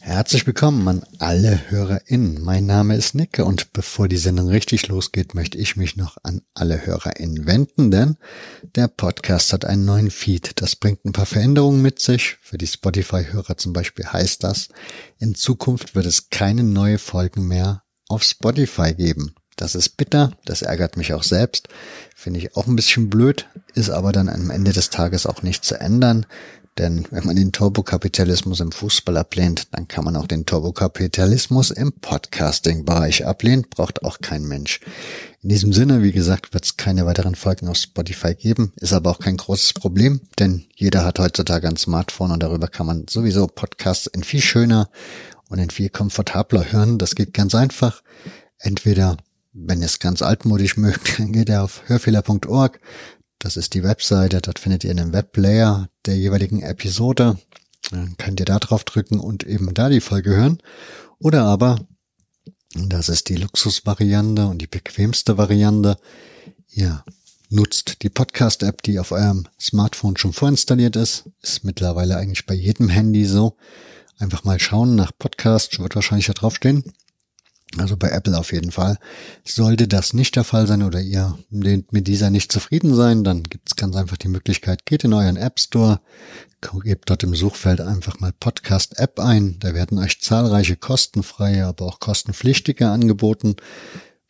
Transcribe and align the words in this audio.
Herzlich 0.00 0.46
willkommen 0.46 0.86
an 0.86 1.06
alle 1.18 1.70
HörerInnen. 1.70 2.42
Mein 2.42 2.66
Name 2.66 2.94
ist 2.96 3.14
Nicke 3.14 3.46
und 3.46 3.72
bevor 3.72 4.08
die 4.08 4.18
Sendung 4.18 4.48
richtig 4.48 4.88
losgeht, 4.88 5.34
möchte 5.34 5.56
ich 5.56 5.76
mich 5.76 5.96
noch 5.96 6.18
an 6.22 6.42
alle 6.52 6.84
HörerInnen 6.84 7.46
wenden, 7.46 7.90
denn 7.90 8.18
der 8.74 8.88
Podcast 8.88 9.54
hat 9.54 9.64
einen 9.64 9.86
neuen 9.86 10.10
Feed. 10.10 10.60
Das 10.60 10.76
bringt 10.76 11.06
ein 11.06 11.12
paar 11.12 11.24
Veränderungen 11.24 11.80
mit 11.80 12.00
sich. 12.00 12.36
Für 12.42 12.58
die 12.58 12.66
Spotify-Hörer 12.66 13.56
zum 13.56 13.72
Beispiel 13.72 14.04
heißt 14.04 14.44
das, 14.44 14.68
in 15.18 15.34
Zukunft 15.34 15.94
wird 15.94 16.04
es 16.04 16.28
keine 16.28 16.64
neue 16.64 16.98
Folgen 16.98 17.48
mehr 17.48 17.82
auf 18.08 18.24
Spotify 18.24 18.92
geben. 18.92 19.34
Das 19.56 19.74
ist 19.74 19.96
bitter, 19.96 20.32
das 20.44 20.62
ärgert 20.62 20.96
mich 20.96 21.14
auch 21.14 21.22
selbst, 21.22 21.68
finde 22.16 22.40
ich 22.40 22.56
auch 22.56 22.66
ein 22.66 22.76
bisschen 22.76 23.08
blöd, 23.08 23.48
ist 23.74 23.90
aber 23.90 24.12
dann 24.12 24.28
am 24.28 24.50
Ende 24.50 24.72
des 24.72 24.90
Tages 24.90 25.26
auch 25.26 25.42
nicht 25.42 25.64
zu 25.64 25.78
ändern. 25.78 26.26
Denn 26.76 27.06
wenn 27.12 27.24
man 27.24 27.36
den 27.36 27.52
Turbokapitalismus 27.52 28.58
im 28.58 28.72
Fußball 28.72 29.16
ablehnt, 29.16 29.68
dann 29.70 29.86
kann 29.86 30.04
man 30.04 30.16
auch 30.16 30.26
den 30.26 30.44
Turbokapitalismus 30.44 31.70
im 31.70 31.92
Podcasting-Bereich 31.92 33.24
ablehnen, 33.26 33.64
braucht 33.70 34.02
auch 34.02 34.18
kein 34.20 34.42
Mensch. 34.42 34.80
In 35.40 35.50
diesem 35.50 35.72
Sinne, 35.72 36.02
wie 36.02 36.10
gesagt, 36.10 36.52
wird 36.52 36.64
es 36.64 36.76
keine 36.76 37.06
weiteren 37.06 37.36
Folgen 37.36 37.68
auf 37.68 37.76
Spotify 37.76 38.34
geben, 38.34 38.72
ist 38.80 38.92
aber 38.92 39.12
auch 39.12 39.20
kein 39.20 39.36
großes 39.36 39.74
Problem, 39.74 40.22
denn 40.40 40.64
jeder 40.74 41.04
hat 41.04 41.20
heutzutage 41.20 41.68
ein 41.68 41.76
Smartphone 41.76 42.32
und 42.32 42.42
darüber 42.42 42.66
kann 42.66 42.86
man 42.86 43.06
sowieso 43.08 43.46
Podcasts 43.46 44.08
in 44.08 44.24
viel 44.24 44.40
schöner 44.40 44.88
und 45.48 45.60
in 45.60 45.70
viel 45.70 45.90
komfortabler 45.90 46.72
hören. 46.72 46.98
Das 46.98 47.14
geht 47.14 47.34
ganz 47.34 47.54
einfach. 47.54 48.02
Entweder, 48.58 49.16
wenn 49.54 49.80
ihr 49.80 49.86
es 49.86 50.00
ganz 50.00 50.20
altmodisch 50.20 50.76
mögt, 50.76 51.18
dann 51.18 51.32
geht 51.32 51.48
ihr 51.48 51.62
auf 51.62 51.82
hörfehler.org, 51.86 52.80
das 53.38 53.56
ist 53.56 53.74
die 53.74 53.82
Webseite. 53.82 54.40
Dort 54.40 54.58
findet 54.58 54.84
ihr 54.84 54.90
einen 54.90 55.12
Webplayer 55.12 55.88
der 56.06 56.16
jeweiligen 56.16 56.62
Episode. 56.62 57.38
Dann 57.90 58.16
könnt 58.16 58.40
ihr 58.40 58.46
da 58.46 58.58
drauf 58.58 58.84
drücken 58.84 59.20
und 59.20 59.44
eben 59.44 59.72
da 59.74 59.90
die 59.90 60.00
Folge 60.00 60.30
hören. 60.30 60.62
Oder 61.18 61.44
aber, 61.44 61.86
das 62.74 63.10
ist 63.10 63.28
die 63.28 63.36
Luxusvariante 63.36 64.46
und 64.46 64.58
die 64.58 64.66
bequemste 64.66 65.36
Variante. 65.36 65.98
Ihr 66.68 67.04
nutzt 67.50 68.02
die 68.02 68.08
Podcast-App, 68.08 68.82
die 68.82 68.98
auf 68.98 69.12
eurem 69.12 69.46
Smartphone 69.60 70.16
schon 70.16 70.32
vorinstalliert 70.32 70.96
ist. 70.96 71.24
Ist 71.42 71.64
mittlerweile 71.64 72.16
eigentlich 72.16 72.46
bei 72.46 72.54
jedem 72.54 72.88
Handy 72.88 73.26
so. 73.26 73.56
Einfach 74.18 74.44
mal 74.44 74.58
schauen 74.58 74.96
nach 74.96 75.12
Podcast, 75.18 75.78
wird 75.78 75.94
wahrscheinlich 75.94 76.26
da 76.28 76.32
draufstehen. 76.32 76.94
Also 77.78 77.96
bei 77.96 78.10
Apple 78.10 78.38
auf 78.38 78.52
jeden 78.52 78.70
Fall. 78.70 78.98
Sollte 79.44 79.88
das 79.88 80.12
nicht 80.12 80.36
der 80.36 80.44
Fall 80.44 80.66
sein 80.66 80.82
oder 80.82 81.00
ihr 81.00 81.36
mit 81.50 82.06
dieser 82.06 82.30
nicht 82.30 82.52
zufrieden 82.52 82.94
sein, 82.94 83.24
dann 83.24 83.42
gibt 83.42 83.68
es 83.68 83.76
ganz 83.76 83.96
einfach 83.96 84.16
die 84.16 84.28
Möglichkeit, 84.28 84.86
geht 84.86 85.04
in 85.04 85.12
euren 85.12 85.36
App 85.36 85.58
Store, 85.58 86.00
gebt 86.82 87.10
dort 87.10 87.22
im 87.22 87.34
Suchfeld 87.34 87.80
einfach 87.80 88.20
mal 88.20 88.32
Podcast 88.32 88.98
App 88.98 89.18
ein. 89.18 89.58
Da 89.60 89.74
werden 89.74 89.98
euch 89.98 90.20
zahlreiche 90.20 90.76
kostenfreie, 90.76 91.66
aber 91.66 91.86
auch 91.86 92.00
kostenpflichtige 92.00 92.88
angeboten. 92.88 93.56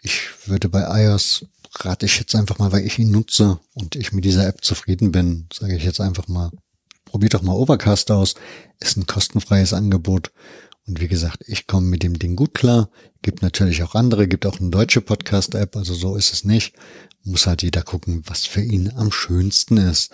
Ich 0.02 0.28
würde 0.46 0.68
bei 0.68 1.04
iOS 1.04 1.46
rate 1.80 2.06
ich 2.06 2.18
jetzt 2.18 2.34
einfach 2.34 2.58
mal, 2.58 2.72
weil 2.72 2.86
ich 2.86 2.98
ihn 2.98 3.10
nutze 3.10 3.58
und 3.74 3.96
ich 3.96 4.12
mit 4.12 4.24
dieser 4.24 4.46
App 4.46 4.64
zufrieden 4.64 5.12
bin, 5.12 5.48
sage 5.52 5.76
ich 5.76 5.84
jetzt 5.84 6.00
einfach 6.00 6.28
mal, 6.28 6.50
probiert 7.04 7.34
doch 7.34 7.42
mal 7.42 7.54
Overcast 7.54 8.10
aus. 8.10 8.34
Ist 8.80 8.96
ein 8.96 9.06
kostenfreies 9.06 9.72
Angebot 9.72 10.32
und 10.86 11.00
wie 11.00 11.08
gesagt, 11.08 11.44
ich 11.46 11.66
komme 11.66 11.86
mit 11.86 12.02
dem 12.02 12.18
Ding 12.18 12.36
gut 12.36 12.54
klar. 12.54 12.90
Gibt 13.22 13.42
natürlich 13.42 13.82
auch 13.82 13.94
andere, 13.94 14.28
gibt 14.28 14.44
auch 14.44 14.60
eine 14.60 14.70
deutsche 14.70 15.00
Podcast-App, 15.00 15.76
also 15.76 15.94
so 15.94 16.16
ist 16.16 16.32
es 16.32 16.44
nicht. 16.44 16.74
Muss 17.22 17.46
halt 17.46 17.62
jeder 17.62 17.82
gucken, 17.82 18.22
was 18.26 18.44
für 18.44 18.60
ihn 18.60 18.92
am 18.94 19.10
schönsten 19.10 19.78
ist. 19.78 20.12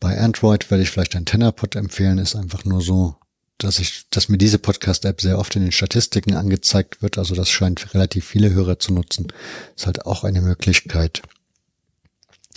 Bei 0.00 0.18
Android 0.18 0.68
werde 0.70 0.82
ich 0.82 0.90
vielleicht 0.90 1.14
ein 1.14 1.26
Tennerpod 1.26 1.76
empfehlen, 1.76 2.18
ist 2.18 2.34
einfach 2.34 2.64
nur 2.64 2.80
so, 2.80 3.16
dass 3.58 3.78
ich, 3.78 4.08
dass 4.10 4.28
mir 4.28 4.38
diese 4.38 4.58
Podcast-App 4.58 5.20
sehr 5.20 5.38
oft 5.38 5.54
in 5.54 5.62
den 5.62 5.72
Statistiken 5.72 6.34
angezeigt 6.34 7.02
wird. 7.02 7.18
Also 7.18 7.36
das 7.36 7.48
scheint 7.48 7.94
relativ 7.94 8.24
viele 8.24 8.50
Hörer 8.50 8.78
zu 8.78 8.92
nutzen. 8.92 9.28
Ist 9.76 9.86
halt 9.86 10.06
auch 10.06 10.24
eine 10.24 10.40
Möglichkeit. 10.40 11.22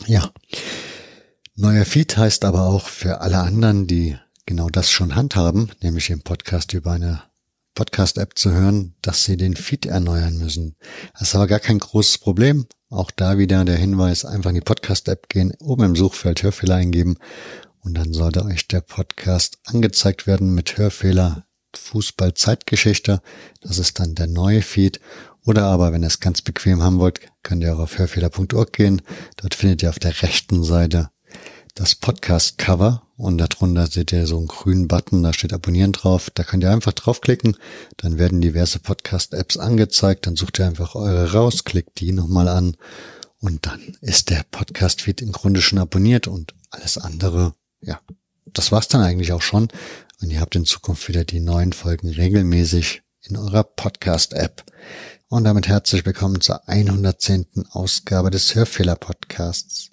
Ja. 0.08 0.32
Neuer 1.56 1.86
Feed 1.86 2.18
heißt 2.18 2.46
aber 2.46 2.66
auch 2.66 2.88
für 2.88 3.22
alle 3.22 3.40
anderen, 3.40 3.86
die 3.86 4.18
genau 4.48 4.70
das 4.70 4.90
schon 4.90 5.14
handhaben, 5.14 5.72
nämlich 5.82 6.08
den 6.08 6.22
Podcast 6.22 6.74
über 6.74 6.94
eine 6.94 7.22
Podcast-App 7.76 8.38
zu 8.38 8.52
hören, 8.52 8.96
dass 9.02 9.26
sie 9.26 9.38
den 9.38 9.56
Feed 9.56 9.86
erneuern 9.86 10.38
müssen. 10.38 10.76
Das 11.14 11.30
ist 11.30 11.36
aber 11.36 11.48
gar 11.48 11.60
kein 11.60 11.80
großes 11.80 12.20
Problem. 12.20 12.68
Auch 12.90 13.12
da 13.12 13.38
wieder 13.38 13.66
der 13.66 13.78
Hinweis, 13.78 14.26
einfach 14.26 14.52
in 14.52 14.56
die 14.56 14.62
Podcast-App 14.62 15.30
gehen, 15.30 15.54
oben 15.60 15.84
im 15.84 15.96
Suchfeld 15.96 16.44
Hörfehler 16.44 16.76
eingeben 16.76 17.18
und 17.82 17.96
dann 17.96 18.14
sollte 18.14 18.46
euch 18.46 18.68
der 18.68 18.82
Podcast 18.82 19.60
angezeigt 19.66 20.26
werden 20.26 20.54
mit 20.54 20.78
Hörfehler 20.78 21.46
Fußball 21.76 22.34
Zeitgeschichte. 22.34 23.22
Das 23.62 23.78
ist 23.78 24.00
dann 24.00 24.16
der 24.16 24.28
neue 24.28 24.62
Feed. 24.62 25.00
Oder 25.46 25.64
aber, 25.64 25.92
wenn 25.92 26.04
ihr 26.04 26.08
es 26.08 26.22
ganz 26.22 26.42
bequem 26.42 26.82
haben 26.82 27.00
wollt, 27.00 27.20
könnt 27.42 27.64
ihr 27.64 27.76
auch 27.76 27.80
auf 27.80 27.98
hörfehler.org 27.98 28.72
gehen. 28.72 29.02
Dort 29.38 29.56
findet 29.56 29.84
ihr 29.84 29.90
auf 29.90 30.00
der 30.00 30.22
rechten 30.22 30.64
Seite 30.64 31.10
das 31.76 31.96
Podcast-Cover 31.96 33.03
und 33.18 33.38
darunter 33.38 33.88
seht 33.88 34.12
ihr 34.12 34.26
so 34.28 34.38
einen 34.38 34.48
grünen 34.48 34.88
Button, 34.88 35.24
da 35.24 35.34
steht 35.34 35.54
Abonnieren 35.54 35.92
drauf. 35.92 36.30
Da 36.34 36.44
könnt 36.44 36.64
ihr 36.64 36.72
einfach 36.72 36.94
draufklicken, 36.94 37.58
dann 37.98 38.18
werden 38.18 38.42
diverse 38.42 38.80
Podcast-Apps 38.80 39.58
angezeigt, 39.58 40.26
dann 40.26 40.36
sucht 40.36 40.60
ihr 40.60 40.66
einfach 40.66 40.96
eure 40.96 41.32
raus, 41.32 41.64
klickt 41.64 42.00
die 42.00 42.12
nochmal 42.12 42.48
an 42.48 42.76
und 43.40 43.66
dann 43.66 43.98
ist 44.02 44.30
der 44.30 44.44
Podcast-Feed 44.50 45.22
im 45.22 45.32
Grunde 45.32 45.62
schon 45.62 45.80
abonniert 45.80 46.28
und 46.28 46.54
alles 46.72 46.98
andere, 46.98 47.54
ja, 47.82 48.00
das 48.46 48.72
war's 48.72 48.88
dann 48.88 49.02
eigentlich 49.02 49.34
auch 49.34 49.42
schon. 49.42 49.68
Und 50.22 50.32
ihr 50.32 50.40
habt 50.40 50.56
in 50.56 50.66
Zukunft 50.66 51.08
wieder 51.08 51.26
die 51.26 51.40
neuen 51.40 51.74
Folgen 51.74 52.10
regelmäßig 52.10 53.02
in 53.24 53.36
eurer 53.36 53.64
Podcast-App. 53.64 54.64
Und 55.28 55.44
damit 55.44 55.68
herzlich 55.68 56.06
willkommen 56.06 56.40
zur 56.42 56.68
110. 56.68 57.66
Ausgabe 57.72 58.30
des 58.30 58.56
Hörfehler-Podcasts. 58.56 59.93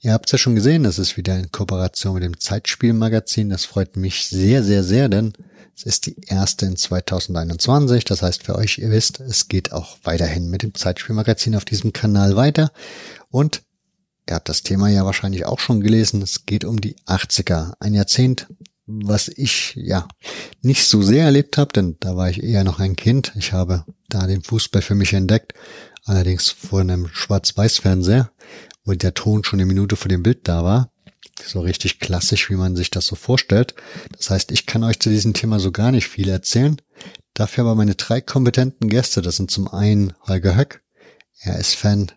Ihr 0.00 0.12
habt 0.12 0.26
es 0.26 0.32
ja 0.32 0.38
schon 0.38 0.54
gesehen, 0.54 0.84
das 0.84 0.98
ist 0.98 1.16
wieder 1.16 1.36
in 1.36 1.50
Kooperation 1.50 2.14
mit 2.14 2.22
dem 2.22 2.38
Zeitspielmagazin. 2.38 3.50
Das 3.50 3.64
freut 3.64 3.96
mich 3.96 4.26
sehr, 4.26 4.62
sehr, 4.62 4.84
sehr, 4.84 5.08
denn 5.08 5.32
es 5.76 5.82
ist 5.82 6.06
die 6.06 6.16
erste 6.26 6.66
in 6.66 6.76
2021. 6.76 8.04
Das 8.04 8.22
heißt 8.22 8.44
für 8.44 8.54
euch, 8.54 8.78
ihr 8.78 8.90
wisst, 8.90 9.18
es 9.18 9.48
geht 9.48 9.72
auch 9.72 9.98
weiterhin 10.04 10.50
mit 10.50 10.62
dem 10.62 10.72
Zeitspielmagazin 10.72 11.56
auf 11.56 11.64
diesem 11.64 11.92
Kanal 11.92 12.36
weiter. 12.36 12.70
Und 13.28 13.62
ihr 14.28 14.36
habt 14.36 14.48
das 14.48 14.62
Thema 14.62 14.88
ja 14.88 15.04
wahrscheinlich 15.04 15.46
auch 15.46 15.58
schon 15.58 15.80
gelesen. 15.80 16.22
Es 16.22 16.46
geht 16.46 16.64
um 16.64 16.80
die 16.80 16.94
80er, 17.06 17.72
ein 17.80 17.94
Jahrzehnt, 17.94 18.46
was 18.86 19.26
ich 19.28 19.74
ja 19.74 20.06
nicht 20.62 20.86
so 20.86 21.02
sehr 21.02 21.24
erlebt 21.24 21.58
habe, 21.58 21.72
denn 21.72 21.96
da 21.98 22.16
war 22.16 22.30
ich 22.30 22.42
eher 22.42 22.62
noch 22.62 22.78
ein 22.78 22.94
Kind. 22.94 23.32
Ich 23.36 23.52
habe 23.52 23.84
da 24.08 24.28
den 24.28 24.42
Fußball 24.44 24.80
für 24.80 24.94
mich 24.94 25.12
entdeckt, 25.12 25.54
allerdings 26.04 26.50
vor 26.50 26.80
einem 26.80 27.08
Schwarz-Weiß-Fernseher 27.12 28.30
wo 28.88 28.94
der 28.94 29.14
Ton 29.14 29.44
schon 29.44 29.60
eine 29.60 29.66
Minute 29.66 29.96
vor 29.96 30.08
dem 30.08 30.22
Bild 30.22 30.48
da 30.48 30.64
war. 30.64 30.90
So 31.44 31.60
richtig 31.60 32.00
klassisch, 32.00 32.50
wie 32.50 32.56
man 32.56 32.74
sich 32.74 32.90
das 32.90 33.06
so 33.06 33.14
vorstellt. 33.16 33.74
Das 34.16 34.30
heißt, 34.30 34.50
ich 34.50 34.66
kann 34.66 34.82
euch 34.82 34.98
zu 34.98 35.10
diesem 35.10 35.34
Thema 35.34 35.60
so 35.60 35.70
gar 35.70 35.92
nicht 35.92 36.08
viel 36.08 36.28
erzählen. 36.28 36.80
Dafür 37.34 37.64
aber 37.64 37.74
meine 37.74 37.94
drei 37.94 38.20
kompetenten 38.20 38.88
Gäste. 38.88 39.22
Das 39.22 39.36
sind 39.36 39.50
zum 39.50 39.68
einen 39.68 40.14
Holger 40.26 40.56
Höck. 40.56 40.82
Er 41.40 41.58
ist 41.58 41.74
Fan 41.74 42.10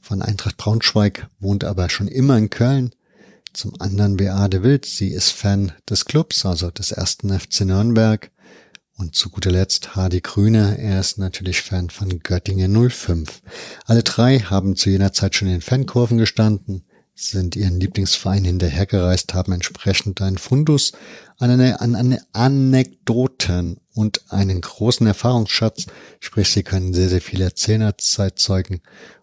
von 0.00 0.22
Eintracht 0.22 0.56
Braunschweig, 0.56 1.28
wohnt 1.38 1.62
aber 1.62 1.90
schon 1.90 2.08
immer 2.08 2.38
in 2.38 2.50
Köln. 2.50 2.94
Zum 3.52 3.80
anderen 3.80 4.16
Beate 4.16 4.62
Wild. 4.62 4.86
Sie 4.86 5.10
ist 5.10 5.30
Fan 5.30 5.72
des 5.88 6.06
Clubs, 6.06 6.44
also 6.46 6.70
des 6.70 6.90
ersten 6.90 7.38
FC 7.38 7.60
Nürnberg. 7.60 8.30
Und 8.98 9.14
zu 9.14 9.30
guter 9.30 9.52
Letzt 9.52 9.94
Hardy 9.94 10.20
Grüne, 10.20 10.76
er 10.76 10.98
ist 10.98 11.18
natürlich 11.18 11.62
Fan 11.62 11.88
von 11.88 12.18
Göttingen 12.18 12.90
05. 12.90 13.42
Alle 13.86 14.02
drei 14.02 14.40
haben 14.40 14.74
zu 14.74 14.90
jener 14.90 15.12
Zeit 15.12 15.36
schon 15.36 15.46
in 15.46 15.60
Fankurven 15.60 16.18
gestanden, 16.18 16.82
sind 17.14 17.54
ihren 17.54 17.78
Lieblingsverein 17.78 18.44
hinterhergereist, 18.44 19.34
haben 19.34 19.52
entsprechend 19.52 20.20
einen 20.20 20.36
Fundus 20.36 20.92
an, 21.38 21.50
eine, 21.50 21.80
an 21.80 21.94
eine 21.94 22.20
Anekdoten 22.32 23.78
und 23.94 24.32
einen 24.32 24.60
großen 24.60 25.06
Erfahrungsschatz, 25.06 25.86
sprich 26.18 26.48
sie 26.48 26.64
können 26.64 26.92
sehr, 26.92 27.08
sehr 27.08 27.20
viel 27.20 27.40
erzählen 27.40 27.92
Zeitzeugen 27.98 28.80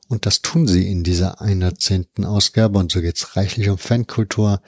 und 0.08 0.26
das 0.26 0.42
tun 0.42 0.68
sie 0.68 0.90
in 0.90 1.04
dieser 1.04 1.42
110. 1.42 2.24
Ausgabe 2.24 2.80
und 2.80 2.94
so 2.94 3.02
geht's 3.02 3.36
reichlich 3.36 3.70
um 3.70 3.78
Fankultur, 3.78 4.62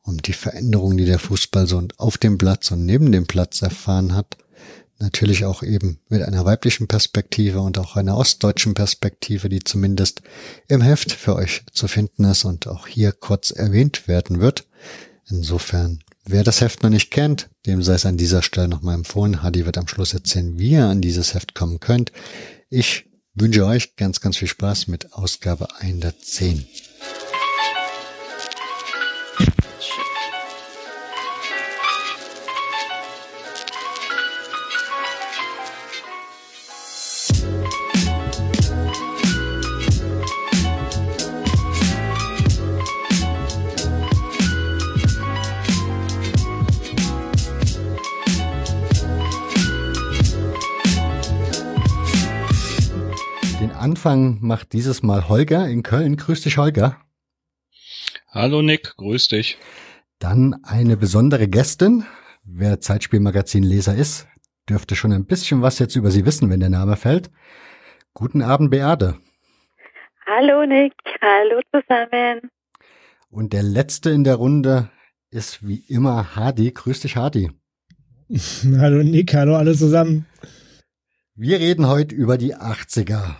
um 0.00 0.16
die 0.22 0.32
Veränderungen, 0.32 0.96
die 0.96 1.06
der 1.06 1.18
Fußball 1.18 1.66
so 1.66 1.86
auf 1.98 2.16
dem 2.16 2.38
Platz 2.38 2.70
und 2.70 2.86
neben 2.86 3.12
dem 3.12 3.26
Platz 3.26 3.60
erfahren 3.60 4.14
hat 4.14 4.38
natürlich 5.04 5.44
auch 5.44 5.62
eben 5.62 5.98
mit 6.08 6.22
einer 6.22 6.44
weiblichen 6.44 6.88
Perspektive 6.88 7.60
und 7.60 7.78
auch 7.78 7.96
einer 7.96 8.16
ostdeutschen 8.16 8.74
Perspektive, 8.74 9.48
die 9.48 9.62
zumindest 9.62 10.22
im 10.66 10.80
Heft 10.80 11.12
für 11.12 11.36
euch 11.36 11.62
zu 11.72 11.86
finden 11.86 12.24
ist 12.24 12.44
und 12.44 12.66
auch 12.66 12.86
hier 12.86 13.12
kurz 13.12 13.50
erwähnt 13.50 14.08
werden 14.08 14.40
wird. 14.40 14.66
Insofern, 15.28 16.00
wer 16.24 16.42
das 16.42 16.60
Heft 16.60 16.82
noch 16.82 16.90
nicht 16.90 17.10
kennt, 17.10 17.48
dem 17.66 17.82
sei 17.82 17.94
es 17.94 18.06
an 18.06 18.16
dieser 18.16 18.42
Stelle 18.42 18.68
nochmal 18.68 18.94
empfohlen. 18.94 19.42
Hadi 19.42 19.66
wird 19.66 19.78
am 19.78 19.88
Schluss 19.88 20.14
erzählen, 20.14 20.58
wie 20.58 20.70
ihr 20.70 20.86
an 20.86 21.00
dieses 21.00 21.34
Heft 21.34 21.54
kommen 21.54 21.80
könnt. 21.80 22.10
Ich 22.70 23.04
wünsche 23.34 23.66
euch 23.66 23.96
ganz, 23.96 24.20
ganz 24.20 24.38
viel 24.38 24.48
Spaß 24.48 24.88
mit 24.88 25.12
Ausgabe 25.12 25.68
110. 25.80 26.66
Anfang 54.04 54.36
macht 54.42 54.74
dieses 54.74 55.02
Mal 55.02 55.30
Holger 55.30 55.66
in 55.66 55.82
Köln. 55.82 56.16
Grüß 56.16 56.42
dich, 56.42 56.58
Holger. 56.58 57.00
Hallo 58.28 58.60
Nick, 58.60 58.98
grüß 58.98 59.28
dich. 59.28 59.56
Dann 60.18 60.62
eine 60.62 60.98
besondere 60.98 61.48
Gästin. 61.48 62.04
Wer 62.44 62.80
Zeitspielmagazin-Leser 62.80 63.94
ist, 63.94 64.26
dürfte 64.68 64.94
schon 64.94 65.14
ein 65.14 65.24
bisschen 65.24 65.62
was 65.62 65.78
jetzt 65.78 65.96
über 65.96 66.10
sie 66.10 66.26
wissen, 66.26 66.50
wenn 66.50 66.60
der 66.60 66.68
Name 66.68 66.96
fällt. 66.96 67.30
Guten 68.12 68.42
Abend, 68.42 68.70
Beate. 68.70 69.16
Hallo 70.26 70.66
Nick, 70.66 70.92
hallo 71.22 71.62
zusammen. 71.72 72.50
Und 73.30 73.54
der 73.54 73.62
letzte 73.62 74.10
in 74.10 74.24
der 74.24 74.34
Runde 74.34 74.90
ist 75.30 75.66
wie 75.66 75.82
immer 75.88 76.36
Hadi. 76.36 76.72
Grüß 76.72 77.00
dich, 77.00 77.16
Hadi. 77.16 77.52
hallo 78.78 79.02
Nick, 79.02 79.32
hallo 79.32 79.56
alle 79.56 79.74
zusammen. 79.74 80.26
Wir 81.34 81.58
reden 81.58 81.88
heute 81.88 82.14
über 82.14 82.36
die 82.36 82.54
80er 82.54 83.36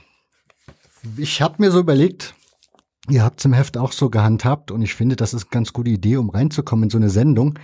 ich 1.16 1.42
habe 1.42 1.56
mir 1.58 1.70
so 1.70 1.80
überlegt, 1.80 2.34
ihr 3.08 3.22
habt 3.22 3.38
es 3.38 3.44
im 3.44 3.52
Heft 3.52 3.76
auch 3.76 3.92
so 3.92 4.10
gehandhabt 4.10 4.70
und 4.70 4.82
ich 4.82 4.94
finde, 4.94 5.16
das 5.16 5.34
ist 5.34 5.44
eine 5.44 5.50
ganz 5.50 5.72
gute 5.72 5.90
Idee, 5.90 6.16
um 6.16 6.30
reinzukommen 6.30 6.84
in 6.84 6.90
so 6.90 6.98
eine 6.98 7.10
Sendung. 7.10 7.58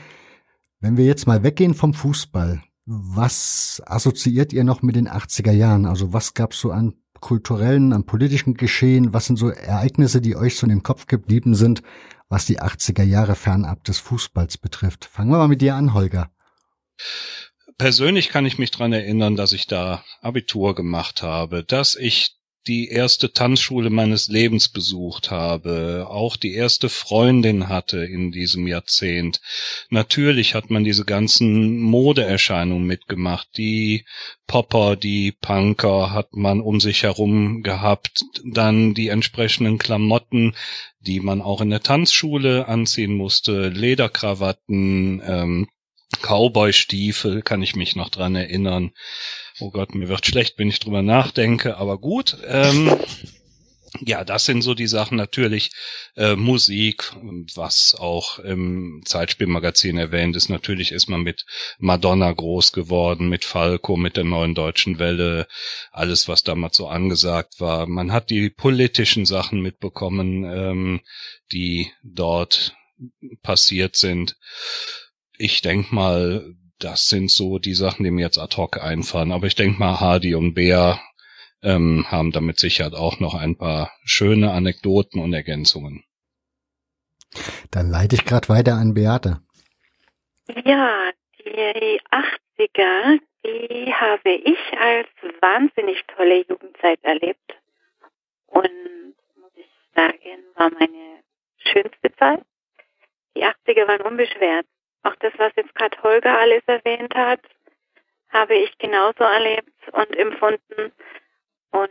Wenn 0.80 0.96
wir 0.96 1.04
jetzt 1.04 1.26
mal 1.26 1.42
weggehen 1.42 1.74
vom 1.74 1.94
Fußball, 1.94 2.62
was 2.86 3.82
assoziiert 3.86 4.52
ihr 4.52 4.64
noch 4.64 4.82
mit 4.82 4.96
den 4.96 5.08
80er 5.08 5.52
Jahren? 5.52 5.86
Also 5.86 6.12
was 6.12 6.34
gab's 6.34 6.60
so 6.60 6.70
an 6.70 6.94
kulturellen, 7.20 7.92
an 7.92 8.04
politischen 8.04 8.54
Geschehen? 8.54 9.12
Was 9.12 9.26
sind 9.26 9.36
so 9.36 9.50
Ereignisse, 9.50 10.20
die 10.20 10.36
euch 10.36 10.56
so 10.56 10.66
in 10.66 10.70
den 10.70 10.82
Kopf 10.82 11.06
geblieben 11.06 11.54
sind, 11.54 11.82
was 12.28 12.46
die 12.46 12.60
80er 12.60 13.02
Jahre 13.02 13.34
fernab 13.34 13.84
des 13.84 13.98
Fußballs 13.98 14.58
betrifft? 14.58 15.04
Fangen 15.04 15.30
wir 15.30 15.38
mal 15.38 15.48
mit 15.48 15.60
dir 15.60 15.74
an, 15.74 15.94
Holger. 15.94 16.30
Persönlich 17.78 18.28
kann 18.28 18.44
ich 18.44 18.58
mich 18.58 18.70
dran 18.70 18.92
erinnern, 18.92 19.36
dass 19.36 19.52
ich 19.52 19.66
da 19.66 20.04
Abitur 20.20 20.74
gemacht 20.74 21.22
habe, 21.22 21.64
dass 21.64 21.94
ich 21.94 22.39
die 22.66 22.88
erste 22.88 23.32
Tanzschule 23.32 23.90
meines 23.90 24.28
Lebens 24.28 24.68
besucht 24.68 25.30
habe, 25.30 26.06
auch 26.08 26.36
die 26.36 26.54
erste 26.54 26.88
Freundin 26.88 27.68
hatte 27.68 28.04
in 28.04 28.32
diesem 28.32 28.66
Jahrzehnt. 28.66 29.40
Natürlich 29.88 30.54
hat 30.54 30.70
man 30.70 30.84
diese 30.84 31.04
ganzen 31.04 31.80
Modeerscheinungen 31.80 32.86
mitgemacht. 32.86 33.48
Die 33.56 34.04
Popper, 34.46 34.96
die 34.96 35.32
Punker 35.32 36.12
hat 36.12 36.34
man 36.34 36.60
um 36.60 36.80
sich 36.80 37.02
herum 37.02 37.62
gehabt. 37.62 38.24
Dann 38.44 38.94
die 38.94 39.08
entsprechenden 39.08 39.78
Klamotten, 39.78 40.54
die 41.00 41.20
man 41.20 41.40
auch 41.40 41.60
in 41.60 41.70
der 41.70 41.82
Tanzschule 41.82 42.68
anziehen 42.68 43.14
musste. 43.14 43.68
Lederkrawatten, 43.68 45.22
ähm, 45.24 45.68
Cowboy-Stiefel, 46.22 47.42
kann 47.42 47.62
ich 47.62 47.76
mich 47.76 47.96
noch 47.96 48.08
dran 48.10 48.34
erinnern. 48.34 48.92
Oh 49.60 49.70
Gott, 49.70 49.94
mir 49.94 50.08
wird 50.08 50.26
schlecht, 50.26 50.58
wenn 50.58 50.68
ich 50.68 50.80
drüber 50.80 51.02
nachdenke, 51.02 51.76
aber 51.76 51.98
gut. 51.98 52.36
Ähm, 52.46 52.96
ja, 54.06 54.24
das 54.24 54.44
sind 54.44 54.62
so 54.62 54.74
die 54.74 54.86
Sachen 54.86 55.16
natürlich. 55.16 55.70
Äh, 56.16 56.36
Musik, 56.36 57.12
was 57.54 57.96
auch 57.98 58.38
im 58.38 59.02
Zeitspielmagazin 59.04 59.98
erwähnt 59.98 60.36
ist. 60.36 60.48
Natürlich 60.48 60.92
ist 60.92 61.08
man 61.08 61.22
mit 61.22 61.44
Madonna 61.78 62.30
groß 62.30 62.72
geworden, 62.72 63.28
mit 63.28 63.44
Falco, 63.44 63.96
mit 63.96 64.16
der 64.16 64.24
neuen 64.24 64.54
deutschen 64.54 64.98
Welle, 64.98 65.48
alles, 65.90 66.28
was 66.28 66.44
damals 66.44 66.76
so 66.76 66.86
angesagt 66.86 67.60
war. 67.60 67.86
Man 67.86 68.12
hat 68.12 68.30
die 68.30 68.50
politischen 68.50 69.26
Sachen 69.26 69.60
mitbekommen, 69.60 70.44
ähm, 70.44 71.00
die 71.52 71.90
dort 72.02 72.76
passiert 73.42 73.96
sind. 73.96 74.36
Ich 75.42 75.62
denk 75.62 75.90
mal, 75.90 76.54
das 76.78 77.08
sind 77.08 77.30
so 77.30 77.58
die 77.58 77.72
Sachen, 77.72 78.04
die 78.04 78.10
mir 78.10 78.20
jetzt 78.20 78.36
ad 78.36 78.54
hoc 78.58 78.76
einfallen. 78.76 79.32
Aber 79.32 79.46
ich 79.46 79.54
denke 79.54 79.78
mal, 79.78 79.98
Hardy 79.98 80.34
und 80.34 80.52
Bär 80.52 81.00
ähm, 81.62 82.04
haben 82.10 82.30
damit 82.30 82.58
sicher 82.58 82.90
auch 82.92 83.20
noch 83.20 83.32
ein 83.32 83.56
paar 83.56 83.90
schöne 84.04 84.52
Anekdoten 84.52 85.18
und 85.18 85.32
Ergänzungen. 85.32 86.04
Dann 87.70 87.88
leite 87.88 88.16
ich 88.16 88.26
gerade 88.26 88.50
weiter 88.50 88.74
an 88.74 88.92
Beate. 88.92 89.40
Ja, 90.66 91.10
die 91.38 92.02
80er, 92.10 93.18
die 93.42 93.94
habe 93.94 94.32
ich 94.32 94.58
als 94.78 95.08
wahnsinnig 95.40 96.04
tolle 96.14 96.44
Jugendzeit 96.46 97.02
erlebt. 97.02 97.56
Und 98.46 99.14
muss 99.40 99.52
ich 99.56 99.70
sagen, 99.94 100.44
war 100.56 100.70
meine 100.70 101.22
schönste 101.56 102.14
Zeit. 102.18 102.42
Die 103.34 103.42
80er 103.42 103.88
waren 103.88 104.02
unbeschwert. 104.02 104.66
Auch 105.02 105.14
das, 105.16 105.32
was 105.38 105.52
jetzt 105.56 105.74
gerade 105.74 106.02
Holger 106.02 106.38
alles 106.38 106.62
erwähnt 106.66 107.14
hat, 107.14 107.40
habe 108.30 108.54
ich 108.54 108.76
genauso 108.78 109.24
erlebt 109.24 109.72
und 109.92 110.16
empfunden. 110.16 110.92
Und 111.70 111.90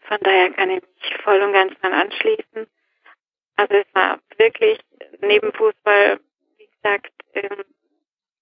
von 0.00 0.18
daher 0.20 0.52
kann 0.52 0.70
ich 0.70 0.82
mich 0.82 1.22
voll 1.22 1.40
und 1.42 1.52
ganz 1.52 1.78
dran 1.80 1.92
anschließen. 1.92 2.66
Also 3.56 3.74
es 3.74 3.86
war 3.94 4.18
wirklich 4.36 4.78
neben 5.20 5.52
Fußball, 5.52 6.20
wie 6.58 6.66
gesagt, 6.66 7.12
ähm, 7.34 7.64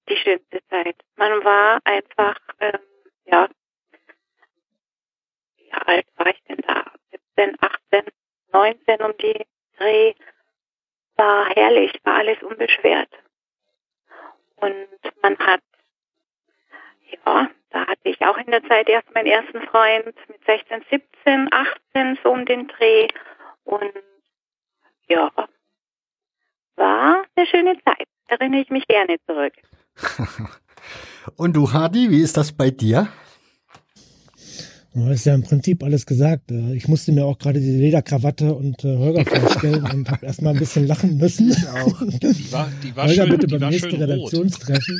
die 0.08 0.16
schönste 0.16 0.60
Zeit. 0.68 0.96
Man 1.16 1.44
war 1.44 1.80
einfach, 1.84 2.36
ähm, 2.60 2.78
ja, 3.26 3.48
wie 5.56 5.72
alt 5.72 6.06
war 6.16 6.26
ich 6.26 6.42
denn 6.44 6.60
da? 6.66 6.92
17, 7.36 7.56
18, 7.60 8.04
19 8.52 9.02
um 9.02 9.16
die 9.18 9.46
Dreh. 9.78 10.14
War 11.16 11.46
herrlich, 11.50 11.92
war 12.04 12.14
alles 12.16 12.42
unbeschwert. 12.42 13.10
Und 14.60 14.74
man 15.22 15.38
hat, 15.38 15.60
ja, 17.10 17.50
da 17.70 17.86
hatte 17.86 18.08
ich 18.08 18.20
auch 18.22 18.36
in 18.36 18.50
der 18.50 18.62
Zeit 18.64 18.88
erst 18.88 19.12
meinen 19.14 19.26
ersten 19.26 19.62
Freund 19.62 20.14
mit 20.28 20.44
16, 20.44 20.84
17, 20.90 21.48
18, 21.52 22.18
so 22.22 22.30
um 22.30 22.44
den 22.44 22.68
Dreh. 22.68 23.08
Und 23.64 23.92
ja, 25.08 25.30
war 26.76 27.24
eine 27.34 27.46
schöne 27.46 27.76
Zeit. 27.84 28.06
Erinnere 28.26 28.62
ich 28.62 28.70
mich 28.70 28.86
gerne 28.86 29.16
zurück. 29.26 29.54
Und 31.36 31.54
du, 31.54 31.72
Hadi, 31.72 32.10
wie 32.10 32.22
ist 32.22 32.36
das 32.36 32.56
bei 32.56 32.70
dir? 32.70 33.08
Du 34.92 35.06
hast 35.06 35.24
ja 35.24 35.34
im 35.34 35.42
Prinzip 35.42 35.84
alles 35.84 36.04
gesagt. 36.04 36.50
Äh, 36.50 36.74
ich 36.74 36.88
musste 36.88 37.12
mir 37.12 37.24
auch 37.24 37.38
gerade 37.38 37.60
die 37.60 37.70
Lederkrawatte 37.70 38.54
und 38.54 38.84
äh, 38.84 38.96
Holger 38.96 39.24
vorstellen 39.24 39.84
und 39.84 40.10
habe 40.10 40.26
erstmal 40.26 40.54
ein 40.54 40.58
bisschen 40.58 40.86
lachen 40.86 41.16
müssen. 41.16 41.50
Ich 41.50 41.68
auch. 41.68 42.02
Die 42.02 42.52
war, 42.52 42.68
die 42.82 42.96
war 42.96 43.06
Holger, 43.06 43.26
schön, 43.26 43.30
bitte 43.30 43.58
beim 43.58 43.70
nächsten 43.70 43.94
Redaktionstreffen. 43.94 44.98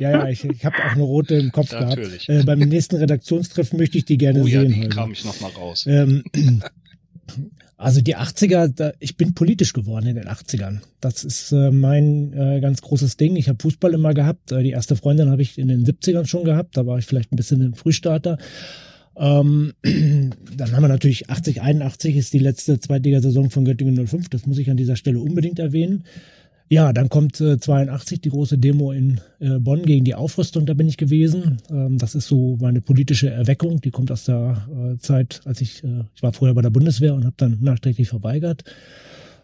ja, 0.00 0.10
ja, 0.10 0.28
ich, 0.28 0.44
ich 0.44 0.64
habe 0.64 0.76
auch 0.76 0.92
eine 0.92 1.02
rote 1.02 1.36
im 1.36 1.50
Kopf 1.50 1.72
Natürlich. 1.72 2.26
gehabt. 2.26 2.42
Äh, 2.42 2.44
beim 2.44 2.58
nächsten 2.58 2.96
Redaktionstreffen 2.96 3.78
möchte 3.78 3.96
ich 3.96 4.04
die 4.04 4.18
gerne 4.18 4.42
oh, 4.42 4.44
sehen. 4.44 4.52
Ja, 4.54 4.64
die 4.64 4.74
Holger. 4.82 4.88
kam 4.88 5.12
ich 5.12 5.24
nochmal 5.24 5.50
raus. 5.52 5.86
Ähm, 5.88 6.24
also 7.78 8.00
die 8.00 8.16
80er, 8.16 8.68
da, 8.74 8.92
ich 8.98 9.16
bin 9.16 9.34
politisch 9.34 9.72
geworden 9.72 10.08
in 10.08 10.16
den 10.16 10.26
80ern. 10.26 10.80
Das 11.00 11.22
ist 11.22 11.52
äh, 11.52 11.70
mein 11.70 12.32
äh, 12.32 12.60
ganz 12.60 12.82
großes 12.82 13.16
Ding. 13.16 13.36
Ich 13.36 13.48
habe 13.48 13.62
Fußball 13.62 13.94
immer 13.94 14.14
gehabt. 14.14 14.50
Äh, 14.50 14.64
die 14.64 14.70
erste 14.70 14.96
Freundin 14.96 15.30
habe 15.30 15.42
ich 15.42 15.58
in 15.58 15.68
den 15.68 15.86
70ern 15.86 16.26
schon 16.26 16.42
gehabt. 16.42 16.76
Da 16.76 16.86
war 16.86 16.98
ich 16.98 17.06
vielleicht 17.06 17.32
ein 17.32 17.36
bisschen 17.36 17.62
ein 17.62 17.74
Frühstarter. 17.74 18.36
Ähm, 19.16 19.74
dann 19.82 20.72
haben 20.72 20.82
wir 20.82 20.88
natürlich 20.88 21.30
80, 21.30 21.62
81 21.62 22.16
ist 22.16 22.32
die 22.32 22.40
letzte 22.40 22.80
Zweitligasaison 22.80 23.48
von 23.50 23.64
Göttingen 23.64 24.08
05. 24.08 24.28
Das 24.28 24.44
muss 24.44 24.58
ich 24.58 24.70
an 24.70 24.76
dieser 24.76 24.96
Stelle 24.96 25.20
unbedingt 25.20 25.60
erwähnen. 25.60 26.02
Ja, 26.70 26.92
dann 26.92 27.08
kommt 27.08 27.40
äh, 27.40 27.58
82 27.58 28.20
die 28.20 28.28
große 28.28 28.58
Demo 28.58 28.92
in 28.92 29.20
äh, 29.40 29.58
Bonn 29.58 29.82
gegen 29.84 30.04
die 30.04 30.14
Aufrüstung, 30.14 30.66
da 30.66 30.74
bin 30.74 30.86
ich 30.86 30.98
gewesen. 30.98 31.62
Ähm, 31.70 31.96
das 31.96 32.14
ist 32.14 32.28
so 32.28 32.58
meine 32.60 32.82
politische 32.82 33.30
Erweckung, 33.30 33.80
die 33.80 33.90
kommt 33.90 34.12
aus 34.12 34.24
der 34.24 34.68
äh, 34.70 34.98
Zeit, 34.98 35.40
als 35.46 35.62
ich, 35.62 35.82
äh, 35.82 36.04
ich 36.14 36.22
war 36.22 36.34
vorher 36.34 36.54
bei 36.54 36.60
der 36.60 36.70
Bundeswehr 36.70 37.14
und 37.14 37.24
habe 37.24 37.34
dann 37.38 37.58
nachträglich 37.62 38.08
verweigert. 38.08 38.64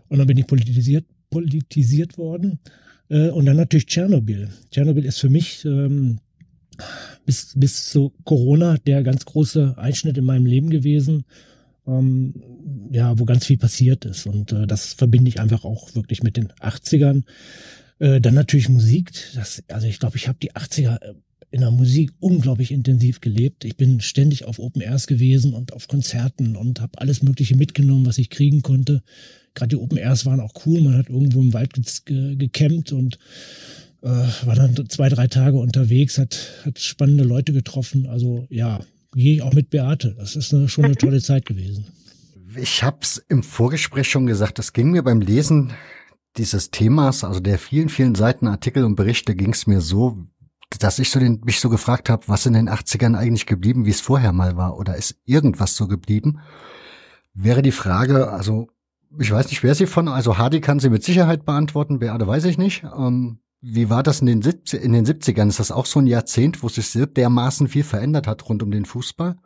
Und 0.08 0.18
dann 0.18 0.26
bin 0.26 0.36
ich 0.36 0.46
politisiert, 0.46 1.06
politisiert 1.30 2.18
worden. 2.18 2.58
Äh, 3.08 3.30
und 3.30 3.46
dann 3.46 3.56
natürlich 3.56 3.86
Tschernobyl. 3.86 4.50
Tschernobyl 4.70 5.06
ist 5.06 5.18
für 5.18 5.30
mich 5.30 5.64
ähm, 5.64 6.18
bis, 7.24 7.54
bis 7.56 7.86
zu 7.86 8.12
Corona 8.24 8.76
der 8.86 9.02
ganz 9.02 9.24
große 9.24 9.78
Einschnitt 9.78 10.18
in 10.18 10.24
meinem 10.24 10.44
Leben 10.44 10.68
gewesen 10.68 11.24
ähm, 11.86 12.34
ja, 12.90 13.18
wo 13.18 13.24
ganz 13.24 13.46
viel 13.46 13.58
passiert 13.58 14.04
ist. 14.04 14.26
Und 14.26 14.52
äh, 14.52 14.66
das 14.66 14.94
verbinde 14.94 15.28
ich 15.28 15.40
einfach 15.40 15.64
auch 15.64 15.94
wirklich 15.94 16.22
mit 16.22 16.36
den 16.36 16.48
80ern. 16.52 17.24
Äh, 17.98 18.20
dann 18.20 18.34
natürlich 18.34 18.68
Musik. 18.68 19.12
Das, 19.34 19.62
also 19.68 19.86
ich 19.86 19.98
glaube, 19.98 20.16
ich 20.16 20.28
habe 20.28 20.38
die 20.40 20.52
80er 20.52 21.00
äh, 21.00 21.14
in 21.50 21.60
der 21.60 21.70
Musik 21.70 22.10
unglaublich 22.18 22.72
intensiv 22.72 23.20
gelebt. 23.20 23.64
Ich 23.64 23.76
bin 23.76 24.00
ständig 24.00 24.44
auf 24.44 24.58
Open 24.58 24.82
Airs 24.82 25.06
gewesen 25.06 25.54
und 25.54 25.72
auf 25.72 25.86
Konzerten 25.86 26.56
und 26.56 26.80
habe 26.80 26.98
alles 26.98 27.22
Mögliche 27.22 27.56
mitgenommen, 27.56 28.06
was 28.06 28.18
ich 28.18 28.28
kriegen 28.28 28.62
konnte. 28.62 29.02
Gerade 29.54 29.76
die 29.76 29.76
Open 29.76 29.98
Airs 29.98 30.26
waren 30.26 30.40
auch 30.40 30.66
cool. 30.66 30.80
Man 30.80 30.96
hat 30.96 31.10
irgendwo 31.10 31.40
im 31.40 31.52
Wald 31.52 31.74
ge 32.06 32.34
gecampt 32.34 32.90
und 32.90 33.20
äh, 34.02 34.08
war 34.08 34.56
dann 34.56 34.74
zwei, 34.88 35.08
drei 35.08 35.28
Tage 35.28 35.56
unterwegs, 35.56 36.18
hat, 36.18 36.36
hat 36.64 36.80
spannende 36.80 37.22
Leute 37.22 37.52
getroffen. 37.52 38.06
Also 38.06 38.46
ja, 38.50 38.80
gehe 39.14 39.36
ich 39.36 39.42
auch 39.42 39.52
mit 39.52 39.70
Beate. 39.70 40.14
Das 40.18 40.36
ist 40.36 40.52
eine, 40.52 40.68
schon 40.68 40.84
eine 40.84 40.96
tolle 40.96 41.20
Zeit 41.20 41.46
gewesen. 41.46 41.86
Ich 42.56 42.82
habe 42.82 42.98
es 43.00 43.18
im 43.28 43.42
Vorgespräch 43.42 44.08
schon 44.08 44.26
gesagt, 44.26 44.58
das 44.58 44.72
ging 44.72 44.90
mir 44.90 45.02
beim 45.02 45.20
Lesen 45.20 45.72
dieses 46.36 46.70
Themas, 46.70 47.24
also 47.24 47.40
der 47.40 47.58
vielen, 47.58 47.88
vielen 47.88 48.14
Seiten 48.14 48.48
Artikel 48.48 48.84
und 48.84 48.96
Berichte, 48.96 49.34
ging 49.34 49.52
es 49.52 49.66
mir 49.66 49.80
so, 49.80 50.18
dass 50.80 50.98
ich 50.98 51.10
so 51.10 51.20
den, 51.20 51.40
mich 51.44 51.60
so 51.60 51.68
gefragt 51.68 52.10
habe, 52.10 52.24
was 52.26 52.46
in 52.46 52.54
den 52.54 52.68
80ern 52.68 53.16
eigentlich 53.16 53.46
geblieben, 53.46 53.86
wie 53.86 53.90
es 53.90 54.00
vorher 54.00 54.32
mal 54.32 54.56
war, 54.56 54.76
oder 54.76 54.96
ist 54.96 55.16
irgendwas 55.24 55.76
so 55.76 55.86
geblieben? 55.86 56.40
Wäre 57.34 57.62
die 57.62 57.72
Frage, 57.72 58.30
also 58.30 58.68
ich 59.18 59.30
weiß 59.30 59.48
nicht, 59.48 59.62
wer 59.62 59.74
sie 59.74 59.86
von, 59.86 60.08
also 60.08 60.38
Hardy 60.38 60.60
kann 60.60 60.80
sie 60.80 60.90
mit 60.90 61.04
Sicherheit 61.04 61.44
beantworten, 61.44 62.00
Beate 62.00 62.26
weiß 62.26 62.44
ich 62.46 62.58
nicht. 62.58 62.84
Ähm, 62.96 63.38
wie 63.66 63.88
war 63.88 64.02
das 64.02 64.20
in 64.20 64.26
den, 64.26 64.42
70, 64.42 64.82
in 64.82 64.92
den 64.92 65.06
70ern? 65.06 65.48
Ist 65.48 65.58
das 65.58 65.70
auch 65.70 65.86
so 65.86 65.98
ein 65.98 66.06
Jahrzehnt, 66.06 66.62
wo 66.62 66.68
sich 66.68 66.92
dermaßen 66.92 67.66
viel 67.68 67.82
verändert 67.82 68.26
hat 68.26 68.46
rund 68.48 68.62
um 68.62 68.70
den 68.70 68.84
Fußball? 68.84 69.36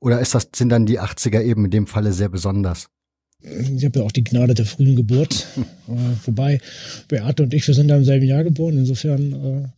Oder 0.00 0.20
ist 0.20 0.34
das, 0.34 0.48
sind 0.54 0.68
dann 0.68 0.84
die 0.84 1.00
80er 1.00 1.40
eben 1.42 1.64
in 1.64 1.70
dem 1.70 1.86
Falle 1.86 2.12
sehr 2.12 2.28
besonders? 2.28 2.88
Ich 3.40 3.84
habe 3.84 4.00
ja 4.00 4.04
auch 4.04 4.12
die 4.12 4.22
Gnade 4.22 4.54
der 4.54 4.66
frühen 4.66 4.96
Geburt. 4.96 5.46
äh, 5.88 6.26
wobei 6.26 6.60
Beate 7.08 7.44
und 7.44 7.54
ich, 7.54 7.66
wir 7.66 7.74
sind 7.74 7.88
da 7.88 7.96
im 7.96 8.04
selben 8.04 8.26
Jahr 8.26 8.44
geboren. 8.44 8.76
Insofern 8.76 9.32
äh, 9.32 9.68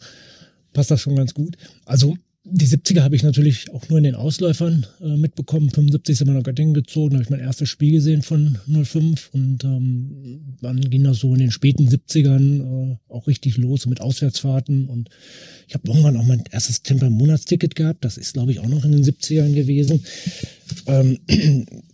passt 0.73 0.91
das 0.91 1.01
schon 1.01 1.15
ganz 1.15 1.33
gut. 1.33 1.57
Also 1.85 2.17
die 2.47 2.67
70er 2.67 3.03
habe 3.03 3.17
ich 3.17 3.23
natürlich 3.23 3.71
auch 3.73 3.89
nur 3.89 3.97
in 3.97 4.05
den 4.05 4.15
Ausläufern 4.15 4.87
äh, 5.01 5.17
mitbekommen. 5.17 5.71
75 5.71 6.19
sind 6.19 6.29
wir 6.29 6.35
nach 6.35 6.43
Göttingen 6.43 6.75
gezogen, 6.75 7.15
habe 7.15 7.23
ich 7.25 7.31
mein 7.31 7.41
erstes 7.41 7.71
Spiel 7.71 7.93
gesehen 7.93 8.21
von 8.21 8.59
05 8.67 9.31
und 9.33 9.65
ähm, 9.65 10.57
dann 10.61 10.79
ging 10.83 11.05
das 11.05 11.21
so 11.21 11.33
in 11.33 11.41
den 11.41 11.51
späten 11.51 11.89
70ern 11.89 12.93
äh, 12.93 12.97
auch 13.09 13.27
richtig 13.27 13.57
los 13.57 13.87
mit 13.87 14.03
Auswärtsfahrten 14.03 14.89
und 14.89 15.09
ich 15.67 15.75
habe 15.75 15.89
irgendwann 15.89 16.19
auch 16.19 16.27
mein 16.27 16.45
erstes 16.51 16.83
Temper-Monatsticket 16.83 17.75
gehabt. 17.75 18.05
Das 18.05 18.19
ist, 18.19 18.35
glaube 18.35 18.53
ich, 18.53 18.61
auch 18.61 18.69
noch 18.69 18.85
in 18.85 18.93
den 18.93 19.05
70ern 19.05 19.55
gewesen. 19.55 20.05
Ähm, 20.87 21.19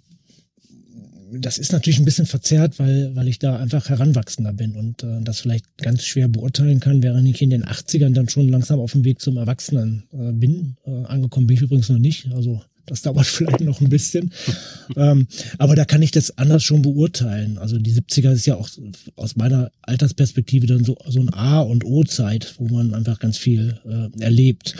das 1.32 1.58
ist 1.58 1.72
natürlich 1.72 1.98
ein 1.98 2.04
bisschen 2.04 2.26
verzerrt, 2.26 2.78
weil, 2.78 3.14
weil 3.14 3.28
ich 3.28 3.38
da 3.38 3.56
einfach 3.56 3.88
heranwachsender 3.88 4.52
bin 4.52 4.74
und 4.74 5.02
äh, 5.02 5.20
das 5.22 5.40
vielleicht 5.40 5.78
ganz 5.78 6.04
schwer 6.04 6.28
beurteilen 6.28 6.80
kann, 6.80 7.02
während 7.02 7.28
ich 7.28 7.42
in 7.42 7.50
den 7.50 7.64
80ern 7.64 8.12
dann 8.14 8.28
schon 8.28 8.48
langsam 8.48 8.80
auf 8.80 8.92
dem 8.92 9.04
Weg 9.04 9.20
zum 9.20 9.36
Erwachsenen 9.36 10.04
äh, 10.12 10.32
bin. 10.32 10.76
Äh, 10.84 11.04
angekommen 11.04 11.46
bin 11.46 11.56
ich 11.56 11.62
übrigens 11.62 11.88
noch 11.88 11.98
nicht, 11.98 12.28
also 12.32 12.62
das 12.86 13.02
dauert 13.02 13.26
vielleicht 13.26 13.60
noch 13.60 13.80
ein 13.80 13.88
bisschen. 13.88 14.32
ähm, 14.96 15.26
aber 15.58 15.76
da 15.76 15.84
kann 15.84 16.02
ich 16.02 16.10
das 16.10 16.36
anders 16.38 16.62
schon 16.62 16.82
beurteilen. 16.82 17.58
Also 17.58 17.78
die 17.78 17.92
70er 17.92 18.32
ist 18.32 18.46
ja 18.46 18.56
auch 18.56 18.68
aus 19.16 19.36
meiner 19.36 19.70
Altersperspektive 19.82 20.66
dann 20.66 20.84
so, 20.84 20.96
so 21.06 21.20
ein 21.20 21.32
A- 21.32 21.60
und 21.60 21.84
O-Zeit, 21.84 22.54
wo 22.58 22.68
man 22.68 22.94
einfach 22.94 23.18
ganz 23.18 23.38
viel 23.38 23.78
äh, 23.86 24.22
erlebt 24.22 24.74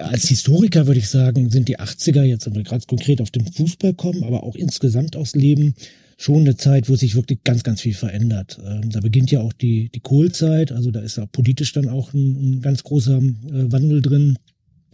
als 0.00 0.28
Historiker 0.28 0.86
würde 0.86 1.00
ich 1.00 1.08
sagen, 1.08 1.50
sind 1.50 1.68
die 1.68 1.78
80er 1.78 2.22
jetzt, 2.22 2.46
wenn 2.46 2.54
wir 2.54 2.62
gerade 2.62 2.84
konkret 2.86 3.20
auf 3.20 3.30
den 3.30 3.46
Fußball 3.46 3.94
kommen, 3.94 4.24
aber 4.24 4.42
auch 4.42 4.56
insgesamt 4.56 5.16
aufs 5.16 5.34
Leben, 5.34 5.74
schon 6.20 6.40
eine 6.40 6.56
Zeit, 6.56 6.90
wo 6.90 6.96
sich 6.96 7.14
wirklich 7.14 7.42
ganz, 7.44 7.62
ganz 7.62 7.80
viel 7.80 7.94
verändert. 7.94 8.58
Ähm, 8.64 8.90
da 8.90 9.00
beginnt 9.00 9.30
ja 9.30 9.40
auch 9.40 9.54
die, 9.54 9.88
die 9.88 10.00
Kohlzeit, 10.00 10.70
also 10.70 10.90
da 10.90 11.00
ist 11.00 11.18
auch 11.18 11.32
politisch 11.32 11.72
dann 11.72 11.88
auch 11.88 12.12
ein, 12.12 12.58
ein 12.58 12.60
ganz 12.60 12.82
großer 12.82 13.18
äh, 13.18 13.72
Wandel 13.72 14.02
drin. 14.02 14.38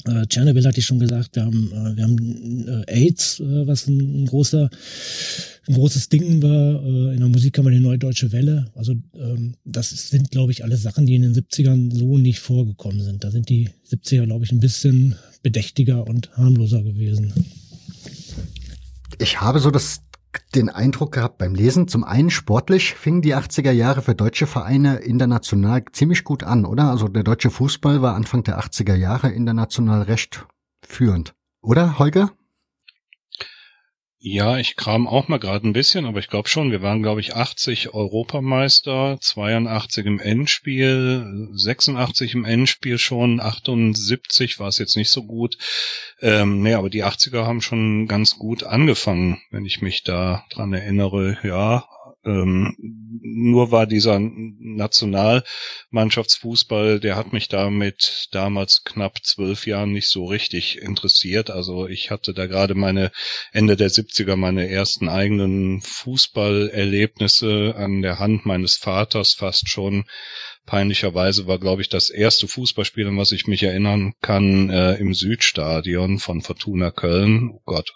Äh, 0.07 0.27
Tschernobyl 0.27 0.67
hatte 0.67 0.79
ich 0.79 0.87
schon 0.87 0.99
gesagt, 0.99 1.37
wir 1.37 1.45
haben, 1.45 1.73
äh, 1.73 1.97
wir 1.97 2.05
haben 2.05 2.69
äh, 2.69 2.93
AIDS, 2.93 3.41
äh, 3.41 3.67
was 3.67 3.87
ein, 3.87 4.23
ein, 4.23 4.27
großer, 4.27 4.71
ein 5.69 5.75
großes 5.75 6.09
Ding 6.09 6.43
war. 6.43 6.83
Äh, 6.83 7.15
in 7.15 7.21
der 7.21 7.29
Musik 7.29 7.59
haben 7.59 7.65
wir 7.65 7.73
die 7.73 7.81
Neue 7.81 7.99
Deutsche 7.99 8.33
Welle. 8.33 8.71
Also 8.75 8.95
ähm, 9.15 9.55
das 9.65 9.91
sind, 9.91 10.31
glaube 10.31 10.53
ich, 10.53 10.65
alle 10.65 10.77
Sachen, 10.77 11.07
die 11.07 11.17
in 11.17 11.23
den 11.23 11.35
70ern 11.35 11.97
so 11.97 12.19
nicht 12.19 12.39
vorgekommen 12.39 13.03
sind. 13.03 13.25
Da 13.25 13.31
sind 13.31 13.49
die 13.49 13.71
70er, 13.91 14.27
glaube 14.27 14.45
ich, 14.45 14.53
ein 14.53 14.61
bisschen 14.61 15.17
bedächtiger 15.43 16.07
und 16.07 16.31
harmloser 16.37 16.83
gewesen. 16.83 17.33
Ich 19.19 19.41
habe 19.41 19.61
so 19.61 19.71
das 19.71 20.03
den 20.55 20.69
Eindruck 20.69 21.12
gehabt 21.12 21.38
beim 21.38 21.55
Lesen, 21.55 21.88
zum 21.88 22.05
einen 22.05 22.31
sportlich 22.31 22.95
fingen 22.95 23.23
die 23.23 23.35
80er 23.35 23.71
Jahre 23.71 24.02
für 24.02 24.14
deutsche 24.14 24.47
Vereine 24.47 24.97
international 24.97 25.85
ziemlich 25.93 26.25
gut 26.25 26.43
an, 26.45 26.64
oder? 26.64 26.90
Also 26.90 27.09
der 27.09 27.23
deutsche 27.23 27.50
Fußball 27.50 28.02
war 28.02 28.14
Anfang 28.14 28.43
der 28.43 28.59
80er 28.59 28.95
Jahre 28.95 29.31
international 29.31 30.02
recht 30.02 30.47
führend. 30.87 31.35
Oder, 31.62 31.99
Holger? 31.99 32.31
Ja, 34.28 34.59
ich 34.59 34.75
kram 34.75 35.06
auch 35.06 35.28
mal 35.28 35.38
gerade 35.38 35.68
ein 35.68 35.73
bisschen, 35.73 36.04
aber 36.04 36.18
ich 36.18 36.26
glaube 36.26 36.49
schon, 36.49 36.73
wir 36.73 36.83
waren, 36.83 37.00
glaube 37.00 37.21
ich, 37.21 37.37
80 37.37 37.95
Europameister, 37.95 39.18
82 39.21 40.04
im 40.04 40.18
Endspiel, 40.18 41.49
86 41.52 42.35
im 42.35 42.45
Endspiel 42.45 42.99
schon, 42.99 43.38
78 43.38 44.59
war 44.59 44.66
es 44.66 44.78
jetzt 44.78 44.97
nicht 44.97 45.11
so 45.11 45.23
gut. 45.23 45.56
Ähm, 46.21 46.61
nee, 46.61 46.75
aber 46.75 46.90
die 46.90 47.04
80er 47.04 47.47
haben 47.47 47.62
schon 47.62 48.09
ganz 48.09 48.37
gut 48.37 48.64
angefangen, 48.64 49.40
wenn 49.52 49.64
ich 49.64 49.80
mich 49.80 50.02
da 50.02 50.45
dran 50.50 50.73
erinnere. 50.73 51.38
Ja, 51.45 51.87
ähm, 52.26 52.76
nur 53.23 53.71
war 53.71 53.87
dieser 53.87 54.18
Nationalmannschaftsfußball, 54.21 57.00
der 57.00 57.16
hat 57.16 57.33
mich 57.33 57.49
damit 57.49 58.28
damals 58.33 58.85
knapp 58.85 59.25
zwölf 59.25 59.66
Jahren 59.66 59.92
nicht 59.92 60.09
so 60.09 60.26
richtig 60.26 60.83
interessiert. 60.83 61.49
Also 61.50 61.87
ich 61.87 62.11
hatte 62.11 62.35
da 62.35 62.47
gerade 62.47 62.75
meine 62.75 63.12
Ende 63.52 63.76
der 63.76 63.90
70er 63.90 64.37
meine 64.37 64.68
ersten 64.68 65.09
eigenen 65.09 65.80
Fußballerlebnisse 65.83 67.75
an 67.76 68.02
der 68.02 68.18
Hand 68.18 68.45
meines 68.45 68.75
Vaters 68.76 69.35
fast 69.35 69.68
schon 69.68 70.04
peinlicherweise 70.66 71.46
war, 71.46 71.58
glaube 71.58 71.80
ich, 71.80 71.88
das 71.88 72.11
erste 72.11 72.49
Fußballspiel, 72.49 73.06
an 73.06 73.16
was 73.16 73.32
ich 73.32 73.46
mich 73.46 73.62
erinnern 73.62 74.14
kann, 74.20 74.68
äh, 74.68 74.94
im 74.96 75.14
Südstadion 75.14 76.18
von 76.18 76.42
Fortuna 76.42 76.90
Köln. 76.90 77.50
Oh 77.54 77.62
Gott. 77.64 77.94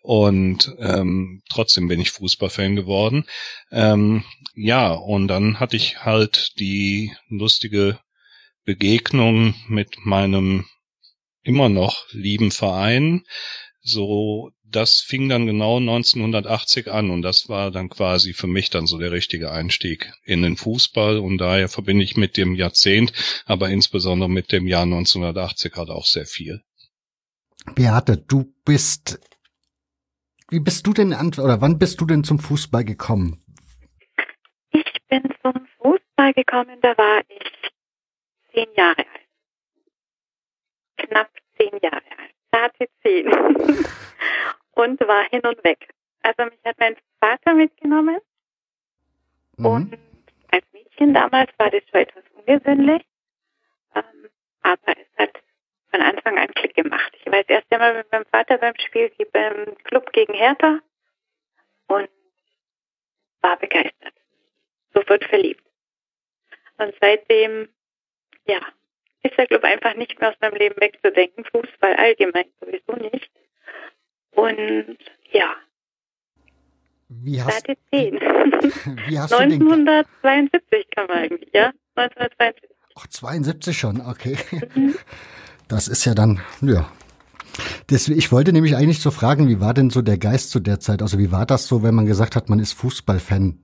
Und 0.00 0.72
ähm, 0.78 1.42
trotzdem 1.50 1.88
bin 1.88 2.00
ich 2.00 2.12
Fußballfan 2.12 2.76
geworden. 2.76 3.24
Ähm, 3.70 4.24
ja, 4.54 4.92
und 4.92 5.28
dann 5.28 5.60
hatte 5.60 5.76
ich 5.76 6.04
halt 6.04 6.58
die 6.58 7.12
lustige 7.28 7.98
Begegnung 8.64 9.54
mit 9.68 9.96
meinem 10.04 10.66
immer 11.42 11.68
noch 11.68 12.06
lieben 12.12 12.52
Verein, 12.52 13.24
so 13.80 14.52
das 14.72 15.00
fing 15.00 15.28
dann 15.28 15.46
genau 15.46 15.76
1980 15.76 16.90
an 16.90 17.10
und 17.10 17.22
das 17.22 17.48
war 17.48 17.70
dann 17.70 17.88
quasi 17.88 18.32
für 18.32 18.46
mich 18.46 18.70
dann 18.70 18.86
so 18.86 18.98
der 18.98 19.12
richtige 19.12 19.52
Einstieg 19.52 20.12
in 20.24 20.42
den 20.42 20.56
Fußball 20.56 21.18
und 21.18 21.38
daher 21.38 21.68
verbinde 21.68 22.04
ich 22.04 22.16
mit 22.16 22.36
dem 22.36 22.54
Jahrzehnt, 22.54 23.12
aber 23.46 23.68
insbesondere 23.68 24.28
mit 24.28 24.50
dem 24.52 24.66
Jahr 24.66 24.82
1980 24.82 25.74
halt 25.76 25.90
auch 25.90 26.06
sehr 26.06 26.26
viel. 26.26 26.62
Beate, 27.74 28.16
du 28.16 28.52
bist, 28.64 29.20
wie 30.50 30.60
bist 30.60 30.86
du 30.86 30.92
denn, 30.92 31.12
oder 31.12 31.60
wann 31.60 31.78
bist 31.78 32.00
du 32.00 32.06
denn 32.06 32.24
zum 32.24 32.38
Fußball 32.38 32.84
gekommen? 32.84 33.44
Ich 34.72 34.92
bin 35.08 35.22
zum 35.42 35.66
Fußball 35.78 36.32
gekommen, 36.32 36.78
da 36.80 36.96
war 36.96 37.22
ich 37.28 37.70
zehn 38.52 38.68
Jahre 38.76 38.98
alt. 38.98 39.28
Knapp 40.96 41.30
zehn 41.56 41.78
Jahre 41.82 42.02
alt. 42.18 42.32
Sie 42.78 42.86
zehn. 43.02 43.26
und 44.72 45.00
war 45.00 45.24
hin 45.30 45.42
und 45.44 45.62
weg. 45.64 45.88
Also 46.22 46.44
mich 46.44 46.64
hat 46.64 46.78
mein 46.78 46.96
Vater 47.20 47.54
mitgenommen 47.54 48.18
mhm. 49.56 49.66
und 49.66 49.98
als 50.50 50.64
Mädchen 50.72 51.14
damals 51.14 51.50
war 51.58 51.70
das 51.70 51.82
schon 51.90 52.00
etwas 52.00 52.24
ungewöhnlich, 52.34 53.02
ähm, 53.94 54.28
aber 54.62 54.92
es 54.96 55.18
hat 55.18 55.42
von 55.90 56.00
Anfang 56.00 56.38
an 56.38 56.48
Klick 56.54 56.74
gemacht. 56.74 57.12
Ich 57.18 57.26
war 57.26 57.42
das 57.42 57.48
erste 57.48 57.78
Mal 57.78 57.94
mit 57.94 58.10
meinem 58.12 58.26
Vater 58.26 58.58
beim 58.58 58.74
Spiel 58.78 59.10
beim 59.32 59.76
Club 59.84 60.12
gegen 60.12 60.34
Hertha 60.34 60.80
und 61.88 62.08
war 63.40 63.56
begeistert. 63.58 64.14
Sofort 64.94 65.24
verliebt. 65.24 65.64
Und 66.78 66.94
seitdem, 67.00 67.68
ja, 68.46 68.60
ist 69.22 69.36
der 69.36 69.46
Club 69.46 69.64
einfach 69.64 69.94
nicht 69.94 70.20
mehr 70.20 70.30
aus 70.30 70.40
meinem 70.40 70.56
Leben 70.56 70.80
wegzudenken. 70.80 71.44
Fußball 71.44 71.94
allgemein 71.94 72.50
sowieso 72.60 72.92
nicht. 72.94 73.30
Und 74.34 74.96
ja. 75.32 75.54
Wie 77.08 77.42
hast, 77.42 77.66
Seite 77.66 77.76
10. 77.92 78.14
Wie 79.06 79.18
hast 79.18 79.32
1972 79.32 80.86
kam 80.94 81.10
eigentlich, 81.10 81.50
ja? 81.52 81.72
1972. 81.94 82.70
Ach, 82.94 83.06
72 83.06 83.78
schon, 83.78 84.00
okay. 84.00 84.36
Mhm. 84.74 84.94
Das 85.68 85.88
ist 85.88 86.04
ja 86.04 86.12
dann, 86.12 86.42
ja. 86.60 86.86
Das, 87.86 88.06
ich 88.08 88.30
wollte 88.30 88.52
nämlich 88.52 88.76
eigentlich 88.76 89.00
so 89.00 89.10
fragen, 89.10 89.48
wie 89.48 89.58
war 89.58 89.72
denn 89.72 89.88
so 89.88 90.02
der 90.02 90.18
Geist 90.18 90.50
zu 90.50 90.60
der 90.60 90.80
Zeit? 90.80 91.00
Also 91.00 91.18
wie 91.18 91.32
war 91.32 91.46
das 91.46 91.66
so, 91.66 91.82
wenn 91.82 91.94
man 91.94 92.04
gesagt 92.04 92.36
hat, 92.36 92.50
man 92.50 92.58
ist 92.58 92.72
Fußballfan? 92.74 93.58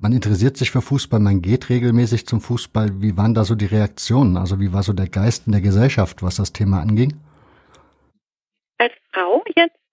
man 0.00 0.12
interessiert 0.12 0.56
sich 0.56 0.70
für 0.70 0.82
Fußball, 0.82 1.20
man 1.20 1.42
geht 1.42 1.68
regelmäßig 1.68 2.26
zum 2.26 2.40
Fußball. 2.40 3.02
Wie 3.02 3.16
waren 3.16 3.34
da 3.34 3.44
so 3.44 3.54
die 3.54 3.66
Reaktionen? 3.66 4.36
Also 4.36 4.60
wie 4.60 4.72
war 4.72 4.82
so 4.82 4.92
der 4.92 5.08
Geist 5.08 5.46
in 5.46 5.52
der 5.52 5.60
Gesellschaft, 5.60 6.22
was 6.22 6.36
das 6.36 6.52
Thema 6.52 6.80
anging? 6.80 7.14
Als 8.78 8.92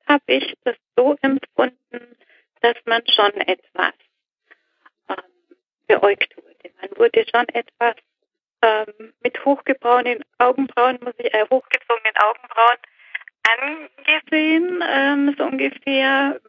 habe 0.10 0.24
ich 0.28 0.54
das 0.64 0.76
so 0.96 1.16
empfunden, 1.22 2.18
dass 2.62 2.76
man 2.86 3.02
schon 3.08 3.32
etwas 3.42 3.94
ähm, 5.08 5.58
beäugt 5.88 6.36
wurde. 6.36 6.74
Man 6.82 6.98
wurde 6.98 7.26
schon 7.32 7.48
etwas 7.50 7.96
ähm, 8.62 9.14
mit 9.22 9.46
hochgebraunten 9.46 10.24
Augenbrauen, 10.40 11.00
muss 11.02 11.14
ich, 11.20 11.34
äh, 11.34 11.46
hochgezogenen 11.50 12.16
Augenbrauen 12.18 12.78
angesehen, 13.58 14.84
ähm, 14.88 15.36
so 15.38 15.46
ungefähr 15.46 16.42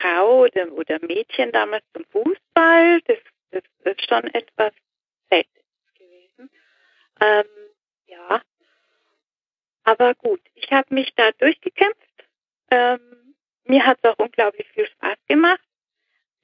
Frau 0.00 0.40
oder, 0.44 0.72
oder 0.72 0.98
Mädchen 1.06 1.52
damals 1.52 1.84
zum 1.92 2.04
Fußball. 2.06 3.00
Das, 3.02 3.18
das 3.50 3.62
ist 3.84 4.08
schon 4.08 4.24
etwas 4.34 4.72
selten 5.30 5.60
gewesen. 5.94 6.50
Ähm, 7.20 7.44
ja, 8.06 8.42
aber 9.84 10.14
gut, 10.14 10.40
ich 10.54 10.70
habe 10.72 10.94
mich 10.94 11.14
da 11.14 11.30
durchgekämpft. 11.32 12.07
Ähm, 12.70 13.34
mir 13.64 13.84
hat 13.84 13.98
es 14.02 14.10
auch 14.10 14.18
unglaublich 14.18 14.68
viel 14.68 14.86
Spaß 14.86 15.16
gemacht. 15.28 15.60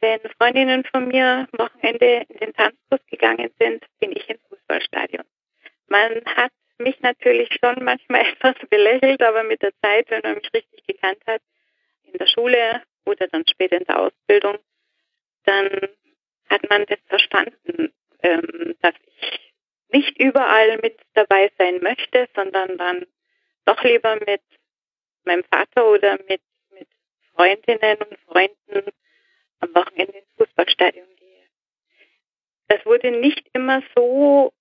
Wenn 0.00 0.20
Freundinnen 0.38 0.84
von 0.84 1.08
mir 1.08 1.48
am 1.50 1.58
Wochenende 1.58 2.26
in 2.28 2.38
den 2.38 2.52
Tanzkurs 2.52 3.00
gegangen 3.06 3.50
sind, 3.58 3.84
bin 4.00 4.12
ich 4.12 4.28
im 4.28 4.38
Fußballstadion. 4.48 5.24
Man 5.88 6.22
hat 6.36 6.52
mich 6.78 7.00
natürlich 7.00 7.48
schon 7.62 7.82
manchmal 7.84 8.26
etwas 8.32 8.54
belächelt, 8.68 9.22
aber 9.22 9.44
mit 9.44 9.62
der 9.62 9.72
Zeit, 9.82 10.10
wenn 10.10 10.22
man 10.22 10.34
mich 10.34 10.50
richtig 10.52 10.86
gekannt 10.86 11.20
hat, 11.26 11.40
in 12.02 12.18
der 12.18 12.26
Schule 12.26 12.82
oder 13.06 13.26
dann 13.28 13.46
später 13.48 13.78
in 13.78 13.84
der 13.84 14.00
Ausbildung, 14.00 14.58
dann 15.44 15.70
hat 16.48 16.68
man 16.68 16.84
das 16.86 16.98
verstanden, 17.06 17.92
ähm, 18.22 18.76
dass 18.80 18.94
ich 19.20 19.52
nicht 19.88 20.18
überall 20.18 20.78
mit 20.78 21.00
dabei 21.14 21.50
sein 21.58 21.80
möchte, 21.80 22.28
sondern 22.34 22.76
dann 22.78 23.06
doch 23.64 23.82
lieber 23.82 24.16
mit 24.26 24.42
meinem 25.26 25.44
Vater 25.44 25.86
oder 25.86 26.18
mit, 26.28 26.40
mit 26.70 26.88
Freundinnen 27.34 27.98
und 27.98 28.18
Freunden 28.26 28.92
am 29.60 29.74
Wochenende 29.74 30.18
ins 30.18 30.28
Fußballstadion 30.36 31.16
gehe. 31.16 31.46
Das 32.68 32.84
wurde 32.86 33.10
nicht 33.10 33.48
immer 33.52 33.82
so 33.94 34.52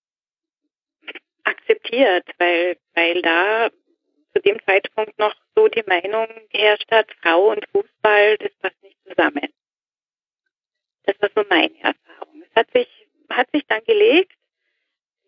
akzeptiert, 1.43 2.27
weil, 2.37 2.77
weil 2.93 3.21
da 3.21 3.69
zu 4.33 4.41
dem 4.41 4.59
Zeitpunkt 4.65 5.17
noch 5.19 5.35
so 5.55 5.67
die 5.67 5.83
Meinung 5.85 6.27
geherrscht 6.49 6.89
hat, 6.91 7.07
Frau 7.21 7.51
und 7.51 7.65
Fußball, 7.71 8.37
das 8.37 8.51
passt 8.61 8.81
nicht 8.81 8.97
zusammen. 9.07 9.53
Das 11.03 11.15
war 11.21 11.29
so 11.35 11.47
meine 11.49 11.75
Erfahrung. 11.81 12.43
Es 12.43 12.55
hat 12.55 12.71
sich, 12.73 12.87
hat 13.29 13.49
sich 13.51 13.65
dann 13.67 13.83
gelegt, 13.83 14.33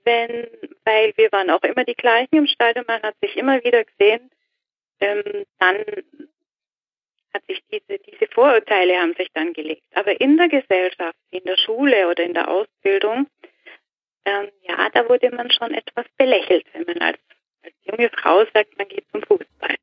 wenn, 0.06 0.48
weil 0.84 1.13
wir 1.18 1.32
waren 1.32 1.50
auch 1.50 1.63
immer 1.63 1.84
die 1.84 1.96
gleichen 1.96 2.36
im 2.36 2.48
Stadion, 2.48 2.86
man 2.88 3.01
hat 3.01 3.15
sich 3.22 3.36
immer 3.36 3.63
wieder 3.63 3.84
gesehen, 3.84 4.32
ähm, 5.00 5.46
dann 5.60 5.78
hat 7.34 7.46
sich 7.48 7.62
diese, 7.72 8.00
diese 8.00 8.32
Vorurteile 8.32 8.96
haben 8.96 9.14
sich 9.16 9.28
dann 9.34 9.54
gelegt. 9.54 9.84
Aber 9.94 10.20
in 10.20 10.38
der 10.38 10.48
Gesellschaft, 10.48 11.18
in 11.32 11.44
der 11.44 11.58
Schule 11.58 12.10
oder 12.10 12.24
in 12.24 12.34
der 12.34 12.50
Ausbildung, 12.50 13.28
ähm, 14.25 14.48
ja, 14.68 14.90
da 14.94 15.08
wurde 15.10 15.30
man 15.32 15.52
schon 15.52 15.74
etwas 15.74 16.06
belächelt, 16.18 16.66
wenn 16.74 16.84
man 16.84 16.98
als, 17.00 17.20
als 17.64 17.75
junge 17.84 18.10
Frau 18.10 18.44
sagt, 18.54 18.78
man 18.78 18.88
geht 18.88 19.06
zum 19.12 19.22
Fußball. 19.22 19.75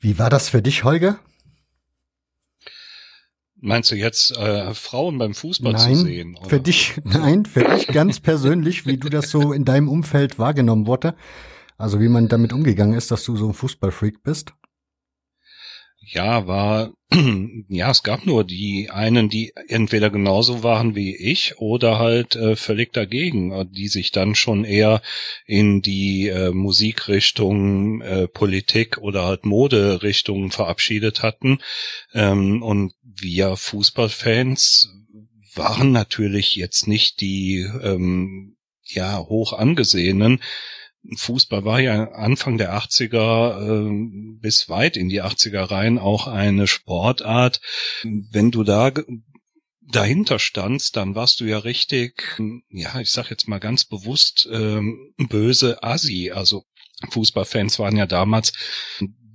Wie 0.00 0.18
war 0.18 0.30
das 0.30 0.48
für 0.50 0.62
dich, 0.62 0.84
Holger? 0.84 1.18
Meinst 3.60 3.90
du 3.90 3.96
jetzt 3.96 4.36
äh, 4.36 4.72
Frauen 4.74 5.18
beim 5.18 5.34
Fußball 5.34 5.72
nein, 5.72 5.94
zu 5.94 6.02
sehen? 6.02 6.36
Oder? 6.36 6.48
Für 6.48 6.60
dich, 6.60 6.94
nein, 7.04 7.44
für 7.44 7.64
dich 7.64 7.88
ganz 7.88 8.20
persönlich, 8.20 8.86
wie 8.86 8.98
du 8.98 9.08
das 9.08 9.30
so 9.30 9.52
in 9.52 9.64
deinem 9.64 9.88
Umfeld 9.88 10.38
wahrgenommen 10.38 10.86
wurde. 10.86 11.14
Also 11.78 12.00
wie 12.00 12.08
man 12.08 12.28
damit 12.28 12.52
umgegangen 12.52 12.98
ist, 12.98 13.12
dass 13.12 13.24
du 13.24 13.36
so 13.36 13.46
ein 13.46 13.54
Fußballfreak 13.54 14.22
bist. 14.24 14.52
Ja, 16.00 16.46
war, 16.46 16.92
ja, 17.68 17.90
es 17.90 18.02
gab 18.02 18.24
nur 18.26 18.42
die 18.42 18.88
einen, 18.90 19.28
die 19.28 19.52
entweder 19.68 20.10
genauso 20.10 20.62
waren 20.62 20.96
wie 20.96 21.14
ich 21.14 21.58
oder 21.58 21.98
halt 21.98 22.34
äh, 22.34 22.56
völlig 22.56 22.92
dagegen, 22.92 23.52
äh, 23.52 23.66
die 23.70 23.88
sich 23.88 24.10
dann 24.10 24.34
schon 24.34 24.64
eher 24.64 25.02
in 25.44 25.82
die 25.82 26.28
äh, 26.28 26.50
Musikrichtung, 26.50 28.00
äh, 28.00 28.26
Politik 28.26 28.98
oder 28.98 29.24
halt 29.24 29.44
Moderichtung 29.44 30.50
verabschiedet 30.50 31.22
hatten. 31.22 31.58
Ähm, 32.12 32.62
und 32.62 32.94
wir 33.02 33.56
Fußballfans 33.56 34.88
waren 35.54 35.92
natürlich 35.92 36.56
jetzt 36.56 36.88
nicht 36.88 37.20
die 37.20 37.68
ähm, 37.82 38.56
ja 38.84 39.18
hoch 39.18 39.52
angesehenen, 39.52 40.40
Fußball 41.16 41.64
war 41.64 41.80
ja 41.80 42.10
Anfang 42.12 42.58
der 42.58 42.74
80er 42.74 43.86
äh, 43.86 44.38
bis 44.40 44.68
weit 44.68 44.96
in 44.96 45.08
die 45.08 45.22
80er 45.22 45.70
rein 45.70 45.98
auch 45.98 46.26
eine 46.26 46.66
Sportart. 46.66 47.60
Wenn 48.02 48.50
du 48.50 48.62
da 48.64 48.92
dahinter 49.80 50.38
standst, 50.38 50.96
dann 50.96 51.14
warst 51.14 51.40
du 51.40 51.44
ja 51.44 51.58
richtig, 51.58 52.38
ja, 52.68 53.00
ich 53.00 53.10
sag 53.10 53.30
jetzt 53.30 53.48
mal 53.48 53.58
ganz 53.58 53.84
bewusst 53.84 54.48
ähm, 54.52 55.14
böse 55.16 55.82
Asi. 55.82 56.30
Also 56.30 56.64
Fußballfans 57.10 57.78
waren 57.78 57.96
ja 57.96 58.06
damals 58.06 58.52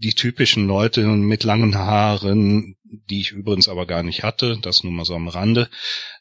die 0.03 0.13
typischen 0.13 0.67
Leute 0.67 1.05
mit 1.07 1.43
langen 1.43 1.75
Haaren, 1.75 2.75
die 2.83 3.21
ich 3.21 3.31
übrigens 3.31 3.69
aber 3.69 3.85
gar 3.85 4.03
nicht 4.03 4.23
hatte, 4.23 4.57
das 4.61 4.83
nur 4.83 4.91
mal 4.91 5.05
so 5.05 5.15
am 5.15 5.29
Rande. 5.29 5.69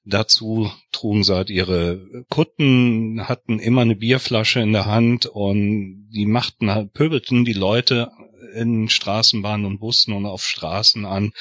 Dazu 0.04 0.70
trugen 0.92 1.24
sie 1.24 1.34
halt 1.34 1.50
ihre 1.50 2.24
Kutten, 2.30 3.28
hatten 3.28 3.58
immer 3.58 3.82
eine 3.82 3.96
Bierflasche 3.96 4.60
in 4.60 4.72
der 4.72 4.86
Hand 4.86 5.26
und 5.26 6.08
die 6.10 6.26
machten 6.26 6.70
halt, 6.70 6.92
pöbelten 6.92 7.44
die 7.44 7.52
Leute 7.52 8.10
in 8.54 8.88
Straßenbahnen 8.88 9.66
und 9.66 9.80
Bussen 9.80 10.14
und 10.14 10.26
auf 10.26 10.44
Straßen 10.44 11.04
an. 11.04 11.32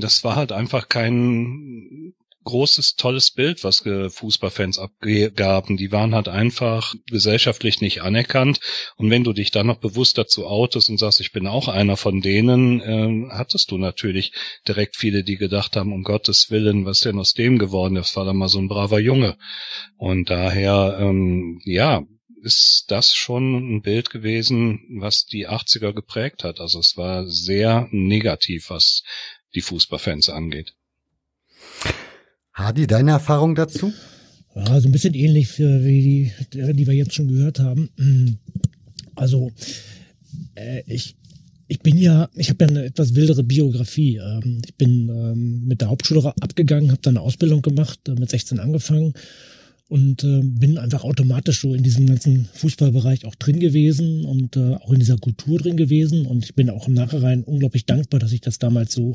Das 0.00 0.24
war 0.24 0.36
halt 0.36 0.50
einfach 0.52 0.88
kein 0.88 2.14
großes, 2.44 2.96
tolles 2.96 3.30
Bild, 3.30 3.64
was 3.64 3.82
Fußballfans 4.08 4.78
abgaben. 4.78 5.76
Die 5.76 5.92
waren 5.92 6.14
halt 6.14 6.28
einfach 6.28 6.94
gesellschaftlich 7.10 7.80
nicht 7.80 8.02
anerkannt. 8.02 8.60
Und 8.96 9.10
wenn 9.10 9.24
du 9.24 9.32
dich 9.32 9.50
dann 9.50 9.66
noch 9.66 9.78
bewusst 9.78 10.18
dazu 10.18 10.46
outest 10.46 10.88
und 10.88 10.98
sagst, 10.98 11.20
ich 11.20 11.32
bin 11.32 11.46
auch 11.46 11.68
einer 11.68 11.96
von 11.96 12.20
denen, 12.20 12.80
äh, 12.80 13.30
hattest 13.30 13.70
du 13.70 13.78
natürlich 13.78 14.32
direkt 14.66 14.96
viele, 14.96 15.24
die 15.24 15.36
gedacht 15.36 15.76
haben, 15.76 15.92
um 15.92 16.02
Gottes 16.02 16.50
Willen, 16.50 16.84
was 16.84 17.00
denn 17.00 17.18
aus 17.18 17.34
dem 17.34 17.58
geworden 17.58 17.96
ist? 17.96 18.16
War 18.16 18.24
da 18.24 18.32
mal 18.32 18.48
so 18.48 18.58
ein 18.58 18.68
braver 18.68 19.00
Junge. 19.00 19.36
Und 19.96 20.30
daher, 20.30 20.98
ähm, 21.00 21.60
ja, 21.64 22.04
ist 22.42 22.84
das 22.88 23.14
schon 23.14 23.76
ein 23.76 23.82
Bild 23.82 24.10
gewesen, 24.10 24.80
was 25.00 25.26
die 25.26 25.48
80er 25.48 25.92
geprägt 25.92 26.44
hat. 26.44 26.60
Also 26.60 26.78
es 26.78 26.96
war 26.96 27.26
sehr 27.26 27.88
negativ, 27.90 28.70
was 28.70 29.02
die 29.54 29.60
Fußballfans 29.60 30.28
angeht. 30.28 30.74
Hadi, 32.58 32.88
deine 32.88 33.12
Erfahrung 33.12 33.54
dazu? 33.54 33.92
Ja, 34.56 34.80
so 34.80 34.88
ein 34.88 34.92
bisschen 34.92 35.14
ähnlich 35.14 35.60
wie 35.60 36.32
die, 36.52 36.72
die 36.72 36.86
wir 36.88 36.94
jetzt 36.94 37.14
schon 37.14 37.28
gehört 37.28 37.60
haben. 37.60 37.88
Also, 39.14 39.50
äh, 40.54 40.82
ich, 40.86 41.16
ich 41.66 41.80
bin 41.80 41.98
ja, 41.98 42.28
ich 42.36 42.50
habe 42.50 42.64
ja 42.64 42.70
eine 42.70 42.84
etwas 42.84 43.16
wildere 43.16 43.42
Biografie. 43.42 44.18
Ähm, 44.18 44.62
ich 44.64 44.76
bin 44.76 45.08
ähm, 45.08 45.66
mit 45.66 45.80
der 45.80 45.90
Hauptschule 45.90 46.32
abgegangen, 46.40 46.92
habe 46.92 47.02
dann 47.02 47.16
eine 47.16 47.26
Ausbildung 47.26 47.60
gemacht, 47.60 47.98
äh, 48.06 48.12
mit 48.12 48.30
16 48.30 48.60
angefangen 48.60 49.14
und 49.88 50.22
äh, 50.22 50.42
bin 50.44 50.78
einfach 50.78 51.02
automatisch 51.02 51.62
so 51.62 51.74
in 51.74 51.82
diesem 51.82 52.06
ganzen 52.06 52.48
Fußballbereich 52.54 53.24
auch 53.24 53.34
drin 53.34 53.58
gewesen 53.58 54.24
und 54.24 54.56
äh, 54.56 54.74
auch 54.74 54.92
in 54.92 55.00
dieser 55.00 55.18
Kultur 55.18 55.58
drin 55.58 55.76
gewesen. 55.76 56.26
Und 56.26 56.44
ich 56.44 56.54
bin 56.54 56.70
auch 56.70 56.86
im 56.86 56.94
Nachhinein 56.94 57.42
unglaublich 57.42 57.86
dankbar, 57.86 58.20
dass 58.20 58.30
ich 58.30 58.40
das 58.40 58.60
damals 58.60 58.92
so 58.92 59.10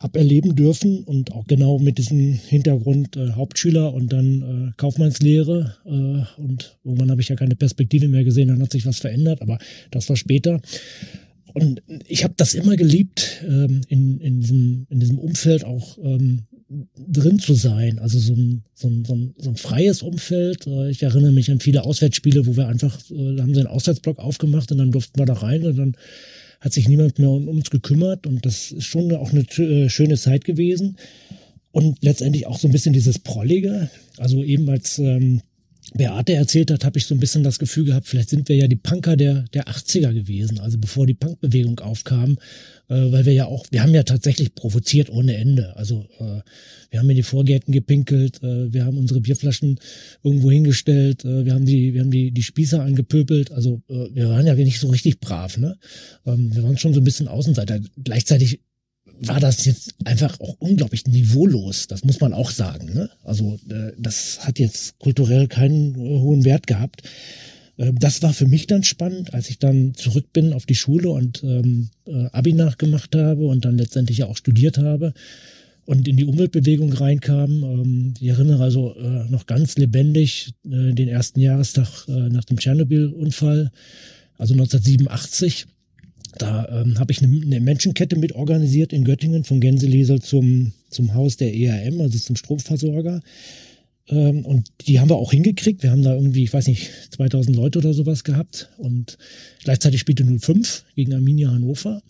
hab 0.00 0.16
erleben 0.16 0.54
dürfen 0.54 1.02
und 1.04 1.32
auch 1.32 1.46
genau 1.46 1.78
mit 1.78 1.98
diesem 1.98 2.32
Hintergrund 2.32 3.16
äh, 3.16 3.32
Hauptschüler 3.32 3.92
und 3.92 4.12
dann 4.12 4.68
äh, 4.68 4.72
Kaufmannslehre 4.76 5.74
äh, 5.84 6.40
und 6.40 6.78
irgendwann 6.84 7.10
habe 7.10 7.20
ich 7.20 7.28
ja 7.28 7.36
keine 7.36 7.56
Perspektive 7.56 8.08
mehr 8.08 8.24
gesehen, 8.24 8.48
dann 8.48 8.62
hat 8.62 8.72
sich 8.72 8.86
was 8.86 9.00
verändert, 9.00 9.42
aber 9.42 9.58
das 9.90 10.08
war 10.08 10.16
später. 10.16 10.60
Und 11.54 11.82
ich 12.06 12.24
habe 12.24 12.34
das 12.36 12.54
immer 12.54 12.76
geliebt, 12.76 13.42
ähm, 13.46 13.80
in, 13.88 14.20
in, 14.20 14.40
diesem, 14.40 14.86
in 14.90 15.00
diesem 15.00 15.18
Umfeld 15.18 15.64
auch 15.64 15.98
ähm, 15.98 16.46
drin 16.96 17.38
zu 17.38 17.54
sein. 17.54 17.98
Also 17.98 18.18
so 18.18 18.34
ein, 18.34 18.64
so 18.74 18.88
ein, 18.88 19.04
so 19.04 19.14
ein, 19.14 19.34
so 19.38 19.50
ein 19.50 19.56
freies 19.56 20.02
Umfeld. 20.02 20.66
Äh, 20.66 20.90
ich 20.90 21.02
erinnere 21.02 21.32
mich 21.32 21.50
an 21.50 21.60
viele 21.60 21.84
Auswärtsspiele, 21.84 22.46
wo 22.46 22.56
wir 22.56 22.68
einfach, 22.68 22.98
äh, 23.10 23.36
da 23.36 23.42
haben 23.42 23.54
sie 23.54 23.60
einen 23.60 23.68
Auswärtsblock 23.68 24.18
aufgemacht 24.18 24.70
und 24.70 24.78
dann 24.78 24.92
durften 24.92 25.18
wir 25.18 25.26
da 25.26 25.34
rein 25.34 25.64
und 25.64 25.76
dann 25.76 25.96
hat 26.60 26.72
sich 26.72 26.88
niemand 26.88 27.18
mehr 27.18 27.30
um 27.30 27.48
uns 27.48 27.70
gekümmert 27.70 28.26
und 28.26 28.44
das 28.44 28.72
ist 28.72 28.84
schon 28.84 29.12
auch 29.14 29.32
eine 29.32 29.40
äh, 29.58 29.88
schöne 29.88 30.16
Zeit 30.16 30.44
gewesen. 30.44 30.96
Und 31.70 32.02
letztendlich 32.02 32.46
auch 32.46 32.58
so 32.58 32.66
ein 32.66 32.72
bisschen 32.72 32.92
dieses 32.92 33.18
Prollige. 33.18 33.90
Also 34.16 34.42
eben 34.42 34.68
als, 34.68 34.98
ähm, 34.98 35.42
Beate 35.94 36.34
erzählt 36.34 36.70
hat, 36.70 36.84
habe 36.84 36.98
ich 36.98 37.06
so 37.06 37.14
ein 37.14 37.20
bisschen 37.20 37.42
das 37.42 37.58
Gefühl 37.58 37.84
gehabt, 37.84 38.06
vielleicht 38.06 38.30
sind 38.30 38.48
wir 38.48 38.56
ja 38.56 38.68
die 38.68 38.76
Punker 38.76 39.16
der, 39.16 39.44
der 39.54 39.68
80er 39.68 40.12
gewesen, 40.12 40.60
also 40.60 40.78
bevor 40.78 41.06
die 41.06 41.14
Punkbewegung 41.14 41.80
aufkam, 41.80 42.38
äh, 42.88 43.12
weil 43.12 43.26
wir 43.26 43.32
ja 43.32 43.46
auch, 43.46 43.66
wir 43.70 43.82
haben 43.82 43.94
ja 43.94 44.02
tatsächlich 44.02 44.54
provoziert 44.54 45.10
ohne 45.10 45.36
Ende. 45.36 45.76
Also 45.76 46.06
äh, 46.18 46.40
wir 46.90 47.00
haben 47.00 47.10
in 47.10 47.16
die 47.16 47.22
Vorgärten 47.22 47.72
gepinkelt, 47.72 48.42
äh, 48.42 48.72
wir 48.72 48.84
haben 48.84 48.98
unsere 48.98 49.20
Bierflaschen 49.20 49.78
irgendwo 50.22 50.50
hingestellt, 50.50 51.24
äh, 51.24 51.44
wir 51.44 51.54
haben 51.54 51.66
die, 51.66 51.94
wir 51.94 52.00
haben 52.00 52.10
die, 52.10 52.30
die 52.30 52.42
Spießer 52.42 52.82
angepöbelt. 52.82 53.52
Also 53.52 53.82
äh, 53.88 54.08
wir 54.12 54.28
waren 54.28 54.46
ja 54.46 54.54
nicht 54.54 54.80
so 54.80 54.88
richtig 54.88 55.20
brav, 55.20 55.58
ne? 55.58 55.76
Ähm, 56.26 56.54
wir 56.54 56.62
waren 56.62 56.78
schon 56.78 56.94
so 56.94 57.00
ein 57.00 57.04
bisschen 57.04 57.28
Außenseiter. 57.28 57.80
Gleichzeitig 58.02 58.60
war 59.20 59.40
das 59.40 59.64
jetzt 59.64 59.94
einfach 60.04 60.38
auch 60.40 60.56
unglaublich 60.58 61.06
niveaulos. 61.06 61.86
Das 61.86 62.04
muss 62.04 62.20
man 62.20 62.32
auch 62.32 62.50
sagen. 62.50 62.92
Ne? 62.94 63.10
Also 63.24 63.58
äh, 63.70 63.92
das 63.98 64.40
hat 64.46 64.58
jetzt 64.58 64.98
kulturell 64.98 65.48
keinen 65.48 65.94
äh, 65.94 66.20
hohen 66.20 66.44
Wert 66.44 66.66
gehabt. 66.66 67.02
Äh, 67.76 67.92
das 67.94 68.22
war 68.22 68.32
für 68.32 68.46
mich 68.46 68.66
dann 68.66 68.84
spannend, 68.84 69.34
als 69.34 69.50
ich 69.50 69.58
dann 69.58 69.94
zurück 69.94 70.32
bin 70.32 70.52
auf 70.52 70.66
die 70.66 70.74
Schule 70.74 71.10
und 71.10 71.42
ähm, 71.42 71.90
äh, 72.06 72.26
Abi 72.32 72.52
nachgemacht 72.52 73.14
habe 73.14 73.46
und 73.46 73.64
dann 73.64 73.78
letztendlich 73.78 74.18
ja 74.18 74.26
auch 74.26 74.36
studiert 74.36 74.78
habe 74.78 75.14
und 75.88 76.06
in 76.06 76.18
die 76.18 76.24
Umweltbewegung 76.24 76.92
reinkam. 76.92 77.62
Ähm, 77.62 78.14
ich 78.20 78.28
erinnere 78.28 78.62
also 78.62 78.94
äh, 78.94 79.24
noch 79.30 79.46
ganz 79.46 79.76
lebendig 79.78 80.52
äh, 80.66 80.92
den 80.92 81.08
ersten 81.08 81.40
Jahrestag 81.40 82.06
äh, 82.08 82.28
nach 82.28 82.44
dem 82.44 82.58
Tschernobyl-Unfall, 82.58 83.70
also 84.36 84.52
1987 84.52 85.66
da 86.38 86.68
ähm, 86.70 86.98
habe 86.98 87.12
ich 87.12 87.22
eine, 87.22 87.40
eine 87.40 87.60
Menschenkette 87.60 88.16
mit 88.16 88.32
organisiert 88.32 88.92
in 88.92 89.04
Göttingen 89.04 89.44
von 89.44 89.60
Gänseliesel 89.60 90.20
zum, 90.20 90.72
zum 90.90 91.14
Haus 91.14 91.36
der 91.36 91.54
ERM, 91.54 92.00
also 92.00 92.18
zum 92.18 92.36
Stromversorger. 92.36 93.20
Ähm, 94.08 94.44
und 94.44 94.68
die 94.86 95.00
haben 95.00 95.10
wir 95.10 95.16
auch 95.16 95.32
hingekriegt. 95.32 95.82
Wir 95.82 95.90
haben 95.90 96.02
da 96.02 96.14
irgendwie, 96.14 96.44
ich 96.44 96.52
weiß 96.52 96.66
nicht, 96.68 96.90
2000 97.10 97.56
Leute 97.56 97.78
oder 97.78 97.92
sowas 97.92 98.24
gehabt. 98.24 98.70
Und 98.78 99.18
gleichzeitig 99.64 100.00
spielte 100.00 100.24
05 100.24 100.84
gegen 100.94 101.14
Arminia 101.14 101.50
Hannover. 101.50 102.02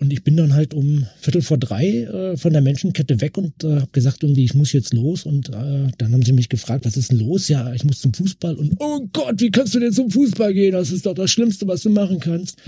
Und 0.00 0.12
ich 0.12 0.24
bin 0.24 0.36
dann 0.36 0.54
halt 0.54 0.74
um 0.74 1.06
Viertel 1.20 1.42
vor 1.42 1.56
drei 1.56 2.02
äh, 2.02 2.36
von 2.36 2.52
der 2.52 2.62
Menschenkette 2.62 3.20
weg 3.20 3.38
und 3.38 3.62
äh, 3.64 3.80
habe 3.80 3.90
gesagt, 3.92 4.22
irgendwie, 4.22 4.44
ich 4.44 4.54
muss 4.54 4.72
jetzt 4.72 4.92
los. 4.92 5.24
Und 5.24 5.48
äh, 5.48 5.88
dann 5.98 6.12
haben 6.12 6.22
sie 6.22 6.32
mich 6.32 6.48
gefragt, 6.48 6.84
was 6.84 6.96
ist 6.96 7.10
denn 7.10 7.20
los? 7.20 7.48
Ja, 7.48 7.72
ich 7.72 7.84
muss 7.84 8.00
zum 8.00 8.12
Fußball. 8.12 8.56
Und 8.56 8.74
oh 8.80 9.06
Gott, 9.12 9.40
wie 9.40 9.50
kannst 9.50 9.74
du 9.74 9.80
denn 9.80 9.92
zum 9.92 10.10
Fußball 10.10 10.52
gehen? 10.52 10.72
Das 10.72 10.90
ist 10.90 11.06
doch 11.06 11.14
das 11.14 11.30
Schlimmste, 11.30 11.66
was 11.68 11.82
du 11.82 11.90
machen 11.90 12.20
kannst. 12.20 12.58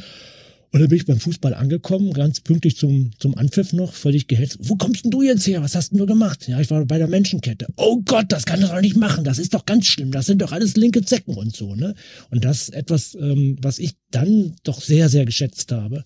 Und 0.77 0.81
dann 0.81 0.91
bin 0.91 0.99
ich 0.99 1.07
beim 1.07 1.19
Fußball 1.19 1.55
angekommen, 1.55 2.13
ganz 2.13 2.41
pünktlich 2.41 2.77
zum, 2.77 3.11
zum 3.19 3.35
Anpfiff 3.39 3.73
noch, 3.73 3.95
völlig 3.95 4.29
gehetzt. 4.29 4.59
Wo 4.61 4.77
kommst 4.77 5.07
denn 5.07 5.11
du 5.11 5.23
jetzt 5.23 5.47
her? 5.47 5.63
Was 5.63 5.75
hast 5.75 5.93
denn 5.93 5.99
du 5.99 6.05
gemacht? 6.05 6.47
Ja, 6.49 6.61
ich 6.61 6.71
war 6.71 6.85
bei 6.85 6.99
der 6.99 7.09
Menschenkette. 7.09 7.69
Oh 7.79 8.03
Gott, 8.05 8.27
das 8.29 8.45
kann 8.45 8.61
er 8.61 8.69
doch 8.69 8.83
nicht 8.83 8.95
machen. 8.95 9.25
Das 9.25 9.39
ist 9.39 9.55
doch 9.55 9.65
ganz 9.65 9.87
schlimm. 9.87 10.11
Das 10.11 10.27
sind 10.27 10.43
doch 10.43 10.53
alles 10.53 10.77
linke 10.77 11.03
Zecken 11.03 11.35
und 11.35 11.57
so, 11.57 11.75
ne? 11.75 11.95
Und 12.29 12.45
das 12.45 12.69
etwas, 12.69 13.15
ähm, 13.15 13.57
was 13.63 13.79
ich 13.79 13.95
dann 14.11 14.55
doch 14.65 14.83
sehr, 14.83 15.09
sehr 15.09 15.25
geschätzt 15.25 15.73
habe, 15.73 16.05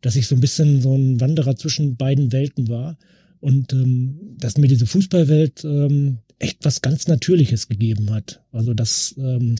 dass 0.00 0.16
ich 0.16 0.28
so 0.28 0.34
ein 0.34 0.40
bisschen 0.40 0.80
so 0.80 0.96
ein 0.96 1.20
Wanderer 1.20 1.56
zwischen 1.56 1.98
beiden 1.98 2.32
Welten 2.32 2.70
war 2.70 2.96
und 3.40 3.74
ähm, 3.74 4.18
dass 4.38 4.56
mir 4.56 4.68
diese 4.68 4.86
Fußballwelt 4.86 5.62
ähm, 5.64 6.20
echt 6.38 6.64
was 6.64 6.80
ganz 6.80 7.06
Natürliches 7.06 7.68
gegeben 7.68 8.10
hat. 8.12 8.40
Also 8.50 8.72
das 8.72 9.14
ähm, 9.18 9.56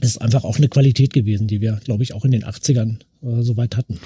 ist 0.00 0.20
einfach 0.20 0.44
auch 0.44 0.56
eine 0.56 0.68
Qualität 0.68 1.12
gewesen, 1.12 1.46
die 1.46 1.60
wir, 1.60 1.80
glaube 1.84 2.02
ich, 2.02 2.14
auch 2.14 2.24
in 2.24 2.32
den 2.32 2.44
80ern 2.44 2.98
äh, 3.26 3.42
soweit 3.42 3.76
hatten. 3.76 4.00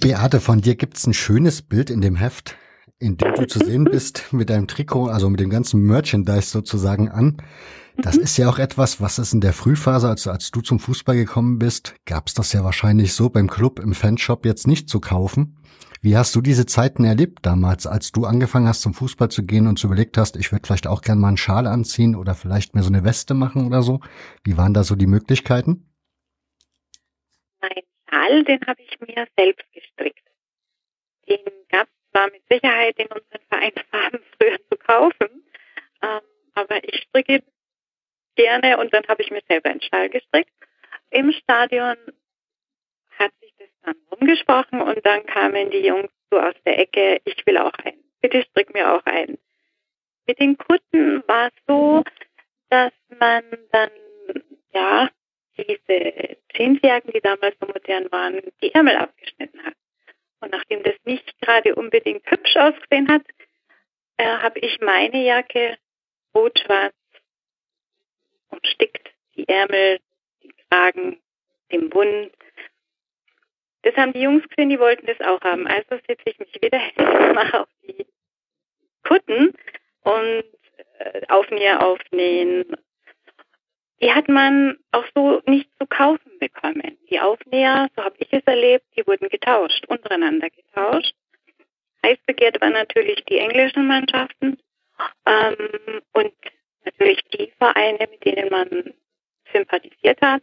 Beate, 0.00 0.40
von 0.40 0.60
dir 0.60 0.74
gibt's 0.74 1.06
ein 1.06 1.14
schönes 1.14 1.62
Bild 1.62 1.90
in 1.90 2.00
dem 2.00 2.16
Heft, 2.16 2.56
in 2.98 3.16
dem 3.16 3.34
du 3.34 3.46
zu 3.46 3.58
sehen 3.58 3.84
bist 3.90 4.32
mit 4.32 4.50
deinem 4.50 4.68
Trikot, 4.68 5.08
also 5.08 5.30
mit 5.30 5.40
dem 5.40 5.50
ganzen 5.50 5.80
Merchandise 5.80 6.50
sozusagen 6.50 7.08
an. 7.08 7.38
Das 7.96 8.16
mhm. 8.16 8.22
ist 8.22 8.36
ja 8.36 8.48
auch 8.48 8.58
etwas, 8.58 9.00
was 9.00 9.18
es 9.18 9.32
in 9.32 9.40
der 9.40 9.52
Frühphase, 9.52 10.08
also 10.08 10.30
als 10.30 10.50
du 10.50 10.60
zum 10.60 10.80
Fußball 10.80 11.16
gekommen 11.16 11.58
bist, 11.58 11.94
gab's 12.04 12.34
das 12.34 12.52
ja 12.52 12.64
wahrscheinlich 12.64 13.14
so 13.14 13.30
beim 13.30 13.48
Club 13.48 13.78
im 13.78 13.94
Fanshop 13.94 14.44
jetzt 14.44 14.66
nicht 14.66 14.88
zu 14.88 15.00
kaufen. 15.00 15.56
Wie 16.04 16.18
hast 16.18 16.34
du 16.34 16.42
diese 16.42 16.66
Zeiten 16.66 17.04
erlebt 17.04 17.46
damals, 17.46 17.86
als 17.86 18.12
du 18.12 18.26
angefangen 18.26 18.68
hast 18.68 18.82
zum 18.82 18.92
Fußball 18.92 19.30
zu 19.30 19.42
gehen 19.42 19.66
und 19.66 19.78
zu 19.78 19.86
überlegt 19.86 20.18
hast, 20.18 20.36
ich 20.36 20.52
würde 20.52 20.66
vielleicht 20.66 20.86
auch 20.86 21.00
gern 21.00 21.18
mal 21.18 21.28
einen 21.28 21.38
Schal 21.38 21.66
anziehen 21.66 22.14
oder 22.14 22.34
vielleicht 22.34 22.74
mir 22.74 22.82
so 22.82 22.90
eine 22.90 23.04
Weste 23.04 23.32
machen 23.32 23.66
oder 23.66 23.82
so? 23.82 24.00
Wie 24.42 24.58
waren 24.58 24.74
da 24.74 24.84
so 24.84 24.96
die 24.96 25.06
Möglichkeiten? 25.06 25.86
Schal, 28.14 28.44
den 28.44 28.60
habe 28.66 28.82
ich 28.82 29.00
mir 29.00 29.26
selbst 29.36 29.72
gestrickt. 29.72 30.24
Den 31.28 31.40
gab 31.68 31.88
es 31.88 32.10
zwar 32.10 32.30
mit 32.30 32.42
Sicherheit 32.48 32.98
in 32.98 33.06
unseren 33.08 33.40
Vereinsfarben 33.48 34.20
früher 34.38 34.58
zu 34.70 34.76
kaufen, 34.76 35.44
ähm, 36.02 36.20
aber 36.54 36.84
ich 36.84 37.02
stricke 37.02 37.42
gerne 38.36 38.78
und 38.78 38.92
dann 38.92 39.06
habe 39.08 39.22
ich 39.22 39.30
mir 39.30 39.42
selber 39.48 39.70
einen 39.70 39.80
Schal 39.80 40.08
gestrickt. 40.10 40.52
Im 41.10 41.32
Stadion 41.32 41.96
hat 43.18 43.32
sich 43.40 43.54
das 43.58 43.68
dann 43.82 43.96
rumgesprochen 44.10 44.80
und 44.80 45.04
dann 45.04 45.24
kamen 45.26 45.70
die 45.70 45.86
Jungs 45.86 46.10
so 46.30 46.38
aus 46.38 46.54
der 46.64 46.78
Ecke, 46.78 47.20
ich 47.24 47.46
will 47.46 47.58
auch 47.58 47.74
einen. 47.84 48.02
Bitte 48.20 48.42
strick 48.42 48.72
mir 48.74 48.92
auch 48.92 49.04
einen. 49.06 49.38
Mit 50.26 50.40
den 50.40 50.56
Kutten 50.56 51.22
war 51.26 51.48
es 51.48 51.54
so, 51.66 52.02
dass 52.70 52.92
man 53.18 53.44
dann, 53.70 53.90
ja, 54.72 55.10
diese 55.56 56.36
Jeansjacken, 56.52 57.12
die 57.12 57.20
damals 57.20 57.56
so 57.60 57.66
modern 57.66 58.10
waren, 58.12 58.40
die 58.62 58.74
Ärmel 58.74 58.96
abgeschnitten 58.96 59.64
hat. 59.64 59.74
Und 60.40 60.52
nachdem 60.52 60.82
das 60.82 60.94
nicht 61.04 61.40
gerade 61.40 61.74
unbedingt 61.74 62.28
hübsch 62.30 62.56
ausgesehen 62.56 63.08
hat, 63.08 63.22
äh, 64.18 64.24
habe 64.24 64.58
ich 64.60 64.80
meine 64.80 65.24
Jacke 65.24 65.78
rot-schwarz 66.34 66.94
umstickt, 68.50 69.10
die 69.36 69.48
Ärmel, 69.48 70.00
die 70.42 70.52
Kragen, 70.68 71.20
den 71.72 71.88
Bund 71.90 72.30
das 73.84 73.94
haben 73.96 74.14
die 74.14 74.22
Jungs 74.22 74.42
gesehen, 74.48 74.70
die 74.70 74.78
wollten 74.78 75.06
das 75.06 75.20
auch 75.20 75.40
haben. 75.42 75.66
Also 75.66 76.00
setze 76.08 76.24
ich 76.24 76.38
mich 76.38 76.54
wieder 76.62 76.80
auf 77.60 77.68
die 77.82 78.06
Kutten 79.06 79.52
und 80.04 80.44
äh, 80.98 81.20
Aufnäher 81.28 81.86
aufnähen. 81.86 82.64
Die 84.00 84.12
hat 84.12 84.28
man 84.28 84.76
auch 84.92 85.04
so 85.14 85.40
nicht 85.46 85.70
zu 85.78 85.86
kaufen 85.86 86.38
bekommen. 86.38 86.98
Die 87.10 87.20
Aufnäher, 87.20 87.88
so 87.96 88.04
habe 88.04 88.16
ich 88.18 88.32
es 88.32 88.42
erlebt, 88.44 88.84
die 88.96 89.06
wurden 89.06 89.28
getauscht, 89.28 89.86
untereinander 89.86 90.50
getauscht. 90.50 91.14
Heiß 92.04 92.18
begehrt 92.26 92.60
waren 92.60 92.72
natürlich 92.72 93.24
die 93.24 93.38
englischen 93.38 93.86
Mannschaften 93.86 94.58
ähm, 95.24 96.00
und 96.12 96.34
natürlich 96.84 97.22
die 97.32 97.52
Vereine, 97.58 98.08
mit 98.10 98.24
denen 98.24 98.50
man 98.50 98.94
sympathisiert 99.52 100.20
hat, 100.20 100.42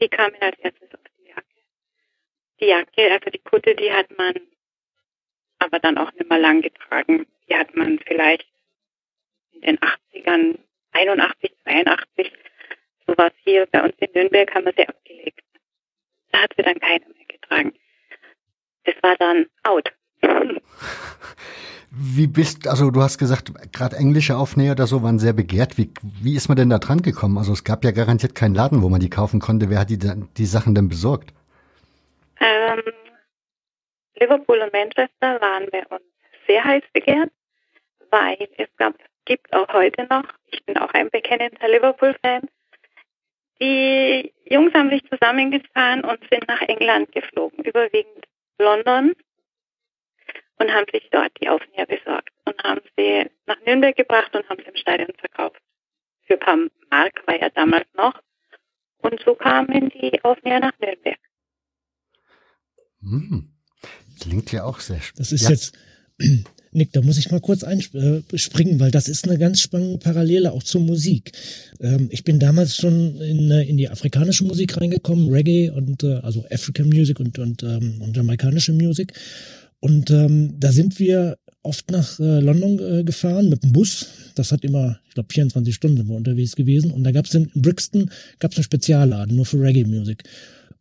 die 0.00 0.08
kamen 0.08 0.36
als 0.40 0.58
erstes 0.58 0.94
auf 0.94 1.00
die 2.60 2.66
Jacke, 2.66 3.12
also 3.12 3.30
die 3.30 3.38
Kutte, 3.38 3.74
die 3.74 3.92
hat 3.92 4.16
man 4.16 4.34
aber 5.58 5.78
dann 5.80 5.98
auch 5.98 6.12
nicht 6.12 6.28
mehr 6.28 6.38
lang 6.38 6.62
getragen. 6.62 7.26
Die 7.48 7.56
hat 7.56 7.74
man 7.74 7.98
vielleicht 8.06 8.46
in 9.52 9.60
den 9.62 9.78
80ern, 9.78 10.58
81, 10.94 11.52
82, 11.64 12.32
sowas 13.06 13.32
hier 13.44 13.66
bei 13.70 13.82
uns 13.82 13.94
in 13.98 14.08
Nürnberg 14.14 14.54
haben 14.54 14.64
wir 14.64 14.72
sie 14.76 14.88
abgelegt. 14.88 15.40
Da 16.32 16.42
hat 16.42 16.52
sie 16.56 16.62
dann 16.62 16.78
keiner 16.80 17.06
mehr 17.06 17.26
getragen. 17.28 17.72
Das 18.84 18.94
war 19.02 19.16
dann 19.16 19.46
out. 19.62 19.92
Wie 21.96 22.26
bist, 22.26 22.66
also 22.66 22.90
du 22.90 23.02
hast 23.02 23.18
gesagt, 23.18 23.52
gerade 23.72 23.94
englische 23.96 24.36
Aufnäher 24.36 24.72
oder 24.72 24.88
so 24.88 25.04
waren 25.04 25.20
sehr 25.20 25.32
begehrt. 25.32 25.78
Wie, 25.78 25.92
wie 26.02 26.34
ist 26.34 26.48
man 26.48 26.56
denn 26.56 26.70
da 26.70 26.78
dran 26.78 27.02
gekommen? 27.02 27.38
Also 27.38 27.52
es 27.52 27.62
gab 27.62 27.84
ja 27.84 27.92
garantiert 27.92 28.34
keinen 28.34 28.56
Laden, 28.56 28.82
wo 28.82 28.88
man 28.88 29.00
die 29.00 29.10
kaufen 29.10 29.38
konnte. 29.38 29.70
Wer 29.70 29.78
hat 29.78 29.90
die, 29.90 29.98
die 29.98 30.46
Sachen 30.46 30.74
denn 30.74 30.88
besorgt? 30.88 31.32
Ähm, 32.40 32.82
Liverpool 34.18 34.58
und 34.58 34.72
Manchester 34.72 35.40
waren 35.40 35.68
bei 35.70 35.86
uns 35.86 36.02
sehr 36.48 36.64
heiß 36.64 36.82
begehrt, 36.92 37.30
weil 38.10 38.48
es 38.58 38.68
gab, 38.76 38.94
gibt 39.24 39.52
auch 39.54 39.72
heute 39.72 40.06
noch, 40.10 40.24
ich 40.46 40.64
bin 40.64 40.76
auch 40.78 40.92
ein 40.92 41.10
bekennender 41.10 41.68
Liverpool-Fan, 41.68 42.48
die 43.60 44.32
Jungs 44.44 44.74
haben 44.74 44.90
sich 44.90 45.02
zusammengefahren 45.08 46.04
und 46.04 46.20
sind 46.30 46.46
nach 46.48 46.60
England 46.62 47.12
geflogen, 47.12 47.64
überwiegend 47.64 48.26
London, 48.58 49.14
und 50.58 50.72
haben 50.72 50.86
sich 50.92 51.08
dort 51.10 51.32
die 51.40 51.48
Aufnäher 51.48 51.86
besorgt 51.86 52.30
und 52.44 52.62
haben 52.62 52.80
sie 52.96 53.28
nach 53.46 53.60
Nürnberg 53.66 53.96
gebracht 53.96 54.34
und 54.34 54.48
haben 54.48 54.60
sie 54.62 54.70
im 54.70 54.76
Stadion 54.76 55.12
verkauft. 55.18 55.60
Für 56.26 56.34
ein 56.34 56.40
paar 56.40 56.58
Mark 56.90 57.26
war 57.26 57.40
ja 57.40 57.50
damals 57.50 57.86
noch. 57.94 58.20
Und 58.98 59.20
so 59.20 59.34
kamen 59.34 59.90
die 59.90 60.22
Aufnäher 60.24 60.60
nach 60.60 60.78
Nürnberg. 60.78 61.18
Hm. 63.00 63.52
Klingt 64.20 64.52
ja 64.52 64.64
auch 64.64 64.80
sehr 64.80 65.00
spannend. 65.00 65.20
Das 65.20 65.32
ist 65.32 65.42
ja. 65.42 65.50
jetzt, 65.50 65.76
Nick, 66.72 66.92
da 66.92 67.02
muss 67.02 67.18
ich 67.18 67.30
mal 67.30 67.40
kurz 67.40 67.62
einspringen, 67.62 68.80
weil 68.80 68.90
das 68.90 69.06
ist 69.06 69.28
eine 69.28 69.38
ganz 69.38 69.60
spannende 69.60 69.98
Parallele 69.98 70.50
auch 70.52 70.62
zur 70.64 70.80
Musik. 70.80 71.30
Ähm, 71.80 72.08
ich 72.10 72.24
bin 72.24 72.40
damals 72.40 72.76
schon 72.76 73.20
in, 73.20 73.50
äh, 73.50 73.62
in 73.62 73.76
die 73.76 73.88
afrikanische 73.88 74.44
Musik 74.44 74.76
reingekommen, 74.76 75.30
Reggae 75.30 75.70
und 75.70 76.02
äh, 76.02 76.14
also 76.16 76.44
African 76.50 76.88
Music 76.88 77.20
und, 77.20 77.38
und, 77.38 77.62
ähm, 77.62 78.00
und 78.00 78.16
jamaikanische 78.16 78.72
Musik. 78.72 79.12
Und 79.78 80.10
ähm, 80.10 80.54
da 80.58 80.72
sind 80.72 80.98
wir 80.98 81.38
oft 81.62 81.90
nach 81.90 82.18
äh, 82.18 82.40
London 82.40 82.78
äh, 82.78 83.04
gefahren 83.04 83.48
mit 83.48 83.62
dem 83.62 83.72
Bus. 83.72 84.06
Das 84.34 84.50
hat 84.50 84.64
immer, 84.64 84.98
ich 85.08 85.14
glaube, 85.14 85.32
24 85.32 85.74
Stunden 85.74 85.96
sind 85.96 86.08
wir 86.08 86.16
unterwegs 86.16 86.56
gewesen. 86.56 86.90
Und 86.90 87.04
da 87.04 87.12
gab 87.12 87.26
es 87.26 87.34
in 87.34 87.50
Brixton 87.54 88.10
gab's 88.38 88.56
einen 88.56 88.64
Spezialladen, 88.64 89.36
nur 89.36 89.46
für 89.46 89.60
Reggae-Music. 89.60 90.24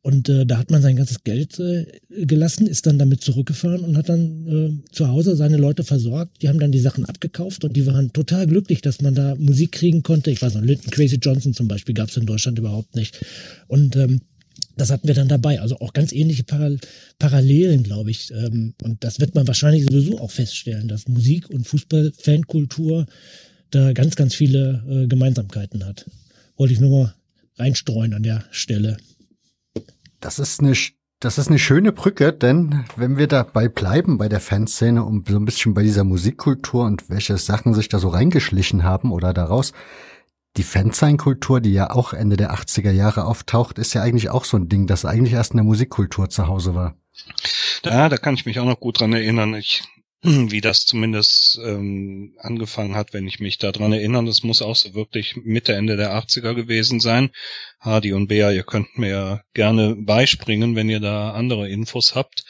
Und 0.03 0.27
äh, 0.27 0.45
da 0.45 0.57
hat 0.57 0.69
man 0.69 0.81
sein 0.81 0.97
ganzes 0.97 1.23
Geld 1.23 1.57
äh, 1.59 1.85
gelassen, 2.09 2.67
ist 2.67 2.85
dann 2.85 2.99
damit 2.99 3.21
zurückgefahren 3.21 3.85
und 3.85 3.95
hat 3.95 4.09
dann 4.09 4.83
äh, 4.85 4.91
zu 4.91 5.07
Hause 5.07 5.37
seine 5.37 5.55
Leute 5.55 5.85
versorgt. 5.85 6.41
Die 6.41 6.49
haben 6.49 6.59
dann 6.59 6.73
die 6.73 6.79
Sachen 6.79 7.05
abgekauft 7.05 7.63
und 7.63 7.73
die 7.77 7.85
waren 7.85 8.11
total 8.11 8.45
glücklich, 8.45 8.81
dass 8.81 9.01
man 9.01 9.15
da 9.15 9.35
Musik 9.35 9.71
kriegen 9.71 10.03
konnte. 10.03 10.29
Ich 10.29 10.41
weiß 10.41 10.55
noch, 10.55 10.61
Linton 10.61 10.91
Crazy 10.91 11.15
Johnson 11.21 11.53
zum 11.53 11.69
Beispiel 11.69 11.95
gab 11.95 12.09
es 12.09 12.17
in 12.17 12.25
Deutschland 12.25 12.59
überhaupt 12.59 12.97
nicht. 12.97 13.21
Und 13.67 13.95
ähm, 13.95 14.19
das 14.75 14.91
hatten 14.91 15.07
wir 15.07 15.15
dann 15.15 15.29
dabei. 15.29 15.61
Also 15.61 15.79
auch 15.79 15.93
ganz 15.93 16.11
ähnliche 16.11 16.43
Paral 16.43 16.79
Parallelen, 17.17 17.83
glaube 17.83 18.11
ich. 18.11 18.29
Ähm, 18.31 18.73
und 18.83 19.05
das 19.05 19.21
wird 19.21 19.35
man 19.35 19.47
wahrscheinlich 19.47 19.85
sowieso 19.85 20.19
auch 20.19 20.31
feststellen, 20.31 20.89
dass 20.89 21.07
Musik 21.07 21.49
und 21.49 21.65
Fußball-Fankultur 21.65 23.05
da 23.71 23.93
ganz, 23.93 24.17
ganz 24.17 24.35
viele 24.35 24.83
äh, 24.89 25.07
Gemeinsamkeiten 25.07 25.85
hat. 25.85 26.05
Wollte 26.57 26.73
ich 26.73 26.81
nur 26.81 26.89
mal 26.89 27.13
reinstreuen 27.55 28.13
an 28.13 28.23
der 28.23 28.43
Stelle. 28.51 28.97
Das 30.23 30.39
ist 30.39 30.61
eine, 30.61 30.73
das 31.19 31.37
ist 31.37 31.49
eine 31.49 31.59
schöne 31.59 31.91
Brücke, 31.91 32.31
denn 32.31 32.85
wenn 32.95 33.17
wir 33.17 33.27
dabei 33.27 33.67
bleiben 33.67 34.17
bei 34.17 34.29
der 34.29 34.39
Fanszene 34.39 35.03
und 35.03 35.27
so 35.27 35.35
ein 35.35 35.43
bisschen 35.43 35.73
bei 35.73 35.83
dieser 35.83 36.05
Musikkultur 36.05 36.85
und 36.85 37.09
welche 37.09 37.37
Sachen 37.37 37.73
sich 37.73 37.89
da 37.89 37.99
so 37.99 38.07
reingeschlichen 38.07 38.85
haben 38.85 39.11
oder 39.11 39.33
daraus, 39.33 39.73
die 40.55 40.63
Fansign-Kultur, 40.63 41.59
die 41.59 41.73
ja 41.73 41.89
auch 41.89 42.13
Ende 42.13 42.37
der 42.37 42.53
80er 42.53 42.91
Jahre 42.91 43.25
auftaucht, 43.25 43.77
ist 43.77 43.93
ja 43.93 44.01
eigentlich 44.01 44.29
auch 44.29 44.45
so 44.45 44.55
ein 44.55 44.69
Ding, 44.69 44.87
das 44.87 45.03
eigentlich 45.03 45.33
erst 45.33 45.51
in 45.51 45.57
der 45.57 45.65
Musikkultur 45.65 46.29
zu 46.29 46.47
Hause 46.47 46.73
war. 46.73 46.95
Ja, 47.83 48.07
da 48.07 48.15
kann 48.15 48.35
ich 48.35 48.45
mich 48.45 48.59
auch 48.59 48.65
noch 48.65 48.79
gut 48.79 49.01
dran 49.01 49.11
erinnern. 49.11 49.55
Ich 49.55 49.83
wie 50.51 50.61
das 50.61 50.85
zumindest 50.85 51.59
ähm, 51.63 52.35
angefangen 52.39 52.95
hat, 52.95 53.13
wenn 53.13 53.27
ich 53.27 53.39
mich 53.39 53.57
daran 53.57 53.91
erinnere. 53.91 54.25
Das 54.25 54.43
muss 54.43 54.61
auch 54.61 54.75
so 54.75 54.93
wirklich 54.93 55.35
Mitte, 55.35 55.73
Ende 55.73 55.97
der 55.97 56.15
80er 56.15 56.53
gewesen 56.53 56.99
sein. 57.01 57.29
Hardy 57.79 58.13
und 58.13 58.27
Bea, 58.27 58.51
ihr 58.51 58.63
könnt 58.63 58.97
mir 58.97 59.43
gerne 59.53 59.95
beispringen, 59.97 60.75
wenn 60.75 60.89
ihr 60.89 61.01
da 61.01 61.31
andere 61.31 61.69
Infos 61.69 62.15
habt. 62.15 62.45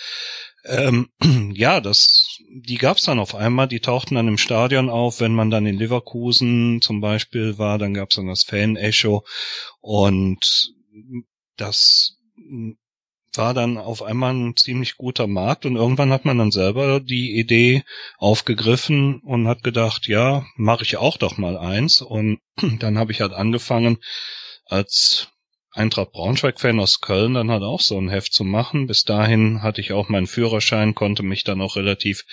Ähm, 0.66 1.10
ja, 1.54 1.82
das, 1.82 2.38
die 2.48 2.78
gab's 2.78 3.04
dann 3.04 3.18
auf 3.20 3.34
einmal, 3.34 3.68
die 3.68 3.80
tauchten 3.80 4.16
dann 4.16 4.28
im 4.28 4.38
Stadion 4.38 4.90
auf, 4.90 5.20
wenn 5.20 5.34
man 5.34 5.50
dann 5.50 5.66
in 5.66 5.78
Leverkusen 5.78 6.80
zum 6.82 7.02
Beispiel 7.02 7.58
war, 7.58 7.80
dann 7.80 7.96
gab's 7.96 8.16
dann 8.16 8.28
das 8.28 8.44
Fan-Echo 8.44 9.26
und 9.82 10.74
das 11.58 12.18
war 13.36 13.54
dann 13.54 13.78
auf 13.78 14.04
einmal 14.04 14.34
ein 14.34 14.56
ziemlich 14.56 14.98
guter 14.98 15.28
Markt 15.28 15.66
und 15.66 15.76
irgendwann 15.76 16.12
hat 16.12 16.26
man 16.26 16.38
dann 16.38 16.52
selber 16.52 17.00
die 17.00 17.38
Idee 17.38 17.84
aufgegriffen 18.18 19.20
und 19.22 19.48
hat 19.48 19.64
gedacht, 19.64 20.08
ja, 20.08 20.46
mache 20.56 20.84
ich 20.84 20.98
auch 20.98 21.18
doch 21.18 21.38
mal 21.38 21.58
eins 21.58 22.02
und 22.02 22.40
dann 22.80 22.98
habe 22.98 23.12
ich 23.12 23.22
halt 23.22 23.34
angefangen 23.34 23.98
als 24.66 25.30
Eintracht 25.76 26.12
Braunschweig-Fan 26.12 26.80
aus 26.80 27.02
Köln 27.02 27.34
dann 27.34 27.50
halt 27.50 27.64
auch 27.64 27.82
so 27.82 27.98
ein 27.98 28.08
Heft 28.08 28.32
zu 28.32 28.44
machen. 28.44 28.86
Bis 28.86 29.06
dahin 29.06 29.64
hatte 29.64 29.82
ich 29.82 29.92
auch 29.92 30.08
meinen 30.08 30.28
Führerschein, 30.28 30.94
konnte 30.94 31.24
mich 31.24 31.44
dann 31.44 31.62
auch 31.62 31.76
relativ 31.76 32.26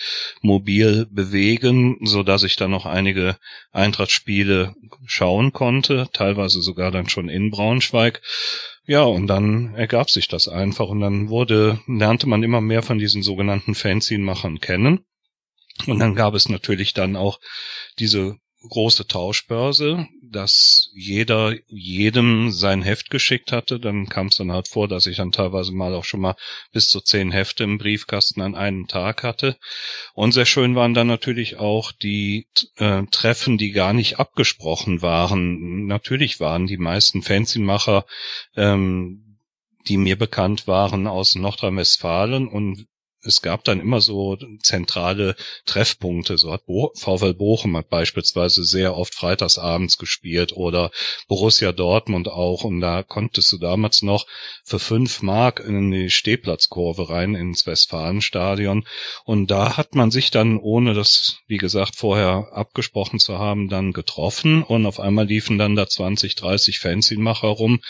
mobil 0.43 1.07
bewegen, 1.11 1.97
so 2.03 2.23
dass 2.23 2.43
ich 2.43 2.57
dann 2.57 2.71
noch 2.71 2.85
einige 2.85 3.39
Eintracht-Spiele 3.73 4.75
schauen 5.07 5.55
konnte, 5.55 6.09
teilweise 6.13 6.61
sogar 6.61 6.91
dann 6.91 7.09
schon 7.09 7.31
in 7.31 7.51
Braunschweig. 7.51 8.21
Ja, 8.87 9.03
und 9.03 9.27
dann 9.27 9.75
ergab 9.75 10.11
sich 10.11 10.27
das 10.29 10.49
einfach 10.49 10.89
und 10.89 11.01
dann 11.01 11.29
wurde, 11.29 11.81
lernte 11.87 12.27
man 12.29 12.43
immer 12.43 12.61
mehr 12.61 12.83
von 12.83 12.99
diesen 12.99 13.23
sogenannten 13.23 13.75
Fanzine-Machern 13.75 14.61
kennen. 14.61 15.05
Und 15.87 15.99
dann 15.99 16.15
gab 16.15 16.35
es 16.35 16.49
natürlich 16.49 16.93
dann 16.93 17.17
auch 17.17 17.41
diese 17.99 18.37
große 18.69 19.07
Tauschbörse, 19.07 20.07
dass 20.31 20.91
jeder 20.95 21.55
jedem 21.67 22.51
sein 22.51 22.83
Heft 22.83 23.11
geschickt 23.11 23.53
hatte. 23.53 23.79
Dann 23.79 24.09
kam 24.09 24.29
es 24.29 24.37
dann 24.37 24.53
halt 24.53 24.69
vor, 24.69 24.89
dass 24.89 25.07
ich 25.07 25.17
dann 25.17 25.33
teilweise 25.33 25.73
mal 25.73 25.95
auch 25.95 26.05
schon 26.05 26.21
mal 26.21 26.37
bis 26.73 26.89
zu 26.89 27.01
zehn 27.01 27.31
Hefte 27.31 27.65
im 27.65 27.79
Briefkasten 27.79 28.41
an 28.41 28.55
einem 28.55 28.87
Tag 28.87 29.23
hatte. 29.23 29.57
Und 30.15 30.33
sehr 30.33 30.47
schön 30.47 30.75
waren 30.75 30.95
dann 30.95 31.07
natürlich 31.07 31.57
auch 31.57 31.93
die 31.93 32.47
äh, 32.77 33.03
Treffen, 33.11 33.59
die 33.59 33.73
gar 33.73 33.93
nicht 33.93 34.19
abgesprochen 34.19 35.03
waren. 35.03 35.87
Natürlich 35.87 36.41
waren 36.41 36.67
die 36.67 36.79
meisten 36.79 37.23
Fanzinmacher 37.23 38.07
ähm, 38.57 39.31
die 39.89 39.97
mir 39.97 40.17
bekannt 40.17 40.67
waren 40.67 41.07
aus 41.07 41.35
Nordrhein-Westfalen 41.35 42.49
und 42.49 42.87
es 43.23 43.43
gab 43.43 43.65
dann 43.65 43.81
immer 43.81 44.01
so 44.01 44.39
zentrale 44.63 45.37
Treffpunkte. 45.67 46.39
So 46.39 46.53
hat 46.53 46.65
Bo 46.67 46.93
VfL 46.97 47.35
Bochum 47.35 47.77
hat 47.77 47.91
beispielsweise 47.91 48.65
sehr 48.65 48.97
oft 48.97 49.15
freitagsabends 49.15 49.99
gespielt 49.99 50.55
oder 50.55 50.91
Borussia 51.29 51.73
Dortmund 51.73 52.29
auch. 52.29 52.65
Und 52.65 52.81
da 52.81 53.03
konntest 53.03 53.53
du 53.53 53.59
damals 53.59 54.03
noch 54.03 54.27
für 54.65 54.79
fünf 54.79 55.23
Mark 55.23 55.61
in 55.61 55.91
die 55.91 56.11
Stehplatzkurve 56.11 57.11
rein 57.11 57.35
ins 57.35 57.67
Westfalenstadion. 57.67 58.87
Und 59.25 59.51
da 59.51 59.77
hat 59.77 59.95
man 59.95 60.11
sich 60.11 60.31
dann, 60.31 60.59
ohne 60.59 60.95
das, 60.95 61.39
wie 61.47 61.59
gesagt, 61.59 61.97
vorher 61.97 62.49
abgesprochen 62.53 63.19
zu 63.19 63.39
haben, 63.39 63.69
dann 63.69 63.93
getroffen. 63.93 64.63
Und 64.63 64.87
auf 64.87 64.99
einmal 64.99 65.27
liefen 65.27 65.59
dann 65.59 65.77
da 65.77 65.87
20, 65.87 66.37
30 66.37 66.79
Fanzinmacher 66.79 67.49
rum, 67.49 67.81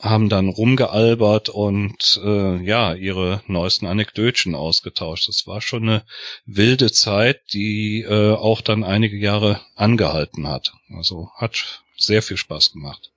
haben 0.00 0.28
dann 0.28 0.48
rumgealbert 0.48 1.48
und 1.48 2.20
äh, 2.24 2.62
ja, 2.62 2.94
ihre 2.94 3.42
neuesten 3.46 3.86
Anekdötchen 3.86 4.54
ausgetauscht. 4.54 5.28
Das 5.28 5.46
war 5.46 5.60
schon 5.60 5.82
eine 5.84 6.02
wilde 6.46 6.92
Zeit, 6.92 7.40
die 7.52 8.02
äh, 8.02 8.32
auch 8.32 8.60
dann 8.60 8.84
einige 8.84 9.16
Jahre 9.16 9.60
angehalten 9.76 10.46
hat. 10.46 10.72
Also 10.96 11.30
hat 11.36 11.82
sehr 11.96 12.22
viel 12.22 12.36
Spaß 12.36 12.72
gemacht. 12.72 13.10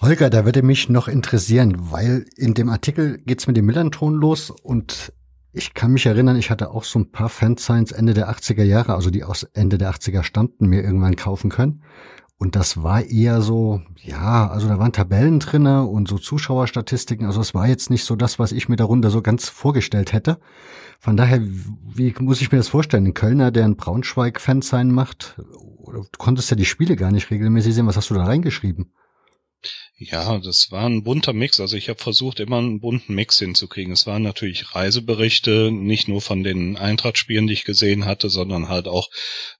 Holger, 0.00 0.30
da 0.30 0.44
würde 0.44 0.62
mich 0.62 0.88
noch 0.88 1.06
interessieren, 1.06 1.92
weil 1.92 2.26
in 2.36 2.54
dem 2.54 2.68
Artikel 2.68 3.18
geht's 3.24 3.46
mit 3.46 3.56
dem 3.56 3.66
Millanton 3.66 4.14
los 4.14 4.50
und 4.50 5.12
ich 5.52 5.74
kann 5.74 5.92
mich 5.92 6.06
erinnern, 6.06 6.36
ich 6.36 6.50
hatte 6.50 6.70
auch 6.70 6.84
so 6.84 6.98
ein 6.98 7.10
paar 7.10 7.28
Fansigns 7.28 7.92
Ende 7.92 8.14
der 8.14 8.30
80er 8.30 8.64
Jahre, 8.64 8.94
also 8.94 9.10
die 9.10 9.22
aus 9.22 9.44
Ende 9.44 9.78
der 9.78 9.92
80er 9.92 10.22
stammten, 10.22 10.66
mir 10.66 10.82
irgendwann 10.82 11.14
kaufen 11.14 11.50
können. 11.50 11.82
Und 12.42 12.56
das 12.56 12.82
war 12.82 13.04
eher 13.04 13.40
so, 13.40 13.82
ja, 14.02 14.50
also 14.50 14.66
da 14.66 14.80
waren 14.80 14.92
Tabellen 14.92 15.38
drinne 15.38 15.84
und 15.84 16.08
so 16.08 16.18
Zuschauerstatistiken. 16.18 17.24
Also 17.24 17.40
es 17.40 17.54
war 17.54 17.68
jetzt 17.68 17.88
nicht 17.88 18.04
so 18.04 18.16
das, 18.16 18.40
was 18.40 18.50
ich 18.50 18.68
mir 18.68 18.74
darunter 18.74 19.10
so 19.10 19.22
ganz 19.22 19.48
vorgestellt 19.48 20.12
hätte. 20.12 20.40
Von 20.98 21.16
daher, 21.16 21.40
wie 21.40 22.12
muss 22.18 22.40
ich 22.40 22.50
mir 22.50 22.58
das 22.58 22.66
vorstellen? 22.66 23.06
Ein 23.06 23.14
Kölner, 23.14 23.52
der 23.52 23.64
ein 23.64 23.76
Braunschweig-Fan 23.76 24.60
sein 24.60 24.90
macht, 24.90 25.36
du 25.38 26.02
konntest 26.18 26.50
ja 26.50 26.56
die 26.56 26.64
Spiele 26.64 26.96
gar 26.96 27.12
nicht 27.12 27.30
regelmäßig 27.30 27.76
sehen. 27.76 27.86
Was 27.86 27.96
hast 27.96 28.10
du 28.10 28.14
da 28.14 28.24
reingeschrieben? 28.24 28.90
Ja, 30.04 30.38
das 30.38 30.72
war 30.72 30.86
ein 30.86 31.04
bunter 31.04 31.32
Mix. 31.32 31.60
Also 31.60 31.76
ich 31.76 31.88
habe 31.88 32.02
versucht, 32.02 32.40
immer 32.40 32.58
einen 32.58 32.80
bunten 32.80 33.14
Mix 33.14 33.38
hinzukriegen. 33.38 33.92
Es 33.92 34.04
waren 34.04 34.22
natürlich 34.22 34.74
Reiseberichte, 34.74 35.70
nicht 35.70 36.08
nur 36.08 36.20
von 36.20 36.42
den 36.42 36.76
Eintrachtspielen, 36.76 37.46
die 37.46 37.52
ich 37.52 37.64
gesehen 37.64 38.04
hatte, 38.04 38.28
sondern 38.28 38.68
halt 38.68 38.88
auch, 38.88 39.10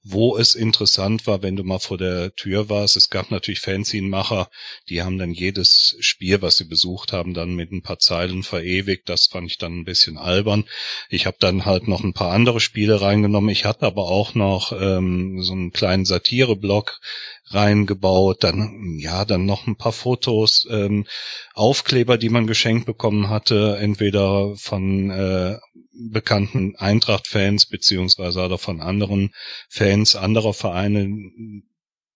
wo 0.03 0.37
es 0.37 0.57
interessant 0.57 1.29
war, 1.29 1.43
wenn 1.43 1.55
du 1.55 1.63
mal 1.63 1.79
vor 1.79 1.97
der 1.97 2.35
Tür 2.35 2.69
warst. 2.69 2.97
Es 2.97 3.09
gab 3.09 3.31
natürlich 3.31 3.61
Fanzine-Macher, 3.61 4.51
die 4.89 5.03
haben 5.03 5.17
dann 5.17 5.33
jedes 5.33 5.97
Spiel, 6.01 6.43
was 6.43 6.57
sie 6.57 6.65
besucht 6.65 7.13
haben, 7.13 7.35
dann 7.35 7.55
mit 7.55 7.71
ein 7.71 7.83
paar 7.83 8.01
Zeilen 8.01 8.43
verewigt. 8.43 9.09
Das 9.09 9.29
fand 9.29 9.49
ich 9.49 9.59
dann 9.59 9.79
ein 9.79 9.85
bisschen 9.85 10.19
albern. 10.19 10.65
Ich 11.09 11.27
habe 11.27 11.37
dann 11.39 11.67
halt 11.67 11.87
noch 11.87 12.03
ein 12.03 12.15
paar 12.15 12.33
andere 12.33 12.59
Spiele 12.59 13.01
reingenommen. 13.01 13.51
Ich 13.51 13.65
hatte 13.65 13.87
aber 13.87 14.07
auch 14.09 14.35
noch 14.35 14.73
ähm, 14.73 15.41
so 15.43 15.53
einen 15.53 15.73
kleinen 15.73 16.05
Satire-Blog, 16.05 17.01
reingebaut, 17.47 18.45
dann 18.45 18.99
ja, 18.99 19.25
dann 19.25 19.47
noch 19.47 19.67
ein 19.67 19.77
paar 19.77 19.93
Fotos, 19.93 20.67
ähm, 20.71 21.07
Aufkleber, 21.55 22.19
die 22.19 22.29
man 22.31 22.47
geschenkt 22.47 22.87
bekommen 22.87 23.29
hatte, 23.29 23.79
entweder 23.81 24.55
von 24.57 25.11
äh, 25.11 25.59
bekannten 25.93 26.75
Eintracht-Fans 26.77 27.67
beziehungsweise 27.67 28.45
oder 28.45 28.59
von 28.59 28.81
anderen 28.81 29.31
Fans 29.69 30.17
anderer 30.17 30.55
Vereine, 30.55 31.09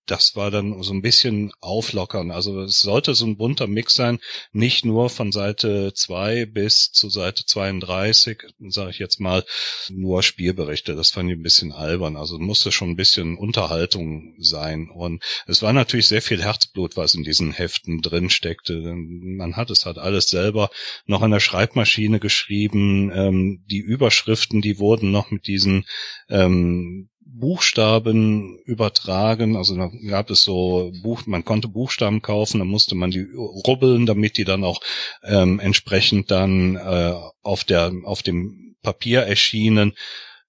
das 0.07 0.37
war 0.37 0.51
dann 0.51 0.83
so 0.83 0.93
ein 0.93 1.03
bisschen 1.03 1.53
auflockern. 1.61 2.31
Also 2.31 2.63
es 2.63 2.81
sollte 2.81 3.15
so 3.15 3.27
ein 3.27 3.37
bunter 3.37 3.67
Mix 3.67 3.95
sein, 3.95 4.21
nicht 4.53 4.85
nur 4.85 5.11
von 5.11 5.33
Seite 5.33 5.93
2 5.95 6.47
bis 6.47 6.93
zu 6.93 7.11
Seite 7.11 7.45
32, 7.45 8.43
sage 8.69 8.91
ich 8.91 8.99
jetzt 8.99 9.21
mal, 9.21 9.45
nur 9.91 10.23
Spielberichte. 10.23 10.95
Das 10.95 11.11
fand 11.11 11.31
ich 11.31 11.37
ein 11.37 11.43
bisschen 11.43 11.73
albern. 11.73 12.17
Also 12.17 12.39
musste 12.39 12.73
schon 12.73 12.91
ein 12.91 12.97
bisschen 12.97 13.37
Unterhaltung 13.37 14.35
sein. 14.39 14.89
Und 14.91 15.23
es 15.47 15.63
war 15.63 15.73
natürlich 15.73 16.07
sehr 16.07 16.23
viel 16.23 16.43
Herzblut, 16.43 16.97
was 16.97 17.15
in 17.15 17.25
diesen 17.25 17.53
Heften 17.53 18.01
drin 18.01 18.31
steckte. 18.31 18.81
Man 18.95 19.57
hat 19.57 19.71
es 19.71 19.87
halt 19.87 19.99
alles 19.99 20.29
selber 20.29 20.71
noch 21.07 21.23
an 21.23 21.33
der 21.33 21.41
Schreibmaschine 21.41 22.21
geschrieben. 22.21 23.11
Ähm, 23.13 23.65
die 23.67 23.81
Überschriften, 23.81 24.63
die 24.63 24.79
wurden 24.79 25.11
noch 25.11 25.31
mit 25.31 25.47
diesen 25.47 25.85
ähm, 26.29 27.09
Buchstaben 27.39 28.59
übertragen. 28.65 29.57
Also 29.57 29.77
da 29.77 29.91
gab 30.09 30.31
es 30.31 30.43
so 30.43 30.93
Buch, 31.03 31.27
man 31.27 31.45
konnte 31.45 31.69
Buchstaben 31.69 32.23
kaufen, 32.23 32.59
dann 32.59 32.69
musste 32.69 32.95
man 32.95 33.11
die 33.11 33.27
rubbeln, 33.35 34.07
damit 34.07 34.37
die 34.37 34.45
dann 34.45 34.65
auch 34.65 34.81
ähm, 35.23 35.61
entsprechend 35.61 36.31
dann 36.31 36.77
äh, 36.77 37.15
auf 37.43 37.65
der 37.65 37.93
auf 38.05 38.23
dem 38.23 38.77
Papier 38.83 39.23
erschienen. 39.23 39.93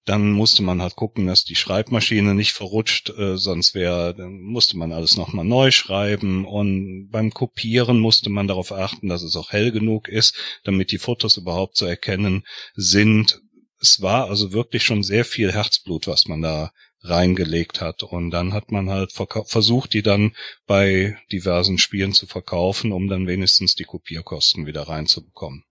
dann 0.08 0.32
musste 0.32 0.62
man 0.62 0.80
halt 0.80 0.96
gucken, 0.96 1.26
dass 1.26 1.44
die 1.44 1.54
Schreibmaschine 1.54 2.34
nicht 2.34 2.52
verrutscht, 2.52 3.10
äh, 3.10 3.36
sonst 3.36 3.74
wäre, 3.74 4.14
dann 4.14 4.40
musste 4.40 4.78
man 4.78 4.90
alles 4.90 5.18
nochmal 5.18 5.44
neu 5.44 5.70
schreiben 5.70 6.46
und 6.46 7.10
beim 7.10 7.30
Kopieren 7.30 8.00
musste 8.00 8.30
man 8.30 8.48
darauf 8.48 8.72
achten, 8.72 9.08
dass 9.08 9.22
es 9.22 9.36
auch 9.36 9.52
hell 9.52 9.70
genug 9.70 10.08
ist, 10.08 10.34
damit 10.64 10.92
die 10.92 10.98
Fotos 10.98 11.36
überhaupt 11.36 11.76
zu 11.76 11.84
erkennen 11.84 12.44
sind. 12.74 13.42
Es 13.80 14.02
war 14.02 14.28
also 14.28 14.52
wirklich 14.52 14.82
schon 14.82 15.02
sehr 15.02 15.24
viel 15.24 15.52
Herzblut, 15.52 16.06
was 16.06 16.26
man 16.26 16.42
da 16.42 16.72
reingelegt 17.02 17.80
hat. 17.80 18.02
Und 18.02 18.30
dann 18.30 18.52
hat 18.52 18.72
man 18.72 18.90
halt 18.90 19.12
versucht, 19.12 19.92
die 19.92 20.02
dann 20.02 20.32
bei 20.66 21.18
diversen 21.30 21.78
Spielen 21.78 22.12
zu 22.12 22.26
verkaufen, 22.26 22.92
um 22.92 23.08
dann 23.08 23.26
wenigstens 23.26 23.74
die 23.74 23.84
Kopierkosten 23.84 24.66
wieder 24.66 24.82
reinzubekommen. 24.82 25.64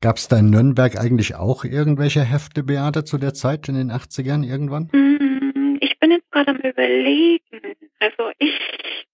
Gab 0.00 0.16
es 0.16 0.28
da 0.28 0.38
in 0.38 0.50
Nürnberg 0.50 0.96
eigentlich 0.96 1.34
auch 1.34 1.64
irgendwelche 1.64 2.22
Hefte, 2.22 2.62
Beate, 2.62 3.04
zu 3.04 3.18
der 3.18 3.34
Zeit 3.34 3.68
in 3.68 3.74
den 3.74 3.90
80ern 3.90 4.46
irgendwann? 4.46 4.90
Hm, 4.92 5.78
ich 5.80 5.98
bin 5.98 6.12
jetzt 6.12 6.30
gerade 6.30 6.52
am 6.52 6.58
überlegen. 6.58 7.74
Also 7.98 8.30
ich 8.38 8.56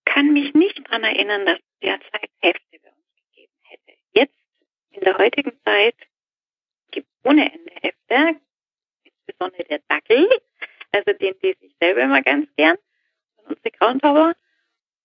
kann 0.05 0.35
mich 0.35 0.53
nicht 0.53 0.83
daran 0.87 1.05
erinnern, 1.05 1.47
dass 1.47 1.59
es 1.59 1.79
derzeit 1.83 2.31
Hefte 2.41 2.79
bei 2.83 2.91
uns 2.91 3.07
gegeben 3.31 3.53
hätte. 3.63 3.99
Jetzt, 4.13 4.35
in 4.91 5.01
der 5.01 5.17
heutigen 5.17 5.53
Zeit, 5.65 5.95
ohne 7.25 7.53
Ende 7.53 7.73
Hefte, 7.83 8.41
insbesondere 9.05 9.65
der 9.65 9.81
Dackel, 9.89 10.29
also 10.93 11.13
den 11.19 11.35
lese 11.43 11.59
ich 11.61 11.75
selber 11.81 12.03
immer 12.03 12.23
ganz 12.23 12.49
gern, 12.57 12.77
unsere 13.49 13.71
Groundhauer. 13.73 14.35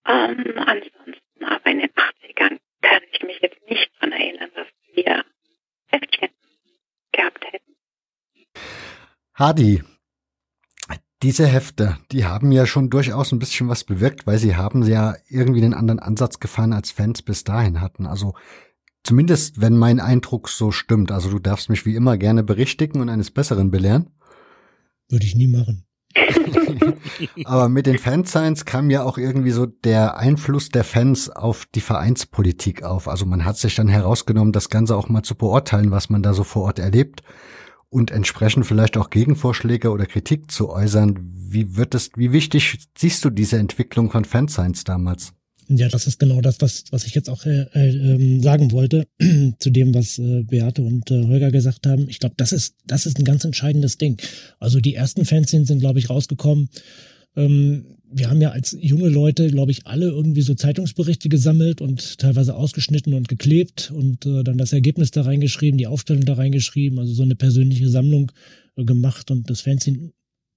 Ähm, 0.06 0.54
ansonsten 0.56 1.44
aber 1.44 1.66
in 1.70 1.80
den 1.80 1.90
80ern 1.90 2.58
kann 2.82 3.02
ich 3.12 3.22
mich 3.22 3.40
jetzt 3.40 3.60
nicht 3.68 3.90
daran 3.96 4.12
erinnern, 4.12 4.50
dass 4.54 4.66
wir 4.94 5.24
Heftchen 5.86 6.30
gehabt 7.12 7.44
hätten. 7.52 7.76
Hadi, 9.34 9.82
diese 11.22 11.46
Hefte, 11.46 11.98
die 12.12 12.24
haben 12.24 12.50
ja 12.50 12.66
schon 12.66 12.88
durchaus 12.88 13.32
ein 13.32 13.38
bisschen 13.38 13.68
was 13.68 13.84
bewirkt, 13.84 14.26
weil 14.26 14.38
sie 14.38 14.56
haben 14.56 14.82
ja 14.82 15.16
irgendwie 15.28 15.62
einen 15.62 15.74
anderen 15.74 15.98
Ansatz 15.98 16.40
gefahren, 16.40 16.72
als 16.72 16.90
Fans 16.90 17.22
bis 17.22 17.44
dahin 17.44 17.80
hatten. 17.80 18.06
Also 18.06 18.34
zumindest, 19.10 19.60
wenn 19.60 19.76
mein 19.76 19.98
Eindruck 19.98 20.48
so 20.48 20.70
stimmt. 20.70 21.10
Also 21.10 21.30
du 21.30 21.40
darfst 21.40 21.68
mich 21.68 21.84
wie 21.84 21.96
immer 21.96 22.16
gerne 22.16 22.44
berichtigen 22.44 23.00
und 23.00 23.08
eines 23.08 23.32
Besseren 23.32 23.72
belehren. 23.72 24.10
Würde 25.08 25.26
ich 25.26 25.34
nie 25.34 25.48
machen. 25.48 25.84
Aber 27.44 27.68
mit 27.68 27.86
den 27.86 27.98
Fansigns 27.98 28.64
kam 28.64 28.88
ja 28.88 29.02
auch 29.02 29.18
irgendwie 29.18 29.50
so 29.50 29.66
der 29.66 30.16
Einfluss 30.16 30.68
der 30.68 30.84
Fans 30.84 31.28
auf 31.28 31.66
die 31.74 31.80
Vereinspolitik 31.80 32.84
auf. 32.84 33.08
Also 33.08 33.26
man 33.26 33.44
hat 33.44 33.56
sich 33.56 33.74
dann 33.74 33.88
herausgenommen, 33.88 34.52
das 34.52 34.68
Ganze 34.68 34.94
auch 34.96 35.08
mal 35.08 35.24
zu 35.24 35.34
beurteilen, 35.34 35.90
was 35.90 36.08
man 36.08 36.22
da 36.22 36.32
so 36.32 36.44
vor 36.44 36.62
Ort 36.62 36.78
erlebt 36.78 37.24
und 37.88 38.12
entsprechend 38.12 38.64
vielleicht 38.64 38.96
auch 38.96 39.10
Gegenvorschläge 39.10 39.90
oder 39.90 40.06
Kritik 40.06 40.52
zu 40.52 40.70
äußern. 40.70 41.18
Wie 41.20 41.74
wird 41.76 41.96
es, 41.96 42.12
wie 42.14 42.30
wichtig 42.30 42.78
siehst 42.96 43.24
du 43.24 43.30
diese 43.30 43.58
Entwicklung 43.58 44.08
von 44.12 44.24
Fansigns 44.24 44.84
damals? 44.84 45.32
Ja, 45.72 45.88
das 45.88 46.08
ist 46.08 46.18
genau 46.18 46.40
das, 46.40 46.60
was, 46.60 46.84
was 46.90 47.06
ich 47.06 47.14
jetzt 47.14 47.30
auch 47.30 47.46
äh, 47.46 47.62
äh, 47.74 48.40
sagen 48.42 48.72
wollte, 48.72 49.06
zu 49.60 49.70
dem, 49.70 49.94
was 49.94 50.18
äh, 50.18 50.42
Beate 50.42 50.82
und 50.82 51.12
äh, 51.12 51.22
Holger 51.22 51.52
gesagt 51.52 51.86
haben. 51.86 52.08
Ich 52.08 52.18
glaube, 52.18 52.34
das 52.36 52.50
ist, 52.50 52.74
das 52.86 53.06
ist 53.06 53.18
ein 53.18 53.24
ganz 53.24 53.44
entscheidенdes 53.44 53.96
Ding. 53.96 54.20
Also 54.58 54.80
die 54.80 54.96
ersten 54.96 55.24
Fanzines 55.24 55.68
sind, 55.68 55.78
glaube 55.78 56.00
ich, 56.00 56.10
rausgekommen. 56.10 56.70
Ähm, 57.36 57.84
wir 58.12 58.28
haben 58.28 58.40
ja 58.40 58.50
als 58.50 58.76
junge 58.80 59.08
Leute, 59.08 59.48
glaube 59.48 59.70
ich, 59.70 59.86
alle 59.86 60.06
irgendwie 60.06 60.42
so 60.42 60.54
Zeitungsberichte 60.54 61.28
gesammelt 61.28 61.80
und 61.80 62.18
teilweise 62.18 62.56
ausgeschnitten 62.56 63.14
und 63.14 63.28
geklebt 63.28 63.92
und 63.94 64.26
äh, 64.26 64.42
dann 64.42 64.58
das 64.58 64.72
Ergebnis 64.72 65.12
da 65.12 65.22
reingeschrieben, 65.22 65.78
die 65.78 65.86
Aufstellung 65.86 66.24
da 66.24 66.34
reingeschrieben, 66.34 66.98
also 66.98 67.14
so 67.14 67.22
eine 67.22 67.36
persönliche 67.36 67.88
Sammlung 67.88 68.32
äh, 68.74 68.84
gemacht 68.84 69.30
und 69.30 69.48
das 69.48 69.60
Fanzine, 69.60 70.10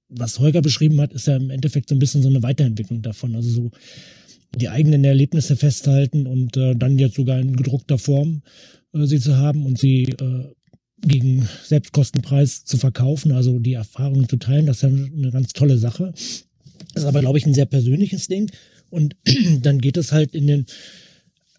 was 0.10 0.40
Holger 0.40 0.64
beschrieben 0.64 1.00
hat, 1.00 1.14
ist 1.14 1.28
ja 1.28 1.36
im 1.36 1.52
Endeffekt 1.52 1.90
so 1.90 1.96
ein 1.96 2.00
bisschen 2.00 2.24
so 2.24 2.30
eine 2.30 2.42
Weiterentwicklung 2.42 3.04
davon. 3.04 3.36
Also 3.36 3.50
so 3.50 3.72
die 4.56 4.70
eigenen 4.70 5.04
Erlebnisse 5.04 5.56
festhalten 5.56 6.28
und 6.28 6.58
äh, 6.58 6.76
dann 6.76 7.00
jetzt 7.00 7.16
sogar 7.16 7.40
in 7.40 7.56
gedruckter 7.56 7.98
Form 7.98 8.42
äh, 8.94 9.06
sie 9.06 9.20
zu 9.20 9.38
haben 9.38 9.66
und 9.66 9.80
sie 9.80 10.04
äh, 10.04 10.46
gegen 11.06 11.48
Selbstkostenpreis 11.66 12.66
zu 12.66 12.78
verkaufen, 12.78 13.32
also 13.32 13.60
die 13.60 13.74
Erfahrungen 13.74 14.30
zu 14.30 14.38
teilen, 14.38 14.66
das 14.66 14.78
ist 14.78 14.84
ja 14.84 14.90
eine 14.90 15.32
ganz 15.32 15.54
tolle 15.54 15.78
Sache. 15.78 16.14
Das 16.94 17.04
ist 17.04 17.08
aber, 17.08 17.22
glaube 17.22 17.38
ich, 17.38 17.46
ein 17.46 17.54
sehr 17.54 17.66
persönliches 17.66 18.28
Ding. 18.28 18.50
Und 18.90 19.16
dann 19.62 19.80
geht 19.80 19.98
es 19.98 20.12
halt 20.12 20.34
in 20.36 20.48
den, 20.48 20.66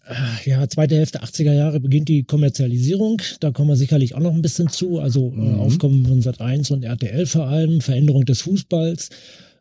äh, 0.07 0.49
ja, 0.49 0.67
zweite 0.67 0.95
Hälfte 0.95 1.21
80er 1.21 1.53
Jahre 1.53 1.79
beginnt 1.79 2.07
die 2.07 2.23
Kommerzialisierung. 2.23 3.21
Da 3.39 3.51
kommen 3.51 3.69
wir 3.69 3.75
sicherlich 3.75 4.15
auch 4.15 4.19
noch 4.19 4.33
ein 4.33 4.41
bisschen 4.41 4.69
zu. 4.69 4.99
Also 4.99 5.31
äh, 5.35 5.39
mhm. 5.39 5.59
Aufkommen 5.59 6.05
von 6.05 6.21
Sat 6.21 6.41
1 6.41 6.71
und 6.71 6.83
RTL 6.83 7.25
vor 7.25 7.47
allem, 7.47 7.81
Veränderung 7.81 8.25
des 8.25 8.41
Fußballs 8.41 9.09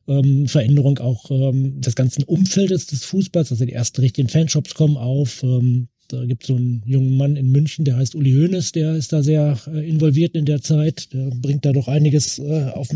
ähm, 0.09 0.47
Veränderung 0.47 0.99
auch 0.99 1.31
ähm, 1.31 1.81
des 1.81 1.95
ganzen 1.95 2.25
Umfeldes 2.25 2.87
des 2.87 3.05
Fußballs. 3.05 3.51
Also 3.51 3.64
die 3.64 3.73
ersten 3.73 4.01
richtigen 4.01 4.29
Fanshops 4.29 4.75
kommen 4.75 4.97
auf. 4.97 5.43
Ähm, 5.43 5.88
da 6.09 6.25
gibt 6.25 6.43
es 6.43 6.49
so 6.49 6.57
einen 6.57 6.83
jungen 6.85 7.17
Mann 7.17 7.37
in 7.37 7.51
München, 7.51 7.85
der 7.85 7.97
heißt 7.97 8.14
Uli 8.14 8.33
Hoeneß, 8.33 8.73
der 8.73 8.95
ist 8.95 9.12
da 9.12 9.23
sehr 9.23 9.59
äh, 9.67 9.88
involviert 9.88 10.35
in 10.35 10.45
der 10.45 10.61
Zeit. 10.61 11.12
Der 11.12 11.31
bringt 11.31 11.64
da 11.64 11.73
doch 11.73 11.88
einiges 11.88 12.38
äh, 12.38 12.71
auf, 12.75 12.88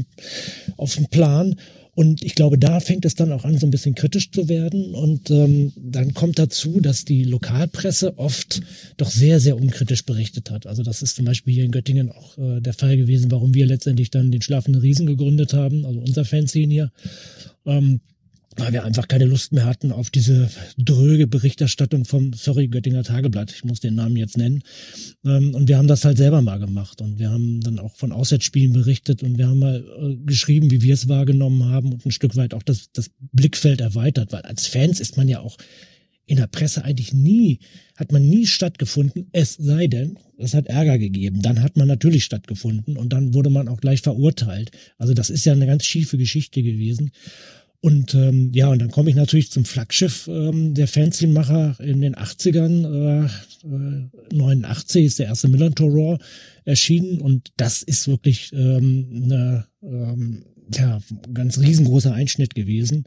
auf 0.76 0.94
den 0.94 1.06
Plan. 1.08 1.56
Und 1.98 2.22
ich 2.22 2.36
glaube, 2.36 2.58
da 2.58 2.78
fängt 2.78 3.04
es 3.06 3.16
dann 3.16 3.32
auch 3.32 3.44
an, 3.44 3.58
so 3.58 3.66
ein 3.66 3.72
bisschen 3.72 3.96
kritisch 3.96 4.30
zu 4.30 4.48
werden. 4.48 4.94
Und 4.94 5.32
ähm, 5.32 5.72
dann 5.74 6.14
kommt 6.14 6.38
dazu, 6.38 6.80
dass 6.80 7.04
die 7.04 7.24
Lokalpresse 7.24 8.18
oft 8.18 8.60
doch 8.98 9.10
sehr, 9.10 9.40
sehr 9.40 9.56
unkritisch 9.56 10.06
berichtet 10.06 10.52
hat. 10.52 10.68
Also 10.68 10.84
das 10.84 11.02
ist 11.02 11.16
zum 11.16 11.24
Beispiel 11.24 11.54
hier 11.54 11.64
in 11.64 11.72
Göttingen 11.72 12.12
auch 12.12 12.38
äh, 12.38 12.60
der 12.60 12.74
Fall 12.74 12.96
gewesen, 12.96 13.32
warum 13.32 13.52
wir 13.52 13.66
letztendlich 13.66 14.10
dann 14.10 14.30
den 14.30 14.42
Schlafenden 14.42 14.80
Riesen 14.80 15.08
gegründet 15.08 15.54
haben, 15.54 15.84
also 15.84 15.98
unser 15.98 16.24
Fanzine 16.24 16.72
hier. 16.72 16.92
Ähm, 17.66 17.98
weil 18.58 18.72
wir 18.72 18.84
einfach 18.84 19.08
keine 19.08 19.24
Lust 19.24 19.52
mehr 19.52 19.64
hatten 19.64 19.92
auf 19.92 20.10
diese 20.10 20.50
dröge 20.76 21.26
Berichterstattung 21.26 22.04
vom, 22.04 22.32
sorry, 22.32 22.68
Göttinger 22.68 23.04
Tageblatt, 23.04 23.52
ich 23.52 23.64
muss 23.64 23.80
den 23.80 23.94
Namen 23.94 24.16
jetzt 24.16 24.36
nennen. 24.36 24.62
Ähm, 25.24 25.54
und 25.54 25.68
wir 25.68 25.78
haben 25.78 25.88
das 25.88 26.04
halt 26.04 26.18
selber 26.18 26.42
mal 26.42 26.58
gemacht 26.58 27.00
und 27.00 27.18
wir 27.18 27.30
haben 27.30 27.60
dann 27.60 27.78
auch 27.78 27.96
von 27.96 28.12
Auswärtsspielen 28.12 28.72
berichtet 28.72 29.22
und 29.22 29.38
wir 29.38 29.48
haben 29.48 29.58
mal 29.58 29.84
äh, 30.00 30.16
geschrieben, 30.26 30.70
wie 30.70 30.82
wir 30.82 30.94
es 30.94 31.08
wahrgenommen 31.08 31.64
haben 31.64 31.92
und 31.92 32.04
ein 32.04 32.10
Stück 32.10 32.36
weit 32.36 32.54
auch 32.54 32.62
das, 32.62 32.90
das 32.92 33.10
Blickfeld 33.32 33.80
erweitert, 33.80 34.32
weil 34.32 34.42
als 34.42 34.66
Fans 34.66 35.00
ist 35.00 35.16
man 35.16 35.28
ja 35.28 35.40
auch 35.40 35.56
in 36.28 36.36
der 36.36 36.46
Presse 36.46 36.84
eigentlich 36.84 37.14
nie, 37.14 37.58
hat 37.96 38.12
man 38.12 38.22
nie 38.22 38.46
stattgefunden, 38.46 39.28
es 39.32 39.54
sei 39.54 39.86
denn, 39.86 40.18
es 40.36 40.52
hat 40.54 40.66
Ärger 40.66 40.98
gegeben. 40.98 41.40
Dann 41.40 41.62
hat 41.62 41.76
man 41.76 41.88
natürlich 41.88 42.24
stattgefunden 42.24 42.98
und 42.98 43.12
dann 43.14 43.32
wurde 43.32 43.48
man 43.48 43.66
auch 43.66 43.80
gleich 43.80 44.02
verurteilt. 44.02 44.70
Also 44.98 45.14
das 45.14 45.30
ist 45.30 45.46
ja 45.46 45.54
eine 45.54 45.66
ganz 45.66 45.84
schiefe 45.84 46.18
Geschichte 46.18 46.62
gewesen. 46.62 47.10
Und 47.80 48.14
ähm, 48.14 48.50
ja, 48.52 48.68
und 48.68 48.80
dann 48.80 48.90
komme 48.90 49.10
ich 49.10 49.16
natürlich 49.16 49.52
zum 49.52 49.64
Flaggschiff 49.64 50.26
ähm, 50.26 50.74
der 50.74 50.88
Fanzine-Macher 50.88 51.76
in 51.78 52.00
den 52.00 52.16
80ern. 52.16 53.26
Äh, 53.26 54.34
89 54.34 55.04
ist 55.04 55.18
der 55.20 55.26
erste 55.26 55.48
Millantor 55.48 55.90
Raw 55.90 56.18
erschienen 56.64 57.20
und 57.20 57.52
das 57.56 57.82
ist 57.82 58.08
wirklich 58.08 58.52
ähm, 58.52 59.22
eine 59.24 59.66
ähm, 59.82 60.44
ja, 60.74 61.00
ganz 61.32 61.58
riesengroßer 61.58 62.12
Einschnitt 62.12 62.56
gewesen. 62.56 63.04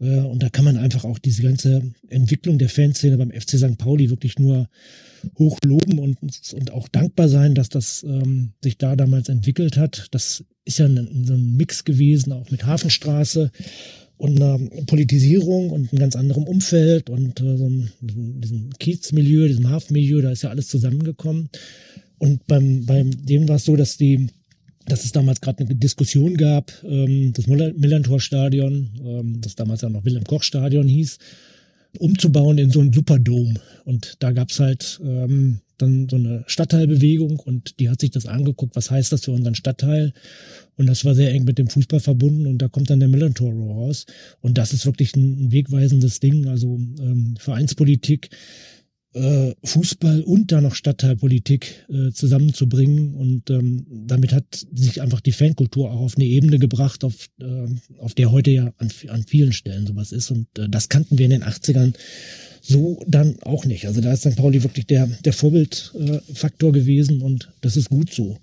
Äh, 0.00 0.20
und 0.20 0.42
da 0.42 0.48
kann 0.48 0.64
man 0.64 0.78
einfach 0.78 1.04
auch 1.04 1.18
diese 1.18 1.42
ganze 1.42 1.82
Entwicklung 2.08 2.58
der 2.58 2.70
Fanszene 2.70 3.18
beim 3.18 3.30
FC 3.30 3.58
St. 3.58 3.76
Pauli 3.76 4.10
wirklich 4.10 4.38
nur 4.38 4.68
hochloben 5.38 5.98
und, 5.98 6.18
und 6.54 6.70
auch 6.72 6.88
dankbar 6.88 7.28
sein, 7.28 7.54
dass 7.54 7.68
das 7.68 8.04
ähm, 8.04 8.52
sich 8.62 8.78
da 8.78 8.96
damals 8.96 9.28
entwickelt 9.28 9.76
hat. 9.76 10.06
Das 10.12 10.44
ist 10.68 10.78
ja 10.78 10.86
ein, 10.86 11.24
so 11.24 11.32
ein 11.32 11.56
Mix 11.56 11.84
gewesen, 11.84 12.32
auch 12.32 12.50
mit 12.50 12.64
Hafenstraße 12.66 13.50
und 14.18 14.36
einer 14.36 14.58
Politisierung 14.86 15.70
und 15.70 15.90
einem 15.90 15.98
ganz 15.98 16.14
anderen 16.14 16.44
Umfeld 16.44 17.08
und 17.08 17.40
äh, 17.40 17.56
so 17.56 17.64
einem, 17.64 17.88
diesem 18.00 18.70
Kiezmilieu, 18.78 19.48
diesem 19.48 19.70
Hafenmilieu, 19.70 20.20
da 20.20 20.30
ist 20.30 20.42
ja 20.42 20.50
alles 20.50 20.68
zusammengekommen. 20.68 21.48
Und 22.18 22.46
beim, 22.46 22.84
beim 22.84 23.10
dem 23.24 23.48
war 23.48 23.56
es 23.56 23.64
so, 23.64 23.76
dass 23.76 23.96
die 23.96 24.28
dass 24.86 25.04
es 25.04 25.12
damals 25.12 25.42
gerade 25.42 25.64
eine 25.64 25.74
Diskussion 25.74 26.38
gab, 26.38 26.72
ähm, 26.82 27.34
das 27.34 27.46
Millantor-Stadion, 27.46 28.90
ähm, 29.04 29.40
das 29.42 29.54
damals 29.54 29.82
ja 29.82 29.90
noch 29.90 30.06
Wilhelm-Koch-Stadion 30.06 30.88
hieß, 30.88 31.18
umzubauen 31.98 32.58
in 32.58 32.70
so 32.70 32.80
ein 32.80 32.92
Superdome. 32.92 33.54
Und 33.84 34.16
da 34.18 34.32
gab's 34.32 34.60
halt 34.60 35.00
ähm, 35.02 35.60
dann 35.78 36.08
so 36.08 36.16
eine 36.16 36.44
Stadtteilbewegung 36.46 37.38
und 37.38 37.78
die 37.78 37.88
hat 37.88 38.00
sich 38.00 38.10
das 38.10 38.26
angeguckt, 38.26 38.76
was 38.76 38.90
heißt 38.90 39.12
das 39.12 39.24
für 39.24 39.32
unseren 39.32 39.54
Stadtteil. 39.54 40.12
Und 40.76 40.86
das 40.86 41.04
war 41.04 41.14
sehr 41.14 41.32
eng 41.32 41.44
mit 41.44 41.58
dem 41.58 41.68
Fußball 41.68 42.00
verbunden 42.00 42.46
und 42.46 42.58
da 42.58 42.68
kommt 42.68 42.90
dann 42.90 43.00
der 43.00 43.08
Millantor 43.08 43.52
raus. 43.52 44.06
Und 44.40 44.58
das 44.58 44.72
ist 44.72 44.86
wirklich 44.86 45.14
ein, 45.16 45.46
ein 45.46 45.52
wegweisendes 45.52 46.20
Ding. 46.20 46.46
Also 46.48 46.78
ähm, 47.00 47.34
Vereinspolitik 47.38 48.30
äh, 49.14 49.54
Fußball 49.64 50.22
und 50.22 50.52
dann 50.52 50.64
noch 50.64 50.74
Stadtteilpolitik 50.74 51.86
äh, 51.88 52.12
zusammenzubringen. 52.12 53.14
Und 53.14 53.50
ähm, 53.50 53.86
damit 54.06 54.32
hat 54.32 54.66
sich 54.72 55.00
einfach 55.00 55.20
die 55.20 55.32
Fankultur 55.32 55.90
auch 55.90 56.00
auf 56.00 56.16
eine 56.16 56.26
Ebene 56.26 56.58
gebracht, 56.58 57.04
auf, 57.04 57.28
äh, 57.40 57.66
auf 57.98 58.14
der 58.14 58.30
heute 58.30 58.50
ja 58.50 58.72
an, 58.78 58.90
an 59.08 59.24
vielen 59.24 59.52
Stellen 59.52 59.86
sowas 59.86 60.12
ist. 60.12 60.30
Und 60.30 60.46
äh, 60.58 60.68
das 60.68 60.88
kannten 60.88 61.18
wir 61.18 61.24
in 61.24 61.30
den 61.30 61.44
80ern 61.44 61.94
so 62.60 63.02
dann 63.06 63.36
auch 63.42 63.64
nicht. 63.64 63.86
Also 63.86 64.00
da 64.00 64.12
ist 64.12 64.22
St. 64.22 64.36
Pauli 64.36 64.62
wirklich 64.62 64.86
der, 64.86 65.06
der 65.06 65.32
Vorbildfaktor 65.32 66.72
gewesen 66.72 67.22
und 67.22 67.50
das 67.60 67.76
ist 67.76 67.88
gut 67.88 68.12
so. 68.12 68.38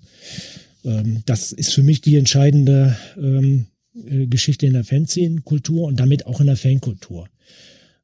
Ähm, 0.84 1.22
das 1.26 1.52
ist 1.52 1.74
für 1.74 1.82
mich 1.82 2.00
die 2.00 2.16
entscheidende 2.16 2.96
ähm, 3.16 3.66
äh, 3.94 4.26
Geschichte 4.26 4.66
in 4.66 4.72
der 4.72 4.84
Fanzine-Kultur 4.84 5.86
und 5.86 6.00
damit 6.00 6.26
auch 6.26 6.40
in 6.40 6.46
der 6.46 6.56
Fankultur. 6.56 7.28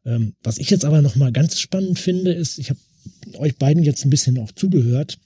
Ähm, 0.05 0.34
was 0.42 0.59
ich 0.59 0.70
jetzt 0.70 0.84
aber 0.84 1.03
noch 1.03 1.16
mal 1.16 1.32
ganz 1.32 1.59
spannend 1.59 1.98
finde, 1.98 2.32
ist, 2.32 2.59
ich 2.59 2.70
habe 2.70 2.80
euch 3.34 3.57
beiden 3.57 3.82
jetzt 3.82 4.05
ein 4.05 4.11
bisschen 4.11 4.38
auch 4.38 4.53
zugehört 4.53 5.18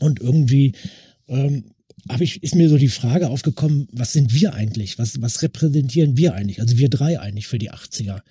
und 0.00 0.20
irgendwie 0.20 0.74
ähm, 1.28 1.64
ich, 2.20 2.42
ist 2.42 2.54
mir 2.54 2.68
so 2.68 2.78
die 2.78 2.88
Frage 2.88 3.28
aufgekommen, 3.28 3.88
was 3.92 4.12
sind 4.12 4.32
wir 4.32 4.54
eigentlich? 4.54 4.98
Was, 4.98 5.20
was 5.20 5.42
repräsentieren 5.42 6.16
wir 6.16 6.34
eigentlich? 6.34 6.60
Also 6.60 6.78
wir 6.78 6.88
drei 6.88 7.20
eigentlich 7.20 7.46
für 7.46 7.58
die 7.58 7.70
80er. 7.70 8.22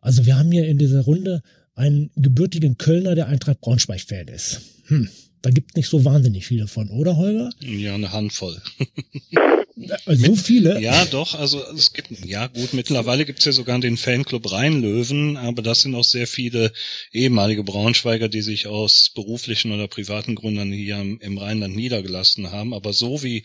Also 0.00 0.26
wir 0.26 0.38
haben 0.38 0.52
hier 0.52 0.66
in 0.66 0.78
dieser 0.78 1.02
Runde 1.02 1.42
einen 1.74 2.10
gebürtigen 2.16 2.78
Kölner, 2.78 3.14
der 3.14 3.26
Eintracht 3.26 3.60
Braunschweig-Fan 3.60 4.28
ist. 4.28 4.60
Hm, 4.86 5.08
da 5.42 5.50
gibt 5.50 5.76
nicht 5.76 5.88
so 5.88 6.04
wahnsinnig 6.04 6.46
viele 6.46 6.66
von, 6.66 6.90
oder 6.90 7.16
Holger? 7.16 7.50
Ja, 7.60 7.94
eine 7.94 8.12
Handvoll. 8.12 8.60
Also 10.06 10.26
so 10.26 10.36
viele? 10.36 10.80
Ja, 10.80 11.04
doch. 11.06 11.34
Also 11.34 11.62
es 11.72 11.92
gibt, 11.92 12.08
ja 12.24 12.46
gut, 12.46 12.72
mittlerweile 12.72 13.24
gibt's 13.24 13.44
ja 13.44 13.52
sogar 13.52 13.78
den 13.78 13.96
Fanclub 13.96 14.50
Rheinlöwen, 14.50 15.36
aber 15.36 15.62
das 15.62 15.82
sind 15.82 15.94
auch 15.94 16.04
sehr 16.04 16.26
viele 16.26 16.72
ehemalige 17.12 17.62
Braunschweiger, 17.64 18.28
die 18.28 18.42
sich 18.42 18.66
aus 18.66 19.10
beruflichen 19.14 19.72
oder 19.72 19.88
privaten 19.88 20.34
Gründen 20.34 20.72
hier 20.72 20.98
im 20.98 21.38
Rheinland 21.38 21.76
niedergelassen 21.76 22.50
haben. 22.50 22.74
Aber 22.74 22.92
so 22.92 23.22
wie, 23.22 23.44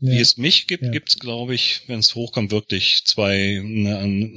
ja. 0.00 0.12
wie 0.12 0.20
es 0.20 0.36
mich 0.36 0.66
gibt, 0.66 0.84
ja. 0.84 0.90
gibt's, 0.90 1.18
glaube 1.18 1.54
ich, 1.54 1.82
wenn 1.86 1.98
es 1.98 2.14
hochkommt, 2.14 2.50
wirklich 2.50 3.02
zwei 3.04 3.60
ne, 3.64 4.30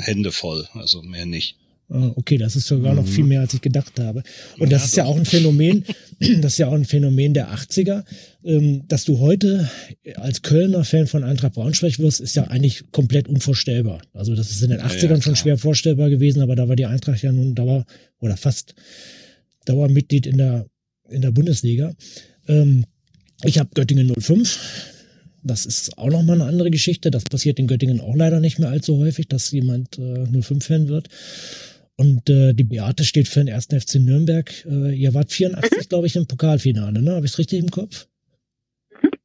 Hände 0.00 0.32
voll. 0.32 0.68
Also 0.74 1.02
mehr 1.02 1.26
nicht. 1.26 1.56
Ah, 1.94 2.10
okay, 2.16 2.38
das 2.38 2.56
ist 2.56 2.68
sogar 2.68 2.94
noch 2.94 3.06
viel 3.06 3.24
mhm. 3.24 3.28
mehr, 3.28 3.40
als 3.40 3.52
ich 3.52 3.60
gedacht 3.60 4.00
habe. 4.00 4.22
Und 4.58 4.72
das 4.72 4.86
ist 4.86 4.96
ja 4.96 5.04
auch 5.04 5.16
ein 5.16 5.26
Phänomen, 5.26 5.84
das 6.40 6.52
ist 6.52 6.58
ja 6.58 6.68
auch 6.68 6.72
ein 6.72 6.86
Phänomen 6.86 7.34
der 7.34 7.52
80er. 7.52 8.04
Ähm, 8.44 8.84
dass 8.88 9.04
du 9.04 9.18
heute 9.18 9.68
als 10.14 10.40
Kölner 10.40 10.84
Fan 10.84 11.06
von 11.06 11.22
Eintracht 11.22 11.52
Braunschweig 11.52 11.98
wirst, 11.98 12.20
ist 12.20 12.34
ja 12.34 12.44
eigentlich 12.44 12.84
komplett 12.92 13.28
unvorstellbar. 13.28 14.00
Also 14.14 14.34
das 14.34 14.50
ist 14.50 14.62
in 14.62 14.70
den 14.70 14.80
80ern 14.80 15.02
ja, 15.02 15.14
ja, 15.16 15.22
schon 15.22 15.36
schwer 15.36 15.58
vorstellbar 15.58 16.08
gewesen, 16.08 16.40
aber 16.40 16.56
da 16.56 16.66
war 16.66 16.76
die 16.76 16.86
Eintracht 16.86 17.22
ja 17.22 17.30
nun 17.30 17.54
Dauer 17.54 17.84
oder 18.20 18.38
fast 18.38 18.74
Dauermitglied 19.66 20.26
in 20.26 20.38
der, 20.38 20.66
in 21.10 21.20
der 21.20 21.30
Bundesliga. 21.30 21.94
Ähm, 22.48 22.86
ich 23.44 23.58
habe 23.58 23.68
Göttingen 23.74 24.14
05. 24.18 24.58
Das 25.44 25.66
ist 25.66 25.98
auch 25.98 26.08
nochmal 26.08 26.40
eine 26.40 26.48
andere 26.48 26.70
Geschichte. 26.70 27.10
Das 27.10 27.24
passiert 27.24 27.58
in 27.58 27.66
Göttingen 27.66 28.00
auch 28.00 28.16
leider 28.16 28.40
nicht 28.40 28.58
mehr 28.58 28.70
allzu 28.70 28.96
häufig, 28.96 29.28
dass 29.28 29.50
jemand 29.50 29.98
äh, 29.98 30.24
05-Fan 30.24 30.88
wird. 30.88 31.08
Und 31.96 32.28
äh, 32.30 32.54
die 32.54 32.64
Beate 32.64 33.04
steht 33.04 33.28
für 33.28 33.40
den 33.40 33.48
ersten 33.48 33.78
FC 33.78 33.96
Nürnberg. 33.96 34.50
Äh, 34.64 34.94
ihr 34.94 35.14
wart 35.14 35.30
84, 35.30 35.88
glaube 35.88 36.06
ich, 36.06 36.16
im 36.16 36.26
Pokalfinale, 36.26 37.02
ne? 37.02 37.12
Habe 37.14 37.26
ich 37.26 37.32
es 37.32 37.38
richtig 37.38 37.60
im 37.60 37.70
Kopf? 37.70 38.06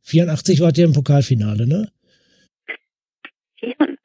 84 0.01 0.59
wart 0.59 0.77
ihr 0.77 0.85
im 0.85 0.93
Pokalfinale, 0.93 1.65
ne? 1.67 1.91
84? 3.59 3.97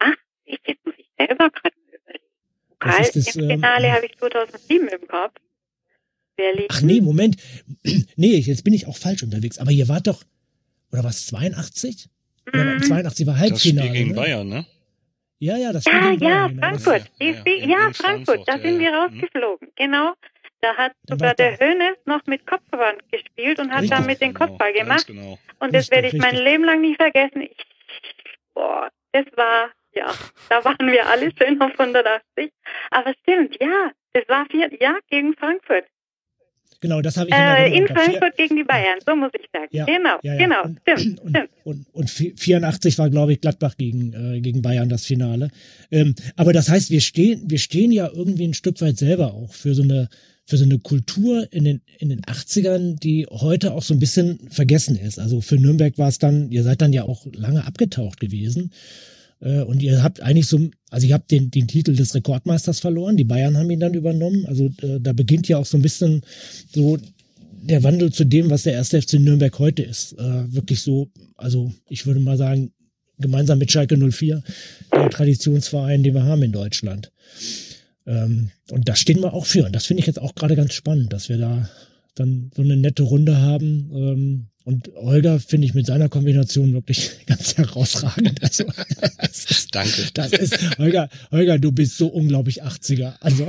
Jetzt 0.66 0.86
muss 0.86 0.94
ich 0.96 1.08
selber 1.18 1.50
gerade 1.50 1.74
überlegen. 1.88 2.24
Pokal 2.68 3.10
das, 3.12 3.36
im 3.36 3.50
Finale 3.50 3.86
ähm, 3.86 3.92
habe 3.92 4.06
ich 4.06 4.16
2007 4.16 4.88
im 4.88 5.08
Kopf. 5.08 5.34
Berlin. 6.36 6.66
Ach 6.70 6.82
nee, 6.82 7.00
Moment. 7.00 7.36
nee, 8.16 8.36
jetzt 8.36 8.64
bin 8.64 8.74
ich 8.74 8.86
auch 8.86 8.96
falsch 8.96 9.22
unterwegs. 9.22 9.58
Aber 9.58 9.70
ihr 9.70 9.88
wart 9.88 10.06
doch, 10.06 10.22
oder 10.90 11.04
was, 11.04 11.26
82? 11.26 12.08
Mhm. 12.52 12.82
82 12.82 13.26
war 13.26 13.38
Halbfinale. 13.38 13.88
Das 13.88 13.96
Spiel 13.96 14.04
gegen 14.04 14.10
ne? 14.10 14.14
Bayern, 14.14 14.48
ne? 14.48 14.66
Ja, 15.42 15.56
ja, 15.56 15.72
das 15.72 15.84
Ja, 15.86 16.12
ja, 16.12 16.46
genau. 16.46 16.60
Frankfurt. 16.60 17.10
Ja, 17.18 17.34
ja, 17.44 17.66
ja, 17.66 17.92
Frankfurt. 17.92 18.46
Da 18.46 18.58
sind 18.60 18.78
wir 18.78 18.94
rausgeflogen. 18.94 19.72
Genau. 19.74 20.12
Da 20.60 20.76
hat 20.76 20.92
sogar 21.08 21.34
der 21.34 21.58
Hönes 21.58 21.96
noch 22.04 22.24
mit 22.26 22.46
Kopfball 22.46 22.96
gespielt 23.10 23.58
und 23.58 23.72
hat 23.72 23.82
richtig. 23.82 23.98
damit 23.98 24.20
den 24.20 24.34
genau, 24.34 24.46
Kopfball 24.46 24.72
gemacht. 24.72 25.08
Genau. 25.08 25.36
Und 25.58 25.74
das 25.74 25.90
werde 25.90 26.06
ich 26.06 26.14
mein 26.14 26.36
Leben 26.36 26.62
lang 26.62 26.80
nie 26.80 26.94
vergessen. 26.94 27.42
Ich, 27.42 27.56
boah, 28.54 28.88
das 29.10 29.26
war, 29.34 29.70
ja, 29.94 30.14
da 30.48 30.64
waren 30.64 30.86
wir 30.86 31.08
alle 31.08 31.32
schön 31.36 31.60
auf 31.60 31.72
180. 31.76 32.52
Aber 32.92 33.12
stimmt, 33.22 33.60
ja, 33.60 33.90
das 34.12 34.28
war 34.28 34.46
vier, 34.46 34.70
ja, 34.80 34.96
gegen 35.10 35.34
Frankfurt. 35.34 35.86
Genau, 36.80 37.00
das 37.00 37.16
habe 37.16 37.30
ich 37.30 37.34
äh, 37.34 37.76
in 37.76 37.86
Frankfurt 37.86 38.36
gegen 38.36 38.56
die 38.56 38.64
Bayern, 38.64 38.98
so 39.06 39.14
muss 39.14 39.30
ich 39.34 39.48
sagen. 39.52 39.68
Ja, 39.70 39.84
genau, 39.84 40.18
ja, 40.22 40.34
ja. 40.34 40.38
genau, 40.38 40.62
und, 40.64 40.80
stimmt, 40.82 41.20
und, 41.20 41.30
stimmt. 41.30 41.50
Und, 41.64 41.86
und, 41.92 42.10
84 42.10 42.98
war, 42.98 43.10
glaube 43.10 43.32
ich, 43.32 43.40
Gladbach 43.40 43.76
gegen, 43.76 44.12
äh, 44.12 44.40
gegen 44.40 44.62
Bayern 44.62 44.88
das 44.88 45.04
Finale. 45.04 45.50
Ähm, 45.90 46.14
aber 46.36 46.52
das 46.52 46.68
heißt, 46.68 46.90
wir 46.90 47.00
stehen, 47.00 47.42
wir 47.46 47.58
stehen 47.58 47.92
ja 47.92 48.10
irgendwie 48.12 48.46
ein 48.46 48.54
Stück 48.54 48.80
weit 48.80 48.98
selber 48.98 49.34
auch 49.34 49.52
für 49.52 49.74
so 49.74 49.82
eine, 49.82 50.08
für 50.44 50.56
so 50.56 50.64
eine 50.64 50.78
Kultur 50.78 51.46
in 51.52 51.64
den, 51.64 51.82
in 51.98 52.08
den 52.08 52.22
80ern, 52.22 52.98
die 52.98 53.26
heute 53.30 53.72
auch 53.72 53.82
so 53.82 53.94
ein 53.94 54.00
bisschen 54.00 54.50
vergessen 54.50 54.96
ist. 54.96 55.18
Also 55.18 55.40
für 55.40 55.56
Nürnberg 55.56 55.96
war 55.98 56.08
es 56.08 56.18
dann, 56.18 56.50
ihr 56.50 56.62
seid 56.62 56.82
dann 56.82 56.92
ja 56.92 57.04
auch 57.04 57.26
lange 57.32 57.64
abgetaucht 57.64 58.20
gewesen. 58.20 58.72
Äh, 59.42 59.62
und 59.62 59.82
ihr 59.82 60.02
habt 60.02 60.22
eigentlich 60.22 60.46
so, 60.46 60.70
also 60.90 61.06
ihr 61.06 61.14
habt 61.14 61.30
den, 61.30 61.50
den 61.50 61.68
Titel 61.68 61.94
des 61.94 62.14
Rekordmeisters 62.14 62.80
verloren, 62.80 63.16
die 63.16 63.24
Bayern 63.24 63.56
haben 63.58 63.70
ihn 63.70 63.80
dann 63.80 63.94
übernommen. 63.94 64.46
Also 64.46 64.66
äh, 64.82 65.00
da 65.00 65.12
beginnt 65.12 65.48
ja 65.48 65.58
auch 65.58 65.66
so 65.66 65.76
ein 65.76 65.82
bisschen 65.82 66.22
so 66.72 66.98
der 67.62 67.82
Wandel 67.82 68.12
zu 68.12 68.24
dem, 68.24 68.50
was 68.50 68.64
der 68.64 68.72
erste 68.72 69.00
FC 69.00 69.14
Nürnberg 69.14 69.56
heute 69.58 69.82
ist. 69.82 70.12
Äh, 70.14 70.52
wirklich 70.52 70.80
so, 70.80 71.10
also 71.36 71.72
ich 71.88 72.06
würde 72.06 72.20
mal 72.20 72.36
sagen, 72.36 72.72
gemeinsam 73.18 73.58
mit 73.58 73.70
Schalke 73.70 73.96
04, 73.96 74.42
der 74.92 75.10
Traditionsverein, 75.10 76.02
den 76.02 76.14
wir 76.14 76.24
haben 76.24 76.42
in 76.42 76.52
Deutschland. 76.52 77.12
Ähm, 78.06 78.50
und 78.70 78.88
da 78.88 78.96
stehen 78.96 79.20
wir 79.20 79.32
auch 79.32 79.46
für. 79.46 79.64
Und 79.64 79.74
das 79.74 79.86
finde 79.86 80.00
ich 80.00 80.06
jetzt 80.06 80.20
auch 80.20 80.34
gerade 80.34 80.56
ganz 80.56 80.74
spannend, 80.74 81.12
dass 81.12 81.28
wir 81.28 81.38
da 81.38 81.68
dann 82.14 82.50
so 82.54 82.62
eine 82.62 82.76
nette 82.76 83.02
Runde 83.02 83.38
haben. 83.38 83.90
Ähm, 83.94 84.48
und 84.64 84.90
Holger 84.94 85.40
finde 85.40 85.66
ich 85.66 85.74
mit 85.74 85.86
seiner 85.86 86.08
Kombination 86.08 86.72
wirklich 86.72 87.10
ganz 87.26 87.56
herausragend. 87.56 88.42
Also, 88.42 88.64
ist, 89.22 89.74
Danke. 89.74 90.08
Das 90.14 90.32
ist, 90.32 90.78
Holger, 90.78 91.08
Holger, 91.30 91.58
du 91.58 91.72
bist 91.72 91.96
so 91.96 92.06
unglaublich 92.08 92.62
80er. 92.62 93.16
Also. 93.20 93.46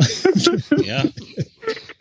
Ja. 0.84 1.06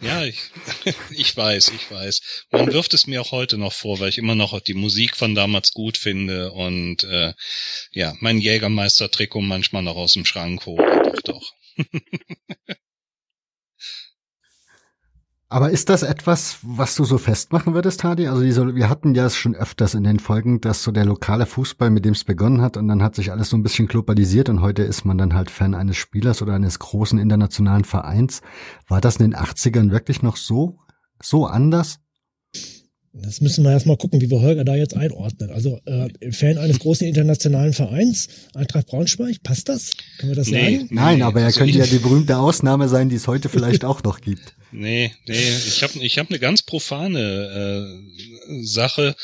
Ja, 0.01 0.25
ich, 0.25 0.39
ich 1.11 1.37
weiß, 1.37 1.73
ich 1.75 1.91
weiß. 1.91 2.47
Man 2.51 2.73
wirft 2.73 2.93
es 2.95 3.07
mir 3.07 3.21
auch 3.21 3.33
heute 3.33 3.57
noch 3.57 3.73
vor, 3.73 4.01
weil 4.01 4.09
ich 4.09 4.19
immer 4.19 4.35
noch 4.35 4.59
die 4.61 4.75
Musik 4.75 5.17
von 5.17 5.35
damals 5.35 5.73
gut 5.73 5.97
finde 5.97 6.53
und 6.53 7.05
äh, 7.05 7.33
ja, 7.93 8.15
mein 8.21 8.39
Jägermeister-Trikot 8.39 9.43
manchmal 9.43 9.83
noch 9.83 9.97
aus 9.97 10.15
dem 10.15 10.25
Schrank 10.25 10.67
hole. 10.67 11.03
Doch, 11.05 11.23
doch. 11.23 11.53
Aber 15.53 15.71
ist 15.71 15.91
das 15.91 16.03
etwas, 16.03 16.57
was 16.63 16.95
du 16.95 17.05
so 17.05 17.19
festmachen 17.19 17.75
würdest, 17.75 18.03
Hadi? 18.05 18.27
Also 18.27 18.43
diese, 18.43 18.75
wir 18.75 18.89
hatten 18.89 19.15
ja 19.15 19.27
es 19.27 19.37
schon 19.37 19.55
öfters 19.55 19.93
in 19.93 20.03
den 20.03 20.19
Folgen, 20.19 20.63
dass 20.63 20.83
so 20.83 20.93
der 20.93 21.05
lokale 21.05 21.45
Fußball, 21.45 21.91
mit 21.91 22.07
dem 22.07 22.15
es 22.15 22.25
begonnen 22.25 22.63
hat, 22.63 22.79
und 22.79 22.89
dann 22.89 23.03
hat 23.03 23.15
sich 23.15 23.31
alles 23.31 23.51
so 23.51 23.59
ein 23.59 23.63
bisschen 23.63 23.87
globalisiert 23.87 24.49
und 24.49 24.63
heute 24.63 24.83
ist 24.83 25.05
man 25.05 25.19
dann 25.19 25.35
halt 25.35 25.51
Fan 25.51 25.75
eines 25.75 25.99
Spielers 25.99 26.41
oder 26.41 26.55
eines 26.55 26.79
großen 26.79 27.19
internationalen 27.19 27.85
Vereins. 27.85 28.41
War 28.89 29.03
das 29.03 29.17
in 29.17 29.31
den 29.31 29.39
80ern 29.39 29.91
wirklich 29.91 30.23
noch 30.23 30.39
so, 30.39 30.79
so 31.23 31.45
anders? 31.45 31.99
Das 33.13 33.43
müssen 33.43 33.63
wir 33.63 33.73
erstmal 33.73 33.99
gucken, 33.99 34.23
wie 34.23 34.31
wir 34.31 34.41
Holger 34.41 34.65
da 34.65 34.75
jetzt 34.75 34.97
einordnen. 34.97 35.51
Also 35.51 35.79
äh, 35.85 36.33
Fan 36.33 36.57
eines 36.57 36.79
großen 36.79 37.07
internationalen 37.07 37.75
Vereins, 37.75 38.29
Eintracht 38.55 38.87
Braunschweig, 38.87 39.43
passt 39.43 39.69
das? 39.69 39.91
Können 40.17 40.33
wir 40.33 40.37
das 40.37 40.49
nee, 40.49 40.79
sagen? 40.79 40.89
Nein, 40.91 41.19
nee, 41.19 41.25
aber 41.25 41.41
er 41.41 41.47
also 41.47 41.61
könnte 41.61 41.77
ja 41.77 41.85
die 41.85 41.99
berühmte 41.99 42.39
Ausnahme 42.39 42.89
sein, 42.89 43.11
die 43.11 43.17
es 43.17 43.29
heute 43.29 43.51
vielleicht 43.51 43.85
auch 43.85 44.03
noch 44.03 44.23
gibt. 44.23 44.57
Nee, 44.73 45.14
nee, 45.27 45.57
ich 45.68 45.83
habe 45.83 45.99
ich 45.99 46.18
hab 46.18 46.31
eine 46.31 46.39
ganz 46.39 46.62
profane 46.62 47.99
äh, 48.49 48.64
Sache. 48.64 49.14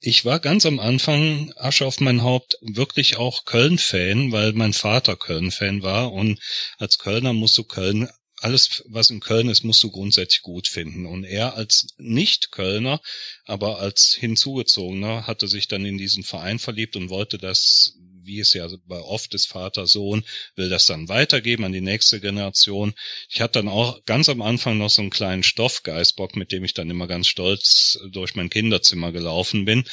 Ich 0.00 0.24
war 0.24 0.40
ganz 0.40 0.66
am 0.66 0.78
Anfang, 0.78 1.52
Asche 1.56 1.86
auf 1.86 2.00
mein 2.00 2.22
Haupt, 2.22 2.56
wirklich 2.62 3.16
auch 3.16 3.44
Köln-Fan, 3.44 4.32
weil 4.32 4.52
mein 4.52 4.72
Vater 4.72 5.16
Köln-Fan 5.16 5.82
war 5.82 6.12
und 6.12 6.40
als 6.78 6.98
Kölner 6.98 7.32
musst 7.32 7.58
du 7.58 7.64
Köln 7.64 8.08
alles, 8.40 8.84
was 8.88 9.10
in 9.10 9.20
Köln 9.20 9.48
ist, 9.48 9.64
musst 9.64 9.82
du 9.82 9.90
grundsätzlich 9.90 10.42
gut 10.42 10.68
finden. 10.68 11.06
Und 11.06 11.24
er 11.24 11.54
als 11.54 11.88
Nicht-Kölner, 11.96 13.00
aber 13.44 13.78
als 13.78 14.14
Hinzugezogener, 14.18 15.26
hatte 15.26 15.48
sich 15.48 15.68
dann 15.68 15.84
in 15.84 15.98
diesen 15.98 16.22
Verein 16.22 16.58
verliebt 16.58 16.96
und 16.96 17.08
wollte 17.08 17.38
das, 17.38 17.94
wie 18.26 18.40
es 18.40 18.52
ja 18.52 18.68
oft 18.88 19.34
ist, 19.34 19.46
Vater, 19.46 19.86
Sohn, 19.86 20.24
will 20.54 20.68
das 20.68 20.86
dann 20.86 21.08
weitergeben 21.08 21.64
an 21.64 21.72
die 21.72 21.80
nächste 21.80 22.20
Generation. 22.20 22.94
Ich 23.28 23.40
hatte 23.40 23.60
dann 23.60 23.68
auch 23.68 24.04
ganz 24.04 24.28
am 24.28 24.42
Anfang 24.42 24.78
noch 24.78 24.90
so 24.90 25.02
einen 25.02 25.10
kleinen 25.10 25.42
Stoffgeißbock, 25.42 26.36
mit 26.36 26.52
dem 26.52 26.64
ich 26.64 26.74
dann 26.74 26.90
immer 26.90 27.06
ganz 27.06 27.28
stolz 27.28 27.98
durch 28.10 28.34
mein 28.34 28.50
Kinderzimmer 28.50 29.12
gelaufen 29.12 29.64
bin, 29.64 29.84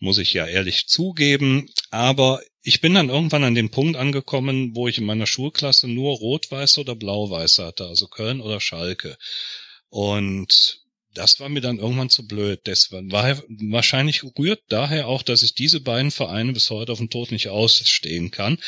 muss 0.00 0.18
ich 0.18 0.32
ja 0.32 0.46
ehrlich 0.46 0.86
zugeben. 0.86 1.70
Aber 1.90 2.40
ich 2.62 2.80
bin 2.80 2.94
dann 2.94 3.08
irgendwann 3.08 3.44
an 3.44 3.54
den 3.54 3.70
Punkt 3.70 3.96
angekommen, 3.96 4.74
wo 4.74 4.88
ich 4.88 4.98
in 4.98 5.06
meiner 5.06 5.26
Schulklasse 5.26 5.88
nur 5.88 6.16
Rot-Weiß 6.18 6.78
oder 6.78 6.94
Blau-Weiß 6.94 7.60
hatte, 7.60 7.86
also 7.86 8.08
Köln 8.08 8.40
oder 8.40 8.60
Schalke. 8.60 9.16
Und 9.88 10.80
das 11.18 11.40
war 11.40 11.48
mir 11.48 11.60
dann 11.60 11.78
irgendwann 11.78 12.10
zu 12.10 12.26
blöd. 12.26 12.60
Das 12.64 12.92
war, 12.92 13.02
wahrscheinlich 13.48 14.22
rührt 14.38 14.62
daher 14.68 15.08
auch, 15.08 15.22
dass 15.22 15.42
ich 15.42 15.54
diese 15.54 15.80
beiden 15.80 16.12
Vereine 16.12 16.52
bis 16.52 16.70
heute 16.70 16.92
auf 16.92 16.98
den 16.98 17.10
Tod 17.10 17.32
nicht 17.32 17.48
ausstehen 17.48 18.30
kann. 18.30 18.58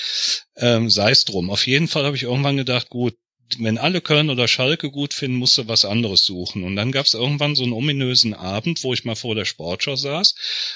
Ähm, 0.56 0.90
Sei 0.90 1.12
es 1.12 1.24
drum. 1.24 1.48
Auf 1.48 1.66
jeden 1.66 1.86
Fall 1.86 2.04
habe 2.04 2.16
ich 2.16 2.24
irgendwann 2.24 2.56
gedacht, 2.56 2.90
gut, 2.90 3.14
wenn 3.58 3.78
alle 3.78 4.00
Köln 4.00 4.30
oder 4.30 4.48
Schalke 4.48 4.90
gut 4.90 5.14
finden, 5.14 5.38
musst 5.38 5.58
du 5.58 5.68
was 5.68 5.84
anderes 5.84 6.24
suchen. 6.24 6.64
Und 6.64 6.74
dann 6.74 6.92
gab 6.92 7.06
es 7.06 7.14
irgendwann 7.14 7.54
so 7.54 7.62
einen 7.62 7.72
ominösen 7.72 8.34
Abend, 8.34 8.82
wo 8.82 8.92
ich 8.92 9.04
mal 9.04 9.16
vor 9.16 9.36
der 9.36 9.44
Sportschau 9.44 9.94
saß 9.94 10.34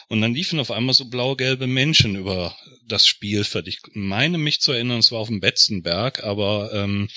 und 0.09 0.21
dann 0.21 0.35
liefen 0.35 0.61
auf 0.61 0.71
einmal 0.71 0.95
so 0.95 1.07
blau-gelbe 1.07 1.67
Menschen 1.67 2.15
über 2.15 2.57
das 2.87 3.07
Spielfeld. 3.07 3.67
Ich 3.67 3.79
meine 3.95 4.39
mich 4.39 4.61
zu 4.61 4.73
erinnern, 4.73 5.01
es 5.01 5.11
war 5.11 5.21
auf 5.21 5.29
dem 5.29 5.41
Betzenberg, 5.41 6.23
aber 6.23 6.73
ähm, 6.73 7.09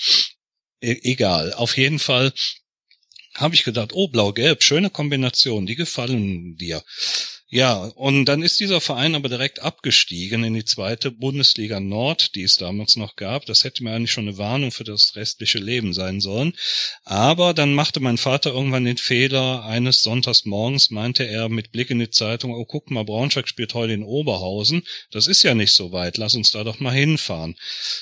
e 0.80 0.96
egal. 1.02 1.52
Auf 1.54 1.76
jeden 1.76 1.98
Fall 1.98 2.32
habe 3.40 3.54
ich 3.54 3.64
gedacht, 3.64 3.90
oh, 3.92 4.08
blau-gelb, 4.08 4.62
schöne 4.62 4.90
Kombination, 4.90 5.66
die 5.66 5.76
gefallen 5.76 6.56
dir. 6.56 6.82
Ja, 7.50 7.84
und 7.94 8.26
dann 8.26 8.42
ist 8.42 8.60
dieser 8.60 8.82
Verein 8.82 9.14
aber 9.14 9.30
direkt 9.30 9.60
abgestiegen 9.60 10.44
in 10.44 10.52
die 10.52 10.66
zweite 10.66 11.10
Bundesliga 11.10 11.80
Nord, 11.80 12.34
die 12.34 12.42
es 12.42 12.56
damals 12.56 12.96
noch 12.96 13.16
gab. 13.16 13.46
Das 13.46 13.64
hätte 13.64 13.82
mir 13.82 13.92
eigentlich 13.94 14.12
schon 14.12 14.28
eine 14.28 14.36
Warnung 14.36 14.70
für 14.70 14.84
das 14.84 15.16
restliche 15.16 15.56
Leben 15.58 15.94
sein 15.94 16.20
sollen. 16.20 16.52
Aber 17.04 17.54
dann 17.54 17.72
machte 17.72 18.00
mein 18.00 18.18
Vater 18.18 18.50
irgendwann 18.50 18.84
den 18.84 18.98
Fehler, 18.98 19.64
eines 19.64 20.02
Sonntags 20.02 20.44
morgens 20.44 20.90
meinte 20.90 21.24
er 21.24 21.48
mit 21.48 21.72
Blick 21.72 21.88
in 21.88 22.00
die 22.00 22.10
Zeitung, 22.10 22.52
oh 22.52 22.66
guck 22.66 22.90
mal, 22.90 23.06
Braunschweig 23.06 23.48
spielt 23.48 23.72
heute 23.72 23.94
in 23.94 24.02
Oberhausen. 24.02 24.82
Das 25.10 25.26
ist 25.26 25.42
ja 25.42 25.54
nicht 25.54 25.72
so 25.72 25.90
weit, 25.90 26.18
lass 26.18 26.34
uns 26.34 26.52
da 26.52 26.64
doch 26.64 26.80
mal 26.80 26.92
hinfahren. 26.92 27.56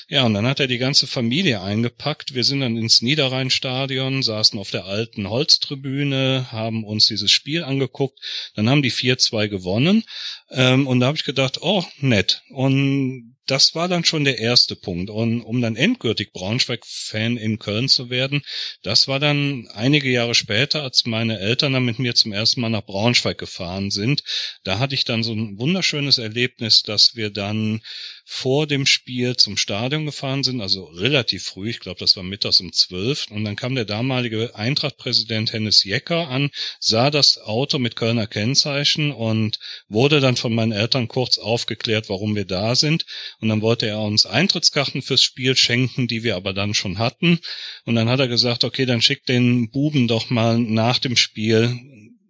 Ja, 0.09 0.25
und 0.25 0.33
dann 0.33 0.45
hat 0.45 0.59
er 0.59 0.67
die 0.67 0.77
ganze 0.77 1.07
Familie 1.07 1.61
eingepackt. 1.61 2.33
Wir 2.33 2.43
sind 2.43 2.59
dann 2.59 2.75
ins 2.75 3.01
Niederrheinstadion, 3.01 4.23
saßen 4.23 4.59
auf 4.59 4.71
der 4.71 4.83
alten 4.83 5.29
Holztribüne, 5.29 6.51
haben 6.51 6.83
uns 6.83 7.07
dieses 7.07 7.31
Spiel 7.31 7.63
angeguckt. 7.63 8.19
Dann 8.55 8.69
haben 8.69 8.83
die 8.83 8.91
vier 8.91 9.17
zwei 9.17 9.36
zwei 9.37 9.47
gewonnen. 9.47 10.03
Ähm, 10.49 10.87
und 10.87 10.99
da 10.99 11.07
habe 11.07 11.17
ich 11.17 11.23
gedacht, 11.23 11.59
oh, 11.61 11.83
nett. 11.99 12.41
Und 12.49 13.36
das 13.47 13.75
war 13.75 13.87
dann 13.87 14.03
schon 14.05 14.25
der 14.25 14.39
erste 14.39 14.75
Punkt. 14.75 15.09
Und 15.09 15.41
um 15.41 15.61
dann 15.61 15.75
endgültig 15.75 16.33
Braunschweig-Fan 16.33 17.37
in 17.37 17.59
Köln 17.59 17.89
zu 17.89 18.09
werden, 18.09 18.43
das 18.83 19.07
war 19.07 19.19
dann 19.19 19.67
einige 19.73 20.09
Jahre 20.09 20.35
später, 20.35 20.83
als 20.83 21.05
meine 21.05 21.39
Eltern 21.39 21.73
dann 21.73 21.85
mit 21.85 21.97
mir 21.97 22.13
zum 22.13 22.33
ersten 22.33 22.61
Mal 22.61 22.69
nach 22.69 22.85
Braunschweig 22.85 23.37
gefahren 23.37 23.89
sind. 23.89 24.23
Da 24.63 24.79
hatte 24.79 24.95
ich 24.95 25.05
dann 25.05 25.23
so 25.23 25.33
ein 25.33 25.57
wunderschönes 25.57 26.17
Erlebnis, 26.17 26.83
dass 26.83 27.15
wir 27.15 27.29
dann 27.29 27.81
vor 28.29 28.67
dem 28.67 28.85
Spiel 28.85 29.37
zum 29.37 29.55
Stadion 29.55 30.05
gefahren 30.05 30.43
sind, 30.43 30.59
also 30.59 30.83
relativ 30.83 31.43
früh, 31.43 31.69
ich 31.69 31.79
glaube, 31.79 31.99
das 31.99 32.17
war 32.17 32.23
mittags 32.23 32.59
um 32.59 32.73
zwölf. 32.73 33.27
Und 33.31 33.45
dann 33.45 33.55
kam 33.55 33.73
der 33.73 33.85
damalige 33.85 34.53
Eintracht-Präsident 34.53 35.53
Hennes 35.53 35.85
Jecker 35.85 36.27
an, 36.27 36.51
sah 36.81 37.09
das 37.09 37.37
Auto 37.37 37.79
mit 37.79 37.95
Kölner 37.95 38.27
Kennzeichen 38.27 39.13
und 39.13 39.59
wurde 39.87 40.19
dann 40.19 40.35
von 40.35 40.53
meinen 40.53 40.73
Eltern 40.73 41.07
kurz 41.07 41.37
aufgeklärt, 41.37 42.09
warum 42.09 42.35
wir 42.35 42.43
da 42.43 42.75
sind. 42.75 43.05
Und 43.39 43.49
dann 43.49 43.61
wollte 43.61 43.87
er 43.87 43.99
uns 43.99 44.25
Eintrittskarten 44.25 45.01
fürs 45.01 45.21
Spiel 45.21 45.55
schenken, 45.55 46.07
die 46.07 46.23
wir 46.23 46.35
aber 46.35 46.53
dann 46.53 46.73
schon 46.73 46.97
hatten. 46.97 47.39
Und 47.85 47.95
dann 47.95 48.09
hat 48.09 48.19
er 48.19 48.27
gesagt, 48.27 48.63
okay, 48.63 48.85
dann 48.85 49.01
schickt 49.01 49.29
den 49.29 49.69
Buben 49.69 50.07
doch 50.07 50.29
mal 50.29 50.57
nach 50.57 50.99
dem 50.99 51.15
Spiel 51.15 51.79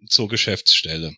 zur 0.08 0.28
Geschäftsstelle. 0.28 1.14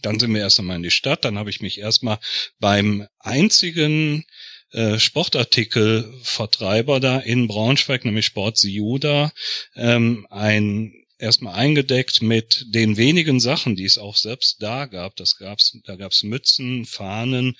Dann 0.00 0.18
sind 0.18 0.32
wir 0.32 0.40
erst 0.40 0.58
einmal 0.58 0.76
in 0.76 0.82
die 0.82 0.90
Stadt, 0.90 1.24
dann 1.24 1.38
habe 1.38 1.50
ich 1.50 1.60
mich 1.60 1.78
erstmal 1.78 2.18
beim 2.58 3.06
einzigen 3.18 4.24
äh, 4.70 4.98
Sportartikelvertreiber 4.98 6.98
da 6.98 7.18
in 7.18 7.46
Braunschweig, 7.46 8.06
nämlich 8.06 8.24
Sport 8.24 8.56
Siuda, 8.56 9.32
ähm, 9.76 10.26
ein 10.30 10.94
erstmal 11.18 11.54
eingedeckt 11.54 12.22
mit 12.22 12.64
den 12.68 12.96
wenigen 12.96 13.38
Sachen, 13.38 13.76
die 13.76 13.84
es 13.84 13.98
auch 13.98 14.16
selbst 14.16 14.62
da 14.62 14.86
gab. 14.86 15.14
Das 15.16 15.36
gab's, 15.36 15.78
da 15.84 15.96
gab's 15.96 16.24
Mützen, 16.24 16.84
Fahnen, 16.84 17.56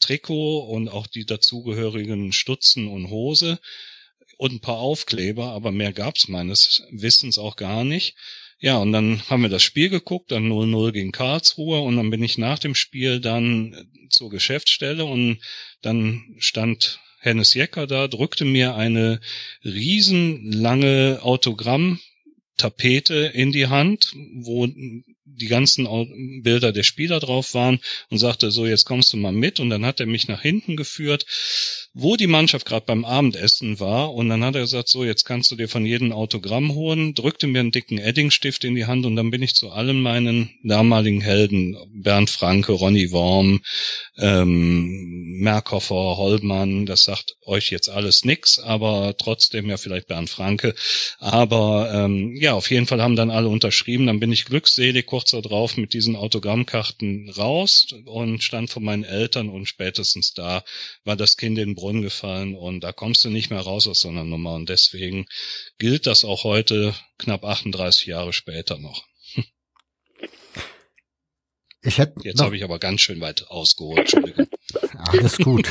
Trikot 0.00 0.60
und 0.60 0.88
auch 0.88 1.06
die 1.06 1.24
dazugehörigen 1.24 2.32
Stutzen 2.32 2.88
und 2.88 3.10
Hose 3.10 3.60
und 4.38 4.52
ein 4.52 4.60
paar 4.60 4.78
Aufkleber, 4.78 5.50
aber 5.50 5.70
mehr 5.70 5.92
gab's 5.92 6.28
meines 6.28 6.82
Wissens 6.90 7.38
auch 7.38 7.56
gar 7.56 7.84
nicht. 7.84 8.16
Ja, 8.58 8.78
und 8.78 8.92
dann 8.92 9.22
haben 9.28 9.42
wir 9.42 9.48
das 9.48 9.62
Spiel 9.62 9.88
geguckt, 9.88 10.32
dann 10.32 10.50
0-0 10.50 10.92
gegen 10.92 11.12
Karlsruhe 11.12 11.80
und 11.80 11.96
dann 11.96 12.10
bin 12.10 12.22
ich 12.22 12.36
nach 12.36 12.58
dem 12.58 12.74
Spiel 12.74 13.20
dann 13.20 13.88
zur 14.10 14.28
Geschäftsstelle 14.28 15.04
und 15.04 15.38
dann 15.82 16.34
stand 16.38 17.00
Hennes 17.20 17.54
Jecker 17.54 17.86
da, 17.86 18.08
drückte 18.08 18.46
mir 18.46 18.74
eine 18.74 19.20
riesenlange 19.62 21.20
Autogrammtapete 21.22 23.30
in 23.34 23.52
die 23.52 23.66
Hand, 23.66 24.14
wo 24.36 24.66
die 25.36 25.48
ganzen 25.48 25.88
Bilder 26.42 26.72
der 26.72 26.82
Spieler 26.82 27.20
drauf 27.20 27.54
waren 27.54 27.80
und 28.10 28.18
sagte, 28.18 28.50
so 28.50 28.66
jetzt 28.66 28.84
kommst 28.84 29.12
du 29.12 29.16
mal 29.16 29.32
mit 29.32 29.60
und 29.60 29.70
dann 29.70 29.84
hat 29.84 30.00
er 30.00 30.06
mich 30.06 30.28
nach 30.28 30.42
hinten 30.42 30.76
geführt 30.76 31.26
wo 31.92 32.16
die 32.16 32.28
Mannschaft 32.28 32.66
gerade 32.66 32.86
beim 32.86 33.04
Abendessen 33.04 33.80
war. 33.80 34.14
Und 34.14 34.28
dann 34.28 34.44
hat 34.44 34.54
er 34.54 34.60
gesagt, 34.60 34.88
so, 34.88 35.04
jetzt 35.04 35.24
kannst 35.24 35.50
du 35.50 35.56
dir 35.56 35.68
von 35.68 35.84
jedem 35.84 36.12
Autogramm 36.12 36.74
holen, 36.74 37.14
drückte 37.14 37.48
mir 37.48 37.60
einen 37.60 37.72
dicken 37.72 37.98
Eddingstift 37.98 38.62
in 38.64 38.76
die 38.76 38.86
Hand 38.86 39.06
und 39.06 39.16
dann 39.16 39.30
bin 39.30 39.42
ich 39.42 39.54
zu 39.54 39.70
allen 39.70 40.00
meinen 40.00 40.50
damaligen 40.62 41.20
Helden, 41.20 41.76
Bernd 41.92 42.30
Franke, 42.30 42.72
Ronny 42.72 43.10
Worm, 43.10 43.62
ähm, 44.18 45.40
Merkhofer, 45.40 46.16
Holmann, 46.16 46.86
das 46.86 47.02
sagt 47.02 47.36
euch 47.44 47.70
jetzt 47.70 47.88
alles 47.88 48.24
nix, 48.24 48.60
aber 48.60 49.16
trotzdem 49.18 49.68
ja 49.68 49.76
vielleicht 49.76 50.06
Bernd 50.06 50.30
Franke. 50.30 50.74
Aber 51.18 51.90
ähm, 51.92 52.36
ja, 52.36 52.54
auf 52.54 52.70
jeden 52.70 52.86
Fall 52.86 53.02
haben 53.02 53.16
dann 53.16 53.30
alle 53.30 53.48
unterschrieben. 53.48 54.06
Dann 54.06 54.20
bin 54.20 54.30
ich 54.30 54.44
glückselig 54.44 55.06
kurz 55.20 55.32
darauf 55.32 55.76
mit 55.76 55.92
diesen 55.92 56.16
Autogrammkarten 56.16 57.28
raus 57.30 57.88
und 58.06 58.42
stand 58.42 58.70
vor 58.70 58.80
meinen 58.80 59.04
Eltern 59.04 59.50
und 59.50 59.66
spätestens 59.66 60.32
da 60.32 60.64
war 61.04 61.14
das 61.14 61.36
Kind 61.36 61.58
in 61.58 61.74
Brunnen 61.74 62.00
gefallen 62.00 62.54
und 62.54 62.80
da 62.80 62.92
kommst 62.92 63.22
du 63.24 63.28
nicht 63.28 63.50
mehr 63.50 63.60
raus 63.60 63.86
aus 63.86 64.00
so 64.00 64.08
einer 64.08 64.24
Nummer. 64.24 64.54
Und 64.54 64.70
deswegen 64.70 65.26
gilt 65.78 66.06
das 66.06 66.24
auch 66.24 66.44
heute, 66.44 66.94
knapp 67.18 67.44
38 67.44 68.06
Jahre 68.06 68.32
später 68.32 68.78
noch. 68.78 69.04
Ich 71.82 71.98
hätte 71.98 72.14
Jetzt 72.24 72.40
habe 72.40 72.56
ich 72.56 72.64
aber 72.64 72.78
ganz 72.78 73.00
schön 73.00 73.20
weit 73.20 73.48
ausgeholt, 73.48 74.00
Entschuldigung. 74.00 74.46
Alles 74.96 75.38
gut. 75.38 75.68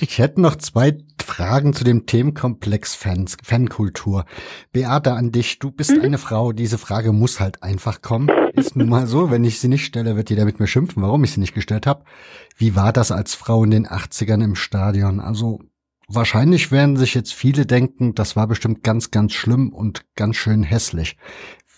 Ich 0.00 0.18
hätte 0.18 0.40
noch 0.40 0.56
zwei 0.56 0.92
Fragen 1.24 1.72
zu 1.72 1.82
dem 1.82 2.06
Themenkomplex 2.06 2.94
Fans, 2.94 3.36
Fankultur. 3.42 4.24
Beate, 4.72 5.12
an 5.12 5.32
dich. 5.32 5.58
Du 5.58 5.70
bist 5.70 5.90
mhm. 5.90 6.02
eine 6.02 6.18
Frau. 6.18 6.52
Diese 6.52 6.78
Frage 6.78 7.12
muss 7.12 7.40
halt 7.40 7.62
einfach 7.62 8.02
kommen. 8.02 8.28
Ist 8.52 8.76
nun 8.76 8.88
mal 8.88 9.06
so. 9.06 9.30
Wenn 9.30 9.44
ich 9.44 9.58
sie 9.58 9.68
nicht 9.68 9.84
stelle, 9.84 10.16
wird 10.16 10.30
jeder 10.30 10.44
mit 10.44 10.60
mir 10.60 10.66
schimpfen, 10.66 11.02
warum 11.02 11.24
ich 11.24 11.32
sie 11.32 11.40
nicht 11.40 11.54
gestellt 11.54 11.86
habe. 11.86 12.04
Wie 12.56 12.76
war 12.76 12.92
das 12.92 13.10
als 13.10 13.34
Frau 13.34 13.64
in 13.64 13.70
den 13.70 13.86
80ern 13.86 14.44
im 14.44 14.54
Stadion? 14.54 15.18
Also 15.18 15.60
wahrscheinlich 16.06 16.70
werden 16.70 16.96
sich 16.96 17.14
jetzt 17.14 17.34
viele 17.34 17.66
denken, 17.66 18.14
das 18.14 18.36
war 18.36 18.46
bestimmt 18.46 18.84
ganz, 18.84 19.10
ganz 19.10 19.32
schlimm 19.32 19.72
und 19.72 20.04
ganz 20.14 20.36
schön 20.36 20.62
hässlich. 20.62 21.16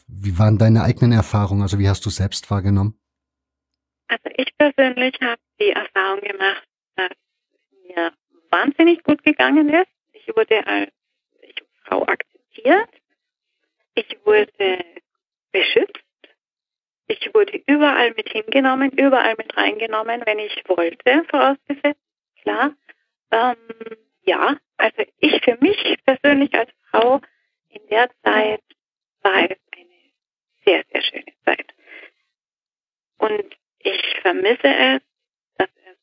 Wie 0.07 0.39
waren 0.39 0.59
deine 0.59 0.83
eigenen 0.83 1.13
Erfahrungen? 1.13 1.63
Also 1.63 1.79
wie 1.79 1.89
hast 1.89 2.05
du 2.05 2.11
selbst 2.11 2.51
wahrgenommen? 2.51 2.99
Also 4.09 4.25
ich 4.37 4.57
persönlich 4.57 5.15
habe 5.21 5.41
die 5.61 5.71
Erfahrung 5.71 6.21
gemacht, 6.21 6.65
dass 6.97 7.11
wahnsinnig 8.57 9.03
gut 9.03 9.23
gegangen 9.23 9.69
ist. 9.69 9.91
Ich 10.13 10.29
wurde 10.35 10.67
als 10.67 10.91
Frau 11.85 12.03
akzeptiert. 12.03 12.89
Ich 13.95 14.19
wurde 14.25 14.85
beschützt. 15.53 16.03
Ich 17.09 17.33
wurde 17.35 17.63
überall 17.67 18.13
mit 18.17 18.29
hingenommen, 18.31 18.91
überall 18.91 19.35
mit 19.39 19.57
reingenommen, 19.57 20.23
wenn 20.27 20.39
ich 20.41 20.63
wollte, 20.67 21.25
vorausgesetzt. 21.31 22.01
Klar. 22.43 22.75
Ähm, 23.31 23.57
ja, 24.23 24.57
also 24.77 25.03
ich 25.19 25.41
für 25.45 25.57
mich 25.61 25.99
persönlich 26.05 26.53
als 26.55 26.71
Frau 26.91 27.21
in 27.69 27.87
der 27.89 28.11
Zeit 28.25 28.63
war 29.23 29.51
es 29.51 29.59
eine 29.77 30.13
sehr, 30.65 30.85
sehr 30.93 31.03
schöne 31.03 31.33
Zeit. 31.45 31.75
Und 33.19 33.57
ich 33.79 34.03
vermisse 34.21 34.69
es, 34.69 35.03
dass 35.59 35.69
es 35.85 35.97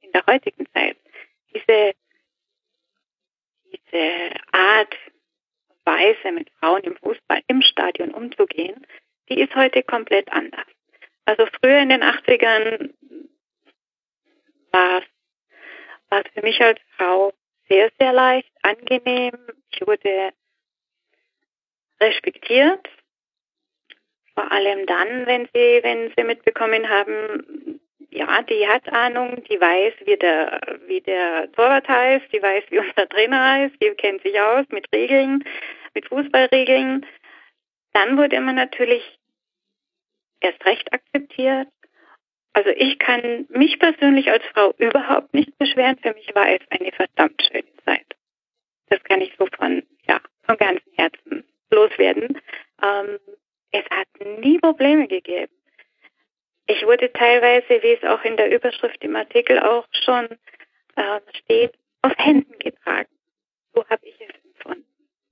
in 0.00 0.10
der 0.10 0.26
heutigen 0.26 0.66
Zeit 0.72 0.96
diese, 1.54 1.92
diese 3.72 4.30
Art, 4.52 4.94
Weise 5.84 6.32
mit 6.32 6.48
Frauen 6.60 6.82
im 6.82 6.96
Fußball 6.96 7.42
im 7.48 7.60
Stadion 7.62 8.14
umzugehen, 8.14 8.86
die 9.28 9.40
ist 9.40 9.54
heute 9.54 9.82
komplett 9.82 10.30
anders. 10.30 10.66
Also 11.24 11.46
früher 11.60 11.78
in 11.80 11.88
den 11.88 12.02
80ern 12.02 12.92
war 14.70 14.98
es, 14.98 15.04
war 16.08 16.24
es 16.24 16.32
für 16.32 16.42
mich 16.42 16.60
als 16.60 16.80
Frau 16.96 17.32
sehr, 17.68 17.90
sehr 17.98 18.12
leicht, 18.12 18.52
angenehm. 18.62 19.36
Ich 19.70 19.86
wurde 19.86 20.32
respektiert 22.00 22.88
vor 24.34 24.50
allem 24.50 24.86
dann, 24.86 25.26
wenn 25.26 25.46
sie, 25.52 25.80
wenn 25.82 26.12
sie 26.16 26.24
mitbekommen 26.24 26.88
haben, 26.88 27.80
ja, 28.12 28.42
die 28.42 28.66
hat 28.68 28.92
Ahnung, 28.92 29.42
die 29.44 29.60
weiß, 29.60 29.94
wie 30.04 30.16
der, 30.16 30.60
wie 30.86 31.00
der 31.00 31.50
Torwart 31.52 31.88
heißt, 31.88 32.26
die 32.32 32.42
weiß, 32.42 32.64
wie 32.70 32.78
unser 32.78 33.08
Trainer 33.08 33.42
heißt, 33.42 33.74
die 33.82 33.90
kennt 33.90 34.22
sich 34.22 34.38
aus 34.38 34.66
mit 34.70 34.86
Regeln, 34.94 35.44
mit 35.94 36.06
Fußballregeln. 36.08 37.06
Dann 37.94 38.16
wurde 38.18 38.40
man 38.40 38.56
natürlich 38.56 39.18
erst 40.40 40.64
recht 40.66 40.92
akzeptiert. 40.92 41.68
Also 42.52 42.70
ich 42.70 42.98
kann 42.98 43.46
mich 43.48 43.78
persönlich 43.78 44.30
als 44.30 44.44
Frau 44.52 44.74
überhaupt 44.76 45.32
nicht 45.32 45.56
beschweren. 45.58 45.98
Für 45.98 46.12
mich 46.12 46.34
war 46.34 46.48
es 46.48 46.60
eine 46.68 46.92
verdammt 46.92 47.42
schöne 47.42 47.64
Zeit. 47.86 48.06
Das 48.90 49.02
kann 49.04 49.22
ich 49.22 49.34
so 49.38 49.46
von, 49.56 49.82
ja, 50.06 50.20
von 50.44 50.58
ganzem 50.58 50.92
Herzen 50.96 51.44
loswerden. 51.70 52.38
Ähm, 52.82 53.18
es 53.70 53.84
hat 53.90 54.08
nie 54.40 54.58
Probleme 54.58 55.08
gegeben. 55.08 55.52
Ich 56.72 56.86
wurde 56.86 57.12
teilweise, 57.12 57.82
wie 57.82 57.92
es 57.92 58.02
auch 58.04 58.24
in 58.24 58.36
der 58.38 58.50
Überschrift 58.50 59.04
im 59.04 59.14
Artikel 59.14 59.58
auch 59.58 59.84
schon 60.04 60.24
äh, 60.96 61.20
steht, 61.38 61.74
auf 62.00 62.12
Händen 62.16 62.58
getragen. 62.58 63.10
So 63.74 63.84
habe 63.90 64.06
ich 64.06 64.14
es 64.20 64.34
empfunden. 64.44 64.86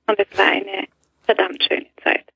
Und 0.07 0.19
es 0.19 0.39
war 0.39 0.47
eine 0.47 0.87
verdammt 1.25 1.63
schöne 1.63 1.87
Zeit. 2.03 2.27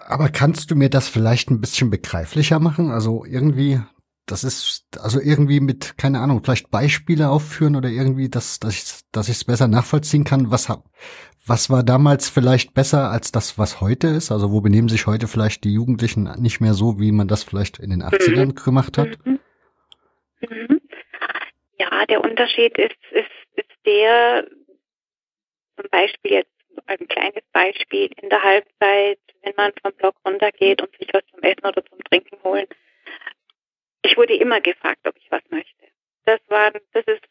Aber 0.00 0.28
kannst 0.28 0.70
du 0.70 0.76
mir 0.76 0.88
das 0.88 1.08
vielleicht 1.08 1.50
ein 1.50 1.60
bisschen 1.60 1.90
begreiflicher 1.90 2.60
machen? 2.60 2.90
Also 2.90 3.24
irgendwie, 3.24 3.80
das 4.26 4.44
ist, 4.44 4.84
also 5.00 5.20
irgendwie 5.20 5.60
mit, 5.60 5.98
keine 5.98 6.20
Ahnung, 6.20 6.42
vielleicht 6.44 6.70
Beispiele 6.70 7.28
aufführen 7.28 7.74
oder 7.74 7.88
irgendwie, 7.88 8.28
dass, 8.28 8.60
dass 8.60 9.28
ich 9.28 9.36
es 9.36 9.44
besser 9.44 9.66
nachvollziehen 9.66 10.24
kann. 10.24 10.50
Was, 10.52 10.68
was 11.46 11.68
war 11.70 11.82
damals 11.82 12.28
vielleicht 12.28 12.74
besser 12.74 13.10
als 13.10 13.30
das, 13.30 13.58
was 13.58 13.80
heute 13.80 14.08
ist? 14.08 14.32
Also 14.32 14.50
wo 14.50 14.60
benehmen 14.60 14.88
sich 14.88 15.06
heute 15.06 15.28
vielleicht 15.28 15.64
die 15.64 15.74
Jugendlichen 15.74 16.24
nicht 16.38 16.60
mehr 16.60 16.74
so, 16.74 16.98
wie 16.98 17.12
man 17.12 17.28
das 17.28 17.44
vielleicht 17.44 17.78
in 17.78 17.90
den 17.90 18.02
80ern 18.02 18.46
mhm. 18.46 18.54
gemacht 18.54 18.96
hat? 18.98 19.18
Mhm. 19.24 19.40
Mhm. 20.40 20.80
Ja, 21.78 22.06
der 22.06 22.22
Unterschied 22.22 22.76
ist, 22.78 22.96
ist, 23.10 23.30
ist 23.56 23.70
der, 23.84 24.46
zum 25.76 25.90
Beispiel 25.90 26.32
jetzt 26.32 26.50
ein 26.86 27.08
kleines 27.08 27.44
Beispiel 27.52 28.10
in 28.20 28.28
der 28.30 28.42
Halbzeit, 28.42 29.18
wenn 29.42 29.54
man 29.56 29.72
vom 29.82 29.92
Block 29.94 30.14
runtergeht 30.24 30.82
und 30.82 30.96
sich 30.98 31.08
was 31.12 31.22
zum 31.30 31.42
Essen 31.42 31.64
oder 31.64 31.84
zum 31.84 31.98
Trinken 32.04 32.42
holen. 32.42 32.66
Ich 34.02 34.16
wurde 34.16 34.34
immer 34.34 34.60
gefragt, 34.60 35.06
ob 35.06 35.16
ich 35.16 35.30
was 35.30 35.42
möchte. 35.50 35.86
Das 36.24 36.40
war, 36.48 36.70
das 36.70 37.04
ist 37.06 37.24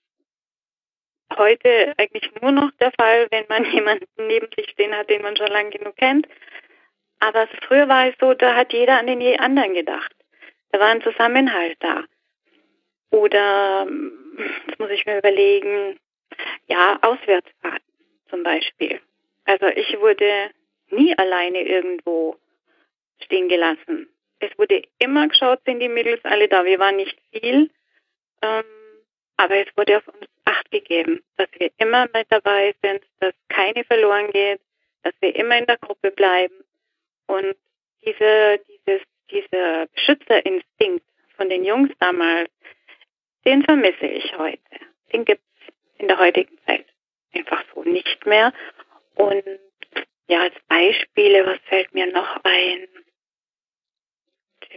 heute 1.37 1.93
eigentlich 1.97 2.29
nur 2.41 2.51
noch 2.51 2.71
der 2.79 2.91
Fall, 2.91 3.27
wenn 3.31 3.45
man 3.49 3.65
jemanden 3.71 4.05
neben 4.17 4.47
sich 4.55 4.69
stehen 4.69 4.95
hat, 4.95 5.09
den 5.09 5.21
man 5.21 5.37
schon 5.37 5.47
lange 5.47 5.71
genug 5.71 5.95
kennt. 5.97 6.27
Aber 7.19 7.47
früher 7.67 7.87
war 7.87 8.07
es 8.07 8.15
so, 8.19 8.33
da 8.33 8.55
hat 8.55 8.73
jeder 8.73 8.99
an 8.99 9.07
den 9.07 9.39
anderen 9.39 9.73
gedacht. 9.73 10.13
Da 10.71 10.79
war 10.79 10.87
ein 10.87 11.01
Zusammenhalt 11.01 11.77
da. 11.79 12.03
Oder, 13.11 13.87
jetzt 14.67 14.79
muss 14.79 14.89
ich 14.89 15.05
mir 15.05 15.19
überlegen, 15.19 15.99
ja, 16.67 16.97
Auswärtsfahrten 17.01 17.93
zum 18.29 18.43
Beispiel. 18.43 18.99
Also 19.45 19.67
ich 19.67 19.99
wurde 19.99 20.49
nie 20.89 21.17
alleine 21.17 21.61
irgendwo 21.61 22.37
stehen 23.23 23.49
gelassen. 23.49 24.09
Es 24.39 24.57
wurde 24.57 24.81
immer 24.99 25.27
geschaut, 25.27 25.59
sind 25.65 25.79
die 25.79 25.89
Mädels 25.89 26.23
alle 26.25 26.47
da. 26.47 26.65
Wir 26.65 26.79
waren 26.79 26.97
nicht 26.97 27.17
viel, 27.31 27.69
ähm, 28.41 28.63
aber 29.37 29.57
es 29.57 29.67
wurde 29.77 29.97
auf 29.97 30.07
uns 30.07 30.27
Acht 30.63 30.71
gegeben, 30.71 31.23
dass 31.37 31.47
wir 31.57 31.71
immer 31.77 32.07
mit 32.13 32.27
dabei 32.29 32.75
sind, 32.81 33.03
dass 33.19 33.33
keine 33.49 33.83
verloren 33.83 34.31
geht, 34.31 34.61
dass 35.03 35.13
wir 35.19 35.35
immer 35.35 35.57
in 35.57 35.65
der 35.65 35.77
Gruppe 35.77 36.11
bleiben. 36.11 36.63
Und 37.27 37.55
diese, 38.05 38.59
dieses, 38.67 39.01
dieser 39.31 39.87
Beschützerinstinkt 39.87 41.05
von 41.37 41.49
den 41.49 41.63
Jungs 41.63 41.91
damals, 41.99 42.49
den 43.45 43.63
vermisse 43.63 44.05
ich 44.05 44.37
heute. 44.37 44.59
Den 45.11 45.25
gibt 45.25 45.43
es 45.59 45.73
in 45.99 46.07
der 46.07 46.19
heutigen 46.19 46.57
Zeit 46.65 46.85
einfach 47.33 47.63
so 47.73 47.83
nicht 47.83 48.25
mehr. 48.25 48.53
Und 49.15 49.43
ja, 50.27 50.41
als 50.43 50.55
Beispiele, 50.67 51.45
was 51.45 51.59
fällt 51.65 51.93
mir 51.93 52.07
noch 52.11 52.43
ein? 52.43 52.87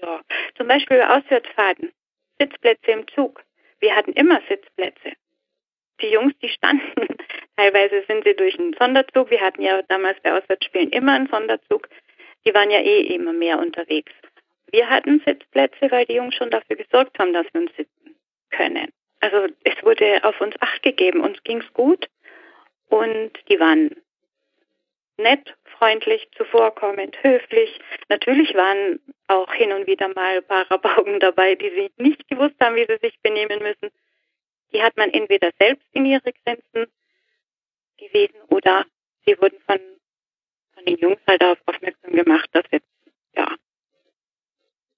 Ja, 0.02 0.20
zum 0.56 0.68
Beispiel 0.68 1.00
Auswärtsfahrten, 1.00 1.92
Sitzplätze 2.38 2.90
im 2.90 3.08
Zug. 3.08 3.42
Wir 3.78 3.94
hatten 3.94 4.12
immer 4.12 4.42
Sitzplätze. 4.48 5.12
Die 6.00 6.08
Jungs, 6.08 6.34
die 6.42 6.48
standen, 6.48 7.06
teilweise 7.56 8.04
sind 8.06 8.24
sie 8.24 8.34
durch 8.34 8.58
einen 8.58 8.74
Sonderzug. 8.74 9.30
Wir 9.30 9.40
hatten 9.40 9.62
ja 9.62 9.82
damals 9.82 10.20
bei 10.20 10.32
Auswärtsspielen 10.32 10.90
immer 10.90 11.12
einen 11.12 11.28
Sonderzug. 11.28 11.88
Die 12.46 12.54
waren 12.54 12.70
ja 12.70 12.80
eh 12.80 13.00
immer 13.14 13.32
mehr 13.32 13.58
unterwegs. 13.58 14.12
Wir 14.70 14.90
hatten 14.90 15.22
Sitzplätze, 15.24 15.90
weil 15.90 16.06
die 16.06 16.14
Jungs 16.14 16.34
schon 16.34 16.50
dafür 16.50 16.76
gesorgt 16.76 17.18
haben, 17.18 17.32
dass 17.32 17.46
wir 17.52 17.62
uns 17.62 17.74
sitzen 17.76 18.16
können. 18.50 18.92
Also 19.20 19.46
es 19.64 19.82
wurde 19.82 20.22
auf 20.24 20.40
uns 20.40 20.54
Acht 20.60 20.82
gegeben. 20.82 21.20
Uns 21.20 21.42
ging's 21.44 21.72
gut 21.72 22.08
und 22.88 23.32
die 23.48 23.58
waren 23.58 23.90
nett, 25.16 25.54
freundlich, 25.78 26.28
zuvorkommend, 26.36 27.16
höflich. 27.22 27.80
Natürlich 28.08 28.54
waren 28.54 29.00
auch 29.28 29.52
hin 29.52 29.72
und 29.72 29.86
wieder 29.86 30.08
mal 30.08 30.38
ein 30.38 30.44
paar 30.44 30.70
Rabaugen 30.70 31.20
dabei, 31.20 31.54
die 31.54 31.70
sich 31.70 31.90
nicht 31.96 32.28
gewusst 32.28 32.56
haben, 32.60 32.76
wie 32.76 32.86
sie 32.86 32.98
sich 33.00 33.18
benehmen 33.22 33.60
müssen. 33.62 33.90
Die 34.72 34.82
hat 34.82 34.96
man 34.96 35.10
entweder 35.10 35.50
selbst 35.58 35.86
in 35.92 36.06
ihre 36.06 36.32
Grenzen 36.32 36.86
gewesen 37.96 38.40
oder 38.48 38.84
sie 39.24 39.38
wurden 39.40 39.58
von, 39.60 39.78
von 40.74 40.84
den 40.84 40.98
Jungs 40.98 41.20
halt 41.26 41.42
darauf 41.42 41.58
aufmerksam 41.66 42.12
gemacht, 42.12 42.48
dass 42.52 42.64
jetzt, 42.70 42.88
ja, 43.34 43.54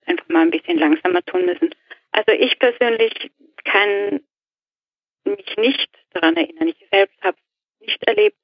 einfach 0.06 0.28
mal 0.28 0.42
ein 0.42 0.50
bisschen 0.50 0.78
langsamer 0.78 1.22
tun 1.24 1.44
müssen. 1.44 1.74
Also 2.10 2.32
ich 2.32 2.58
persönlich 2.58 3.30
kann 3.64 4.20
mich 5.24 5.56
nicht 5.56 5.90
daran 6.10 6.36
erinnern. 6.36 6.68
Ich 6.68 6.88
selbst 6.90 7.20
habe 7.22 7.36
nicht 7.80 8.02
erlebt, 8.04 8.38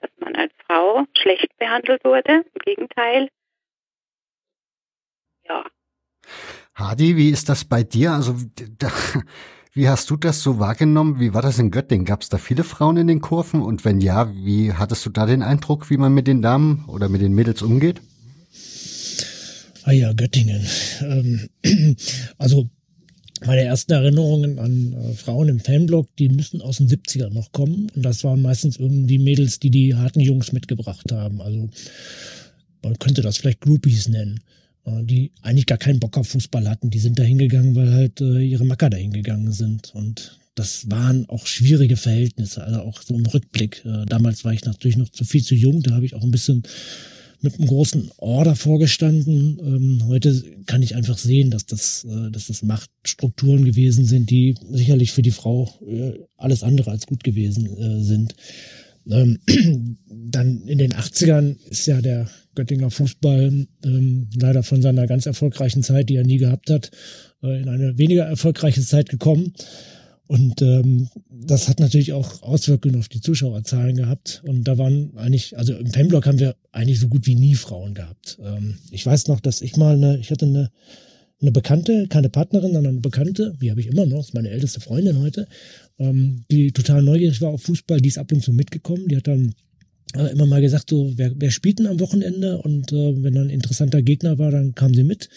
dass 0.00 0.10
man 0.18 0.34
als 0.34 0.52
Frau 0.66 1.04
schlecht 1.16 1.56
behandelt 1.58 2.04
wurde. 2.04 2.44
Im 2.54 2.60
Gegenteil. 2.64 3.28
Ja. 5.44 5.64
Hadi, 6.74 7.16
wie 7.16 7.30
ist 7.30 7.48
das 7.48 7.64
bei 7.64 7.82
dir? 7.82 8.12
Also, 8.12 8.34
da, 8.78 8.88
wie 9.74 9.88
hast 9.88 10.10
du 10.10 10.16
das 10.16 10.42
so 10.42 10.58
wahrgenommen? 10.58 11.18
Wie 11.18 11.32
war 11.32 11.40
das 11.40 11.58
in 11.58 11.70
Göttingen? 11.70 12.04
Gab 12.04 12.20
es 12.20 12.28
da 12.28 12.36
viele 12.36 12.62
Frauen 12.62 12.98
in 12.98 13.06
den 13.06 13.22
Kurven? 13.22 13.62
Und 13.62 13.84
wenn 13.86 14.02
ja, 14.02 14.30
wie 14.34 14.74
hattest 14.74 15.06
du 15.06 15.10
da 15.10 15.24
den 15.24 15.42
Eindruck, 15.42 15.88
wie 15.88 15.96
man 15.96 16.12
mit 16.12 16.26
den 16.26 16.42
Damen 16.42 16.84
oder 16.88 17.08
mit 17.08 17.22
den 17.22 17.32
Mädels 17.32 17.62
umgeht? 17.62 18.02
Ah 19.84 19.92
ja, 19.92 20.12
Göttingen. 20.12 20.64
Ähm, 21.00 21.48
also 22.38 22.68
meine 23.46 23.62
ersten 23.62 23.92
Erinnerungen 23.92 24.58
an 24.58 24.92
äh, 24.92 25.12
Frauen 25.14 25.48
im 25.48 25.58
Fanblog, 25.58 26.14
die 26.16 26.28
müssen 26.28 26.60
aus 26.60 26.76
den 26.76 26.88
70ern 26.88 27.30
noch 27.30 27.50
kommen. 27.52 27.90
Und 27.94 28.02
das 28.02 28.22
waren 28.24 28.42
meistens 28.42 28.76
irgendwie 28.76 29.18
Mädels, 29.18 29.58
die 29.58 29.70
die 29.70 29.94
harten 29.94 30.20
Jungs 30.20 30.52
mitgebracht 30.52 31.10
haben. 31.10 31.40
Also 31.40 31.70
man 32.82 32.98
könnte 32.98 33.22
das 33.22 33.38
vielleicht 33.38 33.62
Groupies 33.62 34.08
nennen, 34.08 34.40
die 34.84 35.32
eigentlich 35.42 35.66
gar 35.66 35.78
keinen 35.78 36.00
Bock 36.00 36.16
auf 36.18 36.28
Fußball 36.28 36.68
hatten. 36.68 36.90
Die 36.90 36.98
sind 36.98 37.18
da 37.18 37.22
hingegangen, 37.22 37.74
weil 37.74 37.92
halt 37.92 38.20
äh, 38.20 38.40
ihre 38.40 38.64
Macker 38.64 38.90
da 38.90 38.96
hingegangen 38.96 39.52
sind. 39.52 39.94
Und 39.94 40.40
das 40.54 40.90
waren 40.90 41.28
auch 41.28 41.46
schwierige 41.46 41.96
Verhältnisse, 41.96 42.62
also 42.62 42.80
auch 42.80 43.02
so 43.02 43.14
im 43.14 43.26
Rückblick. 43.26 43.84
Äh, 43.84 44.06
damals 44.06 44.44
war 44.44 44.52
ich 44.52 44.64
natürlich 44.64 44.96
noch 44.96 45.08
zu 45.08 45.24
viel 45.24 45.42
zu 45.42 45.54
jung, 45.54 45.82
da 45.82 45.94
habe 45.94 46.04
ich 46.04 46.14
auch 46.14 46.22
ein 46.22 46.30
bisschen 46.30 46.62
mit 47.40 47.58
einem 47.58 47.66
großen 47.66 48.10
Order 48.18 48.54
vorgestanden. 48.54 49.58
Ähm, 49.60 50.06
heute 50.06 50.42
kann 50.66 50.82
ich 50.82 50.94
einfach 50.94 51.18
sehen, 51.18 51.50
dass 51.50 51.66
das, 51.66 52.04
äh, 52.04 52.30
dass 52.30 52.46
das 52.46 52.62
Machtstrukturen 52.62 53.64
gewesen 53.64 54.04
sind, 54.04 54.30
die 54.30 54.54
sicherlich 54.70 55.12
für 55.12 55.22
die 55.22 55.32
Frau 55.32 55.68
äh, 55.86 56.12
alles 56.36 56.62
andere 56.62 56.90
als 56.90 57.06
gut 57.06 57.24
gewesen 57.24 57.66
äh, 57.76 58.02
sind. 58.02 58.34
Ähm, 59.10 59.38
dann 60.06 60.62
in 60.66 60.78
den 60.78 60.92
80ern 60.92 61.56
ist 61.68 61.86
ja 61.86 62.00
der 62.00 62.30
Göttinger 62.54 62.90
Fußball 62.90 63.66
ähm, 63.84 64.30
leider 64.38 64.62
von 64.62 64.82
seiner 64.82 65.06
ganz 65.06 65.26
erfolgreichen 65.26 65.82
Zeit, 65.82 66.08
die 66.08 66.16
er 66.16 66.24
nie 66.24 66.38
gehabt 66.38 66.70
hat, 66.70 66.90
äh, 67.42 67.60
in 67.60 67.68
eine 67.68 67.98
weniger 67.98 68.24
erfolgreiche 68.24 68.82
Zeit 68.82 69.08
gekommen. 69.08 69.52
Und 70.32 70.62
ähm, 70.62 71.08
das 71.28 71.68
hat 71.68 71.80
natürlich 71.80 72.12
auch 72.14 72.42
Auswirkungen 72.42 72.96
auf 72.96 73.08
die 73.08 73.20
Zuschauerzahlen 73.20 73.96
gehabt. 73.96 74.42
Und 74.46 74.64
da 74.64 74.78
waren 74.78 75.12
eigentlich, 75.16 75.58
also 75.58 75.74
im 75.74 75.88
Fanblock 75.88 76.26
haben 76.26 76.38
wir 76.38 76.56
eigentlich 76.70 77.00
so 77.00 77.08
gut 77.08 77.26
wie 77.26 77.34
nie 77.34 77.54
Frauen 77.54 77.92
gehabt. 77.92 78.38
Ähm, 78.42 78.78
ich 78.90 79.04
weiß 79.04 79.28
noch, 79.28 79.40
dass 79.40 79.60
ich 79.60 79.76
mal 79.76 79.94
eine, 79.94 80.16
ich 80.18 80.30
hatte 80.30 80.46
eine, 80.46 80.70
eine 81.40 81.52
Bekannte, 81.52 82.06
keine 82.08 82.30
Partnerin, 82.30 82.72
sondern 82.72 82.94
eine 82.94 83.00
Bekannte, 83.00 83.54
die 83.60 83.70
habe 83.70 83.80
ich 83.80 83.88
immer 83.88 84.06
noch, 84.06 84.20
ist 84.20 84.32
meine 84.32 84.48
älteste 84.48 84.80
Freundin 84.80 85.18
heute, 85.18 85.48
ähm, 85.98 86.44
die 86.50 86.72
total 86.72 87.02
neugierig 87.02 87.42
war 87.42 87.50
auf 87.50 87.62
Fußball, 87.62 88.00
die 88.00 88.08
ist 88.08 88.18
ab 88.18 88.32
und 88.32 88.42
zu 88.42 88.52
mitgekommen. 88.52 89.08
Die 89.08 89.16
hat 89.16 89.26
dann 89.26 89.54
immer 90.14 90.46
mal 90.46 90.60
gesagt, 90.60 90.90
so, 90.90 91.12
wer, 91.16 91.32
wer 91.36 91.50
spielt 91.50 91.78
denn 91.78 91.86
am 91.86 92.00
Wochenende? 92.00 92.58
Und 92.58 92.92
äh, 92.92 93.22
wenn 93.22 93.34
dann 93.34 93.46
ein 93.46 93.50
interessanter 93.50 94.02
Gegner 94.02 94.38
war, 94.38 94.50
dann 94.50 94.74
kam 94.74 94.94
sie 94.94 95.04
mit. 95.04 95.28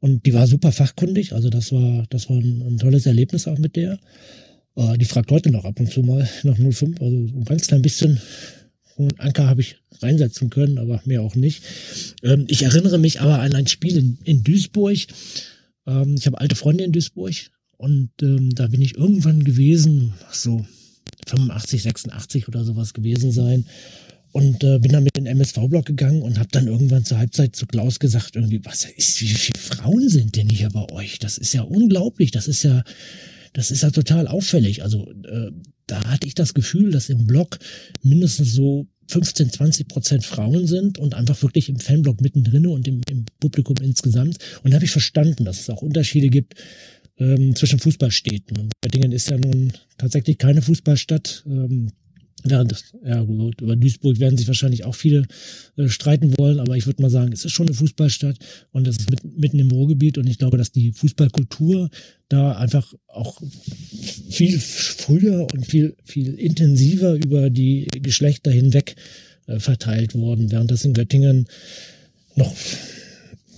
Und 0.00 0.26
die 0.26 0.34
war 0.34 0.46
super 0.46 0.70
fachkundig, 0.72 1.32
also 1.32 1.50
das 1.50 1.72
war, 1.72 2.04
das 2.10 2.30
war 2.30 2.36
ein, 2.36 2.62
ein 2.62 2.78
tolles 2.78 3.06
Erlebnis 3.06 3.48
auch 3.48 3.58
mit 3.58 3.76
der. 3.76 3.98
Äh, 4.76 4.96
die 4.98 5.04
fragt 5.04 5.30
heute 5.30 5.50
noch 5.50 5.64
ab 5.64 5.80
und 5.80 5.90
zu 5.90 6.02
mal 6.02 6.28
nach 6.44 6.56
05, 6.56 7.00
also 7.00 7.16
ein 7.16 7.44
ganz 7.44 7.66
klein 7.66 7.82
bisschen 7.82 8.20
und 8.98 9.20
Anker 9.20 9.46
habe 9.46 9.60
ich 9.60 9.76
reinsetzen 10.02 10.50
können, 10.50 10.78
aber 10.78 11.00
mehr 11.04 11.22
auch 11.22 11.36
nicht. 11.36 11.62
Ähm, 12.22 12.46
ich 12.48 12.62
erinnere 12.62 12.98
mich 12.98 13.20
aber 13.20 13.40
an 13.40 13.54
ein 13.54 13.68
Spiel 13.68 13.96
in, 13.96 14.18
in 14.24 14.42
Duisburg. 14.42 14.98
Ähm, 15.86 16.16
ich 16.18 16.26
habe 16.26 16.40
alte 16.40 16.56
Freunde 16.56 16.84
in 16.84 16.92
Duisburg 16.92 17.34
und 17.76 18.10
ähm, 18.22 18.54
da 18.54 18.66
bin 18.66 18.82
ich 18.82 18.96
irgendwann 18.96 19.44
gewesen, 19.44 20.14
so 20.32 20.66
85, 21.28 21.82
86 21.82 22.48
oder 22.48 22.64
sowas 22.64 22.94
gewesen 22.94 23.32
sein 23.32 23.66
und 24.32 24.62
äh, 24.62 24.78
bin 24.78 24.92
dann 24.92 25.04
mit 25.04 25.16
den 25.16 25.26
MSV-Block 25.26 25.86
gegangen 25.86 26.22
und 26.22 26.38
habe 26.38 26.48
dann 26.52 26.66
irgendwann 26.66 27.04
zur 27.04 27.18
Halbzeit 27.18 27.56
zu 27.56 27.66
Klaus 27.66 27.98
gesagt, 27.98 28.36
irgendwie, 28.36 28.64
was 28.64 28.84
ist, 28.84 29.20
wie 29.22 29.26
viele 29.28 29.58
Frauen 29.58 30.08
sind 30.08 30.36
denn 30.36 30.48
hier 30.48 30.68
bei 30.70 30.90
euch? 30.92 31.18
Das 31.18 31.38
ist 31.38 31.54
ja 31.54 31.62
unglaublich, 31.62 32.30
das 32.30 32.46
ist 32.48 32.62
ja, 32.62 32.82
das 33.52 33.70
ist 33.70 33.82
ja 33.82 33.90
total 33.90 34.28
auffällig. 34.28 34.82
Also 34.82 35.10
äh, 35.10 35.50
da 35.86 36.04
hatte 36.04 36.26
ich 36.26 36.34
das 36.34 36.54
Gefühl, 36.54 36.90
dass 36.90 37.08
im 37.08 37.26
Block 37.26 37.58
mindestens 38.02 38.52
so 38.52 38.86
15, 39.08 39.50
20 39.50 39.88
Prozent 39.88 40.24
Frauen 40.24 40.66
sind 40.66 40.98
und 40.98 41.14
einfach 41.14 41.42
wirklich 41.42 41.70
im 41.70 41.78
Fanblock 41.78 42.20
mittendrin 42.20 42.66
und 42.66 42.86
im, 42.86 43.00
im 43.08 43.24
Publikum 43.40 43.76
insgesamt. 43.80 44.36
Und 44.62 44.70
da 44.70 44.74
habe 44.74 44.84
ich 44.84 44.90
verstanden, 44.90 45.46
dass 45.46 45.60
es 45.60 45.70
auch 45.70 45.80
Unterschiede 45.80 46.28
gibt 46.28 46.54
ähm, 47.18 47.54
zwischen 47.54 47.78
Fußballstädten. 47.78 48.58
Und 48.58 48.72
Göttingen 48.80 49.12
ist 49.12 49.30
ja 49.30 49.38
nun 49.38 49.72
tatsächlich 49.96 50.38
keine 50.38 50.62
Fußballstadt. 50.62 51.44
Ähm, 51.46 51.90
Während, 52.44 52.72
ja 53.04 53.20
gut, 53.22 53.60
über 53.60 53.74
Duisburg 53.74 54.20
werden 54.20 54.38
sich 54.38 54.46
wahrscheinlich 54.46 54.84
auch 54.84 54.94
viele 54.94 55.26
äh, 55.76 55.88
streiten 55.88 56.38
wollen, 56.38 56.60
aber 56.60 56.76
ich 56.76 56.86
würde 56.86 57.02
mal 57.02 57.10
sagen, 57.10 57.32
es 57.32 57.44
ist 57.44 57.50
schon 57.50 57.66
eine 57.66 57.74
Fußballstadt 57.74 58.36
und 58.70 58.86
es 58.86 58.98
ist 58.98 59.10
mit, 59.10 59.24
mitten 59.24 59.58
im 59.58 59.72
Ruhrgebiet 59.72 60.18
und 60.18 60.28
ich 60.28 60.38
glaube, 60.38 60.56
dass 60.56 60.70
die 60.70 60.92
Fußballkultur 60.92 61.90
da 62.28 62.52
einfach 62.52 62.94
auch 63.08 63.42
viel 64.30 64.60
früher 64.60 65.48
und 65.52 65.66
viel, 65.66 65.96
viel 66.04 66.34
intensiver 66.34 67.14
über 67.14 67.50
die 67.50 67.88
Geschlechter 68.02 68.52
hinweg 68.52 68.94
äh, 69.46 69.58
verteilt 69.58 70.14
worden, 70.14 70.52
während 70.52 70.70
das 70.70 70.84
in 70.84 70.94
Göttingen 70.94 71.48
noch 72.36 72.54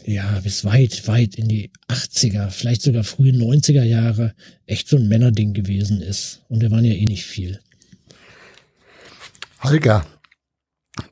ja, 0.05 0.41
bis 0.41 0.65
weit, 0.65 1.07
weit 1.07 1.37
in 1.37 1.49
die 1.49 1.71
80er, 1.89 2.51
vielleicht 2.51 2.83
sogar 2.83 3.05
frühe 3.05 3.33
90er 3.33 3.85
Jahre 3.85 4.35
echt 4.67 4.89
so 4.89 4.97
ein 4.97 5.09
Männerding 5.09 5.53
gewesen 5.53 6.01
ist. 6.01 6.43
Und 6.49 6.61
wir 6.61 6.71
waren 6.71 6.85
ja 6.85 6.95
eh 6.95 7.05
nicht 7.05 7.25
viel. 7.25 7.61
Holger, 9.63 10.07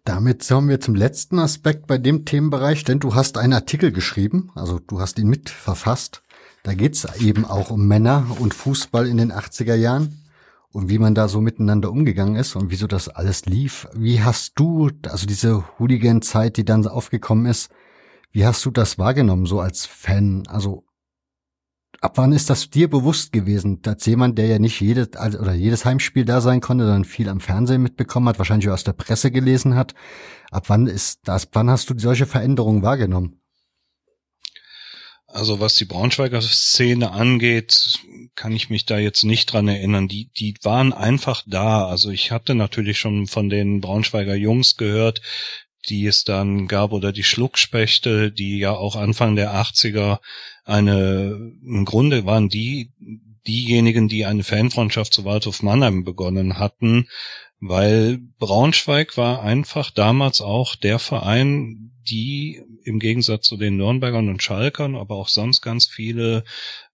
damit 0.05 0.47
kommen 0.47 0.69
wir 0.69 0.81
zum 0.81 0.95
letzten 0.95 1.39
Aspekt 1.39 1.87
bei 1.87 1.99
dem 1.99 2.25
Themenbereich, 2.25 2.85
denn 2.85 2.99
du 2.99 3.15
hast 3.15 3.39
einen 3.39 3.53
Artikel 3.53 3.93
geschrieben, 3.93 4.51
also 4.55 4.79
du 4.79 5.01
hast 5.01 5.19
ihn 5.19 5.29
mitverfasst. 5.29 6.23
Da 6.63 6.75
geht's 6.75 7.07
eben 7.21 7.45
auch 7.45 7.71
um 7.71 7.87
Männer 7.87 8.37
und 8.41 8.55
Fußball 8.55 9.07
in 9.07 9.17
den 9.17 9.33
80er 9.33 9.75
Jahren 9.75 10.25
und 10.71 10.89
wie 10.89 10.99
man 10.99 11.15
da 11.15 11.29
so 11.29 11.41
miteinander 11.41 11.91
umgegangen 11.91 12.37
ist 12.37 12.57
und 12.57 12.71
wieso 12.71 12.87
das 12.87 13.09
alles 13.09 13.47
lief. 13.47 13.89
Wie 13.95 14.23
hast 14.23 14.53
du, 14.57 14.91
also 15.07 15.27
diese 15.27 15.65
Hooligan-Zeit, 15.79 16.57
die 16.57 16.65
dann 16.65 16.87
aufgekommen 16.87 17.47
ist, 17.47 17.71
wie 18.31 18.45
hast 18.45 18.65
du 18.65 18.71
das 18.71 18.99
wahrgenommen, 18.99 19.47
so 19.47 19.61
als 19.61 19.87
Fan? 19.87 20.47
Also 20.49 20.85
ab 22.01 22.13
wann 22.17 22.33
ist 22.33 22.51
das 22.51 22.71
dir 22.71 22.89
bewusst 22.89 23.33
gewesen, 23.33 23.81
als 23.87 24.07
jemand, 24.07 24.39
der 24.39 24.47
ja 24.47 24.59
nicht 24.59 24.81
jedes 24.81 25.15
also, 25.15 25.39
oder 25.39 25.55
jedes 25.55 25.85
Heimspiel 25.85 26.25
da 26.25 26.41
sein 26.41 26.61
konnte, 26.61 26.87
dann 26.87 27.05
viel 27.05 27.29
am 27.29 27.41
Fernsehen 27.41 27.83
mitbekommen 27.83 28.29
hat, 28.29 28.39
wahrscheinlich 28.39 28.69
auch 28.69 28.75
aus 28.75 28.85
der 28.85 28.93
Presse 28.93 29.31
gelesen 29.31 29.75
hat. 29.75 29.95
Ab 30.51 30.65
wann 30.69 30.87
ist 30.87 31.21
das, 31.25 31.49
wann 31.53 31.71
hast 31.71 31.91
du 31.91 31.99
solche 31.99 32.27
Veränderungen 32.27 32.83
wahrgenommen? 32.83 33.41
Also 35.27 35.61
was 35.61 35.75
die 35.75 35.85
Braunschweiger 35.85 36.41
Szene 36.41 37.11
angeht, 37.11 38.01
kann 38.35 38.53
ich 38.53 38.71
mich 38.71 38.87
da 38.87 38.99
jetzt 38.99 39.25
nicht 39.25 39.53
dran 39.53 39.69
erinnern. 39.69 40.09
Die, 40.09 40.31
die 40.33 40.55
waren 40.63 40.95
einfach 40.95 41.43
da. 41.47 41.87
Also 41.87 42.11
ich 42.11 42.31
hatte 42.31 42.55
natürlich 42.55 42.99
schon 42.99 43.27
von 43.27 43.51
den 43.51 43.83
Braunschweiger 43.83 44.35
Jungs 44.35 44.77
gehört, 44.77 45.21
die 45.89 46.07
es 46.07 46.25
dann 46.25 46.69
gab 46.69 46.93
oder 46.93 47.13
die 47.13 47.25
Schluckspechte, 47.25 48.31
die 48.31 48.59
ja 48.59 48.73
auch 48.73 48.97
Anfang 48.97 49.37
der 49.37 49.55
80er 49.55 50.19
eine, 50.65 51.55
im 51.65 51.85
Grunde 51.85 52.27
waren 52.27 52.49
die 52.49 52.93
diejenigen, 53.47 54.09
die 54.09 54.27
eine 54.27 54.45
Fanfreundschaft 54.45 55.13
zu 55.13 55.25
Waldhof 55.25 55.63
Mannheim 55.63 56.05
begonnen 56.05 56.59
hatten, 56.59 57.09
weil 57.61 58.19
Braunschweig 58.39 59.17
war 59.17 59.43
einfach 59.43 59.91
damals 59.91 60.41
auch 60.41 60.77
der 60.77 60.99
Verein, 60.99 61.93
die 62.09 62.63
im 62.85 62.99
Gegensatz 62.99 63.47
zu 63.47 63.57
den 63.57 63.77
Nürnbergern 63.77 64.29
und 64.29 64.43
Schalkern, 64.43 64.97
aber 64.97 65.17
auch 65.17 65.29
sonst 65.29 65.61
ganz 65.61 65.87
viele 65.87 66.45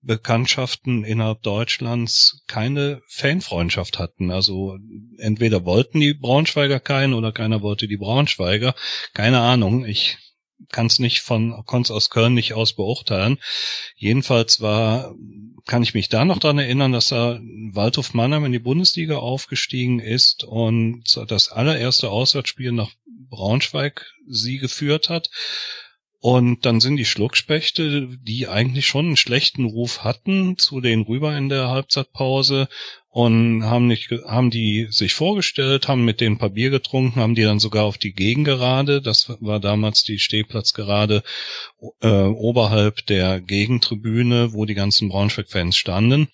Bekanntschaften 0.05 1.05
innerhalb 1.05 1.43
Deutschlands 1.43 2.43
keine 2.47 3.03
Fanfreundschaft 3.09 3.99
hatten. 3.99 4.31
Also 4.31 4.79
entweder 5.19 5.65
wollten 5.65 6.01
die 6.01 6.15
Braunschweiger 6.15 6.81
keinen 6.81 7.15
oder 7.15 7.33
keiner 7.33 7.63
wollte 7.63 7.89
die 7.89 7.97
Braunschweiger. 7.97 8.75
Keine 9.15 9.41
Ahnung. 9.41 9.85
Ich 9.87 10.19
kann 10.71 10.87
es 10.87 10.99
nicht 10.99 11.21
von 11.21 11.63
Konz 11.67 11.91
aus 11.91 12.11
Köln 12.11 12.35
nicht 12.35 12.55
aus 12.55 12.75
beurteilen. 12.75 13.39
Jedenfalls 13.97 14.61
war, 14.61 15.15
kann 15.67 15.83
ich 15.83 15.95
mich 15.95 16.09
da 16.09 16.25
noch 16.25 16.39
dran 16.39 16.59
erinnern, 16.59 16.93
dass 16.93 17.13
er 17.13 17.41
Waldhof 17.73 18.15
Mannheim 18.15 18.45
in 18.45 18.53
die 18.53 18.59
Bundesliga 18.59 19.17
aufgestiegen 19.17 20.01
ist 20.01 20.45
und 20.45 21.05
das 21.29 21.51
allererste 21.51 22.11
Auswärtsspiel 22.11 22.73
nach 22.73 22.91
Braunschweig 23.07 24.13
sie 24.29 24.59
geführt 24.59 25.09
hat. 25.09 25.31
Und 26.27 26.65
dann 26.65 26.81
sind 26.81 26.97
die 26.97 27.05
Schluckspechte, 27.05 28.09
die 28.23 28.49
eigentlich 28.49 28.87
schon 28.87 29.05
einen 29.05 29.17
schlechten 29.19 29.67
Ruf 29.67 30.05
hatten, 30.05 30.57
zu 30.57 30.81
denen 30.81 31.03
rüber 31.03 31.37
in 31.37 31.51
der 31.51 31.69
Halbzeitpause 31.69 32.67
und 33.11 33.65
haben 33.65 33.89
nicht, 33.89 34.11
haben 34.27 34.49
die 34.49 34.87
sich 34.89 35.13
vorgestellt, 35.13 35.87
haben 35.87 36.07
mit 36.07 36.23
denen 36.23 36.39
Bier 36.39 36.71
getrunken, 36.71 37.21
haben 37.21 37.35
die 37.35 37.43
dann 37.43 37.59
sogar 37.59 37.85
auf 37.85 37.99
die 37.99 38.15
Gegengerade, 38.15 39.03
das 39.03 39.37
war 39.41 39.61
damals 39.61 40.03
die 40.03 40.19
Stehplatzgerade 40.19 41.23
äh, 42.01 42.09
oberhalb 42.09 43.05
der 43.05 43.43
Gegentribüne, 43.43 44.55
wo 44.55 44.65
die 44.65 44.73
ganzen 44.73 45.11
Braunschweig-Fans 45.11 45.77
standen, 45.77 46.29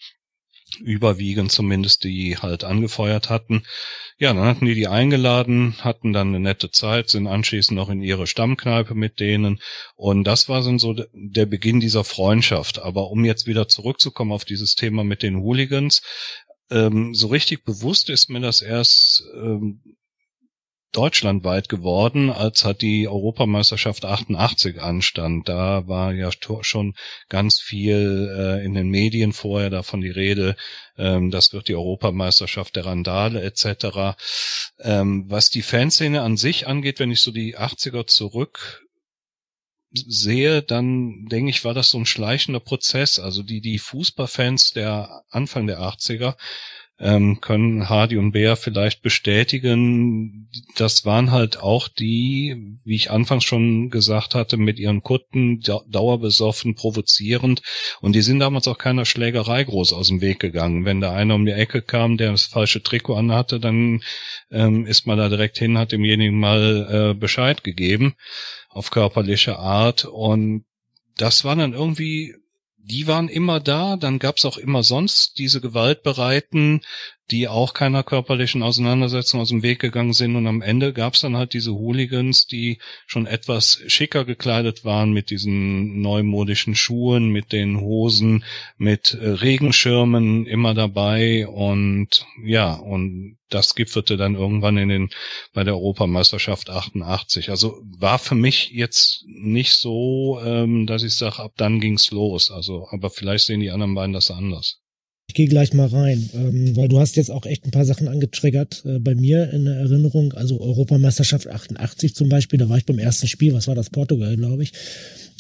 überwiegend 0.79 1.51
zumindest 1.51 2.05
die 2.05 2.39
halt 2.39 2.63
angefeuert 2.63 3.29
hatten. 3.29 3.65
Ja, 4.21 4.35
dann 4.35 4.45
hatten 4.45 4.67
die 4.67 4.75
die 4.75 4.87
eingeladen, 4.87 5.77
hatten 5.81 6.13
dann 6.13 6.29
eine 6.29 6.41
nette 6.41 6.71
Zeit, 6.71 7.09
sind 7.09 7.27
anschließend 7.27 7.75
noch 7.75 7.89
in 7.89 8.03
ihre 8.03 8.27
Stammkneipe 8.27 8.95
mit 8.95 9.19
denen 9.19 9.63
und 9.97 10.25
das 10.25 10.47
war 10.47 10.63
dann 10.63 10.79
so 10.79 10.95
der 11.15 11.47
Beginn 11.47 11.81
dieser 11.81 12.05
Freundschaft. 12.05 12.81
Aber 12.81 13.11
um 13.11 13.25
jetzt 13.25 13.47
wieder 13.47 13.67
zurückzukommen 13.67 14.33
auf 14.33 14.45
dieses 14.45 14.75
Thema 14.75 15.05
mit 15.05 15.23
den 15.23 15.41
Hooligans, 15.41 16.03
ähm, 16.71 17.15
so 17.15 17.29
richtig 17.29 17.65
bewusst 17.65 18.11
ist 18.11 18.29
mir 18.29 18.41
das 18.41 18.61
erst 18.61 19.25
ähm, 19.35 19.81
deutschlandweit 20.93 21.69
geworden, 21.69 22.31
als 22.31 22.65
hat 22.65 22.83
die 22.83 23.09
Europameisterschaft 23.09 24.05
88 24.05 24.81
anstand. 24.81 25.49
Da 25.49 25.87
war 25.87 26.13
ja 26.13 26.31
schon 26.63 26.95
ganz 27.29 27.61
viel 27.61 28.35
äh, 28.37 28.65
in 28.65 28.75
den 28.75 28.89
Medien 28.89 29.33
vorher 29.33 29.71
davon 29.71 30.01
die 30.01 30.11
Rede, 30.11 30.57
ähm, 30.99 31.31
das 31.31 31.53
wird 31.53 31.69
die 31.69 31.77
Europameisterschaft 31.77 32.77
der 32.77 32.87
Randale 32.87 33.43
etc. 33.43 34.17
Ähm, 34.81 35.25
was 35.29 35.51
die 35.51 35.63
Fanszene 35.63 36.23
an 36.23 36.37
sich 36.37 36.67
angeht, 36.67 36.99
wenn 36.99 37.11
ich 37.11 37.21
so 37.21 37.31
die 37.31 37.57
80er 37.57 38.07
zurück 38.07 38.83
sehe, 39.93 40.63
dann 40.63 41.27
denke 41.27 41.51
ich, 41.51 41.65
war 41.65 41.75
das 41.75 41.91
so 41.91 41.99
ein 41.99 42.07
schleichender 42.07 42.61
Prozess. 42.61 43.19
Also 43.19 43.43
die, 43.43 43.61
die 43.61 43.79
Fußballfans 43.79 44.71
der 44.71 45.23
Anfang 45.31 45.67
der 45.67 45.81
80er, 45.81 46.37
ähm, 47.01 47.41
können 47.41 47.89
Hardy 47.89 48.19
und 48.19 48.33
Bea 48.33 48.57
vielleicht 48.57 49.03
bestätigen. 49.03 50.51
Das 50.77 51.07
waren 51.07 51.31
halt 51.31 51.59
auch 51.59 51.89
die, 51.89 52.77
wie 52.85 52.95
ich 52.95 53.11
anfangs 53.11 53.45
schon 53.45 53.89
gesagt 53.89 54.35
hatte, 54.35 54.59
mit 54.59 54.79
ihren 54.79 55.03
Kutten 55.03 55.61
dauerbesoffen, 55.61 56.75
provozierend. 56.75 57.63
Und 58.03 58.15
die 58.15 58.21
sind 58.21 58.39
damals 58.39 58.69
auch 58.69 58.77
keiner 58.77 59.07
Schlägerei 59.07 59.65
groß 59.65 59.95
aus 59.95 60.09
dem 60.09 60.21
Weg 60.21 60.41
gegangen. 60.41 60.85
Wenn 60.85 61.01
da 61.01 61.13
einer 61.15 61.35
um 61.35 61.47
die 61.47 61.53
Ecke 61.53 61.81
kam, 61.81 62.19
der 62.19 62.33
das 62.33 62.45
falsche 62.45 62.83
Trikot 62.83 63.15
anhatte, 63.15 63.61
dann 63.61 64.03
ähm, 64.51 64.85
ist 64.85 65.07
man 65.07 65.17
da 65.17 65.31
direkt 65.31 65.57
hin, 65.57 65.79
hat 65.79 65.93
demjenigen 65.93 66.39
mal 66.39 67.13
äh, 67.13 67.15
Bescheid 67.15 67.65
gegeben 67.65 68.15
auf 68.69 68.91
körperliche 68.91 69.59
Art. 69.59 70.05
Und 70.05 70.65
das 71.17 71.45
war 71.45 71.57
dann 71.57 71.73
irgendwie 71.73 72.35
die 72.91 73.07
waren 73.07 73.29
immer 73.29 73.61
da, 73.61 73.97
dann 73.97 74.19
gab's 74.19 74.45
auch 74.45 74.59
immer 74.59 74.83
sonst 74.83 75.39
diese 75.39 75.61
Gewaltbereiten, 75.61 76.81
die 77.31 77.49
auch 77.49 77.75
keiner 77.75 78.03
körperlichen 78.03 78.63
Auseinandersetzung 78.63 79.41
aus 79.41 79.51
dem 79.51 79.63
Weg 79.63 79.79
gegangen 79.79 80.13
sind. 80.13 80.37
Und 80.37 80.47
am 80.47 80.63
Ende 80.63 80.93
gab's 80.93 81.21
dann 81.21 81.37
halt 81.37 81.53
diese 81.53 81.73
Hooligans, 81.73 82.47
die 82.47 82.79
schon 83.07 83.27
etwas 83.27 83.81
schicker 83.87 84.25
gekleidet 84.25 84.85
waren 84.85 85.13
mit 85.13 85.31
diesen 85.31 86.01
neumodischen 86.01 86.75
Schuhen, 86.75 87.29
mit 87.29 87.53
den 87.53 87.81
Hosen, 87.81 88.45
mit 88.77 89.15
äh, 89.15 89.29
Regenschirmen 89.29 90.47
immer 90.47 90.75
dabei. 90.75 91.47
Und 91.47 92.27
ja, 92.45 92.75
und 92.75 93.39
das 93.49 93.75
gipfelte 93.75 94.17
dann 94.17 94.35
irgendwann 94.35 94.79
in 94.79 94.89
den, 94.89 95.11
bei 95.53 95.65
der 95.65 95.75
Europameisterschaft 95.75 96.71
88. 96.71 97.51
Also 97.51 97.81
war 97.99 98.19
für 98.19 98.35
mich 98.35 98.71
jetzt 98.71 99.25
nicht 99.27 99.73
so, 99.73 100.41
ähm, 100.45 100.87
dass 100.87 101.03
ich 101.03 101.15
sage, 101.15 101.43
ab 101.43 101.53
dann 101.57 101.81
ging's 101.81 102.11
los. 102.11 102.51
Also, 102.51 102.89
aber 102.91 103.11
vielleicht 103.11 103.47
sehen 103.47 103.61
die 103.61 103.71
anderen 103.71 103.95
beiden 103.95 104.13
das 104.13 104.31
anders. 104.31 104.80
Ich 105.31 105.35
gehe 105.35 105.47
gleich 105.47 105.73
mal 105.73 105.87
rein, 105.87 106.29
ähm, 106.35 106.75
weil 106.75 106.89
du 106.89 106.99
hast 106.99 107.15
jetzt 107.15 107.31
auch 107.31 107.47
echt 107.47 107.65
ein 107.65 107.71
paar 107.71 107.85
Sachen 107.85 108.09
angetriggert 108.09 108.83
äh, 108.85 108.99
bei 108.99 109.15
mir 109.15 109.49
in 109.53 109.65
der 109.65 109.77
Erinnerung. 109.77 110.33
Also 110.33 110.61
Europameisterschaft 110.61 111.47
88 111.47 112.17
zum 112.17 112.29
Beispiel, 112.29 112.59
da 112.59 112.69
war 112.69 112.79
ich 112.79 112.85
beim 112.85 112.99
ersten 112.99 113.29
Spiel, 113.29 113.55
was 113.55 113.69
war 113.69 113.77
das, 113.77 113.91
Portugal, 113.91 114.37
glaube 114.37 114.65
ich. 114.65 114.73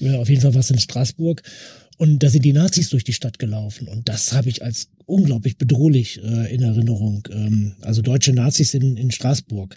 Äh, 0.01 0.15
auf 0.15 0.29
jeden 0.29 0.43
Fall 0.43 0.55
war 0.55 0.61
es 0.61 0.71
in 0.71 0.79
Straßburg. 0.79 1.43
Und 1.99 2.23
da 2.23 2.31
sind 2.31 2.45
die 2.45 2.53
Nazis 2.53 2.89
durch 2.91 3.03
die 3.03 3.13
Stadt 3.13 3.41
gelaufen. 3.41 3.89
Und 3.89 4.09
das 4.09 4.33
habe 4.33 4.49
ich 4.49 4.63
als 4.63 4.91
unglaublich 5.07 5.59
bedrohlich 5.59 6.23
äh, 6.23 6.55
in 6.55 6.63
Erinnerung. 6.63 7.27
Ähm, 7.33 7.73
also 7.81 8.01
deutsche 8.01 8.33
Nazis 8.33 8.75
in, 8.75 8.97
in 8.97 9.11
Straßburg. 9.11 9.77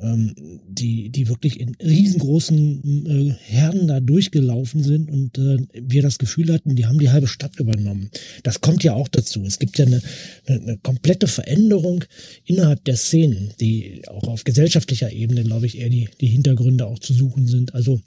Ähm, 0.00 0.34
die, 0.68 1.10
die 1.10 1.28
wirklich 1.28 1.60
in 1.60 1.74
riesengroßen 1.74 3.06
äh, 3.06 3.34
Herden 3.40 3.88
da 3.88 4.00
durchgelaufen 4.00 4.82
sind 4.82 5.10
und 5.10 5.38
äh, 5.38 5.58
wir 5.74 6.02
das 6.02 6.18
Gefühl 6.18 6.52
hatten, 6.52 6.76
die 6.76 6.86
haben 6.86 6.98
die 6.98 7.10
halbe 7.10 7.26
Stadt 7.26 7.58
übernommen. 7.58 8.10
Das 8.42 8.60
kommt 8.60 8.84
ja 8.84 8.94
auch 8.94 9.08
dazu. 9.08 9.42
Es 9.44 9.58
gibt 9.58 9.78
ja 9.78 9.86
eine, 9.86 10.00
eine, 10.46 10.60
eine 10.60 10.78
komplette 10.78 11.26
Veränderung 11.26 12.04
innerhalb 12.44 12.84
der 12.84 12.96
Szenen, 12.96 13.52
die 13.60 14.02
auch 14.08 14.28
auf 14.28 14.44
gesellschaftlicher 14.44 15.12
Ebene, 15.12 15.44
glaube 15.44 15.66
ich, 15.66 15.78
eher 15.78 15.90
die, 15.90 16.08
die 16.20 16.28
Hintergründe 16.28 16.86
auch 16.86 16.98
zu 16.98 17.12
suchen 17.12 17.46
sind. 17.46 17.74
Also 17.74 18.00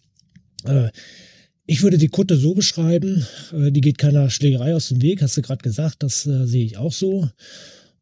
äh, 0.65 0.89
ich 1.65 1.83
würde 1.83 1.97
die 1.97 2.09
Kutte 2.09 2.37
so 2.37 2.53
beschreiben, 2.53 3.25
äh, 3.53 3.71
die 3.71 3.81
geht 3.81 3.97
keiner 3.97 4.29
Schlägerei 4.29 4.75
aus 4.75 4.89
dem 4.89 5.01
Weg, 5.01 5.21
hast 5.21 5.37
du 5.37 5.41
gerade 5.41 5.61
gesagt, 5.61 6.03
das 6.03 6.25
äh, 6.25 6.45
sehe 6.45 6.65
ich 6.65 6.77
auch 6.77 6.93
so. 6.93 7.29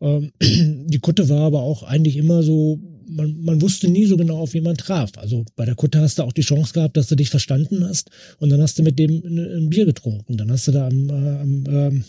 Ähm, 0.01 0.31
die 0.41 0.99
Kutte 0.99 1.29
war 1.29 1.41
aber 1.41 1.61
auch 1.61 1.83
eigentlich 1.83 2.17
immer 2.17 2.43
so 2.43 2.79
man, 3.09 3.41
man 3.41 3.61
wusste 3.61 3.89
nie 3.89 4.05
so 4.05 4.17
genau, 4.17 4.37
auf 4.37 4.53
wen 4.53 4.63
man 4.63 4.77
traf. 4.77 5.11
Also 5.17 5.45
bei 5.55 5.65
der 5.65 5.75
Kutte 5.75 5.99
hast 5.99 6.19
du 6.19 6.23
auch 6.23 6.33
die 6.33 6.41
Chance 6.41 6.73
gehabt, 6.73 6.97
dass 6.97 7.07
du 7.07 7.15
dich 7.15 7.29
verstanden 7.29 7.83
hast 7.87 8.09
und 8.39 8.49
dann 8.49 8.61
hast 8.61 8.79
du 8.79 8.83
mit 8.83 8.99
dem 8.99 9.21
ein, 9.25 9.69
Bier 9.69 9.85
getrunken. 9.85 10.37
Dann 10.37 10.51
hast 10.51 10.67
du 10.67 10.71
da 10.71 10.87
am, 10.87 11.09
äh, 11.09 11.13
am 11.13 11.63
ähm, 11.69 12.03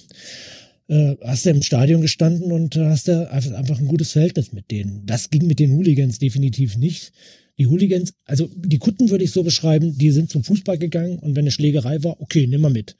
äh, 0.88 1.16
hast 1.24 1.46
du 1.46 1.50
im 1.50 1.62
Stadion 1.62 2.02
gestanden 2.02 2.52
und 2.52 2.76
hast 2.76 3.08
da 3.08 3.24
einfach 3.24 3.78
ein 3.78 3.88
gutes 3.88 4.12
Verhältnis 4.12 4.52
mit 4.52 4.70
denen. 4.70 5.06
Das 5.06 5.30
ging 5.30 5.46
mit 5.46 5.58
den 5.58 5.72
Hooligans 5.72 6.18
definitiv 6.18 6.76
nicht. 6.76 7.12
Die 7.58 7.66
Hooligans, 7.66 8.14
also 8.24 8.48
die 8.56 8.78
Kutten 8.78 9.10
würde 9.10 9.24
ich 9.24 9.32
so 9.32 9.42
beschreiben, 9.42 9.96
die 9.98 10.10
sind 10.10 10.30
zum 10.30 10.44
Fußball 10.44 10.78
gegangen 10.78 11.18
und 11.18 11.36
wenn 11.36 11.44
eine 11.44 11.50
Schlägerei 11.50 12.02
war, 12.02 12.20
okay, 12.20 12.46
nimm 12.46 12.62
mal 12.62 12.70
mit. 12.70 12.96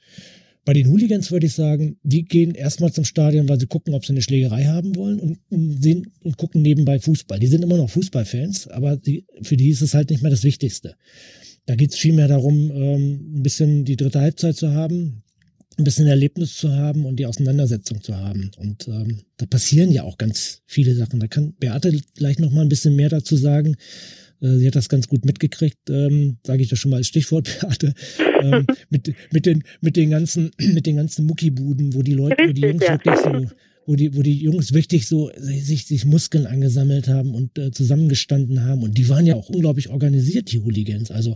Bei 0.63 0.73
den 0.73 0.87
Hooligans 0.87 1.31
würde 1.31 1.47
ich 1.47 1.53
sagen, 1.53 1.97
die 2.03 2.23
gehen 2.23 2.53
erstmal 2.53 2.93
zum 2.93 3.03
Stadion, 3.03 3.49
weil 3.49 3.59
sie 3.59 3.65
gucken, 3.65 3.95
ob 3.95 4.05
sie 4.05 4.13
eine 4.13 4.21
Schlägerei 4.21 4.65
haben 4.65 4.95
wollen 4.95 5.19
und 5.49 5.81
sehen 5.81 6.11
und 6.23 6.37
gucken 6.37 6.61
nebenbei 6.61 6.99
Fußball. 6.99 7.39
Die 7.39 7.47
sind 7.47 7.63
immer 7.63 7.77
noch 7.77 7.89
Fußballfans, 7.89 8.67
aber 8.67 8.95
die, 8.95 9.25
für 9.41 9.57
die 9.57 9.69
ist 9.69 9.81
es 9.81 9.95
halt 9.95 10.11
nicht 10.11 10.21
mehr 10.21 10.29
das 10.29 10.43
Wichtigste. 10.43 10.95
Da 11.65 11.75
geht 11.75 11.91
es 11.91 11.97
vielmehr 11.97 12.27
darum, 12.27 12.71
ähm, 12.71 13.37
ein 13.37 13.43
bisschen 13.43 13.85
die 13.85 13.95
dritte 13.95 14.21
Halbzeit 14.21 14.55
zu 14.55 14.71
haben, 14.71 15.23
ein 15.77 15.83
bisschen 15.83 16.07
Erlebnis 16.07 16.57
zu 16.57 16.71
haben 16.71 17.05
und 17.05 17.15
die 17.17 17.25
Auseinandersetzung 17.25 18.01
zu 18.01 18.15
haben. 18.15 18.51
Und 18.57 18.87
ähm, 18.87 19.21
da 19.37 19.47
passieren 19.47 19.91
ja 19.91 20.03
auch 20.03 20.17
ganz 20.17 20.61
viele 20.67 20.93
Sachen. 20.95 21.19
Da 21.19 21.27
kann 21.27 21.53
Beate 21.59 21.97
gleich 22.15 22.37
noch 22.39 22.51
mal 22.51 22.61
ein 22.61 22.69
bisschen 22.69 22.95
mehr 22.95 23.09
dazu 23.09 23.35
sagen. 23.35 23.77
Äh, 24.41 24.57
sie 24.57 24.67
hat 24.67 24.75
das 24.75 24.89
ganz 24.89 25.07
gut 25.07 25.25
mitgekriegt, 25.25 25.89
ähm, 25.89 26.37
sage 26.45 26.63
ich 26.63 26.69
das 26.69 26.79
schon 26.79 26.91
mal 26.91 26.97
als 26.97 27.07
Stichwort, 27.07 27.49
Beate, 27.61 27.93
ähm, 28.41 28.65
mit, 28.89 29.13
mit, 29.31 29.45
den, 29.45 29.63
mit 29.81 29.95
den 29.95 30.09
ganzen, 30.09 30.51
mit 30.73 30.85
den 30.85 30.97
ganzen 30.97 31.25
Muckibuden, 31.25 31.93
wo 31.93 32.01
die 32.01 32.13
Leute, 32.13 32.37
wo 32.47 32.51
die 32.51 32.61
Jungs 32.61 32.81
wirklich 32.81 33.17
so, 33.17 33.55
wo 33.85 33.95
die, 33.95 34.15
wo 34.15 34.21
die 34.21 34.37
Jungs 34.37 34.73
wirklich 34.73 35.07
so 35.07 35.31
sich, 35.37 35.85
sich 35.85 36.05
Muskeln 36.05 36.45
angesammelt 36.45 37.07
haben 37.07 37.33
und 37.33 37.57
äh, 37.57 37.71
zusammengestanden 37.71 38.63
haben. 38.63 38.83
Und 38.83 38.97
die 38.97 39.09
waren 39.09 39.25
ja 39.25 39.35
auch 39.35 39.49
unglaublich 39.49 39.89
organisiert, 39.89 40.51
die 40.51 40.59
Hooligans. 40.59 41.11
Also 41.11 41.35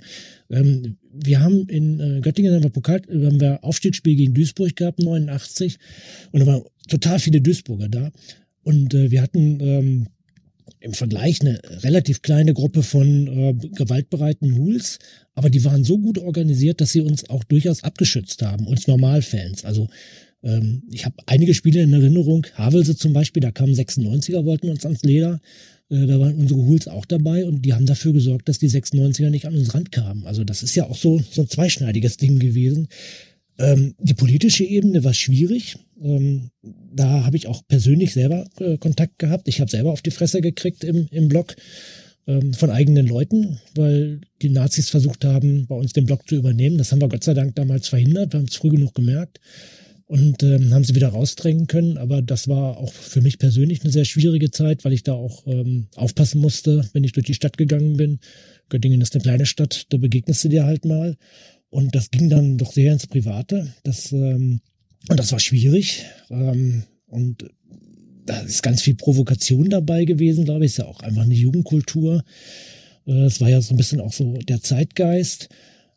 ähm, 0.50 0.98
wir 1.12 1.40
haben 1.40 1.68
in 1.68 2.00
äh, 2.00 2.22
Göttingen 2.22 2.54
haben 2.54 2.64
wir 2.64 2.70
Pokal, 2.70 3.02
haben 3.10 3.40
wir 3.40 3.64
Aufstiegsspiel 3.64 4.16
gegen 4.16 4.34
Duisburg 4.34 4.76
gehabt, 4.76 5.00
89, 5.00 5.78
und 6.32 6.40
da 6.40 6.46
waren 6.46 6.64
total 6.88 7.20
viele 7.20 7.42
Duisburger 7.42 7.90
da. 7.90 8.12
Und 8.64 8.94
äh, 8.94 9.12
wir 9.12 9.22
hatten 9.22 9.60
ähm, 9.62 10.08
im 10.80 10.94
Vergleich 10.94 11.42
eine 11.42 11.60
relativ 11.84 12.22
kleine 12.22 12.54
Gruppe 12.54 12.84
von 12.84 13.28
äh, 13.28 13.54
gewaltbereiten 13.54 14.56
Hools, 14.58 15.00
aber 15.34 15.50
die 15.50 15.64
waren 15.66 15.84
so 15.84 15.98
gut 15.98 16.18
organisiert, 16.18 16.82
dass 16.82 16.92
sie 16.92 17.02
uns 17.02 17.30
auch 17.30 17.44
durchaus 17.44 17.84
abgeschützt 17.84 18.42
haben, 18.42 18.68
uns 18.68 18.88
Normalfans. 18.88 19.66
Also 19.66 19.90
ähm, 20.44 20.84
ich 20.92 21.06
habe 21.06 21.16
einige 21.26 21.54
Spiele 21.54 21.82
in 21.82 21.94
Erinnerung, 21.94 22.46
Havelse 22.54 22.96
zum 22.96 23.14
Beispiel, 23.14 23.42
da 23.42 23.52
kamen 23.52 23.74
96er, 23.74 24.46
wollten 24.46 24.70
uns 24.70 24.86
ans 24.86 25.04
Leder, 25.04 25.42
äh, 25.90 26.06
da 26.06 26.20
waren 26.20 26.36
unsere 26.36 26.62
Hools 26.62 26.88
auch 26.88 27.06
dabei 27.06 27.46
und 27.46 27.64
die 27.64 27.74
haben 27.74 27.86
dafür 27.86 28.14
gesorgt, 28.14 28.48
dass 28.48 28.60
die 28.60 28.70
96er 28.70 29.30
nicht 29.30 29.46
an 29.46 29.56
uns 29.56 29.74
rankamen. 29.74 30.26
Also 30.26 30.44
das 30.44 30.64
ist 30.64 30.76
ja 30.76 30.86
auch 30.86 30.98
so, 30.98 31.22
so 31.32 31.42
ein 31.42 31.50
zweischneidiges 31.50 32.18
Ding 32.18 32.40
gewesen. 32.40 32.88
Ähm, 33.58 33.96
die 34.00 34.14
politische 34.14 34.64
Ebene 34.64 35.04
war 35.04 35.14
schwierig. 35.14 35.78
Ähm, 36.02 36.50
da 36.94 37.24
habe 37.24 37.38
ich 37.38 37.48
auch 37.48 37.66
persönlich 37.68 38.14
selber 38.14 38.46
äh, 38.60 38.78
Kontakt 38.78 39.20
gehabt. 39.20 39.48
Ich 39.48 39.62
habe 39.62 39.72
selber 39.72 39.92
auf 39.92 40.02
die 40.02 40.12
Fresse 40.12 40.42
gekriegt 40.42 40.84
im, 40.84 41.08
im 41.12 41.28
Blog 41.28 41.56
ähm, 42.28 42.54
von 42.54 42.70
eigenen 42.70 43.08
Leuten, 43.08 43.60
weil 43.76 44.22
die 44.42 44.50
Nazis 44.50 44.90
versucht 44.90 45.24
haben, 45.26 45.68
bei 45.68 45.76
uns 45.76 45.94
den 45.94 46.06
Blog 46.06 46.28
zu 46.28 46.36
übernehmen. 46.36 46.78
Das 46.78 46.92
haben 46.92 47.02
wir 47.02 47.10
Gott 47.10 47.24
sei 47.24 47.34
Dank 47.34 47.56
damals 47.56 47.88
verhindert. 47.88 48.34
Wir 48.34 48.40
haben 48.40 48.48
es 48.48 48.56
früh 48.56 48.70
genug 48.70 48.94
gemerkt 48.94 49.40
und 50.08 50.44
ähm, 50.44 50.74
haben 50.74 50.84
sie 50.84 50.96
wieder 50.96 51.10
rausdrängen 51.10 51.68
können. 51.68 51.98
Aber 51.98 52.22
das 52.22 52.48
war 52.48 52.78
auch 52.78 52.92
für 52.94 53.22
mich 53.22 53.40
persönlich 53.40 53.82
eine 53.82 53.92
sehr 53.92 54.06
schwierige 54.06 54.52
Zeit, 54.52 54.86
weil 54.86 54.94
ich 54.94 55.04
da 55.04 55.14
auch 55.14 55.48
ähm, 55.48 55.88
aufpassen 55.96 56.42
musste, 56.42 56.88
wenn 56.94 57.04
ich 57.04 57.14
durch 57.14 57.26
die 57.26 57.34
Stadt 57.34 57.58
gegangen 57.58 57.98
bin. 57.98 58.20
Göttingen 58.70 59.02
ist 59.02 59.14
eine 59.14 59.24
kleine 59.24 59.46
Stadt, 59.46 59.86
da 59.90 59.98
begegnest 59.98 60.44
du 60.44 60.50
dir 60.50 60.66
halt 60.66 60.86
mal. 60.86 61.18
Und 61.70 61.96
das 61.96 62.12
ging 62.12 62.30
dann 62.30 62.58
doch 62.58 62.72
sehr 62.72 62.94
ins 62.94 63.08
Private. 63.08 63.74
Das, 63.84 64.12
ähm, 64.12 64.62
und 65.10 65.20
das 65.20 65.32
war 65.32 65.40
schwierig. 65.40 66.06
Ähm, 66.30 66.84
und 67.08 67.46
da 68.26 68.40
ist 68.42 68.64
ganz 68.64 68.82
viel 68.82 68.96
Provokation 68.96 69.70
dabei 69.70 70.06
gewesen, 70.06 70.46
glaube 70.46 70.66
ich. 70.66 70.72
Ist 70.72 70.78
ja 70.78 70.86
auch 70.86 71.02
einfach 71.02 71.24
eine 71.24 71.34
Jugendkultur. 71.34 72.24
Äh, 73.06 73.26
es 73.26 73.42
war 73.42 73.50
ja 73.50 73.62
so 73.62 73.74
ein 73.74 73.78
bisschen 73.78 74.00
auch 74.00 74.14
so 74.14 74.34
der 74.38 74.62
Zeitgeist. 74.62 75.50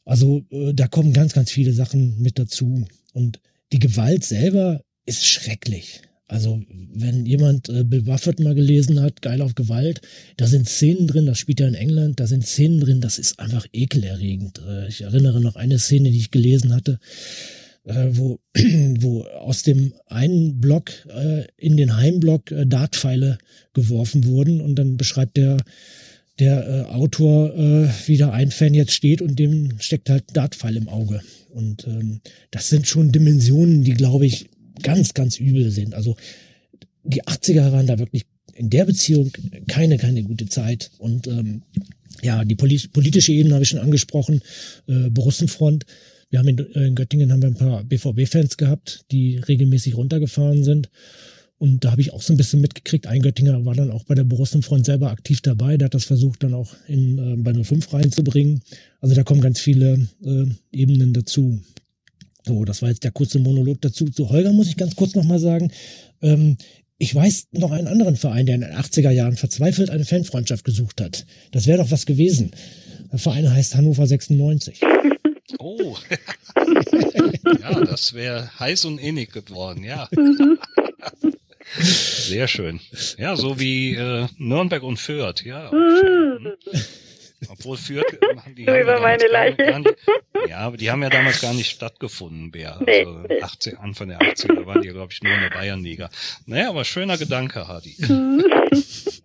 Also 0.05 0.43
äh, 0.51 0.73
da 0.75 0.89
kommen 0.89 1.13
ganz, 1.13 1.33
ganz 1.33 1.51
viele 1.51 1.73
Sachen 1.73 2.21
mit 2.21 2.39
dazu. 2.39 2.87
Und 3.13 3.41
die 3.73 3.79
Gewalt 3.79 4.25
selber 4.25 4.83
ist 5.07 5.27
schrecklich. 5.27 6.03
Also, 6.29 6.61
wenn 6.93 7.25
jemand 7.25 7.71
äh, 7.71 7.85
Bill 7.85 8.03
Buffett 8.03 8.39
mal 8.39 8.55
gelesen 8.55 9.01
hat, 9.01 9.23
geil 9.23 9.41
auf 9.41 9.55
Gewalt, 9.55 10.03
da 10.37 10.47
sind 10.47 10.69
Szenen 10.69 11.07
drin, 11.07 11.25
das 11.25 11.39
spielt 11.39 11.59
ja 11.59 11.67
in 11.67 11.75
England, 11.75 12.21
da 12.21 12.27
sind 12.27 12.47
Szenen 12.47 12.81
drin, 12.81 13.01
das 13.01 13.19
ist 13.19 13.41
einfach 13.41 13.67
ekelerregend. 13.73 14.61
Äh, 14.69 14.89
ich 14.89 15.01
erinnere 15.01 15.41
noch 15.41 15.57
eine 15.57 15.79
Szene, 15.79 16.11
die 16.11 16.19
ich 16.19 16.31
gelesen 16.31 16.75
hatte, 16.75 17.01
äh, 17.85 18.09
wo, 18.11 18.41
wo 19.01 19.23
aus 19.23 19.63
dem 19.63 19.95
einen 20.05 20.61
Block 20.61 20.91
äh, 21.09 21.47
in 21.57 21.79
den 21.79 21.97
Heimblock 21.97 22.51
äh, 22.53 22.67
Dartpfeile 22.67 23.39
geworfen 23.73 24.27
wurden 24.27 24.61
und 24.61 24.77
dann 24.77 24.99
beschreibt 24.99 25.39
der 25.39 25.57
der 26.39 26.69
äh, 26.69 26.83
Autor, 26.93 27.53
äh, 27.57 27.89
wie 28.07 28.17
da 28.17 28.31
ein 28.31 28.53
Fan 28.53 28.75
jetzt 28.75 28.93
steht 28.93 29.23
und 29.23 29.39
dem 29.41 29.81
steckt 29.81 30.09
halt 30.09 30.25
Dartpfeil 30.35 30.77
im 30.77 30.89
Auge. 30.89 31.21
Und 31.51 31.85
ähm, 31.89 32.21
das 32.53 32.69
sind 32.69 32.87
schon 32.87 33.11
Dimensionen, 33.11 33.83
die, 33.83 33.95
glaube 33.95 34.27
ich, 34.27 34.49
ganz, 34.83 35.15
ganz 35.15 35.39
übel 35.39 35.71
sind. 35.71 35.95
Also 35.95 36.17
die 37.05 37.23
80er 37.25 37.73
waren 37.73 37.87
da 37.87 37.99
wirklich 37.99 38.27
in 38.55 38.71
der 38.71 38.85
Beziehung 38.85 39.31
keine, 39.69 39.99
keine 39.99 40.23
gute 40.23 40.47
Zeit. 40.47 40.91
Und 40.99 41.27
ähm, 41.27 41.63
ja, 42.23 42.45
die 42.45 42.57
polit 42.57 42.93
politische 42.93 43.33
Ebene 43.33 43.55
habe 43.55 43.63
ich 43.63 43.71
schon 43.71 43.79
angesprochen, 43.79 44.41
äh, 44.89 45.09
Borussenfront. 45.11 45.87
Wir 46.31 46.41
haben 46.41 46.49
in, 46.49 46.59
in 46.59 46.95
Göttingen 46.95 47.33
haben 47.33 47.43
wir 47.43 47.49
ein 47.49 47.55
paar 47.55 47.85
BVB-Fans 47.85 48.57
gehabt, 48.57 49.05
die 49.11 49.39
regelmäßig 49.39 49.97
runtergefahren 49.97 50.65
sind. 50.65 50.91
Und 51.59 51.85
da 51.85 51.91
habe 51.91 52.01
ich 52.01 52.13
auch 52.13 52.23
so 52.23 52.33
ein 52.33 52.37
bisschen 52.37 52.61
mitgekriegt. 52.61 53.09
Ein 53.09 53.23
Göttinger 53.23 53.65
war 53.65 53.75
dann 53.75 53.91
auch 53.91 54.05
bei 54.05 54.15
der 54.15 54.25
Borussenfront 54.25 54.87
selber 54.87 55.11
aktiv 55.11 55.41
dabei. 55.41 55.77
Der 55.77 55.87
hat 55.87 55.95
das 55.95 56.05
versucht, 56.05 56.43
dann 56.45 56.55
auch 56.55 56.75
in, 56.87 57.19
äh, 57.19 57.37
bei 57.37 57.53
05 57.53 57.93
reinzubringen. 57.93 58.63
Also 59.01 59.15
da 59.15 59.25
kommen 59.25 59.41
ganz 59.41 59.61
viele 59.61 60.09
äh, 60.25 60.45
Ebenen 60.71 61.13
dazu. 61.13 61.61
So, 62.49 62.65
das 62.65 62.81
war 62.81 62.89
jetzt 62.89 63.05
der 63.05 63.11
kurze 63.11 63.39
Monolog 63.39 63.83
dazu. 63.83 64.07
Zu 64.07 64.31
Holger 64.31 64.53
muss 64.55 64.69
ich 64.69 64.79
ganz 64.79 64.97
kurz 64.97 65.15
nochmal 65.15 65.39
sagen. 65.39 65.71
Ähm, 66.23 66.57
ich 66.97 67.15
weiß 67.15 67.49
noch 67.53 67.73
einen 67.73 67.87
anderen 67.87 68.17
Verein, 68.17 68.47
der 68.47 68.55
in 68.55 68.63
den 68.63 68.73
80er 68.73 69.11
Jahren 69.11 69.37
verzweifelt 69.37 69.91
eine 69.91 70.07
Fanfreundschaft 70.07 70.65
gesucht 70.65 71.03
hat. 71.03 71.27
Das 71.53 71.67
wäre 71.67 71.77
doch 71.77 71.91
was 71.91 72.07
gewesen. 72.07 72.53
Der 73.13 73.19
Verein 73.19 73.53
heißt 73.53 73.75
Hannover 73.75 74.07
96. 74.07 74.81
Oh. 75.59 75.95
ja, 77.61 77.85
das 77.85 78.15
wäre 78.15 78.51
heiß 78.59 78.87
und 78.87 78.99
innig 78.99 79.31
geworden, 79.31 79.85
ja. 79.85 80.09
Sehr 81.79 82.49
schön. 82.49 82.81
Ja, 83.19 83.37
so 83.37 83.61
wie 83.61 83.95
äh, 83.95 84.27
Nürnberg 84.39 84.83
und 84.83 84.99
Fürth, 84.99 85.45
ja. 85.45 85.71
Schön. 85.71 86.55
Obwohl 87.49 87.77
Fürth, 87.77 88.19
die 88.57 88.65
so 88.67 88.77
über 88.77 89.01
meine 89.01 89.27
Leiche. 89.29 89.79
Nicht, 89.79 89.97
ja, 90.49 90.59
aber 90.59 90.77
die 90.77 90.91
haben 90.91 91.03
ja 91.03 91.09
damals 91.09 91.41
gar 91.41 91.55
nicht 91.55 91.71
stattgefunden, 91.71 92.51
Bär. 92.51 92.81
Also 92.85 93.19
nee, 93.29 93.41
80, 93.41 93.79
Anfang 93.79 94.09
der 94.09 94.19
80er 94.19 94.67
waren 94.67 94.83
die, 94.83 94.89
glaube 94.89 95.13
ich, 95.13 95.23
nur 95.23 95.33
in 95.33 95.43
der 95.43 95.51
Bayernliga. 95.51 96.11
Naja, 96.47 96.71
aber 96.71 96.85
schöner 96.85 97.17
Gedanke, 97.17 97.69
Hadi. 97.69 97.95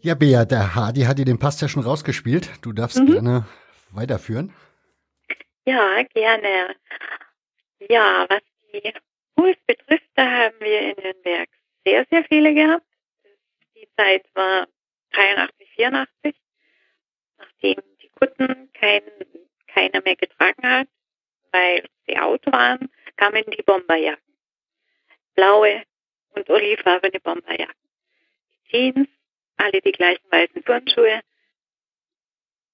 ja, 0.00 0.14
Bea, 0.14 0.46
der 0.46 0.74
Hadi 0.74 1.02
hat 1.02 1.18
dir 1.18 1.26
den 1.26 1.38
Pass 1.38 1.60
ja 1.60 1.68
schon 1.68 1.82
rausgespielt. 1.82 2.48
Du 2.62 2.72
darfst 2.72 2.98
mhm. 2.98 3.12
gerne 3.12 3.46
weiterführen. 3.90 4.54
Ja, 5.66 6.02
gerne. 6.14 6.76
Ja, 7.90 8.24
was 8.28 8.40
die 8.72 8.92
Pools 9.34 9.58
betrifft, 9.66 10.08
da 10.14 10.24
haben 10.24 10.54
wir 10.60 10.80
in 10.80 10.96
Nürnberg 11.02 11.48
sehr, 11.84 12.06
sehr 12.10 12.24
viele 12.24 12.54
gehabt. 12.54 12.86
Die 13.74 13.88
Zeit 13.96 14.24
war 14.34 14.66
83, 15.12 15.55
84, 15.76 16.34
nachdem 17.38 17.82
die 18.02 18.08
Kutten 18.10 18.72
kein, 18.72 19.02
keiner 19.68 20.02
mehr 20.02 20.16
getragen 20.16 20.62
hat, 20.62 20.88
weil 21.52 21.88
sie 22.06 22.18
out 22.18 22.44
waren, 22.46 22.90
kamen 23.16 23.44
die 23.56 23.62
Bomberjacken. 23.62 24.22
Blaue 25.34 25.82
und 26.30 26.48
olivfarbene 26.48 27.20
Bomberjacken. 27.20 27.74
Die 28.64 28.70
Jeans 28.70 29.08
alle 29.56 29.80
die 29.80 29.92
gleichen 29.92 30.24
weißen 30.30 30.64
Turnschuhe. 30.64 31.20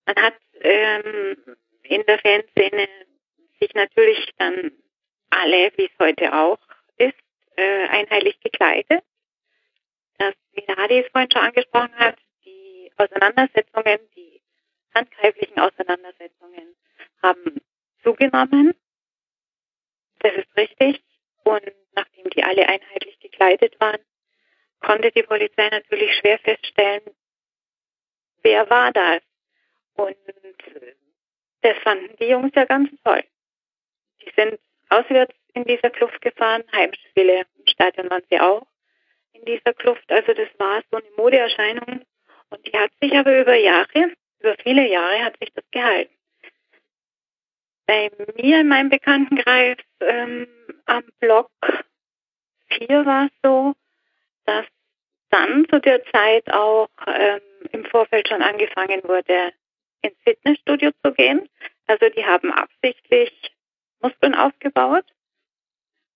Man 0.06 0.16
hat 0.16 0.34
ähm, 0.60 1.36
in 1.84 2.04
der 2.06 2.18
Fanszene 2.18 2.88
sich 3.60 3.72
natürlich 3.74 4.30
dann 4.38 4.72
alle, 5.30 5.72
wie 5.76 5.84
es 5.84 5.98
heute 5.98 6.32
auch 6.32 6.58
ist, 6.96 7.14
äh, 7.56 7.86
einheitlich 7.88 8.38
gekleidet. 8.40 9.02
Das, 10.18 10.34
wie 10.52 10.62
Hadi 10.66 11.00
es 11.00 11.10
vorhin 11.10 11.30
schon 11.30 11.42
angesprochen 11.42 11.94
hat, 11.96 12.18
Auseinandersetzungen, 13.02 13.98
die 14.16 14.40
handgreiflichen 14.94 15.58
Auseinandersetzungen 15.58 16.76
haben 17.22 17.60
zugenommen. 18.02 18.74
Das 20.20 20.32
ist 20.34 20.56
richtig. 20.56 21.02
Und 21.44 21.72
nachdem 21.94 22.30
die 22.30 22.44
alle 22.44 22.68
einheitlich 22.68 23.18
gekleidet 23.20 23.78
waren, 23.80 24.00
konnte 24.80 25.10
die 25.12 25.22
Polizei 25.22 25.68
natürlich 25.68 26.14
schwer 26.16 26.38
feststellen, 26.38 27.02
wer 28.42 28.68
war 28.70 28.92
das. 28.92 29.22
Und 29.94 30.16
das 31.62 31.78
fanden 31.78 32.16
die 32.16 32.26
Jungs 32.26 32.52
ja 32.54 32.64
ganz 32.64 32.90
toll. 33.04 33.24
Die 34.20 34.32
sind 34.36 34.58
auswärts 34.88 35.34
in 35.54 35.64
dieser 35.64 35.90
Kluft 35.90 36.20
gefahren, 36.20 36.64
Heimspiele 36.72 37.40
im 37.40 37.66
Stadion 37.66 38.10
waren 38.10 38.22
sie 38.30 38.40
auch 38.40 38.66
in 39.32 39.44
dieser 39.44 39.74
Kluft. 39.74 40.10
Also 40.10 40.32
das 40.32 40.48
war 40.58 40.82
so 40.90 40.96
eine 40.96 41.10
Modeerscheinung 41.16 42.04
und 42.52 42.66
die 42.66 42.78
hat 42.78 42.90
sich 43.00 43.16
aber 43.16 43.40
über 43.40 43.54
Jahre, 43.54 44.12
über 44.40 44.54
viele 44.62 44.88
Jahre 44.88 45.24
hat 45.24 45.38
sich 45.38 45.52
das 45.54 45.64
gehalten. 45.70 46.14
Bei 47.86 48.10
mir 48.36 48.60
in 48.60 48.68
meinem 48.68 48.90
Bekanntenkreis 48.90 49.78
ähm, 50.00 50.46
am 50.86 51.04
Block 51.18 51.50
4 52.68 53.04
war 53.04 53.26
es 53.26 53.32
so, 53.42 53.74
dass 54.44 54.66
dann 55.30 55.66
zu 55.68 55.80
der 55.80 56.04
Zeit 56.06 56.50
auch 56.52 56.88
ähm, 57.06 57.40
im 57.72 57.84
Vorfeld 57.86 58.28
schon 58.28 58.42
angefangen 58.42 59.02
wurde, 59.04 59.52
ins 60.02 60.16
Fitnessstudio 60.24 60.90
zu 61.02 61.12
gehen. 61.12 61.48
Also 61.86 62.08
die 62.10 62.24
haben 62.24 62.52
absichtlich 62.52 63.32
Muskeln 64.00 64.34
aufgebaut 64.34 65.04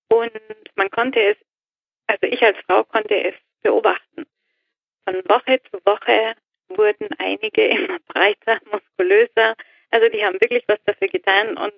und 0.08 0.30
man 0.74 0.90
konnte 0.90 1.20
es, 1.20 1.36
also 2.06 2.26
ich 2.26 2.42
als 2.42 2.58
Frau 2.66 2.84
konnte 2.84 3.14
es 3.14 3.34
beobachten. 3.62 4.26
Von 5.06 5.22
Woche 5.28 5.60
zu 5.70 5.80
Woche 5.84 6.34
wurden 6.68 7.08
einige 7.18 7.66
immer 7.66 7.98
breiter, 8.08 8.58
muskulöser. 8.70 9.54
Also 9.90 10.08
die 10.08 10.24
haben 10.24 10.40
wirklich 10.40 10.64
was 10.66 10.82
dafür 10.84 11.08
getan 11.08 11.56
und 11.56 11.74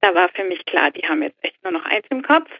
da 0.00 0.14
war 0.14 0.28
für 0.28 0.44
mich 0.44 0.64
klar, 0.66 0.90
die 0.92 1.06
haben 1.06 1.22
jetzt 1.22 1.42
echt 1.42 1.62
nur 1.64 1.72
noch 1.72 1.84
eins 1.84 2.06
im 2.10 2.22
Kopf. 2.22 2.50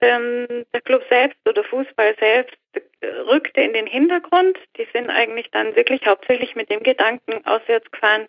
Ähm, 0.00 0.64
der 0.72 0.80
Club 0.82 1.02
selbst 1.08 1.38
oder 1.48 1.64
Fußball 1.64 2.14
selbst 2.20 2.56
rückte 3.02 3.62
in 3.62 3.72
den 3.72 3.86
Hintergrund. 3.86 4.58
Die 4.76 4.86
sind 4.92 5.10
eigentlich 5.10 5.50
dann 5.50 5.74
wirklich 5.74 6.06
hauptsächlich 6.06 6.54
mit 6.54 6.70
dem 6.70 6.82
Gedanken 6.82 7.44
auswärts 7.46 7.90
gefahren, 7.90 8.26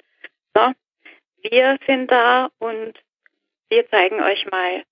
so, 0.55 0.71
wir 1.43 1.77
sind 1.85 2.09
da 2.09 2.49
und 2.57 2.93
wir 3.69 3.87
zeigen 3.89 4.21
euch 4.21 4.49
mal, 4.49 4.83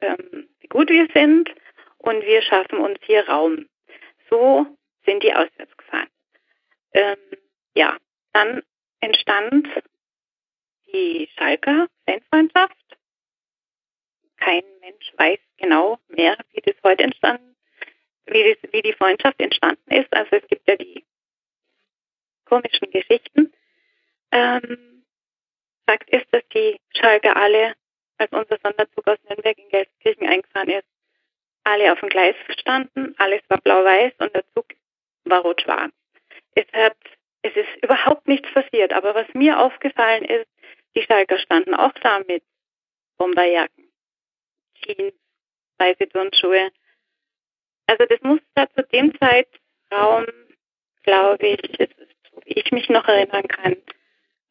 ähm, 0.00 0.48
wie 0.60 0.68
gut 0.68 0.90
wir 0.90 1.08
sind 1.14 1.50
und 1.98 2.24
wir 2.24 2.42
schaffen 2.42 2.78
uns 2.78 2.98
hier 3.04 3.28
Raum. 3.28 3.66
So 4.30 4.66
sind 5.04 5.22
die 5.22 5.34
auswärts 5.34 5.76
gefahren. 5.76 6.08
Ähm, 6.92 7.18
ja, 7.74 7.96
dann 8.32 8.62
entstand 9.00 9.68
die 10.92 11.28
Schalker 11.36 11.88
Fanfreundschaft. 12.06 12.76
Kein 14.36 14.64
Mensch 14.80 15.12
weiß 15.16 15.38
genau 15.56 15.98
mehr, 16.08 16.36
wie 16.52 16.60
das 16.60 16.74
heute 16.82 17.04
entstanden, 17.04 17.56
wie, 18.26 18.42
das, 18.54 18.72
wie 18.72 18.82
die 18.82 18.92
Freundschaft 18.92 19.40
entstanden 19.40 19.90
ist. 19.90 20.12
Also 20.12 20.36
es 20.36 20.46
gibt 20.48 20.68
ja 20.68 20.76
die 20.76 21.04
komischen 22.44 22.90
Geschichten. 22.90 23.52
Ähm, 24.30 25.04
Fakt 25.86 26.10
ist, 26.10 26.26
dass 26.30 26.46
die 26.48 26.80
Schalker 26.96 27.36
alle, 27.36 27.74
als 28.18 28.30
unser 28.32 28.58
Sonderzug 28.62 29.06
aus 29.06 29.18
Nürnberg 29.28 29.58
in 29.58 29.68
Gelsenkirchen 29.68 30.28
eingefahren 30.28 30.68
ist, 30.68 30.86
alle 31.64 31.92
auf 31.92 32.00
dem 32.00 32.08
Gleis 32.08 32.34
standen, 32.58 33.14
alles 33.18 33.40
war 33.48 33.60
blau-weiß 33.60 34.12
und 34.18 34.34
der 34.34 34.44
Zug 34.54 34.66
war. 35.24 35.90
Es 36.54 36.66
hat, 36.72 36.96
es 37.42 37.54
ist 37.56 37.82
überhaupt 37.82 38.28
nichts 38.28 38.50
passiert, 38.52 38.92
aber 38.92 39.14
was 39.14 39.26
mir 39.34 39.58
aufgefallen 39.58 40.24
ist, 40.24 40.48
die 40.94 41.02
Schalker 41.02 41.38
standen 41.38 41.74
auch 41.74 41.92
da 41.94 42.20
mit 42.26 42.42
Bomberjacken, 43.16 43.90
Jeans, 44.74 45.14
weiße 45.78 46.08
Turnschuhe. 46.08 46.70
Also 47.86 48.04
das 48.06 48.20
muss 48.22 48.40
da 48.54 48.68
zu 48.70 48.82
dem 48.84 49.16
Zeitraum, 49.18 50.26
glaube 51.02 51.46
ich, 51.46 51.80
ist, 51.80 51.94
so 52.30 52.40
wie 52.44 52.54
ich 52.54 52.72
mich 52.72 52.88
noch 52.88 53.06
erinnern 53.08 53.48
kann, 53.48 53.76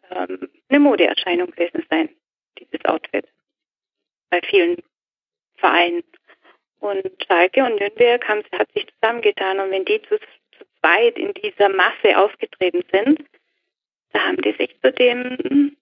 ähm, 0.10 0.50
eine 0.70 0.80
Modeerscheinung 0.80 1.52
gewesen 1.52 1.86
sein, 1.90 2.10
dieses 2.60 2.84
Outfit. 2.86 3.28
Bei 4.30 4.42
vielen 4.42 4.82
Vereinen. 5.56 6.04
Und 6.80 7.06
Schalke 7.28 7.64
und 7.64 7.80
Nürnberg 7.80 8.28
haben, 8.28 8.44
hat 8.54 8.72
sich 8.74 8.88
zusammengetan 8.96 9.60
und 9.60 9.70
wenn 9.70 9.86
die 9.86 10.02
zweit 10.82 11.18
in 11.18 11.34
dieser 11.34 11.70
Masse 11.70 12.18
aufgetreten 12.18 12.84
sind, 12.92 13.24
da 14.14 14.24
haben 14.24 14.42
die 14.42 14.54
sich 14.54 14.76
zu 14.82 14.92
dem 14.92 15.78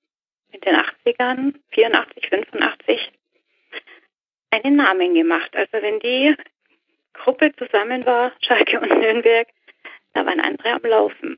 in 0.51 0.61
den 0.61 0.75
80ern, 0.75 1.55
84, 1.71 2.29
85, 2.29 3.11
einen 4.51 4.75
Namen 4.75 5.13
gemacht. 5.13 5.55
Also 5.55 5.73
wenn 5.81 5.99
die 5.99 6.35
Gruppe 7.13 7.51
zusammen 7.55 8.05
war, 8.05 8.31
Schalke 8.41 8.79
und 8.79 8.89
Nürnberg, 8.89 9.47
da 10.13 10.25
waren 10.25 10.39
andere 10.39 10.73
am 10.73 10.81
Laufen. 10.83 11.37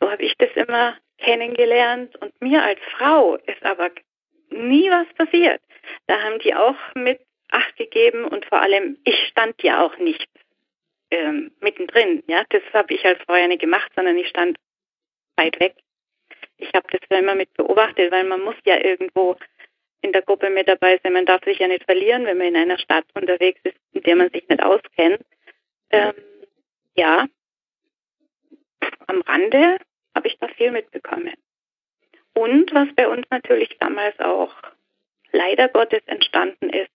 So 0.00 0.10
habe 0.10 0.22
ich 0.22 0.34
das 0.38 0.50
immer 0.54 0.96
kennengelernt 1.18 2.16
und 2.16 2.40
mir 2.40 2.62
als 2.62 2.80
Frau 2.96 3.36
ist 3.36 3.62
aber 3.64 3.90
nie 4.50 4.90
was 4.90 5.06
passiert. 5.14 5.60
Da 6.06 6.20
haben 6.20 6.38
die 6.40 6.54
auch 6.54 6.76
mit 6.94 7.20
Acht 7.50 7.76
gegeben 7.76 8.24
und 8.24 8.46
vor 8.46 8.62
allem, 8.62 8.96
ich 9.04 9.28
stand 9.28 9.62
ja 9.62 9.84
auch 9.84 9.98
nicht 9.98 10.26
ähm, 11.12 11.52
mittendrin. 11.60 12.22
Ja, 12.26 12.44
das 12.48 12.62
habe 12.72 12.94
ich 12.94 13.04
als 13.04 13.20
Frau 13.22 13.36
ja 13.36 13.46
nicht 13.46 13.60
gemacht, 13.60 13.92
sondern 13.94 14.16
ich 14.16 14.28
stand 14.28 14.56
weit 15.36 15.60
weg. 15.60 15.74
Ich 16.56 16.72
habe 16.74 16.86
das 16.90 17.18
immer 17.18 17.34
mit 17.34 17.52
beobachtet, 17.54 18.10
weil 18.10 18.24
man 18.24 18.40
muss 18.42 18.56
ja 18.64 18.82
irgendwo 18.82 19.36
in 20.00 20.12
der 20.12 20.22
Gruppe 20.22 20.50
mit 20.50 20.68
dabei 20.68 20.98
sein. 21.02 21.12
Man 21.12 21.26
darf 21.26 21.44
sich 21.44 21.58
ja 21.58 21.68
nicht 21.68 21.84
verlieren, 21.84 22.24
wenn 22.24 22.38
man 22.38 22.48
in 22.48 22.56
einer 22.56 22.78
Stadt 22.78 23.04
unterwegs 23.14 23.60
ist, 23.64 23.76
in 23.92 24.02
der 24.02 24.16
man 24.16 24.30
sich 24.30 24.48
nicht 24.48 24.62
auskennt. 24.62 25.22
Ähm, 25.90 26.14
ja, 26.96 27.26
am 29.06 29.20
Rande 29.22 29.76
habe 30.14 30.28
ich 30.28 30.38
da 30.38 30.48
viel 30.48 30.70
mitbekommen. 30.70 31.34
Und 32.34 32.72
was 32.72 32.88
bei 32.94 33.06
uns 33.06 33.26
natürlich 33.30 33.76
damals 33.78 34.18
auch 34.18 34.54
leider 35.32 35.68
Gottes 35.68 36.02
entstanden 36.06 36.70
ist, 36.70 36.90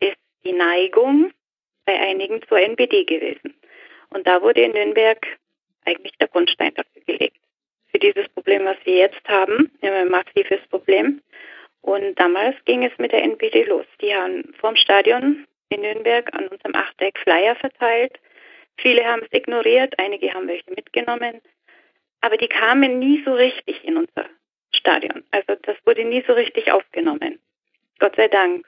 ist 0.00 0.18
die 0.44 0.52
Neigung 0.52 1.32
bei 1.84 1.98
einigen 1.98 2.42
zur 2.48 2.58
NPD 2.58 3.04
gewesen. 3.04 3.54
Und 4.10 4.26
da 4.26 4.42
wurde 4.42 4.62
in 4.62 4.72
Nürnberg 4.72 5.26
eigentlich 5.84 6.12
der 6.18 6.28
Grundstein 6.28 6.74
dafür 6.74 7.02
gelegt. 7.06 7.36
Für 7.90 7.98
dieses 7.98 8.28
Problem, 8.30 8.64
was 8.64 8.76
wir 8.84 8.96
jetzt 8.96 9.26
haben, 9.28 9.70
ein 9.82 10.08
massives 10.08 10.60
Problem. 10.68 11.20
Und 11.82 12.14
damals 12.18 12.56
ging 12.64 12.84
es 12.84 12.96
mit 12.98 13.12
der 13.12 13.22
NPD 13.22 13.64
los. 13.64 13.86
Die 14.00 14.14
haben 14.14 14.54
vorm 14.60 14.76
Stadion 14.76 15.46
in 15.68 15.80
Nürnberg 15.80 16.32
an 16.34 16.48
unserem 16.48 16.74
Achteck 16.74 17.18
Flyer 17.18 17.56
verteilt. 17.56 18.18
Viele 18.76 19.04
haben 19.04 19.22
es 19.22 19.32
ignoriert, 19.32 19.98
einige 19.98 20.32
haben 20.32 20.48
welche 20.48 20.70
mitgenommen. 20.70 21.40
Aber 22.20 22.36
die 22.36 22.48
kamen 22.48 22.98
nie 22.98 23.22
so 23.24 23.34
richtig 23.34 23.84
in 23.84 23.96
unser 23.96 24.26
Stadion. 24.72 25.24
Also 25.30 25.54
das 25.62 25.76
wurde 25.84 26.04
nie 26.04 26.22
so 26.26 26.32
richtig 26.32 26.70
aufgenommen. 26.70 27.40
Gott 27.98 28.16
sei 28.16 28.28
Dank. 28.28 28.66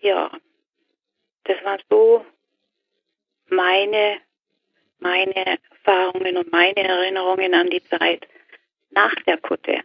Ja, 0.00 0.30
das 1.48 1.64
waren 1.64 1.80
so 1.90 2.24
meine, 3.48 4.18
meine 4.98 5.34
Erfahrungen 5.46 6.36
und 6.36 6.52
meine 6.52 6.76
Erinnerungen 6.76 7.54
an 7.54 7.70
die 7.70 7.82
Zeit 7.82 8.28
nach 8.90 9.14
der 9.26 9.38
Kutte. 9.38 9.80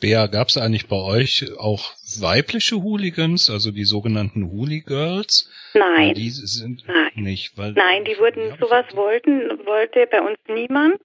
Bea, 0.00 0.26
gab 0.26 0.48
es 0.48 0.56
eigentlich 0.56 0.88
bei 0.88 0.96
euch 0.96 1.46
auch 1.58 1.94
weibliche 2.20 2.82
Hooligans, 2.82 3.48
also 3.48 3.70
die 3.70 3.84
sogenannten 3.84 4.50
Hooligirls? 4.50 5.50
Nein. 5.72 6.14
Die 6.14 6.30
sind 6.30 6.86
Nein. 6.86 7.10
nicht, 7.14 7.56
weil 7.56 7.72
Nein, 7.72 8.04
die 8.04 8.18
wurden 8.18 8.54
sowas 8.58 8.84
wollten, 8.94 9.64
wollte 9.66 10.06
bei 10.06 10.20
uns 10.20 10.38
niemand. 10.48 11.00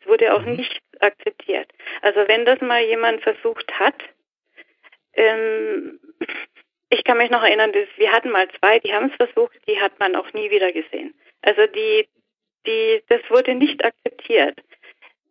Es 0.00 0.06
wurde 0.06 0.34
auch 0.34 0.42
Mhm. 0.44 0.56
nicht 0.56 0.80
akzeptiert. 1.00 1.68
Also 2.02 2.20
wenn 2.28 2.44
das 2.44 2.60
mal 2.60 2.84
jemand 2.84 3.22
versucht 3.22 3.70
hat, 3.78 3.96
ähm, 5.14 5.98
ich 6.94 7.04
kann 7.04 7.18
mich 7.18 7.30
noch 7.30 7.42
erinnern, 7.42 7.72
wir 7.96 8.12
hatten 8.12 8.30
mal 8.30 8.48
zwei, 8.58 8.78
die 8.78 8.92
haben 8.92 9.10
es 9.10 9.16
versucht, 9.16 9.56
die 9.68 9.80
hat 9.80 9.98
man 9.98 10.16
auch 10.16 10.32
nie 10.32 10.50
wieder 10.50 10.72
gesehen. 10.72 11.14
Also 11.42 11.66
die, 11.66 12.08
die, 12.66 13.02
das 13.08 13.20
wurde 13.28 13.54
nicht 13.54 13.84
akzeptiert. 13.84 14.60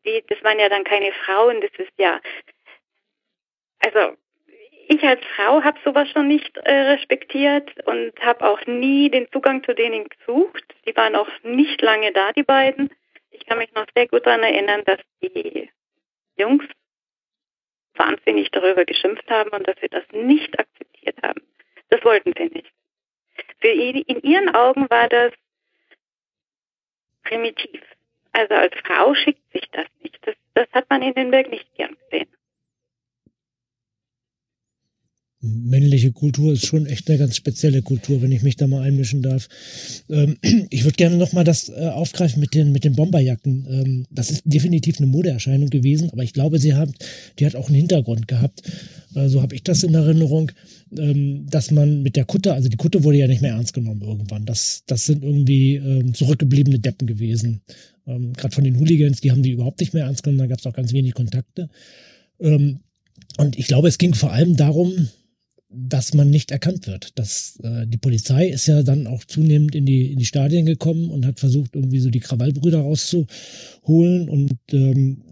Die, 0.06 0.24
das 0.28 0.44
waren 0.44 0.60
ja 0.60 0.70
dann 0.70 0.84
keine 0.84 1.14
Frauen, 1.14 1.62
das 1.62 1.72
ist 1.78 1.94
ja, 1.98 2.20
also 3.80 4.16
ich 4.90 5.02
als 5.04 5.22
Frau 5.36 5.64
habe 5.64 5.80
sowas 5.86 6.10
schon 6.10 6.28
nicht 6.28 6.58
äh, 6.58 6.74
respektiert 6.74 7.72
und 7.86 8.12
habe 8.20 8.46
auch 8.46 8.66
nie 8.66 9.10
den 9.10 9.32
Zugang 9.32 9.64
zu 9.64 9.74
denen 9.74 10.10
gesucht. 10.10 10.64
Die 10.86 10.96
waren 10.96 11.16
auch 11.16 11.30
nicht 11.44 11.82
lange 11.82 12.12
da, 12.12 12.34
die 12.34 12.44
beiden. 12.44 12.92
Ich 13.32 13.46
kann 13.46 13.60
mich 13.60 13.74
noch 13.74 13.86
sehr 13.96 14.08
gut 14.08 14.26
daran 14.26 14.44
erinnern, 14.44 14.84
dass 14.86 15.00
die 15.22 15.70
Jungs 16.38 16.66
wahnsinnig 17.96 18.52
darüber 18.52 18.84
geschimpft 18.84 19.30
haben 19.30 19.52
und 19.52 19.68
dass 19.68 19.78
sie 19.80 19.88
das 19.88 20.04
nicht 20.12 20.60
akzeptiert 20.60 21.16
haben. 21.24 21.42
Das 21.94 22.04
wollten 22.06 22.34
sie 22.36 22.46
nicht. 22.46 22.74
Für 23.62 23.68
in 23.68 24.20
ihren 24.24 24.56
Augen 24.56 24.90
war 24.90 25.08
das 25.10 25.32
primitiv. 27.24 27.84
Also 28.32 28.56
als 28.56 28.74
Frau 28.84 29.14
schickt 29.14 29.52
sich 29.52 29.70
das 29.70 29.86
nicht. 30.02 30.18
Das, 30.26 30.34
das 30.56 30.68
hat 30.72 30.90
man 30.90 31.04
in 31.04 31.14
den 31.14 31.30
Berg 31.30 31.52
nicht 31.52 31.72
gern 31.76 31.96
gesehen. 32.10 32.36
Männliche 35.44 36.14
Kultur 36.14 36.54
ist 36.54 36.66
schon 36.66 36.86
echt 36.86 37.10
eine 37.10 37.20
ganz 37.20 37.36
spezielle 37.36 37.82
Kultur, 37.82 38.22
wenn 38.22 38.32
ich 38.32 38.44
mich 38.44 38.56
da 38.56 38.66
mal 38.66 38.82
einmischen 38.82 39.22
darf. 39.22 39.50
Ähm, 40.10 40.38
ich 40.70 40.86
würde 40.86 40.96
gerne 40.96 41.18
nochmal 41.18 41.44
das 41.44 41.70
äh, 41.70 41.90
aufgreifen 41.90 42.40
mit 42.40 42.56
den, 42.56 42.72
mit 42.72 42.86
den 42.86 42.96
Bomberjacken. 42.96 43.68
Ähm, 43.70 44.06
das 44.10 44.32
ist 44.32 44.44
definitiv 44.46 44.98
eine 44.98 45.08
Modeerscheinung 45.08 45.70
gewesen, 45.70 46.10
aber 46.12 46.24
ich 46.24 46.32
glaube, 46.32 46.60
sie 46.60 46.74
hat, 46.74 46.90
die 47.38 47.46
hat 47.46 47.56
auch 47.56 47.68
einen 47.68 47.76
Hintergrund 47.76 48.30
gehabt. 48.30 48.62
Äh, 49.16 49.28
so 49.28 49.42
habe 49.42 49.54
ich 49.56 49.64
das 49.64 49.84
in 49.84 49.94
Erinnerung, 49.94 50.52
ähm, 50.98 51.46
dass 51.50 51.72
man 51.72 52.04
mit 52.04 52.16
der 52.16 52.26
Kutte, 52.26 52.54
also 52.54 52.70
die 52.70 52.78
Kutte 52.78 53.04
wurde 53.04 53.18
ja 53.18 53.28
nicht 53.28 53.42
mehr 53.42 53.52
ernst 53.52 53.74
genommen 53.74 54.02
irgendwann. 54.02 54.46
Das, 54.46 54.84
das 54.88 55.06
sind 55.06 55.24
irgendwie 55.24 55.76
ähm, 55.76 56.14
zurückgebliebene 56.14 56.80
Deppen 56.80 57.06
gewesen. 57.06 57.62
Ähm, 58.08 58.32
Gerade 58.32 58.56
von 58.56 58.64
den 58.64 58.80
Hooligans, 58.80 59.20
die 59.20 59.32
haben 59.32 59.44
die 59.44 59.52
überhaupt 59.52 59.82
nicht 59.82 59.94
mehr 59.94 60.06
ernst 60.06 60.24
genommen, 60.24 60.40
da 60.40 60.48
gab 60.48 60.60
es 60.60 60.66
auch 60.66 60.74
ganz 60.74 60.94
wenig 60.94 61.14
Kontakte. 61.14 61.70
Ähm, 62.40 62.80
und 63.38 63.58
ich 63.58 63.68
glaube, 63.68 63.90
es 63.90 63.98
ging 63.98 64.14
vor 64.14 64.32
allem 64.32 64.56
darum, 64.56 65.10
dass 65.76 66.14
man 66.14 66.30
nicht 66.30 66.52
erkannt 66.52 66.88
wird. 66.88 67.18
Dass, 67.18 67.60
äh, 67.64 67.88
die 67.88 67.98
Polizei 67.98 68.48
ist 68.48 68.68
ja 68.68 68.84
dann 68.84 69.08
auch 69.08 69.24
zunehmend 69.26 69.76
in 69.76 69.86
die, 69.86 70.12
in 70.12 70.20
die 70.20 70.26
Stadien 70.26 70.66
gekommen 70.66 71.10
und 71.10 71.26
hat 71.26 71.40
versucht, 71.40 71.76
irgendwie 71.76 72.00
so 72.00 72.10
die 72.10 72.20
Krawallbrüder 72.20 72.80
rauszuholen. 72.80 74.30
Und 74.30 74.54
ähm, 74.72 75.24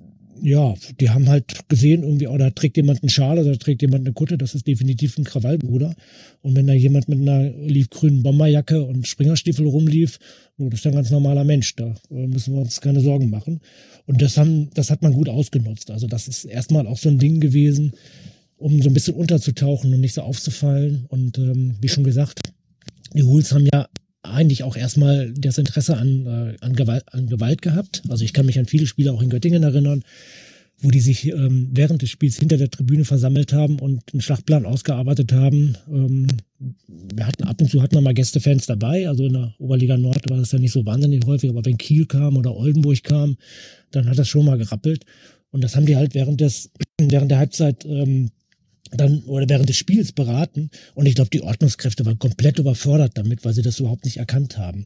ja, 0.42 0.74
die 1.00 1.10
haben 1.12 1.30
halt 1.30 1.70
gesehen, 1.70 2.04
irgendwie, 2.04 2.28
oh, 2.28 2.38
da 2.38 2.50
trägt 2.50 2.78
jemand 2.78 3.04
einen 3.04 3.10
Schal 3.10 3.38
oder 3.38 3.52
da 3.52 3.58
trägt 3.58 3.84
jemand 3.84 4.06
eine 4.06 4.14
Kutte, 4.14 4.38
das 4.38 4.56
ist 4.56 4.66
definitiv 4.66 5.18
ein 5.18 5.24
Krawallbruder. 5.24 5.94
Und 6.42 6.56
wenn 6.56 6.66
da 6.66 6.74
jemand 6.74 7.08
mit 7.08 7.20
einer 7.20 7.54
olivgrünen 7.56 8.24
Bomberjacke 8.24 8.84
und 8.84 9.08
Springerstiefel 9.08 9.68
rumlief, 9.68 10.18
oh, 10.58 10.70
das 10.70 10.80
ist 10.80 10.88
ein 10.88 10.96
ganz 10.96 11.12
normaler 11.12 11.44
Mensch, 11.44 11.76
da 11.76 11.96
äh, 12.10 12.28
müssen 12.28 12.56
wir 12.56 12.62
uns 12.62 12.82
keine 12.82 13.02
Sorgen 13.02 13.30
machen. 13.30 13.60
Und 14.08 14.22
das 14.22 14.38
haben, 14.38 14.72
das 14.74 14.89
hat 14.89 15.04
man 15.04 15.14
gut 15.14 15.30
ausgenutzt. 15.30 15.92
Also 15.92 16.08
das 16.08 16.28
ist 16.28 16.46
erstmal 16.46 16.88
auch 16.88 16.98
so 16.98 17.10
ein 17.10 17.20
Ding 17.20 17.39
gewesen, 17.39 17.94
um 18.62 18.82
so 18.82 18.89
ein 18.89 18.93
bisschen 18.93 19.16
unterzutauchen 19.16 19.93
und 19.93 19.99
nicht 19.99 20.14
so 20.14 20.22
aufzufallen. 20.22 21.05
Und 21.09 21.38
ähm, 21.38 21.76
wie 21.82 21.89
schon 21.89 22.03
gesagt, 22.03 22.39
die 23.14 23.24
Hools 23.24 23.51
haben 23.51 23.68
ja 23.74 23.88
eigentlich 24.24 24.64
auch 24.64 24.76
erstmal 24.76 25.34
das 25.34 25.57
Interesse 25.57 25.97
an, 25.97 26.26
äh, 26.28 26.55
an, 26.64 26.76
Gewalt, 26.76 27.03
an 27.12 27.28
Gewalt 27.28 27.62
gehabt. 27.62 28.03
Also 28.09 28.24
ich 28.24 28.34
kann 28.34 28.45
mich 28.45 28.59
an 28.59 28.68
viele 28.68 28.86
Spiele 28.86 29.12
auch 29.12 29.22
in 29.22 29.30
Göttingen 29.30 29.64
erinnern, 29.64 30.03
wo 30.80 30.91
die 30.91 30.99
sich 30.99 31.28
ähm, 31.28 31.70
während 31.72 32.03
des 32.03 32.12
Spiels 32.12 32.38
hinter 32.38 32.57
der 32.57 32.70
Tribüne 32.70 33.03
versammelt 33.03 33.51
haben 33.51 33.80
und 33.80 34.01
einen 34.14 34.22
Schlachtplan 34.22 34.66
ausgearbeitet 34.66 35.34
haben. 35.34 35.76
Ähm, 35.91 36.28
wir 36.88 37.26
hatten 37.26 37.43
ab 37.43 37.59
und 37.62 37.70
zu 37.70 37.82
hatten 37.82 37.95
wir 37.95 38.01
mal 38.01 38.14
Gästefans 38.14 38.68
dabei, 38.68 39.07
also 39.07 39.26
in 39.26 39.34
der 39.34 39.55
Oberliga 39.57 39.97
Nord 39.97 40.30
war 40.30 40.38
das 40.38 40.51
ja 40.51 40.59
nicht 40.59 40.72
so 40.72 40.86
wahnsinnig 40.86 41.26
häufig, 41.26 41.49
aber 41.49 41.66
wenn 41.66 41.78
Kiel 41.78 42.05
kam 42.05 42.38
oder 42.38 42.55
Oldenburg 42.55 43.03
kam, 43.03 43.38
dann 43.91 44.07
hat 44.07 44.20
das 44.20 44.28
schon 44.28 44.45
mal 44.45 44.57
gerappelt. 44.57 45.03
Und 45.51 45.64
das 45.64 45.76
haben 45.76 45.86
die 45.86 45.95
halt 45.95 46.14
während 46.14 46.39
des, 46.39 46.72
während 46.99 47.30
der 47.30 47.39
Halbzeit 47.39 47.86
ähm, 47.86 48.30
dann 48.92 49.24
oder 49.24 49.48
während 49.50 49.70
des 49.70 49.78
Spiels 49.78 50.12
beraten 50.12 50.70
und 50.96 51.06
ich 51.06 51.16
glaube, 51.16 51.30
die 51.30 51.42
Ordnungskräfte 51.42 52.06
waren 52.06 52.20
komplett 52.20 52.60
überfordert 52.60 53.18
damit, 53.18 53.46
weil 53.46 53.54
sie 53.54 53.62
das 53.62 53.80
überhaupt 53.80 54.06
nicht 54.06 54.18
erkannt 54.18 54.58
haben. 54.58 54.86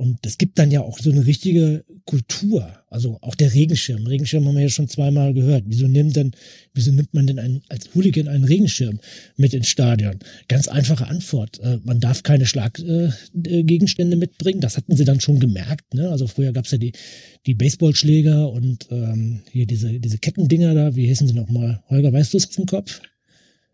Und 0.00 0.24
es 0.24 0.38
gibt 0.38 0.58
dann 0.58 0.70
ja 0.70 0.80
auch 0.80 0.98
so 0.98 1.10
eine 1.10 1.26
richtige 1.26 1.84
Kultur, 2.06 2.66
also 2.88 3.18
auch 3.20 3.34
der 3.34 3.52
Regenschirm. 3.52 4.06
Regenschirm 4.06 4.46
haben 4.46 4.54
wir 4.54 4.62
ja 4.62 4.70
schon 4.70 4.88
zweimal 4.88 5.34
gehört. 5.34 5.64
Wieso 5.66 5.88
nimmt 5.88 6.16
denn, 6.16 6.32
wieso 6.72 6.90
nimmt 6.90 7.12
man 7.12 7.26
denn 7.26 7.38
einen, 7.38 7.60
als 7.68 7.94
Hooligan 7.94 8.26
einen 8.26 8.44
Regenschirm 8.44 8.98
mit 9.36 9.52
ins 9.52 9.68
Stadion? 9.68 10.18
Ganz 10.48 10.68
einfache 10.68 11.06
Antwort. 11.06 11.60
Äh, 11.60 11.80
man 11.84 12.00
darf 12.00 12.22
keine 12.22 12.46
Schlaggegenstände 12.46 14.16
äh, 14.16 14.18
mitbringen. 14.18 14.62
Das 14.62 14.78
hatten 14.78 14.96
sie 14.96 15.04
dann 15.04 15.20
schon 15.20 15.38
gemerkt. 15.38 15.92
Ne? 15.92 16.08
Also 16.08 16.26
früher 16.26 16.52
gab's 16.52 16.70
ja 16.70 16.78
die, 16.78 16.92
die 17.44 17.52
Baseballschläger 17.52 18.50
und 18.50 18.88
ähm, 18.90 19.42
hier 19.52 19.66
diese, 19.66 20.00
diese 20.00 20.16
Kettendinger 20.16 20.72
da. 20.72 20.96
Wie 20.96 21.10
heißen 21.10 21.28
sie 21.28 21.34
nochmal? 21.34 21.82
Holger, 21.90 22.10
weißt 22.10 22.32
du 22.32 22.38
es 22.38 22.48
auf 22.48 22.54
dem 22.54 22.64
Kopf? 22.64 23.02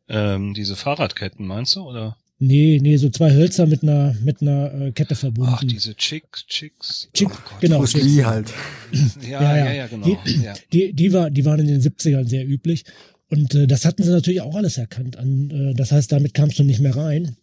Ähm, 0.08 0.54
diese 0.54 0.76
Fahrradketten 0.76 1.46
meinst 1.46 1.76
du, 1.76 1.82
oder? 1.82 2.16
Nee, 2.38 2.78
nee, 2.82 2.96
so 2.98 3.08
zwei 3.08 3.32
Hölzer 3.32 3.66
mit 3.66 3.82
einer, 3.82 4.14
mit 4.22 4.42
einer 4.42 4.72
äh, 4.74 4.92
Kette 4.92 5.14
verbunden. 5.14 5.54
Ach, 5.54 5.64
diese 5.64 5.94
Chicks, 5.94 6.46
Chicks. 6.46 7.08
Chick, 7.14 7.30
oh 7.30 7.56
genau. 7.60 7.78
Bruce 7.78 7.94
Lee 7.94 8.24
halt. 8.24 8.52
ja, 9.22 9.40
ja, 9.42 9.56
ja, 9.56 9.72
ja, 9.72 9.86
genau. 9.86 10.06
Die, 10.06 10.42
ja. 10.42 10.54
Die, 10.70 10.92
die, 10.92 11.12
war, 11.14 11.30
die 11.30 11.44
waren 11.46 11.60
in 11.60 11.68
den 11.68 11.80
70ern 11.80 12.28
sehr 12.28 12.46
üblich. 12.46 12.84
Und 13.28 13.54
äh, 13.54 13.66
das 13.66 13.86
hatten 13.86 14.02
sie 14.02 14.10
natürlich 14.10 14.42
auch 14.42 14.54
alles 14.54 14.76
erkannt. 14.76 15.16
An, 15.16 15.50
äh, 15.50 15.74
das 15.74 15.92
heißt, 15.92 16.12
damit 16.12 16.34
kamst 16.34 16.58
du 16.58 16.62
nicht 16.62 16.80
mehr 16.80 16.94
rein. 16.94 17.36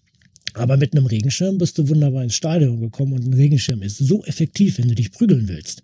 Aber 0.53 0.77
mit 0.77 0.95
einem 0.95 1.07
Regenschirm 1.07 1.57
bist 1.57 1.79
du 1.79 1.89
wunderbar 1.89 2.23
ins 2.23 2.35
Stadion 2.35 2.79
gekommen 2.79 3.13
und 3.13 3.25
ein 3.25 3.33
Regenschirm 3.33 3.81
ist 3.81 3.97
so 3.97 4.23
effektiv, 4.25 4.77
wenn 4.77 4.87
du 4.87 4.93
dich 4.93 5.11
prügeln 5.11 5.47
willst 5.47 5.81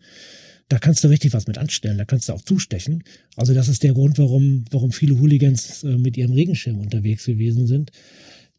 da 0.70 0.78
kannst 0.78 1.04
du 1.04 1.08
richtig 1.10 1.34
was 1.34 1.48
mit 1.48 1.58
anstellen, 1.58 1.98
da 1.98 2.06
kannst 2.06 2.30
du 2.30 2.34
auch 2.34 2.44
zustechen. 2.44 3.04
Also 3.36 3.54
das 3.54 3.68
ist 3.68 3.84
der 3.84 3.94
Grund, 3.94 4.20
warum, 4.20 4.66
warum 4.72 4.92
viele 4.92 5.20
Hooligans 5.20 5.84
äh, 5.84 5.98
mit 5.98 6.16
ihrem 6.16 6.32
Regenschirm 6.32 6.80
unterwegs 6.80 7.26
gewesen 7.26 7.68
sind. 7.68 7.92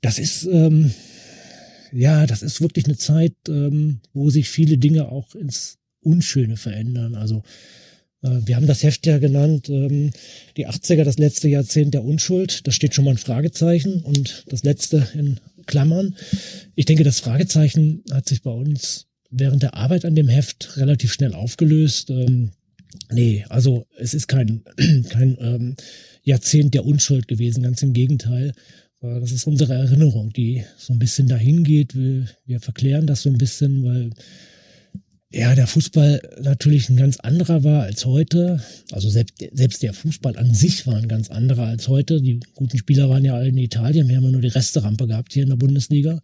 Das 0.00 0.18
ist, 0.18 0.44
ähm, 0.44 0.92
ja, 1.92 2.26
das 2.26 2.42
ist 2.42 2.61
wirklich 2.61 2.86
eine 2.86 2.96
Zeit, 2.96 3.34
ähm, 3.48 4.00
wo 4.12 4.28
sich 4.30 4.48
viele 4.48 4.76
Dinge 4.76 5.08
auch 5.08 5.34
ins 5.34 5.78
Unschöne 6.00 6.56
verändern. 6.56 7.14
Also 7.14 7.42
äh, 8.22 8.40
wir 8.44 8.56
haben 8.56 8.66
das 8.66 8.82
Heft 8.82 9.06
ja 9.06 9.18
genannt, 9.18 9.68
ähm, 9.68 10.11
die 10.56 10.66
80er, 10.66 11.04
das 11.04 11.18
letzte 11.18 11.48
Jahrzehnt 11.48 11.94
der 11.94 12.04
Unschuld. 12.04 12.66
Da 12.66 12.72
steht 12.72 12.94
schon 12.94 13.04
mal 13.04 13.12
ein 13.12 13.18
Fragezeichen 13.18 14.02
und 14.02 14.44
das 14.48 14.64
letzte 14.64 15.06
in 15.14 15.38
Klammern. 15.66 16.16
Ich 16.74 16.86
denke, 16.86 17.04
das 17.04 17.20
Fragezeichen 17.20 18.02
hat 18.11 18.28
sich 18.28 18.42
bei 18.42 18.50
uns 18.50 19.06
während 19.31 19.62
der 19.62 19.74
Arbeit 19.74 20.05
an 20.05 20.14
dem 20.14 20.28
Heft 20.28 20.76
relativ 20.76 21.12
schnell 21.12 21.35
aufgelöst. 21.35 22.11
Ähm, 22.11 22.51
nee, 23.11 23.45
also 23.49 23.87
es 23.99 24.14
ist 24.14 24.28
kein, 24.28 24.62
kein 25.09 25.37
ähm, 25.41 25.76
Jahrzehnt 26.22 26.74
der 26.74 26.85
Unschuld 26.85 27.28
gewesen, 27.28 27.62
ganz 27.62 27.83
im 27.83 27.93
Gegenteil. 27.93 28.53
Äh, 29.01 29.20
das 29.20 29.33
ist 29.33 29.47
unsere 29.47 29.74
Erinnerung, 29.74 30.33
die 30.33 30.64
so 30.76 30.93
ein 30.93 30.99
bisschen 30.99 31.28
dahin 31.28 31.64
geht. 31.64 31.95
Wir, 31.95 32.26
wir 32.47 32.61
verklären 32.61 33.07
das 33.07 33.22
so 33.22 33.31
ein 33.31 33.39
bisschen, 33.39 33.85
weil 33.85 34.11
ja, 35.33 35.55
der 35.55 35.68
Fußball 35.68 36.20
natürlich 36.43 36.89
ein 36.89 36.97
ganz 36.97 37.20
anderer 37.20 37.62
war 37.62 37.85
als 37.85 38.05
heute. 38.05 38.61
Also 38.91 39.09
selbst, 39.09 39.37
selbst 39.53 39.83
der 39.83 39.93
Fußball 39.93 40.37
an 40.37 40.53
sich 40.55 40.89
war 40.89 40.97
ein 40.97 41.07
ganz 41.07 41.31
anderer 41.31 41.66
als 41.66 41.87
heute. 41.87 42.20
Die 42.20 42.41
guten 42.55 42.78
Spieler 42.78 43.09
waren 43.09 43.24
ja 43.24 43.35
alle 43.35 43.49
in 43.49 43.59
Italien. 43.59 44.09
Wir 44.09 44.16
haben 44.16 44.24
ja 44.24 44.33
nur 44.33 44.41
die 44.41 44.49
Resterampe 44.49 45.07
gehabt 45.07 45.33
hier 45.33 45.45
in 45.45 45.51
der 45.51 45.57
Bundesliga. 45.57 46.20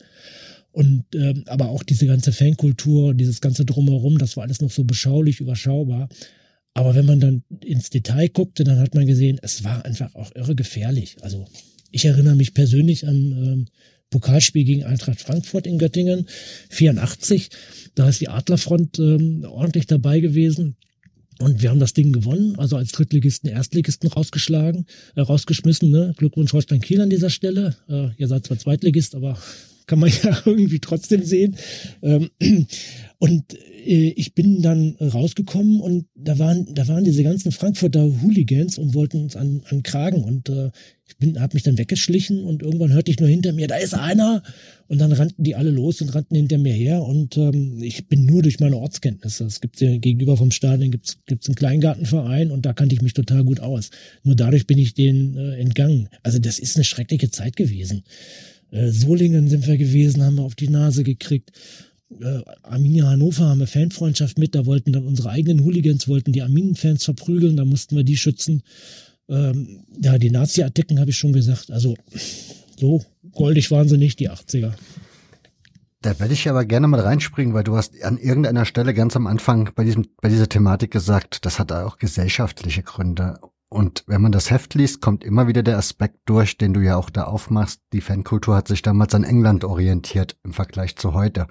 Und 0.76 1.06
ähm, 1.14 1.44
aber 1.46 1.70
auch 1.70 1.82
diese 1.82 2.06
ganze 2.06 2.32
Fankultur, 2.32 3.14
dieses 3.14 3.40
ganze 3.40 3.64
Drumherum, 3.64 4.18
das 4.18 4.36
war 4.36 4.44
alles 4.44 4.60
noch 4.60 4.70
so 4.70 4.84
beschaulich, 4.84 5.40
überschaubar. 5.40 6.10
Aber 6.74 6.94
wenn 6.94 7.06
man 7.06 7.18
dann 7.18 7.44
ins 7.64 7.88
Detail 7.88 8.28
guckte, 8.28 8.62
dann 8.62 8.78
hat 8.78 8.94
man 8.94 9.06
gesehen, 9.06 9.38
es 9.40 9.64
war 9.64 9.86
einfach 9.86 10.14
auch 10.14 10.36
irre 10.36 10.54
gefährlich. 10.54 11.16
Also 11.22 11.46
ich 11.92 12.04
erinnere 12.04 12.36
mich 12.36 12.52
persönlich 12.52 13.08
an 13.08 13.16
ähm, 13.16 13.66
Pokalspiel 14.10 14.64
gegen 14.64 14.84
Eintracht 14.84 15.22
Frankfurt 15.22 15.66
in 15.66 15.78
Göttingen, 15.78 16.26
84. 16.68 17.48
Da 17.94 18.10
ist 18.10 18.20
die 18.20 18.28
Adlerfront 18.28 18.98
ähm, 18.98 19.46
ordentlich 19.48 19.86
dabei 19.86 20.20
gewesen. 20.20 20.76
Und 21.38 21.62
wir 21.62 21.70
haben 21.70 21.80
das 21.80 21.94
Ding 21.94 22.12
gewonnen, 22.12 22.58
also 22.58 22.76
als 22.76 22.92
Drittligisten, 22.92 23.48
Erstligisten 23.48 24.10
rausgeschlagen, 24.10 24.84
äh, 25.14 25.22
rausgeschmissen. 25.22 25.88
Ne? 25.88 26.12
Glückwunsch 26.18 26.52
Holstein 26.52 26.82
Kiel 26.82 27.00
an 27.00 27.08
dieser 27.08 27.30
Stelle. 27.30 27.76
Äh, 27.88 28.08
ihr 28.18 28.28
seid 28.28 28.44
zwar 28.44 28.58
Zweitligist, 28.58 29.14
aber 29.14 29.38
kann 29.86 29.98
man 29.98 30.10
ja 30.22 30.42
irgendwie 30.44 30.80
trotzdem 30.80 31.22
sehen. 31.22 31.56
Ähm, 32.02 32.30
und 33.18 33.54
äh, 33.86 34.10
ich 34.10 34.34
bin 34.34 34.62
dann 34.62 34.96
rausgekommen 35.00 35.80
und 35.80 36.06
da 36.14 36.38
waren, 36.38 36.74
da 36.74 36.86
waren 36.88 37.04
diese 37.04 37.22
ganzen 37.22 37.52
Frankfurter 37.52 38.02
Hooligans 38.22 38.78
und 38.78 38.94
wollten 38.94 39.22
uns 39.22 39.36
an, 39.36 39.62
an 39.70 39.82
Kragen 39.82 40.24
und 40.24 40.48
äh, 40.48 40.70
ich 41.08 41.16
bin, 41.18 41.40
habe 41.40 41.54
mich 41.54 41.62
dann 41.62 41.78
weggeschlichen 41.78 42.44
und 42.44 42.62
irgendwann 42.62 42.92
hörte 42.92 43.12
ich 43.12 43.20
nur 43.20 43.28
hinter 43.28 43.52
mir, 43.52 43.68
da 43.68 43.76
ist 43.76 43.94
einer 43.94 44.42
und 44.88 44.98
dann 44.98 45.12
rannten 45.12 45.44
die 45.44 45.54
alle 45.54 45.70
los 45.70 46.00
und 46.00 46.08
rannten 46.08 46.36
hinter 46.36 46.58
mir 46.58 46.72
her 46.72 47.02
und 47.02 47.36
ähm, 47.36 47.80
ich 47.80 48.08
bin 48.08 48.26
nur 48.26 48.42
durch 48.42 48.58
meine 48.58 48.76
Ortskenntnisse. 48.76 49.44
Es 49.44 49.60
gibt 49.60 49.80
ja 49.80 49.96
gegenüber 49.98 50.36
vom 50.36 50.50
Stadion 50.50 50.90
gibt's 50.90 51.18
gibt's 51.26 51.46
einen 51.48 51.54
Kleingartenverein 51.54 52.50
und 52.50 52.66
da 52.66 52.72
kannte 52.72 52.94
ich 52.94 53.02
mich 53.02 53.14
total 53.14 53.44
gut 53.44 53.60
aus. 53.60 53.90
Nur 54.24 54.34
dadurch 54.34 54.66
bin 54.66 54.78
ich 54.78 54.94
denen 54.94 55.36
äh, 55.36 55.56
entgangen. 55.58 56.08
Also 56.24 56.40
das 56.40 56.58
ist 56.58 56.76
eine 56.76 56.84
schreckliche 56.84 57.30
Zeit 57.30 57.56
gewesen. 57.56 58.02
Äh, 58.70 58.88
Solingen 58.90 59.48
sind 59.48 59.66
wir 59.66 59.76
gewesen, 59.76 60.22
haben 60.22 60.36
wir 60.36 60.42
auf 60.42 60.54
die 60.54 60.68
Nase 60.68 61.04
gekriegt. 61.04 61.52
Äh, 62.10 62.40
Arminia 62.62 63.06
Hannover 63.08 63.46
haben 63.46 63.60
wir 63.60 63.66
Fanfreundschaft 63.66 64.38
mit, 64.38 64.54
da 64.54 64.66
wollten 64.66 64.92
dann 64.92 65.06
unsere 65.06 65.30
eigenen 65.30 65.64
Hooligans, 65.64 66.08
wollten 66.08 66.32
die 66.32 66.42
Arminen-Fans 66.42 67.04
verprügeln, 67.04 67.56
da 67.56 67.64
mussten 67.64 67.96
wir 67.96 68.04
die 68.04 68.16
schützen. 68.16 68.62
Ähm, 69.28 69.84
ja, 70.00 70.18
die 70.18 70.30
Nazi-Artikel 70.30 71.00
habe 71.00 71.10
ich 71.10 71.16
schon 71.16 71.32
gesagt. 71.32 71.70
Also 71.70 71.96
so 72.78 73.04
goldig 73.32 73.70
waren 73.70 73.88
sie 73.88 73.98
nicht, 73.98 74.20
die 74.20 74.30
80er. 74.30 74.72
Da 76.02 76.20
werde 76.20 76.34
ich 76.34 76.48
aber 76.48 76.64
gerne 76.64 76.86
mal 76.86 77.00
reinspringen, 77.00 77.54
weil 77.54 77.64
du 77.64 77.76
hast 77.76 78.00
an 78.04 78.18
irgendeiner 78.18 78.64
Stelle 78.64 78.94
ganz 78.94 79.16
am 79.16 79.26
Anfang 79.26 79.70
bei 79.74 79.82
diesem, 79.82 80.06
bei 80.20 80.28
dieser 80.28 80.48
Thematik 80.48 80.92
gesagt, 80.92 81.44
das 81.44 81.58
hat 81.58 81.72
auch 81.72 81.98
gesellschaftliche 81.98 82.84
Gründe. 82.84 83.40
Und 83.68 84.04
wenn 84.06 84.22
man 84.22 84.32
das 84.32 84.50
Heft 84.50 84.74
liest, 84.74 85.00
kommt 85.00 85.24
immer 85.24 85.48
wieder 85.48 85.62
der 85.62 85.76
Aspekt 85.76 86.20
durch, 86.26 86.56
den 86.56 86.72
du 86.72 86.80
ja 86.80 86.96
auch 86.96 87.10
da 87.10 87.24
aufmachst. 87.24 87.80
Die 87.92 88.00
Fankultur 88.00 88.54
hat 88.54 88.68
sich 88.68 88.82
damals 88.82 89.14
an 89.14 89.24
England 89.24 89.64
orientiert 89.64 90.36
im 90.44 90.52
Vergleich 90.52 90.96
zu 90.96 91.14
heute. 91.14 91.48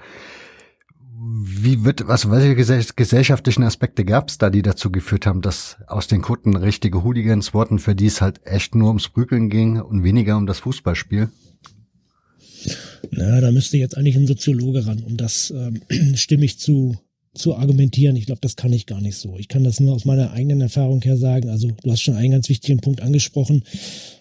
Wie 1.17 1.83
wird, 1.83 2.07
was, 2.07 2.29
welche 2.29 2.55
gesellschaftlichen 2.55 3.63
Aspekte 3.63 4.05
gab 4.05 4.29
es 4.29 4.37
da, 4.37 4.49
die 4.49 4.61
dazu 4.61 4.91
geführt 4.91 5.25
haben, 5.25 5.41
dass 5.41 5.77
aus 5.87 6.07
den 6.07 6.21
Kutten 6.21 6.55
richtige 6.55 7.03
Hooligans 7.03 7.53
wurden, 7.53 7.79
für 7.79 7.95
die 7.95 8.07
es 8.07 8.21
halt 8.21 8.45
echt 8.45 8.75
nur 8.75 8.89
ums 8.89 9.09
Prügeln 9.09 9.49
ging 9.49 9.81
und 9.81 10.03
weniger 10.03 10.37
um 10.37 10.45
das 10.45 10.59
Fußballspiel? 10.59 11.29
Na, 13.11 13.41
da 13.41 13.51
müsste 13.51 13.77
jetzt 13.77 13.97
eigentlich 13.97 14.15
ein 14.15 14.27
Soziologe 14.27 14.85
ran, 14.85 15.03
um 15.03 15.17
das 15.17 15.51
ähm, 15.55 15.81
stimmig 16.15 16.59
zu, 16.59 16.97
zu 17.35 17.55
argumentieren. 17.55 18.15
Ich 18.15 18.25
glaube, 18.25 18.41
das 18.41 18.55
kann 18.55 18.73
ich 18.73 18.85
gar 18.85 19.01
nicht 19.01 19.17
so. 19.17 19.37
Ich 19.37 19.47
kann 19.47 19.63
das 19.63 19.79
nur 19.79 19.93
aus 19.93 20.05
meiner 20.05 20.31
eigenen 20.31 20.61
Erfahrung 20.61 21.01
her 21.01 21.17
sagen. 21.17 21.49
Also 21.49 21.69
du 21.69 21.91
hast 21.91 22.01
schon 22.01 22.15
einen 22.15 22.31
ganz 22.31 22.49
wichtigen 22.49 22.79
Punkt 22.79 23.01
angesprochen. 23.01 23.63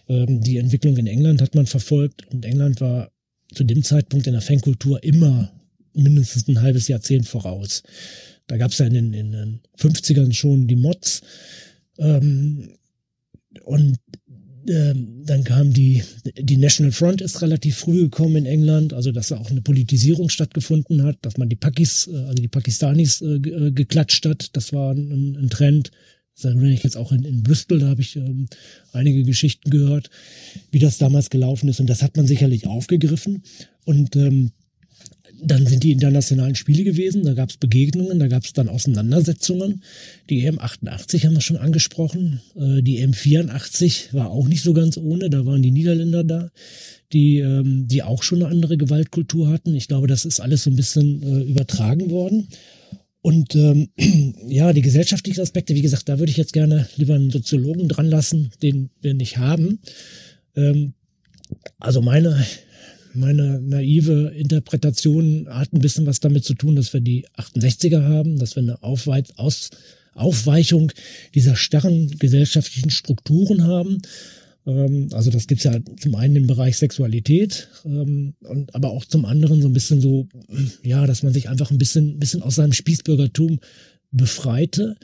Ähm, 0.08 0.40
die 0.40 0.58
Entwicklung 0.58 0.96
in 0.96 1.06
England 1.06 1.40
hat 1.40 1.54
man 1.54 1.66
verfolgt 1.66 2.26
und 2.32 2.44
England 2.44 2.80
war 2.80 3.10
zu 3.54 3.64
dem 3.64 3.82
Zeitpunkt 3.82 4.26
in 4.26 4.32
der 4.32 4.42
Fankultur 4.42 5.02
immer 5.02 5.52
mindestens 5.94 6.48
ein 6.48 6.60
halbes 6.60 6.88
Jahrzehnt 6.88 7.26
voraus. 7.26 7.82
Da 8.46 8.56
gab 8.56 8.72
es 8.72 8.78
ja 8.78 8.86
in 8.86 8.94
den, 8.94 9.12
in 9.14 9.32
den 9.32 9.60
50ern 9.78 10.32
schon 10.32 10.66
die 10.66 10.76
Mods. 10.76 11.22
Ähm, 11.98 12.70
und 13.64 13.96
ähm, 14.68 15.22
dann 15.24 15.44
kam 15.44 15.72
die, 15.72 16.02
die 16.38 16.56
National 16.56 16.92
Front 16.92 17.20
ist 17.20 17.42
relativ 17.42 17.76
früh 17.76 18.02
gekommen 18.02 18.36
in 18.36 18.46
England, 18.46 18.92
also 18.92 19.12
dass 19.12 19.28
da 19.28 19.38
auch 19.38 19.50
eine 19.50 19.60
Politisierung 19.60 20.28
stattgefunden 20.28 21.02
hat, 21.02 21.18
dass 21.22 21.36
man 21.36 21.48
die 21.48 21.56
Pakis, 21.56 22.08
äh, 22.12 22.16
also 22.16 22.42
die 22.42 22.48
Pakistanis 22.48 23.20
äh, 23.20 23.34
äh, 23.34 23.72
geklatscht 23.72 24.26
hat. 24.26 24.56
Das 24.56 24.72
war 24.72 24.92
ein, 24.92 25.36
ein 25.36 25.50
Trend. 25.50 25.90
Das 26.34 26.46
erinnere 26.46 26.72
ich 26.72 26.82
jetzt 26.82 26.96
auch 26.96 27.12
in, 27.12 27.24
in 27.24 27.42
Bristol, 27.42 27.78
da 27.78 27.88
habe 27.88 28.00
ich 28.00 28.16
ähm, 28.16 28.48
einige 28.92 29.22
Geschichten 29.22 29.70
gehört, 29.70 30.10
wie 30.72 30.80
das 30.80 30.98
damals 30.98 31.30
gelaufen 31.30 31.68
ist. 31.68 31.78
Und 31.80 31.88
das 31.88 32.02
hat 32.02 32.16
man 32.16 32.26
sicherlich 32.26 32.66
aufgegriffen. 32.66 33.42
Und 33.84 34.16
ähm, 34.16 34.50
dann 35.42 35.66
sind 35.66 35.82
die 35.82 35.92
internationalen 35.92 36.54
Spiele 36.54 36.84
gewesen, 36.84 37.24
da 37.24 37.34
gab 37.34 37.50
es 37.50 37.56
Begegnungen, 37.56 38.18
da 38.18 38.28
gab 38.28 38.44
es 38.44 38.52
dann 38.52 38.68
Auseinandersetzungen. 38.68 39.82
Die 40.30 40.44
EM 40.44 40.58
88 40.58 41.26
haben 41.26 41.34
wir 41.34 41.40
schon 41.40 41.56
angesprochen. 41.56 42.40
Äh, 42.56 42.82
die 42.82 42.98
EM 42.98 43.12
84 43.12 44.12
war 44.12 44.30
auch 44.30 44.48
nicht 44.48 44.62
so 44.62 44.72
ganz 44.72 44.96
ohne, 44.96 45.30
da 45.30 45.46
waren 45.46 45.62
die 45.62 45.70
Niederländer 45.70 46.24
da, 46.24 46.50
die, 47.12 47.38
ähm, 47.38 47.86
die 47.86 48.02
auch 48.02 48.22
schon 48.22 48.42
eine 48.42 48.50
andere 48.50 48.76
Gewaltkultur 48.76 49.48
hatten. 49.48 49.74
Ich 49.74 49.88
glaube, 49.88 50.06
das 50.06 50.24
ist 50.24 50.40
alles 50.40 50.64
so 50.64 50.70
ein 50.70 50.76
bisschen 50.76 51.22
äh, 51.22 51.42
übertragen 51.50 52.10
worden. 52.10 52.48
Und 53.20 53.54
ähm, 53.54 53.88
ja, 54.48 54.72
die 54.72 54.82
gesellschaftlichen 54.82 55.40
Aspekte, 55.40 55.74
wie 55.74 55.82
gesagt, 55.82 56.08
da 56.08 56.18
würde 56.18 56.30
ich 56.30 56.36
jetzt 56.36 56.52
gerne 56.52 56.88
lieber 56.96 57.14
einen 57.14 57.30
Soziologen 57.30 57.88
dran 57.88 58.06
lassen, 58.06 58.50
den 58.62 58.90
wir 59.00 59.14
nicht 59.14 59.38
haben. 59.38 59.78
Ähm, 60.56 60.94
also 61.78 62.02
meine 62.02 62.44
meine 63.14 63.60
naive 63.60 64.32
Interpretation 64.36 65.46
hat 65.48 65.72
ein 65.72 65.80
bisschen 65.80 66.06
was 66.06 66.20
damit 66.20 66.44
zu 66.44 66.54
tun, 66.54 66.76
dass 66.76 66.92
wir 66.92 67.00
die 67.00 67.26
68er 67.36 68.02
haben, 68.02 68.38
dass 68.38 68.56
wir 68.56 68.62
eine 68.62 68.82
Aufweit 68.82 69.38
Aus 69.38 69.70
Aufweichung 70.14 70.92
dieser 71.34 71.56
starren 71.56 72.08
gesellschaftlichen 72.18 72.90
Strukturen 72.90 73.64
haben. 73.64 74.00
Ähm, 74.66 75.08
also 75.12 75.30
das 75.30 75.46
gibt's 75.46 75.64
ja 75.64 75.78
zum 76.00 76.14
einen 76.14 76.36
im 76.36 76.46
Bereich 76.46 76.76
Sexualität, 76.76 77.68
ähm, 77.84 78.34
und, 78.40 78.74
aber 78.74 78.90
auch 78.90 79.04
zum 79.04 79.24
anderen 79.24 79.60
so 79.60 79.68
ein 79.68 79.72
bisschen 79.72 80.00
so, 80.00 80.28
ja, 80.82 81.06
dass 81.06 81.22
man 81.22 81.32
sich 81.32 81.48
einfach 81.48 81.70
ein 81.70 81.78
bisschen, 81.78 82.18
bisschen 82.18 82.42
aus 82.42 82.54
seinem 82.54 82.72
Spießbürgertum 82.72 83.58
befreite. 84.10 84.96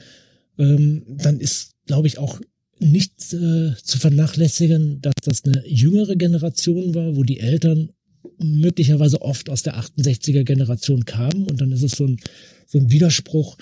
Ähm, 0.57 1.03
dann 1.07 1.39
ist, 1.39 1.73
glaube 1.85 2.07
ich, 2.07 2.17
auch 2.17 2.39
nicht 2.79 3.33
äh, 3.33 3.73
zu 3.83 3.99
vernachlässigen, 3.99 5.01
dass 5.01 5.13
das 5.23 5.43
eine 5.43 5.63
jüngere 5.67 6.15
Generation 6.15 6.95
war, 6.95 7.15
wo 7.15 7.23
die 7.23 7.39
Eltern 7.39 7.91
möglicherweise 8.37 9.21
oft 9.21 9.49
aus 9.49 9.63
der 9.63 9.79
68er 9.79 10.43
Generation 10.43 11.05
kamen 11.05 11.47
und 11.47 11.61
dann 11.61 11.71
ist 11.71 11.83
es 11.83 11.93
so 11.93 12.05
ein, 12.05 12.17
so 12.67 12.77
ein 12.77 12.91
Widerspruch 12.91 13.57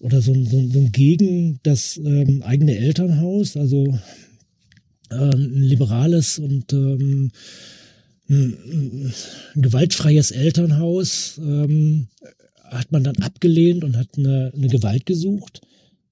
oder 0.00 0.20
so 0.22 0.32
ein, 0.32 0.46
so 0.46 0.58
ein, 0.58 0.70
so 0.70 0.78
ein 0.78 0.92
gegen 0.92 1.60
das 1.62 1.96
ähm, 1.98 2.42
eigene 2.42 2.76
Elternhaus, 2.76 3.56
also 3.56 3.98
äh, 5.10 5.14
ein 5.14 5.62
liberales 5.62 6.38
und 6.38 6.72
ähm, 6.72 7.30
ein, 8.28 9.12
gewaltfreies 9.56 10.30
Elternhaus 10.30 11.40
ähm, 11.42 12.08
hat 12.64 12.92
man 12.92 13.02
dann 13.02 13.16
abgelehnt 13.16 13.82
und 13.84 13.96
hat 13.96 14.08
eine, 14.16 14.52
eine 14.54 14.68
Gewalt 14.68 15.06
gesucht. 15.06 15.60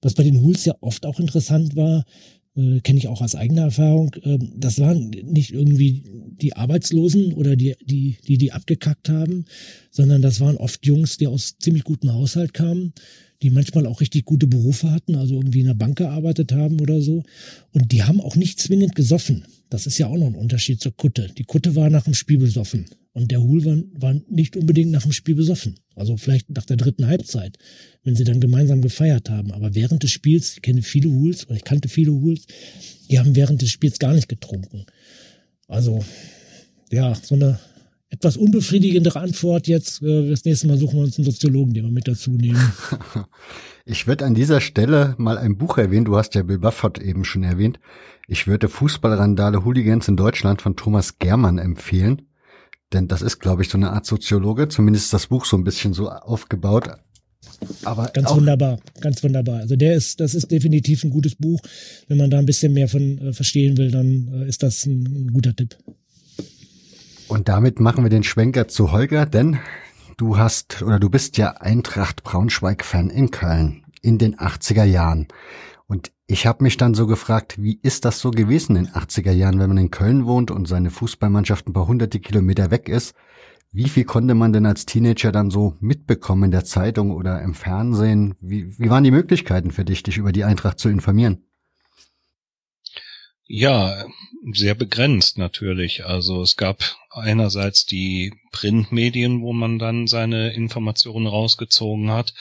Was 0.01 0.13
bei 0.13 0.23
den 0.23 0.41
Hools 0.41 0.65
ja 0.65 0.75
oft 0.81 1.05
auch 1.05 1.19
interessant 1.19 1.75
war, 1.75 2.05
äh, 2.55 2.79
kenne 2.81 2.99
ich 2.99 3.07
auch 3.07 3.21
aus 3.21 3.35
eigener 3.35 3.63
Erfahrung, 3.63 4.13
äh, 4.23 4.37
das 4.55 4.79
waren 4.79 5.09
nicht 5.09 5.53
irgendwie 5.53 6.03
die 6.41 6.55
Arbeitslosen 6.55 7.33
oder 7.33 7.55
die, 7.55 7.75
die, 7.81 8.17
die, 8.27 8.37
die 8.37 8.51
abgekackt 8.51 9.09
haben, 9.09 9.45
sondern 9.91 10.21
das 10.21 10.39
waren 10.39 10.57
oft 10.57 10.85
Jungs, 10.85 11.17
die 11.17 11.27
aus 11.27 11.57
ziemlich 11.59 11.83
gutem 11.83 12.13
Haushalt 12.13 12.53
kamen, 12.53 12.93
die 13.41 13.49
manchmal 13.49 13.85
auch 13.85 14.01
richtig 14.01 14.25
gute 14.25 14.47
Berufe 14.47 14.91
hatten, 14.91 15.15
also 15.15 15.35
irgendwie 15.35 15.61
in 15.61 15.67
der 15.67 15.73
Bank 15.73 15.97
gearbeitet 15.97 16.51
haben 16.51 16.79
oder 16.81 17.01
so. 17.01 17.23
Und 17.71 17.91
die 17.91 18.03
haben 18.03 18.19
auch 18.19 18.35
nicht 18.35 18.59
zwingend 18.59 18.95
gesoffen. 18.95 19.45
Das 19.69 19.87
ist 19.87 19.97
ja 19.97 20.07
auch 20.07 20.17
noch 20.17 20.27
ein 20.27 20.35
Unterschied 20.35 20.81
zur 20.81 20.95
Kutte. 20.95 21.31
Die 21.37 21.43
Kutte 21.43 21.75
war 21.75 21.89
nach 21.89 22.03
dem 22.03 22.13
Spiel 22.13 22.37
besoffen. 22.37 22.85
Und 23.13 23.31
der 23.31 23.41
Hul 23.41 23.65
war, 23.65 23.77
war 23.93 24.21
nicht 24.29 24.55
unbedingt 24.55 24.91
nach 24.91 25.03
dem 25.03 25.11
Spiel 25.11 25.35
besoffen. 25.35 25.75
Also 25.95 26.17
vielleicht 26.17 26.49
nach 26.49 26.65
der 26.65 26.77
dritten 26.77 27.07
Halbzeit, 27.07 27.57
wenn 28.03 28.15
sie 28.15 28.23
dann 28.23 28.39
gemeinsam 28.39 28.81
gefeiert 28.81 29.29
haben. 29.29 29.51
Aber 29.51 29.75
während 29.75 30.03
des 30.03 30.11
Spiels, 30.11 30.53
ich 30.55 30.61
kenne 30.61 30.81
viele 30.81 31.09
Huls, 31.09 31.45
oder 31.47 31.55
ich 31.55 31.63
kannte 31.63 31.89
viele 31.89 32.11
Huls, 32.11 32.45
die 33.09 33.19
haben 33.19 33.35
während 33.35 33.61
des 33.61 33.71
Spiels 33.71 33.99
gar 33.99 34.13
nicht 34.13 34.29
getrunken. 34.29 34.85
Also, 35.67 36.03
ja, 36.91 37.13
so 37.15 37.35
eine 37.35 37.59
etwas 38.09 38.37
unbefriedigendere 38.37 39.19
Antwort 39.19 39.67
jetzt. 39.67 40.01
Äh, 40.01 40.29
das 40.29 40.45
nächste 40.45 40.67
Mal 40.67 40.77
suchen 40.77 40.97
wir 40.97 41.03
uns 41.03 41.17
einen 41.17 41.25
Soziologen, 41.25 41.73
den 41.73 41.85
wir 41.85 41.91
mit 41.91 42.07
dazu 42.07 42.31
nehmen. 42.31 42.59
Ich 43.91 44.05
würde 44.05 44.23
an 44.25 44.35
dieser 44.35 44.61
Stelle 44.61 45.15
mal 45.17 45.39
ein 45.39 45.57
Buch 45.57 45.79
erwähnen. 45.79 46.05
Du 46.05 46.15
hast 46.15 46.35
ja 46.35 46.43
Bill 46.43 46.59
Buffett 46.59 46.99
eben 46.99 47.25
schon 47.25 47.41
erwähnt. 47.41 47.79
Ich 48.27 48.45
würde 48.45 48.69
Fußballrandale 48.69 49.65
Hooligans 49.65 50.07
in 50.07 50.15
Deutschland 50.15 50.61
von 50.61 50.75
Thomas 50.75 51.17
Germann 51.17 51.57
empfehlen. 51.57 52.21
Denn 52.93 53.07
das 53.07 53.23
ist, 53.23 53.39
glaube 53.39 53.63
ich, 53.63 53.69
so 53.69 53.79
eine 53.79 53.89
Art 53.89 54.05
Soziologe. 54.05 54.67
Zumindest 54.67 55.05
ist 55.05 55.13
das 55.13 55.25
Buch 55.25 55.43
so 55.45 55.57
ein 55.57 55.63
bisschen 55.63 55.93
so 55.93 56.07
aufgebaut. 56.07 56.91
Aber 57.83 58.05
ganz 58.13 58.29
wunderbar, 58.29 58.79
ganz 59.01 59.23
wunderbar. 59.23 59.61
Also 59.61 59.75
der 59.75 59.95
ist, 59.95 60.19
das 60.19 60.35
ist 60.35 60.51
definitiv 60.51 61.03
ein 61.03 61.09
gutes 61.09 61.33
Buch. 61.33 61.59
Wenn 62.07 62.17
man 62.17 62.29
da 62.29 62.37
ein 62.37 62.45
bisschen 62.45 62.73
mehr 62.73 62.87
von 62.87 63.17
äh, 63.17 63.33
verstehen 63.33 63.75
will, 63.77 63.89
dann 63.89 64.27
äh, 64.33 64.47
ist 64.47 64.61
das 64.61 64.85
ein, 64.85 65.03
ein 65.03 65.33
guter 65.33 65.55
Tipp. 65.55 65.75
Und 67.29 67.47
damit 67.47 67.79
machen 67.79 68.03
wir 68.03 68.09
den 68.09 68.23
Schwenker 68.23 68.67
zu 68.67 68.91
Holger, 68.91 69.27
denn 69.27 69.59
du 70.17 70.39
hast 70.39 70.81
oder 70.81 70.99
du 70.99 71.11
bist 71.11 71.37
ja 71.37 71.51
Eintracht 71.51 72.23
Braunschweig-Fan 72.23 73.11
in 73.11 73.29
Köln 73.29 73.85
in 74.01 74.17
den 74.17 74.35
80er 74.37 74.83
Jahren. 74.83 75.27
Und 75.85 76.11
ich 76.25 76.47
habe 76.47 76.63
mich 76.63 76.77
dann 76.77 76.95
so 76.95 77.05
gefragt, 77.05 77.61
wie 77.61 77.79
ist 77.83 78.03
das 78.03 78.19
so 78.19 78.31
gewesen 78.31 78.75
in 78.75 78.85
den 78.85 78.93
80er 78.93 79.31
Jahren, 79.31 79.59
wenn 79.59 79.69
man 79.69 79.77
in 79.77 79.91
Köln 79.91 80.25
wohnt 80.25 80.49
und 80.49 80.67
seine 80.67 80.89
Fußballmannschaft 80.89 81.67
ein 81.67 81.73
paar 81.73 81.87
hunderte 81.87 82.19
Kilometer 82.19 82.71
weg 82.71 82.89
ist? 82.89 83.13
Wie 83.71 83.89
viel 83.89 84.05
konnte 84.05 84.33
man 84.33 84.51
denn 84.51 84.65
als 84.65 84.87
Teenager 84.87 85.31
dann 85.31 85.51
so 85.51 85.75
mitbekommen 85.79 86.45
in 86.45 86.51
der 86.51 86.65
Zeitung 86.65 87.11
oder 87.11 87.43
im 87.43 87.53
Fernsehen? 87.53 88.33
Wie, 88.41 88.79
wie 88.79 88.89
waren 88.89 89.03
die 89.03 89.11
Möglichkeiten 89.11 89.69
für 89.69 89.85
dich, 89.85 90.01
dich 90.01 90.17
über 90.17 90.31
die 90.31 90.45
Eintracht 90.45 90.79
zu 90.79 90.89
informieren? 90.89 91.43
Ja, 93.51 94.05
sehr 94.53 94.75
begrenzt 94.75 95.39
natürlich. 95.39 96.05
Also 96.05 96.43
es 96.43 96.55
gab 96.55 96.83
einerseits 97.09 97.83
die 97.83 98.31
Printmedien, 98.51 99.41
wo 99.41 99.53
man 99.53 99.79
dann 99.79 100.05
seine 100.05 100.53
Informationen 100.53 101.25
rausgezogen 101.25 102.11
hat. 102.11 102.35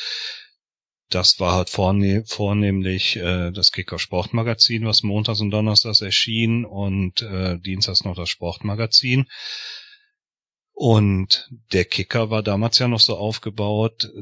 Das 1.09 1.41
war 1.41 1.55
halt 1.55 1.71
vorne 1.71 2.25
vornehmlich 2.27 3.17
äh, 3.17 3.51
das 3.53 3.73
Kicker 3.73 3.99
Sportmagazin, 3.99 4.85
was 4.85 5.03
montags 5.03 5.41
und 5.41 5.51
donnerstags 5.51 6.03
erschien 6.03 6.67
und 6.67 7.23
äh, 7.23 7.59
dienstags 7.59 8.05
noch 8.05 8.15
das 8.15 8.29
Sportmagazin. 8.29 9.27
Und 10.75 11.49
der 11.73 11.87
Kicker 11.87 12.29
war 12.29 12.43
damals 12.43 12.79
ja 12.81 12.87
noch 12.87 13.01
so 13.01 13.17
aufgebaut, 13.17 14.13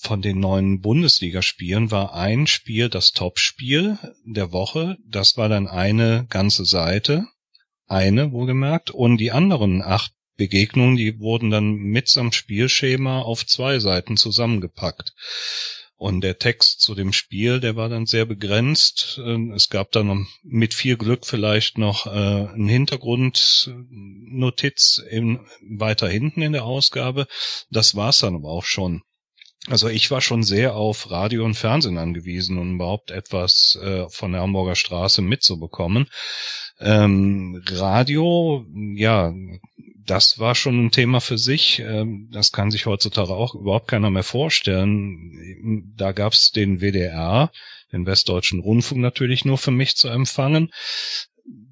von 0.00 0.22
den 0.22 0.38
neuen 0.38 0.80
Bundesligaspielen 0.80 1.90
war 1.90 2.14
ein 2.14 2.46
Spiel 2.46 2.88
das 2.88 3.10
Topspiel 3.10 3.98
der 4.24 4.52
Woche. 4.52 4.96
Das 5.04 5.36
war 5.36 5.48
dann 5.48 5.66
eine 5.66 6.24
ganze 6.30 6.64
Seite. 6.64 7.26
Eine, 7.86 8.30
wohlgemerkt. 8.30 8.92
Und 8.92 9.16
die 9.18 9.32
anderen 9.32 9.82
acht 9.82 10.12
Begegnungen, 10.36 10.96
die 10.96 11.18
wurden 11.18 11.50
dann 11.50 11.74
mitsamt 11.74 12.36
Spielschema 12.36 13.22
auf 13.22 13.44
zwei 13.44 13.80
Seiten 13.80 14.16
zusammengepackt. 14.16 15.14
Und 15.96 16.20
der 16.20 16.38
Text 16.38 16.80
zu 16.80 16.94
dem 16.94 17.12
Spiel, 17.12 17.58
der 17.58 17.74
war 17.74 17.88
dann 17.88 18.06
sehr 18.06 18.24
begrenzt. 18.24 19.20
Ähm, 19.24 19.50
es 19.50 19.68
gab 19.68 19.90
dann 19.90 20.28
mit 20.44 20.74
viel 20.74 20.96
Glück 20.96 21.26
vielleicht 21.26 21.76
noch 21.76 22.06
äh, 22.06 22.10
einen 22.10 22.68
Hintergrundnotiz 22.68 25.02
in, 25.10 25.40
weiter 25.68 26.08
hinten 26.08 26.42
in 26.42 26.52
der 26.52 26.64
Ausgabe. 26.64 27.26
Das 27.68 27.96
war's 27.96 28.20
dann 28.20 28.36
aber 28.36 28.48
auch 28.48 28.64
schon. 28.64 29.02
Also 29.66 29.88
ich 29.88 30.10
war 30.10 30.20
schon 30.20 30.42
sehr 30.44 30.76
auf 30.76 31.10
Radio 31.10 31.44
und 31.44 31.54
Fernsehen 31.54 31.98
angewiesen, 31.98 32.58
um 32.58 32.76
überhaupt 32.76 33.10
etwas 33.10 33.78
äh, 33.82 34.08
von 34.08 34.32
der 34.32 34.40
Hamburger 34.40 34.76
Straße 34.76 35.20
mitzubekommen. 35.20 36.06
Ähm, 36.80 37.62
Radio, 37.66 38.64
ja, 38.94 39.34
das 40.06 40.38
war 40.38 40.54
schon 40.54 40.86
ein 40.86 40.90
Thema 40.90 41.20
für 41.20 41.38
sich. 41.38 41.80
Ähm, 41.80 42.28
das 42.32 42.52
kann 42.52 42.70
sich 42.70 42.86
heutzutage 42.86 43.34
auch 43.34 43.54
überhaupt 43.54 43.88
keiner 43.88 44.10
mehr 44.10 44.22
vorstellen. 44.22 45.92
Da 45.96 46.12
gab's 46.12 46.50
den 46.50 46.80
WDR, 46.80 47.50
den 47.92 48.06
Westdeutschen 48.06 48.60
Rundfunk 48.60 49.00
natürlich 49.00 49.44
nur 49.44 49.58
für 49.58 49.70
mich 49.70 49.96
zu 49.96 50.08
empfangen. 50.08 50.70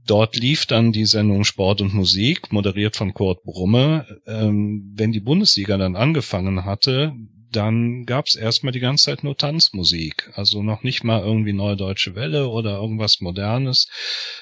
Dort 0.07 0.37
lief 0.37 0.67
dann 0.67 0.93
die 0.93 1.07
Sendung 1.07 1.45
Sport 1.45 1.81
und 1.81 1.95
Musik, 1.95 2.53
moderiert 2.53 2.97
von 2.97 3.15
Kurt 3.15 3.43
Brumme. 3.43 4.07
Ähm, 4.27 4.93
wenn 4.95 5.13
die 5.13 5.21
Bundesliga 5.21 5.77
dann 5.79 5.97
angefangen 5.97 6.65
hatte, 6.65 7.15
dann 7.57 8.05
gab's 8.05 8.35
erstmal 8.35 8.73
die 8.73 8.81
ganze 8.81 9.07
Zeit 9.07 9.25
nur 9.25 9.37
Tanzmusik. 9.37 10.31
Also 10.35 10.63
noch 10.63 10.83
nicht 10.83 11.05
mal 11.05 11.23
irgendwie 11.23 11.53
Neue 11.53 11.77
Deutsche 11.77 12.15
Welle 12.15 12.49
oder 12.49 12.77
irgendwas 12.77 13.21
Modernes, 13.21 13.89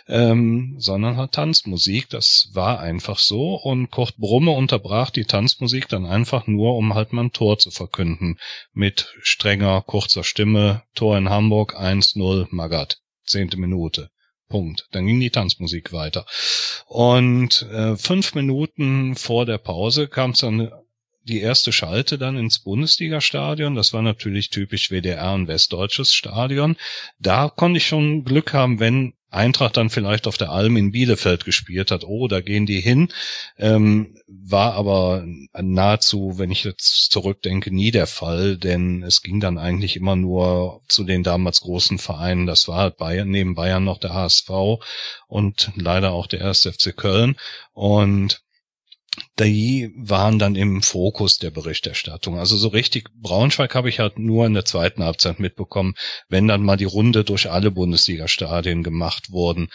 ähm, 0.08 0.74
sondern 0.78 1.16
halt 1.16 1.32
Tanzmusik. 1.32 2.08
Das 2.08 2.48
war 2.52 2.80
einfach 2.80 3.18
so. 3.18 3.54
Und 3.54 3.90
Kurt 3.90 4.16
Brumme 4.16 4.50
unterbrach 4.50 5.10
die 5.10 5.24
Tanzmusik 5.24 5.88
dann 5.88 6.06
einfach 6.06 6.46
nur, 6.46 6.76
um 6.76 6.94
halt 6.94 7.12
mal 7.12 7.24
ein 7.24 7.32
Tor 7.32 7.58
zu 7.58 7.70
verkünden. 7.70 8.38
Mit 8.72 9.14
strenger, 9.22 9.82
kurzer 9.82 10.24
Stimme. 10.24 10.82
Tor 10.94 11.16
in 11.16 11.30
Hamburg 11.30 11.78
1-0 11.78 12.48
Magat. 12.50 12.98
Zehnte 13.24 13.56
Minute. 13.56 14.10
Punkt. 14.48 14.86
Dann 14.90 15.06
ging 15.06 15.20
die 15.20 15.30
Tanzmusik 15.30 15.92
weiter. 15.92 16.26
Und 16.86 17.62
äh, 17.72 17.96
fünf 17.96 18.34
Minuten 18.34 19.14
vor 19.16 19.46
der 19.46 19.58
Pause 19.58 20.08
kam 20.08 20.30
es 20.30 20.40
dann 20.40 20.70
die 21.24 21.40
erste 21.40 21.72
Schalte 21.72 22.18
dann 22.18 22.36
ins 22.36 22.58
Bundesliga-Stadion. 22.58 23.74
Das 23.74 23.92
war 23.92 24.02
natürlich 24.02 24.50
typisch 24.50 24.90
WDR 24.90 25.32
und 25.32 25.48
westdeutsches 25.48 26.12
Stadion. 26.12 26.76
Da 27.18 27.48
konnte 27.48 27.78
ich 27.78 27.86
schon 27.86 28.24
Glück 28.24 28.52
haben, 28.52 28.80
wenn 28.80 29.14
Eintracht 29.34 29.76
dann 29.76 29.90
vielleicht 29.90 30.26
auf 30.26 30.38
der 30.38 30.50
Alm 30.50 30.76
in 30.76 30.92
Bielefeld 30.92 31.44
gespielt 31.44 31.90
hat. 31.90 32.04
Oh, 32.04 32.28
da 32.28 32.40
gehen 32.40 32.66
die 32.66 32.80
hin. 32.80 33.08
Ähm, 33.58 34.16
war 34.26 34.74
aber 34.74 35.24
nahezu, 35.52 36.38
wenn 36.38 36.50
ich 36.50 36.64
jetzt 36.64 37.10
zurückdenke, 37.10 37.74
nie 37.74 37.90
der 37.90 38.06
Fall, 38.06 38.56
denn 38.56 39.02
es 39.02 39.22
ging 39.22 39.40
dann 39.40 39.58
eigentlich 39.58 39.96
immer 39.96 40.16
nur 40.16 40.82
zu 40.88 41.04
den 41.04 41.22
damals 41.22 41.60
großen 41.62 41.98
Vereinen. 41.98 42.46
Das 42.46 42.68
war 42.68 42.78
halt 42.78 42.96
Bayern, 42.96 43.28
neben 43.28 43.54
Bayern 43.54 43.84
noch 43.84 43.98
der 43.98 44.14
HSV 44.14 44.50
und 45.26 45.72
leider 45.74 46.12
auch 46.12 46.28
der 46.28 46.44
1. 46.44 46.68
FC 46.72 46.96
Köln. 46.96 47.36
Und 47.72 48.44
die 49.38 49.92
waren 49.96 50.38
dann 50.38 50.54
im 50.54 50.82
Fokus 50.82 51.38
der 51.38 51.50
Berichterstattung. 51.50 52.38
Also 52.38 52.56
so 52.56 52.68
richtig 52.68 53.08
Braunschweig 53.20 53.74
habe 53.74 53.88
ich 53.88 53.98
halt 53.98 54.18
nur 54.18 54.46
in 54.46 54.54
der 54.54 54.64
zweiten 54.64 55.02
Halbzeit 55.02 55.40
mitbekommen, 55.40 55.94
wenn 56.28 56.48
dann 56.48 56.62
mal 56.62 56.76
die 56.76 56.84
Runde 56.84 57.24
durch 57.24 57.50
alle 57.50 57.70
Bundesliga-Stadien 57.70 58.82
gemacht 58.82 59.30
wurden, 59.30 59.68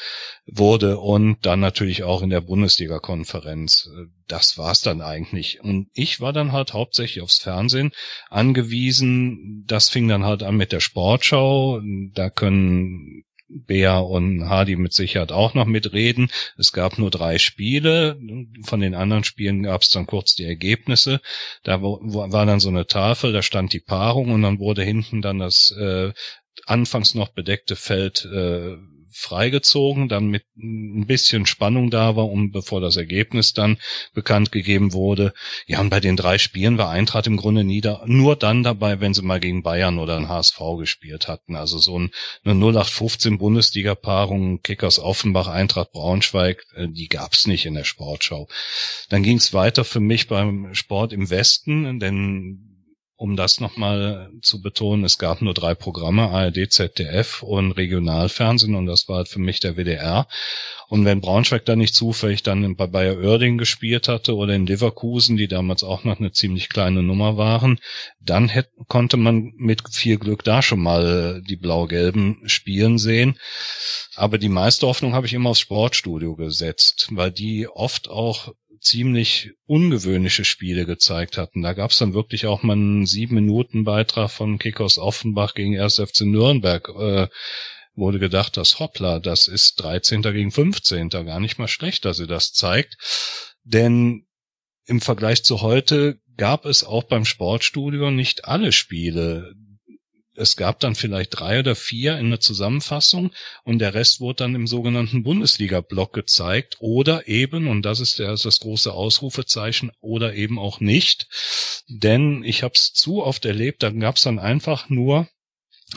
wurde 0.45 0.99
und 0.99 1.45
dann 1.45 1.59
natürlich 1.59 2.03
auch 2.03 2.21
in 2.21 2.29
der 2.29 2.41
Bundesliga-Konferenz. 2.41 3.89
Das 4.27 4.57
war's 4.57 4.81
dann 4.81 5.01
eigentlich. 5.01 5.61
Und 5.61 5.87
ich 5.93 6.21
war 6.21 6.33
dann 6.33 6.51
halt 6.51 6.73
hauptsächlich 6.73 7.21
aufs 7.21 7.39
Fernsehen 7.39 7.91
angewiesen. 8.29 9.63
Das 9.67 9.89
fing 9.89 10.07
dann 10.07 10.23
halt 10.23 10.43
an 10.43 10.55
mit 10.55 10.71
der 10.71 10.79
Sportschau. 10.79 11.81
Da 12.13 12.29
können 12.29 13.23
Bea 13.49 13.99
und 13.99 14.47
Hardy 14.47 14.75
mit 14.75 14.93
Sicherheit 14.93 15.31
auch 15.31 15.53
noch 15.53 15.65
mitreden. 15.65 16.29
Es 16.57 16.71
gab 16.71 16.97
nur 16.97 17.09
drei 17.09 17.37
Spiele. 17.37 18.17
Von 18.63 18.79
den 18.79 18.95
anderen 18.95 19.23
Spielen 19.23 19.63
gab 19.63 19.81
es 19.81 19.89
dann 19.89 20.05
kurz 20.05 20.35
die 20.35 20.45
Ergebnisse. 20.45 21.19
Da 21.63 21.81
war 21.81 22.45
dann 22.45 22.59
so 22.59 22.69
eine 22.69 22.87
Tafel, 22.87 23.33
da 23.33 23.41
stand 23.41 23.73
die 23.73 23.79
Paarung 23.79 24.31
und 24.31 24.41
dann 24.43 24.59
wurde 24.59 24.83
hinten 24.83 25.21
dann 25.21 25.39
das 25.39 25.71
äh, 25.71 26.11
anfangs 26.65 27.15
noch 27.15 27.29
bedeckte 27.29 27.75
Feld 27.75 28.25
äh, 28.25 28.77
freigezogen, 29.11 30.09
dann 30.09 30.27
mit 30.27 30.43
ein 30.57 31.05
bisschen 31.05 31.45
Spannung 31.45 31.89
da 31.89 32.15
war, 32.15 32.29
um 32.29 32.51
bevor 32.51 32.81
das 32.81 32.95
Ergebnis 32.95 33.53
dann 33.53 33.77
bekannt 34.13 34.51
gegeben 34.51 34.93
wurde. 34.93 35.33
Ja, 35.67 35.79
und 35.79 35.89
bei 35.89 35.99
den 35.99 36.15
drei 36.15 36.37
Spielen 36.37 36.77
war 36.77 36.89
Eintracht 36.89 37.27
im 37.27 37.37
Grunde 37.37 37.63
nieder, 37.63 38.03
nur 38.05 38.35
dann 38.35 38.63
dabei, 38.63 38.99
wenn 38.99 39.13
sie 39.13 39.21
mal 39.21 39.39
gegen 39.39 39.63
Bayern 39.63 39.99
oder 39.99 40.17
ein 40.17 40.29
HSV 40.29 40.59
gespielt 40.77 41.27
hatten. 41.27 41.55
Also 41.55 41.79
so 41.79 41.97
ein, 41.97 42.11
eine 42.43 42.53
0815 42.55 43.37
Bundesliga-Paarung, 43.37 44.61
Kickers 44.61 44.99
Offenbach, 44.99 45.47
Eintracht 45.47 45.91
Braunschweig, 45.91 46.65
äh, 46.75 46.87
die 46.87 47.07
gab's 47.07 47.47
nicht 47.47 47.65
in 47.65 47.73
der 47.73 47.83
Sportschau. 47.83 48.47
Dann 49.09 49.23
ging's 49.23 49.53
weiter 49.53 49.83
für 49.83 49.99
mich 49.99 50.27
beim 50.27 50.73
Sport 50.73 51.13
im 51.13 51.29
Westen, 51.29 51.99
denn 51.99 52.68
um 53.19 53.35
das 53.35 53.59
nochmal 53.59 54.31
zu 54.41 54.61
betonen, 54.61 55.03
es 55.03 55.17
gab 55.17 55.41
nur 55.41 55.53
drei 55.53 55.75
Programme, 55.75 56.29
ARD, 56.29 56.71
ZDF 56.71 57.43
und 57.43 57.73
Regionalfernsehen 57.73 58.75
und 58.75 58.85
das 58.85 59.09
war 59.09 59.17
halt 59.17 59.27
für 59.27 59.41
mich 59.41 59.59
der 59.59 59.75
WDR. 59.75 60.25
Und 60.87 61.03
wenn 61.03 61.19
Braunschweig 61.19 61.65
da 61.65 61.75
nicht 61.75 61.93
zufällig 61.93 62.43
dann 62.43 62.77
bei 62.77 62.87
Bayer 62.87 63.17
Oerding 63.17 63.57
gespielt 63.57 64.07
hatte 64.07 64.37
oder 64.37 64.55
in 64.55 64.65
Leverkusen, 64.65 65.35
die 65.35 65.49
damals 65.49 65.83
auch 65.83 66.05
noch 66.05 66.17
eine 66.17 66.31
ziemlich 66.31 66.69
kleine 66.69 67.03
Nummer 67.03 67.35
waren, 67.35 67.79
dann 68.21 68.47
hätte, 68.47 68.69
konnte 68.87 69.17
man 69.17 69.51
mit 69.57 69.83
viel 69.91 70.17
Glück 70.17 70.45
da 70.45 70.61
schon 70.61 70.79
mal 70.79 71.41
die 71.45 71.57
blau-gelben 71.57 72.43
spielen 72.45 72.97
sehen. 72.97 73.37
Aber 74.15 74.37
die 74.37 74.47
meiste 74.47 74.87
Hoffnung 74.87 75.13
habe 75.13 75.27
ich 75.27 75.33
immer 75.33 75.49
aufs 75.49 75.59
Sportstudio 75.59 76.37
gesetzt, 76.37 77.09
weil 77.11 77.31
die 77.31 77.67
oft 77.67 78.09
auch 78.09 78.53
ziemlich 78.81 79.51
ungewöhnliche 79.65 80.45
Spiele 80.45 80.85
gezeigt 80.85 81.37
hatten. 81.37 81.61
Da 81.61 81.73
gab 81.73 81.91
es 81.91 81.97
dann 81.97 82.13
wirklich 82.13 82.45
auch 82.45 82.63
mal 82.63 82.73
einen 82.73 83.05
sieben 83.05 83.35
Minuten 83.35 83.83
Beitrag 83.83 84.31
von 84.31 84.59
Kickers 84.59 84.97
Offenbach 84.97 85.53
gegen 85.53 85.79
1. 85.79 85.95
FC 85.95 86.21
Nürnberg. 86.21 86.89
Äh, 86.89 87.27
wurde 87.95 88.19
gedacht, 88.19 88.57
dass 88.57 88.79
hoppla, 88.79 89.19
das 89.19 89.47
ist 89.47 89.81
13. 89.81 90.21
gegen 90.21 90.51
15. 90.51 91.09
Gar 91.09 91.39
nicht 91.39 91.59
mal 91.59 91.67
schlecht, 91.67 92.05
dass 92.05 92.17
sie 92.17 92.27
das 92.27 92.53
zeigt. 92.53 92.97
Denn 93.63 94.25
im 94.85 95.01
Vergleich 95.01 95.43
zu 95.43 95.61
heute 95.61 96.19
gab 96.37 96.65
es 96.65 96.83
auch 96.83 97.03
beim 97.03 97.25
Sportstudio 97.25 98.09
nicht 98.09 98.45
alle 98.45 98.71
Spiele 98.71 99.53
es 100.39 100.55
gab 100.55 100.79
dann 100.79 100.95
vielleicht 100.95 101.39
drei 101.39 101.59
oder 101.59 101.75
vier 101.75 102.17
in 102.17 102.29
der 102.29 102.39
Zusammenfassung 102.39 103.31
und 103.63 103.79
der 103.79 103.93
Rest 103.93 104.19
wurde 104.19 104.43
dann 104.43 104.55
im 104.55 104.67
sogenannten 104.67 105.23
Bundesliga-Block 105.23 106.13
gezeigt 106.13 106.77
oder 106.79 107.27
eben, 107.27 107.67
und 107.67 107.83
das 107.83 107.99
ist 107.99 108.19
das 108.19 108.59
große 108.59 108.91
Ausrufezeichen, 108.91 109.91
oder 109.99 110.33
eben 110.33 110.57
auch 110.57 110.79
nicht. 110.79 111.27
Denn 111.87 112.43
ich 112.43 112.63
habe 112.63 112.73
es 112.75 112.93
zu 112.93 113.23
oft 113.23 113.45
erlebt, 113.45 113.83
dann 113.83 113.99
gab 113.99 114.15
es 114.15 114.23
dann 114.23 114.39
einfach 114.39 114.89
nur 114.89 115.27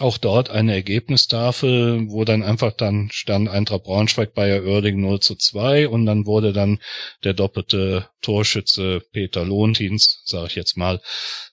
auch 0.00 0.16
dort 0.16 0.48
eine 0.48 0.72
Ergebnistafel, 0.72 2.08
wo 2.08 2.24
dann 2.24 2.42
einfach 2.42 2.72
dann 2.72 3.10
stand 3.12 3.48
Eintracht 3.48 3.84
Braunschweig 3.84 4.32
Bayer 4.34 4.64
Oerding 4.64 5.00
0 5.00 5.20
zu 5.20 5.34
2 5.34 5.88
und 5.88 6.06
dann 6.06 6.24
wurde 6.24 6.52
dann 6.52 6.78
der 7.24 7.34
doppelte 7.34 8.08
Torschütze 8.22 9.02
Peter 9.12 9.44
Lohntins, 9.44 10.22
sage 10.24 10.46
ich 10.46 10.54
jetzt 10.54 10.76
mal, 10.76 11.00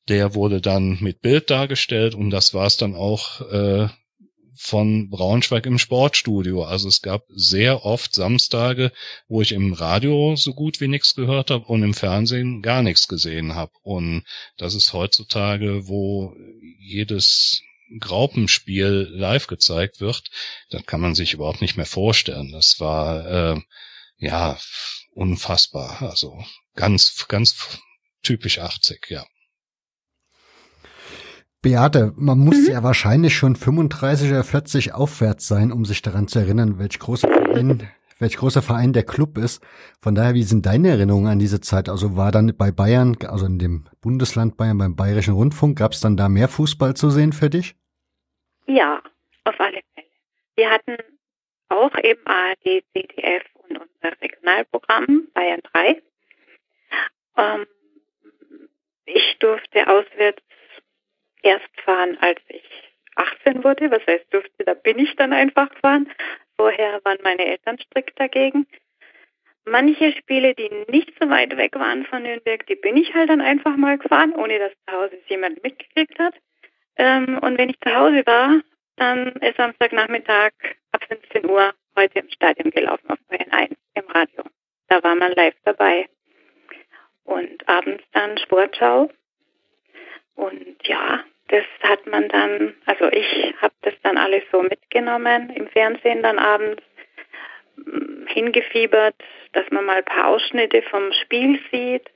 der 0.08 0.36
wurde 0.36 0.62
dann 0.62 0.98
mit 1.02 1.22
Bild 1.22 1.50
dargestellt 1.50 2.16
und 2.16 2.30
das 2.30 2.54
war 2.54 2.66
es 2.66 2.78
dann 2.78 2.96
auch 2.96 3.42
äh, 3.52 3.90
von 4.56 5.10
Braunschweig 5.10 5.66
im 5.66 5.80
Sportstudio. 5.80 6.64
Also 6.64 6.90
es 6.90 7.02
gab 7.02 7.24
sehr 7.30 7.86
oft 7.86 8.14
Samstage, 8.14 8.92
wo 9.30 9.42
ich 9.42 9.54
im 9.54 9.72
Radio 9.72 10.36
so 10.36 10.54
gut 10.54 10.82
wie 10.82 10.90
nichts 10.90 11.16
gehört 11.16 11.50
habe 11.50 11.66
und 11.66 11.82
im 11.82 11.94
Fernsehen 11.94 12.62
gar 12.62 12.84
nichts 12.84 13.08
gesehen 13.08 13.56
habe. 13.56 13.72
Und 13.84 14.24
das 14.58 14.76
ist 14.76 14.92
heutzutage, 14.92 15.88
wo 15.88 16.36
jedes 16.78 17.62
Graupenspiel 18.00 19.10
live 19.12 19.48
gezeigt 19.48 20.02
wird, 20.02 20.30
dann 20.70 20.86
kann 20.86 21.02
man 21.02 21.16
sich 21.16 21.34
überhaupt 21.34 21.62
nicht 21.62 21.78
mehr 21.78 21.86
vorstellen. 21.86 22.52
Das 22.52 22.80
war 22.80 23.56
äh, 23.56 23.62
ja 24.18 24.58
unfassbar. 25.14 26.02
Also 26.02 26.44
ganz, 26.76 27.26
ganz 27.28 27.80
typisch 28.22 28.60
80, 28.60 29.08
ja. 29.10 29.26
Beate, 31.62 32.14
man 32.16 32.40
muss 32.40 32.56
mhm. 32.56 32.72
ja 32.72 32.84
wahrscheinlich 32.84 33.36
schon 33.36 33.58
35 33.58 34.30
oder 34.30 34.44
40 34.46 34.94
aufwärts 34.94 35.48
sein, 35.48 35.74
um 35.74 35.84
sich 35.84 36.02
daran 36.02 36.30
zu 36.30 36.40
erinnern, 36.40 36.80
welch 36.80 37.00
großer 37.00 37.28
Verein, 37.28 37.90
welch 38.18 38.38
großer 38.38 38.62
Verein 38.62 38.94
der 38.94 39.04
Club 39.04 39.38
ist. 39.38 39.62
Von 40.00 40.16
daher, 40.16 40.36
wie 40.36 40.44
sind 40.44 40.66
deine 40.66 40.90
Erinnerungen 40.90 41.28
an 41.28 41.40
diese 41.40 41.60
Zeit? 41.60 41.90
Also 41.90 42.16
war 42.16 42.32
dann 42.32 42.56
bei 42.58 42.72
Bayern, 42.72 43.18
also 43.28 43.46
in 43.46 43.60
dem 43.60 43.88
Bundesland 44.00 44.56
Bayern, 44.56 44.78
beim 44.78 44.96
Bayerischen 44.96 45.34
Rundfunk, 45.34 45.78
gab 45.78 45.92
es 45.92 46.00
dann 46.00 46.16
da 46.16 46.30
mehr 46.30 46.48
Fußball 46.48 46.94
zu 46.94 47.10
sehen 47.10 47.34
für 47.34 47.50
dich? 47.50 47.76
Ja, 48.70 49.02
auf 49.46 49.60
alle 49.60 49.82
Fälle. 49.96 50.08
Wir 50.56 50.70
hatten 50.70 50.98
auch 51.70 51.96
eben 52.04 52.22
ARD, 52.28 52.84
CDF 52.94 53.44
und 53.56 53.80
unser 53.80 54.22
Regionalprogramm 54.22 55.28
Bayern 55.34 55.62
3. 55.74 56.00
Ähm, 57.38 57.66
ich 59.06 59.38
durfte 59.40 59.88
auswärts 59.88 60.44
erst 61.42 61.82
fahren, 61.84 62.16
als 62.22 62.40
ich 62.50 62.64
18 63.16 63.64
wurde. 63.64 63.90
Was 63.90 64.06
heißt 64.06 64.32
durfte, 64.32 64.64
da 64.64 64.76
bin 64.76 65.00
ich 65.00 65.16
dann 65.16 65.34
einfach 65.34 65.72
gefahren. 65.72 66.08
Vorher 66.56 67.04
waren 67.04 67.18
meine 67.24 67.48
Eltern 67.48 67.80
strikt 67.80 68.20
dagegen. 68.20 68.68
Manche 69.66 70.12
Spiele, 70.12 70.54
die 70.54 70.70
nicht 70.90 71.12
so 71.20 71.28
weit 71.28 71.58
weg 71.58 71.74
waren 71.74 72.06
von 72.06 72.22
Nürnberg, 72.22 72.68
die 72.68 72.76
bin 72.76 72.98
ich 72.98 73.16
halt 73.16 73.32
dann 73.32 73.42
einfach 73.42 73.76
mal 73.78 73.98
gefahren, 73.98 74.36
ohne 74.36 74.60
dass 74.60 74.74
zu 74.86 74.94
Hause 74.94 75.18
es 75.24 75.28
jemand 75.28 75.64
mitgekriegt 75.64 76.20
hat. 76.20 76.36
Ähm, 77.00 77.40
und 77.40 77.58
wenn 77.58 77.70
ich 77.70 77.80
zu 77.80 77.96
Hause 77.96 78.24
war, 78.26 78.60
dann 78.98 79.28
ist 79.38 79.56
Samstagnachmittag 79.56 80.52
ab 80.92 81.02
15 81.08 81.50
Uhr 81.50 81.74
heute 81.96 82.20
im 82.20 82.30
Stadion 82.30 82.72
gelaufen 82.72 83.10
auf 83.10 83.18
Bayern 83.30 83.52
1 83.52 83.76
im 83.94 84.06
Radio. 84.10 84.44
Da 84.90 85.02
war 85.02 85.16
man 85.16 85.32
live 85.32 85.56
dabei. 85.64 86.10
Und 87.24 87.68
abends 87.70 88.04
dann 88.12 88.38
Sportschau. 88.40 89.10
Und 90.36 90.76
ja, 90.84 91.24
das 91.48 91.64
hat 91.84 92.06
man 92.06 92.28
dann, 92.28 92.76
also 92.86 93.10
ich 93.12 93.54
habe 93.62 93.74
das 93.82 93.94
dann 94.04 94.18
alles 94.18 94.44
so 94.52 94.62
mitgenommen 94.62 95.52
im 95.52 95.70
Fernsehen 95.70 96.22
dann 96.22 96.38
abends 96.38 96.84
mm, 97.78 98.28
hingefiebert, 98.28 99.16
dass 99.54 99.70
man 99.72 99.86
mal 99.86 99.98
ein 99.98 100.06
paar 100.06 100.28
Ausschnitte 100.28 100.82
vom 100.82 101.14
Spiel 101.14 101.62
sieht, 101.72 102.10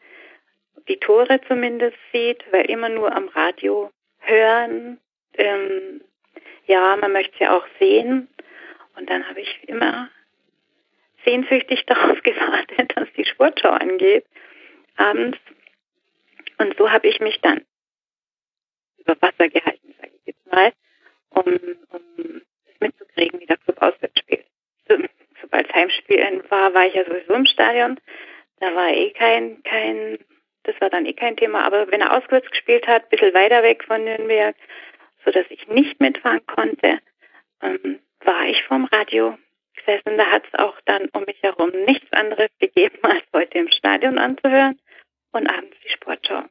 die 0.89 0.97
Tore 0.97 1.39
zumindest 1.47 1.97
sieht, 2.11 2.43
weil 2.51 2.69
immer 2.69 2.89
nur 2.89 3.15
am 3.15 3.29
Radio 3.29 3.89
hören, 4.23 4.99
ähm, 5.35 6.01
ja, 6.65 6.95
man 6.97 7.11
möchte 7.11 7.43
ja 7.43 7.57
auch 7.57 7.65
sehen. 7.79 8.29
Und 8.95 9.09
dann 9.09 9.27
habe 9.27 9.41
ich 9.41 9.59
immer 9.67 10.09
sehnsüchtig 11.25 11.85
darauf 11.87 12.21
gewartet, 12.23 12.93
dass 12.95 13.11
die 13.13 13.25
Sportschau 13.25 13.69
angeht, 13.69 14.25
abends. 14.97 15.37
Und 16.57 16.75
so 16.77 16.91
habe 16.91 17.07
ich 17.07 17.19
mich 17.19 17.39
dann 17.41 17.65
über 18.99 19.15
Wasser 19.21 19.49
gehalten, 19.49 19.93
sage 19.99 20.11
ich 20.15 20.27
jetzt 20.27 20.51
mal, 20.51 20.71
um, 21.29 21.59
um 21.89 22.41
mitzukriegen, 22.79 23.39
wie 23.39 23.45
der 23.45 23.57
Club 23.57 23.81
auswärts 23.81 24.19
spielt. 24.19 24.45
So, 24.87 24.97
sobald 25.41 25.73
Heimspielen 25.73 26.43
war, 26.49 26.73
war 26.73 26.85
ich 26.85 26.93
ja 26.93 27.05
sowieso 27.05 27.33
im 27.33 27.45
Stadion. 27.45 27.99
Da 28.59 28.73
war 28.75 28.89
eh 28.89 29.11
kein, 29.11 29.63
kein, 29.63 30.19
das 30.63 30.79
war 30.79 30.89
dann 30.89 31.05
eh 31.05 31.13
kein 31.13 31.37
Thema. 31.37 31.65
Aber 31.65 31.91
wenn 31.91 32.01
er 32.01 32.15
auswärts 32.17 32.49
gespielt 32.49 32.87
hat, 32.87 33.03
ein 33.03 33.09
bisschen 33.09 33.33
weiter 33.33 33.63
weg 33.63 33.83
von 33.85 34.03
Nürnberg, 34.03 34.55
so 35.25 35.31
dass 35.31 35.45
ich 35.49 35.67
nicht 35.67 35.99
mitfahren 35.99 36.45
konnte, 36.45 36.99
ähm, 37.61 37.99
war 38.25 38.45
ich 38.45 38.63
vom 38.63 38.85
Radio 38.85 39.37
gesessen. 39.75 40.17
Da 40.17 40.25
hat 40.27 40.43
es 40.51 40.59
auch 40.59 40.75
dann 40.85 41.09
um 41.13 41.23
mich 41.25 41.41
herum 41.41 41.71
nichts 41.85 42.11
anderes 42.11 42.49
gegeben, 42.59 42.97
als 43.03 43.23
heute 43.33 43.59
im 43.59 43.69
Stadion 43.69 44.17
anzuhören 44.17 44.79
und 45.31 45.47
abends 45.47 45.75
die 45.83 45.89
Sportschau. 45.89 46.43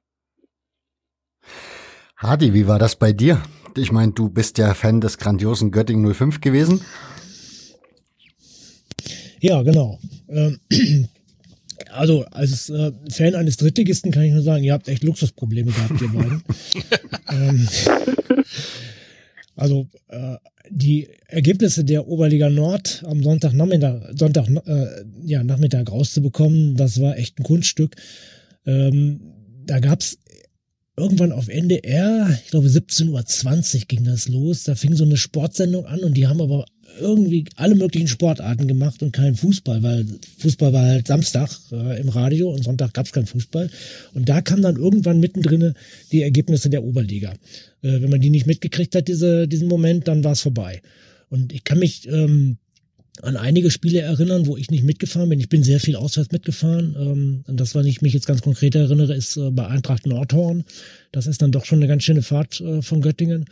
Hadi, 2.17 2.55
wie 2.55 2.69
war 2.69 2.79
das 2.79 2.97
bei 2.97 3.13
dir? 3.13 3.43
Ich 3.77 3.91
meine, 3.91 4.13
du 4.13 4.29
bist 4.29 4.59
ja 4.59 4.75
Fan 4.75 5.01
des 5.01 5.19
grandiosen 5.19 5.73
Göttingen 5.73 6.13
05 6.15 6.41
gewesen. 6.41 6.85
Ja, 9.41 9.63
genau. 9.63 9.99
Ähm, 10.29 10.61
also 11.93 12.25
als 12.31 12.71
äh, 12.71 12.93
Fan 13.11 13.35
eines 13.35 13.57
Drittligisten 13.57 14.11
kann 14.11 14.25
ich 14.25 14.33
nur 14.33 14.43
sagen, 14.43 14.65
ihr 14.65 14.73
habt 14.73 14.89
echt 14.89 15.05
Luxusprobleme 15.05 15.73
gehabt, 15.73 16.01
ihr 16.01 16.09
beiden. 16.09 16.43
ähm, 17.31 17.69
also 19.57 19.87
äh, 20.09 20.37
die 20.71 21.09
Ergebnisse 21.29 21.85
der 21.85 22.09
Oberliga 22.09 22.49
Nord 22.49 23.03
am 23.07 23.23
Sonntagnachmittag, 23.23 24.13
Sonntag, 24.17 24.49
äh, 24.67 25.05
ja, 25.25 25.45
Nachmittag 25.45 25.91
rauszubekommen, 25.91 26.77
das 26.77 27.01
war 27.01 27.17
echt 27.19 27.39
ein 27.39 27.45
Kunststück. 27.45 27.97
Ähm, 28.65 29.21
da 29.67 29.81
gab's 29.81 30.19
irgendwann 30.97 31.33
auf 31.33 31.49
NDR, 31.49 32.39
ich 32.45 32.51
glaube 32.51 32.69
17.20 32.69 33.75
Uhr 33.77 33.81
ging 33.89 34.05
das 34.05 34.29
los, 34.29 34.65
da 34.65 34.75
fing 34.75 34.95
so 34.95 35.05
eine 35.05 35.17
Sportsendung 35.17 35.87
an 35.87 36.01
und 36.01 36.15
die 36.15 36.27
haben 36.27 36.41
aber 36.41 36.67
irgendwie 37.01 37.45
alle 37.57 37.75
möglichen 37.75 38.09
Sportarten 38.09 38.67
gemacht 38.67 39.03
und 39.03 39.13
keinen 39.13 39.35
Fußball, 39.35 39.83
weil 39.83 40.07
Fußball 40.39 40.73
war 40.73 40.85
halt 40.85 41.07
Samstag 41.07 41.51
äh, 41.71 42.01
im 42.01 42.09
Radio 42.09 42.51
und 42.51 42.65
Sonntag 42.65 42.95
gab 42.95 43.07
es 43.07 43.13
keinen 43.13 43.27
Fußball. 43.27 43.71
Und 44.15 44.29
da 44.29 44.41
kam 44.41 44.63
dann 44.63 44.77
irgendwann 44.77 45.21
mittendrin 45.21 45.75
die 46.11 46.23
Ergebnisse 46.23 46.71
der 46.71 46.85
Oberliga. 46.85 47.33
Äh, 47.83 48.01
wenn 48.03 48.11
man 48.11 48.21
die 48.21 48.31
nicht 48.31 48.47
mitgekriegt 48.47 48.95
hat, 48.95 49.09
diese, 49.09 49.49
diesen 49.49 49.69
Moment, 49.69 50.09
dann 50.09 50.25
war 50.25 50.33
es 50.33 50.41
vorbei. 50.41 50.83
Und 51.29 51.53
ich 51.53 51.65
kann 51.65 51.79
mich 51.79 52.09
ähm, 52.09 52.59
an 53.21 53.37
einige 53.37 53.71
Spiele 53.71 54.01
erinnern, 54.01 54.47
wo 54.47 54.57
ich 54.57 54.71
nicht 54.71 54.85
mitgefahren 54.85 55.29
bin. 55.29 55.41
Ich 55.41 55.49
bin 55.49 55.63
sehr 55.63 55.81
viel 55.81 55.97
auswärts 55.97 56.33
mitgefahren. 56.33 56.97
Ähm, 56.99 57.45
und 57.47 57.61
das, 57.61 57.75
was 57.75 57.85
ich 57.87 58.01
mich 58.01 58.15
jetzt 58.15 58.27
ganz 58.27 58.43
konkret 58.43 58.75
erinnere, 58.75 59.15
ist 59.15 59.37
äh, 59.37 59.51
bei 59.51 59.67
Eintracht 59.67 60.07
Nordhorn. 60.07 60.65
Das 61.11 61.27
ist 61.27 61.43
dann 61.43 61.53
doch 61.53 61.65
schon 61.65 61.79
eine 61.79 61.89
ganz 61.89 62.05
schöne 62.05 62.23
Fahrt 62.23 62.61
äh, 62.61 62.81
von 62.81 63.03
Göttingen. 63.03 63.47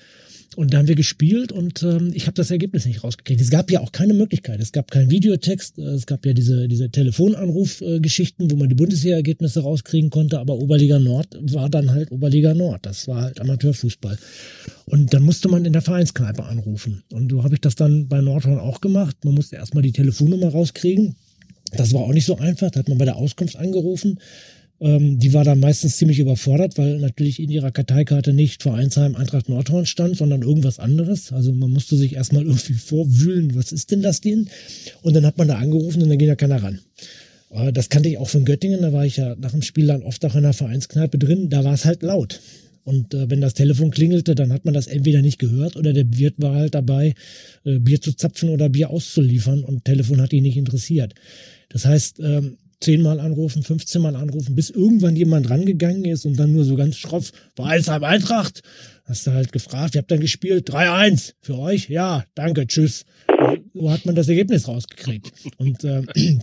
Und 0.56 0.74
da 0.74 0.78
haben 0.78 0.89
wir 0.89 0.97
gespielt 0.97 1.52
und 1.52 1.85
ähm, 1.85 2.10
ich 2.12 2.27
habe 2.27 2.35
das 2.35 2.51
Ergebnis 2.51 2.85
nicht 2.85 3.05
rausgekriegt. 3.05 3.40
Es 3.40 3.51
gab 3.51 3.70
ja 3.70 3.81
auch 3.81 3.93
keine 3.93 4.14
Möglichkeit. 4.14 4.60
Es 4.60 4.72
gab 4.72 4.90
keinen 4.90 5.09
Videotext. 5.09 5.78
Äh, 5.78 5.82
es 5.82 6.06
gab 6.06 6.27
ja 6.27 6.32
diese, 6.32 6.66
diese 6.66 6.90
Telefonanrufgeschichten, 6.90 8.51
wo 8.51 8.56
man 8.56 8.68
die 8.68 8.74
Bundesliga-Ergebnisse 8.74 9.60
rauskriegen 9.60 10.10
konnte. 10.10 10.40
Aber 10.40 10.56
Oberliga 10.59 10.98
Nord 10.98 11.39
war 11.52 11.70
dann 11.70 11.93
halt 11.93 12.10
Oberliga 12.10 12.52
Nord. 12.52 12.85
Das 12.85 13.06
war 13.06 13.22
halt 13.22 13.40
Amateurfußball. 13.40 14.18
Und 14.86 15.14
dann 15.14 15.22
musste 15.22 15.48
man 15.48 15.64
in 15.64 15.72
der 15.72 15.82
Vereinskneipe 15.82 16.43
anrufen. 16.43 17.05
Und 17.12 17.31
so 17.31 17.44
habe 17.44 17.55
ich 17.55 17.60
das 17.60 17.77
dann 17.77 18.09
bei 18.09 18.20
Nordhorn 18.20 18.59
auch 18.59 18.81
gemacht. 18.81 19.24
Man 19.24 19.35
musste 19.35 19.55
erstmal 19.55 19.85
die 19.85 19.93
Telefonnummer 19.93 20.48
rauskriegen. 20.48 21.14
Das 21.72 21.93
war 21.93 22.01
auch 22.01 22.12
nicht 22.12 22.27
so 22.27 22.39
einfach. 22.39 22.72
Da 22.72 22.81
hat 22.81 22.89
man 22.89 22.98
bei 22.98 23.05
der 23.05 23.16
Auskunft 23.16 23.55
angerufen. 23.55 24.18
Ähm, 24.81 25.19
die 25.19 25.35
war 25.35 25.44
dann 25.44 25.61
meistens 25.61 25.98
ziemlich 25.98 26.19
überfordert, 26.19 26.78
weil 26.78 26.98
natürlich 26.98 27.39
in 27.39 27.51
ihrer 27.51 27.70
Karteikarte 27.70 28.32
nicht 28.32 28.62
Vereinsheim 28.62 29.15
Eintracht 29.15 29.48
Nordhorn 29.48 29.85
stand, 29.85 30.16
sondern 30.16 30.43
irgendwas 30.43 30.78
anderes. 30.78 31.32
Also 31.32 31.52
man 31.52 31.70
musste 31.70 31.97
sich 31.97 32.15
erstmal 32.15 32.44
irgendwie 32.47 32.74
vorwühlen, 32.74 33.55
was 33.55 33.73
ist 33.73 33.90
denn 33.90 34.02
das 34.02 34.20
denn? 34.20 34.48
Und 35.02 35.15
dann 35.15 35.27
hat 35.27 35.39
man 35.39 35.48
da 35.48 35.59
angerufen 35.59 36.02
und 36.02 36.09
dann 36.09 36.19
ging 36.19 36.28
da 36.28 36.36
keiner 36.36 36.62
ran. 36.62 36.81
Äh, 37.51 37.73
das 37.73 37.90
kannte 37.90 38.09
ich 38.09 38.19
auch 38.19 38.28
von 38.28 38.44
Göttingen, 38.44 38.81
da 38.81 38.93
war 38.93 39.05
ich 39.05 39.19
ja 39.19 39.36
nach 39.36 39.51
dem 39.51 39.62
Spiel 39.62 39.86
dann 39.86 40.02
oft 40.02 40.24
auch 40.24 40.35
in 40.35 40.43
der 40.43 40.55
Vereinskneipe 40.55 41.19
drin, 41.19 41.51
da 41.51 41.62
war 41.65 41.74
es 41.74 41.85
halt 41.85 42.02
laut. 42.02 42.40
Und 42.85 43.12
äh, 43.12 43.28
wenn 43.28 43.43
das 43.43 43.55
Telefon 43.55 43.90
klingelte, 43.90 44.35
dann 44.35 44.52
hat 44.52 44.65
man 44.65 44.73
das 44.73 44.86
entweder 44.86 45.20
nicht 45.20 45.39
gehört 45.39 45.77
oder 45.77 45.93
der 45.93 46.07
Wirt 46.16 46.35
war 46.39 46.55
halt 46.55 46.74
dabei, 46.74 47.15
äh, 47.65 47.78
Bier 47.78 48.01
zu 48.01 48.15
zapfen 48.15 48.48
oder 48.48 48.70
Bier 48.70 48.90
auszuliefern 48.90 49.62
und 49.62 49.85
Telefon 49.85 50.20
hat 50.20 50.32
ihn 50.32 50.43
nicht 50.43 50.57
interessiert. 50.57 51.15
Das 51.69 51.85
heißt, 51.85 52.20
ähm, 52.20 52.57
zehnmal 52.81 53.20
anrufen, 53.20 53.62
15 53.62 54.01
Mal 54.01 54.16
anrufen, 54.16 54.55
bis 54.55 54.70
irgendwann 54.70 55.16
jemand 55.16 55.51
rangegangen 55.51 56.05
ist 56.05 56.24
und 56.24 56.39
dann 56.39 56.52
nur 56.52 56.65
so 56.65 56.77
ganz 56.77 56.97
schroff, 56.97 57.32
Vereinsheim 57.55 58.05
Eintracht. 58.05 58.62
Hast 59.05 59.27
du 59.27 59.32
halt 59.32 59.52
gefragt, 59.52 59.94
ihr 59.94 60.01
habt 60.01 60.11
dann 60.11 60.20
gespielt, 60.20 60.70
3-1 60.70 61.35
für 61.40 61.59
euch? 61.59 61.89
Ja, 61.89 62.24
danke, 62.35 62.66
tschüss. 62.66 63.05
so 63.74 63.90
hat 63.90 64.07
man 64.07 64.15
das 64.15 64.28
Ergebnis 64.28 64.69
rausgekriegt. 64.69 65.32
Und 65.59 65.85
äh, 65.85 66.02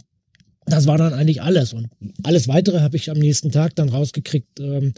das 0.65 0.85
war 0.85 0.97
dann 0.97 1.13
eigentlich 1.13 1.41
alles. 1.41 1.73
Und 1.73 1.89
alles 2.23 2.47
weitere 2.47 2.81
habe 2.81 2.97
ich 2.97 3.09
am 3.09 3.17
nächsten 3.17 3.51
Tag 3.51 3.75
dann 3.75 3.89
rausgekriegt 3.89 4.59
ähm, 4.59 4.93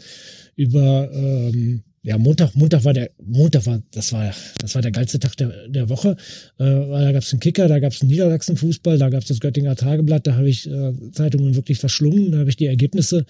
über 0.56 1.10
ähm, 1.12 1.84
ja, 2.02 2.16
Montag, 2.16 2.54
Montag 2.54 2.84
war 2.84 2.94
der, 2.94 3.10
Montag 3.22 3.66
war, 3.66 3.82
das 3.90 4.12
war, 4.12 4.32
das 4.58 4.74
war 4.74 4.80
der 4.80 4.90
geilste 4.90 5.18
Tag 5.18 5.36
der, 5.36 5.68
der 5.68 5.88
Woche. 5.90 6.16
Äh, 6.58 6.64
da 6.64 7.12
gab 7.12 7.22
es 7.22 7.32
einen 7.32 7.40
Kicker, 7.40 7.68
da 7.68 7.78
gab 7.78 7.92
es 7.92 8.00
einen 8.00 8.10
Niedersachsen-Fußball, 8.10 8.98
da 8.98 9.10
gab 9.10 9.22
es 9.22 9.28
das 9.28 9.40
Göttinger 9.40 9.76
Tageblatt, 9.76 10.26
da 10.26 10.34
habe 10.36 10.48
ich 10.48 10.66
äh, 10.66 10.92
Zeitungen 11.12 11.56
wirklich 11.56 11.78
verschlungen, 11.78 12.32
da 12.32 12.38
habe 12.38 12.50
ich 12.50 12.56
die 12.56 12.66
Ergebnisse 12.66 13.26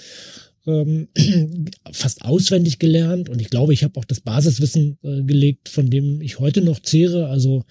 ähm, 0.66 1.09
fast 1.92 2.22
auswendig 2.22 2.78
gelernt 2.78 3.28
und 3.28 3.40
ich 3.40 3.51
glaube, 3.51 3.72
ich 3.72 3.82
habe 3.82 3.98
auch 3.98 4.05
das 4.05 4.20
Basiswissen 4.20 4.98
äh, 5.02 5.22
gelegt, 5.22 5.68
von 5.68 5.90
dem 5.90 6.20
ich 6.20 6.38
heute 6.38 6.62
noch 6.62 6.80
zehre. 6.80 7.28
Also 7.28 7.64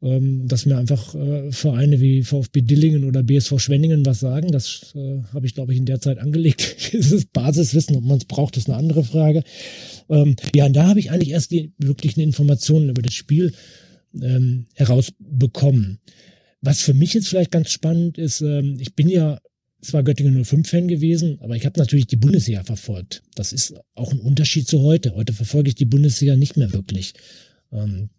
dass 0.00 0.64
mir 0.64 0.78
einfach 0.78 1.14
äh, 1.14 1.50
Vereine 1.50 2.00
wie 2.00 2.22
VfB 2.22 2.60
Dillingen 2.62 3.04
oder 3.04 3.24
BSV 3.24 3.58
Schwenningen 3.58 4.06
was 4.06 4.20
sagen. 4.20 4.52
Das 4.52 4.94
äh, 4.94 5.22
habe 5.32 5.46
ich, 5.46 5.54
glaube 5.54 5.72
ich, 5.72 5.78
in 5.78 5.86
der 5.86 6.00
Zeit 6.00 6.18
angelegt. 6.18 6.76
Dieses 6.92 7.26
Basiswissen, 7.26 7.96
ob 7.96 8.04
man 8.04 8.18
es 8.18 8.24
braucht, 8.24 8.56
ist 8.56 8.68
eine 8.68 8.78
andere 8.78 9.02
Frage. 9.02 9.42
Ähm, 10.08 10.36
ja, 10.54 10.66
und 10.66 10.74
da 10.74 10.86
habe 10.86 11.00
ich 11.00 11.10
eigentlich 11.10 11.30
erst 11.30 11.50
die 11.50 11.72
wirklichen 11.78 12.20
Informationen 12.20 12.90
über 12.90 13.02
das 13.02 13.14
Spiel 13.14 13.52
ähm, 14.20 14.66
herausbekommen. 14.74 15.98
Was 16.60 16.80
für 16.80 16.94
mich 16.94 17.14
jetzt 17.14 17.28
vielleicht 17.28 17.50
ganz 17.50 17.70
spannend 17.70 18.18
ist, 18.18 18.40
ähm, 18.40 18.76
ich 18.78 18.94
bin 18.94 19.08
ja 19.08 19.38
zwar 19.80 20.02
Göttingen 20.02 20.44
05-Fan 20.44 20.88
gewesen, 20.88 21.38
aber 21.40 21.56
ich 21.56 21.64
habe 21.64 21.78
natürlich 21.78 22.06
die 22.06 22.16
Bundesliga 22.16 22.64
verfolgt. 22.64 23.22
Das 23.34 23.52
ist 23.52 23.74
auch 23.94 24.12
ein 24.12 24.20
Unterschied 24.20 24.66
zu 24.66 24.82
heute. 24.82 25.14
Heute 25.14 25.32
verfolge 25.32 25.68
ich 25.68 25.76
die 25.76 25.84
Bundesliga 25.84 26.36
nicht 26.36 26.56
mehr 26.56 26.72
wirklich. 26.72 27.14
Ähm, 27.72 28.10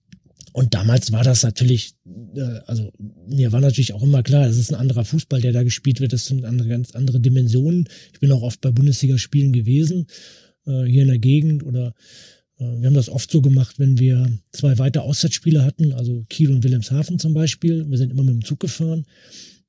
und 0.53 0.73
damals 0.73 1.11
war 1.11 1.23
das 1.23 1.43
natürlich, 1.43 1.93
äh, 2.35 2.41
also 2.65 2.91
mir 3.27 3.51
war 3.51 3.61
natürlich 3.61 3.93
auch 3.93 4.03
immer 4.03 4.23
klar, 4.23 4.47
es 4.47 4.57
ist 4.57 4.71
ein 4.71 4.79
anderer 4.79 5.05
Fußball, 5.05 5.41
der 5.41 5.53
da 5.53 5.63
gespielt 5.63 5.99
wird, 5.99 6.13
das 6.13 6.25
sind 6.25 6.45
andere, 6.45 6.69
ganz 6.69 6.91
andere 6.91 7.19
Dimensionen. 7.19 7.87
Ich 8.13 8.19
bin 8.19 8.31
auch 8.31 8.41
oft 8.41 8.61
bei 8.61 8.71
Bundesligaspielen 8.71 9.53
gewesen, 9.53 10.07
äh, 10.65 10.83
hier 10.83 11.03
in 11.03 11.09
der 11.09 11.19
Gegend 11.19 11.63
oder 11.63 11.93
äh, 12.59 12.79
wir 12.79 12.87
haben 12.87 12.93
das 12.93 13.09
oft 13.09 13.31
so 13.31 13.41
gemacht, 13.41 13.79
wenn 13.79 13.99
wir 13.99 14.29
zwei 14.51 14.77
weitere 14.77 15.03
Auswärtsspiele 15.03 15.63
hatten, 15.63 15.93
also 15.93 16.25
Kiel 16.29 16.51
und 16.51 16.63
Wilhelmshaven 16.63 17.19
zum 17.19 17.33
Beispiel. 17.33 17.89
Wir 17.89 17.97
sind 17.97 18.11
immer 18.11 18.23
mit 18.23 18.33
dem 18.33 18.45
Zug 18.45 18.59
gefahren 18.59 19.05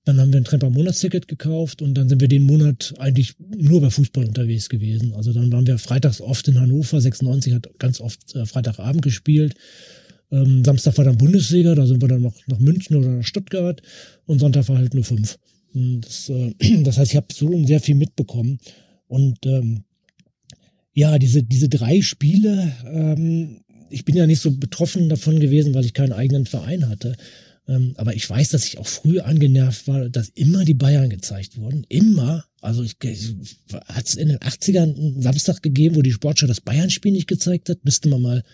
Dann 0.04 0.20
haben 0.20 0.32
wir 0.32 0.40
ein 0.40 0.44
Tremper 0.44 0.70
Monatsticket 0.70 1.28
gekauft 1.28 1.82
und 1.82 1.94
dann 1.94 2.08
sind 2.08 2.20
wir 2.20 2.28
den 2.28 2.42
Monat 2.42 2.94
eigentlich 2.98 3.34
nur 3.38 3.80
bei 3.80 3.90
Fußball 3.90 4.24
unterwegs 4.24 4.68
gewesen. 4.68 5.12
Also 5.14 5.32
dann 5.32 5.52
waren 5.52 5.66
wir 5.66 5.78
freitags 5.78 6.20
oft 6.20 6.48
in 6.48 6.58
Hannover, 6.60 7.00
96 7.00 7.54
hat 7.54 7.68
ganz 7.78 8.00
oft 8.00 8.34
äh, 8.34 8.46
Freitagabend 8.46 9.02
gespielt. 9.02 9.54
Ähm, 10.32 10.64
Samstag 10.64 10.96
war 10.98 11.04
dann 11.04 11.18
Bundesliga, 11.18 11.74
da 11.74 11.86
sind 11.86 12.02
wir 12.02 12.08
dann 12.08 12.22
noch 12.22 12.36
nach 12.46 12.58
München 12.58 12.96
oder 12.96 13.08
nach 13.08 13.24
Stuttgart 13.24 13.82
und 14.26 14.38
Sonntag 14.38 14.68
war 14.68 14.78
halt 14.78 14.94
nur 14.94 15.04
fünf. 15.04 15.38
Das, 15.72 16.28
äh, 16.28 16.54
das 16.82 16.98
heißt, 16.98 17.12
ich 17.12 17.16
habe 17.16 17.26
so 17.32 17.64
sehr 17.66 17.80
viel 17.80 17.94
mitbekommen. 17.94 18.58
Und 19.06 19.44
ähm, 19.44 19.84
ja, 20.92 21.18
diese, 21.18 21.42
diese 21.42 21.68
drei 21.68 22.00
Spiele, 22.02 22.72
ähm, 22.86 23.60
ich 23.88 24.04
bin 24.04 24.16
ja 24.16 24.26
nicht 24.26 24.40
so 24.40 24.52
betroffen 24.52 25.08
davon 25.08 25.40
gewesen, 25.40 25.74
weil 25.74 25.84
ich 25.84 25.94
keinen 25.94 26.12
eigenen 26.12 26.46
Verein 26.46 26.88
hatte. 26.88 27.16
Ähm, 27.70 27.94
aber 27.96 28.16
ich 28.16 28.28
weiß, 28.28 28.48
dass 28.48 28.66
ich 28.66 28.78
auch 28.78 28.86
früh 28.86 29.20
angenervt 29.20 29.86
war, 29.86 30.08
dass 30.08 30.28
immer 30.30 30.64
die 30.64 30.74
Bayern 30.74 31.08
gezeigt 31.08 31.56
wurden. 31.56 31.86
Immer. 31.88 32.44
Also 32.60 32.82
ich, 32.82 32.96
hat 33.86 34.06
es 34.06 34.16
in 34.16 34.28
den 34.28 34.38
80ern 34.38 34.96
einen 34.96 35.22
Samstag 35.22 35.62
gegeben, 35.62 35.94
wo 35.94 36.02
die 36.02 36.10
Sportschau 36.10 36.48
das 36.48 36.60
Bayern-Spiel 36.60 37.12
nicht 37.12 37.28
gezeigt 37.28 37.68
hat? 37.68 37.84
Müsste 37.84 38.08
man 38.08 38.22
mal, 38.22 38.44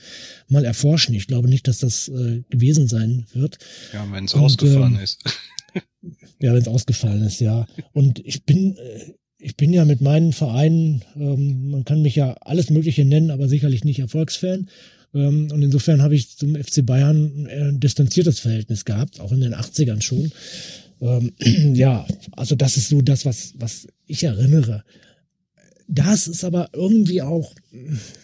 mal 0.48 0.66
erforschen. 0.66 1.14
Ich 1.14 1.28
glaube 1.28 1.48
nicht, 1.48 1.66
dass 1.66 1.78
das 1.78 2.09
äh, 2.09 2.43
gewesen 2.51 2.88
sein 2.88 3.24
wird. 3.32 3.59
Ja, 3.94 4.06
wenn 4.12 4.26
es 4.26 4.34
ausgefallen 4.34 4.97
ähm, 4.97 5.01
ist. 5.01 5.24
ja, 6.40 6.52
wenn 6.52 6.60
es 6.60 6.68
ausgefallen 6.68 7.22
ist, 7.22 7.40
ja. 7.40 7.66
Und 7.94 8.18
ich 8.18 8.44
bin, 8.44 8.76
äh, 8.76 9.14
ich 9.38 9.56
bin 9.56 9.72
ja 9.72 9.86
mit 9.86 10.02
meinen 10.02 10.34
Vereinen, 10.34 11.02
ähm, 11.16 11.70
man 11.70 11.84
kann 11.86 12.02
mich 12.02 12.16
ja 12.16 12.34
alles 12.43 12.68
Mögliche 12.68 13.06
nennen, 13.06 13.30
aber 13.30 13.48
sicherlich 13.48 13.82
nicht 13.82 13.98
Erfolgsfan. 13.98 14.68
Ähm, 15.16 15.48
und 15.51 15.62
insofern 15.62 16.02
habe 16.02 16.14
ich 16.14 16.36
zum 16.36 16.55
FC 16.55 16.84
Bayern 16.84 17.47
ein 17.47 17.80
distanziertes 17.80 18.38
Verhältnis 18.38 18.84
gehabt, 18.84 19.18
auch 19.20 19.32
in 19.32 19.40
den 19.40 19.55
80ern 19.55 20.02
schon. 20.02 20.30
Ähm, 21.01 21.32
ja, 21.74 22.06
also 22.32 22.55
das 22.55 22.76
ist 22.76 22.90
so 22.90 23.01
das, 23.01 23.24
was, 23.24 23.55
was 23.56 23.88
ich 24.06 24.22
erinnere. 24.24 24.84
Das 25.88 26.26
ist 26.26 26.43
aber 26.43 26.70
irgendwie 26.72 27.22
auch, 27.22 27.55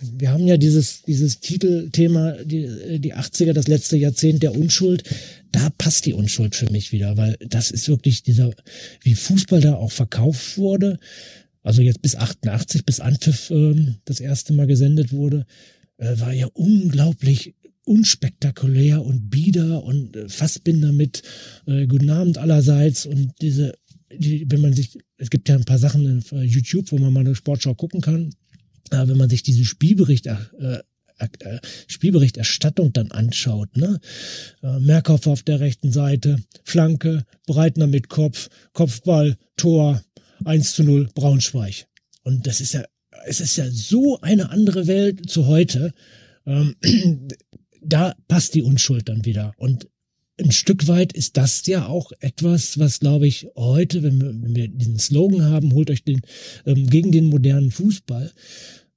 wir 0.01 0.32
haben 0.32 0.48
ja 0.48 0.56
dieses, 0.56 1.02
dieses 1.02 1.39
Titelthema, 1.39 2.32
die, 2.44 2.98
die 2.98 3.14
80er, 3.14 3.52
das 3.52 3.69
letzte 3.69 3.97
Jahrzehnt 3.97 4.43
der 4.43 4.55
Unschuld. 4.55 5.05
Da 5.52 5.70
passt 5.78 6.05
die 6.06 6.12
Unschuld 6.12 6.56
für 6.56 6.70
mich 6.73 6.90
wieder, 6.90 7.16
weil 7.16 7.36
das 7.47 7.70
ist 7.70 7.89
wirklich 7.89 8.24
dieser, 8.24 8.51
wie 9.02 9.14
Fußball 9.14 9.60
da 9.60 9.74
auch 9.74 9.93
verkauft 9.93 10.59
wurde. 10.59 10.98
Also 11.62 11.82
jetzt 11.82 12.02
bis 12.02 12.16
88, 12.16 12.85
bis 12.85 12.98
Anpfiff 12.98 13.51
äh, 13.51 13.94
das 14.06 14.19
erste 14.19 14.52
Mal 14.52 14.66
gesendet 14.66 15.12
wurde 15.12 15.47
äh, 15.98 16.19
war 16.19 16.32
ja 16.32 16.47
unglaublich 16.52 17.55
unspektakulär 17.85 19.05
und 19.05 19.31
bieder 19.31 19.82
und 19.82 20.16
äh, 20.16 20.28
Fassbinder 20.28 20.93
mit 20.93 21.23
äh, 21.66 21.86
Guten 21.86 22.10
Abend 22.10 22.39
allerseits 22.39 23.06
und 23.06 23.32
diese, 23.40 23.74
die, 24.12 24.47
wenn 24.48 24.60
man 24.60 24.73
sich, 24.73 24.98
es 25.16 25.31
gibt 25.31 25.48
ja 25.48 25.56
ein 25.56 25.64
paar 25.64 25.78
Sachen 25.78 26.19
auf 26.19 26.32
äh, 26.32 26.43
YouTube, 26.43 26.93
wo 26.93 26.98
man 26.98 27.12
mal 27.12 27.20
eine 27.20 27.35
Sportschau 27.35 27.74
gucken 27.74 28.01
kann, 28.01 28.35
äh, 28.90 29.09
wenn 29.09 29.16
man 29.16 29.31
sich 29.31 29.43
diese 29.43 29.64
Spielbericht 29.64 30.27
äh, 30.27 30.78
äh, 31.19 31.59
Spielberichterstattung 31.86 32.93
dann 32.93 33.12
anschaut, 33.12 33.77
ne? 33.77 34.01
Äh, 34.62 34.81
Merkhoff 34.81 35.27
auf 35.27 35.43
der 35.43 35.60
rechten 35.60 35.93
Seite, 35.93 36.39
Flanke, 36.64 37.24
Breitner 37.47 37.86
mit 37.86 38.09
Kopf, 38.09 38.48
Kopfball, 38.73 39.36
Tor, 39.56 40.02
1 40.44 40.74
zu 40.74 40.82
0, 40.82 41.09
Braunschweig. 41.14 41.86
Und 42.24 42.47
das 42.47 42.60
ist 42.60 42.74
ja 42.74 42.85
es 43.27 43.40
ist 43.40 43.57
ja 43.57 43.70
so 43.70 44.20
eine 44.20 44.51
andere 44.51 44.86
Welt 44.86 45.28
zu 45.28 45.47
heute. 45.47 45.93
Ähm, 46.47 46.77
da 47.82 48.15
passt 48.28 48.55
die 48.55 48.62
Unschuld 48.62 49.09
dann 49.09 49.24
wieder. 49.24 49.53
Und 49.57 49.89
ein 50.39 50.53
Stück 50.53 50.89
weit 50.89 51.12
ist 51.12 51.36
das 51.36 51.66
ja 51.66 51.86
auch 51.86 52.12
etwas, 52.20 52.78
was, 52.78 53.01
glaube 53.01 53.27
ich, 53.27 53.49
heute, 53.57 54.03
wenn 54.03 54.20
wir, 54.20 54.28
wenn 54.28 54.57
wir 54.57 54.69
diesen 54.69 54.99
Slogan 54.99 55.44
haben, 55.44 55.73
holt 55.73 55.90
euch 55.90 56.05
den 56.05 56.23
ähm, 56.66 56.89
gegen 56.89 57.12
den 57.12 57.27
modernen 57.27 57.70
Fußball, 57.70 58.32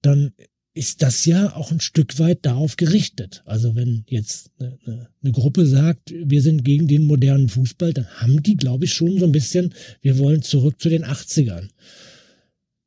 dann 0.02 0.34
ist 0.74 1.02
das 1.02 1.26
ja 1.26 1.56
auch 1.56 1.72
ein 1.72 1.80
Stück 1.80 2.20
weit 2.20 2.46
darauf 2.46 2.76
gerichtet. 2.76 3.44
Also 3.46 3.76
wenn 3.76 4.04
jetzt 4.10 4.52
eine, 4.60 4.78
eine, 4.86 5.10
eine, 5.24 5.32
Gruppe 5.32 5.66
sagt, 5.66 6.14
wir 6.14 6.42
sind 6.42 6.66
gegen 6.66 6.88
den 6.88 7.04
modernen 7.04 7.48
Fußball, 7.48 7.94
dann 7.94 8.08
haben 8.18 8.44
die, 8.44 8.58
glaube 8.58 8.84
ich, 8.84 8.94
schon 8.94 9.18
so 9.18 9.26
ein 9.26 9.32
bisschen, 9.32 9.74
wir 10.02 10.18
wollen 10.18 10.42
zurück 10.42 10.82
zu 10.82 10.90
den 10.90 11.06
80ern. 11.06 11.70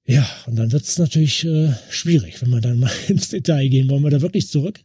Ja, 0.09 0.27
und 0.47 0.57
dann 0.57 0.73
wird 0.73 0.85
es 0.85 0.97
natürlich 0.99 1.45
äh, 1.45 1.75
schwierig, 1.91 2.41
wenn 2.41 2.49
wir 2.49 2.63
dann 2.63 2.81
mal 2.81 2.91
ins 3.09 3.29
Detail 3.29 3.69
gehen. 3.69 3.91
Wollen 3.91 4.03
wir 4.03 4.11
da 4.11 4.23
wirklich 4.23 4.49
zurück? 4.49 4.81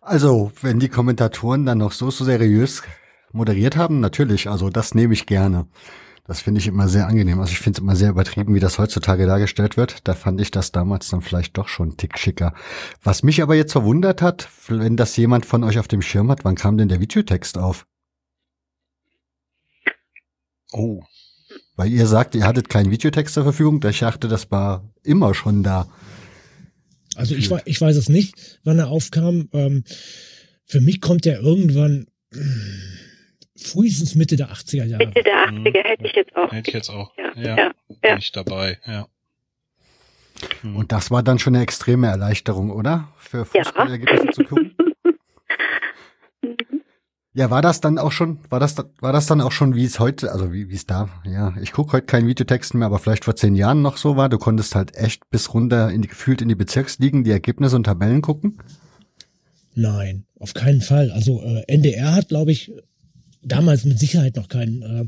Also, 0.00 0.50
wenn 0.60 0.80
die 0.80 0.88
Kommentatoren 0.88 1.64
dann 1.64 1.78
noch 1.78 1.92
so, 1.92 2.10
so 2.10 2.24
seriös 2.24 2.82
moderiert 3.32 3.76
haben, 3.76 4.00
natürlich, 4.00 4.48
also 4.48 4.68
das 4.68 4.96
nehme 4.96 5.14
ich 5.14 5.26
gerne. 5.26 5.68
Das 6.26 6.40
finde 6.40 6.60
ich 6.60 6.66
immer 6.66 6.88
sehr 6.88 7.06
angenehm. 7.06 7.38
Also 7.38 7.52
ich 7.52 7.60
finde 7.60 7.78
es 7.78 7.82
immer 7.82 7.94
sehr 7.94 8.10
übertrieben, 8.10 8.54
wie 8.54 8.60
das 8.60 8.80
heutzutage 8.80 9.26
dargestellt 9.26 9.76
wird. 9.76 10.08
Da 10.08 10.14
fand 10.14 10.40
ich 10.40 10.50
das 10.50 10.72
damals 10.72 11.08
dann 11.08 11.22
vielleicht 11.22 11.56
doch 11.56 11.68
schon 11.68 11.90
einen 11.90 11.96
Tick 11.98 12.18
schicker. 12.18 12.54
Was 13.02 13.22
mich 13.22 13.42
aber 13.42 13.54
jetzt 13.54 13.72
verwundert 13.72 14.22
hat, 14.22 14.48
wenn 14.66 14.96
das 14.96 15.16
jemand 15.16 15.46
von 15.46 15.62
euch 15.62 15.78
auf 15.78 15.86
dem 15.88 16.02
Schirm 16.02 16.30
hat, 16.30 16.44
wann 16.44 16.56
kam 16.56 16.78
denn 16.78 16.88
der 16.88 17.00
Videotext 17.00 17.58
auf? 17.58 17.86
Oh, 20.72 21.02
weil 21.80 21.90
ihr 21.90 22.06
sagt, 22.06 22.34
ihr 22.34 22.44
hattet 22.44 22.68
keinen 22.68 22.90
Videotext 22.90 23.32
zur 23.32 23.42
Verfügung. 23.42 23.82
Ich 23.88 24.00
dachte, 24.00 24.28
das 24.28 24.50
war 24.50 24.84
immer 25.02 25.32
schon 25.32 25.62
da. 25.62 25.88
Also 27.16 27.34
ich, 27.34 27.50
ich 27.64 27.80
weiß 27.80 27.96
es 27.96 28.10
nicht, 28.10 28.60
wann 28.64 28.78
er 28.78 28.88
aufkam. 28.88 29.48
Ähm, 29.54 29.84
für 30.66 30.82
mich 30.82 31.00
kommt 31.00 31.24
er 31.24 31.40
irgendwann 31.40 32.06
hm, 32.34 32.72
frühestens 33.56 34.14
Mitte 34.14 34.36
der 34.36 34.50
80er 34.50 34.84
Jahre. 34.84 35.06
Mitte 35.06 35.22
der 35.22 35.46
80er 35.46 35.52
mhm. 35.52 35.64
hätte 35.64 36.06
ich 36.06 36.12
jetzt 36.12 36.36
auch. 36.36 36.52
Hätte 36.52 36.68
ich 36.68 36.74
jetzt 36.74 36.90
auch. 36.90 37.12
Ja, 37.16 37.40
ja, 37.40 37.56
ja. 37.56 37.72
bin 37.88 38.18
ich 38.18 38.30
dabei, 38.30 38.78
ja. 38.86 39.06
Und 40.62 40.92
das 40.92 41.10
war 41.10 41.22
dann 41.22 41.38
schon 41.38 41.54
eine 41.54 41.62
extreme 41.62 42.08
Erleichterung, 42.08 42.70
oder? 42.70 43.08
Für 43.16 43.46
Fußballergebnisse 43.46 44.26
ja. 44.26 44.32
zu 44.32 44.44
gucken. 44.44 44.69
Ja, 47.32 47.48
war 47.48 47.62
das 47.62 47.80
dann 47.80 47.98
auch 47.98 48.10
schon, 48.10 48.40
war 48.48 48.58
das, 48.58 48.74
war 49.00 49.12
das 49.12 49.26
dann 49.26 49.40
auch 49.40 49.52
schon, 49.52 49.76
wie 49.76 49.84
es 49.84 50.00
heute, 50.00 50.32
also 50.32 50.52
wie 50.52 50.68
wie 50.68 50.74
es 50.74 50.86
da, 50.86 51.08
ja, 51.24 51.54
ich 51.62 51.70
gucke 51.70 51.92
heute 51.92 52.06
keinen 52.06 52.26
Videotext 52.26 52.74
mehr, 52.74 52.86
aber 52.86 52.98
vielleicht 52.98 53.24
vor 53.24 53.36
zehn 53.36 53.54
Jahren 53.54 53.82
noch 53.82 53.98
so 53.98 54.16
war, 54.16 54.28
du 54.28 54.38
konntest 54.38 54.74
halt 54.74 54.96
echt 54.96 55.30
bis 55.30 55.54
runter 55.54 55.90
in 55.90 56.02
die, 56.02 56.08
gefühlt 56.08 56.42
in 56.42 56.48
die 56.48 56.56
Bezirksligen 56.56 57.22
die 57.22 57.30
Ergebnisse 57.30 57.76
und 57.76 57.84
Tabellen 57.84 58.20
gucken? 58.20 58.58
Nein, 59.76 60.24
auf 60.40 60.54
keinen 60.54 60.80
Fall. 60.80 61.12
Also 61.12 61.40
äh, 61.40 61.62
NDR 61.68 62.14
hat, 62.14 62.28
glaube 62.28 62.50
ich, 62.50 62.72
damals 63.42 63.84
mit 63.84 64.00
Sicherheit 64.00 64.34
noch 64.34 64.48
keinen 64.48 64.82
äh, 64.82 65.06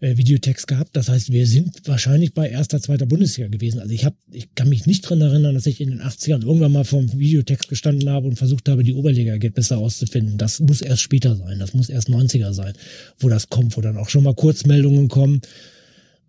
äh, 0.00 0.16
Videotext 0.16 0.66
gehabt. 0.66 0.96
Das 0.96 1.08
heißt, 1.08 1.30
wir 1.32 1.46
sind 1.46 1.86
wahrscheinlich 1.86 2.34
bei 2.34 2.48
erster, 2.48 2.80
zweiter 2.80 3.06
Bundesliga 3.06 3.48
gewesen. 3.48 3.80
Also 3.80 3.92
ich 3.92 4.04
habe, 4.04 4.16
ich 4.32 4.54
kann 4.54 4.68
mich 4.68 4.86
nicht 4.86 5.02
dran 5.02 5.20
erinnern, 5.20 5.54
dass 5.54 5.66
ich 5.66 5.80
in 5.80 5.90
den 5.90 6.00
80ern 6.00 6.42
irgendwann 6.42 6.72
mal 6.72 6.84
vom 6.84 7.12
Videotext 7.12 7.68
gestanden 7.68 8.08
habe 8.08 8.26
und 8.26 8.36
versucht 8.36 8.68
habe, 8.68 8.82
die 8.82 8.94
Oberliga-Ergebnisse 8.94 9.76
auszufinden. 9.76 10.38
Das 10.38 10.60
muss 10.60 10.80
erst 10.80 11.02
später 11.02 11.36
sein. 11.36 11.58
Das 11.58 11.74
muss 11.74 11.88
erst 11.88 12.08
90er 12.08 12.52
sein, 12.52 12.72
wo 13.18 13.28
das 13.28 13.48
kommt, 13.48 13.76
wo 13.76 13.80
dann 13.80 13.96
auch 13.96 14.08
schon 14.08 14.24
mal 14.24 14.34
Kurzmeldungen 14.34 15.08
kommen. 15.08 15.40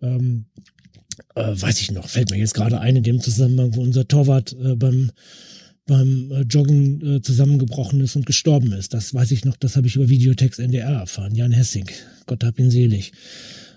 Ähm, 0.02 0.46
äh, 1.34 1.52
weiß 1.54 1.80
ich 1.80 1.90
noch, 1.92 2.08
fällt 2.08 2.30
mir 2.30 2.38
jetzt 2.38 2.54
gerade 2.54 2.80
ein 2.80 2.96
in 2.96 3.02
dem 3.02 3.20
Zusammenhang, 3.20 3.74
wo 3.74 3.82
unser 3.82 4.06
Torwart 4.06 4.52
äh, 4.52 4.74
beim 4.74 5.12
beim 5.86 6.30
äh, 6.30 6.42
Joggen 6.42 7.16
äh, 7.16 7.22
zusammengebrochen 7.22 8.00
ist 8.00 8.16
und 8.16 8.26
gestorben 8.26 8.72
ist. 8.72 8.94
Das 8.94 9.14
weiß 9.14 9.32
ich 9.32 9.44
noch, 9.44 9.56
das 9.56 9.76
habe 9.76 9.86
ich 9.86 9.96
über 9.96 10.08
Videotext 10.08 10.60
NDR 10.60 10.90
erfahren. 10.90 11.34
Jan 11.34 11.52
Hessing, 11.52 11.86
Gott 12.26 12.44
hab 12.44 12.58
ihn 12.58 12.70
selig. 12.70 13.12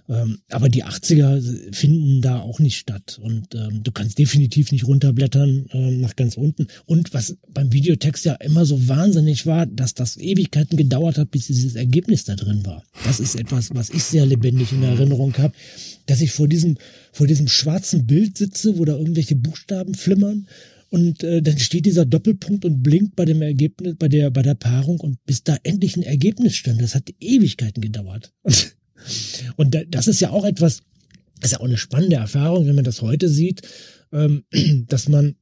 Ähm, 0.08 0.40
aber 0.50 0.70
die 0.70 0.84
80er 0.84 1.74
finden 1.74 2.22
da 2.22 2.40
auch 2.40 2.60
nicht 2.60 2.78
statt. 2.78 3.20
Und 3.22 3.56
ähm, 3.56 3.82
du 3.84 3.92
kannst 3.92 4.20
definitiv 4.20 4.72
nicht 4.72 4.86
runterblättern 4.86 5.66
ähm, 5.72 6.02
nach 6.02 6.16
ganz 6.16 6.38
unten. 6.38 6.68
Und 6.86 7.14
was 7.14 7.38
beim 7.52 7.74
Videotext 7.74 8.26
ja 8.26 8.34
immer 8.36 8.66
so 8.66 8.88
wahnsinnig 8.88 9.48
war, 9.48 9.66
dass 9.66 9.96
das 9.96 10.18
Ewigkeiten 10.18 10.78
gedauert 10.78 11.18
hat, 11.18 11.32
bis 11.32 11.48
dieses 11.48 11.76
Ergebnis 11.76 12.24
da 12.24 12.36
drin 12.36 12.66
war. 12.66 12.84
Das 13.04 13.20
ist 13.20 13.36
etwas, 13.36 13.74
was 13.74 13.90
ich 13.90 14.04
sehr 14.04 14.26
lebendig 14.28 14.72
in 14.74 14.84
Erinnerung 14.84 15.36
habe, 15.38 15.54
dass 16.06 16.22
ich 16.22 16.32
vor 16.32 16.48
diesem, 16.48 16.78
vor 17.12 17.26
diesem 17.26 17.48
schwarzen 17.48 18.06
Bild 18.06 18.38
sitze, 18.38 18.78
wo 18.78 18.86
da 18.86 18.96
irgendwelche 18.96 19.36
Buchstaben 19.36 19.96
flimmern. 19.96 20.48
Und 20.90 21.24
äh, 21.24 21.42
dann 21.42 21.58
steht 21.60 21.86
dieser 21.86 22.06
Doppelpunkt 22.06 22.64
und 22.64 22.82
blinkt 22.84 23.16
bei 23.16 23.26
dem 23.26 23.42
Ergebnis, 23.42 23.96
bei 23.98 24.08
der, 24.08 24.30
bei 24.30 24.42
der 24.42 24.56
Paarung 24.56 25.00
und 25.00 25.24
bis 25.26 25.44
da 25.44 25.58
endlich 25.64 25.98
ein 25.98 26.04
Ergebnis 26.04 26.56
stand. 26.56 26.82
Das 26.82 26.96
hat 26.96 27.14
Ewigkeiten 27.20 27.82
gedauert. 27.82 28.32
Und 28.46 28.76
und 29.58 29.78
das 29.90 30.08
ist 30.08 30.20
ja 30.20 30.32
auch 30.32 30.46
etwas, 30.46 30.82
ist 31.42 31.52
ja 31.52 31.60
auch 31.60 31.66
eine 31.66 31.78
spannende 31.78 32.16
Erfahrung, 32.16 32.68
wenn 32.68 32.76
man 32.76 32.84
das 32.84 33.02
heute 33.02 33.30
sieht, 33.30 33.62
ähm, 34.12 34.44
dass 34.88 35.08
man 35.08 35.36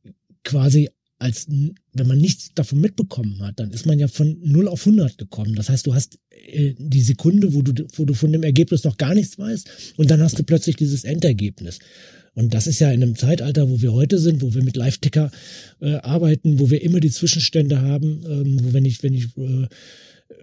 quasi 0.44 0.90
als, 1.20 1.48
wenn 1.48 2.08
man 2.08 2.18
nichts 2.18 2.52
davon 2.54 2.82
mitbekommen 2.82 3.40
hat, 3.40 3.58
dann 3.58 3.72
ist 3.72 3.86
man 3.86 3.98
ja 3.98 4.10
von 4.10 4.38
0 4.44 4.68
auf 4.68 4.86
100 4.86 5.18
gekommen. 5.18 5.56
Das 5.56 5.70
heißt, 5.70 5.88
du 5.88 5.94
hast 5.94 6.20
äh, 6.32 6.74
die 6.78 7.02
Sekunde, 7.02 7.54
wo 7.54 7.62
du, 7.62 7.86
wo 7.96 8.04
du 8.04 8.14
von 8.14 8.34
dem 8.34 8.44
Ergebnis 8.44 8.84
noch 8.84 8.98
gar 8.98 9.14
nichts 9.14 9.40
weißt 9.40 9.94
und 9.96 10.12
dann 10.12 10.22
hast 10.22 10.38
du 10.38 10.44
plötzlich 10.44 10.76
dieses 10.76 11.06
Endergebnis. 11.06 11.80
Und 12.36 12.54
das 12.54 12.68
ist 12.68 12.80
ja 12.80 12.92
in 12.92 13.04
einem 13.04 13.16
Zeitalter, 13.16 13.70
wo 13.70 13.82
wir 13.82 13.94
heute 13.94 14.18
sind, 14.18 14.42
wo 14.42 14.54
wir 14.54 14.64
mit 14.64 14.76
Live-Ticker 14.76 15.32
äh, 15.82 15.96
arbeiten, 15.96 16.60
wo 16.60 16.70
wir 16.70 16.82
immer 16.82 17.00
die 17.00 17.12
Zwischenstände 17.12 17.82
haben, 17.82 18.24
ähm, 18.28 18.60
wo 18.64 18.74
wenn 18.74 18.86
ich, 18.86 19.04
wenn 19.04 19.14
ich 19.14 19.26
äh, 19.38 19.68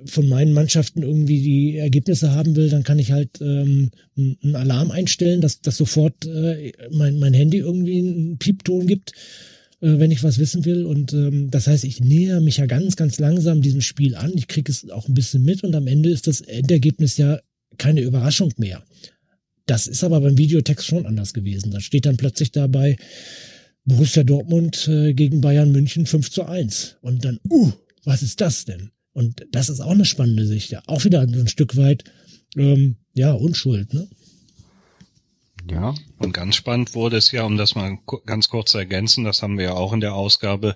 von 0.04 0.28
meinen 0.28 0.52
Mannschaften 0.52 1.02
irgendwie 1.02 1.40
die 1.40 1.76
Ergebnisse 1.76 2.32
haben 2.32 2.56
will, 2.56 2.68
dann 2.68 2.84
kann 2.84 2.98
ich 2.98 3.12
halt 3.12 3.40
ähm, 3.40 3.90
einen 4.16 4.56
Alarm 4.56 4.90
einstellen, 4.90 5.40
dass, 5.40 5.60
dass 5.60 5.76
sofort 5.76 6.26
äh, 6.26 6.72
mein, 6.92 7.18
mein 7.18 7.34
Handy 7.34 7.58
irgendwie 7.58 7.98
einen 7.98 8.38
Piepton 8.38 8.86
gibt, 8.86 9.12
äh, 9.80 9.98
wenn 9.98 10.10
ich 10.10 10.22
was 10.22 10.38
wissen 10.38 10.64
will. 10.64 10.84
Und 10.84 11.12
ähm, 11.12 11.50
das 11.50 11.66
heißt, 11.66 11.84
ich 11.84 12.00
näher 12.00 12.40
mich 12.40 12.58
ja 12.58 12.66
ganz, 12.66 12.96
ganz 12.96 13.18
langsam 13.18 13.62
diesem 13.62 13.80
Spiel 13.80 14.14
an. 14.14 14.32
Ich 14.36 14.48
kriege 14.48 14.70
es 14.70 14.88
auch 14.90 15.08
ein 15.08 15.14
bisschen 15.14 15.44
mit 15.44 15.64
und 15.64 15.74
am 15.74 15.86
Ende 15.86 16.10
ist 16.10 16.26
das 16.26 16.40
Endergebnis 16.40 17.16
ja 17.16 17.40
keine 17.78 18.02
Überraschung 18.02 18.52
mehr. 18.58 18.82
Das 19.70 19.86
ist 19.86 20.02
aber 20.02 20.20
beim 20.20 20.36
Videotext 20.36 20.84
schon 20.84 21.06
anders 21.06 21.32
gewesen. 21.32 21.70
Da 21.70 21.78
steht 21.78 22.04
dann 22.04 22.16
plötzlich 22.16 22.50
dabei 22.50 22.96
Borussia 23.84 24.24
Dortmund 24.24 24.88
äh, 24.88 25.14
gegen 25.14 25.40
Bayern 25.40 25.70
München 25.70 26.06
5 26.06 26.28
zu 26.28 26.44
1. 26.44 26.96
Und 27.02 27.24
dann, 27.24 27.38
uh, 27.48 27.70
was 28.02 28.24
ist 28.24 28.40
das 28.40 28.64
denn? 28.64 28.90
Und 29.12 29.46
das 29.52 29.68
ist 29.68 29.78
auch 29.78 29.92
eine 29.92 30.04
spannende 30.04 30.44
Sicht. 30.44 30.72
Ja, 30.72 30.82
auch 30.88 31.04
wieder 31.04 31.20
ein 31.20 31.46
Stück 31.46 31.76
weit, 31.76 32.02
ähm, 32.56 32.96
ja, 33.14 33.30
Unschuld, 33.30 33.94
ne? 33.94 34.08
Ja. 35.70 35.94
Und 36.18 36.32
ganz 36.32 36.56
spannend 36.56 36.96
wurde 36.96 37.18
es 37.18 37.30
ja, 37.30 37.44
um 37.44 37.56
das 37.56 37.76
mal 37.76 37.96
ganz 38.26 38.48
kurz 38.48 38.72
zu 38.72 38.78
ergänzen, 38.78 39.22
das 39.22 39.40
haben 39.40 39.56
wir 39.56 39.66
ja 39.66 39.74
auch 39.74 39.92
in 39.92 40.00
der 40.00 40.16
Ausgabe 40.16 40.74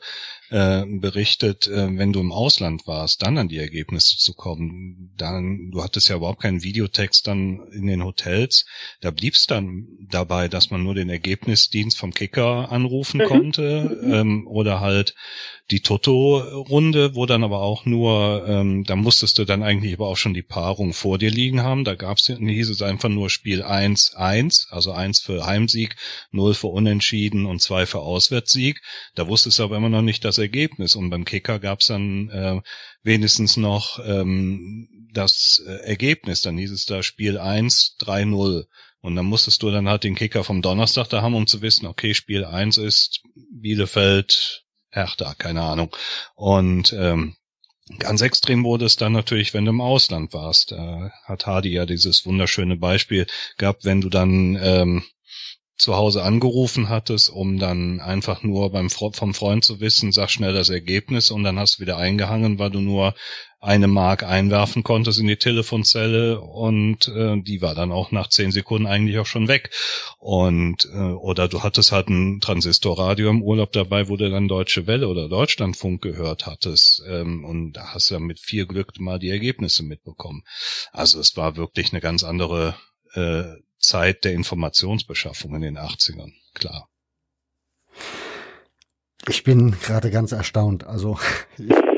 äh, 0.51 0.85
berichtet, 0.87 1.67
äh, 1.67 1.97
wenn 1.97 2.13
du 2.13 2.21
im 2.21 2.33
Ausland 2.33 2.87
warst, 2.87 3.23
dann 3.23 3.39
an 3.39 3.49
die 3.49 3.59
Ergebnisse 3.59 4.17
zu 4.19 4.35
kommen. 4.35 5.13
Dann, 5.17 5.71
du 5.71 5.83
hattest 5.83 6.09
ja 6.09 6.17
überhaupt 6.17 6.43
keinen 6.43 6.63
Videotext 6.63 7.27
dann 7.27 7.61
in 7.73 7.87
den 7.87 8.05
Hotels. 8.05 8.67
Da 9.01 9.11
blieb 9.11 9.35
es 9.35 9.47
dann 9.47 9.87
dabei, 10.11 10.49
dass 10.49 10.71
man 10.71 10.83
nur 10.83 10.95
den 10.95 11.09
Ergebnisdienst 11.09 11.99
vom 11.99 12.13
Kicker 12.13 12.71
anrufen 12.71 13.19
mhm. 13.19 13.25
konnte 13.25 14.01
ähm, 14.05 14.47
oder 14.47 14.81
halt 14.81 15.15
die 15.71 15.81
Toto-Runde, 15.81 17.15
wo 17.15 17.25
dann 17.25 17.43
aber 17.43 17.61
auch 17.61 17.87
nur, 17.87 18.45
ähm, 18.47 18.85
da 18.85 18.97
musstest 18.97 19.39
du 19.39 19.47
dann 19.47 19.63
eigentlich 19.63 19.95
aber 19.95 20.09
auch 20.09 20.17
schon 20.17 20.35
die 20.35 20.43
Paarung 20.43 20.93
vor 20.93 21.17
dir 21.17 21.31
liegen 21.31 21.63
haben. 21.63 21.85
Da 21.85 21.95
gab's, 21.95 22.27
hieß 22.27 22.69
es 22.69 22.83
einfach 22.83 23.09
nur 23.09 23.31
Spiel 23.31 23.63
1, 23.63 24.15
1, 24.15 24.69
also 24.71 24.93
1 24.93 25.21
für 25.21 25.47
Heimsieg, 25.47 25.97
0 26.33 26.55
für 26.55 26.67
Unentschieden 26.67 27.47
und 27.47 27.63
2 27.63 27.87
für 27.87 28.01
Auswärtssieg. 28.01 28.83
Da 29.15 29.27
wusstest 29.27 29.59
du 29.59 29.65
aber 29.65 29.79
immer 29.79 29.89
noch 29.89 30.03
nicht 30.03 30.25
das 30.35 30.43
Ergebnis. 30.43 30.97
Und 30.97 31.11
beim 31.11 31.25
Kicker 31.25 31.59
gab's 31.59 31.87
dann 31.87 32.29
äh, 32.31 32.61
wenigstens 33.03 33.57
noch 33.57 33.99
ähm, 34.05 34.89
das 35.13 35.63
äh, 35.67 35.87
Ergebnis. 35.87 36.43
Dann 36.43 36.59
hieß 36.59 36.73
es 36.73 36.87
da 36.87 37.03
Spiel 37.03 37.39
1, 37.39 37.97
3-0. 38.01 38.67
Und 39.01 39.17
dann 39.17 39.27
musstest 39.27 39.63
du 39.63 39.71
dann 39.71 39.89
halt 39.89 40.05
den 40.05 40.15
Kicker 40.15 40.45
vom 40.45 40.63
Donnerstag 40.63 41.09
da 41.09 41.23
haben, 41.23 41.35
um 41.35 41.47
zu 41.47 41.63
wissen, 41.63 41.87
okay, 41.87 42.15
Spiel 42.15 42.45
1 42.45 42.79
ist 42.79 43.23
Bielefeld 43.51 44.65
Hertha, 44.91 45.35
keine 45.35 45.63
Ahnung. 45.63 45.95
Und 46.35 46.93
ähm, 46.93 47.37
Ganz 47.99 48.23
extrem 48.23 48.65
wurde 48.65 48.87
es 48.87 48.97
dann 48.97 49.13
natürlich, 49.13 49.53
wenn 49.53 49.67
du 49.67 49.71
im 49.71 49.83
Ausland 49.83 50.33
warst. 50.33 50.73
Da 50.73 51.13
hat 51.25 51.45
Hardy 51.45 51.71
ja 51.71 51.85
dieses 51.85 52.25
wunderschöne 52.25 52.77
Beispiel 52.77 53.27
gehabt, 53.59 53.85
wenn 53.85 54.01
du 54.01 54.09
dann 54.09 54.59
ähm, 54.61 55.05
zu 55.77 55.97
Hause 55.97 56.23
angerufen 56.23 56.89
hattest, 56.89 57.31
um 57.31 57.59
dann 57.59 58.01
einfach 58.01 58.43
nur 58.43 58.71
beim 58.71 58.91
vom 58.91 59.35
Freund 59.35 59.65
zu 59.65 59.81
wissen, 59.81 60.13
sag 60.13 60.31
schnell 60.31 60.55
das 60.55 60.71
Ergebnis 60.71 61.31
und 61.31 61.43
dann 61.43 61.59
hast 61.59 61.77
du 61.77 61.83
wieder 61.83 61.97
eingehangen, 61.97 62.59
weil 62.59 62.71
du 62.71 62.81
nur 62.81 63.15
eine 63.65 63.89
Mark 63.89 64.23
einwerfen 64.23 64.83
konntest 64.83 65.19
in 65.19 65.27
die 65.27 65.39
Telefonzelle 65.39 66.39
und 66.41 67.09
äh, 67.09 67.41
die 67.41 67.63
war 67.63 67.75
dann 67.75 67.93
auch 67.93 68.13
nach 68.13 68.29
zehn 68.29 68.53
Sekunden 68.53 68.87
eigentlich 68.87 69.19
auch 69.19 69.27
schon 69.27 69.49
weg. 69.49 69.71
Und 70.19 70.85
äh, 70.93 70.99
oder 70.99 71.49
du 71.49 71.63
hattest 71.63 71.91
halt 71.91 72.09
ein 72.09 72.41
Transistorradio 72.41 73.31
im 73.31 73.43
Urlaub 73.43 73.73
dabei, 73.73 74.09
wo 74.09 74.17
du 74.17 74.31
dann 74.31 74.49
Deutsche 74.49 74.87
Welle 74.87 75.09
oder 75.09 75.29
Deutschlandfunk 75.29 76.03
gehört 76.03 76.47
hattest. 76.47 77.03
Ähm, 77.09 77.45
und 77.45 77.73
da 77.73 77.95
hast 77.95 78.11
du 78.11 78.15
ja 78.15 78.21
mit 78.21 78.39
viel 78.39 78.67
Glück 78.67 79.01
mal 79.01 79.19
die 79.19 79.31
Ergebnisse 79.31 79.83
mitbekommen. 79.83 80.43
Also 80.93 81.19
es 81.19 81.35
war 81.37 81.57
wirklich 81.57 81.91
eine 81.93 82.03
ganz 82.03 82.23
andere 82.23 82.77
äh, 83.15 83.45
Zeit 83.87 84.25
der 84.25 84.33
Informationsbeschaffung 84.33 85.55
in 85.57 85.63
den 85.63 85.79
80ern, 85.79 86.33
klar. 86.55 86.89
Ich 89.29 89.45
bin 89.45 89.73
gerade 89.81 90.11
ganz 90.11 90.33
erstaunt. 90.33 90.85
Also 90.85 91.19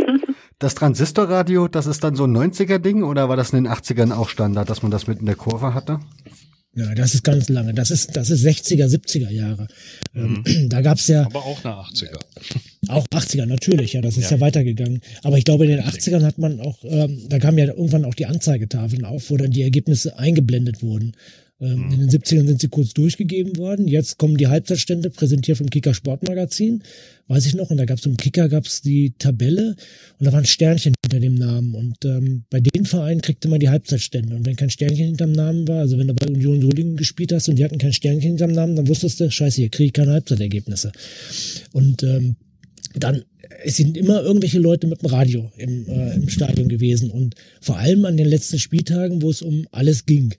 Das 0.58 0.74
Transistorradio, 0.74 1.68
das 1.68 1.86
ist 1.86 2.02
dann 2.02 2.16
so 2.16 2.24
ein 2.24 2.34
90er-Ding 2.34 3.02
oder 3.02 3.28
war 3.28 3.36
das 3.36 3.50
in 3.50 3.64
den 3.64 3.72
80ern 3.72 4.12
auch 4.12 4.30
Standard, 4.30 4.70
dass 4.70 4.82
man 4.82 4.90
das 4.90 5.06
mit 5.06 5.20
in 5.20 5.26
der 5.26 5.34
Kurve 5.34 5.74
hatte? 5.74 6.00
Ja, 6.74 6.94
das 6.94 7.12
ist 7.12 7.24
ganz 7.24 7.50
lange. 7.50 7.74
Das 7.74 7.90
ist, 7.90 8.16
das 8.16 8.30
ist 8.30 8.42
60er, 8.42 8.86
70er 8.86 9.30
Jahre. 9.30 9.66
Ähm, 10.14 10.42
mhm. 10.46 10.68
Da 10.70 10.80
gab's 10.80 11.08
ja. 11.08 11.26
Aber 11.26 11.44
auch 11.44 11.62
nach 11.62 11.90
80er. 11.92 12.18
Auch 12.88 13.04
80er, 13.08 13.46
natürlich, 13.46 13.94
ja, 13.94 14.00
das 14.00 14.16
ist 14.16 14.30
ja, 14.30 14.36
ja 14.36 14.40
weitergegangen. 14.40 15.00
Aber 15.24 15.38
ich 15.38 15.44
glaube, 15.44 15.64
in 15.64 15.72
den 15.72 15.84
80ern 15.84 16.22
hat 16.22 16.38
man 16.38 16.60
auch, 16.60 16.84
ähm, 16.84 17.26
da 17.28 17.40
kamen 17.40 17.58
ja 17.58 17.66
irgendwann 17.66 18.04
auch 18.04 18.14
die 18.14 18.26
Anzeigetafeln 18.26 19.04
auf, 19.04 19.28
wo 19.28 19.36
dann 19.36 19.50
die 19.50 19.62
Ergebnisse 19.62 20.16
eingeblendet 20.20 20.82
wurden. 20.82 21.16
Ähm, 21.58 21.86
mhm. 21.86 21.92
In 21.92 22.00
den 22.00 22.10
70ern 22.10 22.46
sind 22.46 22.60
sie 22.60 22.68
kurz 22.68 22.92
durchgegeben 22.92 23.56
worden. 23.56 23.88
Jetzt 23.88 24.18
kommen 24.18 24.36
die 24.36 24.48
Halbzeitstände, 24.48 25.08
präsentiert 25.10 25.56
vom 25.56 25.70
Kicker 25.70 25.94
Sportmagazin. 25.94 26.82
Weiß 27.28 27.46
ich 27.46 27.54
noch. 27.54 27.70
Und 27.70 27.78
da 27.78 27.86
gab 27.86 27.98
es 27.98 28.06
im 28.06 28.16
Kicker 28.16 28.48
gab's 28.48 28.82
die 28.82 29.14
Tabelle 29.18 29.74
und 30.18 30.26
da 30.26 30.32
waren 30.32 30.44
Sternchen 30.44 30.94
hinter 31.02 31.20
dem 31.20 31.34
Namen. 31.34 31.74
Und 31.74 32.04
ähm, 32.04 32.44
bei 32.50 32.60
den 32.60 32.84
Vereinen 32.84 33.22
kriegte 33.22 33.48
man 33.48 33.60
die 33.60 33.70
Halbzeitstände. 33.70 34.36
Und 34.36 34.44
wenn 34.44 34.56
kein 34.56 34.70
Sternchen 34.70 35.06
hinterm 35.06 35.32
Namen 35.32 35.66
war, 35.66 35.80
also 35.80 35.98
wenn 35.98 36.08
du 36.08 36.14
bei 36.14 36.26
Union 36.26 36.60
Solingen 36.60 36.96
gespielt 36.96 37.32
hast 37.32 37.48
und 37.48 37.56
die 37.56 37.64
hatten 37.64 37.78
kein 37.78 37.94
Sternchen 37.94 38.30
hinterm 38.30 38.52
Namen, 38.52 38.76
dann 38.76 38.88
wusstest 38.88 39.20
du, 39.20 39.30
scheiße, 39.30 39.56
hier 39.56 39.70
kriege 39.70 39.86
ich 39.86 39.92
keine 39.94 40.12
Halbzeitergebnisse. 40.12 40.92
Und 41.72 42.02
ähm, 42.02 42.36
dann 42.94 43.24
es 43.64 43.76
sind 43.76 43.96
immer 43.96 44.22
irgendwelche 44.22 44.58
Leute 44.58 44.86
mit 44.86 45.02
dem 45.02 45.06
Radio 45.06 45.50
im, 45.56 45.88
äh, 45.88 46.14
im 46.14 46.28
Stadion 46.28 46.68
gewesen 46.68 47.10
und 47.10 47.36
vor 47.60 47.78
allem 47.78 48.04
an 48.04 48.16
den 48.16 48.26
letzten 48.26 48.58
Spieltagen, 48.58 49.22
wo 49.22 49.30
es 49.30 49.40
um 49.40 49.66
alles 49.70 50.04
ging 50.04 50.34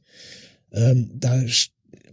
ähm, 0.78 1.10
da 1.20 1.44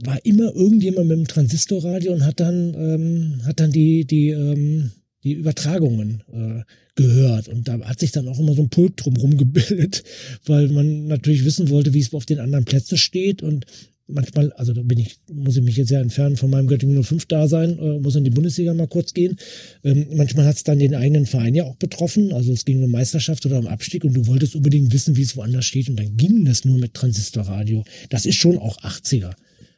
war 0.05 0.25
immer 0.25 0.55
irgendjemand 0.55 1.09
mit 1.09 1.19
dem 1.19 1.29
Transistorradio 1.29 2.13
und 2.13 2.25
hat 2.25 2.41
dann, 2.41 2.75
ähm, 2.75 3.47
hat 3.47 3.61
dann 3.61 3.71
die, 3.71 4.05
die, 4.05 4.31
ähm, 4.31 4.91
die 5.23 5.33
Übertragungen 5.33 6.23
äh, 6.33 6.63
gehört. 6.95 7.49
Und 7.49 7.69
da 7.69 7.81
hat 7.81 8.01
sich 8.01 8.13
dann 8.13 8.29
auch 8.29 8.39
immer 8.39 8.55
so 8.55 8.63
ein 8.63 8.69
Pult 8.69 8.95
drumherum 8.97 9.37
gebildet, 9.37 10.05
weil 10.47 10.69
man 10.69 11.07
natürlich 11.07 11.45
wissen 11.45 11.71
wollte, 11.71 11.95
wie 11.95 12.01
es 12.01 12.13
auf 12.13 12.27
den 12.27 12.41
anderen 12.41 12.65
Plätzen 12.65 12.99
steht. 12.99 13.43
Und 13.43 13.67
manchmal, 14.07 14.53
also 14.53 14.73
da 14.73 14.83
bin 14.83 14.99
ich, 14.99 15.19
muss 15.33 15.57
ich 15.57 15.63
mich 15.63 15.77
jetzt 15.77 15.89
sehr 15.89 16.01
entfernen 16.01 16.37
von 16.37 16.51
meinem 16.51 16.67
Göttingen 16.67 17.03
05 17.03 17.27
Dasein, 17.27 17.79
äh, 17.79 17.99
muss 17.99 18.17
in 18.17 18.25
die 18.25 18.31
Bundesliga 18.31 18.75
mal 18.75 18.89
kurz 18.89 19.15
gehen. 19.15 19.37
Ähm, 19.83 20.07
manchmal 20.15 20.47
hat 20.47 20.57
es 20.57 20.65
dann 20.65 20.79
den 20.79 20.95
eigenen 20.95 21.27
Verein 21.27 21.55
ja 21.55 21.65
auch 21.65 21.77
betroffen, 21.77 22.33
also 22.33 22.53
es 22.53 22.65
ging 22.65 22.83
um 22.83 22.91
Meisterschaft 22.91 23.47
oder 23.47 23.59
um 23.59 23.67
Abstieg 23.67 24.05
und 24.05 24.15
du 24.15 24.27
wolltest 24.27 24.55
unbedingt 24.55 24.93
wissen, 24.93 25.17
wie 25.17 25.23
es 25.23 25.37
woanders 25.37 25.65
steht 25.65 25.89
und 25.89 25.97
dann 25.97 26.17
ging 26.17 26.45
das 26.45 26.65
nur 26.65 26.79
mit 26.79 26.95
Transistorradio. 26.95 27.85
Das 28.11 28.27
ist 28.27 28.37
schon 28.37 28.59
auch 28.59 28.79
80er. 28.79 29.33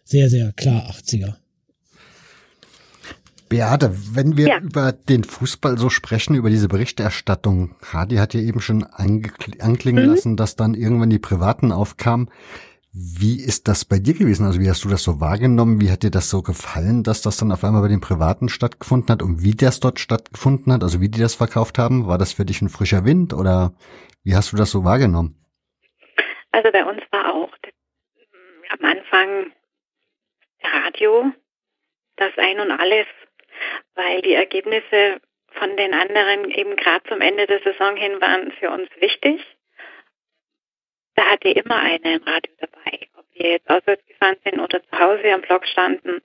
Sehr, 0.05 0.31
sehr 0.31 0.53
klar 0.53 0.91
80er. 0.91 1.35
Beate, 3.49 3.95
wenn 4.13 4.37
wir 4.37 4.49
ja. 4.49 4.59
über 4.59 4.93
den 4.93 5.23
Fußball 5.23 5.79
so 5.79 5.89
sprechen, 5.89 6.35
über 6.35 6.51
diese 6.51 6.69
Berichterstattung, 6.69 7.77
Hadi 7.93 8.17
hat 8.17 8.35
ja 8.35 8.41
eben 8.41 8.61
schon 8.61 8.83
anklingen 8.83 10.05
mhm. 10.05 10.11
lassen, 10.11 10.37
dass 10.37 10.57
dann 10.57 10.75
irgendwann 10.75 11.11
die 11.11 11.21
Privaten 11.21 11.71
aufkamen. 11.71 12.29
Wie 12.99 13.45
ist 13.45 13.69
das 13.69 13.85
bei 13.85 13.99
dir 13.99 14.15
gewesen? 14.15 14.47
Also 14.47 14.59
wie 14.59 14.71
hast 14.71 14.83
du 14.83 14.89
das 14.89 15.03
so 15.03 15.21
wahrgenommen? 15.21 15.83
Wie 15.83 15.91
hat 15.91 16.03
dir 16.03 16.11
das 16.11 16.31
so 16.31 16.41
gefallen, 16.41 17.03
dass 17.03 17.21
das 17.21 17.37
dann 17.37 17.53
auf 17.53 17.63
einmal 17.63 17.83
bei 17.83 17.89
den 17.89 18.01
Privaten 18.01 18.49
stattgefunden 18.49 19.11
hat 19.11 19.21
und 19.21 19.45
wie 19.45 19.55
das 19.55 19.81
dort 19.81 20.01
stattgefunden 20.01 20.73
hat? 20.73 20.83
Also 20.83 21.03
wie 21.03 21.11
die 21.11 21.21
das 21.21 21.35
verkauft 21.35 21.77
haben? 21.77 22.07
War 22.09 22.17
das 22.17 22.33
für 22.33 22.47
dich 22.47 22.63
ein 22.63 22.71
frischer 22.71 23.05
Wind 23.05 23.35
oder 23.35 23.75
wie 24.25 24.35
hast 24.35 24.51
du 24.53 24.57
das 24.57 24.71
so 24.71 24.83
wahrgenommen? 24.83 25.37
Also 26.53 26.73
bei 26.73 26.87
uns 26.87 27.03
war 27.11 27.35
auch 27.35 27.53
am 28.79 28.85
Anfang 28.87 29.53
Radio 30.63 31.33
das 32.17 32.33
Ein 32.39 32.61
und 32.61 32.71
Alles, 32.71 33.07
weil 33.95 34.23
die 34.23 34.33
Ergebnisse 34.33 35.21
von 35.51 35.77
den 35.77 35.93
anderen 35.93 36.51
eben 36.51 36.77
gerade 36.77 37.05
zum 37.11 37.21
Ende 37.21 37.47
der 37.47 37.61
Saison 37.61 37.95
hin 37.95 38.23
waren 38.23 38.53
für 38.53 38.71
uns 38.71 38.89
wichtig 39.01 39.43
da 41.17 41.25
hatte 41.25 41.49
immer 41.49 41.77
einer 41.77 42.15
im 42.15 42.23
Radio 42.23 42.53
dabei, 42.59 43.09
ob 43.17 43.25
wir 43.33 43.51
jetzt 43.53 43.69
auswärts 43.69 44.07
gefahren 44.07 44.37
sind 44.45 44.61
oder 44.61 44.83
zu 44.83 44.99
Hause 44.99 45.33
am 45.33 45.43
Block 45.43 45.67
standen. 45.67 46.23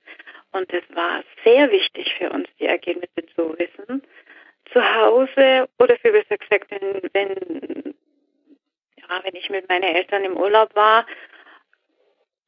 Und 0.51 0.71
es 0.73 0.83
war 0.93 1.23
sehr 1.43 1.71
wichtig 1.71 2.13
für 2.17 2.29
uns, 2.29 2.47
die 2.59 2.65
Ergebnisse 2.65 3.25
zu 3.35 3.57
wissen. 3.57 4.03
Zu 4.71 4.95
Hause 4.95 5.67
oder 5.79 5.97
für 5.97 6.11
besser 6.11 6.37
gesagt, 6.37 6.69
wenn, 6.71 7.01
wenn, 7.13 7.95
ja, 8.97 9.23
wenn 9.23 9.35
ich 9.35 9.49
mit 9.49 9.67
meinen 9.69 9.95
Eltern 9.95 10.23
im 10.25 10.37
Urlaub 10.37 10.75
war, 10.75 11.05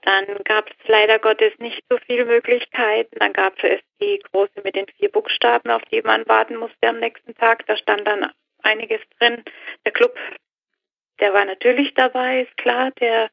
dann 0.02 0.26
gab 0.44 0.70
es 0.70 0.88
leider 0.88 1.18
Gottes 1.20 1.53
nicht 1.60 1.82
so 1.90 1.98
viele 2.06 2.26
Möglichkeiten. 2.26 3.18
Dann 3.20 3.32
gab 3.32 3.61
es 3.64 3.80
die 4.02 4.20
große 4.32 4.61
mit 4.64 4.76
den 4.76 4.88
vier 4.98 5.10
Buchstaben, 5.10 5.72
auf 5.72 5.82
die 5.84 6.02
man 6.02 6.28
warten 6.28 6.57
musste 6.57 6.90
am 6.90 6.99
nächsten 6.99 7.36
Tag. 7.36 7.65
Da 7.68 7.78
stand 7.78 8.06
dann 8.06 8.30
einiges 8.64 8.99
drin. 9.18 9.44
Der 9.86 9.94
Club 9.94 10.18
der 11.19 11.34
war 11.34 11.45
natürlich 11.45 11.94
dabei, 11.94 12.41
ist 12.41 12.57
klar. 12.57 12.91
Der, 12.99 13.30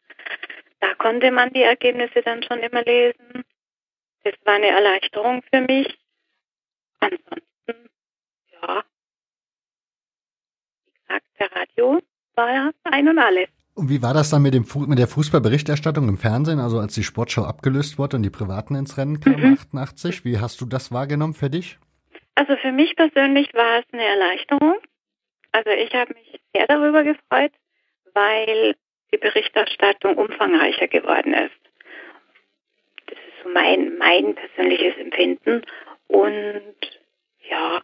da 0.81 0.95
konnte 0.95 1.31
man 1.31 1.53
die 1.53 1.63
Ergebnisse 1.63 2.23
dann 2.23 2.43
schon 2.43 2.61
immer 2.61 2.83
lesen. 2.83 3.45
Das 4.25 4.35
war 4.45 4.55
eine 4.55 4.69
Erleichterung 4.69 5.43
für 5.53 5.61
mich. 5.63 5.99
Ansonsten, 7.01 7.91
ja, 8.53 8.85
wie 10.85 10.93
gesagt, 10.93 11.27
der 11.39 11.53
Radio 11.57 12.03
war 12.35 12.53
ja 12.53 12.71
ein 12.85 13.09
und 13.09 13.19
alles. 13.19 13.49
Und 13.75 13.89
wie 13.89 14.03
war 14.03 14.13
das 14.13 14.29
dann 14.29 14.43
mit, 14.43 14.53
dem 14.53 14.67
mit 14.89 14.99
der 14.99 15.09
Fußballberichterstattung 15.09 16.09
im 16.09 16.19
Fernsehen, 16.19 16.61
also 16.61 16.79
als 16.79 16.95
die 16.95 17.03
Sportschau 17.03 17.45
abgelöst 17.45 17.99
wurde 17.99 18.17
und 18.17 18.23
die 18.23 18.31
Privaten 18.31 18.75
ins 18.75 18.99
Rennen 18.99 19.21
kamen, 19.21 19.41
mhm. 19.41 19.55
88? 19.55 20.25
Wie 20.25 20.39
hast 20.39 20.61
du 20.61 20.67
das 20.67 20.93
wahrgenommen 20.93 21.35
für 21.35 21.49
dich? 21.49 21.79
Also 22.35 22.57
für 22.57 22.73
mich 22.73 22.95
persönlich 22.97 23.53
war 23.55 23.79
es 23.79 23.85
eine 23.93 24.05
Erleichterung. 24.05 24.77
Also 25.53 25.71
ich 25.71 25.95
habe 25.95 26.13
mich 26.15 26.41
sehr 26.55 26.67
darüber 26.67 27.05
gefreut, 27.05 27.53
weil 28.15 28.75
die 29.13 29.19
Berichterstattung 29.19 30.17
umfangreicher 30.17 30.89
geworden 30.89 31.35
ist. 31.35 31.61
Das 33.07 33.19
ist 33.19 33.43
so 33.43 33.49
mein, 33.49 33.99
mein 33.99 34.35
persönliches 34.35 34.97
Empfinden. 34.99 35.63
Und 36.07 37.01
ja, 37.49 37.83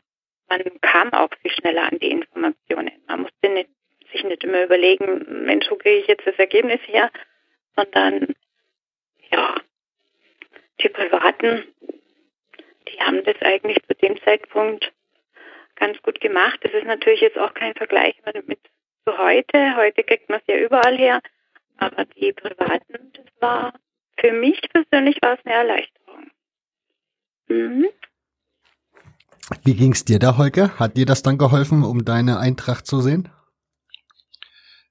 man 0.48 0.62
kam 0.81 1.12
auch 1.12 1.31
viel 1.43 1.51
schneller 1.51 1.90
an 1.90 1.98
die 1.98 2.11
Informationen. 2.11 2.93
Man 3.07 3.23
musste 3.23 3.48
nicht, 3.48 3.70
sich 4.12 4.23
nicht 4.24 4.44
immer 4.44 4.62
überlegen, 4.65 5.44
Mensch, 5.44 5.70
wo 5.70 5.77
kriege 5.77 5.98
ich 5.98 6.07
jetzt 6.07 6.27
das 6.27 6.36
Ergebnis 6.36 6.81
her, 6.86 7.11
sondern 7.74 8.35
ja, 9.31 9.57
die 10.81 10.89
Privaten, 10.89 11.65
die 12.89 13.01
haben 13.01 13.24
das 13.24 13.40
eigentlich 13.43 13.78
zu 13.86 13.94
dem 13.94 14.20
Zeitpunkt 14.23 14.93
ganz 15.74 16.01
gut 16.03 16.20
gemacht. 16.20 16.61
Das 16.62 16.73
ist 16.73 16.86
natürlich 16.86 17.20
jetzt 17.20 17.39
auch 17.39 17.55
kein 17.55 17.74
Vergleich 17.74 18.15
mit 18.47 18.59
zu 19.07 19.16
heute. 19.19 19.77
Heute 19.77 20.03
kriegt 20.03 20.28
man 20.28 20.41
es 20.41 20.47
ja 20.47 20.59
überall 20.59 20.97
her. 20.99 21.20
Aber 21.78 22.05
die 22.05 22.33
Privaten, 22.33 23.12
das 23.12 23.27
war 23.41 23.73
für 24.19 24.33
mich 24.33 24.61
persönlich 24.73 25.19
war 25.20 25.35
es 25.35 25.45
eine 25.45 25.55
Erleichterung. 25.55 26.31
Mhm. 27.49 27.87
Wie 29.62 29.74
ging 29.74 29.93
es 29.93 30.05
dir 30.05 30.19
da, 30.19 30.37
Holger? 30.37 30.78
Hat 30.78 30.97
dir 30.97 31.07
das 31.07 31.23
dann 31.23 31.39
geholfen, 31.39 31.85
um 31.85 32.05
deine 32.05 32.39
Eintracht 32.41 32.87
zu 32.87 33.01
sehen? 33.01 33.28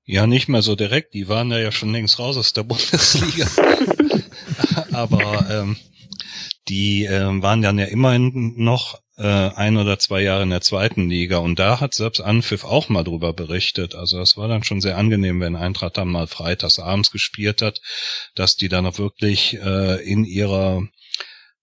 Ja, 0.06 0.28
nicht 0.28 0.48
mehr 0.48 0.62
so 0.62 0.76
direkt. 0.76 1.14
Die 1.14 1.28
waren 1.28 1.52
ja 1.52 1.72
schon 1.72 1.92
längst 1.92 2.20
raus 2.20 2.38
aus 2.38 2.54
der 2.54 2.64
Bundesliga. 2.64 3.48
Aber 4.94 5.46
ähm, 5.50 5.76
die 6.68 7.06
ähm, 7.06 7.42
waren 7.42 7.62
dann 7.62 7.80
ja 7.80 7.86
immerhin 7.86 8.54
noch 8.58 9.00
äh, 9.18 9.24
ein 9.24 9.78
oder 9.78 9.98
zwei 10.00 10.22
Jahre 10.22 10.44
in 10.44 10.50
der 10.50 10.62
zweiten 10.62 11.10
Liga 11.10 11.38
und 11.38 11.58
da 11.58 11.80
hat 11.80 11.94
selbst 11.94 12.22
Anpfiff 12.22 12.64
auch 12.64 12.90
mal 12.90 13.04
drüber 13.04 13.34
berichtet. 13.34 13.96
Also 13.96 14.20
es 14.20 14.36
war 14.36 14.48
dann 14.48 14.64
schon 14.64 14.82
sehr 14.82 14.98
angenehm, 14.98 15.40
wenn 15.40 15.56
Eintracht 15.56 15.98
dann 15.98 16.10
mal 16.10 16.28
freitags 16.28 16.80
abends 16.80 17.12
gespielt 17.12 17.62
hat, 17.62 17.82
dass 18.36 18.56
die 18.56 18.70
dann 18.70 18.86
auch 18.86 18.98
wirklich 18.98 19.58
äh, 19.62 20.04
in 20.04 20.26
ihrer 20.26 20.84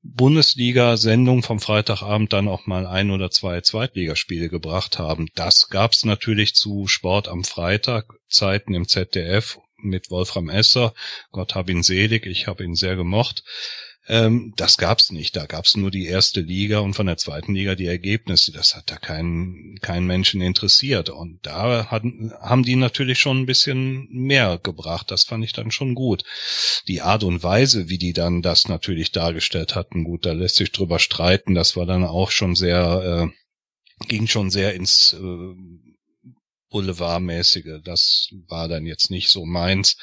Bundesliga-Sendung 0.04 1.42
vom 1.42 1.60
Freitagabend 1.60 2.32
dann 2.32 2.48
auch 2.48 2.66
mal 2.66 2.86
ein 2.86 3.10
oder 3.10 3.30
zwei 3.30 3.60
Zweitligaspiele 3.60 4.48
gebracht 4.48 4.98
haben. 4.98 5.28
Das 5.36 5.68
gab's 5.68 6.04
natürlich 6.04 6.54
zu 6.54 6.88
Sport 6.88 7.28
am 7.28 7.44
Freitag 7.44 8.06
Zeiten 8.28 8.74
im 8.74 8.88
ZDF 8.88 9.58
mit 9.76 10.10
Wolfram 10.10 10.48
Esser. 10.48 10.92
Gott 11.30 11.54
hab 11.54 11.70
ihn 11.70 11.82
selig, 11.82 12.26
ich 12.26 12.48
habe 12.48 12.64
ihn 12.64 12.74
sehr 12.74 12.96
gemocht. 12.96 13.44
Ähm, 14.08 14.52
das 14.56 14.78
gab's 14.78 15.12
nicht. 15.12 15.36
Da 15.36 15.46
gab's 15.46 15.76
nur 15.76 15.90
die 15.90 16.06
erste 16.06 16.40
Liga 16.40 16.80
und 16.80 16.94
von 16.94 17.06
der 17.06 17.18
zweiten 17.18 17.54
Liga 17.54 17.76
die 17.76 17.86
Ergebnisse. 17.86 18.50
Das 18.50 18.74
hat 18.74 18.90
da 18.90 18.96
keinen 18.96 19.78
keinen 19.80 20.06
Menschen 20.06 20.40
interessiert. 20.40 21.08
Und 21.08 21.38
da 21.42 21.86
hatten, 21.90 22.32
haben 22.40 22.64
die 22.64 22.76
natürlich 22.76 23.18
schon 23.20 23.40
ein 23.40 23.46
bisschen 23.46 24.08
mehr 24.10 24.58
gebracht. 24.62 25.10
Das 25.10 25.24
fand 25.24 25.44
ich 25.44 25.52
dann 25.52 25.70
schon 25.70 25.94
gut. 25.94 26.24
Die 26.88 27.00
Art 27.00 27.22
und 27.22 27.42
Weise, 27.42 27.88
wie 27.88 27.98
die 27.98 28.12
dann 28.12 28.42
das 28.42 28.68
natürlich 28.68 29.12
dargestellt 29.12 29.76
hatten, 29.76 30.04
gut, 30.04 30.26
da 30.26 30.32
lässt 30.32 30.56
sich 30.56 30.72
drüber 30.72 30.98
streiten. 30.98 31.54
Das 31.54 31.76
war 31.76 31.86
dann 31.86 32.04
auch 32.04 32.32
schon 32.32 32.56
sehr, 32.56 33.30
äh, 33.30 34.06
ging 34.08 34.26
schon 34.26 34.50
sehr 34.50 34.74
ins 34.74 35.16
äh, 35.18 35.91
Boulevardmäßige. 36.72 37.80
Das 37.84 38.28
war 38.48 38.66
dann 38.66 38.86
jetzt 38.86 39.10
nicht 39.10 39.28
so 39.28 39.44
meins. 39.44 39.96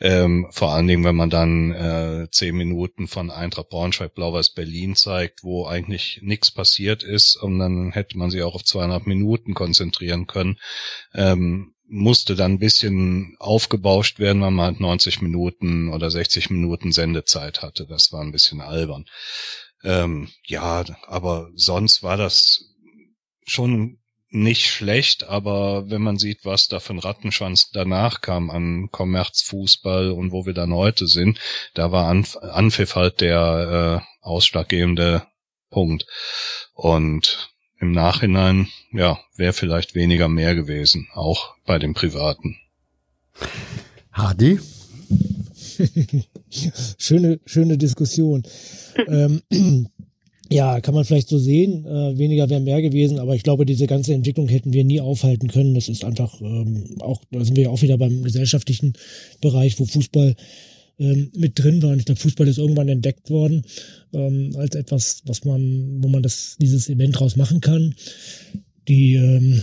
Ähm, 0.00 0.46
vor 0.50 0.72
allen 0.72 0.86
Dingen, 0.86 1.04
wenn 1.04 1.16
man 1.16 1.30
dann 1.30 1.72
äh, 1.72 2.28
zehn 2.30 2.56
Minuten 2.56 3.08
von 3.08 3.30
Eintracht 3.30 3.68
Braunschweig 3.68 4.14
Blau-Weiß 4.14 4.54
Berlin 4.54 4.96
zeigt, 4.96 5.44
wo 5.44 5.66
eigentlich 5.66 6.20
nichts 6.22 6.50
passiert 6.50 7.02
ist 7.02 7.36
und 7.36 7.58
dann 7.58 7.92
hätte 7.92 8.16
man 8.16 8.30
sich 8.30 8.42
auch 8.42 8.54
auf 8.54 8.64
zweieinhalb 8.64 9.06
Minuten 9.06 9.52
konzentrieren 9.54 10.26
können. 10.26 10.58
Ähm, 11.12 11.74
musste 11.86 12.34
dann 12.34 12.52
ein 12.52 12.58
bisschen 12.58 13.36
aufgebauscht 13.38 14.18
werden, 14.18 14.40
weil 14.42 14.50
man 14.50 14.66
halt 14.66 14.80
90 14.80 15.20
Minuten 15.20 15.90
oder 15.90 16.10
60 16.10 16.50
Minuten 16.50 16.92
Sendezeit 16.92 17.62
hatte. 17.62 17.86
Das 17.86 18.10
war 18.12 18.22
ein 18.22 18.32
bisschen 18.32 18.60
albern. 18.60 19.04
Ähm, 19.82 20.28
ja, 20.46 20.84
aber 21.06 21.50
sonst 21.54 22.02
war 22.02 22.16
das 22.16 22.64
schon 23.46 23.98
nicht 24.34 24.66
schlecht, 24.66 25.24
aber 25.24 25.88
wenn 25.90 26.02
man 26.02 26.18
sieht, 26.18 26.44
was 26.44 26.66
da 26.66 26.80
für 26.80 26.92
ein 26.92 26.98
Rattenschwanz 26.98 27.70
danach 27.70 28.20
kam 28.20 28.50
an 28.50 28.88
Kommerzfußball 28.90 30.10
und 30.10 30.32
wo 30.32 30.44
wir 30.44 30.54
dann 30.54 30.74
heute 30.74 31.06
sind, 31.06 31.38
da 31.74 31.92
war 31.92 32.08
Anf 32.08 32.36
Anpfiff 32.36 32.96
halt 32.96 33.20
der 33.20 34.02
äh, 34.02 34.26
ausschlaggebende 34.26 35.22
Punkt. 35.70 36.06
Und 36.74 37.50
im 37.78 37.92
Nachhinein, 37.92 38.68
ja, 38.92 39.18
wäre 39.36 39.52
vielleicht 39.52 39.94
weniger 39.94 40.28
mehr 40.28 40.54
gewesen, 40.54 41.08
auch 41.12 41.54
bei 41.64 41.78
den 41.78 41.94
Privaten. 41.94 42.56
Hardy? 44.12 44.58
schöne, 46.98 47.40
schöne 47.46 47.78
Diskussion. 47.78 48.44
ähm, 48.96 49.42
ja, 50.50 50.80
kann 50.80 50.94
man 50.94 51.04
vielleicht 51.04 51.28
so 51.28 51.38
sehen. 51.38 51.84
Äh, 51.86 52.18
weniger 52.18 52.50
wäre 52.50 52.60
mehr 52.60 52.82
gewesen, 52.82 53.18
aber 53.18 53.34
ich 53.34 53.42
glaube, 53.42 53.64
diese 53.64 53.86
ganze 53.86 54.12
Entwicklung 54.12 54.48
hätten 54.48 54.72
wir 54.72 54.84
nie 54.84 55.00
aufhalten 55.00 55.48
können. 55.48 55.74
Das 55.74 55.88
ist 55.88 56.04
einfach 56.04 56.40
ähm, 56.40 56.96
auch, 57.00 57.22
da 57.30 57.44
sind 57.44 57.56
wir 57.56 57.64
ja 57.64 57.70
auch 57.70 57.82
wieder 57.82 57.96
beim 57.96 58.22
gesellschaftlichen 58.22 58.92
Bereich, 59.40 59.78
wo 59.80 59.86
Fußball 59.86 60.36
ähm, 60.98 61.30
mit 61.34 61.58
drin 61.58 61.82
war. 61.82 61.90
Und 61.90 62.00
ich 62.00 62.04
glaube, 62.04 62.20
Fußball 62.20 62.46
ist 62.46 62.58
irgendwann 62.58 62.88
entdeckt 62.88 63.30
worden 63.30 63.62
ähm, 64.12 64.52
als 64.56 64.74
etwas, 64.74 65.22
was 65.26 65.44
man, 65.44 66.02
wo 66.02 66.08
man 66.08 66.22
das, 66.22 66.56
dieses 66.60 66.88
Event 66.88 67.18
draus 67.18 67.36
machen 67.36 67.60
kann. 67.60 67.94
Die 68.86 69.14
ähm, 69.14 69.62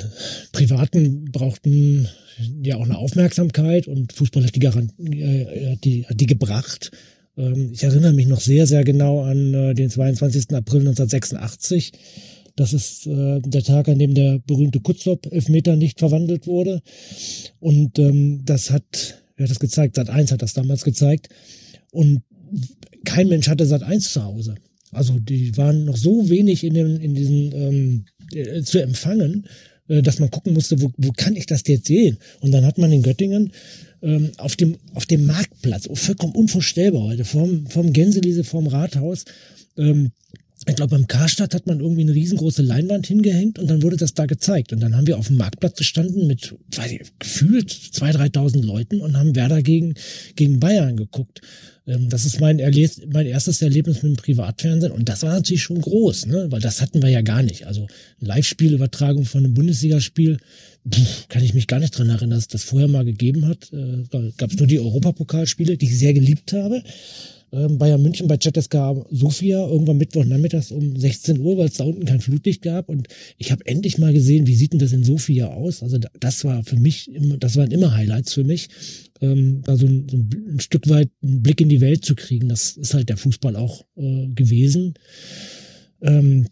Privaten 0.51 1.25
brauchten 1.31 2.07
ja 2.63 2.77
auch 2.77 2.85
eine 2.85 2.97
Aufmerksamkeit 2.97 3.87
und 3.87 4.13
Fußball 4.13 4.43
hat 4.43 4.55
die, 4.55 4.59
Garant 4.59 4.93
äh, 4.99 5.71
hat 5.71 5.83
die, 5.83 6.05
hat 6.05 6.19
die 6.19 6.25
gebracht. 6.25 6.91
Ähm, 7.41 7.71
ich 7.73 7.83
erinnere 7.83 8.13
mich 8.13 8.27
noch 8.27 8.39
sehr, 8.39 8.67
sehr 8.67 8.83
genau 8.83 9.21
an 9.23 9.53
äh, 9.53 9.73
den 9.73 9.89
22. 9.89 10.53
April 10.53 10.81
1986. 10.81 11.91
Das 12.55 12.73
ist 12.73 13.07
äh, 13.07 13.39
der 13.41 13.63
Tag, 13.63 13.87
an 13.89 13.99
dem 13.99 14.13
der 14.13 14.39
berühmte 14.45 14.79
Kutzop-Elfmeter 14.79 15.75
nicht 15.75 15.99
verwandelt 15.99 16.47
wurde. 16.47 16.81
Und 17.59 17.97
ähm, 17.97 18.41
das 18.45 18.69
hat, 18.69 19.23
wer 19.35 19.45
hat 19.45 19.51
das 19.51 19.59
gezeigt? 19.59 19.95
Sat 19.95 20.09
1 20.09 20.31
hat 20.31 20.41
das 20.41 20.53
damals 20.53 20.83
gezeigt. 20.83 21.29
Und 21.91 22.21
kein 23.05 23.29
Mensch 23.29 23.47
hatte 23.47 23.65
Sat 23.65 23.83
1 23.83 24.13
zu 24.13 24.23
Hause. 24.23 24.55
Also 24.91 25.17
die 25.19 25.55
waren 25.57 25.85
noch 25.85 25.97
so 25.97 26.29
wenig 26.29 26.63
in, 26.63 26.73
den, 26.73 26.97
in 26.97 27.15
diesen 27.15 27.51
ähm, 27.53 28.05
äh, 28.33 28.61
zu 28.61 28.81
empfangen, 28.81 29.47
äh, 29.87 30.01
dass 30.01 30.19
man 30.19 30.29
gucken 30.29 30.53
musste, 30.53 30.81
wo, 30.81 30.91
wo 30.97 31.11
kann 31.13 31.35
ich 31.37 31.45
das 31.45 31.63
jetzt 31.65 31.87
sehen? 31.87 32.17
Und 32.41 32.51
dann 32.51 32.65
hat 32.65 32.77
man 32.77 32.91
in 32.91 33.01
Göttingen 33.01 33.53
ähm, 34.01 34.31
auf, 34.37 34.55
dem, 34.55 34.77
auf 34.93 35.05
dem 35.05 35.25
Marktplatz, 35.25 35.87
oh, 35.89 35.95
vollkommen 35.95 36.35
unvorstellbar 36.35 37.03
heute, 37.03 37.25
vorm, 37.25 37.67
vorm 37.67 37.93
Gänseliese, 37.93 38.43
vorm 38.43 38.67
Rathaus, 38.67 39.25
ähm, 39.77 40.11
ich 40.67 40.75
glaube, 40.75 40.95
beim 40.95 41.07
Karstadt 41.07 41.55
hat 41.55 41.65
man 41.65 41.79
irgendwie 41.79 42.01
eine 42.01 42.13
riesengroße 42.13 42.61
Leinwand 42.61 43.07
hingehängt 43.07 43.57
und 43.57 43.67
dann 43.67 43.81
wurde 43.81 43.97
das 43.97 44.13
da 44.13 44.27
gezeigt. 44.27 44.71
Und 44.71 44.79
dann 44.79 44.95
haben 44.95 45.07
wir 45.07 45.17
auf 45.17 45.27
dem 45.27 45.37
Marktplatz 45.37 45.77
gestanden 45.77 46.27
mit, 46.27 46.53
weiß 46.75 46.91
ich, 46.91 47.01
gefühlt 47.17 47.71
2.000, 47.71 48.31
3.000 48.35 48.63
Leuten 48.63 49.01
und 49.01 49.17
haben 49.17 49.35
Werder 49.35 49.63
gegen, 49.63 49.95
gegen 50.35 50.59
Bayern 50.59 50.97
geguckt. 50.97 51.41
Ähm, 51.87 52.09
das 52.09 52.25
ist 52.25 52.39
mein, 52.39 52.59
Erleb 52.59 52.91
mein 53.11 53.25
erstes 53.25 53.61
Erlebnis 53.63 54.03
mit 54.03 54.11
dem 54.11 54.15
Privatfernsehen 54.17 54.91
und 54.91 55.09
das 55.09 55.23
war 55.23 55.33
natürlich 55.33 55.63
schon 55.63 55.81
groß, 55.81 56.27
ne? 56.27 56.47
weil 56.51 56.61
das 56.61 56.79
hatten 56.79 57.01
wir 57.01 57.09
ja 57.09 57.21
gar 57.21 57.41
nicht. 57.41 57.65
Also 57.65 57.87
Live-Spielübertragung 58.19 59.25
von 59.25 59.43
einem 59.43 59.55
Bundesligaspiel, 59.55 60.37
kann 61.29 61.43
ich 61.43 61.53
mich 61.53 61.67
gar 61.67 61.79
nicht 61.79 61.97
dran 61.97 62.09
erinnern, 62.09 62.31
dass 62.31 62.39
es 62.39 62.47
das 62.47 62.63
vorher 62.63 62.87
mal 62.87 63.05
gegeben 63.05 63.47
hat. 63.47 63.71
Äh, 63.71 64.31
Gab 64.37 64.51
es 64.51 64.57
nur 64.57 64.67
die 64.67 64.79
Europapokalspiele, 64.79 65.77
die 65.77 65.85
ich 65.85 65.97
sehr 65.97 66.13
geliebt 66.13 66.53
habe. 66.53 66.83
Ähm, 67.53 67.77
Bayern 67.77 68.01
München 68.01 68.27
bei 68.27 68.37
ZSK 68.37 69.05
Sofia 69.11 69.67
irgendwann 69.67 69.97
Mittwochnachmittags 69.97 70.71
um 70.71 70.95
16 70.95 71.39
Uhr, 71.39 71.57
weil 71.57 71.67
es 71.67 71.75
da 71.75 71.83
unten 71.83 72.05
kein 72.05 72.21
Flutlicht 72.21 72.61
gab. 72.61 72.87
Und 72.87 73.09
ich 73.37 73.51
habe 73.51 73.65
endlich 73.65 73.97
mal 73.97 74.13
gesehen, 74.13 74.47
wie 74.47 74.55
sieht 74.55 74.71
denn 74.71 74.79
das 74.79 74.93
in 74.93 75.03
Sofia 75.03 75.47
aus? 75.47 75.83
Also 75.83 75.97
das 76.19 76.45
war 76.45 76.63
für 76.63 76.77
mich, 76.77 77.11
das 77.39 77.57
waren 77.57 77.71
immer 77.71 77.93
Highlights 77.93 78.33
für 78.33 78.45
mich, 78.45 78.69
ähm, 79.19 79.61
da 79.63 79.75
so 79.75 79.85
ein, 79.85 80.07
so 80.09 80.17
ein 80.17 80.59
Stück 80.61 80.87
weit 80.89 81.09
einen 81.21 81.43
Blick 81.43 81.59
in 81.59 81.69
die 81.69 81.81
Welt 81.81 82.05
zu 82.05 82.15
kriegen. 82.15 82.47
Das 82.47 82.77
ist 82.77 82.93
halt 82.93 83.09
der 83.09 83.17
Fußball 83.17 83.57
auch 83.57 83.85
äh, 83.97 84.27
gewesen. 84.29 84.93
Ähm, 86.01 86.47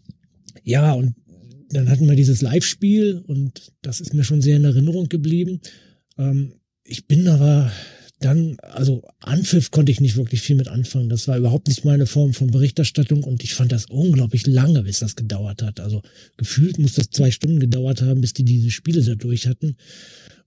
ja, 0.62 0.92
und 0.92 1.14
dann 1.72 1.88
hatten 1.88 2.08
wir 2.08 2.16
dieses 2.16 2.42
Live-Spiel 2.42 3.22
und 3.26 3.72
das 3.82 4.00
ist 4.00 4.14
mir 4.14 4.24
schon 4.24 4.42
sehr 4.42 4.56
in 4.56 4.64
Erinnerung 4.64 5.08
geblieben. 5.08 5.60
Ähm, 6.18 6.54
ich 6.84 7.06
bin 7.06 7.28
aber 7.28 7.70
dann, 8.20 8.58
also 8.60 9.02
Anpfiff 9.20 9.70
konnte 9.70 9.90
ich 9.90 10.00
nicht 10.00 10.16
wirklich 10.16 10.42
viel 10.42 10.56
mit 10.56 10.68
anfangen. 10.68 11.08
Das 11.08 11.26
war 11.26 11.38
überhaupt 11.38 11.68
nicht 11.68 11.86
meine 11.86 12.06
Form 12.06 12.34
von 12.34 12.50
Berichterstattung 12.50 13.24
und 13.24 13.42
ich 13.42 13.54
fand 13.54 13.72
das 13.72 13.86
unglaublich 13.86 14.46
lange, 14.46 14.82
bis 14.82 14.98
das 14.98 15.16
gedauert 15.16 15.62
hat. 15.62 15.80
Also 15.80 16.02
gefühlt 16.36 16.78
muss 16.78 16.94
das 16.94 17.10
zwei 17.10 17.30
Stunden 17.30 17.60
gedauert 17.60 18.02
haben, 18.02 18.20
bis 18.20 18.34
die 18.34 18.44
diese 18.44 18.70
Spiele 18.70 19.02
da 19.02 19.14
durch 19.14 19.46
hatten. 19.46 19.76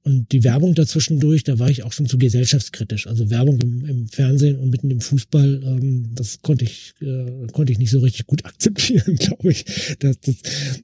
Und 0.05 0.33
die 0.33 0.43
Werbung 0.43 0.75
dazwischendurch, 0.75 1.43
da 1.45 1.59
war 1.59 1.69
ich 1.69 1.83
auch 1.83 1.93
schon 1.93 2.07
zu 2.07 2.17
gesellschaftskritisch. 2.17 3.07
Also 3.07 3.29
Werbung 3.29 3.59
im, 3.61 3.85
im 3.85 4.07
Fernsehen 4.07 4.59
und 4.59 4.69
mitten 4.69 4.91
im 4.91 4.99
Fußball, 4.99 5.61
ähm, 5.63 6.09
das 6.13 6.41
konnte 6.41 6.65
ich, 6.65 6.93
äh, 7.01 7.47
konnte 7.53 7.71
ich 7.71 7.79
nicht 7.79 7.91
so 7.91 7.99
richtig 7.99 8.27
gut 8.27 8.43
akzeptieren, 8.45 9.15
glaube 9.15 9.51
ich, 9.51 9.63
dass, 9.99 10.19
dass, 10.19 10.35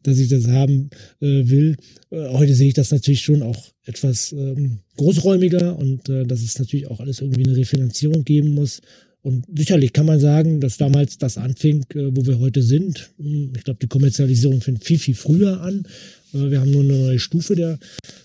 dass 0.03 0.19
ich 0.19 0.29
das 0.29 0.47
haben 0.47 0.89
äh, 1.19 1.49
will. 1.49 1.75
Äh, 2.11 2.29
heute 2.29 2.55
sehe 2.55 2.69
ich 2.69 2.75
das 2.75 2.91
natürlich 2.91 3.21
schon 3.21 3.41
auch 3.41 3.61
etwas 3.85 4.31
ähm, 4.31 4.79
großräumiger 4.95 5.77
und 5.77 6.07
äh, 6.07 6.23
dass 6.23 6.41
es 6.41 6.57
natürlich 6.57 6.87
auch 6.87 7.01
alles 7.01 7.19
irgendwie 7.19 7.45
eine 7.45 7.57
Refinanzierung 7.57 8.23
geben 8.23 8.53
muss. 8.53 8.79
Und 9.21 9.45
sicherlich 9.53 9.91
kann 9.91 10.05
man 10.05 10.19
sagen, 10.19 10.61
dass 10.61 10.77
damals 10.77 11.17
das 11.17 11.37
anfing, 11.37 11.83
äh, 11.93 12.09
wo 12.15 12.25
wir 12.25 12.39
heute 12.39 12.63
sind. 12.63 13.09
Hm, 13.17 13.51
ich 13.55 13.63
glaube, 13.63 13.79
die 13.81 13.87
Kommerzialisierung 13.87 14.61
fängt 14.61 14.85
viel, 14.85 14.99
viel 14.99 15.15
früher 15.15 15.59
an. 15.61 15.85
Äh, 16.33 16.51
wir 16.51 16.61
haben 16.61 16.71
nur 16.71 16.83
eine 16.83 16.97
neue 16.97 17.19
Stufe 17.19 17.55
der 17.55 17.79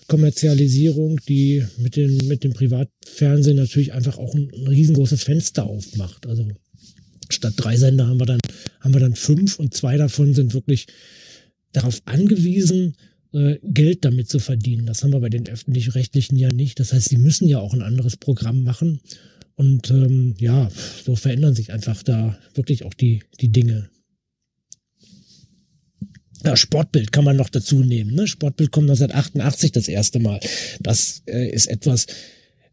Kommerzialisierung, 0.07 1.19
die 1.27 1.65
mit, 1.77 1.97
den, 1.97 2.15
mit 2.27 2.43
dem 2.43 2.53
Privatfernsehen 2.53 3.57
natürlich 3.57 3.93
einfach 3.93 4.17
auch 4.17 4.33
ein, 4.35 4.49
ein 4.55 4.67
riesengroßes 4.67 5.23
Fenster 5.23 5.65
aufmacht. 5.65 6.27
Also 6.27 6.47
statt 7.29 7.53
drei 7.57 7.75
Sender 7.75 8.07
haben 8.07 8.19
wir 8.19 8.25
dann, 8.25 8.39
haben 8.79 8.93
wir 8.93 9.01
dann 9.01 9.15
fünf 9.15 9.59
und 9.59 9.73
zwei 9.73 9.97
davon 9.97 10.33
sind 10.33 10.53
wirklich 10.53 10.87
darauf 11.73 12.01
angewiesen, 12.05 12.95
äh, 13.33 13.57
Geld 13.63 14.05
damit 14.05 14.29
zu 14.29 14.39
verdienen. 14.39 14.85
Das 14.85 15.03
haben 15.03 15.11
wir 15.11 15.19
bei 15.19 15.29
den 15.29 15.47
öffentlich-rechtlichen 15.47 16.37
ja 16.37 16.51
nicht. 16.53 16.79
Das 16.79 16.93
heißt, 16.93 17.09
sie 17.09 17.17
müssen 17.17 17.49
ja 17.49 17.59
auch 17.59 17.73
ein 17.73 17.81
anderes 17.81 18.15
Programm 18.15 18.63
machen. 18.63 19.01
Und 19.55 19.89
ähm, 19.89 20.35
ja, 20.37 20.69
so 21.03 21.15
verändern 21.15 21.55
sich 21.55 21.71
einfach 21.71 22.03
da 22.03 22.37
wirklich 22.53 22.83
auch 22.83 22.93
die, 22.93 23.23
die 23.39 23.51
Dinge. 23.51 23.89
Ja, 26.43 26.55
Sportbild 26.55 27.11
kann 27.11 27.23
man 27.23 27.37
noch 27.37 27.49
dazu 27.49 27.81
nehmen. 27.81 28.13
Ne? 28.13 28.27
Sportbild 28.27 28.71
kommt 28.71 28.89
1988 28.89 29.71
das 29.71 29.87
erste 29.87 30.19
Mal. 30.19 30.39
Das 30.79 31.23
äh, 31.25 31.49
ist 31.49 31.67
etwas, 31.67 32.05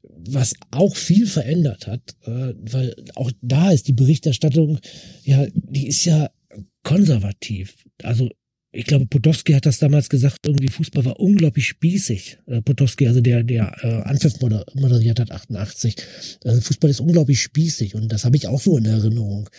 was 0.03 0.55
auch 0.71 0.97
viel 0.97 1.27
verändert 1.27 1.87
hat, 1.87 2.17
äh, 2.25 2.55
weil 2.61 2.95
auch 3.15 3.31
da 3.41 3.71
ist 3.71 3.89
die 3.89 3.93
Berichterstattung, 3.95 4.79
ja, 5.25 5.47
die 5.55 5.87
ist 5.87 6.05
ja 6.05 6.31
konservativ. 6.83 7.77
Also 8.03 8.29
ich 8.75 8.87
glaube, 8.87 9.05
Potowski 9.05 9.53
hat 9.53 9.67
das 9.67 9.79
damals 9.79 10.09
gesagt, 10.09 10.47
irgendwie 10.47 10.69
Fußball 10.69 11.05
war 11.05 11.21
unglaublich 11.21 11.69
spießig. 11.69 12.39
Äh, 12.47 12.63
Potowski, 12.63 13.07
also 13.07 13.21
der, 13.21 13.43
der 13.43 13.77
äh, 13.83 14.09
Anpfiff 14.09 14.41
moderiert 14.41 15.21
hat, 15.21 15.31
88. 15.31 15.97
Also 16.45 16.61
Fußball 16.63 16.91
ist 16.91 17.01
unglaublich 17.01 17.43
spießig 17.43 17.95
und 17.95 18.11
das 18.11 18.25
habe 18.25 18.37
ich 18.37 18.49
auch 18.49 18.61
so 18.61 18.79
in 18.79 18.87
Erinnerung. 18.87 19.51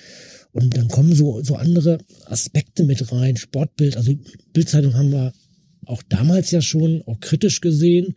Und 0.52 0.76
dann 0.76 0.88
kommen 0.88 1.16
so, 1.16 1.44
so 1.44 1.56
andere 1.56 2.00
Aspekte 2.26 2.84
mit 2.84 3.12
rein, 3.12 3.38
Sportbild, 3.38 3.98
also 3.98 4.14
Bildzeitung 4.52 4.96
haben 4.96 5.12
wir 5.12 5.34
auch 5.86 6.02
damals 6.10 6.52
ja 6.52 6.62
schon 6.62 7.04
auch 7.06 7.20
kritisch 7.20 7.62
gesehen. 7.62 8.16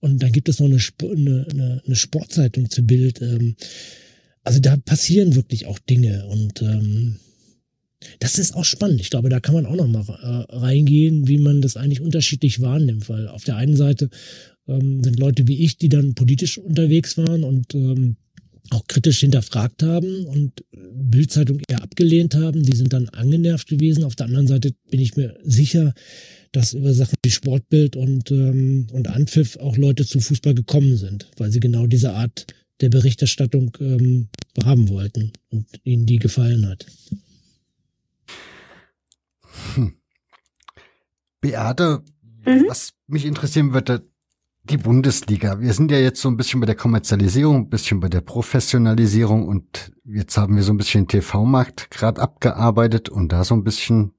Und 0.00 0.22
dann 0.22 0.32
gibt 0.32 0.48
es 0.48 0.58
noch 0.58 0.66
eine, 0.66 0.78
eine, 1.02 1.46
eine, 1.50 1.82
eine 1.86 1.96
Sportzeitung 1.96 2.68
zu 2.68 2.82
Bild. 2.82 3.22
Ähm, 3.22 3.54
also 4.42 4.58
da 4.58 4.76
passieren 4.76 5.36
wirklich 5.36 5.66
auch 5.66 5.78
Dinge 5.78 6.26
und 6.26 6.62
ähm, 6.62 7.20
das 8.18 8.38
ist 8.38 8.54
auch 8.54 8.64
spannend. 8.64 9.00
Ich 9.00 9.10
glaube, 9.10 9.28
da 9.28 9.40
kann 9.40 9.54
man 9.54 9.66
auch 9.66 9.76
noch 9.76 9.88
mal 9.88 10.04
äh, 10.08 10.56
reingehen, 10.56 11.28
wie 11.28 11.38
man 11.38 11.60
das 11.60 11.76
eigentlich 11.76 12.00
unterschiedlich 12.00 12.60
wahrnimmt, 12.60 13.08
weil 13.08 13.28
auf 13.28 13.44
der 13.44 13.56
einen 13.56 13.76
Seite 13.76 14.10
ähm, 14.68 15.02
sind 15.02 15.18
Leute 15.18 15.48
wie 15.48 15.64
ich, 15.64 15.78
die 15.78 15.88
dann 15.88 16.14
politisch 16.14 16.58
unterwegs 16.58 17.16
waren 17.18 17.44
und 17.44 17.74
ähm, 17.74 18.16
auch 18.70 18.86
kritisch 18.86 19.20
hinterfragt 19.20 19.82
haben 19.82 20.24
und 20.26 20.64
Bildzeitung 20.72 21.60
eher 21.68 21.82
abgelehnt 21.82 22.34
haben. 22.34 22.62
Die 22.62 22.76
sind 22.76 22.92
dann 22.92 23.08
angenervt 23.10 23.68
gewesen. 23.68 24.04
Auf 24.04 24.16
der 24.16 24.26
anderen 24.26 24.46
Seite 24.46 24.72
bin 24.90 25.00
ich 25.00 25.16
mir 25.16 25.36
sicher, 25.42 25.94
dass 26.52 26.74
über 26.74 26.94
Sachen 26.94 27.16
wie 27.24 27.30
Sportbild 27.30 27.96
und, 27.96 28.30
ähm, 28.30 28.86
und 28.92 29.08
Anpfiff 29.08 29.56
auch 29.56 29.76
Leute 29.76 30.06
zu 30.06 30.20
Fußball 30.20 30.54
gekommen 30.54 30.96
sind, 30.96 31.28
weil 31.36 31.50
sie 31.50 31.60
genau 31.60 31.86
diese 31.86 32.12
Art 32.12 32.46
der 32.80 32.88
Berichterstattung 32.88 33.76
ähm, 33.80 34.28
haben 34.62 34.88
wollten 34.88 35.32
und 35.50 35.66
ihnen 35.84 36.06
die 36.06 36.18
gefallen 36.18 36.66
hat. 36.66 36.86
Hm. 39.74 39.94
Beate, 41.40 42.02
mhm. 42.44 42.64
was 42.68 42.92
mich 43.06 43.26
interessieren 43.26 43.74
würde, 43.74 44.08
die 44.64 44.76
Bundesliga. 44.76 45.60
Wir 45.60 45.72
sind 45.72 45.90
ja 45.90 45.98
jetzt 45.98 46.20
so 46.20 46.28
ein 46.28 46.36
bisschen 46.36 46.60
bei 46.60 46.66
der 46.66 46.76
Kommerzialisierung, 46.76 47.56
ein 47.56 47.68
bisschen 47.68 47.98
bei 47.98 48.08
der 48.08 48.20
Professionalisierung 48.20 49.48
und 49.48 49.92
jetzt 50.04 50.36
haben 50.36 50.54
wir 50.54 50.62
so 50.62 50.72
ein 50.72 50.76
bisschen 50.76 51.02
den 51.02 51.08
TV-Markt 51.08 51.90
gerade 51.90 52.20
abgearbeitet 52.20 53.08
und 53.08 53.32
da 53.32 53.42
so 53.42 53.54
ein 53.54 53.64
bisschen 53.64 54.14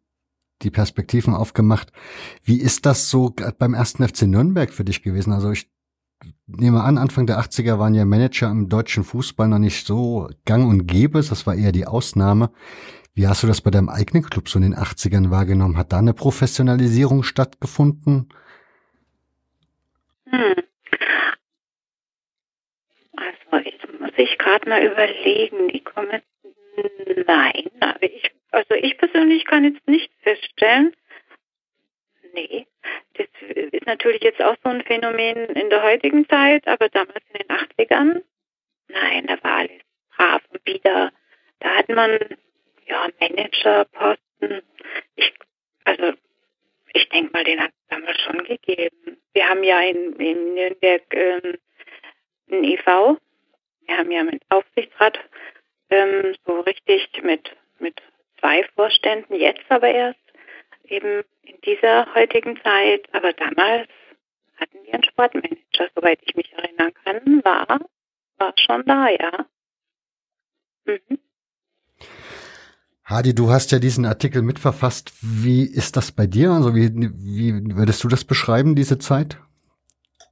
die 0.61 0.71
Perspektiven 0.71 1.33
aufgemacht. 1.33 1.91
Wie 2.43 2.59
ist 2.59 2.85
das 2.85 3.09
so 3.09 3.33
beim 3.57 3.73
ersten 3.73 4.07
FC 4.07 4.23
Nürnberg 4.23 4.71
für 4.73 4.83
dich 4.83 5.01
gewesen? 5.01 5.31
Also 5.31 5.51
ich 5.51 5.69
nehme 6.45 6.83
an, 6.83 6.97
Anfang 6.97 7.25
der 7.25 7.39
80er 7.39 7.79
waren 7.79 7.95
ja 7.95 8.05
Manager 8.05 8.49
im 8.49 8.69
deutschen 8.69 9.03
Fußball 9.03 9.47
noch 9.47 9.59
nicht 9.59 9.85
so 9.85 10.29
gang 10.45 10.67
und 10.67 10.87
gäbe. 10.87 11.21
Das 11.21 11.45
war 11.47 11.55
eher 11.55 11.71
die 11.71 11.87
Ausnahme. 11.87 12.51
Wie 13.15 13.27
hast 13.27 13.43
du 13.43 13.47
das 13.47 13.61
bei 13.61 13.69
deinem 13.69 13.89
eigenen 13.89 14.23
Club 14.23 14.49
so 14.49 14.57
in 14.57 14.63
den 14.63 14.75
80ern 14.75 15.29
wahrgenommen? 15.29 15.77
Hat 15.77 15.93
da 15.93 15.99
eine 15.99 16.15
Professionalisierung 16.15 17.21
stattgefunden? 17.21 18.29
Hm. 20.29 20.55
Also 23.15 23.65
ich 23.65 23.99
muss 23.99 24.11
ich 24.17 24.37
gerade 24.39 24.67
mal 24.67 24.83
überlegen, 24.83 25.67
die 25.67 25.83
kommen 25.83 26.21
nein, 27.27 27.69
aber 27.79 28.01
ich, 28.01 28.31
also 28.49 28.73
ich 28.73 28.97
persönlich 28.97 29.45
kann 29.45 29.63
jetzt 29.63 29.87
nicht 29.87 30.11
feststellen, 30.21 30.95
nee, 32.33 32.65
das 33.13 33.27
ist 33.71 33.85
natürlich 33.85 34.23
jetzt 34.23 34.41
auch 34.41 34.55
so 34.63 34.69
ein 34.69 34.83
Phänomen 34.83 35.37
in 35.49 35.69
der 35.69 35.83
heutigen 35.83 36.27
Zeit, 36.27 36.67
aber 36.67 36.89
damals 36.89 37.23
in 37.31 37.45
den 37.45 37.57
80ern, 37.57 38.23
nein, 38.87 39.27
da 39.27 39.43
war 39.43 39.57
alles 39.57 39.81
brav 40.15 40.41
und 40.49 40.65
wieder, 40.65 41.11
da 41.59 41.69
hat 41.75 41.89
man 41.89 42.17
ja, 42.87 43.07
Managerposten. 43.19 44.61
Ich, 45.15 45.33
also 45.83 46.13
ich 46.93 47.09
denke 47.09 47.31
mal, 47.33 47.43
den 47.43 47.59
hat 47.59 47.71
es 47.71 47.87
damals 47.89 48.19
schon 48.21 48.43
gegeben. 48.43 49.17
Wir 49.33 49.49
haben 49.49 49.63
ja 49.63 49.81
in, 49.81 50.13
in 50.13 50.53
Nürnberg 50.53 51.03
ähm, 51.11 51.57
ein 52.51 52.63
EV. 52.63 53.17
Wir 53.85 53.97
haben 53.97 54.11
ja 54.11 54.23
mit 54.23 54.41
Aufsichtsrat 54.49 55.19
ähm, 55.89 56.35
so 56.45 56.59
richtig 56.61 57.09
mit, 57.23 57.55
mit 57.79 58.01
zwei 58.39 58.63
Vorständen, 58.75 59.35
jetzt 59.35 59.65
aber 59.69 59.89
erst 59.89 60.19
eben 60.85 61.23
in 61.43 61.59
dieser 61.61 62.13
heutigen 62.13 62.61
Zeit. 62.61 63.07
Aber 63.13 63.33
damals 63.33 63.87
hatten 64.57 64.83
wir 64.85 64.93
einen 64.93 65.03
Sportmanager, 65.03 65.89
soweit 65.95 66.19
ich 66.23 66.35
mich 66.35 66.51
erinnern 66.53 66.93
kann, 67.03 67.43
war, 67.43 67.79
war 68.37 68.53
schon 68.57 68.85
da, 68.85 69.09
ja. 69.09 69.45
Mhm. 70.85 71.19
Hadi, 73.05 73.35
du 73.35 73.51
hast 73.51 73.71
ja 73.71 73.79
diesen 73.79 74.05
Artikel 74.05 74.41
mitverfasst. 74.41 75.11
Wie 75.21 75.63
ist 75.63 75.97
das 75.97 76.11
bei 76.11 76.25
dir? 76.25 76.51
Also 76.51 76.73
wie, 76.73 76.91
wie 76.93 77.75
würdest 77.75 78.03
du 78.03 78.07
das 78.07 78.23
beschreiben, 78.23 78.75
diese 78.75 78.97
Zeit? 78.97 79.37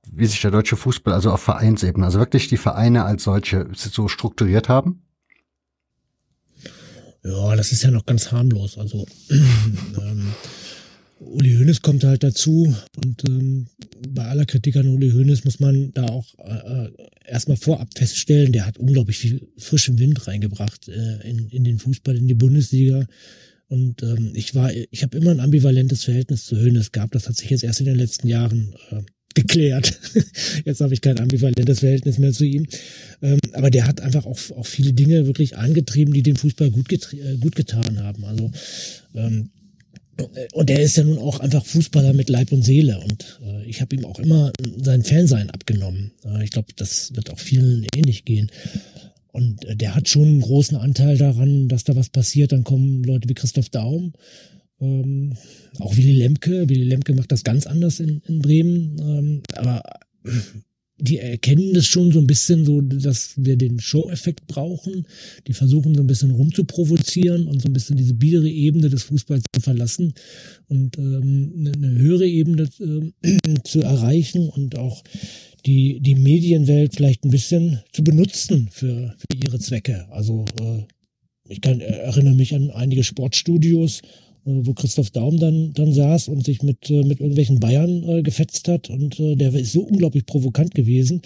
Wie 0.10 0.26
sich 0.26 0.42
der 0.42 0.52
deutsche 0.52 0.78
Fußball 0.78 1.14
also 1.14 1.32
auf 1.32 1.42
Vereinsebene, 1.42 2.06
also 2.06 2.20
wirklich 2.20 2.48
die 2.48 2.58
Vereine 2.58 3.04
als 3.04 3.24
solche 3.24 3.68
so 3.74 4.08
strukturiert 4.08 4.70
haben? 4.70 5.04
Ja, 7.24 7.56
das 7.56 7.72
ist 7.72 7.84
ja 7.84 7.92
noch 7.92 8.06
ganz 8.06 8.32
harmlos. 8.32 8.78
Also 8.78 9.06
ähm, 9.30 10.34
Uli 11.22 11.56
Hoeneß 11.56 11.82
kommt 11.82 12.04
halt 12.04 12.24
dazu 12.24 12.76
und 12.96 13.24
ähm, 13.28 13.68
bei 14.10 14.26
aller 14.26 14.46
Kritik 14.46 14.76
an 14.76 14.88
Uli 14.88 15.12
Hoeneß 15.12 15.46
muss 15.46 15.60
man 15.60 15.94
da 15.94 16.06
auch 16.06 16.28
äh, 16.40 16.90
erstmal 17.26 17.58
vorab 17.58 17.90
feststellen, 17.96 18.52
der 18.52 18.66
hat 18.66 18.78
unglaublich 18.78 19.18
viel 19.18 19.48
frischen 19.58 20.00
Wind 20.00 20.28
reingebracht 20.28 20.88
äh, 20.88 21.30
in, 21.30 21.48
in 21.50 21.64
den 21.64 21.80
Fußball, 21.80 22.18
in 22.18 22.28
die 22.28 22.34
Bundesliga. 22.34 23.06
Und 23.68 24.04
ähm, 24.04 24.32
ich 24.34 24.54
war, 24.56 24.72
ich 24.74 25.04
habe 25.04 25.18
immer 25.18 25.32
ein 25.32 25.40
ambivalentes 25.40 26.04
Verhältnis 26.04 26.46
zu 26.46 26.58
Hoeneß 26.58 26.92
gehabt. 26.92 27.16
Das 27.16 27.30
hat 27.30 27.38
sich 27.38 27.50
jetzt 27.50 27.64
erst 27.64 27.80
in 27.80 27.86
den 27.86 27.96
letzten 27.96 28.28
Jahren 28.28 28.76
äh, 28.90 29.02
geklärt. 29.34 29.98
Jetzt 30.66 30.82
habe 30.82 30.94
ich 30.94 31.00
kein 31.00 31.18
ambivalentes 31.18 31.80
Verhältnis 31.80 32.18
mehr 32.18 32.34
zu 32.34 32.44
ihm. 32.44 32.68
Ähm, 33.22 33.40
aber 33.54 33.70
der 33.70 33.88
hat 33.88 34.02
einfach 34.02 34.26
auch, 34.26 34.38
auch 34.58 34.66
viele 34.66 34.92
Dinge 34.92 35.26
wirklich 35.26 35.56
angetrieben, 35.56 36.14
die 36.14 36.22
dem 36.22 36.36
Fußball 36.36 36.70
gut, 36.70 36.92
äh, 36.92 37.38
gut 37.38 37.56
getan 37.56 38.04
haben. 38.04 38.26
Also 38.26 38.52
ähm, 39.16 39.52
und 40.54 40.70
er 40.70 40.82
ist 40.82 40.98
ja 40.98 41.04
nun 41.04 41.18
auch 41.18 41.40
einfach 41.40 41.66
Fußballer 41.66 42.14
mit 42.14 42.30
Leib 42.30 42.52
und 42.52 42.64
Seele. 42.64 43.00
Und 43.00 43.40
äh, 43.44 43.66
ich 43.66 43.82
habe 43.82 43.96
ihm 43.96 44.06
auch 44.06 44.20
immer 44.20 44.52
sein 44.78 45.04
Fansein 45.04 45.50
abgenommen. 45.50 46.12
Äh, 46.26 46.44
ich 46.44 46.52
glaube, 46.52 46.74
das 46.76 47.16
wird 47.16 47.32
auch 47.32 47.40
vielen 47.40 47.86
ähnlich 47.96 48.26
gehen. 48.26 48.52
Und 49.32 49.66
äh, 49.66 49.76
der 49.76 49.96
hat 49.96 50.10
schon 50.10 50.28
einen 50.28 50.42
großen 50.42 50.78
Anteil 50.78 51.18
daran, 51.18 51.68
dass 51.68 51.84
da 51.84 51.96
was 51.96 52.10
passiert. 52.10 52.52
Dann 52.52 52.64
kommen 52.64 53.04
Leute 53.04 53.30
wie 53.30 53.34
Christoph 53.34 53.70
Daum, 53.70 54.14
ähm, 54.80 55.38
auch 55.80 55.96
Willy 55.96 56.14
Lemke. 56.14 56.68
Willy 56.70 56.84
Lemke 56.84 57.14
macht 57.14 57.32
das 57.32 57.44
ganz 57.44 57.66
anders 57.66 58.00
in, 58.00 58.22
in 58.28 58.40
Bremen. 58.40 58.98
Ähm, 59.00 59.44
aber 59.56 59.84
die 61.02 61.18
erkennen 61.18 61.74
das 61.74 61.88
schon 61.88 62.12
so 62.12 62.20
ein 62.20 62.28
bisschen 62.28 62.64
so, 62.64 62.80
dass 62.80 63.34
wir 63.36 63.58
den 63.58 63.80
Show-Effekt 63.80 64.46
brauchen. 64.46 65.08
Die 65.48 65.54
versuchen 65.54 65.96
so 65.96 66.02
ein 66.02 66.08
bisschen 66.08 66.30
rumzuprovozieren 66.30 67.48
und 67.48 67.62
so 67.62 67.70
ein 67.70 67.74
bisschen 67.74 67.98
diese 67.98 68.14
biedere 68.14 68.48
Ebene 68.48 68.88
des 68.88 69.04
Fußballs 69.04 69.44
zu 69.54 69.62
verlassen 69.62 70.14
und 70.68 70.98
ähm, 71.00 71.74
eine 71.76 71.92
höhere 71.98 72.28
Ebene 72.28 72.70
äh, 72.80 73.56
zu 73.64 73.82
erreichen 73.82 74.48
und 74.50 74.78
auch 74.78 75.04
die, 75.66 76.00
die 76.00 76.16
Medienwelt 76.16 76.96
vielleicht 76.96 77.26
ein 77.26 77.32
bisschen 77.32 77.80
zu 77.94 78.04
benutzen 78.04 78.70
für, 78.72 79.16
für 79.18 79.38
ihre 79.44 79.60
Zwecke. 79.60 80.08
Also 80.12 80.46
äh, 80.60 80.84
ich 81.50 81.62
kann, 81.62 81.82
erinnere 81.82 82.36
mich 82.36 82.54
an 82.54 82.70
einige 82.70 83.04
Sportstudios, 83.04 84.02
äh, 84.02 84.31
wo 84.44 84.74
Christoph 84.74 85.12
Daum 85.12 85.38
dann, 85.38 85.74
dann 85.74 85.94
saß 85.94 86.28
und 86.28 86.46
sich 86.46 86.64
mit, 86.64 86.90
äh, 86.90 87.04
mit 87.04 87.20
irgendwelchen 87.20 87.60
Bayern 87.60 88.08
äh, 88.08 88.24
gefetzt 88.24 88.68
hat. 88.68 88.90
Und 88.90 89.20
äh, 89.20 89.36
der 89.36 89.54
ist 89.54 89.74
so 89.74 89.82
unglaublich 89.82 90.26
provokant 90.26 90.74
gewesen, 90.74 91.22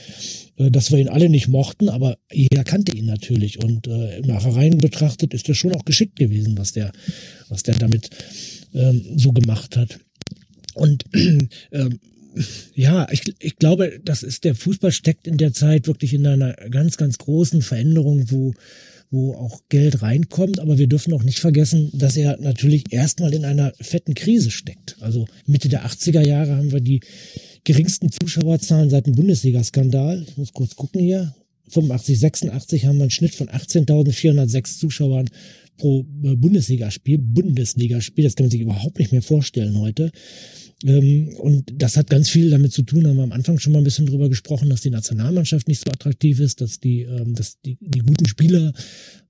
äh, 0.58 0.70
dass 0.70 0.92
wir 0.92 1.00
ihn 1.00 1.08
alle 1.08 1.30
nicht 1.30 1.48
mochten, 1.48 1.90
aber 1.90 2.18
jeder 2.32 2.64
kannte 2.64 2.96
ihn 2.96 3.06
natürlich. 3.06 3.64
Und 3.64 3.88
äh, 3.88 4.18
im 4.18 4.28
Nachhinein 4.28 4.78
betrachtet 4.78 5.34
ist 5.34 5.48
das 5.48 5.58
schon 5.58 5.74
auch 5.76 5.86
geschickt 5.86 6.18
gewesen, 6.18 6.58
was 6.58 6.74
der, 6.74 6.92
was 7.48 7.64
der 7.64 7.76
damit 7.76 8.10
ähm, 8.74 9.06
so 9.16 9.32
gemacht 9.32 9.78
hat. 9.78 10.00
Und 10.74 11.06
äh, 11.72 11.90
ja, 12.74 13.08
ich, 13.12 13.22
ich 13.40 13.56
glaube, 13.56 14.00
das 14.04 14.24
ist 14.24 14.44
der 14.44 14.56
Fußball 14.56 14.92
steckt 14.92 15.28
in 15.28 15.38
der 15.38 15.54
Zeit 15.54 15.88
wirklich 15.88 16.14
in 16.14 16.28
einer 16.28 16.54
ganz, 16.70 16.98
ganz 16.98 17.18
großen 17.18 17.62
Veränderung, 17.62 18.30
wo 18.30 18.54
wo 19.12 19.34
auch 19.34 19.62
Geld 19.70 20.02
reinkommt. 20.02 20.60
Aber 20.60 20.78
wir 20.78 20.88
dürfen 20.88 21.14
auch 21.14 21.24
nicht 21.24 21.40
vergessen, 21.40 21.90
dass 21.94 22.18
er 22.18 22.38
natürlich 22.38 22.92
erstmal 22.92 23.34
in 23.34 23.46
einer 23.46 23.74
fetten 23.80 24.14
Krise 24.14 24.52
steckt. 24.52 24.98
Also 25.00 25.28
Mitte 25.46 25.70
der 25.70 25.86
80er 25.86 26.26
Jahre 26.26 26.58
haben 26.58 26.72
wir 26.72 26.82
die 26.82 27.02
geringsten 27.64 28.10
Zuschauerzahlen 28.12 28.90
seit 28.90 29.08
dem 29.08 29.16
Bundesliga-Skandal. 29.16 30.26
Ich 30.28 30.38
muss 30.38 30.54
kurz 30.54 30.76
gucken 30.76 31.02
hier. 31.02 31.36
85, 31.70 32.20
86 32.20 32.86
haben 32.86 32.98
wir 32.98 33.04
einen 33.04 33.12
Schnitt 33.12 33.34
von 33.34 33.48
18.406 33.48 34.80
Zuschauern 34.80 35.30
pro 35.78 36.06
äh, 36.24 36.36
Bundesligaspiel. 36.36 37.18
Bundesligaspiel, 37.18 38.24
das 38.24 38.36
kann 38.36 38.46
man 38.46 38.52
sich 38.52 38.62
überhaupt 38.62 39.00
nicht 39.00 39.12
mehr 39.12 39.22
vorstellen 39.22 39.80
heute. 39.80 40.12
Ähm, 40.84 41.30
und 41.38 41.72
das 41.82 41.96
hat 41.98 42.10
ganz 42.10 42.30
viel 42.30 42.50
damit 42.50 42.74
zu 42.74 42.84
tun, 42.84 43.08
haben 43.08 43.18
wir 43.18 43.24
am 43.24 43.32
Anfang 43.32 43.60
schon 43.60 43.74
mal 43.74 43.80
ein 43.80 43.86
bisschen 43.86 44.06
drüber 44.06 44.30
gesprochen, 44.30 44.70
dass 44.70 44.82
die 44.82 44.90
Nationalmannschaft 44.90 45.68
nicht 45.68 45.84
so 45.84 45.92
attraktiv 45.92 46.40
ist, 46.40 46.62
dass 46.62 46.80
die, 46.80 47.02
ähm, 47.02 47.36
dass 47.36 47.60
die, 47.62 47.78
die 47.80 48.00
guten 48.00 48.28
Spieler 48.28 48.74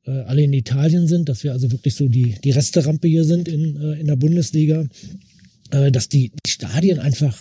äh, 0.06 0.12
alle 0.12 0.42
in 0.42 0.54
Italien 0.54 1.08
sind, 1.08 1.30
dass 1.30 1.44
wir 1.44 1.52
also 1.52 1.72
wirklich 1.72 1.96
so 1.96 2.08
die, 2.08 2.36
die 2.44 2.52
Resterampe 2.52 3.08
hier 3.08 3.26
sind 3.26 3.48
in, 3.48 3.76
äh, 3.76 4.00
in 4.00 4.08
der 4.08 4.16
Bundesliga, 4.16 4.86
äh, 5.72 5.92
dass 5.92 6.10
die, 6.10 6.32
die 6.46 6.50
Stadien 6.50 7.00
einfach 7.00 7.40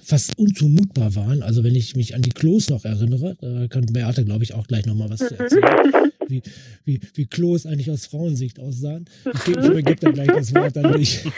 fast 0.00 0.38
unzumutbar 0.38 1.14
waren. 1.14 1.42
Also 1.42 1.64
wenn 1.64 1.74
ich 1.74 1.96
mich 1.96 2.14
an 2.14 2.22
die 2.22 2.30
Klos 2.30 2.68
noch 2.68 2.84
erinnere, 2.84 3.36
da 3.40 3.68
kann 3.68 3.86
Beate, 3.86 4.24
glaube 4.24 4.44
ich, 4.44 4.54
auch 4.54 4.66
gleich 4.66 4.86
nochmal 4.86 5.10
was 5.10 5.18
zu 5.18 5.38
erzählen, 5.38 6.12
wie, 6.28 6.42
wie, 6.84 7.00
wie 7.14 7.26
Klos 7.26 7.66
eigentlich 7.66 7.90
aus 7.90 8.06
Frauensicht 8.06 8.58
aussahen. 8.58 9.06
Ich 9.34 9.44
gebe 9.44 9.82
geb 9.82 10.00
da 10.00 10.10
gleich 10.10 10.28
das 10.28 10.54
Wort 10.54 10.76
an 10.78 10.98
dich. 10.98 11.24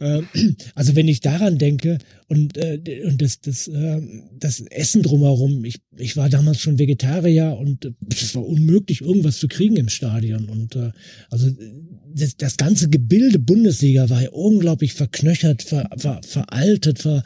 Ähm, 0.00 0.28
also 0.74 0.94
wenn 0.94 1.08
ich 1.08 1.20
daran 1.20 1.58
denke 1.58 1.98
und, 2.28 2.56
äh, 2.56 3.02
und 3.06 3.22
das, 3.22 3.40
das, 3.40 3.66
äh, 3.66 4.00
das 4.38 4.60
Essen 4.60 5.02
drumherum, 5.02 5.64
ich, 5.64 5.80
ich 5.96 6.16
war 6.16 6.28
damals 6.28 6.60
schon 6.60 6.78
Vegetarier 6.78 7.56
und 7.58 7.92
es 8.10 8.34
war 8.34 8.46
unmöglich, 8.46 9.00
irgendwas 9.00 9.38
zu 9.38 9.48
kriegen 9.48 9.76
im 9.76 9.88
Stadion. 9.88 10.48
Und 10.48 10.76
äh, 10.76 10.92
also 11.30 11.50
das, 12.16 12.36
das 12.36 12.56
ganze 12.56 12.88
Gebilde 12.88 13.38
Bundesliga 13.38 14.08
war 14.08 14.22
ja 14.22 14.30
unglaublich 14.30 14.94
verknöchert, 14.94 15.62
ver, 15.62 15.88
ver, 15.96 16.20
veraltet, 16.26 17.00
ver, 17.00 17.22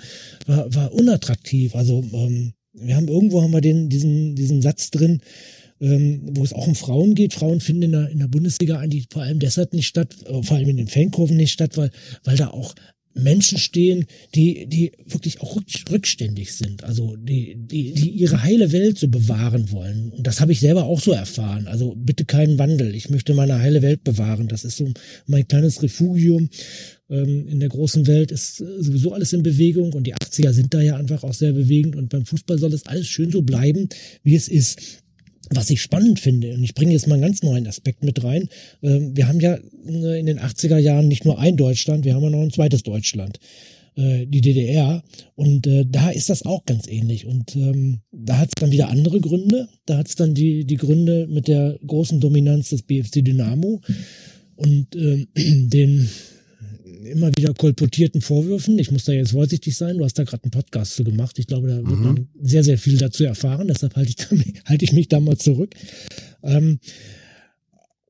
war, 0.47 0.75
war 0.75 0.93
unattraktiv. 0.93 1.75
Also 1.75 2.05
ähm, 2.12 2.53
wir 2.73 2.97
haben 2.97 3.09
irgendwo 3.09 3.43
haben 3.43 3.53
wir 3.53 3.61
den, 3.61 3.89
diesen, 3.89 4.35
diesen 4.35 4.62
Satz 4.62 4.91
drin, 4.91 5.21
ähm, 5.81 6.21
wo 6.33 6.45
es 6.45 6.53
auch 6.53 6.67
um 6.67 6.75
Frauen 6.75 7.15
geht. 7.15 7.35
Frauen 7.35 7.61
finden 7.61 7.83
in 7.83 7.93
der, 7.93 8.09
in 8.11 8.19
der 8.19 8.29
Bundesliga 8.29 8.79
eigentlich 8.79 9.07
vor 9.11 9.23
allem 9.23 9.39
deshalb 9.39 9.73
nicht 9.73 9.87
statt, 9.87 10.15
äh, 10.27 10.43
vor 10.43 10.57
allem 10.57 10.69
in 10.69 10.77
den 10.77 10.89
Fankurven 10.89 11.37
nicht 11.37 11.53
statt, 11.53 11.77
weil, 11.77 11.91
weil 12.25 12.37
da 12.37 12.49
auch 12.49 12.75
Menschen 13.15 13.59
stehen, 13.59 14.07
die, 14.35 14.66
die 14.66 14.93
wirklich 15.05 15.41
auch 15.41 15.61
rückständig 15.91 16.55
sind, 16.55 16.85
also 16.85 17.16
die, 17.16 17.57
die, 17.57 17.93
die 17.93 18.11
ihre 18.11 18.43
heile 18.43 18.73
Welt 18.73 18.99
so 18.99 19.09
bewahren 19.09 19.73
wollen. 19.73 20.11
Und 20.11 20.27
das 20.27 20.41
habe 20.41 20.53
ich 20.53 20.61
selber 20.61 20.85
auch 20.85 21.01
so 21.01 21.12
erfahren. 21.12 21.66
Also 21.66 21.95
bitte 21.97 22.24
keinen 22.24 22.59
Wandel. 22.59 22.95
Ich 22.95 23.11
möchte 23.11 23.35
meine 23.35 23.59
heile 23.59 23.82
Welt 23.82 24.05
bewahren. 24.05 24.49
Das 24.49 24.65
ist 24.65 24.77
so 24.77 24.93
mein 25.27 25.47
kleines 25.49 25.82
Refugium. 25.82 26.49
Ähm, 27.09 27.49
in 27.49 27.59
der 27.59 27.69
großen 27.69 28.07
Welt 28.07 28.31
ist 28.31 28.61
äh, 28.61 28.82
sowieso 28.82 29.12
alles 29.12 29.32
in 29.32 29.43
Bewegung 29.43 29.93
und 29.93 30.05
die 30.07 30.15
80er 30.15 30.53
sind 30.53 30.73
da 30.73 30.81
ja 30.81 30.97
einfach 30.97 31.24
auch 31.24 31.35
sehr 31.35 31.53
bewegend 31.53 31.97
und 31.97 32.09
beim 32.09 32.24
Fußball 32.24 32.59
soll 32.59 32.73
es 32.73 32.87
alles 32.87 33.09
schön 33.09 33.32
so 33.32 33.43
bleiben, 33.43 33.89
wie 34.23 34.37
es 34.37 34.47
ist 34.47 35.03
was 35.52 35.70
ich 35.70 35.82
spannend 35.82 36.20
finde, 36.20 36.55
und 36.55 36.62
ich 36.62 36.74
bringe 36.74 36.93
jetzt 36.93 37.06
mal 37.06 37.14
einen 37.14 37.22
ganz 37.22 37.43
neuen 37.43 37.66
Aspekt 37.66 38.05
mit 38.05 38.22
rein, 38.22 38.48
ähm, 38.82 39.16
wir 39.16 39.28
haben 39.28 39.40
ja 39.40 39.55
äh, 39.55 40.20
in 40.20 40.27
den 40.27 40.39
80er 40.39 40.78
Jahren 40.78 41.09
nicht 41.09 41.24
nur 41.24 41.39
ein 41.39 41.56
Deutschland, 41.56 42.05
wir 42.05 42.14
haben 42.14 42.22
ja 42.22 42.31
noch 42.31 42.40
ein 42.43 42.52
zweites 42.52 42.82
Deutschland, 42.82 43.39
äh, 43.97 44.27
die 44.27 44.40
DDR. 44.40 45.02
Und 45.35 45.66
äh, 45.66 45.85
da 45.89 46.10
ist 46.10 46.31
das 46.31 46.44
auch 46.47 46.64
ganz 46.64 46.86
ähnlich. 46.86 47.27
Und 47.27 47.56
ähm, 47.56 48.01
da 48.12 48.39
hat 48.39 48.48
es 48.48 48.60
dann 48.60 48.70
wieder 48.70 48.89
andere 48.89 49.20
Gründe. 49.20 49.68
Da 49.86 49.98
hat 49.98 50.09
es 50.09 50.14
dann 50.14 50.35
die, 50.35 50.64
die 50.64 50.77
Gründe 50.77 51.27
mit 51.28 51.48
der 51.48 51.78
großen 51.86 52.20
Dominanz 52.20 52.70
des 52.70 52.82
BFC 52.82 53.24
Dynamo 53.24 53.81
und 54.56 54.94
äh, 54.94 55.27
den 55.36 56.09
immer 57.05 57.31
wieder 57.36 57.55
kolportierten 57.55 58.20
Vorwürfen. 58.20 58.78
Ich 58.78 58.90
muss 58.90 59.05
da 59.05 59.12
jetzt 59.12 59.32
vorsichtig 59.32 59.77
sein. 59.77 59.98
Du 59.98 60.05
hast 60.05 60.18
da 60.18 60.24
gerade 60.24 60.44
einen 60.44 60.51
Podcast 60.51 60.94
zu 60.94 61.05
gemacht. 61.05 61.39
Ich 61.39 61.47
glaube, 61.47 61.68
da 61.68 61.77
wird 61.77 61.98
mhm. 61.98 62.02
man 62.02 62.28
sehr, 62.40 62.64
sehr 62.64 62.78
viel 62.78 62.97
dazu 62.97 63.24
erfahren. 63.24 63.68
Deshalb 63.68 63.97
halte 63.97 64.10
ich, 64.10 64.55
halte 64.64 64.85
ich 64.85 64.93
mich 64.93 65.09
da 65.09 65.20
mal 65.20 65.36
zurück. 65.36 65.74
Ähm, 66.43 66.78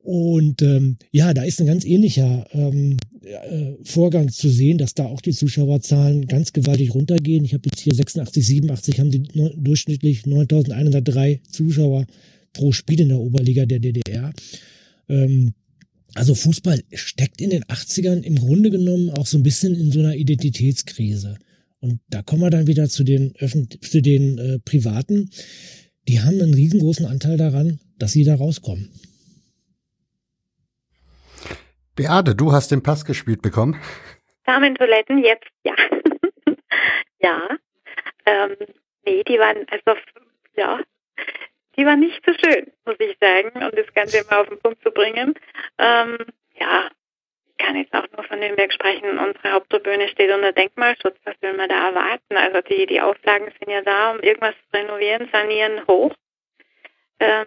und 0.03 0.63
ähm, 0.63 0.97
ja, 1.11 1.35
da 1.35 1.43
ist 1.43 1.61
ein 1.61 1.67
ganz 1.67 1.85
ähnlicher 1.85 2.47
ähm, 2.53 2.97
äh, 3.23 3.73
Vorgang 3.85 4.31
zu 4.31 4.49
sehen, 4.49 4.79
dass 4.79 4.95
da 4.95 5.05
auch 5.05 5.21
die 5.21 5.33
Zuschauerzahlen 5.33 6.27
ganz 6.27 6.53
gewaltig 6.53 6.95
runtergehen. 6.95 7.45
Ich 7.45 7.53
habe 7.53 7.69
jetzt 7.71 7.81
hier 7.81 7.95
86, 7.95 8.47
87 8.47 8.99
haben 8.99 9.11
die 9.11 9.23
no 9.35 9.51
durchschnittlich 9.57 10.25
9103 10.27 11.43
Zuschauer 11.51 12.07
pro 12.53 12.73
Spiel 12.73 13.01
in 13.01 13.11
der 13.11 13.21
Oberliga 13.21 13.67
der 13.67 13.79
DDR. 13.79 14.33
Ähm, 15.09 15.53
also 16.15 16.35
Fußball 16.35 16.83
steckt 16.95 17.41
in 17.41 17.51
den 17.51 17.65
80ern 17.65 18.23
im 18.23 18.37
Grunde 18.37 18.71
genommen 18.71 19.11
auch 19.11 19.27
so 19.27 19.39
ein 19.39 19.43
bisschen 19.43 19.75
in 19.75 19.93
so 19.93 20.01
einer 20.01 20.15
Identitätskrise. 20.15 21.39
Und 21.81 22.01
da 22.09 22.23
kommen 22.23 22.43
wir 22.43 22.51
dann 22.51 22.67
wieder 22.67 22.89
zu 22.89 23.05
den, 23.05 23.35
Öffent 23.39 23.83
zu 23.85 24.03
den 24.03 24.39
äh, 24.39 24.59
Privaten. 24.59 25.31
Die 26.09 26.21
haben 26.21 26.41
einen 26.41 26.55
riesengroßen 26.55 27.07
Anteil 27.07 27.37
daran, 27.37 27.81
dass 27.99 28.13
sie 28.13 28.25
da 28.25 28.35
rauskommen. 28.35 28.91
Beate, 31.97 32.35
du 32.35 32.53
hast 32.53 32.71
den 32.71 32.83
Pass 32.83 33.05
gespielt 33.05 33.43
bekommen. 33.43 33.81
Damentoiletten 34.45 35.23
jetzt, 35.23 35.49
ja. 35.65 35.75
ja. 37.21 37.59
Ähm, 38.27 38.57
nee, 39.05 39.23
die 39.25 39.39
waren, 39.39 39.67
also, 39.71 40.01
ja, 40.57 40.81
die 41.81 41.87
war 41.87 41.97
nicht 41.97 42.23
so 42.27 42.35
schön, 42.35 42.71
muss 42.85 42.97
ich 42.99 43.17
sagen, 43.19 43.53
um 43.55 43.71
das 43.71 43.95
Ganze 43.95 44.23
mal 44.29 44.43
auf 44.43 44.49
den 44.51 44.59
Punkt 44.59 44.83
zu 44.83 44.91
bringen. 44.91 45.33
Ähm, 45.79 46.19
ja, 46.59 46.91
ich 47.49 47.57
kann 47.57 47.75
jetzt 47.75 47.95
auch 47.95 48.07
nur 48.15 48.23
von 48.25 48.39
Nürnberg 48.39 48.71
sprechen. 48.71 49.19
Unsere 49.19 49.53
Haupttribüne 49.53 50.09
steht 50.09 50.31
unter 50.31 50.53
Denkmalschutz. 50.53 51.17
Was 51.25 51.41
will 51.41 51.55
man 51.55 51.71
da 51.71 51.89
erwarten? 51.89 52.37
Also 52.37 52.61
die, 52.61 52.85
die 52.85 53.01
Auflagen 53.01 53.51
sind 53.59 53.71
ja 53.71 53.81
da, 53.81 54.11
um 54.11 54.21
irgendwas 54.21 54.55
zu 54.71 54.77
renovieren, 54.77 55.31
sanieren, 55.33 55.87
hoch. 55.87 56.15
Ähm, 57.19 57.47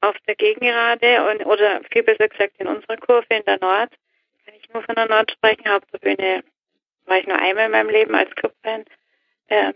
auf 0.00 0.14
der 0.28 0.36
Gegengerade 0.36 1.28
und, 1.28 1.44
oder 1.46 1.80
viel 1.90 2.04
besser 2.04 2.28
gesagt 2.28 2.54
in 2.58 2.68
unserer 2.68 2.98
Kurve 2.98 3.26
in 3.30 3.44
der 3.46 3.58
Nord, 3.58 3.90
kann 4.44 4.54
ich 4.54 4.72
nur 4.72 4.84
von 4.84 4.94
der 4.94 5.08
Nord 5.08 5.32
sprechen. 5.32 5.68
Haupttribüne 5.68 6.44
war 7.06 7.18
ich 7.18 7.26
nur 7.26 7.36
einmal 7.36 7.66
in 7.66 7.72
meinem 7.72 7.90
Leben 7.90 8.14
als 8.14 8.30
Clubfan 8.36 8.84
ähm, 9.48 9.74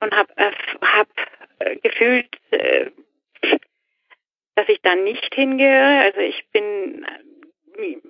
und 0.00 0.12
habe 0.12 0.32
äh, 0.36 0.52
hab 0.82 1.08
äh, 1.58 1.76
gefühlt, 1.76 2.28
äh, 2.50 2.90
dass 4.54 4.68
ich 4.68 4.80
da 4.82 4.94
nicht 4.94 5.34
hingehöre. 5.34 6.02
Also 6.02 6.20
ich 6.20 6.44
bin, 6.52 7.06
mir, 7.76 8.00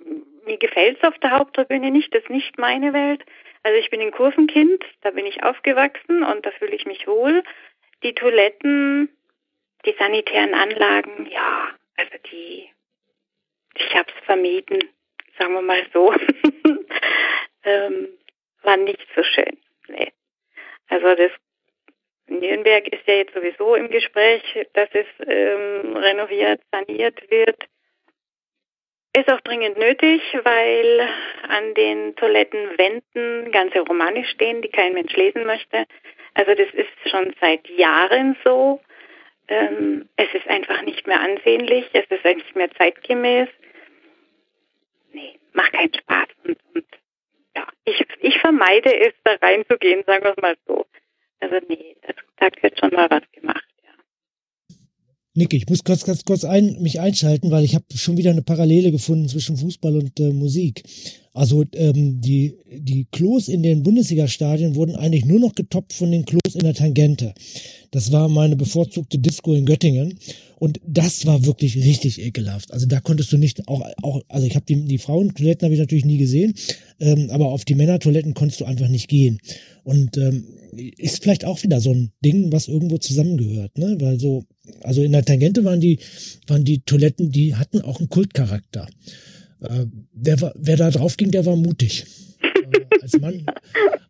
mir 0.45 0.57
gefällt 0.57 0.97
es 0.97 1.07
auf 1.07 1.17
der 1.19 1.31
Haupttribüne 1.31 1.91
nicht, 1.91 2.13
das 2.13 2.23
ist 2.23 2.29
nicht 2.29 2.57
meine 2.57 2.93
Welt. 2.93 3.23
Also 3.63 3.77
ich 3.77 3.89
bin 3.89 4.01
ein 4.01 4.11
Kurvenkind, 4.11 4.83
da 5.01 5.11
bin 5.11 5.25
ich 5.25 5.43
aufgewachsen 5.43 6.23
und 6.23 6.45
da 6.45 6.51
fühle 6.51 6.75
ich 6.75 6.85
mich 6.85 7.07
wohl. 7.07 7.43
Die 8.03 8.15
Toiletten, 8.15 9.09
die 9.85 9.95
sanitären 9.99 10.53
Anlagen, 10.53 11.27
ja, 11.29 11.69
also 11.97 12.17
die, 12.31 12.69
ich 13.75 13.95
habe 13.95 14.09
es 14.09 14.25
vermieden, 14.25 14.89
sagen 15.37 15.53
wir 15.53 15.61
mal 15.61 15.85
so, 15.93 16.13
ähm, 17.63 18.07
war 18.63 18.77
nicht 18.77 19.05
so 19.15 19.23
schön. 19.23 19.57
Nee. 19.87 20.11
Also 20.87 21.15
das 21.15 21.31
Nürnberg 22.29 22.87
ist 22.87 23.07
ja 23.07 23.15
jetzt 23.15 23.33
sowieso 23.33 23.75
im 23.75 23.89
Gespräch, 23.89 24.43
dass 24.73 24.89
es 24.93 25.05
ähm, 25.27 25.95
renoviert, 25.95 26.61
saniert 26.71 27.29
wird. 27.29 27.57
Ist 29.13 29.31
auch 29.31 29.41
dringend 29.41 29.77
nötig, 29.77 30.21
weil 30.43 31.09
an 31.47 31.73
den 31.73 32.15
Toilettenwänden 32.15 33.51
ganze 33.51 33.79
Romane 33.79 34.23
stehen, 34.25 34.61
die 34.61 34.69
kein 34.69 34.93
Mensch 34.93 35.15
lesen 35.15 35.45
möchte. 35.45 35.85
Also 36.35 36.53
das 36.53 36.69
ist 36.73 37.09
schon 37.09 37.33
seit 37.41 37.67
Jahren 37.69 38.37
so. 38.43 38.79
Ähm, 39.47 40.07
es 40.15 40.31
ist 40.33 40.47
einfach 40.47 40.83
nicht 40.83 41.07
mehr 41.07 41.19
ansehnlich, 41.19 41.89
es 41.93 42.05
ist 42.09 42.23
nicht 42.23 42.55
mehr 42.55 42.69
zeitgemäß. 42.71 43.49
Nee, 45.11 45.39
macht 45.53 45.73
keinen 45.73 45.93
Spaß. 45.93 46.27
Und, 46.43 46.57
und 46.75 46.85
ja, 47.55 47.67
ich, 47.85 48.05
ich 48.19 48.39
vermeide 48.39 48.95
es, 48.95 49.13
da 49.23 49.33
reinzugehen, 49.41 50.03
sagen 50.05 50.23
wir 50.23 50.31
es 50.31 50.37
mal 50.37 50.55
so. 50.67 50.85
Also 51.39 51.55
nee, 51.67 51.95
das, 52.01 52.15
da 52.37 52.49
wird 52.61 52.79
schon 52.79 52.91
mal 52.91 53.09
was 53.09 53.23
gemacht. 53.31 53.63
Nick, 55.35 55.53
ich 55.53 55.69
muss 55.69 55.83
kurz, 55.83 56.03
ganz 56.03 56.25
kurz 56.25 56.43
ein, 56.43 56.81
mich 56.81 56.99
einschalten, 56.99 57.49
weil 57.51 57.63
ich 57.63 57.75
habe 57.75 57.85
schon 57.95 58.17
wieder 58.17 58.31
eine 58.31 58.41
Parallele 58.41 58.91
gefunden 58.91 59.29
zwischen 59.29 59.55
Fußball 59.55 59.95
und 59.95 60.19
äh, 60.19 60.33
Musik. 60.33 60.83
Also 61.39 61.63
ähm, 61.71 62.19
die, 62.19 62.53
die 62.69 63.05
Klos 63.13 63.47
in 63.47 63.63
den 63.63 63.81
Bundesliga-Stadien 63.81 64.75
wurden 64.75 64.97
eigentlich 64.97 65.23
nur 65.23 65.39
noch 65.39 65.55
getoppt 65.55 65.93
von 65.93 66.11
den 66.11 66.25
Klos 66.25 66.53
in 66.53 66.65
der 66.65 66.73
Tangente. 66.73 67.33
Das 67.91 68.11
war 68.11 68.27
meine 68.27 68.57
bevorzugte 68.57 69.19
Disco 69.19 69.53
in 69.53 69.65
Göttingen. 69.65 70.19
Und 70.57 70.81
das 70.85 71.25
war 71.25 71.45
wirklich 71.45 71.77
richtig 71.77 72.21
ekelhaft. 72.21 72.73
Also 72.73 72.87
da 72.87 72.99
konntest 72.99 73.31
du 73.31 73.37
nicht 73.37 73.69
auch, 73.69 73.87
auch 74.01 74.21
also 74.27 74.45
ich 74.45 74.55
habe 74.55 74.65
die, 74.67 74.83
die 74.83 74.97
Frauentoiletten 74.97 75.65
habe 75.65 75.73
ich 75.73 75.79
natürlich 75.79 76.03
nie 76.03 76.17
gesehen, 76.17 76.55
ähm, 76.99 77.29
aber 77.29 77.47
auf 77.47 77.63
die 77.63 77.75
Männertoiletten 77.75 78.33
konntest 78.33 78.59
du 78.59 78.65
einfach 78.65 78.89
nicht 78.89 79.07
gehen. 79.07 79.39
Und 79.85 80.17
ähm, 80.17 80.43
ist 80.97 81.23
vielleicht 81.23 81.45
auch 81.45 81.63
wieder 81.63 81.79
so 81.79 81.93
ein 81.93 82.11
Ding, 82.21 82.51
was 82.51 82.67
irgendwo 82.67 82.97
zusammengehört, 82.97 83.77
ne? 83.77 83.95
Weil 84.01 84.19
so, 84.19 84.43
also 84.81 85.01
in 85.01 85.13
der 85.13 85.23
Tangente 85.23 85.63
waren 85.63 85.79
die, 85.79 85.99
waren 86.47 86.65
die 86.65 86.81
Toiletten, 86.81 87.31
die 87.31 87.55
hatten 87.55 87.79
auch 87.79 87.99
einen 87.99 88.09
Kultcharakter. 88.09 88.89
Äh, 89.61 89.85
der 90.13 90.41
war, 90.41 90.53
wer 90.55 90.77
da 90.77 90.89
drauf 90.89 91.17
ging, 91.17 91.31
der 91.31 91.45
war 91.45 91.55
mutig. 91.55 92.05
äh, 92.41 93.01
als, 93.01 93.19
Mann, 93.19 93.45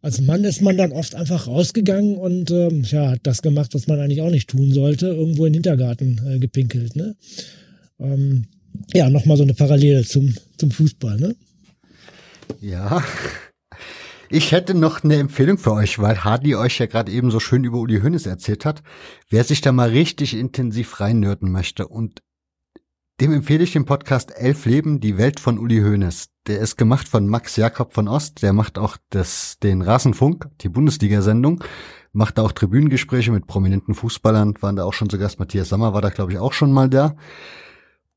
als 0.02 0.22
Mann 0.22 0.44
ist 0.44 0.62
man 0.62 0.78
dann 0.78 0.92
oft 0.92 1.16
einfach 1.16 1.48
rausgegangen 1.48 2.18
und 2.18 2.52
ähm, 2.52 2.84
ja, 2.84 3.12
hat 3.12 3.22
das 3.24 3.42
gemacht, 3.42 3.74
was 3.74 3.88
man 3.88 4.00
eigentlich 4.00 4.22
auch 4.22 4.32
nicht 4.32 4.50
tun 4.50 4.72
sollte, 4.72 5.08
irgendwo 5.08 5.46
in 5.46 5.54
den 5.54 5.64
Hintergarten 5.64 6.22
äh, 6.28 6.40
gepinkelt, 6.40 6.96
ne? 6.96 7.16
Ähm, 8.00 8.46
ja, 8.94 9.10
nochmal 9.10 9.38
so 9.38 9.44
eine 9.44 9.54
Parallele 9.54 10.04
zum, 10.04 10.36
zum 10.58 10.72
Fußball, 10.72 11.18
ne? 11.18 11.36
Ja, 12.62 13.04
ich 14.32 14.52
hätte 14.52 14.76
noch 14.76 15.04
eine 15.04 15.16
Empfehlung 15.16 15.58
für 15.58 15.74
euch, 15.74 15.98
weil 15.98 16.24
Hardy 16.24 16.56
euch 16.56 16.78
ja 16.78 16.86
gerade 16.86 17.12
eben 17.12 17.32
so 17.32 17.40
schön 17.40 17.64
über 17.64 17.80
Uli 17.80 18.00
Hoeneß 18.00 18.28
erzählt 18.28 18.64
hat. 18.64 18.84
Wer 19.30 19.44
sich 19.44 19.62
da 19.62 19.72
mal 19.72 19.90
richtig 19.90 20.36
intensiv 20.36 21.00
reinnörden 21.00 21.52
möchte 21.52 21.88
und 21.88 22.22
dem 23.20 23.34
empfehle 23.34 23.64
ich 23.64 23.74
den 23.74 23.86
Podcast 23.86 24.32
Elf 24.36 24.66
Leben, 24.66 25.02
die 25.02 25.18
Welt 25.18 25.40
von 25.40 25.60
Uli 25.60 25.80
Hoeneß. 25.80 26.30
Der 26.48 26.60
ist 26.60 26.78
gemacht 26.78 27.08
von 27.08 27.28
Max 27.28 27.58
Jakob 27.58 27.94
von 27.94 28.08
Ost. 28.08 28.42
Der 28.42 28.54
macht 28.54 28.78
auch 28.78 28.98
das, 29.10 29.60
den 29.62 29.82
Rasenfunk, 29.82 30.48
die 30.62 30.70
Bundesliga-Sendung. 30.70 31.64
Macht 32.14 32.38
da 32.38 32.44
auch 32.44 32.54
Tribünengespräche 32.54 33.32
mit 33.32 33.46
prominenten 33.46 33.94
Fußballern. 33.94 34.56
Waren 34.62 34.78
da 34.78 34.86
auch 34.86 34.94
schon 34.94 35.10
zu 35.10 35.18
Gast. 35.18 35.38
Matthias 35.38 35.70
Sammer 35.70 35.94
war 35.94 36.02
da, 36.02 36.10
glaube 36.10 36.32
ich, 36.32 36.40
auch 36.40 36.54
schon 36.54 36.72
mal 36.72 36.90
da. 36.90 37.16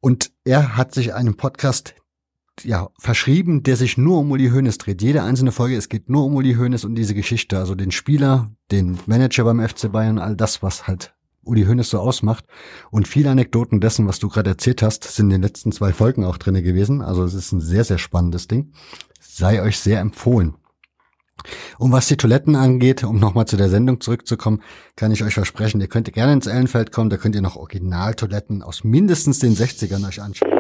Und 0.01 0.31
er 0.45 0.77
hat 0.77 0.95
sich 0.95 1.15
einen 1.15 1.37
Podcast 1.37 1.95
ja, 2.63 2.91
verschrieben, 2.99 3.65
der 3.65 3.77
sich 3.77 3.99
nur 3.99 4.19
um 4.19 4.31
Uli 4.31 4.51
Hoeneß 4.51 4.79
dreht. 4.79 5.03
Jede 5.03 5.23
einzelne 5.23 5.53
Folge, 5.53 5.77
es 5.77 5.89
geht 5.89 6.09
nur 6.09 6.25
um 6.25 6.37
Uli 6.37 6.55
Hoeneß 6.55 6.85
und 6.85 6.95
diese 6.95 7.15
Geschichte, 7.15 7.59
also 7.59 7.75
den 7.75 7.91
Spieler, 7.91 8.53
den 8.71 8.99
Manager 9.07 9.45
beim 9.45 9.67
FC 9.67 9.91
Bayern, 9.91 10.19
all 10.19 10.37
das, 10.37 10.63
was 10.63 10.87
halt 10.87 11.15
Uli 11.45 11.65
Hoeneß 11.65 11.91
so 11.91 11.99
ausmacht. 11.99 12.45
Und 12.91 13.09
viele 13.09 13.31
Anekdoten 13.31 13.81
dessen, 13.81 14.07
was 14.07 14.19
du 14.19 14.29
gerade 14.29 14.51
erzählt 14.51 14.83
hast, 14.83 15.05
sind 15.05 15.27
in 15.27 15.31
den 15.31 15.43
letzten 15.43 15.73
zwei 15.73 15.93
Folgen 15.93 16.25
auch 16.25 16.39
drinne 16.39 16.63
gewesen. 16.63 17.03
Also 17.03 17.25
es 17.25 17.35
ist 17.35 17.53
ein 17.53 17.61
sehr, 17.61 17.85
sehr 17.85 17.99
spannendes 17.99 18.49
Ding. 18.49 18.73
Sei 19.21 19.63
euch 19.63 19.79
sehr 19.79 20.01
empfohlen. 20.01 20.55
Und 21.79 21.93
was 21.93 22.09
die 22.09 22.17
Toiletten 22.17 22.55
angeht, 22.55 23.05
um 23.05 23.19
nochmal 23.19 23.47
zu 23.47 23.57
der 23.57 23.69
Sendung 23.69 24.01
zurückzukommen, 24.01 24.63
kann 24.97 25.13
ich 25.13 25.25
euch 25.25 25.35
versprechen, 25.35 25.81
ihr 25.81 25.89
könnt 25.89 26.13
gerne 26.13 26.33
ins 26.35 26.47
Ellenfeld 26.47 26.93
kommen, 26.93 27.11
da 27.11 27.17
könnt 27.17 27.35
ihr 27.35 27.43
noch 27.43 27.57
Originaltoiletten 27.57 28.63
aus 28.63 28.85
mindestens 28.85 29.41
den 29.41 29.57
60ern 29.57 30.07
euch 30.07 30.23
anschauen. 30.23 30.53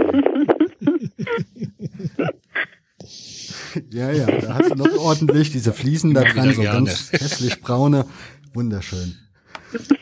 ja, 3.91 4.11
ja, 4.11 4.27
da 4.27 4.55
hast 4.55 4.71
du 4.71 4.75
noch 4.75 4.97
ordentlich 4.99 5.53
diese 5.53 5.73
Fliesen 5.73 6.15
da 6.15 6.25
dran, 6.25 6.53
so 6.53 6.63
ganz 6.63 7.13
hässlich 7.13 7.61
braune. 7.61 8.07
Wunderschön. 8.53 9.22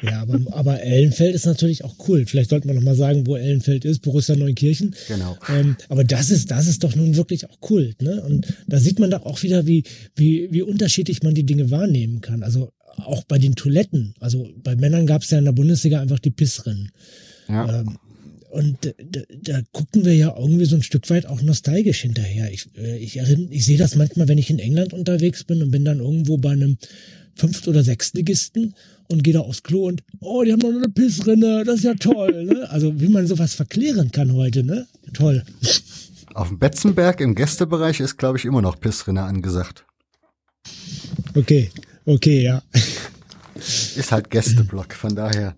Ja, 0.03 0.23
aber, 0.23 0.41
aber 0.53 0.83
Ellenfeld 0.83 1.35
ist 1.35 1.47
natürlich 1.47 1.85
auch 1.85 1.95
cool. 2.09 2.27
Vielleicht 2.27 2.51
sollten 2.51 2.69
wir 2.69 2.75
noch 2.75 2.83
mal 2.83 2.95
sagen, 2.95 3.27
wo 3.27 3.37
Ellenfeld 3.37 3.85
ist, 3.85 4.01
Borussia 4.01 4.37
Neunkirchen. 4.37 4.95
Genau. 5.09 5.37
Ähm, 5.49 5.77
aber 5.89 6.05
das 6.05 6.31
ist, 6.31 6.51
das 6.51 6.67
ist 6.67 6.85
doch 6.85 6.95
nun 6.95 7.17
wirklich 7.17 7.49
auch 7.49 7.61
Kult, 7.61 8.03
ne? 8.03 8.23
Und 8.23 8.47
da 8.67 8.79
sieht 8.81 8.99
man 8.99 9.11
doch 9.11 9.27
auch 9.27 9.43
wieder, 9.43 9.67
wie, 9.67 9.85
wie, 10.17 10.49
wie 10.51 10.63
unterschiedlich 10.63 11.23
man 11.23 11.35
die 11.35 11.45
Dinge 11.45 11.71
wahrnehmen 11.71 12.21
kann. 12.21 12.43
Also 12.43 12.73
auch 12.97 13.25
bei 13.25 13.39
den 13.39 13.55
Toiletten. 13.55 14.15
Also 14.21 14.49
bei 14.63 14.77
Männern 14.77 15.07
gab 15.07 15.23
es 15.23 15.31
ja 15.31 15.39
in 15.39 15.45
der 15.45 15.53
Bundesliga 15.53 16.01
einfach 16.01 16.19
die 16.19 16.31
Pissrennen. 16.31 16.91
Ja. 17.49 17.81
Ähm, 17.81 17.99
und 18.51 18.79
da, 18.85 19.21
da 19.43 19.61
gucken 19.71 20.05
wir 20.05 20.15
ja 20.15 20.35
irgendwie 20.37 20.65
so 20.65 20.75
ein 20.75 20.83
Stück 20.83 21.09
weit 21.11 21.27
auch 21.27 21.41
nostalgisch 21.41 22.01
hinterher. 22.01 22.51
Ich, 22.53 22.69
äh, 22.77 22.99
ich, 22.99 23.17
erinnere, 23.17 23.53
ich 23.53 23.65
sehe 23.65 23.79
das 23.79 23.95
manchmal, 23.95 24.29
wenn 24.29 24.39
ich 24.39 24.51
in 24.51 24.59
England 24.59 24.93
unterwegs 24.93 25.45
bin 25.45 25.63
und 25.63 25.71
bin 25.71 25.85
dann 25.85 26.01
irgendwo 26.01 26.37
bei 26.37 26.51
einem 26.51 26.77
Fünft- 27.37 27.69
oder 27.69 27.85
Sechstligisten 27.85 28.75
und 29.11 29.25
gehe 29.25 29.35
da 29.35 29.41
aufs 29.41 29.63
Klo 29.63 29.87
und, 29.87 30.03
oh, 30.21 30.43
die 30.45 30.53
haben 30.53 30.61
noch 30.61 30.69
eine 30.69 30.89
Pissrinne, 30.89 31.65
das 31.65 31.77
ist 31.77 31.85
ja 31.85 31.95
toll. 31.95 32.45
Ne? 32.45 32.71
Also 32.71 33.01
wie 33.01 33.09
man 33.09 33.27
sowas 33.27 33.55
verklären 33.55 34.11
kann 34.11 34.33
heute, 34.35 34.63
ne? 34.63 34.87
Toll. 35.13 35.45
Auf 36.35 36.49
dem 36.49 36.59
Betzenberg 36.59 37.21
im 37.21 37.35
Gästebereich 37.35 38.01
ist, 38.01 38.17
glaube 38.17 38.39
ich, 38.39 38.45
immer 38.45 38.63
noch 38.63 38.79
Pissrinne 38.79 39.23
angesagt. 39.23 39.85
Okay, 41.35 41.71
okay, 42.07 42.43
ja. 42.43 42.63
Ist 43.57 44.13
halt 44.13 44.31
Gästeblock, 44.31 44.95
von 44.95 45.15
daher. 45.15 45.57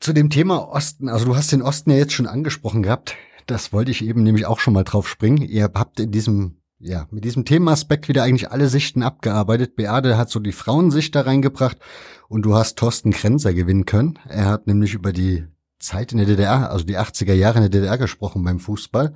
Zu 0.00 0.12
dem 0.12 0.28
Thema 0.28 0.68
Osten, 0.68 1.08
also 1.08 1.24
du 1.24 1.36
hast 1.36 1.52
den 1.52 1.62
Osten 1.62 1.90
ja 1.90 1.96
jetzt 1.96 2.12
schon 2.12 2.26
angesprochen 2.26 2.82
gehabt. 2.82 3.14
Das 3.46 3.72
wollte 3.72 3.90
ich 3.90 4.04
eben 4.04 4.22
nämlich 4.22 4.46
auch 4.46 4.58
schon 4.58 4.74
mal 4.74 4.84
drauf 4.84 5.08
springen. 5.08 5.42
Ihr 5.42 5.70
habt 5.74 6.00
in 6.00 6.10
diesem, 6.10 6.56
ja, 6.84 7.08
mit 7.10 7.24
diesem 7.24 7.44
Themenaspekt 7.46 8.08
wieder 8.08 8.22
eigentlich 8.22 8.50
alle 8.50 8.68
Sichten 8.68 9.02
abgearbeitet. 9.02 9.74
Beate 9.74 10.18
hat 10.18 10.28
so 10.28 10.38
die 10.38 10.52
Frauensicht 10.52 11.14
da 11.14 11.22
reingebracht 11.22 11.78
und 12.28 12.42
du 12.42 12.54
hast 12.54 12.76
Thorsten 12.76 13.10
Krenzer 13.10 13.54
gewinnen 13.54 13.86
können. 13.86 14.18
Er 14.28 14.46
hat 14.46 14.66
nämlich 14.66 14.92
über 14.92 15.12
die 15.12 15.44
Zeit 15.78 16.12
in 16.12 16.18
der 16.18 16.26
DDR, 16.26 16.70
also 16.70 16.84
die 16.84 16.98
80er 16.98 17.32
Jahre 17.32 17.56
in 17.56 17.62
der 17.62 17.70
DDR 17.70 17.96
gesprochen 17.96 18.44
beim 18.44 18.60
Fußball. 18.60 19.14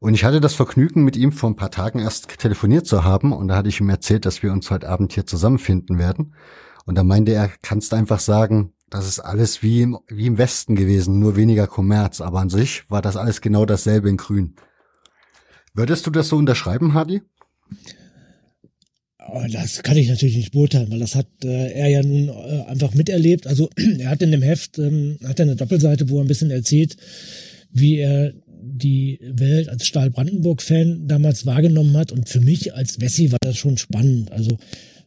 Und 0.00 0.14
ich 0.14 0.24
hatte 0.24 0.40
das 0.40 0.54
Vergnügen, 0.54 1.04
mit 1.04 1.16
ihm 1.16 1.30
vor 1.30 1.50
ein 1.50 1.56
paar 1.56 1.70
Tagen 1.70 2.00
erst 2.00 2.38
telefoniert 2.38 2.86
zu 2.86 3.04
haben 3.04 3.32
und 3.32 3.48
da 3.48 3.56
hatte 3.56 3.68
ich 3.68 3.80
ihm 3.80 3.88
erzählt, 3.88 4.26
dass 4.26 4.42
wir 4.42 4.50
uns 4.50 4.70
heute 4.70 4.88
Abend 4.88 5.12
hier 5.12 5.26
zusammenfinden 5.26 5.98
werden. 5.98 6.34
Und 6.86 6.96
da 6.96 7.04
meinte 7.04 7.32
er, 7.32 7.50
kannst 7.62 7.94
einfach 7.94 8.18
sagen, 8.18 8.72
das 8.88 9.06
ist 9.06 9.20
alles 9.20 9.62
wie 9.62 9.82
im, 9.82 9.98
wie 10.08 10.26
im 10.26 10.38
Westen 10.38 10.74
gewesen, 10.74 11.20
nur 11.20 11.36
weniger 11.36 11.68
Kommerz. 11.68 12.20
Aber 12.20 12.40
an 12.40 12.50
sich 12.50 12.90
war 12.90 13.02
das 13.02 13.16
alles 13.16 13.40
genau 13.40 13.64
dasselbe 13.64 14.08
in 14.08 14.16
Grün. 14.16 14.56
Würdest 15.74 16.06
du 16.06 16.10
das 16.10 16.28
so 16.28 16.36
unterschreiben, 16.36 16.94
Hadi? 16.94 17.22
Oh, 19.32 19.44
das 19.50 19.82
kann 19.82 19.96
ich 19.96 20.08
natürlich 20.08 20.36
nicht 20.36 20.52
beurteilen, 20.52 20.90
weil 20.90 20.98
das 20.98 21.14
hat 21.14 21.28
äh, 21.44 21.72
er 21.72 21.88
ja 21.88 22.02
nun 22.02 22.28
äh, 22.28 22.64
einfach 22.66 22.94
miterlebt. 22.94 23.46
Also 23.46 23.70
er 23.98 24.10
hat 24.10 24.22
in 24.22 24.32
dem 24.32 24.42
Heft 24.42 24.78
ähm, 24.78 25.18
hat 25.24 25.38
er 25.38 25.44
eine 25.44 25.56
Doppelseite, 25.56 26.08
wo 26.08 26.18
er 26.18 26.24
ein 26.24 26.28
bisschen 26.28 26.50
erzählt, 26.50 26.96
wie 27.70 27.98
er 27.98 28.32
die 28.62 29.20
Welt 29.22 29.68
als 29.68 29.86
Stahl-Brandenburg-Fan 29.86 31.06
damals 31.06 31.46
wahrgenommen 31.46 31.96
hat. 31.96 32.12
Und 32.12 32.28
für 32.28 32.40
mich 32.40 32.74
als 32.74 33.00
Wessi 33.00 33.30
war 33.30 33.38
das 33.40 33.56
schon 33.56 33.78
spannend. 33.78 34.32
Also 34.32 34.58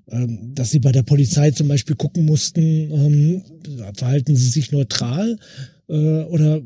ähm, 0.09 0.53
dass 0.53 0.71
sie 0.71 0.79
bei 0.79 0.91
der 0.91 1.03
Polizei 1.03 1.51
zum 1.51 1.67
Beispiel 1.67 1.95
gucken 1.95 2.25
mussten, 2.25 2.61
ähm, 2.61 3.43
verhalten 3.95 4.35
sie 4.35 4.49
sich 4.49 4.71
neutral 4.71 5.37
äh, 5.87 6.23
oder 6.23 6.61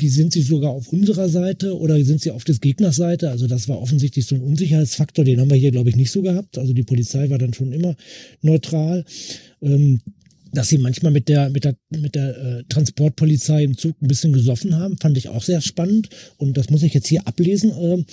sind 0.00 0.32
sie 0.32 0.42
sogar 0.42 0.70
auf 0.70 0.92
unserer 0.92 1.28
Seite 1.28 1.76
oder 1.76 2.02
sind 2.04 2.20
sie 2.20 2.30
auf 2.30 2.44
des 2.44 2.60
Gegners 2.60 2.96
Seite? 2.96 3.30
Also 3.30 3.46
das 3.46 3.68
war 3.68 3.80
offensichtlich 3.80 4.26
so 4.26 4.34
ein 4.34 4.42
Unsicherheitsfaktor, 4.42 5.24
den 5.24 5.40
haben 5.40 5.50
wir 5.50 5.56
hier, 5.56 5.70
glaube 5.70 5.90
ich, 5.90 5.96
nicht 5.96 6.10
so 6.10 6.22
gehabt. 6.22 6.58
Also 6.58 6.72
die 6.72 6.82
Polizei 6.82 7.30
war 7.30 7.38
dann 7.38 7.54
schon 7.54 7.72
immer 7.72 7.94
neutral. 8.42 9.04
Ähm, 9.62 10.00
dass 10.52 10.68
sie 10.68 10.78
manchmal 10.78 11.12
mit 11.12 11.28
der 11.28 11.50
mit 11.50 11.64
der 11.64 11.76
mit 11.90 12.14
der 12.14 12.36
äh, 12.38 12.64
Transportpolizei 12.68 13.64
im 13.64 13.76
Zug 13.76 14.00
ein 14.00 14.08
bisschen 14.08 14.32
gesoffen 14.32 14.74
haben, 14.74 14.96
fand 14.96 15.18
ich 15.18 15.28
auch 15.28 15.42
sehr 15.42 15.60
spannend 15.60 16.08
und 16.38 16.56
das 16.56 16.70
muss 16.70 16.82
ich 16.82 16.94
jetzt 16.94 17.08
hier 17.08 17.26
ablesen, 17.26 17.72
äh, 17.72 18.04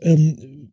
ähm, 0.00 0.70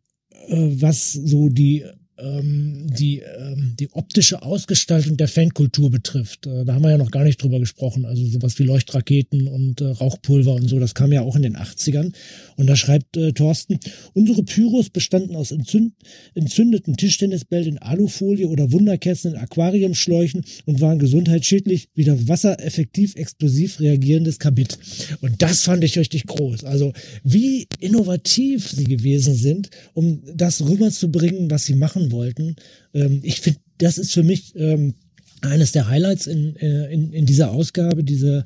äh, 0.48 0.80
was 0.80 1.12
so 1.12 1.48
die 1.48 1.84
ähm, 2.18 2.86
die, 2.98 3.20
ähm, 3.20 3.74
die 3.78 3.92
optische 3.92 4.42
Ausgestaltung 4.42 5.16
der 5.16 5.28
Fankultur 5.28 5.90
betrifft. 5.90 6.46
Äh, 6.46 6.64
da 6.64 6.74
haben 6.74 6.82
wir 6.82 6.90
ja 6.90 6.98
noch 6.98 7.10
gar 7.10 7.24
nicht 7.24 7.42
drüber 7.42 7.58
gesprochen. 7.58 8.04
Also 8.04 8.24
sowas 8.26 8.58
wie 8.58 8.64
Leuchtraketen 8.64 9.48
und 9.48 9.80
äh, 9.80 9.86
Rauchpulver 9.86 10.54
und 10.54 10.68
so, 10.68 10.78
das 10.78 10.94
kam 10.94 11.12
ja 11.12 11.22
auch 11.22 11.36
in 11.36 11.42
den 11.42 11.56
80ern. 11.56 12.12
Und 12.56 12.66
da 12.66 12.76
schreibt 12.76 13.16
äh, 13.16 13.32
Thorsten, 13.32 13.78
unsere 14.14 14.42
Pyros 14.42 14.90
bestanden 14.90 15.36
aus 15.36 15.50
entzünd 15.50 15.92
entzündeten 16.34 16.96
Tischtennisbällen 16.96 17.68
in 17.68 17.78
Alufolie 17.78 18.48
oder 18.48 18.72
Wunderkerzen 18.72 19.32
in 19.32 19.38
Aquariumschläuchen 19.38 20.44
und 20.66 20.80
waren 20.80 20.98
gesundheitsschädlich 20.98 21.88
wie 21.94 22.04
das 22.04 22.28
wassereffektiv 22.28 23.14
explosiv 23.16 23.80
reagierendes 23.80 24.38
Kabit. 24.38 24.78
Und 25.20 25.42
das 25.42 25.62
fand 25.62 25.84
ich 25.84 25.98
richtig 25.98 26.26
groß. 26.26 26.64
Also 26.64 26.92
wie 27.22 27.66
innovativ 27.80 28.68
sie 28.68 28.84
gewesen 28.84 29.34
sind, 29.34 29.70
um 29.94 30.22
das 30.34 30.66
rüberzubringen, 30.66 31.50
was 31.50 31.66
sie 31.66 31.74
machen 31.74 32.07
wollten. 32.12 32.56
Ähm, 32.94 33.20
ich 33.22 33.40
finde 33.40 33.60
das 33.78 33.96
ist 33.96 34.12
für 34.12 34.22
mich 34.22 34.54
ähm, 34.56 34.94
eines 35.42 35.72
der 35.72 35.88
Highlights 35.88 36.26
in, 36.26 36.56
äh, 36.56 36.92
in, 36.92 37.12
in 37.12 37.26
dieser 37.26 37.50
Ausgabe, 37.50 38.02
diese, 38.02 38.42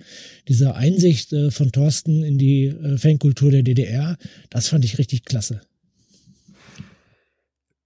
diese 0.48 0.74
Einsicht 0.74 1.32
äh, 1.32 1.51
von 1.51 1.72
Thorsten 1.72 2.22
in 2.22 2.39
die 2.39 2.66
äh, 2.66 2.98
Fankultur 2.98 3.51
der 3.51 3.62
DDR. 3.62 4.16
Das 4.51 4.68
fand 4.68 4.84
ich 4.84 4.98
richtig 4.98 5.24
klasse. 5.24 5.62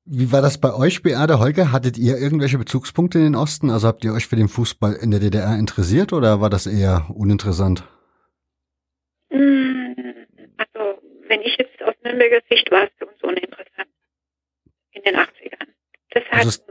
Wie 0.09 0.31
war 0.31 0.41
das 0.41 0.59
bei 0.59 0.73
euch, 0.73 1.03
Beate 1.03 1.41
Holger? 1.41 1.73
Hattet 1.73 1.99
ihr 1.99 2.17
irgendwelche 2.17 2.59
Bezugspunkte 2.59 3.19
in 3.19 3.25
den 3.25 3.35
Osten? 3.35 3.71
Also 3.71 3.89
habt 3.89 4.05
ihr 4.05 4.13
euch 4.13 4.27
für 4.27 4.37
den 4.37 4.49
Fußball 4.49 4.95
in 4.95 5.11
der 5.11 5.19
DDR 5.19 5.59
interessiert 5.59 6.13
oder 6.13 6.41
war 6.41 6.51
das 6.51 6.67
eher 6.67 7.11
uninteressant? 7.13 7.83
Mm, 9.31 9.95
also, 10.59 11.01
wenn 11.29 11.41
ich 11.41 11.57
jetzt 11.59 11.83
aus 11.83 11.95
Nürnberger 12.05 12.41
Sicht 12.49 12.71
war 12.71 12.85
es 12.85 12.91
für 12.99 13.07
uns 13.07 13.21
uninteressant. 13.21 13.89
Den 15.07 15.17
80ern. 15.17 15.69
Das 16.11 16.25
hat 16.25 16.45
also 16.45 16.63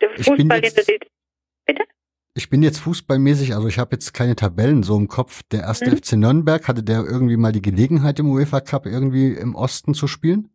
der 0.00 0.10
Fußball 0.10 0.60
der 0.60 0.70
DDR. 0.70 0.98
Bitte? 1.66 1.84
Ich 2.34 2.48
bin 2.48 2.62
jetzt 2.62 2.78
fußballmäßig, 2.78 3.54
also 3.54 3.68
ich 3.68 3.78
habe 3.78 3.92
jetzt 3.92 4.12
keine 4.12 4.36
Tabellen 4.36 4.82
so 4.82 4.96
im 4.96 5.08
Kopf. 5.08 5.42
Der 5.50 5.60
erste 5.60 5.90
mhm. 5.90 5.96
FC 5.98 6.12
Nürnberg, 6.12 6.66
hatte 6.66 6.82
der 6.82 7.04
irgendwie 7.04 7.36
mal 7.36 7.52
die 7.52 7.62
Gelegenheit 7.62 8.18
im 8.18 8.30
UEFA 8.30 8.60
Cup 8.60 8.86
irgendwie 8.86 9.32
im 9.32 9.54
Osten 9.54 9.94
zu 9.94 10.06
spielen? 10.06 10.50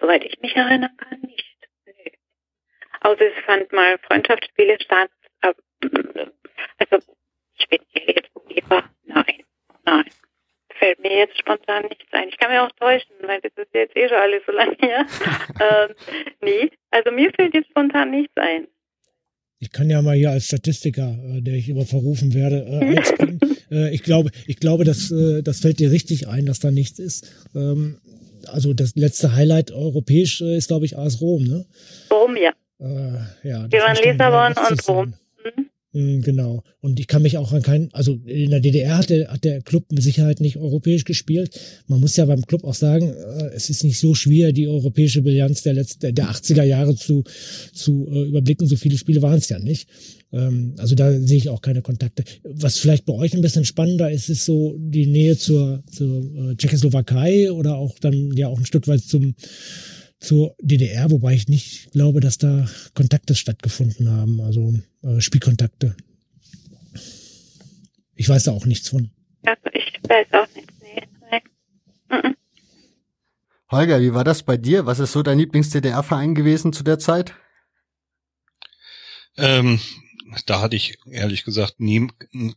Soweit 0.00 0.24
ich 0.24 0.38
mich 0.40 0.54
erinnern 0.56 0.96
kann, 0.96 1.20
nicht. 1.20 1.56
Nee. 1.86 2.12
Außer 3.00 3.20
es 3.20 3.44
fand 3.44 3.72
mal 3.72 3.98
Freundschaftsspiele 4.06 4.78
statt. 4.80 5.10
Also 5.40 7.04
speziell 7.56 8.14
jetzt 8.16 8.30
UEFA, 8.34 8.84
nein, 9.04 9.44
nein. 9.84 10.04
Fällt 10.84 11.02
mir 11.02 11.16
jetzt 11.16 11.38
spontan 11.38 11.84
nichts 11.84 12.04
ein. 12.12 12.28
Ich 12.28 12.36
kann 12.36 12.50
mir 12.50 12.62
auch 12.62 12.70
täuschen, 12.78 13.14
weil 13.22 13.40
das 13.40 13.52
ist 13.56 13.72
jetzt 13.72 13.96
eh 13.96 14.06
schon 14.06 14.18
alles 14.18 14.42
so 14.44 14.52
lange 14.52 14.76
her. 14.80 15.06
ähm, 15.88 15.94
nee, 16.42 16.70
also 16.90 17.10
mir 17.10 17.32
fällt 17.34 17.54
jetzt 17.54 17.70
spontan 17.70 18.10
nichts 18.10 18.34
ein. 18.36 18.66
Ich 19.60 19.72
kann 19.72 19.88
ja 19.88 20.02
mal 20.02 20.14
hier 20.14 20.30
als 20.30 20.44
Statistiker, 20.44 21.16
äh, 21.24 21.40
der 21.40 21.54
ich 21.54 21.70
immer 21.70 21.86
verrufen 21.86 22.34
werde, 22.34 22.66
äh, 22.68 22.98
einspringen. 22.98 23.40
äh, 23.70 23.94
ich 23.94 24.02
glaube, 24.02 24.28
ich 24.46 24.58
glaube, 24.58 24.84
dass 24.84 25.10
äh, 25.10 25.40
das 25.42 25.60
fällt 25.60 25.78
dir 25.78 25.90
richtig 25.90 26.28
ein, 26.28 26.44
dass 26.44 26.58
da 26.58 26.70
nichts 26.70 26.98
ist. 26.98 27.32
Ähm, 27.54 27.98
also 28.48 28.74
das 28.74 28.94
letzte 28.94 29.34
Highlight 29.34 29.70
europäisch 29.70 30.42
ist, 30.42 30.68
glaube 30.68 30.84
ich, 30.84 30.98
AS 30.98 31.22
Rom, 31.22 31.44
ne? 31.44 31.64
Rom, 32.10 32.36
ja. 32.36 32.52
Ja. 33.42 33.66
Wir 33.70 33.80
waren 33.80 33.96
Lissabon 33.96 34.52
und 34.70 34.88
Rom. 34.88 35.06
Mhm. 35.06 35.14
Mm, 35.94 36.22
genau. 36.22 36.64
Und 36.80 36.98
ich 36.98 37.06
kann 37.06 37.22
mich 37.22 37.38
auch 37.38 37.52
an 37.52 37.62
keinen, 37.62 37.88
also 37.94 38.18
in 38.26 38.50
der 38.50 38.58
DDR 38.58 38.98
hat 38.98 39.10
der, 39.10 39.28
hat 39.28 39.44
der 39.44 39.62
Club 39.62 39.90
mit 39.92 40.02
Sicherheit 40.02 40.40
nicht 40.40 40.56
europäisch 40.56 41.04
gespielt. 41.04 41.58
Man 41.86 42.00
muss 42.00 42.16
ja 42.16 42.24
beim 42.24 42.42
Club 42.42 42.64
auch 42.64 42.74
sagen, 42.74 43.10
äh, 43.10 43.50
es 43.54 43.70
ist 43.70 43.84
nicht 43.84 44.00
so 44.00 44.12
schwer, 44.12 44.52
die 44.52 44.66
europäische 44.66 45.22
Bilanz 45.22 45.62
der 45.62 45.74
letzten, 45.74 46.12
der 46.12 46.30
80er 46.30 46.64
Jahre 46.64 46.96
zu, 46.96 47.22
zu 47.72 48.08
äh, 48.10 48.24
überblicken. 48.24 48.66
So 48.66 48.74
viele 48.74 48.98
Spiele 48.98 49.22
waren 49.22 49.38
es 49.38 49.48
ja 49.48 49.60
nicht. 49.60 49.88
Ähm, 50.32 50.74
also 50.78 50.96
da 50.96 51.12
sehe 51.12 51.38
ich 51.38 51.48
auch 51.48 51.62
keine 51.62 51.80
Kontakte. 51.80 52.24
Was 52.42 52.78
vielleicht 52.78 53.04
bei 53.04 53.12
euch 53.12 53.32
ein 53.32 53.40
bisschen 53.40 53.64
spannender 53.64 54.10
ist, 54.10 54.28
ist 54.28 54.44
so 54.44 54.74
die 54.76 55.06
Nähe 55.06 55.38
zur, 55.38 55.84
zur 55.90 56.24
äh, 56.50 56.56
Tschechoslowakei 56.56 57.52
oder 57.52 57.76
auch 57.76 58.00
dann 58.00 58.32
ja 58.36 58.48
auch 58.48 58.58
ein 58.58 58.66
Stück 58.66 58.88
weit 58.88 59.02
zum 59.02 59.36
zur 60.24 60.56
DDR, 60.60 61.10
wobei 61.10 61.34
ich 61.34 61.48
nicht 61.48 61.92
glaube, 61.92 62.20
dass 62.20 62.38
da 62.38 62.66
Kontakte 62.94 63.34
stattgefunden 63.34 64.10
haben, 64.10 64.40
also 64.40 64.74
äh, 65.02 65.20
Spielkontakte. 65.20 65.96
Ich 68.14 68.28
weiß 68.28 68.44
da 68.44 68.52
auch 68.52 68.66
nichts 68.66 68.88
von. 68.88 69.10
Also 69.44 69.62
ich 69.72 70.00
weiß 70.08 70.26
auch 70.32 70.54
nichts. 70.54 70.72
Nee. 70.80 71.02
nee. 71.30 72.16
Mhm. 72.16 72.36
Holger, 73.70 74.00
wie 74.00 74.14
war 74.14 74.24
das 74.24 74.42
bei 74.42 74.56
dir? 74.56 74.86
Was 74.86 74.98
ist 74.98 75.12
so 75.12 75.22
dein 75.22 75.38
Lieblings-DDR-Verein 75.38 76.34
gewesen 76.34 76.72
zu 76.72 76.84
der 76.84 76.98
Zeit? 76.98 77.34
Ähm, 79.36 79.80
da 80.46 80.60
hatte 80.60 80.76
ich 80.76 80.98
ehrlich 81.10 81.44
gesagt 81.44 81.80
nie 81.80 82.08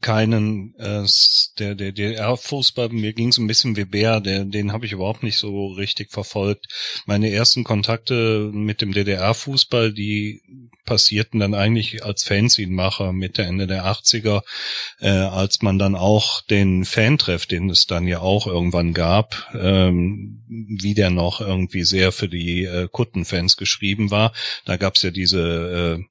keinen 0.01 0.75
äh, 0.77 1.05
der 1.59 1.75
der 1.75 1.91
der 1.91 2.37
Fußball 2.37 2.89
mir. 2.89 3.13
Ging 3.13 3.31
so 3.31 3.41
ein 3.41 3.47
bisschen 3.47 3.75
wie 3.75 3.85
Bär 3.85 4.21
der 4.21 4.45
den 4.45 4.71
habe 4.71 4.85
ich 4.85 4.91
überhaupt 4.91 5.23
nicht 5.23 5.37
so 5.37 5.67
richtig 5.67 6.11
verfolgt. 6.11 6.67
Meine 7.05 7.29
ersten 7.29 7.63
Kontakte 7.63 8.49
mit 8.53 8.81
dem 8.81 8.93
DDR 8.93 9.33
Fußball 9.33 9.93
die 9.93 10.41
passierten 10.85 11.39
dann 11.39 11.53
eigentlich 11.53 12.05
als 12.05 12.23
Fanzine-Macher 12.23 13.11
Mitte 13.11 13.43
Ende 13.43 13.67
der 13.67 13.85
80er 13.85 14.41
äh, 14.99 15.09
als 15.09 15.61
man 15.61 15.77
dann 15.77 15.95
auch 15.95 16.41
den 16.41 16.85
Fantreff 16.85 17.45
den 17.45 17.69
es 17.69 17.85
dann 17.85 18.07
ja 18.07 18.19
auch 18.19 18.47
irgendwann 18.47 18.93
gab 18.93 19.53
ähm, 19.53 20.43
wie 20.47 20.93
der 20.93 21.09
noch 21.09 21.41
irgendwie 21.41 21.83
sehr 21.83 22.11
für 22.11 22.29
die 22.29 22.63
äh, 22.63 22.87
Kuttenfans 22.91 23.57
geschrieben 23.57 24.11
war. 24.11 24.33
Da 24.65 24.77
gab's 24.77 25.01
ja 25.01 25.11
diese 25.11 25.97
äh, 25.99 26.03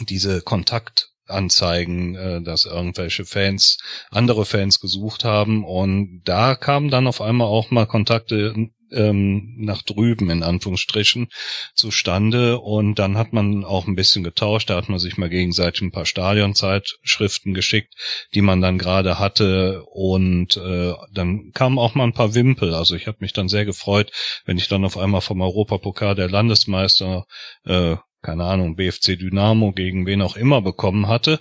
diese 0.00 0.42
Kontaktanzeigen, 0.42 2.14
äh, 2.14 2.42
dass 2.42 2.64
irgendwelche 2.64 3.24
Fans 3.24 3.78
andere 4.10 4.44
Fans 4.44 4.80
gesucht 4.80 5.24
haben. 5.24 5.64
Und 5.64 6.22
da 6.24 6.54
kamen 6.54 6.90
dann 6.90 7.06
auf 7.06 7.20
einmal 7.20 7.48
auch 7.48 7.70
mal 7.70 7.86
Kontakte 7.86 8.54
ähm, 8.92 9.54
nach 9.58 9.82
drüben 9.82 10.30
in 10.30 10.42
Anführungsstrichen 10.42 11.28
zustande. 11.74 12.58
Und 12.58 12.98
dann 12.98 13.16
hat 13.16 13.32
man 13.32 13.64
auch 13.64 13.86
ein 13.86 13.96
bisschen 13.96 14.24
getauscht, 14.24 14.70
da 14.70 14.76
hat 14.76 14.88
man 14.88 14.98
sich 14.98 15.16
mal 15.16 15.28
gegenseitig 15.28 15.82
ein 15.82 15.92
paar 15.92 16.06
Stadionzeitschriften 16.06 17.54
geschickt, 17.54 17.94
die 18.34 18.42
man 18.42 18.60
dann 18.60 18.78
gerade 18.78 19.18
hatte. 19.18 19.84
Und 19.90 20.56
äh, 20.56 20.94
dann 21.12 21.52
kamen 21.52 21.78
auch 21.78 21.94
mal 21.94 22.04
ein 22.04 22.14
paar 22.14 22.34
Wimpel, 22.34 22.74
also 22.74 22.94
ich 22.94 23.06
habe 23.06 23.18
mich 23.20 23.32
dann 23.32 23.48
sehr 23.48 23.64
gefreut, 23.64 24.12
wenn 24.44 24.58
ich 24.58 24.68
dann 24.68 24.84
auf 24.84 24.96
einmal 24.96 25.20
vom 25.20 25.40
Europapokal 25.40 26.14
der 26.14 26.30
Landesmeister 26.30 27.26
äh, 27.64 27.96
keine 28.26 28.44
Ahnung, 28.44 28.74
BFC 28.74 29.16
Dynamo 29.16 29.72
gegen 29.72 30.04
wen 30.04 30.20
auch 30.20 30.36
immer 30.36 30.60
bekommen 30.60 31.06
hatte. 31.06 31.38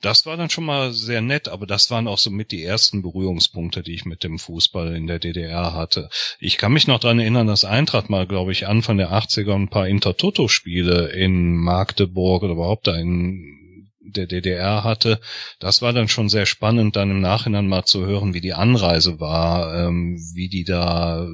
Das 0.00 0.26
war 0.26 0.36
dann 0.36 0.48
schon 0.48 0.64
mal 0.64 0.92
sehr 0.92 1.22
nett, 1.22 1.48
aber 1.48 1.66
das 1.66 1.90
waren 1.90 2.06
auch 2.06 2.18
so 2.18 2.30
mit 2.30 2.52
die 2.52 2.62
ersten 2.62 3.02
Berührungspunkte, 3.02 3.82
die 3.82 3.94
ich 3.94 4.04
mit 4.04 4.22
dem 4.22 4.38
Fußball 4.38 4.94
in 4.94 5.08
der 5.08 5.18
DDR 5.18 5.74
hatte. 5.74 6.08
Ich 6.38 6.56
kann 6.56 6.72
mich 6.72 6.86
noch 6.86 7.00
dran 7.00 7.18
erinnern, 7.18 7.48
dass 7.48 7.64
Eintracht 7.64 8.10
mal, 8.10 8.28
glaube 8.28 8.52
ich, 8.52 8.68
Anfang 8.68 8.96
der 8.96 9.10
80er 9.10 9.54
ein 9.54 9.70
paar 9.70 9.88
Intertoto-Spiele 9.88 11.08
in 11.08 11.56
Magdeburg 11.56 12.44
oder 12.44 12.52
überhaupt 12.52 12.86
da 12.86 12.94
in 12.94 13.90
der 14.00 14.26
DDR 14.28 14.84
hatte. 14.84 15.20
Das 15.58 15.82
war 15.82 15.92
dann 15.92 16.06
schon 16.06 16.28
sehr 16.28 16.46
spannend, 16.46 16.94
dann 16.94 17.10
im 17.10 17.20
Nachhinein 17.20 17.66
mal 17.66 17.84
zu 17.84 18.06
hören, 18.06 18.34
wie 18.34 18.40
die 18.40 18.54
Anreise 18.54 19.18
war, 19.18 19.86
ähm, 19.86 20.16
wie 20.34 20.48
die 20.48 20.64
da 20.64 21.26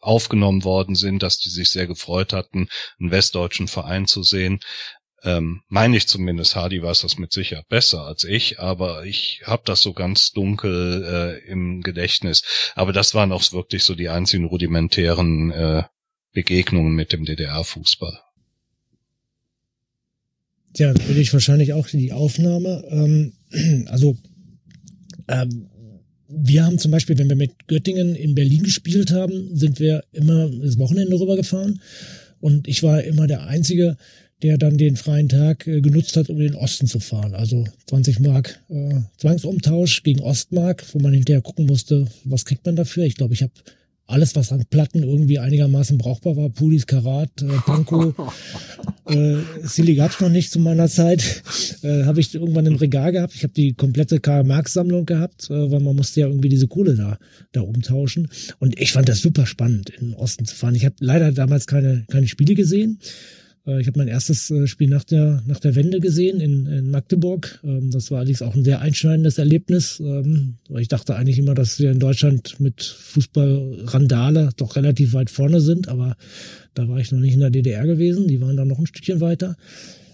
aufgenommen 0.00 0.64
worden 0.64 0.94
sind, 0.94 1.22
dass 1.22 1.38
die 1.38 1.50
sich 1.50 1.70
sehr 1.70 1.86
gefreut 1.86 2.32
hatten, 2.32 2.68
einen 2.98 3.10
westdeutschen 3.10 3.68
Verein 3.68 4.06
zu 4.06 4.22
sehen. 4.22 4.60
Ähm, 5.22 5.60
meine 5.68 5.96
ich 5.96 6.08
zumindest, 6.08 6.56
Hardy 6.56 6.82
weiß 6.82 7.02
das 7.02 7.18
mit 7.18 7.32
Sicherheit 7.32 7.68
besser 7.68 8.06
als 8.06 8.24
ich, 8.24 8.58
aber 8.58 9.04
ich 9.04 9.42
habe 9.44 9.62
das 9.66 9.82
so 9.82 9.92
ganz 9.92 10.30
dunkel 10.30 11.42
äh, 11.44 11.50
im 11.50 11.82
Gedächtnis. 11.82 12.42
Aber 12.74 12.92
das 12.92 13.14
waren 13.14 13.32
auch 13.32 13.52
wirklich 13.52 13.84
so 13.84 13.94
die 13.94 14.08
einzigen 14.08 14.46
rudimentären 14.46 15.50
äh, 15.50 15.82
Begegnungen 16.32 16.94
mit 16.94 17.12
dem 17.12 17.24
DDR-Fußball. 17.24 18.18
Tja, 20.72 20.94
will 21.08 21.18
ich 21.18 21.32
wahrscheinlich 21.32 21.72
auch 21.72 21.88
die 21.88 22.12
Aufnahme. 22.12 22.84
Ähm, 22.90 23.32
also 23.88 24.16
ähm, 25.28 25.68
wir 26.30 26.64
haben 26.64 26.78
zum 26.78 26.90
Beispiel, 26.90 27.18
wenn 27.18 27.28
wir 27.28 27.36
mit 27.36 27.66
Göttingen 27.66 28.14
in 28.14 28.34
Berlin 28.34 28.62
gespielt 28.62 29.10
haben, 29.12 29.56
sind 29.56 29.80
wir 29.80 30.04
immer 30.12 30.48
das 30.48 30.78
Wochenende 30.78 31.18
rübergefahren. 31.18 31.80
Und 32.40 32.68
ich 32.68 32.82
war 32.82 33.02
immer 33.02 33.26
der 33.26 33.46
Einzige, 33.46 33.96
der 34.42 34.56
dann 34.56 34.78
den 34.78 34.96
freien 34.96 35.28
Tag 35.28 35.66
äh, 35.66 35.80
genutzt 35.80 36.16
hat, 36.16 36.30
um 36.30 36.36
in 36.36 36.52
den 36.52 36.54
Osten 36.54 36.86
zu 36.86 37.00
fahren. 37.00 37.34
Also 37.34 37.66
20 37.86 38.20
Mark 38.20 38.60
äh, 38.70 38.94
Zwangsumtausch 39.18 40.02
gegen 40.02 40.20
Ostmark, 40.20 40.86
wo 40.92 40.98
man 40.98 41.12
hinterher 41.12 41.42
gucken 41.42 41.66
musste, 41.66 42.06
was 42.24 42.44
kriegt 42.44 42.64
man 42.64 42.76
dafür. 42.76 43.04
Ich 43.04 43.16
glaube, 43.16 43.34
ich 43.34 43.42
habe 43.42 43.52
alles, 44.10 44.36
was 44.36 44.52
an 44.52 44.64
Platten 44.68 45.02
irgendwie 45.02 45.38
einigermaßen 45.38 45.98
brauchbar 45.98 46.36
war, 46.36 46.50
Pulis, 46.50 46.86
Karat, 46.86 47.30
äh, 47.42 47.46
Panko, 47.64 48.14
äh, 49.06 49.36
Silly 49.62 49.94
gab's 49.94 50.20
noch 50.20 50.28
nicht 50.28 50.50
zu 50.50 50.58
meiner 50.58 50.88
Zeit, 50.88 51.42
äh, 51.82 52.04
habe 52.04 52.20
ich 52.20 52.34
irgendwann 52.34 52.66
im 52.66 52.76
Regal 52.76 53.12
gehabt. 53.12 53.34
Ich 53.34 53.42
habe 53.42 53.52
die 53.54 53.74
komplette 53.74 54.20
Karl 54.20 54.44
Marx 54.44 54.72
Sammlung 54.72 55.06
gehabt, 55.06 55.48
äh, 55.50 55.70
weil 55.70 55.80
man 55.80 55.96
musste 55.96 56.20
ja 56.20 56.26
irgendwie 56.26 56.48
diese 56.48 56.68
Kohle 56.68 56.94
da 56.96 57.18
da 57.52 57.60
umtauschen. 57.62 58.28
Und 58.58 58.78
ich 58.80 58.92
fand 58.92 59.08
das 59.08 59.20
super 59.20 59.46
spannend, 59.46 59.90
in 59.90 60.10
den 60.10 60.14
Osten 60.14 60.44
zu 60.44 60.54
fahren. 60.54 60.74
Ich 60.74 60.84
habe 60.84 60.96
leider 61.00 61.32
damals 61.32 61.66
keine 61.66 62.04
keine 62.10 62.28
Spiele 62.28 62.54
gesehen. 62.54 62.98
Äh, 63.70 63.80
ich 63.80 63.86
habe 63.86 63.98
mein 63.98 64.08
erstes 64.08 64.50
äh, 64.50 64.66
Spiel 64.66 64.88
nach 64.88 65.04
der, 65.04 65.42
nach 65.46 65.60
der 65.60 65.74
Wende 65.74 66.00
gesehen 66.00 66.40
in, 66.40 66.66
in 66.66 66.90
Magdeburg. 66.90 67.60
Ähm, 67.64 67.90
das 67.90 68.10
war 68.10 68.18
allerdings 68.18 68.42
auch 68.42 68.54
ein 68.54 68.64
sehr 68.64 68.80
einschneidendes 68.80 69.38
Erlebnis. 69.38 70.00
Ähm, 70.00 70.56
ich 70.76 70.88
dachte 70.88 71.16
eigentlich 71.16 71.38
immer, 71.38 71.54
dass 71.54 71.78
wir 71.78 71.90
in 71.90 72.00
Deutschland 72.00 72.58
mit 72.60 72.82
Fußballrandale 72.82 74.50
doch 74.56 74.76
relativ 74.76 75.12
weit 75.12 75.30
vorne 75.30 75.60
sind, 75.60 75.88
aber 75.88 76.16
da 76.74 76.88
war 76.88 76.98
ich 76.98 77.12
noch 77.12 77.20
nicht 77.20 77.34
in 77.34 77.40
der 77.40 77.50
DDR 77.50 77.86
gewesen. 77.86 78.28
Die 78.28 78.40
waren 78.40 78.56
da 78.56 78.64
noch 78.64 78.78
ein 78.78 78.86
Stückchen 78.86 79.20
weiter. 79.20 79.56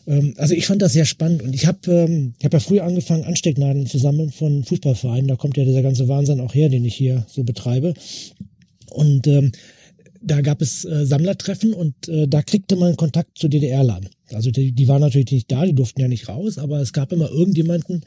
Ähm, 0.07 0.35
also 0.37 0.55
ich 0.55 0.67
fand 0.67 0.83
das 0.83 0.93
sehr 0.93 1.07
spannend 1.07 1.43
und 1.43 1.55
ich 1.55 1.67
habe 1.67 2.33
ich 2.39 2.45
hab 2.45 2.53
ja 2.53 2.61
früher 2.61 2.85
angefangen, 2.85 3.25
Anstecknadeln 3.25 3.87
zu 3.87 3.99
sammeln 3.99 4.31
von 4.31 4.65
Fußballvereinen. 4.65 5.29
Da 5.29 5.37
kommt 5.37 5.57
ja 5.57 5.65
dieser 5.65 5.83
ganze 5.83 6.09
Wahnsinn 6.09 6.41
auch 6.41 6.55
her, 6.55 6.69
den 6.69 6.85
ich 6.85 6.95
hier 6.95 7.27
so 7.29 7.45
betreibe. 7.45 7.95
Und 8.91 9.27
ähm, 9.27 9.53
da 10.23 10.41
gab 10.41 10.63
es 10.63 10.85
äh, 10.85 11.07
Sammlertreffen 11.07 11.75
und 11.75 12.09
äh, 12.09 12.27
da 12.29 12.43
kriegte 12.43 12.77
man 12.77 12.97
Kontakt 12.97 13.39
zu 13.39 13.49
DDR-Lern. 13.49 14.09
Also 14.33 14.51
die, 14.51 14.73
die 14.73 14.89
waren 14.89 15.01
natürlich 15.01 15.31
nicht 15.31 15.51
da, 15.51 15.65
die 15.65 15.75
durften 15.75 16.01
ja 16.01 16.09
nicht 16.09 16.29
raus, 16.29 16.59
aber 16.59 16.81
es 16.81 16.93
gab 16.93 17.13
immer 17.13 17.31
irgendjemanden, 17.31 18.05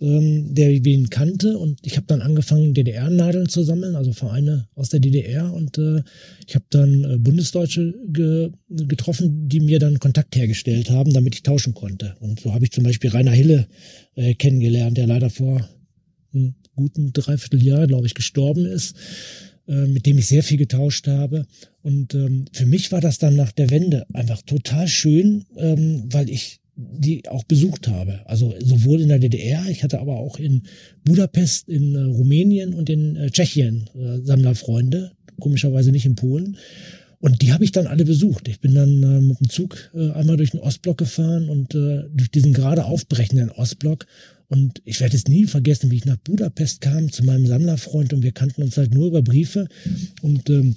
ähm, 0.00 0.54
der 0.54 0.70
wen 0.84 1.10
kannte 1.10 1.58
und 1.58 1.78
ich 1.84 1.96
habe 1.96 2.06
dann 2.06 2.22
angefangen, 2.22 2.72
DDR-Nadeln 2.72 3.48
zu 3.48 3.62
sammeln, 3.62 3.96
also 3.96 4.12
Vereine 4.12 4.66
aus 4.74 4.88
der 4.88 5.00
DDR 5.00 5.52
und 5.52 5.76
äh, 5.76 6.02
ich 6.46 6.54
habe 6.54 6.64
dann 6.70 7.04
äh, 7.04 7.18
Bundesdeutsche 7.18 7.94
ge 8.08 8.50
getroffen, 8.70 9.48
die 9.48 9.60
mir 9.60 9.78
dann 9.78 9.98
Kontakt 9.98 10.36
hergestellt 10.36 10.90
haben, 10.90 11.12
damit 11.12 11.34
ich 11.34 11.42
tauschen 11.42 11.74
konnte. 11.74 12.16
Und 12.20 12.40
so 12.40 12.54
habe 12.54 12.64
ich 12.64 12.72
zum 12.72 12.84
Beispiel 12.84 13.10
Rainer 13.10 13.32
Hille 13.32 13.66
äh, 14.14 14.34
kennengelernt, 14.34 14.96
der 14.96 15.06
leider 15.06 15.28
vor 15.28 15.68
einem 16.32 16.54
guten 16.74 17.12
Dreivierteljahr, 17.12 17.86
glaube 17.86 18.06
ich, 18.06 18.14
gestorben 18.14 18.64
ist 18.64 18.96
mit 19.70 20.06
dem 20.06 20.18
ich 20.18 20.26
sehr 20.26 20.42
viel 20.42 20.58
getauscht 20.58 21.06
habe. 21.06 21.46
Und 21.82 22.14
ähm, 22.14 22.46
für 22.52 22.66
mich 22.66 22.90
war 22.92 23.00
das 23.00 23.18
dann 23.18 23.36
nach 23.36 23.52
der 23.52 23.70
Wende 23.70 24.06
einfach 24.12 24.42
total 24.42 24.88
schön, 24.88 25.44
ähm, 25.56 26.04
weil 26.10 26.28
ich 26.28 26.60
die 26.76 27.28
auch 27.28 27.44
besucht 27.44 27.88
habe. 27.88 28.20
Also 28.26 28.54
sowohl 28.60 29.00
in 29.00 29.08
der 29.08 29.18
DDR, 29.18 29.66
ich 29.68 29.82
hatte 29.82 30.00
aber 30.00 30.16
auch 30.16 30.38
in 30.38 30.62
Budapest, 31.04 31.68
in 31.68 31.94
äh, 31.94 32.00
Rumänien 32.00 32.74
und 32.74 32.88
in 32.90 33.16
äh, 33.16 33.30
Tschechien 33.30 33.88
äh, 33.94 34.24
Sammlerfreunde, 34.24 35.12
komischerweise 35.38 35.92
nicht 35.92 36.06
in 36.06 36.14
Polen. 36.14 36.56
Und 37.18 37.42
die 37.42 37.52
habe 37.52 37.64
ich 37.64 37.72
dann 37.72 37.86
alle 37.86 38.04
besucht. 38.04 38.48
Ich 38.48 38.60
bin 38.60 38.74
dann 38.74 39.02
äh, 39.02 39.20
mit 39.20 39.40
dem 39.40 39.50
Zug 39.50 39.90
äh, 39.94 40.10
einmal 40.12 40.38
durch 40.38 40.52
den 40.52 40.60
Ostblock 40.60 40.98
gefahren 40.98 41.50
und 41.50 41.74
äh, 41.74 42.04
durch 42.14 42.30
diesen 42.30 42.54
gerade 42.54 42.84
aufbrechenden 42.86 43.50
Ostblock. 43.50 44.06
Und 44.50 44.82
ich 44.84 45.00
werde 45.00 45.16
es 45.16 45.28
nie 45.28 45.44
vergessen, 45.44 45.92
wie 45.92 45.96
ich 45.96 46.04
nach 46.04 46.16
Budapest 46.16 46.80
kam 46.80 47.12
zu 47.12 47.24
meinem 47.24 47.46
Sammlerfreund 47.46 48.12
und 48.12 48.24
wir 48.24 48.32
kannten 48.32 48.64
uns 48.64 48.76
halt 48.76 48.92
nur 48.92 49.06
über 49.06 49.22
Briefe 49.22 49.68
und 50.22 50.50
ähm, 50.50 50.74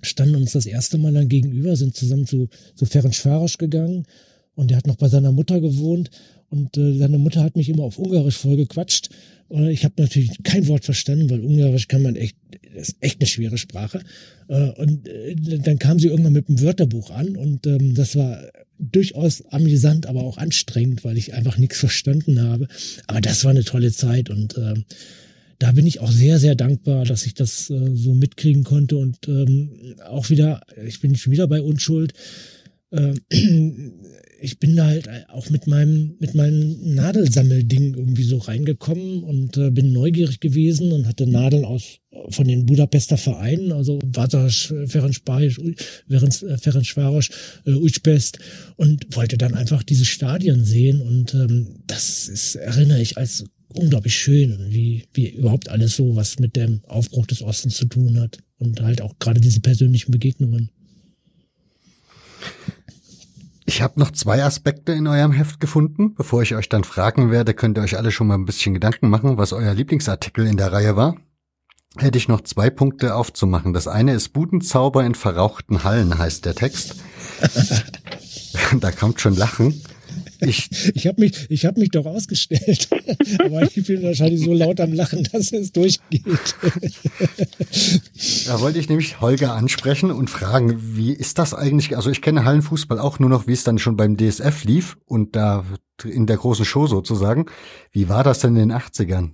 standen 0.00 0.36
uns 0.36 0.52
das 0.52 0.64
erste 0.64 0.96
Mal 0.96 1.12
dann 1.12 1.28
gegenüber, 1.28 1.74
sind 1.74 1.96
zusammen 1.96 2.26
zu, 2.26 2.48
zu 2.76 2.86
Ferencvaros 2.86 3.58
gegangen 3.58 4.06
und 4.54 4.70
er 4.70 4.76
hat 4.76 4.86
noch 4.86 4.94
bei 4.94 5.08
seiner 5.08 5.32
Mutter 5.32 5.60
gewohnt 5.60 6.12
und 6.50 6.76
äh, 6.76 6.96
seine 6.98 7.18
Mutter 7.18 7.42
hat 7.42 7.56
mich 7.56 7.68
immer 7.68 7.82
auf 7.82 7.98
Ungarisch 7.98 8.36
voll 8.36 8.56
gequatscht. 8.56 9.10
Und 9.48 9.68
ich 9.68 9.84
habe 9.84 9.94
natürlich 9.98 10.30
kein 10.42 10.66
Wort 10.66 10.84
verstanden, 10.84 11.30
weil 11.30 11.40
Ungarisch 11.40 11.88
kann 11.88 12.02
man 12.02 12.16
echt, 12.16 12.36
ist 12.74 12.96
echt 13.00 13.20
eine 13.20 13.28
schwere 13.28 13.58
Sprache. 13.58 14.00
Äh, 14.48 14.70
und 14.70 15.08
äh, 15.08 15.36
dann 15.36 15.78
kam 15.78 15.98
sie 15.98 16.08
irgendwann 16.08 16.32
mit 16.32 16.48
einem 16.48 16.60
Wörterbuch 16.60 17.10
an 17.10 17.36
und 17.36 17.66
ähm, 17.66 17.94
das 17.94 18.16
war 18.16 18.42
durchaus 18.78 19.44
amüsant, 19.50 20.06
aber 20.06 20.22
auch 20.22 20.36
anstrengend, 20.36 21.04
weil 21.04 21.16
ich 21.16 21.34
einfach 21.34 21.58
nichts 21.58 21.78
verstanden 21.78 22.42
habe. 22.42 22.68
Aber 23.06 23.20
das 23.20 23.44
war 23.44 23.52
eine 23.52 23.64
tolle 23.64 23.92
Zeit 23.92 24.30
und 24.30 24.56
äh, 24.58 24.74
da 25.58 25.72
bin 25.72 25.86
ich 25.86 26.00
auch 26.00 26.10
sehr, 26.10 26.38
sehr 26.38 26.54
dankbar, 26.54 27.04
dass 27.04 27.24
ich 27.24 27.34
das 27.34 27.70
äh, 27.70 27.94
so 27.94 28.14
mitkriegen 28.14 28.64
konnte 28.64 28.96
und 28.96 29.28
ähm, 29.28 29.96
auch 30.06 30.28
wieder, 30.28 30.60
ich 30.86 31.00
bin 31.00 31.16
schon 31.16 31.32
wieder 31.32 31.46
bei 31.48 31.60
Unschuld. 31.60 32.12
Äh, 34.46 34.56
ich 34.56 34.58
bin 34.58 34.76
da 34.76 34.86
halt 34.86 35.08
auch 35.28 35.50
mit 35.50 35.66
meinem, 35.66 36.16
mit 36.18 36.34
meinem 36.34 36.94
Nadelsammelding 36.94 37.94
irgendwie 37.94 38.24
so 38.24 38.38
reingekommen 38.38 39.22
und 39.22 39.56
äh, 39.56 39.70
bin 39.70 39.92
neugierig 39.92 40.40
gewesen 40.40 40.92
und 40.92 41.06
hatte 41.06 41.26
Nadeln 41.26 41.64
aus 41.64 41.98
von 42.30 42.48
den 42.48 42.64
Budapester 42.64 43.18
Vereinen, 43.18 43.72
also 43.72 43.98
Vatas, 44.02 44.72
Ferencváros, 44.86 45.58
Ferencváros, 46.08 47.30
äh, 47.66 47.72
Újpest 47.72 48.38
und 48.76 49.14
wollte 49.14 49.36
dann 49.36 49.54
einfach 49.54 49.82
diese 49.82 50.06
Stadien 50.06 50.64
sehen 50.64 51.02
und 51.02 51.34
ähm, 51.34 51.82
das 51.86 52.28
ist, 52.28 52.54
erinnere 52.56 53.02
ich 53.02 53.18
als 53.18 53.44
unglaublich 53.68 54.16
schön, 54.16 54.68
wie, 54.70 55.04
wie 55.12 55.28
überhaupt 55.28 55.68
alles 55.68 55.96
so 55.96 56.16
was 56.16 56.38
mit 56.38 56.56
dem 56.56 56.80
Aufbruch 56.86 57.26
des 57.26 57.42
Ostens 57.42 57.76
zu 57.76 57.84
tun 57.84 58.18
hat 58.18 58.38
und 58.58 58.80
halt 58.80 59.02
auch 59.02 59.18
gerade 59.18 59.40
diese 59.40 59.60
persönlichen 59.60 60.10
Begegnungen. 60.10 60.70
Ich 63.68 63.82
habe 63.82 63.98
noch 63.98 64.12
zwei 64.12 64.44
Aspekte 64.44 64.92
in 64.92 65.08
eurem 65.08 65.32
Heft 65.32 65.58
gefunden. 65.58 66.14
Bevor 66.14 66.40
ich 66.40 66.54
euch 66.54 66.68
dann 66.68 66.84
fragen 66.84 67.32
werde, 67.32 67.52
könnt 67.52 67.76
ihr 67.76 67.82
euch 67.82 67.98
alle 67.98 68.12
schon 68.12 68.28
mal 68.28 68.34
ein 68.34 68.44
bisschen 68.44 68.74
Gedanken 68.74 69.10
machen, 69.10 69.38
was 69.38 69.52
euer 69.52 69.74
Lieblingsartikel 69.74 70.46
in 70.46 70.56
der 70.56 70.72
Reihe 70.72 70.94
war. 70.96 71.16
Hätte 71.98 72.16
ich 72.16 72.28
noch 72.28 72.42
zwei 72.42 72.70
Punkte 72.70 73.16
aufzumachen. 73.16 73.72
Das 73.72 73.88
eine 73.88 74.12
ist 74.12 74.28
Budenzauber 74.28 75.04
in 75.04 75.16
verrauchten 75.16 75.82
Hallen, 75.82 76.16
heißt 76.16 76.44
der 76.44 76.54
Text. 76.54 76.96
da 78.80 78.92
kommt 78.92 79.20
schon 79.20 79.34
Lachen. 79.34 79.82
Ich, 80.40 80.68
ich 80.94 81.06
habe 81.06 81.20
mich, 81.20 81.46
ich 81.48 81.64
hab 81.64 81.76
mich 81.76 81.90
doch 81.90 82.06
ausgestellt. 82.06 82.88
Aber 83.44 83.62
ich 83.62 83.86
bin 83.86 84.02
wahrscheinlich 84.02 84.40
so 84.40 84.52
laut 84.52 84.80
am 84.80 84.92
Lachen, 84.92 85.26
dass 85.32 85.52
es 85.52 85.72
durchgeht. 85.72 86.22
Da 88.46 88.60
wollte 88.60 88.78
ich 88.78 88.88
nämlich 88.88 89.20
Holger 89.20 89.54
ansprechen 89.54 90.10
und 90.10 90.30
fragen, 90.30 90.96
wie 90.96 91.12
ist 91.12 91.38
das 91.38 91.54
eigentlich? 91.54 91.96
Also 91.96 92.10
ich 92.10 92.22
kenne 92.22 92.44
Hallenfußball 92.44 92.98
auch 92.98 93.18
nur 93.18 93.30
noch, 93.30 93.46
wie 93.46 93.52
es 93.52 93.64
dann 93.64 93.78
schon 93.78 93.96
beim 93.96 94.16
DSF 94.16 94.64
lief 94.64 94.96
und 95.06 95.36
da 95.36 95.64
in 96.04 96.26
der 96.26 96.36
großen 96.36 96.64
Show 96.64 96.86
sozusagen. 96.86 97.46
Wie 97.92 98.08
war 98.08 98.24
das 98.24 98.40
denn 98.40 98.56
in 98.56 98.68
den 98.68 98.78
80ern? 98.78 99.32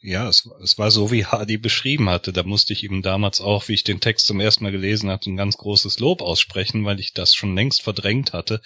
Ja, 0.00 0.28
es, 0.28 0.48
es 0.62 0.78
war 0.78 0.90
so, 0.90 1.10
wie 1.10 1.24
Hardy 1.24 1.58
beschrieben 1.58 2.08
hatte. 2.08 2.32
Da 2.32 2.42
musste 2.42 2.72
ich 2.72 2.84
ihm 2.84 3.02
damals 3.02 3.40
auch, 3.40 3.68
wie 3.68 3.74
ich 3.74 3.84
den 3.84 4.00
Text 4.00 4.26
zum 4.26 4.40
ersten 4.40 4.64
Mal 4.64 4.72
gelesen 4.72 5.10
hatte, 5.10 5.30
ein 5.30 5.36
ganz 5.36 5.56
großes 5.56 5.98
Lob 6.00 6.22
aussprechen, 6.22 6.84
weil 6.84 7.00
ich 7.00 7.12
das 7.12 7.34
schon 7.34 7.54
längst 7.54 7.82
verdrängt 7.82 8.32
hatte. 8.32 8.60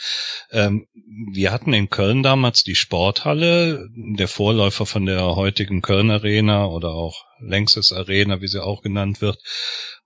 Ähm, 0.51 0.87
wir 1.33 1.53
hatten 1.53 1.73
in 1.73 1.91
Köln 1.91 2.23
damals 2.23 2.65
die 2.65 2.75
Sporthalle, 2.75 3.89
der 3.95 4.29
Vorläufer 4.29 4.87
von 4.87 5.07
der 5.07 5.37
heutigen 5.37 5.83
Köln 5.83 6.11
Arena 6.11 6.67
oder 6.67 6.91
auch 6.91 7.25
Längstes 7.41 7.93
Arena, 7.93 8.41
wie 8.41 8.49
sie 8.49 8.65
auch 8.65 8.83
genannt 8.83 9.21
wird. 9.21 9.39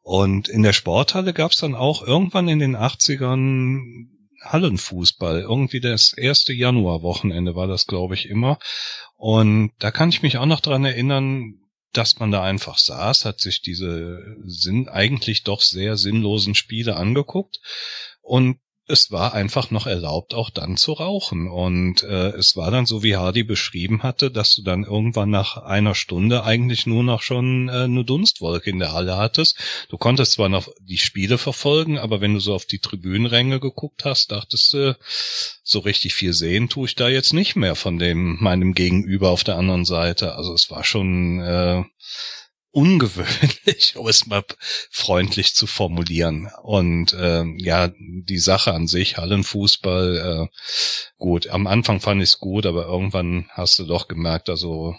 Und 0.03 0.49
in 0.49 0.63
der 0.63 0.73
Sporthalle 0.73 1.33
gab 1.33 1.53
es 1.53 1.59
dann 1.59 1.75
auch 1.75 2.03
irgendwann 2.07 2.49
in 2.49 2.59
den 2.59 2.77
80ern 2.77 4.09
Hallenfußball. 4.41 5.41
Irgendwie 5.41 5.81
das 5.81 6.13
erste 6.13 6.53
Januarwochenende 6.53 7.55
war 7.55 7.67
das, 7.67 7.87
glaube 7.87 8.15
ich, 8.15 8.29
immer. 8.29 8.59
Und 9.17 9.73
da 9.79 9.91
kann 9.91 10.09
ich 10.09 10.23
mich 10.23 10.39
auch 10.39 10.47
noch 10.47 10.61
dran 10.61 10.85
erinnern, 10.85 11.55
dass 11.93 12.19
man 12.19 12.31
da 12.31 12.43
einfach 12.43 12.79
saß, 12.79 13.25
hat 13.25 13.41
sich 13.41 13.63
diese 13.63 14.21
Sinn, 14.45 14.89
eigentlich 14.89 15.43
doch 15.43 15.61
sehr 15.61 15.97
sinnlosen 15.97 16.55
Spiele 16.55 16.97
angeguckt 16.97 17.61
und 18.23 18.61
es 18.91 19.11
war 19.11 19.35
einfach 19.35 19.71
noch 19.71 19.87
erlaubt, 19.87 20.35
auch 20.35 20.51
dann 20.51 20.77
zu 20.77 20.93
rauchen. 20.93 21.49
Und 21.49 22.03
äh, 22.03 22.31
es 22.31 22.57
war 22.57 22.71
dann 22.71 22.87
so, 22.87 23.03
wie 23.03 23.17
Hardy 23.17 23.43
beschrieben 23.43 24.03
hatte, 24.03 24.31
dass 24.31 24.55
du 24.55 24.63
dann 24.63 24.85
irgendwann 24.85 25.31
nach 25.31 25.57
einer 25.57 25.95
Stunde 25.95 26.45
eigentlich 26.45 26.87
nur 26.87 27.03
noch 27.03 27.23
schon 27.23 27.69
äh, 27.69 27.85
eine 27.85 28.05
Dunstwolke 28.05 28.71
in 28.71 28.79
der 28.79 28.93
Halle 28.93 29.17
hattest. 29.17 29.57
Du 29.89 29.97
konntest 29.97 30.33
zwar 30.33 30.49
noch 30.49 30.69
die 30.81 30.99
Spiele 30.99 31.39
verfolgen, 31.39 31.99
aber 31.99 32.21
wenn 32.21 32.35
du 32.35 32.41
so 32.41 32.55
auf 32.55 32.67
die 32.67 32.81
Tribünenränge 32.81 33.61
geguckt 33.61 34.05
hast, 34.05 34.33
dachtest 34.33 34.73
du, 34.73 34.97
so 35.63 35.79
richtig 35.79 36.15
viel 36.15 36.33
sehen 36.33 36.69
tue 36.69 36.87
ich 36.87 36.97
da 36.97 37.09
jetzt 37.09 37.33
nicht 37.33 37.55
mehr 37.55 37.77
von 37.77 37.99
dem 37.99 38.37
meinem 38.41 38.75
Gegenüber 38.75 39.31
auf 39.31 39.45
der 39.45 39.57
anderen 39.57 39.85
Seite. 39.85 40.35
Also 40.35 40.53
es 40.53 40.71
war 40.71 40.85
schon 40.85 41.41
äh, 41.41 41.85
ungewöhnlich, 42.73 43.97
um 43.97 44.07
es 44.09 44.27
mal 44.27 44.45
freundlich 44.91 45.55
zu 45.55 45.67
formulieren. 45.67 46.51
Und 46.63 47.13
äh, 47.13 47.45
ja, 47.57 47.91
die 47.99 48.39
Sache 48.39 48.73
an 48.73 48.87
sich, 48.87 49.17
Hallenfußball, 49.17 50.49
äh, 50.49 50.57
gut, 51.19 51.49
am 51.49 51.67
Anfang 51.67 52.01
fand 52.01 52.23
ich 52.23 52.31
es 52.31 52.39
gut, 52.39 52.67
aber 52.67 52.87
irgendwann 52.87 53.49
hast 53.51 53.79
du 53.79 53.85
doch 53.85 54.09
gemerkt, 54.09 54.49
also 54.49 54.95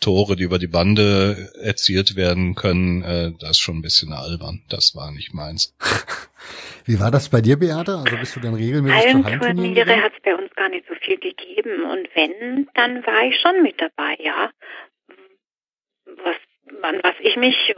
Tore, 0.00 0.36
die 0.36 0.44
über 0.44 0.58
die 0.58 0.66
Bande 0.66 1.50
erzielt 1.60 2.14
werden 2.14 2.54
können, 2.54 3.02
äh, 3.02 3.32
das 3.40 3.52
ist 3.52 3.60
schon 3.60 3.78
ein 3.78 3.82
bisschen 3.82 4.12
albern. 4.12 4.62
Das 4.68 4.94
war 4.94 5.10
nicht 5.10 5.32
meins. 5.32 5.74
Wie 6.84 7.00
war 7.00 7.10
das 7.10 7.30
bei 7.30 7.40
dir, 7.40 7.56
Beate? 7.56 7.98
Also 7.98 8.16
bist 8.16 8.36
du 8.36 8.40
dann 8.40 8.54
regelmäßig 8.54 9.12
zu 9.12 9.24
Hallenturniere 9.24 10.02
hat 10.02 10.12
es 10.14 10.22
bei 10.22 10.34
uns 10.34 10.54
gar 10.54 10.68
nicht 10.68 10.86
so 10.88 10.94
viel 11.00 11.18
gegeben. 11.18 11.84
Und 11.90 12.08
wenn, 12.14 12.68
dann 12.74 13.06
war 13.06 13.22
ich 13.24 13.40
schon 13.40 13.62
mit 13.62 13.80
dabei, 13.80 14.16
ja. 14.20 14.50
Was 16.04 16.36
an 16.82 17.00
was 17.02 17.14
ich 17.20 17.36
mich 17.36 17.74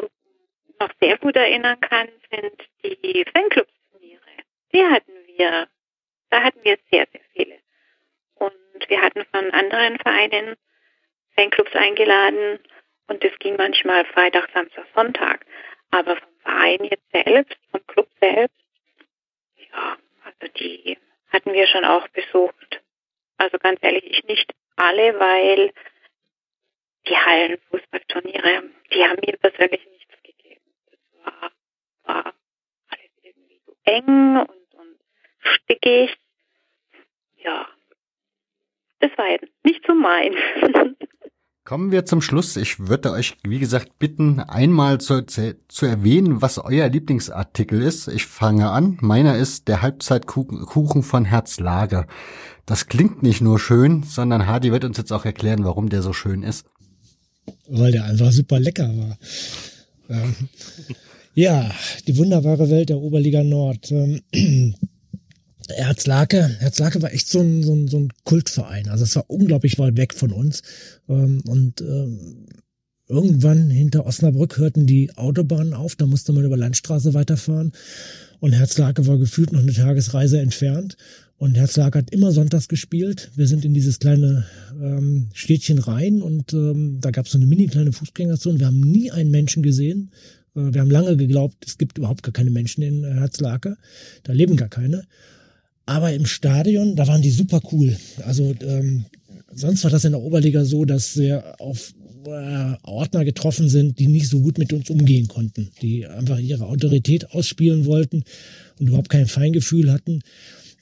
noch 0.81 0.91
sehr 1.01 1.19
gut 1.19 1.37
erinnern 1.37 1.81
kann, 1.81 2.09
sind 2.31 2.63
die 2.83 3.25
Fanclub-Turniere. 3.33 4.21
Die 4.73 4.85
hatten 4.85 5.13
wir, 5.27 5.69
da 6.31 6.43
hatten 6.43 6.61
wir 6.63 6.79
sehr, 6.91 7.07
sehr 7.13 7.21
viele. 7.33 7.59
Und 8.35 8.89
wir 8.89 9.01
hatten 9.01 9.25
von 9.33 9.51
anderen 9.53 9.99
Vereinen 9.99 10.57
Fanclubs 11.35 11.75
eingeladen 11.75 12.59
und 13.09 13.23
das 13.23 13.33
ging 13.39 13.57
manchmal 13.57 14.05
Freitag, 14.07 14.49
Samstag, 14.53 14.87
Sonntag. 14.95 15.47
Aber 15.91 16.17
vom 16.17 16.35
Verein 16.43 16.85
jetzt 16.85 17.11
selbst, 17.13 17.57
vom 17.71 17.87
Club 17.87 18.09
selbst, 18.21 18.57
ja, 19.73 19.97
also 20.25 20.53
die 20.59 20.99
hatten 21.31 21.53
wir 21.53 21.67
schon 21.67 21.85
auch 21.85 22.09
besucht. 22.09 22.83
Also 23.37 23.59
ganz 23.59 23.79
ehrlich, 23.83 24.05
ich 24.05 24.25
nicht 24.25 24.53
alle, 24.77 25.19
weil 25.19 25.73
die 27.09 27.17
Hallenfußballturniere, 27.17 28.63
die 28.93 29.05
haben 29.05 29.21
mir 29.25 29.37
persönlich 29.39 29.87
nichts 29.91 30.15
gegeben. 30.23 30.63
Das 30.91 31.25
war, 31.25 31.53
war 32.05 32.35
alles 32.89 33.11
irgendwie 33.23 33.61
so 33.67 33.77
eng 33.85 34.37
und, 34.39 34.75
und 34.75 34.99
stickig. 35.41 36.17
Ja, 37.37 37.69
das 39.01 39.11
war 39.19 39.29
jetzt 39.29 39.53
nicht 39.65 39.85
so 39.87 39.95
mein. 39.95 40.35
Kommen 41.67 41.93
wir 41.93 42.05
zum 42.05 42.21
Schluss. 42.21 42.57
Ich 42.57 42.89
würde 42.89 43.11
euch, 43.11 43.39
wie 43.43 43.59
gesagt, 43.59 43.99
bitten, 43.99 44.39
einmal 44.39 45.01
zu, 45.01 45.25
zu 45.25 45.87
erwähnen, 45.87 46.43
was 46.43 46.59
euer 46.59 46.91
Lieblingsartikel 46.91 47.81
ist. 47.81 48.07
Ich 48.09 48.27
fange 48.27 48.71
an. 48.71 48.99
Meiner 49.01 49.39
ist 49.39 49.67
der 49.69 49.81
Halbzeitkuchen 49.81 51.03
von 51.03 51.25
Herzlager. 51.25 52.07
Das 52.67 52.87
klingt 52.87 53.23
nicht 53.23 53.41
nur 53.41 53.59
schön, 53.59 54.03
sondern 54.03 54.47
Hardy 54.47 54.73
wird 54.73 54.85
uns 54.85 54.99
jetzt 54.99 55.11
auch 55.11 55.25
erklären, 55.25 55.65
warum 55.65 55.89
der 55.89 56.03
so 56.03 56.13
schön 56.13 56.43
ist. 56.43 56.67
Weil 57.69 57.93
der 57.93 58.05
einfach 58.05 58.33
super 58.33 58.59
lecker 58.59 58.91
war. 58.97 59.19
Ähm, 60.09 60.35
ja, 61.35 61.71
die 62.07 62.17
wunderbare 62.17 62.71
Welt 62.71 62.91
der 62.91 62.99
Oberliga 62.99 63.43
Nord. 63.43 63.91
Ähm, 63.91 64.23
Herzlake, 65.69 66.57
Herzlake 66.59 67.03
war 67.03 67.13
echt 67.13 67.29
so 67.29 67.41
ein, 67.41 67.63
so, 67.63 67.75
ein, 67.75 67.89
so 67.89 67.99
ein 67.99 68.13
Kultverein. 68.25 68.89
Also 68.89 69.05
es 69.05 69.17
war 69.17 69.25
unglaublich 69.29 69.79
weit 69.79 69.97
weg 69.97 70.15
von 70.15 70.31
uns. 70.33 70.63
Ähm, 71.09 71.43
und 71.47 71.81
ähm, 71.81 72.47
irgendwann 73.09 73.71
hinter 73.71 74.07
Osnabrück 74.07 74.59
hörten 74.59 74.87
die 74.87 75.17
Autobahnen 75.17 75.75
auf, 75.75 75.97
da 75.97 76.07
musste 76.07 76.33
man 76.33 76.45
über 76.45 76.57
Landstraße 76.57 77.15
weiterfahren. 77.15 77.73
Und 78.41 78.53
Herzlake 78.53 79.07
war 79.07 79.19
gefühlt 79.19 79.53
noch 79.53 79.61
eine 79.61 79.73
Tagesreise 79.73 80.39
entfernt. 80.39 80.97
Und 81.37 81.57
Herzlake 81.57 81.99
hat 81.99 82.11
immer 82.11 82.33
sonntags 82.33 82.69
gespielt. 82.69 83.31
Wir 83.35 83.47
sind 83.47 83.65
in 83.65 83.75
dieses 83.75 83.99
kleine 83.99 84.47
ähm, 84.81 85.29
Städtchen 85.35 85.79
rein 85.79 86.23
und 86.23 86.53
ähm, 86.53 86.99
da 87.01 87.11
gab 87.11 87.27
es 87.27 87.33
so 87.33 87.39
eine 87.39 87.47
mini 87.47 87.67
kleine 87.67 87.93
Fußgängerzone. 87.93 88.61
Wir 88.61 88.67
haben 88.67 88.81
nie 88.81 89.11
einen 89.11 89.31
Menschen 89.31 89.63
gesehen. 89.63 90.11
Äh, 90.55 90.73
wir 90.73 90.81
haben 90.81 90.91
lange 90.91 91.17
geglaubt, 91.17 91.65
es 91.67 91.77
gibt 91.77 91.99
überhaupt 91.99 92.23
gar 92.23 92.33
keine 92.33 92.51
Menschen 92.51 92.83
in 92.83 93.05
Herzlake. 93.05 93.77
Da 94.23 94.33
leben 94.33 94.57
gar 94.57 94.69
keine. 94.69 95.05
Aber 95.87 96.13
im 96.13 96.25
Stadion, 96.25 96.97
da 96.97 97.07
waren 97.09 97.21
die 97.21 97.31
super 97.31 97.61
cool. 97.73 97.97
Also 98.25 98.55
ähm, 98.63 99.07
sonst 99.53 99.85
war 99.85 99.91
das 99.91 100.05
in 100.05 100.13
der 100.13 100.23
Oberliga 100.23 100.65
so, 100.65 100.85
dass 100.85 101.17
wir 101.17 101.61
auf 101.61 101.93
äh, 102.27 102.75
Ordner 102.83 103.25
getroffen 103.25 103.69
sind, 103.69 103.99
die 103.99 104.07
nicht 104.07 104.29
so 104.29 104.41
gut 104.41 104.57
mit 104.59 104.73
uns 104.73 104.89
umgehen 104.89 105.29
konnten, 105.29 105.71
die 105.83 106.07
einfach 106.07 106.39
ihre 106.39 106.67
Autorität 106.67 107.33
ausspielen 107.33 107.85
wollten 107.85 108.25
und 108.79 108.89
überhaupt 108.89 109.11
kein 109.11 109.27
Feingefühl 109.27 109.93
hatten. 109.93 110.23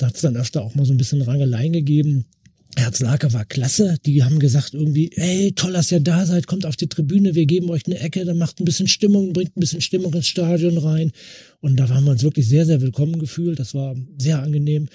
Da 0.02 0.08
hat 0.08 0.16
es 0.16 0.22
dann 0.22 0.36
öfter 0.36 0.62
auch 0.62 0.74
mal 0.74 0.84
so 0.84 0.92
ein 0.92 0.96
bisschen 0.96 1.22
Rangeleien 1.22 1.72
gegeben. 1.72 2.24
Herzlaker 2.74 3.32
war 3.32 3.44
klasse. 3.44 3.98
Die 4.04 4.24
haben 4.24 4.40
gesagt 4.40 4.74
irgendwie, 4.74 5.12
ey, 5.14 5.52
toll, 5.52 5.74
dass 5.74 5.92
ihr 5.92 6.00
da 6.00 6.26
seid, 6.26 6.48
kommt 6.48 6.66
auf 6.66 6.74
die 6.74 6.88
Tribüne, 6.88 7.36
wir 7.36 7.46
geben 7.46 7.70
euch 7.70 7.86
eine 7.86 8.00
Ecke, 8.00 8.24
dann 8.24 8.36
macht 8.36 8.58
ein 8.58 8.64
bisschen 8.64 8.88
Stimmung, 8.88 9.32
bringt 9.32 9.56
ein 9.56 9.60
bisschen 9.60 9.80
Stimmung 9.80 10.12
ins 10.12 10.26
Stadion 10.26 10.76
rein. 10.78 11.12
Und 11.60 11.76
da 11.76 11.88
haben 11.88 12.04
wir 12.04 12.10
uns 12.10 12.24
wirklich 12.24 12.48
sehr, 12.48 12.66
sehr 12.66 12.80
willkommen 12.80 13.20
gefühlt. 13.20 13.60
Das 13.60 13.74
war 13.74 13.94
sehr 14.18 14.42
angenehm. 14.42 14.88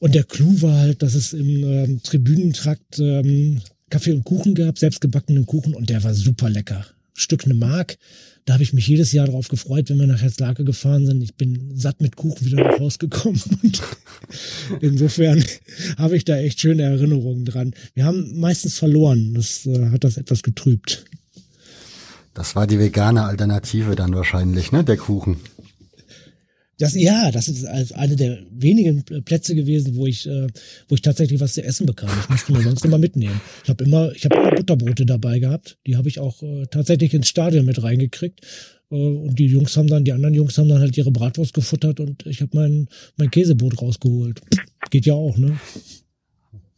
Und 0.00 0.16
der 0.16 0.24
Clou 0.24 0.60
war 0.62 0.78
halt, 0.78 1.00
dass 1.02 1.14
es 1.14 1.32
im 1.32 1.62
ähm, 1.62 2.02
Tribünentrakt 2.02 2.98
ähm, 2.98 3.60
Kaffee 3.88 4.10
und 4.10 4.24
Kuchen 4.24 4.56
gab, 4.56 4.80
selbstgebackenen 4.80 5.46
Kuchen 5.46 5.74
und 5.74 5.90
der 5.90 6.02
war 6.02 6.12
super 6.12 6.50
lecker. 6.50 6.84
Stück 7.14 7.44
eine 7.44 7.54
Mark. 7.54 7.98
Da 8.46 8.54
habe 8.54 8.62
ich 8.62 8.72
mich 8.72 8.86
jedes 8.88 9.12
Jahr 9.12 9.26
darauf 9.26 9.48
gefreut, 9.48 9.90
wenn 9.90 9.98
wir 9.98 10.06
nach 10.06 10.22
Herzlake 10.22 10.64
gefahren 10.64 11.06
sind. 11.06 11.22
Ich 11.22 11.34
bin 11.34 11.76
satt 11.76 12.00
mit 12.00 12.16
Kuchen 12.16 12.46
wieder 12.46 12.64
nach 12.64 12.78
Hause 12.78 12.98
gekommen. 12.98 13.40
Und 13.62 13.82
insofern 14.80 15.44
habe 15.98 16.16
ich 16.16 16.24
da 16.24 16.36
echt 16.36 16.60
schöne 16.60 16.82
Erinnerungen 16.82 17.44
dran. 17.44 17.74
Wir 17.94 18.04
haben 18.04 18.38
meistens 18.38 18.78
verloren. 18.78 19.34
Das 19.34 19.66
äh, 19.66 19.90
hat 19.90 20.04
das 20.04 20.16
etwas 20.16 20.42
getrübt. 20.42 21.04
Das 22.34 22.56
war 22.56 22.66
die 22.66 22.78
vegane 22.78 23.24
Alternative 23.24 23.96
dann 23.96 24.14
wahrscheinlich, 24.14 24.72
ne? 24.72 24.84
Der 24.84 24.96
Kuchen. 24.96 25.36
Das, 26.80 26.94
ja, 26.94 27.30
das 27.30 27.48
ist 27.48 27.66
eine 27.94 28.16
der 28.16 28.38
wenigen 28.50 29.04
Plätze 29.04 29.54
gewesen, 29.54 29.96
wo 29.96 30.06
ich, 30.06 30.26
äh, 30.26 30.46
wo 30.88 30.94
ich 30.94 31.02
tatsächlich 31.02 31.38
was 31.38 31.52
zu 31.52 31.62
essen 31.62 31.84
bekam. 31.84 32.08
Ich 32.22 32.30
musste 32.30 32.52
mir 32.52 32.62
sonst 32.62 32.82
immer 32.86 32.96
mitnehmen. 32.96 33.38
Ich 33.62 33.68
habe 33.68 33.84
immer, 33.84 34.12
ich 34.12 34.24
habe 34.24 34.36
immer 34.36 34.56
Butterbrote 34.56 35.04
dabei 35.04 35.40
gehabt. 35.40 35.76
Die 35.86 35.98
habe 35.98 36.08
ich 36.08 36.20
auch 36.20 36.42
äh, 36.42 36.64
tatsächlich 36.70 37.12
ins 37.12 37.28
Stadion 37.28 37.66
mit 37.66 37.82
reingekriegt. 37.82 38.40
Äh, 38.90 38.94
und 38.94 39.38
die 39.38 39.44
Jungs 39.44 39.76
haben 39.76 39.88
dann, 39.88 40.06
die 40.06 40.12
anderen 40.12 40.32
Jungs 40.32 40.56
haben 40.56 40.70
dann 40.70 40.80
halt 40.80 40.96
ihre 40.96 41.10
Bratwurst 41.10 41.52
gefuttert 41.52 42.00
und 42.00 42.24
ich 42.24 42.40
habe 42.40 42.52
mein, 42.54 42.88
mein 43.18 43.30
Käsebrot 43.30 43.82
rausgeholt. 43.82 44.40
Geht 44.88 45.04
ja 45.04 45.12
auch, 45.12 45.36
ne? 45.36 45.60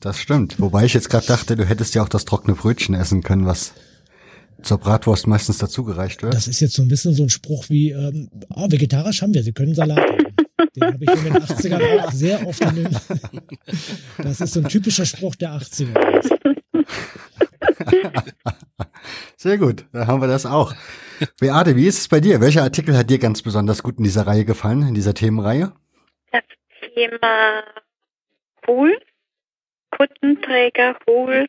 Das 0.01 0.19
stimmt. 0.19 0.59
Wobei 0.59 0.85
ich 0.85 0.95
jetzt 0.95 1.11
gerade 1.11 1.29
dachte, 1.29 1.55
du 1.55 1.65
hättest 1.65 1.95
ja 1.95 2.03
auch 2.03 2.09
das 2.09 2.25
trockene 2.25 2.57
Brötchen 2.57 2.97
essen 2.97 3.23
können, 3.23 3.47
was 3.47 3.73
zur 4.63 4.79
Bratwurst 4.79 5.27
meistens 5.27 5.59
dazugereicht 5.59 6.23
wird. 6.23 6.35
Das 6.35 6.49
ist 6.49 6.61
jetzt 6.61 6.75
so 6.75 6.83
ein 6.83 6.89
bisschen 6.89 7.15
so 7.15 7.23
ein 7.23 7.31
Spruch 7.31 7.69
wie, 7.69 7.91
ähm, 7.91 8.31
oh, 8.55 8.71
vegetarisch 8.71 9.23
haben 9.23 9.35
wir, 9.35 9.43
Sie 9.43 9.53
können 9.53 9.75
Salat 9.75 9.99
haben. 9.99 10.27
Den 10.75 10.85
habe 10.85 11.05
ich 11.05 11.11
in 11.11 11.25
den 11.25 11.35
80ern 11.35 12.01
auch 12.01 12.13
sehr 12.13 12.47
oft 12.47 12.61
in 12.61 12.75
den, 12.77 12.89
Das 14.19 14.41
ist 14.41 14.55
so 14.55 14.61
ein 14.61 14.69
typischer 14.69 15.05
Spruch 15.05 15.35
der 15.35 15.51
80er. 15.51 15.95
Sehr 19.37 19.59
gut, 19.59 19.87
dann 19.93 20.07
haben 20.07 20.21
wir 20.21 20.29
das 20.29 20.47
auch. 20.47 20.75
Beate, 21.41 21.77
wie 21.77 21.87
ist 21.87 21.99
es 21.99 22.09
bei 22.09 22.21
dir? 22.21 22.41
Welcher 22.41 22.63
Artikel 22.63 22.97
hat 22.97 23.11
dir 23.11 23.19
ganz 23.19 23.43
besonders 23.43 23.83
gut 23.83 23.99
in 23.99 24.05
dieser 24.05 24.27
Reihe 24.27 24.45
gefallen, 24.45 24.87
in 24.87 24.95
dieser 24.95 25.15
Themenreihe? 25.15 25.73
Das 26.31 26.43
Thema 26.95 27.65
Pool, 28.63 28.99
Kuttenträger, 29.91 30.95
Pool 31.05 31.47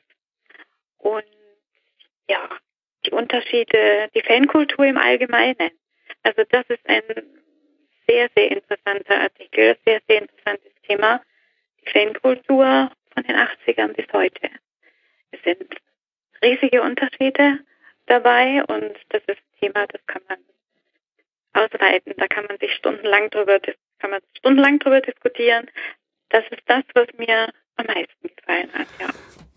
und 0.98 1.23
ja, 2.27 2.49
die 3.05 3.11
Unterschiede, 3.11 4.09
die 4.15 4.21
Fankultur 4.21 4.85
im 4.85 4.97
Allgemeinen. 4.97 5.71
Also 6.23 6.43
das 6.49 6.65
ist 6.69 6.88
ein 6.88 7.03
sehr, 8.07 8.30
sehr 8.35 8.51
interessanter 8.51 9.21
Artikel, 9.21 9.77
sehr, 9.85 10.01
sehr 10.07 10.21
interessantes 10.21 10.71
Thema. 10.88 11.21
Die 11.85 11.91
Fankultur 11.91 12.91
von 13.13 13.23
den 13.23 13.35
80ern 13.35 13.93
bis 13.93 14.05
heute. 14.13 14.49
Es 15.31 15.41
sind 15.43 15.75
riesige 16.43 16.81
Unterschiede 16.81 17.59
dabei 18.05 18.63
und 18.65 18.95
das 19.09 19.21
ist 19.27 19.38
ein 19.38 19.59
Thema, 19.59 19.88
das 19.88 20.05
kann 20.07 20.21
man 20.27 20.38
ausweiten. 21.53 22.13
Da 22.17 22.27
kann 22.27 22.45
man 22.45 22.57
sich 22.59 22.73
stundenlang 22.73 23.30
drüber, 23.30 23.59
kann 23.99 24.11
man 24.11 24.21
stundenlang 24.38 24.80
drüber 24.80 25.01
diskutieren. 25.01 25.69
Das 26.30 26.43
ist 26.49 26.63
das, 26.65 26.84
was 26.93 27.07
mir 27.17 27.49
am 27.75 27.85
meisten 27.85 28.30
gefallen 28.35 28.69
hat, 28.73 28.88
ja. 28.99 29.07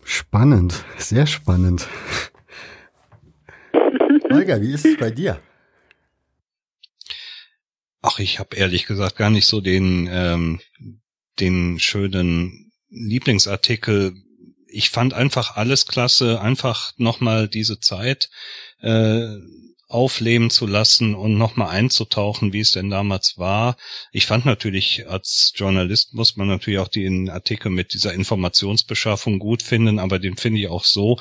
Spannend, 0.03 0.85
sehr 0.97 1.27
spannend. 1.27 1.87
Holger, 4.29 4.61
wie 4.61 4.73
ist 4.73 4.85
es 4.85 4.97
bei 4.97 5.11
dir? 5.11 5.41
Ach, 8.01 8.19
ich 8.19 8.39
habe 8.39 8.55
ehrlich 8.55 8.85
gesagt 8.85 9.17
gar 9.17 9.29
nicht 9.29 9.45
so 9.45 9.61
den, 9.61 10.07
ähm, 10.11 10.59
den 11.39 11.79
schönen 11.79 12.71
Lieblingsartikel. 12.89 14.15
Ich 14.67 14.89
fand 14.89 15.13
einfach 15.13 15.55
alles 15.55 15.87
klasse, 15.87 16.41
einfach 16.41 16.93
nochmal 16.97 17.47
diese 17.47 17.79
Zeit 17.79 18.29
äh, 18.81 19.37
aufleben 19.87 20.49
zu 20.49 20.67
lassen 20.67 21.15
und 21.15 21.37
nochmal 21.37 21.69
einzutauchen, 21.69 22.51
wie 22.51 22.59
es 22.59 22.71
denn 22.71 22.89
damals 22.89 23.37
war. 23.37 23.77
Ich 24.11 24.25
fand 24.25 24.45
natürlich, 24.45 25.07
als 25.07 25.53
Journalist 25.55 26.13
muss 26.13 26.35
man 26.35 26.47
natürlich 26.47 26.79
auch 26.79 26.89
den 26.89 27.29
Artikel 27.29 27.69
mit 27.69 27.93
dieser 27.93 28.13
Informationsbeschaffung 28.13 29.39
gut 29.39 29.63
finden, 29.63 29.99
aber 29.99 30.19
den 30.19 30.35
finde 30.35 30.59
ich 30.59 30.67
auch 30.67 30.83
so, 30.83 31.17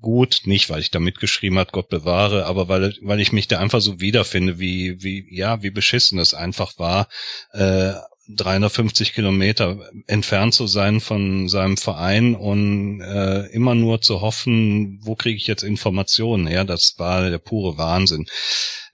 gut, 0.00 0.42
nicht 0.44 0.68
weil 0.70 0.80
ich 0.80 0.90
da 0.90 0.98
mitgeschrieben 0.98 1.58
hat, 1.58 1.72
Gott 1.72 1.88
bewahre, 1.88 2.46
aber 2.46 2.68
weil, 2.68 2.94
weil 3.02 3.20
ich 3.20 3.32
mich 3.32 3.48
da 3.48 3.58
einfach 3.58 3.80
so 3.80 4.00
wiederfinde, 4.00 4.58
wie, 4.58 5.02
wie, 5.02 5.26
ja, 5.30 5.62
wie 5.62 5.70
beschissen 5.70 6.18
es 6.18 6.34
einfach 6.34 6.78
war, 6.78 7.08
äh, 7.52 7.92
350 8.28 9.14
Kilometer 9.14 9.78
entfernt 10.06 10.52
zu 10.54 10.66
sein 10.66 11.00
von 11.00 11.48
seinem 11.48 11.76
Verein 11.76 12.34
und 12.34 13.00
äh, 13.00 13.46
immer 13.52 13.74
nur 13.74 14.00
zu 14.00 14.20
hoffen, 14.20 14.98
wo 15.02 15.14
kriege 15.14 15.36
ich 15.36 15.46
jetzt 15.46 15.62
Informationen 15.62 16.46
her? 16.46 16.64
Das 16.64 16.94
war 16.98 17.30
der 17.30 17.38
pure 17.38 17.78
Wahnsinn. 17.78 18.26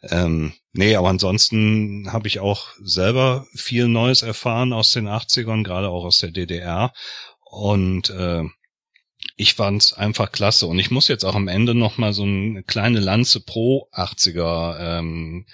Ähm, 0.02 0.52
nee, 0.72 0.96
aber 0.96 1.08
ansonsten 1.08 2.12
habe 2.12 2.28
ich 2.28 2.40
auch 2.40 2.68
selber 2.82 3.46
viel 3.54 3.88
Neues 3.88 4.22
erfahren 4.22 4.72
aus 4.72 4.92
den 4.92 5.08
80ern, 5.08 5.62
gerade 5.62 5.88
auch 5.88 6.04
aus 6.04 6.18
der 6.18 6.30
DDR. 6.30 6.92
Und 7.44 8.10
äh, 8.10 8.42
ich 9.42 9.54
fand's 9.54 9.92
einfach 9.92 10.30
klasse. 10.30 10.66
Und 10.66 10.78
ich 10.78 10.92
muss 10.92 11.08
jetzt 11.08 11.24
auch 11.24 11.34
am 11.34 11.48
Ende 11.48 11.74
noch 11.74 11.98
mal 11.98 12.12
so 12.12 12.22
eine 12.22 12.62
kleine 12.62 13.00
Lanze 13.00 13.40
pro 13.40 13.88
80er 13.92 14.98
ähm, 14.98 15.46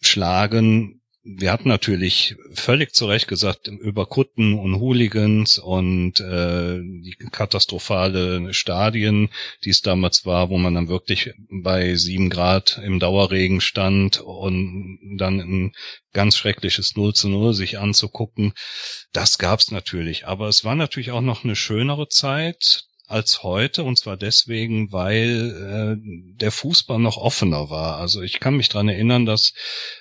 schlagen. 0.00 1.02
Wir 1.22 1.50
hatten 1.50 1.68
natürlich 1.68 2.36
völlig 2.54 2.94
zu 2.94 3.06
Recht 3.06 3.26
gesagt 3.26 3.66
über 3.66 4.06
Kutten 4.06 4.54
und 4.54 4.76
Hooligans 4.76 5.58
und 5.58 6.20
äh, 6.20 6.78
die 6.78 7.16
katastrophale 7.32 8.54
Stadien, 8.54 9.28
die 9.64 9.70
es 9.70 9.82
damals 9.82 10.24
war, 10.24 10.50
wo 10.50 10.56
man 10.56 10.74
dann 10.74 10.88
wirklich 10.88 11.34
bei 11.50 11.96
sieben 11.96 12.30
Grad 12.30 12.80
im 12.82 13.00
Dauerregen 13.00 13.60
stand 13.60 14.20
und 14.20 15.16
dann 15.18 15.40
ein 15.40 15.72
ganz 16.12 16.36
schreckliches 16.36 16.96
0 16.96 17.12
zu 17.12 17.28
0 17.28 17.52
sich 17.54 17.78
anzugucken. 17.78 18.54
Das 19.12 19.36
gab's 19.36 19.72
natürlich. 19.72 20.28
Aber 20.28 20.46
es 20.46 20.64
war 20.64 20.76
natürlich 20.76 21.10
auch 21.10 21.20
noch 21.20 21.44
eine 21.44 21.56
schönere 21.56 22.08
Zeit 22.08 22.85
als 23.06 23.42
heute 23.42 23.84
und 23.84 23.98
zwar 23.98 24.16
deswegen, 24.16 24.90
weil 24.92 25.98
äh, 26.00 26.36
der 26.40 26.50
Fußball 26.50 26.98
noch 26.98 27.16
offener 27.16 27.70
war. 27.70 27.98
Also 27.98 28.20
ich 28.22 28.40
kann 28.40 28.56
mich 28.56 28.68
dran 28.68 28.88
erinnern, 28.88 29.26
dass 29.26 29.54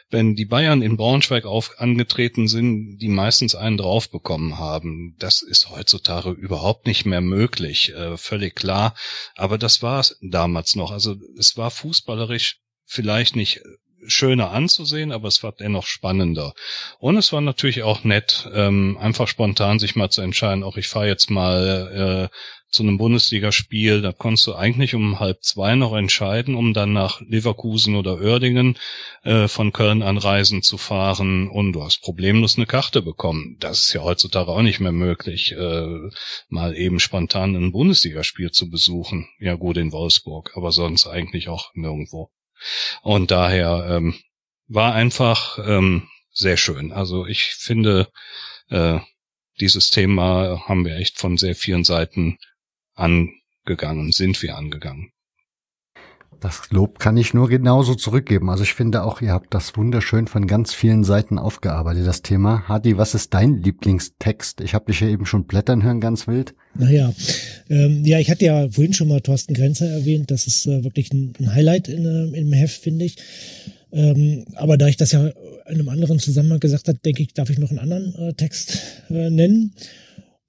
wenn 0.10 0.36
die 0.36 0.46
Bayern 0.46 0.82
in 0.82 0.98
Braunschweig 0.98 1.46
auf, 1.46 1.80
angetreten 1.80 2.48
sind, 2.48 2.98
die 2.98 3.08
meistens 3.08 3.54
einen 3.54 3.78
drauf 3.78 4.10
bekommen 4.10 4.58
haben. 4.58 5.16
Das 5.20 5.42
ist 5.44 5.70
heutzutage 5.70 6.32
überhaupt 6.32 6.88
nicht 6.88 7.06
mehr 7.06 7.22
möglich, 7.22 7.94
äh, 7.94 8.18
völlig 8.18 8.56
klar. 8.56 8.96
Aber 9.36 9.58
das 9.58 9.84
war 9.84 10.00
es 10.00 10.18
damals 10.22 10.76
noch. 10.76 10.92
Also 10.92 11.16
es 11.38 11.58
war 11.58 11.70
fußballerisch 11.70 12.60
vielleicht 12.86 13.36
nicht 13.36 13.62
schöner 14.08 14.52
anzusehen, 14.52 15.12
aber 15.12 15.28
es 15.28 15.44
war 15.44 15.52
dennoch 15.52 15.86
spannender. 15.86 16.54
Und 17.00 17.18
es 17.18 17.32
war 17.34 17.42
natürlich 17.42 17.84
auch 17.84 18.04
nett, 18.04 18.50
ähm, 18.54 18.98
einfach 19.00 19.28
spontan 19.28 19.80
sich 19.80 19.96
mal 19.96 20.10
zu 20.10 20.22
entscheiden, 20.22 20.64
auch 20.64 20.78
ich 20.78 20.88
fahre 20.88 21.08
jetzt 21.08 21.30
mal 21.30 22.30
äh, 22.32 22.36
zu 22.76 22.84
einem 22.84 22.98
Bundesligaspiel, 22.98 24.02
da 24.02 24.12
konntest 24.12 24.48
du 24.48 24.56
eigentlich 24.56 24.96
um 24.96 25.20
halb 25.20 25.44
zwei 25.44 25.76
noch 25.76 25.96
entscheiden, 25.96 26.56
um 26.56 26.74
dann 26.74 26.92
nach 26.92 27.22
Leverkusen 27.22 27.96
oder 27.96 28.20
Oerdingen 28.20 28.78
äh, 29.24 29.48
von 29.48 29.72
Köln 29.72 30.04
an 30.04 30.18
Reisen 30.18 30.62
zu 30.62 30.78
fahren 30.78 31.48
und 31.48 31.72
du 31.72 31.84
hast 31.84 32.02
problemlos 32.02 32.58
eine 32.58 32.66
Karte 32.66 33.02
bekommen. 33.02 33.56
Das 33.62 33.80
ist 33.80 33.94
ja 33.94 34.02
heutzutage 34.02 34.52
auch 34.52 34.62
nicht 34.62 34.82
mehr 34.82 34.92
möglich, 34.92 35.54
äh, 35.54 36.10
mal 36.50 36.76
eben 36.76 37.00
spontan 37.00 37.56
ein 37.56 37.72
Bundesligaspiel 37.72 38.52
zu 38.52 38.70
besuchen. 38.70 39.30
Ja 39.40 39.56
gut, 39.56 39.78
in 39.78 39.94
Wolfsburg, 39.94 40.52
aber 40.56 40.74
sonst 40.74 41.08
eigentlich 41.08 41.48
auch 41.48 41.72
nirgendwo. 41.76 42.30
Und 43.02 43.32
daher 43.32 43.88
ähm, 43.90 44.16
war 44.68 44.94
einfach 44.94 45.60
ähm, 45.60 46.08
sehr 46.32 46.58
schön. 46.58 46.92
Also 46.92 47.26
ich 47.26 47.54
finde, 47.56 48.10
äh, 48.70 49.00
dieses 49.60 49.90
Thema 49.90 50.64
haben 50.68 50.86
wir 50.86 50.98
echt 50.98 51.20
von 51.20 51.38
sehr 51.38 51.56
vielen 51.56 51.84
Seiten 51.84 52.38
angegangen, 52.94 54.12
sind 54.12 54.42
wir 54.42 54.58
angegangen. 54.58 55.12
Das 56.46 56.70
Lob 56.70 57.00
kann 57.00 57.18
ich 57.18 57.34
nur 57.34 57.50
genauso 57.50 57.96
zurückgeben. 57.96 58.52
Also 58.52 58.62
ich 58.62 58.76
finde 58.76 59.04
auch, 59.04 59.20
ihr 59.20 59.32
habt 59.32 59.52
das 59.56 59.76
wunderschön 59.76 60.28
von 60.28 60.46
ganz 60.46 60.76
vielen 60.76 61.04
Seiten 61.04 61.40
aufgearbeitet, 61.40 62.06
das 62.06 62.22
Thema. 62.22 62.68
Hadi, 62.68 63.00
was 63.00 63.16
ist 63.16 63.34
dein 63.34 63.64
Lieblingstext? 63.64 64.62
Ich 64.62 64.76
habe 64.76 64.86
dich 64.86 65.00
ja 65.00 65.08
eben 65.08 65.26
schon 65.26 65.46
blättern 65.46 65.82
hören, 65.82 66.00
ganz 66.00 66.28
wild. 66.28 66.54
Naja, 66.78 67.12
ähm, 67.68 68.06
ja, 68.06 68.20
ich 68.20 68.30
hatte 68.30 68.46
ja 68.46 68.70
vorhin 68.70 68.94
schon 68.94 69.08
mal 69.08 69.22
Thorsten 69.22 69.56
Grenzer 69.56 69.88
erwähnt. 69.88 70.30
Das 70.30 70.46
ist 70.46 70.68
äh, 70.68 70.84
wirklich 70.84 71.12
ein, 71.12 71.34
ein 71.40 71.52
Highlight 71.52 71.88
in, 71.88 72.06
äh, 72.06 72.40
im 72.40 72.54
Heft, 72.54 72.80
finde 72.80 73.06
ich. 73.06 73.18
Ähm, 73.92 74.46
aber 74.54 74.78
da 74.78 74.88
ich 74.88 74.98
das 74.98 75.14
ja 75.14 75.26
in 75.26 75.34
einem 75.66 75.90
anderen 75.90 76.20
Zusammenhang 76.20 76.60
gesagt 76.60 76.88
habe, 76.90 77.00
denke 77.00 77.24
ich, 77.24 77.34
darf 77.34 77.50
ich 77.50 77.58
noch 77.58 77.72
einen 77.72 77.80
anderen 77.80 78.14
äh, 78.14 78.34
Text 78.36 78.84
äh, 79.10 79.32
nennen. 79.32 79.74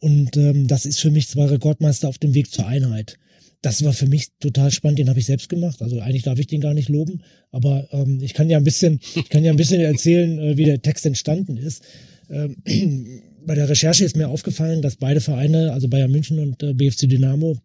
Und 0.01 0.36
ähm, 0.36 0.66
das 0.66 0.85
ist 0.85 1.01
für 1.01 1.10
mich 1.10 1.28
zwei 1.28 1.47
Rekordmeister 1.47 2.06
auf 2.06 2.18
dem 2.18 2.35
Weg 2.35 2.52
zur 2.52 2.66
Einheit. 2.66 3.16
Das 3.62 3.84
war 3.84 3.92
für 3.92 4.06
mich 4.06 4.28
total 4.38 4.70
spannend, 4.70 4.98
den 4.98 5.08
habe 5.08 5.18
ich 5.18 5.26
selbst 5.26 5.48
gemacht. 5.48 5.82
Also 5.82 6.00
eigentlich 6.00 6.22
darf 6.22 6.38
ich 6.38 6.46
den 6.46 6.60
gar 6.60 6.74
nicht 6.74 6.88
loben, 6.88 7.22
aber 7.50 7.88
ähm, 7.92 8.20
ich 8.22 8.34
kann 8.34 8.50
ja 8.50 8.58
ein 8.58 8.64
bisschen, 8.64 9.00
ich 9.14 9.28
kann 9.28 9.44
ja 9.44 9.50
ein 9.50 9.56
bisschen 9.56 9.80
erzählen, 9.80 10.38
äh, 10.38 10.56
wie 10.56 10.64
der 10.64 10.82
Text 10.82 11.06
entstanden 11.06 11.56
ist. 11.56 11.82
Ähm, 12.30 12.56
bei 13.46 13.54
der 13.54 13.68
Recherche 13.68 14.04
ist 14.04 14.16
mir 14.16 14.28
aufgefallen, 14.28 14.82
dass 14.82 14.96
beide 14.96 15.20
Vereine, 15.20 15.72
also 15.72 15.88
Bayern 15.88 16.10
München 16.10 16.38
und 16.38 16.62
äh, 16.62 16.74
BFC 16.74 17.08
Dynamo, 17.08 17.56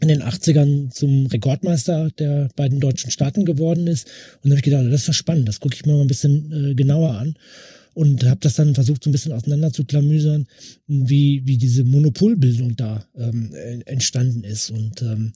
in 0.00 0.08
den 0.08 0.22
80ern 0.22 0.90
zum 0.90 1.26
Rekordmeister 1.26 2.10
der 2.18 2.48
beiden 2.54 2.78
deutschen 2.78 3.10
Staaten 3.10 3.44
geworden 3.44 3.86
ist. 3.86 4.06
Und 4.42 4.50
da 4.50 4.50
habe 4.50 4.58
ich 4.58 4.64
gedacht, 4.64 4.86
das 4.86 5.00
ist 5.00 5.08
doch 5.08 5.14
spannend, 5.14 5.48
das 5.48 5.60
gucke 5.60 5.74
ich 5.74 5.86
mir 5.86 5.94
mal 5.94 6.02
ein 6.02 6.06
bisschen 6.06 6.70
äh, 6.70 6.74
genauer 6.74 7.14
an 7.14 7.36
und 7.98 8.24
habe 8.24 8.38
das 8.40 8.54
dann 8.54 8.76
versucht, 8.76 9.02
so 9.02 9.10
ein 9.10 9.12
bisschen 9.12 9.32
auseinander 9.32 9.72
zu 9.72 9.84
klamüsern, 9.84 10.46
wie, 10.86 11.42
wie 11.46 11.58
diese 11.58 11.82
Monopolbildung 11.82 12.76
da 12.76 13.04
ähm, 13.16 13.52
entstanden 13.86 14.44
ist. 14.44 14.70
Und 14.70 15.02
ähm, 15.02 15.32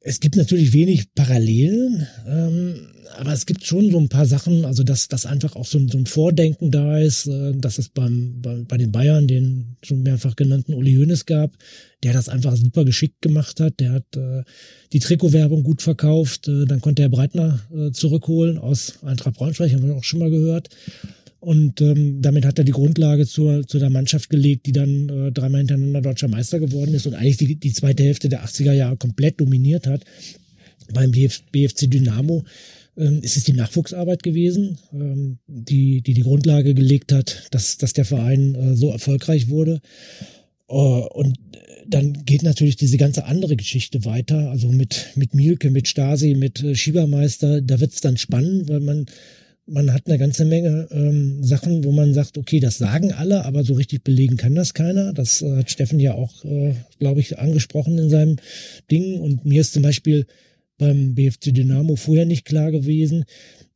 es 0.00 0.20
gibt 0.20 0.36
natürlich 0.36 0.72
wenig 0.72 1.12
Parallelen, 1.14 2.06
ähm, 2.26 2.76
aber 3.18 3.34
es 3.34 3.44
gibt 3.44 3.62
schon 3.66 3.90
so 3.90 3.98
ein 3.98 4.08
paar 4.08 4.24
Sachen, 4.24 4.64
also 4.64 4.84
dass, 4.84 5.08
dass 5.08 5.26
einfach 5.26 5.54
auch 5.54 5.66
so 5.66 5.76
ein, 5.76 5.88
so 5.88 5.98
ein 5.98 6.06
Vordenken 6.06 6.70
da 6.70 6.98
ist, 6.98 7.26
äh, 7.26 7.52
dass 7.52 7.76
es 7.76 7.90
beim, 7.90 8.40
bei, 8.40 8.64
bei 8.66 8.78
den 8.78 8.90
Bayern 8.90 9.28
den 9.28 9.76
schon 9.82 10.02
mehrfach 10.02 10.36
genannten 10.36 10.72
Uli 10.72 10.94
Hoeneß 10.94 11.26
gab, 11.26 11.58
der 12.04 12.14
das 12.14 12.30
einfach 12.30 12.56
super 12.56 12.86
geschickt 12.86 13.20
gemacht 13.20 13.60
hat. 13.60 13.80
Der 13.80 13.92
hat 13.92 14.16
äh, 14.16 14.44
die 14.94 15.00
Trikotwerbung 15.00 15.62
gut 15.62 15.82
verkauft, 15.82 16.48
äh, 16.48 16.64
dann 16.64 16.80
konnte 16.80 17.02
er 17.02 17.10
Breitner 17.10 17.60
äh, 17.70 17.90
zurückholen 17.90 18.56
aus 18.56 19.02
Eintracht 19.02 19.34
Braunschweig, 19.34 19.74
haben 19.74 19.86
wir 19.86 19.94
auch 19.94 20.04
schon 20.04 20.20
mal 20.20 20.30
gehört. 20.30 20.70
Und 21.44 21.82
ähm, 21.82 22.22
damit 22.22 22.46
hat 22.46 22.58
er 22.58 22.64
die 22.64 22.72
Grundlage 22.72 23.26
zur, 23.26 23.66
zu 23.66 23.78
der 23.78 23.90
Mannschaft 23.90 24.30
gelegt, 24.30 24.64
die 24.64 24.72
dann 24.72 25.10
äh, 25.10 25.30
dreimal 25.30 25.60
hintereinander 25.60 26.00
deutscher 26.00 26.28
Meister 26.28 26.58
geworden 26.58 26.94
ist 26.94 27.06
und 27.06 27.14
eigentlich 27.14 27.36
die, 27.36 27.56
die 27.56 27.72
zweite 27.74 28.02
Hälfte 28.02 28.30
der 28.30 28.44
80er 28.46 28.72
Jahre 28.72 28.96
komplett 28.96 29.40
dominiert 29.40 29.86
hat. 29.86 30.04
Beim 30.94 31.10
BF, 31.10 31.42
BFC 31.52 31.90
Dynamo 31.90 32.44
ähm, 32.96 33.20
ist 33.20 33.36
es 33.36 33.44
die 33.44 33.52
Nachwuchsarbeit 33.52 34.22
gewesen, 34.22 34.78
ähm, 34.94 35.38
die, 35.46 36.00
die 36.00 36.14
die 36.14 36.22
Grundlage 36.22 36.72
gelegt 36.72 37.12
hat, 37.12 37.48
dass, 37.50 37.76
dass 37.76 37.92
der 37.92 38.06
Verein 38.06 38.54
äh, 38.54 38.74
so 38.74 38.90
erfolgreich 38.90 39.50
wurde. 39.50 39.82
Äh, 40.68 40.74
und 40.74 41.38
dann 41.86 42.24
geht 42.24 42.42
natürlich 42.42 42.76
diese 42.76 42.96
ganze 42.96 43.26
andere 43.26 43.56
Geschichte 43.56 44.06
weiter, 44.06 44.50
also 44.50 44.68
mit, 44.68 45.10
mit 45.14 45.34
Mielke, 45.34 45.70
mit 45.70 45.88
Stasi, 45.88 46.34
mit 46.34 46.62
äh, 46.62 46.74
Schiebermeister, 46.74 47.60
da 47.60 47.80
wird 47.80 47.92
es 47.92 48.00
dann 48.00 48.16
spannend, 48.16 48.70
weil 48.70 48.80
man 48.80 49.04
man 49.66 49.92
hat 49.92 50.06
eine 50.06 50.18
ganze 50.18 50.44
Menge 50.44 50.88
ähm, 50.90 51.42
Sachen, 51.42 51.84
wo 51.84 51.92
man 51.92 52.12
sagt, 52.12 52.36
okay, 52.36 52.60
das 52.60 52.78
sagen 52.78 53.12
alle, 53.12 53.44
aber 53.44 53.64
so 53.64 53.74
richtig 53.74 54.04
belegen 54.04 54.36
kann 54.36 54.54
das 54.54 54.74
keiner. 54.74 55.12
Das 55.12 55.42
äh, 55.42 55.56
hat 55.56 55.70
Steffen 55.70 56.00
ja 56.00 56.14
auch, 56.14 56.44
äh, 56.44 56.74
glaube 56.98 57.20
ich, 57.20 57.38
angesprochen 57.38 57.98
in 57.98 58.10
seinem 58.10 58.36
Ding. 58.90 59.20
Und 59.20 59.44
mir 59.46 59.60
ist 59.62 59.72
zum 59.72 59.82
Beispiel 59.82 60.26
beim 60.76 61.14
BFC 61.14 61.54
Dynamo 61.54 61.96
vorher 61.96 62.26
nicht 62.26 62.44
klar 62.44 62.72
gewesen, 62.72 63.24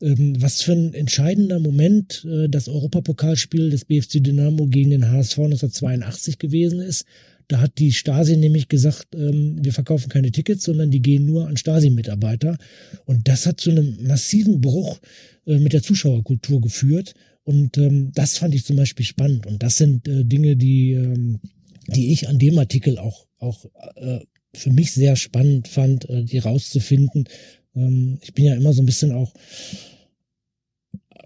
ähm, 0.03 0.41
was 0.41 0.63
für 0.63 0.73
ein 0.73 0.95
entscheidender 0.95 1.59
Moment 1.59 2.27
äh, 2.29 2.49
das 2.49 2.69
Europapokalspiel 2.69 3.71
des 3.71 3.85
BFC 3.85 4.23
Dynamo 4.23 4.67
gegen 4.67 4.91
den 4.91 5.11
HSV 5.11 5.39
1982 5.39 6.39
gewesen 6.39 6.81
ist. 6.81 7.07
Da 7.49 7.61
hat 7.61 7.79
die 7.79 7.93
Stasi 7.93 8.37
nämlich 8.37 8.69
gesagt, 8.69 9.15
ähm, 9.15 9.57
wir 9.63 9.73
verkaufen 9.73 10.11
keine 10.11 10.31
Tickets, 10.31 10.65
sondern 10.65 10.91
die 10.91 11.01
gehen 11.01 11.25
nur 11.25 11.49
an 11.49 11.57
Stasi-Mitarbeiter. 11.57 12.59
Und 13.07 13.27
das 13.27 13.47
hat 13.47 13.61
zu 13.61 13.71
einem 13.71 13.97
massiven 14.07 14.61
Bruch 14.61 15.01
äh, 15.47 15.59
mit 15.59 15.73
der 15.73 15.83
Zuschauerkultur 15.83 16.61
geführt. 16.61 17.15
Und 17.45 17.79
ähm, 17.79 18.13
das 18.15 18.37
fand 18.37 18.55
ich 18.55 18.67
zum 18.67 18.77
Beispiel 18.77 19.07
spannend. 19.07 19.47
Und 19.47 19.63
das 19.63 19.79
sind 19.79 20.07
äh, 20.07 20.25
Dinge, 20.25 20.57
die, 20.57 20.93
ähm, 20.93 21.41
die 21.87 22.13
ich 22.13 22.29
an 22.29 22.39
dem 22.39 22.59
Artikel 22.59 22.99
auch, 22.99 23.27
auch 23.39 23.65
äh, 23.97 24.21
für 24.55 24.71
mich 24.71 24.93
sehr 24.93 25.17
spannend 25.17 25.69
fand, 25.69 26.09
äh, 26.11 26.25
die 26.25 26.39
rauszufinden. 26.39 27.25
Ähm, 27.75 28.19
ich 28.23 28.35
bin 28.35 28.45
ja 28.45 28.55
immer 28.55 28.75
so 28.75 28.83
ein 28.83 28.87
bisschen 28.87 29.13
auch 29.13 29.33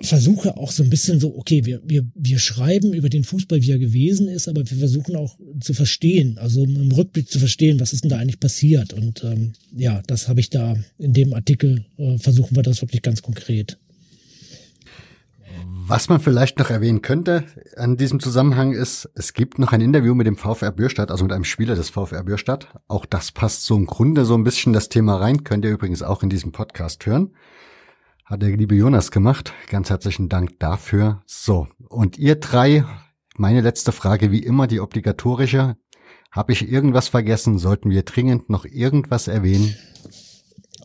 versuche 0.03 0.57
auch 0.57 0.71
so 0.71 0.83
ein 0.83 0.91
bisschen 0.91 1.21
so, 1.21 1.37
okay, 1.37 1.65
wir, 1.65 1.81
wir, 1.85 2.05
wir 2.15 2.39
schreiben 2.39 2.93
über 2.93 3.09
den 3.09 3.25
Fußball, 3.25 3.63
wie 3.63 3.71
er 3.71 3.79
gewesen 3.79 4.29
ist, 4.29 4.49
aber 4.49 4.69
wir 4.69 4.79
versuchen 4.79 5.17
auch 5.17 5.37
zu 5.61 5.75
verstehen, 5.75 6.39
also 6.39 6.65
im 6.65 6.93
Rückblick 6.93 7.31
zu 7.31 7.39
verstehen, 7.39 7.81
was 7.81 7.93
ist 7.93 8.05
denn 8.05 8.11
da 8.11 8.19
eigentlich 8.19 8.41
passiert. 8.41 8.93
Und 8.93 9.23
ähm, 9.25 9.53
ja, 9.77 10.03
das 10.07 10.29
habe 10.29 10.41
ich 10.41 10.51
da 10.51 10.77
in 10.99 11.13
dem 11.13 11.35
Artikel, 11.35 11.85
äh, 11.99 12.19
versuchen 12.19 12.57
wir 12.57 12.63
das 12.63 12.83
wirklich 12.83 13.03
ganz 13.03 13.23
konkret. 13.23 13.79
Was 15.85 16.09
man 16.09 16.21
vielleicht 16.21 16.59
noch 16.59 16.71
erwähnen 16.71 17.03
könnte 17.03 17.45
an 17.77 17.97
diesem 17.97 18.21
Zusammenhang 18.21 18.73
ist, 18.73 19.11
es 19.15 19.35
gibt 19.35 19.59
noch 19.59 19.73
ein 19.73 19.81
Interview 19.81 20.15
mit 20.15 20.27
dem 20.27 20.37
VfR 20.37 20.71
Bürstadt, 20.71 21.11
also 21.11 21.25
mit 21.25 21.33
einem 21.33 21.45
Spieler 21.45 21.75
des 21.75 21.91
VfR 21.91 22.23
Bürstadt. 22.23 22.69
Auch 22.89 23.05
das 23.05 23.33
passt 23.33 23.65
so 23.65 23.77
im 23.77 23.87
Grunde 23.87 24.25
so 24.25 24.35
ein 24.35 24.45
bisschen 24.45 24.73
das 24.73 24.89
Thema 24.89 25.17
rein, 25.17 25.45
könnt 25.45 25.65
ihr 25.65 25.73
übrigens 25.73 26.03
auch 26.03 26.23
in 26.23 26.31
diesem 26.31 26.53
Podcast 26.53 27.05
hören. 27.05 27.33
Hat 28.25 28.41
der 28.41 28.57
liebe 28.57 28.75
Jonas 28.75 29.11
gemacht. 29.11 29.53
Ganz 29.69 29.91
herzlichen 29.91 30.29
Dank 30.29 30.59
dafür. 30.61 31.23
So, 31.27 31.67
und 31.89 32.19
ihr 32.19 32.37
drei, 32.37 32.85
meine 33.37 33.61
letzte 33.61 33.91
Frage 33.93 34.31
wie 34.31 34.43
immer, 34.43 34.67
die 34.67 34.81
obligatorische. 34.81 35.77
Habe 36.31 36.53
ich 36.53 36.67
irgendwas 36.67 37.09
vergessen? 37.09 37.59
Sollten 37.59 37.91
wir 37.91 38.05
dringend 38.05 38.49
noch 38.49 38.65
irgendwas 38.65 39.29
erwähnen? 39.29 39.75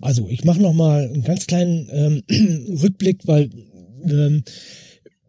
Also 0.01 0.27
ich 0.27 0.43
mache 0.43 0.61
noch 0.61 0.73
mal 0.73 1.05
einen 1.05 1.23
ganz 1.23 1.47
kleinen 1.47 1.88
ähm, 1.91 2.76
Rückblick, 2.84 3.22
weil 3.27 3.49
ähm, 4.03 4.43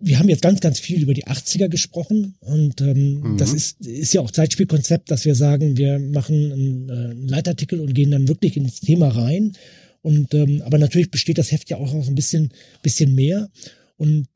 wir 0.01 0.19
haben 0.19 0.29
jetzt 0.29 0.43
ganz, 0.43 0.61
ganz 0.61 0.81
viel 0.81 1.03
über 1.03 1.15
die 1.15 1.27
80er 1.27 1.69
gesprochen 1.69 2.37
und 2.41 2.81
ähm, 2.81 3.21
mhm. 3.21 3.37
das 3.37 3.53
ist, 3.53 3.85
ist 3.87 4.15
ja 4.15 4.21
auch 4.21 4.31
Zeitspielkonzept, 4.31 5.11
dass 5.11 5.25
wir 5.25 5.35
sagen, 5.35 5.77
wir 5.77 5.99
machen 5.99 6.53
einen, 6.53 6.89
äh, 6.89 7.11
einen 7.11 7.29
Leitartikel 7.29 7.81
und 7.81 7.95
gehen 7.95 8.11
dann 8.11 8.29
wirklich 8.29 8.57
ins 8.57 8.81
Thema 8.81 9.09
rein. 9.09 9.53
Und 10.03 10.35
ähm, 10.35 10.63
aber 10.65 10.79
natürlich 10.79 11.11
besteht 11.11 11.39
das 11.39 11.53
Heft 11.53 11.71
ja 11.71 11.77
auch 11.77 11.93
noch 11.93 12.09
ein 12.09 12.15
bisschen, 12.15 12.51
bisschen 12.83 13.15
mehr. 13.15 13.51
Und 13.97 14.29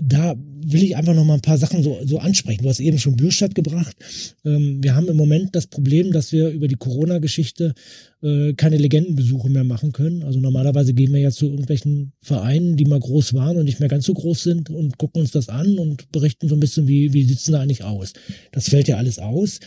da 0.00 0.34
will 0.36 0.82
ich 0.82 0.96
einfach 0.96 1.14
noch 1.14 1.24
mal 1.24 1.34
ein 1.34 1.40
paar 1.40 1.58
Sachen 1.58 1.82
so, 1.82 1.98
so 2.04 2.18
ansprechen. 2.18 2.62
Du 2.62 2.68
hast 2.68 2.80
eben 2.80 2.98
schon 2.98 3.16
Bürstadt 3.16 3.54
gebracht. 3.54 3.96
Ähm, 4.44 4.82
wir 4.82 4.94
haben 4.94 5.08
im 5.08 5.16
Moment 5.16 5.54
das 5.54 5.66
Problem, 5.66 6.12
dass 6.12 6.32
wir 6.32 6.50
über 6.50 6.68
die 6.68 6.76
Corona-Geschichte 6.76 7.74
äh, 8.22 8.52
keine 8.54 8.76
Legendenbesuche 8.76 9.48
mehr 9.50 9.64
machen 9.64 9.92
können. 9.92 10.22
Also 10.22 10.40
normalerweise 10.40 10.94
gehen 10.94 11.12
wir 11.12 11.20
ja 11.20 11.30
zu 11.30 11.46
irgendwelchen 11.46 12.12
Vereinen, 12.20 12.76
die 12.76 12.84
mal 12.84 13.00
groß 13.00 13.34
waren 13.34 13.56
und 13.56 13.64
nicht 13.64 13.80
mehr 13.80 13.88
ganz 13.88 14.06
so 14.06 14.14
groß 14.14 14.42
sind 14.42 14.70
und 14.70 14.98
gucken 14.98 15.22
uns 15.22 15.30
das 15.30 15.48
an 15.48 15.78
und 15.78 16.10
berichten 16.12 16.48
so 16.48 16.56
ein 16.56 16.60
bisschen, 16.60 16.88
wie, 16.88 17.12
wie 17.12 17.24
sieht's 17.24 17.44
denn 17.44 17.54
da 17.54 17.60
eigentlich 17.60 17.84
aus. 17.84 18.12
Das 18.52 18.68
fällt 18.68 18.88
ja 18.88 18.96
alles 18.96 19.18
aus. 19.18 19.60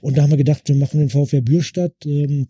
Und 0.00 0.16
da 0.16 0.22
haben 0.22 0.30
wir 0.30 0.36
gedacht, 0.36 0.68
wir 0.68 0.76
machen 0.76 1.00
den 1.00 1.10
VfR 1.10 1.40
Bürstadt, 1.40 1.94
ähm, 2.04 2.48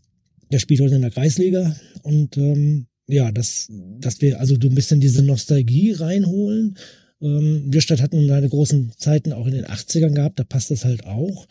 der 0.53 0.59
spielt 0.59 0.81
heute 0.81 0.95
in 0.95 1.03
der 1.03 1.11
Kreisliga 1.11 1.77
und 2.03 2.37
ähm, 2.37 2.87
ja, 3.09 3.31
dass, 3.31 3.69
dass 4.01 4.21
wir 4.21 4.41
also 4.41 4.57
so 4.61 4.69
ein 4.69 4.75
bisschen 4.75 5.01
diese 5.01 5.23
Nostalgie 5.23 5.93
reinholen. 5.93 6.77
Ähm, 7.21 7.71
Bürstadt 7.71 8.03
hat 8.03 8.13
nun 8.13 8.27
seine 8.27 8.49
großen 8.49 8.93
Zeiten 8.97 9.33
auch 9.33 9.47
in 9.47 9.55
den 9.55 9.67
80ern 9.67 10.15
gehabt, 10.15 10.39
da 10.39 10.45
passt 10.45 10.71
das 10.71 10.85
halt 10.85 11.05
auch. 11.07 11.47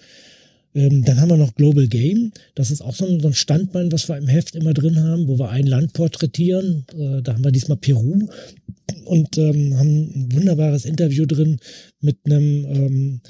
Ähm, 0.76 1.06
dann 1.06 1.22
haben 1.22 1.30
wir 1.30 1.38
noch 1.38 1.56
Global 1.56 1.88
Game. 1.88 2.34
Das 2.54 2.70
ist 2.70 2.82
auch 2.82 2.94
so 2.94 3.08
ein, 3.08 3.22
so 3.22 3.28
ein 3.30 3.34
Standbein, 3.34 3.92
was 3.92 4.10
wir 4.10 4.18
im 4.18 4.28
Heft 4.28 4.56
immer 4.56 4.74
drin 4.74 5.02
haben, 5.02 5.28
wo 5.28 5.40
wir 5.40 5.50
ein 5.50 5.66
Land 5.66 5.94
porträtieren. 5.94 6.86
Äh, 6.94 7.22
da 7.22 7.34
haben 7.34 7.44
wir 7.44 7.52
diesmal 7.52 7.78
Peru 7.78 8.28
und 9.06 9.38
ähm, 9.38 9.78
haben 9.78 10.12
ein 10.14 10.32
wunderbares 10.34 10.84
Interview 10.84 11.26
drin 11.26 11.60
mit 12.02 12.18
einem 12.26 12.66
ähm, 12.66 13.22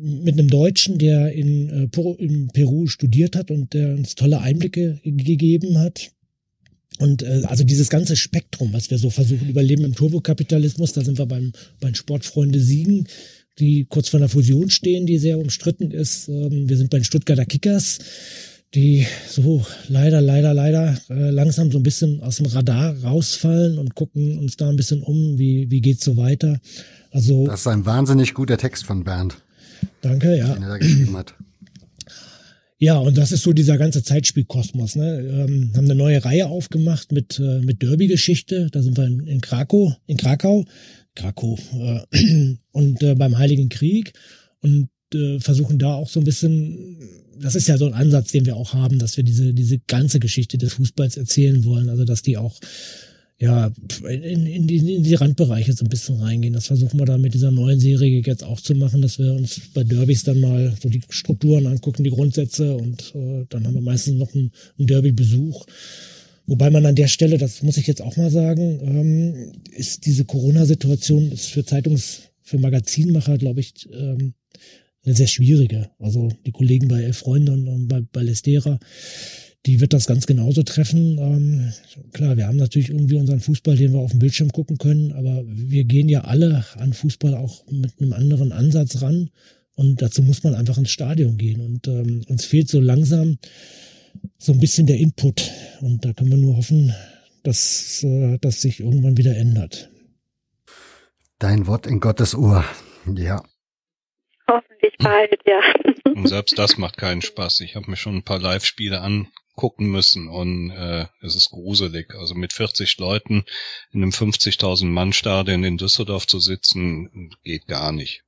mit 0.00 0.38
einem 0.38 0.48
Deutschen, 0.48 0.98
der 0.98 1.32
in, 1.32 1.68
äh, 1.68 2.12
in 2.18 2.48
Peru 2.48 2.86
studiert 2.86 3.36
hat 3.36 3.50
und 3.50 3.74
der 3.74 3.94
uns 3.94 4.14
tolle 4.14 4.40
Einblicke 4.40 5.00
gegeben 5.04 5.78
hat. 5.78 6.10
Und 6.98 7.22
äh, 7.22 7.42
also 7.44 7.64
dieses 7.64 7.88
ganze 7.88 8.16
Spektrum, 8.16 8.72
was 8.72 8.90
wir 8.90 8.98
so 8.98 9.10
versuchen, 9.10 9.48
überleben 9.48 9.84
im 9.84 9.94
Turbokapitalismus, 9.94 10.92
da 10.92 11.02
sind 11.02 11.18
wir 11.18 11.26
beim, 11.26 11.52
beim 11.80 11.94
Sportfreunde 11.94 12.60
Siegen, 12.60 13.06
die 13.58 13.86
kurz 13.88 14.08
vor 14.08 14.20
einer 14.20 14.28
Fusion 14.28 14.70
stehen, 14.70 15.06
die 15.06 15.18
sehr 15.18 15.38
umstritten 15.38 15.90
ist. 15.90 16.28
Ähm, 16.28 16.68
wir 16.68 16.76
sind 16.76 16.90
bei 16.90 16.98
den 16.98 17.04
Stuttgarter 17.04 17.44
Kickers, 17.44 17.98
die 18.74 19.06
so 19.28 19.64
leider, 19.88 20.20
leider, 20.20 20.54
leider 20.54 20.98
äh, 21.08 21.30
langsam 21.30 21.70
so 21.70 21.78
ein 21.78 21.82
bisschen 21.82 22.20
aus 22.22 22.36
dem 22.36 22.46
Radar 22.46 22.96
rausfallen 23.02 23.78
und 23.78 23.94
gucken 23.94 24.38
uns 24.38 24.56
da 24.56 24.68
ein 24.68 24.76
bisschen 24.76 25.02
um, 25.02 25.38
wie, 25.38 25.70
wie 25.70 25.80
geht's 25.80 26.04
so 26.04 26.16
weiter. 26.16 26.60
Also. 27.10 27.46
Das 27.46 27.60
ist 27.60 27.66
ein 27.66 27.86
wahnsinnig 27.86 28.34
guter 28.34 28.58
Text 28.58 28.84
von 28.84 29.04
Bernd. 29.04 29.38
Danke, 30.00 30.36
ja. 30.36 30.54
Den 30.54 30.62
er 30.62 30.68
da 30.68 30.78
geschrieben 30.78 31.16
hat. 31.16 31.34
Ja, 32.78 32.98
und 32.98 33.16
das 33.16 33.32
ist 33.32 33.42
so 33.42 33.52
dieser 33.54 33.78
ganze 33.78 34.02
Zeitspielkosmos. 34.02 34.96
Ne? 34.96 35.20
Ähm, 35.20 35.72
haben 35.74 35.86
eine 35.86 35.94
neue 35.94 36.22
Reihe 36.24 36.46
aufgemacht 36.46 37.10
mit, 37.10 37.38
äh, 37.38 37.60
mit 37.60 37.80
Derby-Geschichte. 37.80 38.68
Da 38.70 38.82
sind 38.82 38.98
wir 38.98 39.06
in, 39.06 39.26
in 39.26 39.40
Krakow, 39.40 39.94
in 40.06 40.18
Krakau, 40.18 40.66
Krakow 41.14 41.58
äh, 42.12 42.56
und 42.72 43.02
äh, 43.02 43.14
beim 43.14 43.38
Heiligen 43.38 43.70
Krieg 43.70 44.12
und 44.60 44.90
äh, 45.14 45.40
versuchen 45.40 45.78
da 45.78 45.94
auch 45.94 46.10
so 46.10 46.20
ein 46.20 46.24
bisschen, 46.24 46.98
das 47.40 47.54
ist 47.54 47.66
ja 47.66 47.78
so 47.78 47.86
ein 47.86 47.94
Ansatz, 47.94 48.32
den 48.32 48.44
wir 48.44 48.56
auch 48.56 48.74
haben, 48.74 48.98
dass 48.98 49.16
wir 49.16 49.24
diese, 49.24 49.54
diese 49.54 49.78
ganze 49.78 50.20
Geschichte 50.20 50.58
des 50.58 50.74
Fußballs 50.74 51.16
erzählen 51.16 51.64
wollen. 51.64 51.88
Also 51.88 52.04
dass 52.04 52.20
die 52.20 52.36
auch 52.36 52.60
ja, 53.38 53.70
in, 54.08 54.46
in, 54.46 54.66
die, 54.66 54.94
in 54.94 55.02
die 55.02 55.14
Randbereiche 55.14 55.74
so 55.74 55.84
ein 55.84 55.90
bisschen 55.90 56.16
reingehen. 56.20 56.54
Das 56.54 56.68
versuchen 56.68 56.98
wir 56.98 57.04
dann 57.04 57.20
mit 57.20 57.34
dieser 57.34 57.50
neuen 57.50 57.78
Serie 57.80 58.22
jetzt 58.24 58.42
auch 58.42 58.60
zu 58.60 58.74
machen, 58.74 59.02
dass 59.02 59.18
wir 59.18 59.34
uns 59.34 59.60
bei 59.74 59.84
Derbys 59.84 60.24
dann 60.24 60.40
mal 60.40 60.74
so 60.80 60.88
die 60.88 61.02
Strukturen 61.10 61.66
angucken, 61.66 62.04
die 62.04 62.10
Grundsätze 62.10 62.74
und 62.74 63.14
äh, 63.14 63.44
dann 63.50 63.66
haben 63.66 63.74
wir 63.74 63.82
meistens 63.82 64.14
noch 64.14 64.34
einen, 64.34 64.52
einen 64.78 64.86
Derby-Besuch. 64.86 65.66
Wobei 66.46 66.70
man 66.70 66.86
an 66.86 66.94
der 66.94 67.08
Stelle, 67.08 67.36
das 67.36 67.62
muss 67.62 67.76
ich 67.76 67.86
jetzt 67.86 68.00
auch 68.00 68.16
mal 68.16 68.30
sagen, 68.30 68.80
ähm, 68.82 69.52
ist 69.72 70.06
diese 70.06 70.24
Corona-Situation 70.24 71.30
ist 71.32 71.46
für 71.46 71.64
Zeitungs-, 71.64 72.30
für 72.40 72.58
Magazinmacher, 72.58 73.36
glaube 73.36 73.60
ich, 73.60 73.86
ähm, 73.92 74.32
eine 75.04 75.14
sehr 75.14 75.26
schwierige. 75.26 75.90
Also 75.98 76.30
die 76.46 76.52
Kollegen 76.52 76.88
bei 76.88 77.02
Elf 77.02 77.18
Freunde 77.18 77.52
und 77.52 77.88
bei, 77.88 78.00
bei 78.12 78.22
Lestera, 78.22 78.78
die 79.64 79.80
wird 79.80 79.92
das 79.92 80.06
ganz 80.06 80.26
genauso 80.26 80.62
treffen. 80.62 81.18
Ähm, 81.18 81.72
klar, 82.12 82.36
wir 82.36 82.46
haben 82.46 82.56
natürlich 82.56 82.90
irgendwie 82.90 83.16
unseren 83.16 83.40
Fußball, 83.40 83.76
den 83.76 83.92
wir 83.92 84.00
auf 84.00 84.12
dem 84.12 84.20
Bildschirm 84.20 84.52
gucken 84.52 84.78
können, 84.78 85.12
aber 85.12 85.42
wir 85.46 85.84
gehen 85.84 86.08
ja 86.08 86.22
alle 86.22 86.64
an 86.76 86.92
Fußball 86.92 87.34
auch 87.34 87.64
mit 87.70 88.00
einem 88.00 88.12
anderen 88.12 88.52
Ansatz 88.52 89.02
ran. 89.02 89.30
Und 89.74 90.00
dazu 90.00 90.22
muss 90.22 90.42
man 90.42 90.54
einfach 90.54 90.78
ins 90.78 90.90
Stadion 90.90 91.36
gehen. 91.36 91.60
Und 91.60 91.86
ähm, 91.88 92.24
uns 92.28 92.44
fehlt 92.44 92.68
so 92.68 92.80
langsam 92.80 93.38
so 94.38 94.52
ein 94.52 94.60
bisschen 94.60 94.86
der 94.86 94.96
Input. 94.96 95.50
Und 95.80 96.04
da 96.04 96.12
können 96.12 96.30
wir 96.30 96.38
nur 96.38 96.56
hoffen, 96.56 96.94
dass 97.42 98.02
äh, 98.02 98.38
das 98.40 98.60
sich 98.62 98.80
irgendwann 98.80 99.16
wieder 99.16 99.36
ändert. 99.36 99.90
Dein 101.38 101.66
Wort 101.66 101.86
in 101.86 102.00
Gottes 102.00 102.34
Ohr. 102.34 102.64
Ja. 103.14 103.42
Hoffentlich 104.48 104.94
bald, 104.98 105.40
ja. 105.46 105.60
Und 106.14 106.28
selbst 106.28 106.58
das 106.58 106.78
macht 106.78 106.96
keinen 106.96 107.20
Spaß. 107.20 107.60
Ich 107.60 107.76
habe 107.76 107.90
mir 107.90 107.96
schon 107.96 108.16
ein 108.16 108.22
paar 108.22 108.38
Live-Spiele 108.38 109.00
angucken 109.56 109.86
müssen 109.86 110.28
und 110.28 110.70
äh, 110.70 111.06
es 111.22 111.34
ist 111.34 111.50
gruselig. 111.50 112.14
Also 112.14 112.34
mit 112.34 112.52
40 112.52 112.98
Leuten 112.98 113.44
in 113.90 114.02
einem 114.02 114.10
50.000 114.10 114.86
Mann 114.86 115.12
Stadion 115.12 115.64
in 115.64 115.78
Düsseldorf 115.78 116.26
zu 116.26 116.40
sitzen, 116.40 117.30
geht 117.42 117.66
gar 117.66 117.92
nicht. 117.92 118.22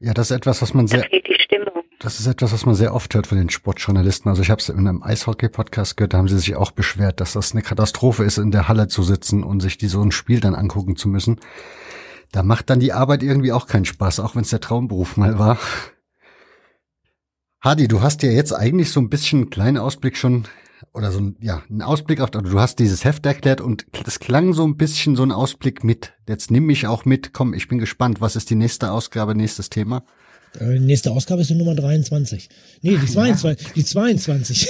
Ja, 0.00 0.14
das 0.14 0.30
ist 0.30 0.36
etwas, 0.36 0.62
was 0.62 0.74
man 0.74 0.88
sehr. 0.88 1.06
Das 2.00 2.18
ist 2.18 2.26
etwas, 2.26 2.52
was 2.52 2.66
man 2.66 2.74
sehr 2.74 2.94
oft 2.94 3.14
hört 3.14 3.28
von 3.28 3.38
den 3.38 3.48
Sportjournalisten. 3.48 4.28
Also 4.28 4.42
ich 4.42 4.50
habe 4.50 4.60
es 4.60 4.68
in 4.68 4.78
einem 4.78 5.04
Eishockey-Podcast 5.04 5.96
gehört, 5.96 6.14
da 6.14 6.18
haben 6.18 6.26
sie 6.26 6.36
sich 6.36 6.56
auch 6.56 6.72
beschwert, 6.72 7.20
dass 7.20 7.34
das 7.34 7.52
eine 7.52 7.62
Katastrophe 7.62 8.24
ist, 8.24 8.38
in 8.38 8.50
der 8.50 8.66
Halle 8.66 8.88
zu 8.88 9.04
sitzen 9.04 9.44
und 9.44 9.60
sich 9.60 9.78
die 9.78 9.86
so 9.86 10.02
ein 10.02 10.10
Spiel 10.10 10.40
dann 10.40 10.56
angucken 10.56 10.96
zu 10.96 11.08
müssen. 11.08 11.38
Da 12.32 12.42
macht 12.42 12.70
dann 12.70 12.80
die 12.80 12.92
Arbeit 12.92 13.22
irgendwie 13.22 13.52
auch 13.52 13.68
keinen 13.68 13.84
Spaß, 13.84 14.18
auch 14.18 14.34
wenn 14.34 14.42
es 14.42 14.50
der 14.50 14.60
Traumberuf 14.60 15.16
mal 15.16 15.38
war. 15.38 15.58
Hadi, 17.64 17.86
du 17.86 18.00
hast 18.00 18.24
ja 18.24 18.30
jetzt 18.32 18.52
eigentlich 18.52 18.90
so 18.90 18.98
ein 18.98 19.08
bisschen 19.08 19.42
einen 19.42 19.50
kleinen 19.50 19.78
Ausblick 19.78 20.16
schon 20.16 20.48
oder 20.92 21.12
so 21.12 21.20
ein, 21.20 21.36
ja, 21.40 21.62
einen 21.70 21.82
Ausblick 21.82 22.20
auf, 22.20 22.30
also 22.34 22.50
du 22.50 22.58
hast 22.58 22.80
dieses 22.80 23.04
Heft 23.04 23.24
erklärt 23.24 23.60
und 23.60 23.86
das 24.04 24.18
klang 24.18 24.52
so 24.52 24.66
ein 24.66 24.76
bisschen 24.76 25.14
so 25.14 25.22
ein 25.22 25.30
Ausblick 25.30 25.84
mit. 25.84 26.12
Jetzt 26.28 26.50
nimm 26.50 26.66
mich 26.66 26.88
auch 26.88 27.04
mit. 27.04 27.32
Komm, 27.32 27.54
ich 27.54 27.68
bin 27.68 27.78
gespannt. 27.78 28.20
Was 28.20 28.34
ist 28.34 28.50
die 28.50 28.56
nächste 28.56 28.90
Ausgabe, 28.90 29.36
nächstes 29.36 29.70
Thema? 29.70 30.02
Äh, 30.60 30.78
nächste 30.78 31.10
Ausgabe 31.10 31.42
ist 31.42 31.50
die 31.50 31.54
Nummer 31.54 31.74
23. 31.74 32.48
Nee, 32.82 32.96
die 33.00 33.06
22. 33.06 33.66
Ja. 33.66 33.72
Die 33.74 33.84
22. 33.84 34.68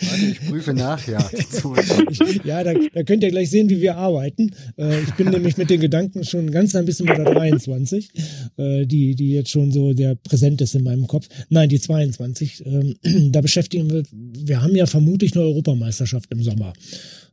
Warte, 0.00 0.24
ich 0.24 0.40
prüfe 0.48 0.74
nach, 0.74 1.06
ja. 1.06 1.18
ja, 2.44 2.64
da, 2.64 2.74
da 2.92 3.02
könnt 3.02 3.22
ihr 3.22 3.30
gleich 3.30 3.50
sehen, 3.50 3.68
wie 3.68 3.80
wir 3.80 3.96
arbeiten. 3.96 4.50
Äh, 4.78 5.02
ich 5.02 5.14
bin 5.14 5.28
nämlich 5.28 5.56
mit 5.56 5.70
den 5.70 5.80
Gedanken 5.80 6.24
schon 6.24 6.50
ganz 6.50 6.74
ein 6.74 6.84
bisschen 6.84 7.06
bei 7.06 7.14
der 7.14 7.26
23, 7.26 8.10
äh, 8.56 8.86
die, 8.86 9.14
die 9.14 9.32
jetzt 9.32 9.50
schon 9.50 9.70
so 9.70 9.94
sehr 9.94 10.14
präsent 10.14 10.60
ist 10.60 10.74
in 10.74 10.84
meinem 10.84 11.06
Kopf. 11.06 11.28
Nein, 11.50 11.68
die 11.68 11.80
22. 11.80 12.64
Ähm, 12.66 12.96
da 13.32 13.40
beschäftigen 13.40 13.90
wir, 13.90 14.02
wir 14.10 14.62
haben 14.62 14.74
ja 14.74 14.86
vermutlich 14.86 15.34
eine 15.34 15.44
Europameisterschaft 15.44 16.30
im 16.32 16.42
Sommer. 16.42 16.72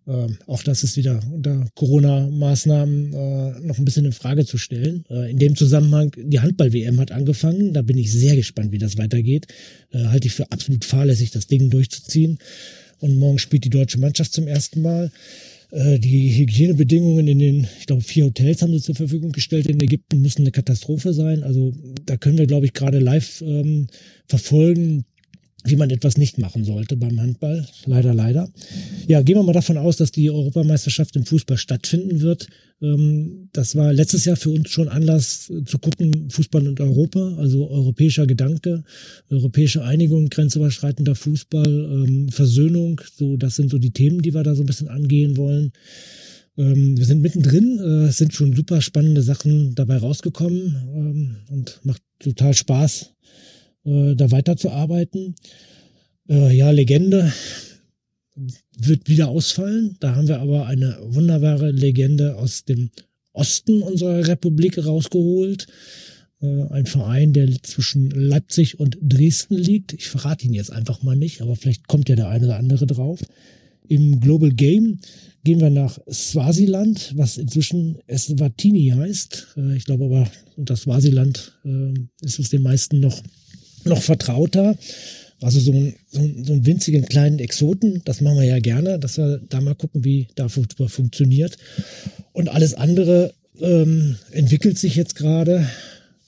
Äh, 0.08 0.28
auch 0.48 0.64
das 0.64 0.84
ist 0.84 0.98
wieder 0.98 1.20
unter 1.32 1.68
Corona-Maßnahmen 1.76 3.14
äh, 3.14 3.60
noch 3.62 3.78
ein 3.78 3.86
bisschen 3.86 4.06
in 4.06 4.12
Frage 4.12 4.46
zu 4.46 4.58
stellen. 4.58 5.06
Äh, 5.10 5.32
in 5.32 5.38
dem 5.38 5.56
Zusammenhang, 5.56 6.12
die 6.18 6.40
Handball-WM 6.40 7.00
hat 7.00 7.12
angefangen. 7.12 7.74
Da 7.74 7.82
bin 7.82 7.98
ich 7.98 8.12
sehr 8.12 8.36
gespannt, 8.36 8.72
wie 8.72 8.78
das 8.78 8.98
weitergeht. 8.98 9.48
Äh, 9.92 10.06
halte 10.06 10.28
ich 10.28 10.34
für 10.34 10.52
absolut 10.52 10.86
fahrlässig, 10.86 11.32
das 11.32 11.48
Ding 11.48 11.70
durchzuziehen. 11.70 12.40
Und 13.00 13.18
morgen 13.18 13.40
spielt 13.40 13.66
die 13.66 13.70
deutsche 13.70 14.00
Mannschaft 14.00 14.34
zum 14.34 14.48
ersten 14.48 14.82
Mal. 14.82 15.12
Äh, 15.72 16.00
die 16.00 16.38
Hygienebedingungen 16.38 17.28
in 17.28 17.40
den, 17.40 17.68
ich 17.80 17.88
glaube, 17.88 18.02
vier 18.02 18.26
Hotels 18.26 18.62
haben 18.62 18.74
sie 18.74 18.82
zur 18.82 18.96
Verfügung 18.96 19.32
gestellt 19.32 19.68
in 19.68 19.80
Ägypten, 19.80 20.22
müssen 20.22 20.42
eine 20.42 20.52
Katastrophe 20.52 21.14
sein. 21.14 21.44
Also 21.44 21.74
da 22.06 22.18
können 22.18 22.38
wir, 22.38 22.48
glaube 22.48 22.66
ich, 22.66 22.74
gerade 22.74 23.00
live 23.00 23.42
ähm, 23.42 23.88
verfolgen, 24.28 25.06
wie 25.64 25.76
man 25.76 25.90
etwas 25.90 26.18
nicht 26.18 26.38
machen 26.38 26.64
sollte 26.64 26.98
beim 26.98 27.20
Handball. 27.20 27.68
Leider, 27.86 28.14
leider. 28.14 28.50
Ja, 29.08 29.22
gehen 29.22 29.36
wir 29.36 29.44
mal 29.44 29.54
davon 29.54 29.78
aus, 29.78 29.98
dass 29.98 30.12
die 30.12 30.30
Europameisterschaft 30.30 31.16
im 31.16 31.26
Fußball 31.26 31.58
stattfinden 31.58 32.22
wird. 32.22 32.48
Ähm, 32.82 33.50
das 33.54 33.76
war 33.76 33.94
letztes 33.94 34.26
Jahr 34.26 34.38
für 34.38 34.50
uns 34.50 34.70
schon 34.70 34.88
Anlass 34.88 35.52
zu 35.66 35.80
gucken, 35.80 36.30
Fußball 36.30 36.68
und 36.68 36.80
Europa, 36.80 37.36
also 37.38 37.70
europäischer 37.70 38.26
Gedanke, 38.26 38.84
europäische 39.30 39.84
Einigung, 39.84 40.30
grenzüberschreitender 40.30 41.16
Fußball, 41.16 41.68
ähm, 41.68 42.30
Versöhnung. 42.30 43.02
So, 43.16 43.38
das 43.38 43.56
sind 43.56 43.70
so 43.70 43.78
die 43.78 43.92
Themen, 43.92 44.22
die 44.22 44.34
wir 44.34 44.44
da 44.44 44.56
so 44.56 44.64
ein 44.64 44.68
bisschen 44.68 44.90
angehen 44.90 45.38
wollen. 45.38 45.72
Ähm, 46.58 46.98
wir 46.98 47.06
sind 47.06 47.22
mittendrin, 47.22 47.80
äh, 47.80 48.08
es 48.08 48.18
sind 48.18 48.34
schon 48.34 48.54
super 48.56 48.82
spannende 48.82 49.22
Sachen 49.22 49.76
dabei 49.76 49.98
rausgekommen 49.98 51.44
und 51.50 51.80
macht 51.84 52.02
total 52.20 52.54
Spaß, 52.54 53.14
äh, 53.86 54.16
da 54.16 54.32
weiterzuarbeiten. 54.32 55.36
Äh, 56.30 56.56
ja, 56.56 56.72
Legende 56.72 57.32
wird 58.78 59.10
wieder 59.10 59.28
ausfallen. 59.28 59.98
Da 60.00 60.16
haben 60.16 60.28
wir 60.28 60.40
aber 60.40 60.68
eine 60.68 60.98
wunderbare 61.02 61.72
Legende 61.72 62.38
aus 62.38 62.66
dem 62.66 62.90
Osten 63.34 63.82
unserer 63.82 64.28
Republik 64.28 64.84
rausgeholt. 64.84 65.68
Äh, 66.42 66.64
ein 66.70 66.86
Verein, 66.86 67.34
der 67.34 67.50
zwischen 67.64 68.10
Leipzig 68.10 68.80
und 68.80 68.98
Dresden 69.02 69.56
liegt. 69.56 69.94
Ich 69.94 70.08
verrate 70.08 70.46
ihn 70.46 70.54
jetzt 70.54 70.72
einfach 70.72 71.04
mal 71.04 71.16
nicht, 71.16 71.42
aber 71.42 71.56
vielleicht 71.56 71.88
kommt 71.88 72.10
ja 72.10 72.16
der 72.16 72.30
eine 72.30 72.46
oder 72.46 72.58
andere 72.58 72.88
drauf. 72.88 73.20
Im 73.88 74.20
Global 74.20 74.52
Game 74.52 75.00
gehen 75.44 75.60
wir 75.60 75.70
nach 75.70 76.00
Swasiland, 76.10 77.14
was 77.16 77.38
inzwischen 77.38 77.98
Eswatini 78.08 78.90
heißt. 78.90 79.56
Äh, 79.58 79.76
ich 79.76 79.86
glaube 79.86 80.06
aber, 80.06 80.32
das 80.58 80.82
Swasiland 80.82 81.60
äh, 81.64 81.94
ist 82.22 82.40
es 82.40 82.50
den 82.50 82.64
meisten 82.64 83.00
noch 83.00 83.22
noch 83.86 84.02
vertrauter. 84.02 84.78
Also 85.42 85.60
so, 85.60 85.72
ein, 85.72 85.96
so, 86.12 86.20
ein, 86.20 86.44
so 86.44 86.54
einen 86.54 86.66
winzigen 86.66 87.06
kleinen 87.06 87.40
Exoten, 87.40 88.02
das 88.06 88.22
machen 88.22 88.38
wir 88.38 88.46
ja 88.46 88.60
gerne, 88.60 89.00
dass 89.00 89.18
wir 89.18 89.42
da 89.50 89.60
mal 89.60 89.74
gucken, 89.74 90.06
wie 90.06 90.28
da 90.36 90.48
Fußball 90.48 90.88
funktioniert. 90.88 91.58
Und 92.32 92.50
alles 92.50 92.76
andere 92.76 93.34
ähm, 93.60 94.18
entwickelt 94.32 94.78
sich 94.78 94.96
jetzt 94.96 95.16
gerade. 95.16 95.68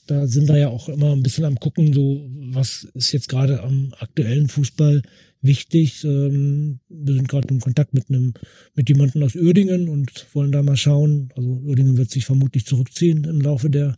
da 0.08 0.28
sind 0.28 0.48
wir 0.48 0.58
ja 0.58 0.70
auch 0.70 0.90
immer 0.90 1.12
ein 1.12 1.24
bisschen 1.24 1.46
am 1.46 1.60
gucken, 1.60 1.94
so 1.94 2.28
was 2.52 2.88
ist 2.96 3.12
jetzt 3.12 3.30
gerade 3.30 3.62
am 3.62 3.94
aktuellen 4.00 4.50
Fußball 4.50 5.04
wichtig. 5.44 6.04
Ähm, 6.04 6.80
wir 6.90 7.14
sind 7.14 7.30
gerade 7.30 7.48
in 7.50 7.60
Kontakt 7.60 7.94
mit 7.94 8.10
einem, 8.10 8.34
mit 8.76 8.90
jemandem 8.90 9.24
aus 9.24 9.36
Uerdingen 9.36 9.90
und 9.90 10.26
wollen 10.34 10.52
da 10.52 10.64
mal 10.64 10.78
schauen. 10.78 11.30
Also 11.36 11.50
Uerdingen 11.50 11.98
wird 11.98 12.10
sich 12.10 12.26
vermutlich 12.26 12.66
zurückziehen 12.66 13.26
im 13.26 13.42
Laufe 13.42 13.70
der, 13.70 13.98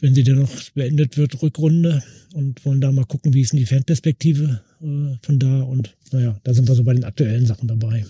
wenn 0.00 0.14
sie 0.14 0.22
denn 0.22 0.40
noch 0.40 0.50
beendet 0.74 1.16
wird, 1.16 1.42
Rückrunde 1.42 2.02
und 2.34 2.64
wollen 2.64 2.80
da 2.80 2.92
mal 2.92 3.04
gucken, 3.04 3.34
wie 3.34 3.40
ist 3.40 3.52
denn 3.52 3.60
die 3.60 3.66
Fanperspektive 3.66 4.62
äh, 4.80 5.16
von 5.22 5.38
da 5.38 5.62
und 5.62 5.96
naja, 6.12 6.38
da 6.44 6.54
sind 6.54 6.68
wir 6.68 6.74
so 6.74 6.84
bei 6.84 6.94
den 6.94 7.04
aktuellen 7.04 7.46
Sachen 7.46 7.68
dabei. 7.68 8.04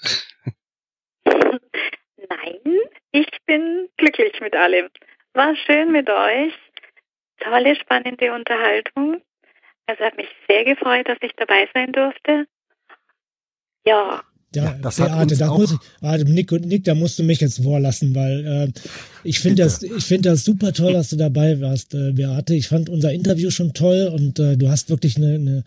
Ich 3.13 3.27
bin 3.51 3.89
glücklich 3.97 4.39
mit 4.41 4.55
allem. 4.55 4.87
War 5.33 5.53
schön 5.65 5.91
mit 5.91 6.09
euch. 6.09 6.53
Tolle, 7.39 7.75
spannende 7.75 8.33
Unterhaltung. 8.33 9.21
Es 9.87 9.99
hat 9.99 10.15
mich 10.15 10.27
sehr 10.47 10.63
gefreut, 10.63 11.09
dass 11.09 11.17
ich 11.21 11.31
dabei 11.35 11.67
sein 11.73 11.91
durfte. 11.91 12.45
Ja. 13.85 14.23
Ja, 14.53 14.75
das 14.81 14.97
Beate, 14.97 15.15
hat 15.15 15.31
uns 15.31 15.39
da 15.39 15.49
auch 15.49 15.57
muss 15.57 15.71
ich, 15.71 15.79
warte, 16.01 16.25
Nick 16.25 16.51
und 16.51 16.65
Nick, 16.65 16.83
da 16.83 16.93
musst 16.93 17.17
du 17.17 17.23
mich 17.23 17.39
jetzt 17.39 17.63
vorlassen, 17.63 18.13
weil 18.13 18.45
äh, 18.45 18.79
ich 19.23 19.39
finde 19.39 19.63
das, 19.63 19.81
ich 19.81 20.03
finde 20.03 20.29
das 20.29 20.43
super 20.43 20.73
toll, 20.73 20.91
dass 20.91 21.09
du 21.09 21.15
dabei 21.15 21.61
warst, 21.61 21.93
äh, 21.93 22.11
Beate. 22.11 22.53
Ich 22.53 22.67
fand 22.67 22.89
unser 22.89 23.13
Interview 23.13 23.49
schon 23.49 23.73
toll 23.73 24.11
und 24.13 24.39
äh, 24.39 24.57
du 24.57 24.69
hast 24.69 24.89
wirklich 24.89 25.15
eine, 25.15 25.35
eine, 25.35 25.63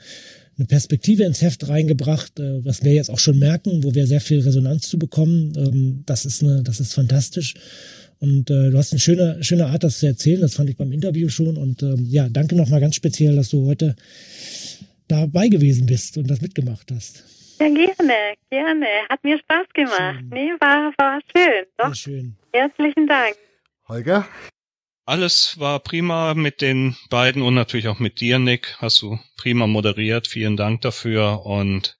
eine 0.56 0.66
Perspektive 0.66 1.24
ins 1.24 1.42
Heft 1.42 1.68
reingebracht, 1.68 2.38
äh, 2.38 2.64
was 2.64 2.84
wir 2.84 2.92
jetzt 2.92 3.10
auch 3.10 3.18
schon 3.18 3.38
merken, 3.38 3.82
wo 3.84 3.94
wir 3.94 4.06
sehr 4.06 4.20
viel 4.20 4.40
Resonanz 4.40 4.88
zu 4.88 4.98
bekommen. 4.98 5.52
Ähm, 5.56 6.02
das 6.06 6.24
ist 6.24 6.42
eine, 6.42 6.62
das 6.62 6.80
ist 6.80 6.94
fantastisch. 6.94 7.54
Und 8.20 8.50
äh, 8.50 8.70
du 8.70 8.78
hast 8.78 8.92
eine 8.92 9.00
schöne, 9.00 9.42
schöne 9.42 9.66
Art, 9.66 9.84
das 9.84 9.98
zu 9.98 10.06
erzählen. 10.06 10.40
Das 10.40 10.54
fand 10.54 10.70
ich 10.70 10.76
beim 10.76 10.92
Interview 10.92 11.28
schon. 11.28 11.56
Und 11.56 11.82
ähm, 11.82 12.06
ja, 12.08 12.28
danke 12.28 12.54
nochmal 12.54 12.80
ganz 12.80 12.94
speziell, 12.94 13.36
dass 13.36 13.50
du 13.50 13.66
heute 13.66 13.96
dabei 15.08 15.48
gewesen 15.48 15.86
bist 15.86 16.16
und 16.16 16.30
das 16.30 16.40
mitgemacht 16.40 16.90
hast. 16.90 17.24
Ja, 17.60 17.68
gerne, 17.68 18.34
gerne. 18.50 18.86
Hat 19.08 19.22
mir 19.22 19.38
Spaß 19.38 19.66
gemacht. 19.74 20.20
Schön. 20.20 20.28
Nee, 20.30 20.50
war, 20.60 20.92
war 20.96 21.20
schön. 21.36 21.64
Doch. 21.76 21.94
Sehr 21.94 21.94
schön. 21.94 22.36
Herzlichen 22.52 23.06
Dank. 23.06 23.36
Holger? 23.88 24.26
Alles 25.06 25.58
war 25.60 25.80
prima 25.80 26.32
mit 26.32 26.62
den 26.62 26.96
beiden 27.10 27.42
und 27.42 27.54
natürlich 27.54 27.88
auch 27.88 27.98
mit 27.98 28.20
dir, 28.20 28.38
Nick. 28.38 28.76
Hast 28.78 29.02
du 29.02 29.18
prima 29.36 29.66
moderiert. 29.66 30.26
Vielen 30.26 30.56
Dank 30.56 30.80
dafür. 30.80 31.44
Und 31.44 31.98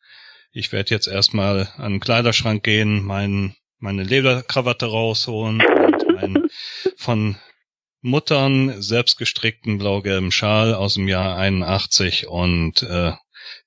ich 0.53 0.73
werde 0.73 0.91
jetzt 0.91 1.07
erstmal 1.07 1.69
an 1.77 1.93
den 1.93 2.01
Kleiderschrank 2.01 2.63
gehen, 2.63 3.05
mein, 3.05 3.57
meine 3.79 4.05
Lederkrawatte 4.05 4.87
rausholen 4.87 5.61
und 5.61 6.15
meinen 6.15 6.49
von 6.97 7.37
Muttern 8.01 8.81
selbstgestrickten 8.81 9.77
blau-gelben 9.77 10.33
Schal 10.33 10.73
aus 10.75 10.95
dem 10.95 11.07
Jahr 11.07 11.37
81 11.37 12.29
und 12.29 12.83
äh, 12.85 13.13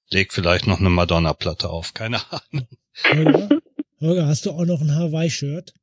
leg 0.10 0.34
vielleicht 0.34 0.66
noch 0.66 0.80
eine 0.80 0.90
Madonna-Platte 0.90 1.70
auf. 1.70 1.94
Keine 1.94 2.22
Ahnung. 2.32 2.68
Holger, 3.04 3.50
Holger, 4.00 4.28
hast 4.28 4.48
du 4.48 4.52
auch 4.52 4.66
noch 4.66 4.82
ein 4.82 4.96
Hawaii-Shirt? 4.96 5.74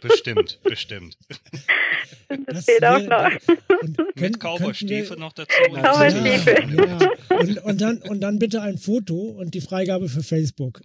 Bestimmt, 0.00 0.60
bestimmt. 0.62 1.18
Das, 2.46 2.54
das 2.56 2.64
fehlt 2.64 2.84
auch 2.84 3.00
noch. 3.00 3.30
Mit 4.14 4.38
Cowboy-Stiefel 4.38 5.16
noch 5.16 5.32
dazu. 5.32 5.50
Cowboy-Stiefel. 5.72 6.76
Ja, 6.76 6.84
ja. 6.84 7.38
Und, 7.38 7.58
und, 7.58 7.80
dann, 7.80 7.98
und 8.02 8.20
dann 8.20 8.38
bitte 8.38 8.62
ein 8.62 8.78
Foto 8.78 9.14
und 9.14 9.54
die 9.54 9.60
Freigabe 9.60 10.08
für 10.08 10.22
Facebook. 10.22 10.80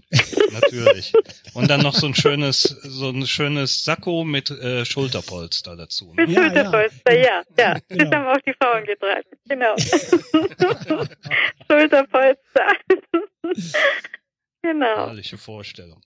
Natürlich. 0.51 1.13
Und 1.53 1.69
dann 1.69 1.81
noch 1.81 1.93
so 1.93 2.07
ein 2.07 2.15
schönes, 2.15 2.63
so 2.63 3.09
ein 3.09 3.25
schönes 3.27 3.83
Sakko 3.83 4.23
mit 4.23 4.49
äh, 4.49 4.85
Schulterpolster 4.85 5.75
dazu. 5.75 6.13
Ne? 6.13 6.25
Mit 6.25 6.35
ja, 6.35 6.43
Schulterpolster, 6.43 7.17
ja. 7.17 7.43
Ja, 7.57 7.77
genau. 7.89 8.03
das 8.03 8.13
haben 8.13 8.27
auch 8.27 8.41
die 8.41 8.53
Frauen 8.61 8.85
getragen. 8.85 9.27
Genau. 9.47 9.75
Schulterpolster. 11.69 12.67
genau. 14.61 15.07
Herrliche 15.07 15.37
Vorstellung. 15.37 16.01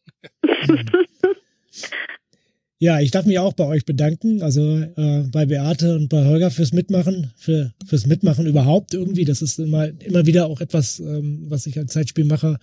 Ja, 2.81 3.01
ich 3.01 3.11
darf 3.11 3.25
mich 3.25 3.37
auch 3.39 3.51
bei 3.51 3.65
euch 3.65 3.83
bedanken, 3.85 4.41
also 4.41 4.77
äh, 4.77 5.23
bei 5.29 5.45
Beate 5.45 5.95
und 5.97 6.07
bei 6.07 6.25
Holger 6.25 6.49
fürs 6.49 6.71
Mitmachen, 6.71 7.31
für, 7.35 7.73
fürs 7.85 8.05
Mitmachen 8.05 8.47
überhaupt 8.47 8.93
irgendwie. 8.93 9.25
Das 9.25 9.41
ist 9.41 9.59
immer, 9.59 9.89
immer 10.01 10.25
wieder 10.25 10.47
auch 10.47 10.61
etwas, 10.61 11.01
ähm, 11.01 11.45
was 11.49 11.67
ich 11.67 11.77
als 11.77 11.91
Zeitspielmacher 11.91 12.57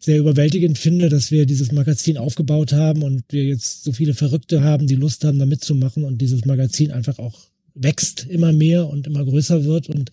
sehr 0.00 0.18
überwältigend 0.18 0.78
finde, 0.78 1.10
dass 1.10 1.30
wir 1.30 1.44
dieses 1.44 1.70
Magazin 1.70 2.16
aufgebaut 2.16 2.72
haben 2.72 3.02
und 3.02 3.24
wir 3.28 3.44
jetzt 3.44 3.84
so 3.84 3.92
viele 3.92 4.14
Verrückte 4.14 4.62
haben, 4.62 4.86
die 4.86 4.94
Lust 4.94 5.22
haben, 5.24 5.38
da 5.38 5.44
mitzumachen 5.44 6.04
und 6.04 6.16
dieses 6.22 6.46
Magazin 6.46 6.90
einfach 6.90 7.18
auch 7.18 7.38
wächst 7.74 8.26
immer 8.26 8.54
mehr 8.54 8.88
und 8.88 9.06
immer 9.06 9.22
größer 9.22 9.64
wird 9.64 9.90
und 9.90 10.10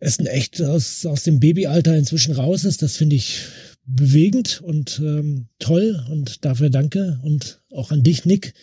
es 0.00 0.18
echt 0.18 0.60
aus, 0.62 1.06
aus 1.06 1.22
dem 1.22 1.38
Babyalter 1.38 1.96
inzwischen 1.96 2.34
raus 2.34 2.64
ist. 2.64 2.82
Das 2.82 2.96
finde 2.96 3.16
ich 3.16 3.40
bewegend 3.88 4.60
und 4.60 5.00
ähm, 5.02 5.48
toll 5.58 6.04
und 6.10 6.44
dafür 6.44 6.70
danke 6.70 7.18
und 7.22 7.60
auch 7.72 7.90
an 7.90 8.02
dich, 8.02 8.24
Nick. 8.24 8.54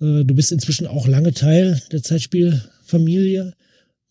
Äh, 0.00 0.24
du 0.24 0.34
bist 0.34 0.52
inzwischen 0.52 0.86
auch 0.86 1.06
lange 1.06 1.34
Teil 1.34 1.82
der 1.92 2.02
Zeitspielfamilie 2.02 3.54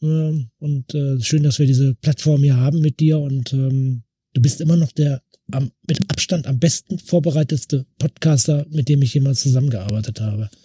äh, 0.02 0.32
und 0.60 0.94
äh, 0.94 1.20
schön, 1.22 1.44
dass 1.44 1.60
wir 1.60 1.66
diese 1.66 1.96
Plattform 1.96 2.44
hier 2.44 2.58
haben 2.58 2.82
mit 2.82 3.00
dir 3.00 3.20
und 3.20 3.54
ähm, 3.54 4.04
Du 4.34 4.42
bist 4.42 4.62
immer 4.62 4.78
noch 4.78 4.92
der 4.92 5.22
am, 5.52 5.72
mit 5.88 6.00
Abstand 6.10 6.46
am 6.46 6.60
besten 6.60 7.00
vorbereitetste 7.00 7.86
Podcaster, 7.98 8.66
mit 8.70 8.88
dem 8.88 9.02
ich 9.02 9.14
jemals 9.16 9.42
zusammengearbeitet 9.42 10.22
habe. 10.22 10.50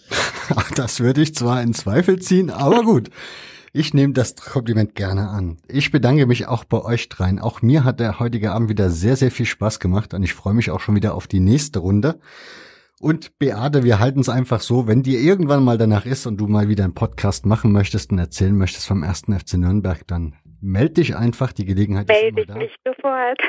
Das 0.75 0.99
würde 0.99 1.23
ich 1.23 1.33
zwar 1.33 1.63
in 1.63 1.73
Zweifel 1.73 2.19
ziehen, 2.19 2.51
aber 2.51 2.83
gut. 2.83 3.09
Ich 3.77 3.93
nehme 3.93 4.13
das 4.13 4.37
Kompliment 4.37 4.95
gerne 4.95 5.27
an. 5.27 5.57
Ich 5.67 5.91
bedanke 5.91 6.27
mich 6.27 6.47
auch 6.47 6.63
bei 6.63 6.81
euch 6.81 7.09
dreien. 7.09 7.39
Auch 7.39 7.61
mir 7.61 7.83
hat 7.83 7.99
der 7.99 8.21
heutige 8.21 8.53
Abend 8.53 8.69
wieder 8.69 8.89
sehr, 8.89 9.17
sehr 9.17 9.31
viel 9.31 9.45
Spaß 9.45 9.81
gemacht 9.81 10.13
und 10.13 10.23
ich 10.23 10.33
freue 10.33 10.53
mich 10.53 10.71
auch 10.71 10.79
schon 10.79 10.95
wieder 10.95 11.13
auf 11.13 11.27
die 11.27 11.41
nächste 11.41 11.79
Runde. 11.79 12.17
Und 13.01 13.37
Beate, 13.37 13.83
wir 13.83 13.99
halten 13.99 14.21
es 14.21 14.29
einfach 14.29 14.61
so, 14.61 14.87
wenn 14.87 15.03
dir 15.03 15.19
irgendwann 15.19 15.61
mal 15.61 15.77
danach 15.77 16.05
ist 16.05 16.25
und 16.25 16.37
du 16.37 16.47
mal 16.47 16.69
wieder 16.69 16.85
einen 16.85 16.93
Podcast 16.93 17.45
machen 17.45 17.73
möchtest 17.73 18.13
und 18.13 18.17
erzählen 18.17 18.57
möchtest 18.57 18.87
vom 18.87 19.03
ersten 19.03 19.37
FC 19.37 19.55
Nürnberg, 19.55 20.07
dann 20.07 20.35
meld 20.61 20.95
dich 20.95 21.17
einfach, 21.17 21.51
die 21.51 21.65
Gelegenheit 21.65 22.07
Meld 22.07 22.23
ist 22.23 22.29
immer 22.29 22.39
ich 22.39 22.47
da. 22.47 22.55
mich 22.55 22.75
sofort. 22.85 23.39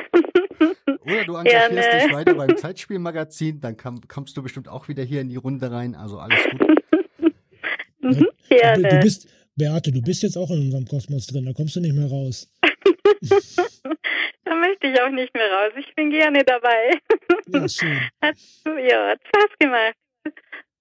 Oder 1.05 1.23
du 1.23 1.35
engagierst 1.35 1.71
Gerne. 1.71 2.03
dich 2.03 2.13
weiter 2.13 2.33
beim 2.35 2.57
Zeitspielmagazin, 2.57 3.61
dann 3.61 3.77
kommst 3.77 4.35
du 4.35 4.43
bestimmt 4.43 4.67
auch 4.67 4.89
wieder 4.89 5.03
hier 5.03 5.21
in 5.21 5.29
die 5.29 5.37
Runde 5.37 5.71
rein. 5.71 5.95
Also 5.95 6.19
alles 6.19 6.39
gut. 6.51 6.67
Mhm, 7.99 8.27
Du, 8.49 8.81
du 8.83 8.99
bist, 9.01 9.27
Beate, 9.57 9.91
du 9.91 10.01
bist 10.01 10.23
jetzt 10.23 10.37
auch 10.37 10.49
in 10.51 10.61
unserem 10.61 10.85
Kosmos 10.85 11.27
drin, 11.27 11.45
da 11.45 11.53
kommst 11.53 11.75
du 11.75 11.79
nicht 11.81 11.95
mehr 11.95 12.09
raus. 12.09 12.49
Da 14.45 14.55
möchte 14.55 14.87
ich 14.87 15.01
auch 15.01 15.09
nicht 15.11 15.33
mehr 15.33 15.43
raus. 15.51 15.73
Ich 15.77 15.93
bin 15.95 16.09
gerne 16.09 16.41
dabei. 16.45 16.97
Ja, 17.49 17.67
schön. 17.67 17.99
Hat 18.21 18.35
ja, 18.65 19.09
hat 19.09 19.19
Spaß 19.27 19.57
gemacht. 19.59 19.95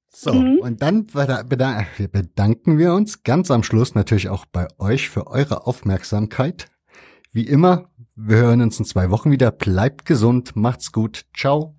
So, 0.09 0.33
Mhm. 0.35 0.59
und 0.59 0.83
dann 0.83 1.07
beda- 1.07 1.43
beda- 1.43 1.85
bedanken 2.13 2.79
wir 2.79 2.95
uns 2.95 3.23
ganz 3.25 3.51
am 3.51 3.63
Schluss 3.65 3.95
natürlich 3.97 4.29
auch 4.29 4.47
bei 4.47 4.69
euch 4.79 5.11
für 5.11 5.27
eure 5.27 5.67
Aufmerksamkeit. 5.67 6.67
Wie 7.33 7.47
immer, 7.47 7.91
wir 8.15 8.37
hören 8.37 8.63
uns 8.63 8.79
in 8.79 8.85
zwei 8.85 9.11
Wochen 9.11 9.31
wieder. 9.33 9.51
Bleibt 9.51 10.07
gesund, 10.07 10.55
macht's 10.55 10.93
gut. 10.93 11.25
Ciao. 11.37 11.76